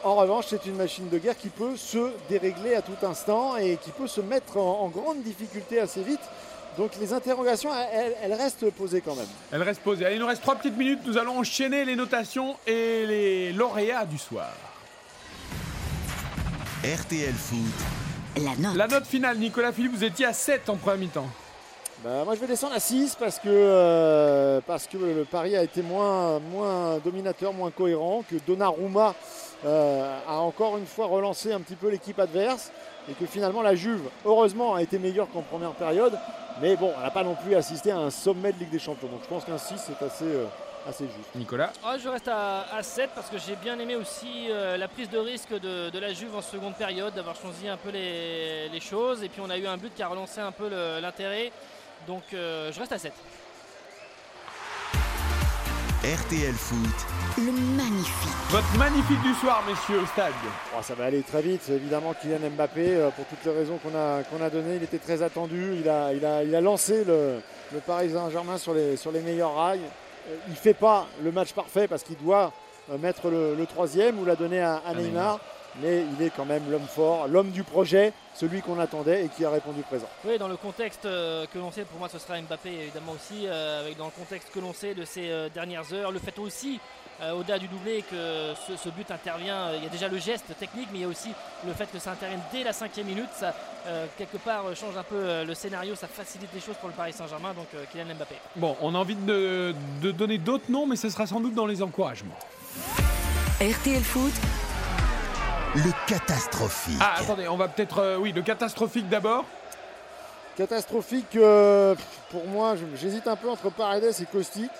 En 0.02 0.16
revanche, 0.16 0.46
c'est 0.48 0.66
une 0.66 0.74
machine 0.74 1.08
de 1.08 1.18
guerre 1.18 1.36
qui 1.36 1.48
peut 1.48 1.76
se 1.76 2.10
dérégler 2.28 2.74
à 2.74 2.82
tout 2.82 3.06
instant 3.06 3.56
et 3.56 3.76
qui 3.76 3.92
peut 3.92 4.08
se 4.08 4.20
mettre 4.20 4.56
en 4.56 4.88
grande 4.88 5.22
difficulté 5.22 5.78
assez 5.78 6.02
vite. 6.02 6.20
Donc 6.78 6.92
les 7.00 7.12
interrogations, 7.12 7.70
elles, 7.92 8.14
elles 8.22 8.32
restent 8.32 8.70
posées 8.70 9.00
quand 9.02 9.14
même. 9.14 9.26
Elle 9.52 9.62
reste 9.62 9.82
posée. 9.82 10.06
Allez, 10.06 10.16
il 10.16 10.20
nous 10.20 10.26
reste 10.26 10.42
3 10.42 10.56
petites 10.56 10.76
minutes. 10.76 11.00
Nous 11.04 11.18
allons 11.18 11.38
enchaîner 11.38 11.84
les 11.84 11.96
notations 11.96 12.56
et 12.66 13.06
les 13.06 13.52
lauréats 13.52 14.06
du 14.06 14.18
soir. 14.18 14.52
RTL 16.82 17.34
Foot. 17.34 18.42
La 18.42 18.56
note. 18.56 18.76
La 18.76 18.88
note 18.88 19.06
finale, 19.06 19.38
Nicolas 19.38 19.72
Philippe, 19.72 19.92
vous 19.92 20.04
étiez 20.04 20.26
à 20.26 20.32
7 20.32 20.68
en 20.70 20.76
première 20.76 20.98
mi-temps. 20.98 21.28
Bah, 22.02 22.24
moi, 22.24 22.34
je 22.34 22.40
vais 22.40 22.48
descendre 22.48 22.74
à 22.74 22.80
6 22.80 23.14
parce 23.20 23.38
que, 23.38 23.48
euh, 23.48 24.60
parce 24.66 24.88
que 24.88 24.96
le 24.96 25.24
Paris 25.24 25.56
a 25.56 25.62
été 25.62 25.82
moins, 25.82 26.40
moins 26.40 26.98
dominateur, 26.98 27.52
moins 27.52 27.70
cohérent, 27.70 28.24
que 28.28 28.34
Donnarumma 28.44 29.14
euh, 29.64 30.18
a 30.26 30.38
encore 30.38 30.78
une 30.78 30.86
fois 30.86 31.06
relancé 31.06 31.52
un 31.52 31.60
petit 31.60 31.76
peu 31.76 31.88
l'équipe 31.88 32.18
adverse 32.18 32.72
et 33.08 33.12
que 33.12 33.26
finalement 33.26 33.62
la 33.62 33.76
Juve, 33.76 34.02
heureusement, 34.24 34.74
a 34.74 34.82
été 34.82 34.98
meilleure 34.98 35.28
qu'en 35.30 35.42
première 35.42 35.72
période. 35.72 36.18
Mais 36.62 36.76
bon, 36.76 36.92
elle 36.96 37.02
n'a 37.02 37.10
pas 37.10 37.24
non 37.24 37.34
plus 37.34 37.56
assisté 37.56 37.90
à 37.90 37.98
un 37.98 38.10
sommet 38.10 38.52
de 38.52 38.58
Ligue 38.60 38.70
des 38.70 38.78
Champions. 38.78 39.08
Donc 39.08 39.20
je 39.24 39.28
pense 39.28 39.44
qu'un 39.44 39.58
6 39.58 39.74
c'est 39.78 40.04
assez, 40.04 40.24
euh, 40.24 40.44
assez 40.88 41.06
juste. 41.06 41.34
Nicolas 41.34 41.72
Ah, 41.84 41.96
je 41.98 42.08
reste 42.08 42.28
à, 42.28 42.72
à 42.72 42.84
7 42.84 43.10
parce 43.16 43.28
que 43.28 43.36
j'ai 43.36 43.56
bien 43.56 43.76
aimé 43.80 43.96
aussi 43.96 44.46
euh, 44.48 44.76
la 44.76 44.86
prise 44.86 45.10
de 45.10 45.18
risque 45.18 45.50
de, 45.58 45.90
de 45.90 45.98
la 45.98 46.12
Juve 46.12 46.36
en 46.36 46.40
seconde 46.40 46.76
période, 46.76 47.14
d'avoir 47.14 47.34
choisi 47.34 47.66
un 47.66 47.76
peu 47.76 47.90
les, 47.90 48.68
les 48.68 48.80
choses. 48.80 49.24
Et 49.24 49.28
puis 49.28 49.40
on 49.44 49.50
a 49.50 49.58
eu 49.58 49.66
un 49.66 49.76
but 49.76 49.92
qui 49.92 50.04
a 50.04 50.06
relancé 50.06 50.40
un 50.40 50.52
peu 50.52 50.68
l'intérêt. 51.00 51.50
Donc 52.06 52.22
euh, 52.32 52.70
je 52.70 52.78
reste 52.78 52.92
à 52.92 52.98
7. 52.98 53.12
RTL 56.02 56.52
Foot. 56.54 57.06
Le 57.38 57.52
magnifique. 57.76 58.32
Votre 58.50 58.76
magnifique 58.76 59.22
du 59.22 59.32
soir, 59.34 59.62
messieurs, 59.68 60.00
au 60.02 60.06
stade. 60.06 60.32
Oh, 60.76 60.80
ça 60.82 60.96
va 60.96 61.04
aller 61.04 61.22
très 61.22 61.42
vite, 61.42 61.62
évidemment, 61.68 62.12
Kylian 62.20 62.50
Mbappé, 62.56 62.96
euh, 62.96 63.10
pour 63.10 63.24
toutes 63.26 63.44
les 63.44 63.52
raisons 63.52 63.78
qu'on 63.78 63.96
a, 63.96 64.24
qu'on 64.24 64.44
a 64.44 64.50
données. 64.50 64.76
Il 64.78 64.82
était 64.82 64.98
très 64.98 65.22
attendu, 65.22 65.76
il 65.80 65.88
a, 65.88 66.12
il 66.12 66.26
a, 66.26 66.42
il 66.42 66.52
a 66.56 66.60
lancé 66.60 67.04
le, 67.04 67.40
le 67.72 67.78
Paris 67.78 68.10
Saint-Germain 68.14 68.58
sur 68.58 68.74
les, 68.74 68.96
sur 68.96 69.12
les 69.12 69.20
meilleurs 69.20 69.54
rails. 69.54 69.80
Euh, 70.28 70.34
Il 70.48 70.54
ne 70.54 70.56
fait 70.56 70.74
pas 70.74 71.06
le 71.22 71.30
match 71.30 71.52
parfait 71.52 71.86
parce 71.86 72.02
qu'il 72.02 72.16
doit 72.16 72.50
euh, 72.90 72.98
mettre 72.98 73.30
le, 73.30 73.54
le 73.54 73.66
troisième 73.66 74.18
ou 74.18 74.24
la 74.24 74.34
donner 74.34 74.60
à, 74.60 74.82
à 74.84 74.94
Neymar. 74.94 75.38
Mais 75.80 76.02
il 76.18 76.26
est 76.26 76.32
quand 76.36 76.44
même 76.44 76.64
l'homme 76.68 76.86
fort, 76.92 77.28
l'homme 77.28 77.50
du 77.50 77.62
projet, 77.62 78.12
celui 78.34 78.62
qu'on 78.62 78.78
attendait 78.78 79.24
et 79.24 79.28
qui 79.28 79.44
a 79.44 79.50
répondu 79.50 79.82
présent. 79.82 80.08
Oui, 80.24 80.38
dans 80.38 80.48
le 80.48 80.56
contexte 80.56 81.04
euh, 81.06 81.46
que 81.52 81.58
l'on 81.58 81.70
sait, 81.70 81.84
pour 81.84 81.98
moi 81.98 82.08
ce 82.08 82.18
sera 82.18 82.40
Mbappé 82.40 82.70
évidemment 82.70 83.12
aussi, 83.12 83.46
euh, 83.46 83.80
avec 83.80 83.96
dans 83.96 84.06
le 84.06 84.10
contexte 84.10 84.50
que 84.52 84.60
l'on 84.60 84.72
sait 84.72 84.94
de 84.94 85.04
ces 85.04 85.30
euh, 85.30 85.48
dernières 85.48 85.92
heures, 85.92 86.12
le 86.12 86.18
fait 86.18 86.38
aussi, 86.38 86.80
au-delà 87.36 87.56
du 87.56 87.68
doublé, 87.68 88.02
que 88.10 88.52
ce, 88.66 88.76
ce 88.76 88.88
but 88.88 89.08
intervient, 89.12 89.72
il 89.76 89.84
y 89.84 89.86
a 89.86 89.90
déjà 89.90 90.08
le 90.08 90.18
geste 90.18 90.58
technique, 90.58 90.88
mais 90.90 90.98
il 90.98 91.02
y 91.02 91.04
a 91.04 91.08
aussi 91.08 91.28
le 91.64 91.72
fait 91.72 91.86
que 91.86 92.00
ça 92.00 92.10
intervienne 92.12 92.40
dès 92.52 92.64
la 92.64 92.72
cinquième 92.72 93.06
minute, 93.06 93.28
ça 93.32 93.54
euh, 93.86 94.06
quelque 94.18 94.38
part 94.38 94.64
change 94.74 94.96
un 94.96 95.02
peu 95.04 95.44
le 95.44 95.54
scénario, 95.54 95.94
ça 95.94 96.08
facilite 96.08 96.48
les 96.54 96.60
choses 96.60 96.74
pour 96.76 96.88
le 96.88 96.94
Paris 96.94 97.12
Saint-Germain, 97.12 97.52
donc 97.54 97.66
euh, 97.74 97.84
Kylian 97.92 98.14
Mbappé. 98.16 98.34
Bon, 98.56 98.76
on 98.80 98.94
a 98.94 98.98
envie 98.98 99.14
de, 99.14 99.72
de 100.00 100.10
donner 100.10 100.38
d'autres 100.38 100.68
noms, 100.70 100.86
mais 100.86 100.96
ce 100.96 101.10
sera 101.10 101.26
sans 101.26 101.40
doute 101.40 101.54
dans 101.54 101.66
les 101.66 101.80
encouragements. 101.82 102.34
RTL 103.60 104.02
Foot, 104.02 104.32
Le 105.74 105.90
catastrophique. 106.06 106.98
Ah, 107.00 107.14
attendez, 107.18 107.48
on 107.48 107.56
va 107.56 107.68
peut-être. 107.68 107.98
euh, 107.98 108.16
oui, 108.18 108.32
le 108.32 108.42
catastrophique 108.42 109.08
d'abord. 109.08 109.44
Catastrophique, 110.56 111.34
euh, 111.36 111.94
pour 112.30 112.46
moi, 112.46 112.74
j'hésite 112.96 113.26
un 113.26 113.36
peu 113.36 113.48
entre 113.48 113.70
Paredes 113.70 114.12
et 114.20 114.26
Kostic. 114.26 114.70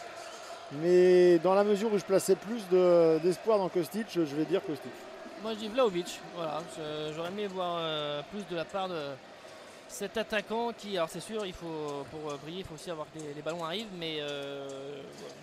Mais 0.73 1.39
dans 1.39 1.55
la 1.55 1.64
mesure 1.64 1.93
où 1.93 1.98
je 1.98 2.05
plaçais 2.05 2.35
plus 2.35 2.62
de- 2.70 3.19
d'espoir 3.23 3.59
dans 3.59 3.69
Kostic, 3.69 4.06
je 4.14 4.20
vais 4.20 4.44
dire 4.44 4.60
Kostic. 4.66 4.90
Moi 5.43 5.52
je 5.55 5.59
dis 5.59 5.69
Vlaovic, 5.69 6.20
voilà, 6.36 6.60
j'aurais 7.16 7.28
aimé 7.31 7.47
voir 7.48 7.77
euh, 7.81 8.23
plus 8.31 8.47
de 8.48 8.55
la 8.56 8.64
part 8.64 8.89
de 8.89 8.94
cet 9.93 10.16
attaquant 10.16 10.73
qui, 10.77 10.97
alors 10.97 11.09
c'est 11.10 11.20
sûr, 11.20 11.44
il 11.44 11.52
faut 11.52 12.05
pour 12.10 12.32
euh, 12.32 12.36
briller, 12.43 12.60
il 12.60 12.64
faut 12.64 12.74
aussi 12.74 12.90
avoir 12.90 13.06
que 13.12 13.19
les, 13.19 13.35
les 13.35 13.43
ballons 13.43 13.64
arrivent, 13.64 13.93
mais 13.98 14.16
euh, 14.20 14.66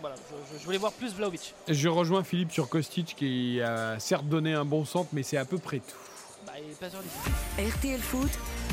voilà, 0.01 0.15
je, 0.57 0.65
voulais 0.65 0.77
voir 0.77 0.91
plus 0.91 1.13
Vlaovic. 1.13 1.53
Je 1.67 1.87
rejoins 1.87 2.23
Philippe 2.23 2.51
sur 2.51 2.67
Kostic 2.67 3.15
qui 3.15 3.61
a 3.61 3.99
certes 3.99 4.25
donné 4.25 4.53
un 4.53 4.65
bon 4.65 4.85
centre, 4.85 5.09
mais 5.13 5.23
c'est 5.23 5.37
à 5.37 5.45
peu 5.45 5.59
près 5.59 5.79
tout. 5.79 5.95
Bah, 6.45 6.53
il 6.57 6.71
est 6.71 6.79
pas 6.79 6.89
sûr 6.89 6.99
d'ici. 7.01 7.69
RTL 7.77 7.99
Foot, 7.99 8.31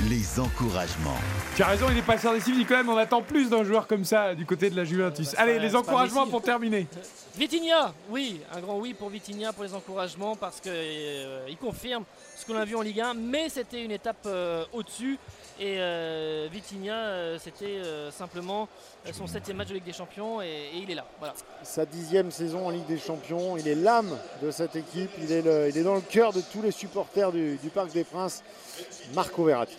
Les 0.09 0.41
encouragements. 0.41 1.19
Tu 1.57 1.63
as 1.63 1.67
raison, 1.67 1.87
il 1.91 1.99
est 1.99 2.03
passeur 2.03 2.33
décisif, 2.33 2.57
Nicolas, 2.57 2.83
mais 2.83 2.93
on 2.93 2.97
attend 2.97 3.23
plus 3.23 3.51
d'un 3.51 3.65
joueur 3.65 3.87
comme 3.87 4.05
ça 4.05 4.35
du 4.35 4.47
côté 4.47 4.71
de 4.71 4.77
la 4.77 4.85
Juventus. 4.85 5.33
bah, 5.33 5.43
Allez, 5.43 5.59
les 5.59 5.77
encouragements 5.77 6.27
pour 6.27 6.43
terminer. 6.43 6.87
Vitinha, 7.37 7.93
oui, 8.09 8.41
un 8.55 8.61
grand 8.61 8.79
oui 8.79 8.95
pour 8.95 9.11
Vitinha 9.11 9.53
pour 9.53 9.65
les 9.65 9.75
encouragements 9.75 10.37
parce 10.37 10.59
qu'il 10.61 11.57
confirme 11.61 12.05
ce 12.35 12.47
qu'on 12.47 12.57
a 12.57 12.65
vu 12.65 12.77
en 12.77 12.81
Ligue 12.81 13.01
1, 13.01 13.13
mais 13.15 13.51
c'était 13.51 13.85
une 13.85 13.91
étape 13.91 14.25
euh, 14.25 14.65
au-dessus. 14.73 15.19
Et 15.59 15.77
euh, 15.79 16.49
Vitinha, 16.53 16.93
euh, 16.95 17.39
c'était 17.43 17.65
euh, 17.65 18.11
simplement 18.11 18.69
euh, 19.07 19.11
son 19.15 19.27
septième 19.27 19.57
match 19.57 19.69
de 19.69 19.75
Ligue 19.75 19.85
des 19.85 19.93
Champions 19.95 20.43
et, 20.43 20.47
et 20.75 20.79
il 20.83 20.91
est 20.91 20.95
là. 20.95 21.07
Voilà. 21.19 21.33
Sa 21.63 21.87
dixième 21.87 22.31
saison 22.31 22.67
en 22.67 22.71
Ligue 22.71 22.87
des 22.87 22.99
Champions, 22.99 23.57
il 23.57 23.67
est 23.67 23.75
l'âme 23.75 24.19
de 24.43 24.51
cette 24.51 24.77
équipe, 24.77 25.11
il 25.23 25.33
est, 25.33 25.41
le- 25.43 25.69
il 25.71 25.79
est 25.79 25.83
dans 25.83 25.95
le 25.95 26.03
cœur 26.03 26.35
de 26.35 26.43
tous 26.53 26.61
les 26.61 26.71
supporters 26.73 27.33
du, 27.33 27.57
du 27.57 27.71
Parc 27.71 27.91
des 27.93 28.05
Princes, 28.05 28.43
Marco 29.15 29.45
Verratti. 29.45 29.77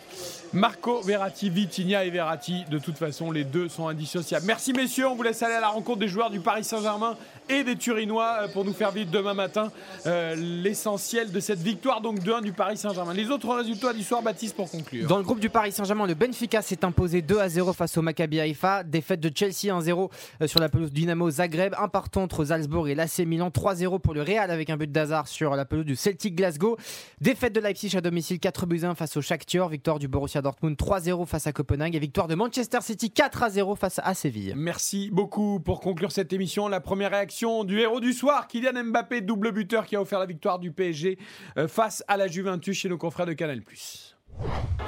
Marco 0.53 1.01
Verratti, 1.01 1.49
Vitinha 1.51 2.05
et 2.05 2.09
Verratti, 2.09 2.63
de 2.71 2.79
toute 2.79 2.97
façon, 2.97 3.31
les 3.31 3.43
deux 3.43 3.69
sont 3.69 3.87
indissociables. 3.87 4.45
Merci 4.47 4.73
messieurs, 4.73 5.07
on 5.07 5.15
vous 5.15 5.23
laisse 5.23 5.43
aller 5.43 5.53
à 5.55 5.59
la 5.61 5.67
rencontre 5.67 5.99
des 5.99 6.07
joueurs 6.07 6.29
du 6.31 6.39
Paris 6.39 6.63
Saint-Germain 6.63 7.15
et 7.49 7.63
des 7.63 7.75
Turinois 7.75 8.47
pour 8.53 8.65
nous 8.65 8.73
faire 8.73 8.91
vivre 8.91 9.11
demain 9.11 9.33
matin 9.33 9.71
euh, 10.05 10.35
l'essentiel 10.35 11.31
de 11.31 11.39
cette 11.39 11.59
victoire 11.59 12.01
donc 12.01 12.19
2-1 12.21 12.41
du 12.41 12.51
Paris 12.53 12.77
Saint-Germain. 12.77 13.13
Les 13.13 13.29
autres 13.29 13.53
résultats 13.53 13.93
du 13.93 14.03
soir, 14.03 14.21
Baptiste, 14.21 14.55
pour 14.55 14.69
conclure. 14.71 15.07
Dans 15.07 15.17
le 15.17 15.23
groupe 15.23 15.39
du 15.39 15.49
Paris 15.49 15.66
Saint-Germain, 15.71 16.05
le 16.05 16.13
Benfica 16.13 16.61
s'est 16.61 16.85
imposé 16.85 17.21
2 17.21 17.39
à 17.39 17.49
0 17.49 17.73
face 17.73 17.97
au 17.97 18.01
Maccabi 18.01 18.39
Haïfa. 18.39 18.83
Défaite 18.83 19.19
de 19.19 19.31
Chelsea 19.33 19.73
1-0 19.73 20.09
euh, 20.41 20.47
sur 20.47 20.59
la 20.59 20.69
pelouse 20.69 20.91
Dynamo 20.91 21.29
Zagreb. 21.29 21.73
Un 21.77 21.87
partout 21.87 22.19
entre 22.19 22.45
Salzbourg 22.45 22.87
et 22.87 22.95
l'AC 22.95 23.19
Milan. 23.19 23.49
3-0 23.49 23.99
pour 23.99 24.13
le 24.13 24.21
Real 24.21 24.51
avec 24.51 24.69
un 24.69 24.77
but 24.77 24.91
d'hazard 24.91 25.27
sur 25.27 25.55
la 25.55 25.65
pelouse 25.65 25.85
du 25.85 25.95
Celtic 25.95 26.35
Glasgow. 26.35 26.77
Défaite 27.21 27.53
de 27.53 27.59
Leipzig 27.59 27.95
à 27.97 28.01
domicile 28.01 28.39
4 28.39 28.65
buts 28.65 28.81
1 28.83 28.95
face 28.95 29.17
au 29.17 29.21
Shakhtar. 29.21 29.69
Victoire 29.69 29.99
du 29.99 30.07
Borussia 30.07 30.41
Dortmund 30.41 30.77
3-0 30.77 31.25
face 31.25 31.47
à 31.47 31.53
Copenhague. 31.53 31.95
Et 31.95 31.99
victoire 31.99 32.27
de 32.27 32.35
Manchester 32.35 32.79
City 32.81 33.11
4 33.11 33.49
0 33.49 33.75
face 33.75 33.99
à 34.03 34.13
Séville. 34.13 34.53
Merci 34.55 35.09
beaucoup 35.11 35.59
pour 35.59 35.79
conclure 35.79 36.11
cette 36.11 36.33
émission. 36.33 36.67
La 36.67 36.81
première 36.81 37.11
réaction 37.11 37.63
du 37.63 37.79
héros 37.79 37.99
du 37.99 38.13
soir, 38.13 38.47
Kylian 38.47 38.83
Mbappé, 38.85 39.21
double 39.21 39.51
buteur 39.51 39.85
qui 39.85 39.95
a 39.95 40.01
offert 40.01 40.19
la 40.19 40.25
victoire 40.25 40.59
du 40.59 40.71
PSG 40.71 41.17
euh, 41.57 41.67
face 41.67 42.03
à 42.07 42.17
la 42.17 42.27
Juventus 42.27 42.77
chez 42.77 42.89
nos 42.89 42.97
confrères 42.97 43.25
de 43.25 43.33
Canal+. 43.33 43.61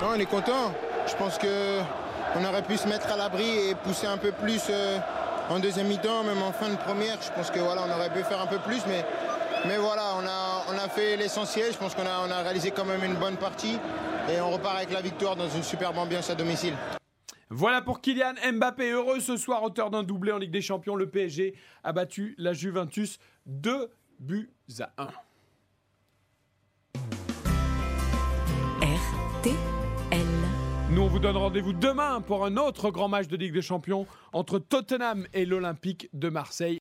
On 0.02 0.16
est 0.16 0.26
content. 0.26 0.74
Je 1.08 1.16
pense 1.16 1.38
que 1.38 1.80
on 2.36 2.44
aurait 2.46 2.64
pu 2.64 2.78
se 2.78 2.88
mettre 2.88 3.12
à 3.12 3.18
l'abri 3.18 3.70
et 3.70 3.76
pousser 3.76 4.08
un 4.08 4.18
peu 4.18 4.32
plus 4.32 4.64
euh, 4.70 5.00
en 5.50 5.60
deuxième 5.60 5.88
mi-temps, 5.88 6.24
même 6.24 6.42
en 6.42 6.52
fin 6.52 6.70
de 6.70 6.78
première. 6.78 7.22
Je 7.22 7.32
pense 7.32 7.50
que 7.52 7.60
voilà, 7.60 7.84
on 7.88 7.92
aurait 7.92 8.12
pu 8.12 8.24
faire 8.24 8.42
un 8.42 8.48
peu 8.48 8.60
plus, 8.60 8.86
mais 8.88 9.04
Mais 9.68 9.78
voilà, 9.78 10.04
on 10.18 10.26
a, 10.26 10.74
on 10.74 10.78
a 10.78 10.88
fait 10.88 11.18
l'essentiel. 11.18 11.74
Je 11.74 11.78
pense 11.78 11.96
qu'on 11.96 12.06
a, 12.06 12.26
on 12.28 12.32
a 12.32 12.42
réalisé 12.42 12.72
quand 12.72 12.86
même 12.86 13.04
une 13.04 13.16
bonne 13.16 13.38
partie. 13.38 13.78
Et 14.32 14.40
on 14.40 14.52
repart 14.52 14.78
avec 14.78 14.92
la 14.92 15.02
victoire 15.02 15.36
dans 15.36 15.50
une 15.50 15.64
superbe 15.64 15.98
ambiance 15.98 16.30
à 16.30 16.36
domicile. 16.36 16.76
Voilà 17.50 17.82
pour 17.82 18.00
Kylian 18.00 18.36
Mbappé, 18.54 18.92
heureux 18.92 19.20
ce 19.20 19.36
soir, 19.36 19.64
auteur 19.64 19.90
d'un 19.90 20.04
doublé 20.04 20.32
en 20.32 20.38
Ligue 20.38 20.52
des 20.52 20.62
Champions. 20.62 20.96
Le 20.96 21.10
PSG 21.10 21.56
a 21.84 21.94
battu 21.94 22.36
la 22.38 22.54
Juventus 22.54 23.18
2 23.48 23.92
buts 24.20 24.52
à 24.80 24.92
1. 25.00 25.08
Nous, 31.00 31.06
on 31.06 31.08
vous 31.08 31.20
donne 31.20 31.38
rendez-vous 31.38 31.72
demain 31.72 32.20
pour 32.20 32.44
un 32.44 32.58
autre 32.58 32.92
grand 32.92 33.08
match 33.08 33.30
de 33.30 33.38
Ligue 33.38 33.54
des 33.54 33.62
Champions 33.62 34.06
entre 34.34 34.60
Tottenham 34.60 35.26
et 35.34 35.46
l'Olympique 35.46 36.10
de 36.12 36.28
Marseille. 36.28 36.78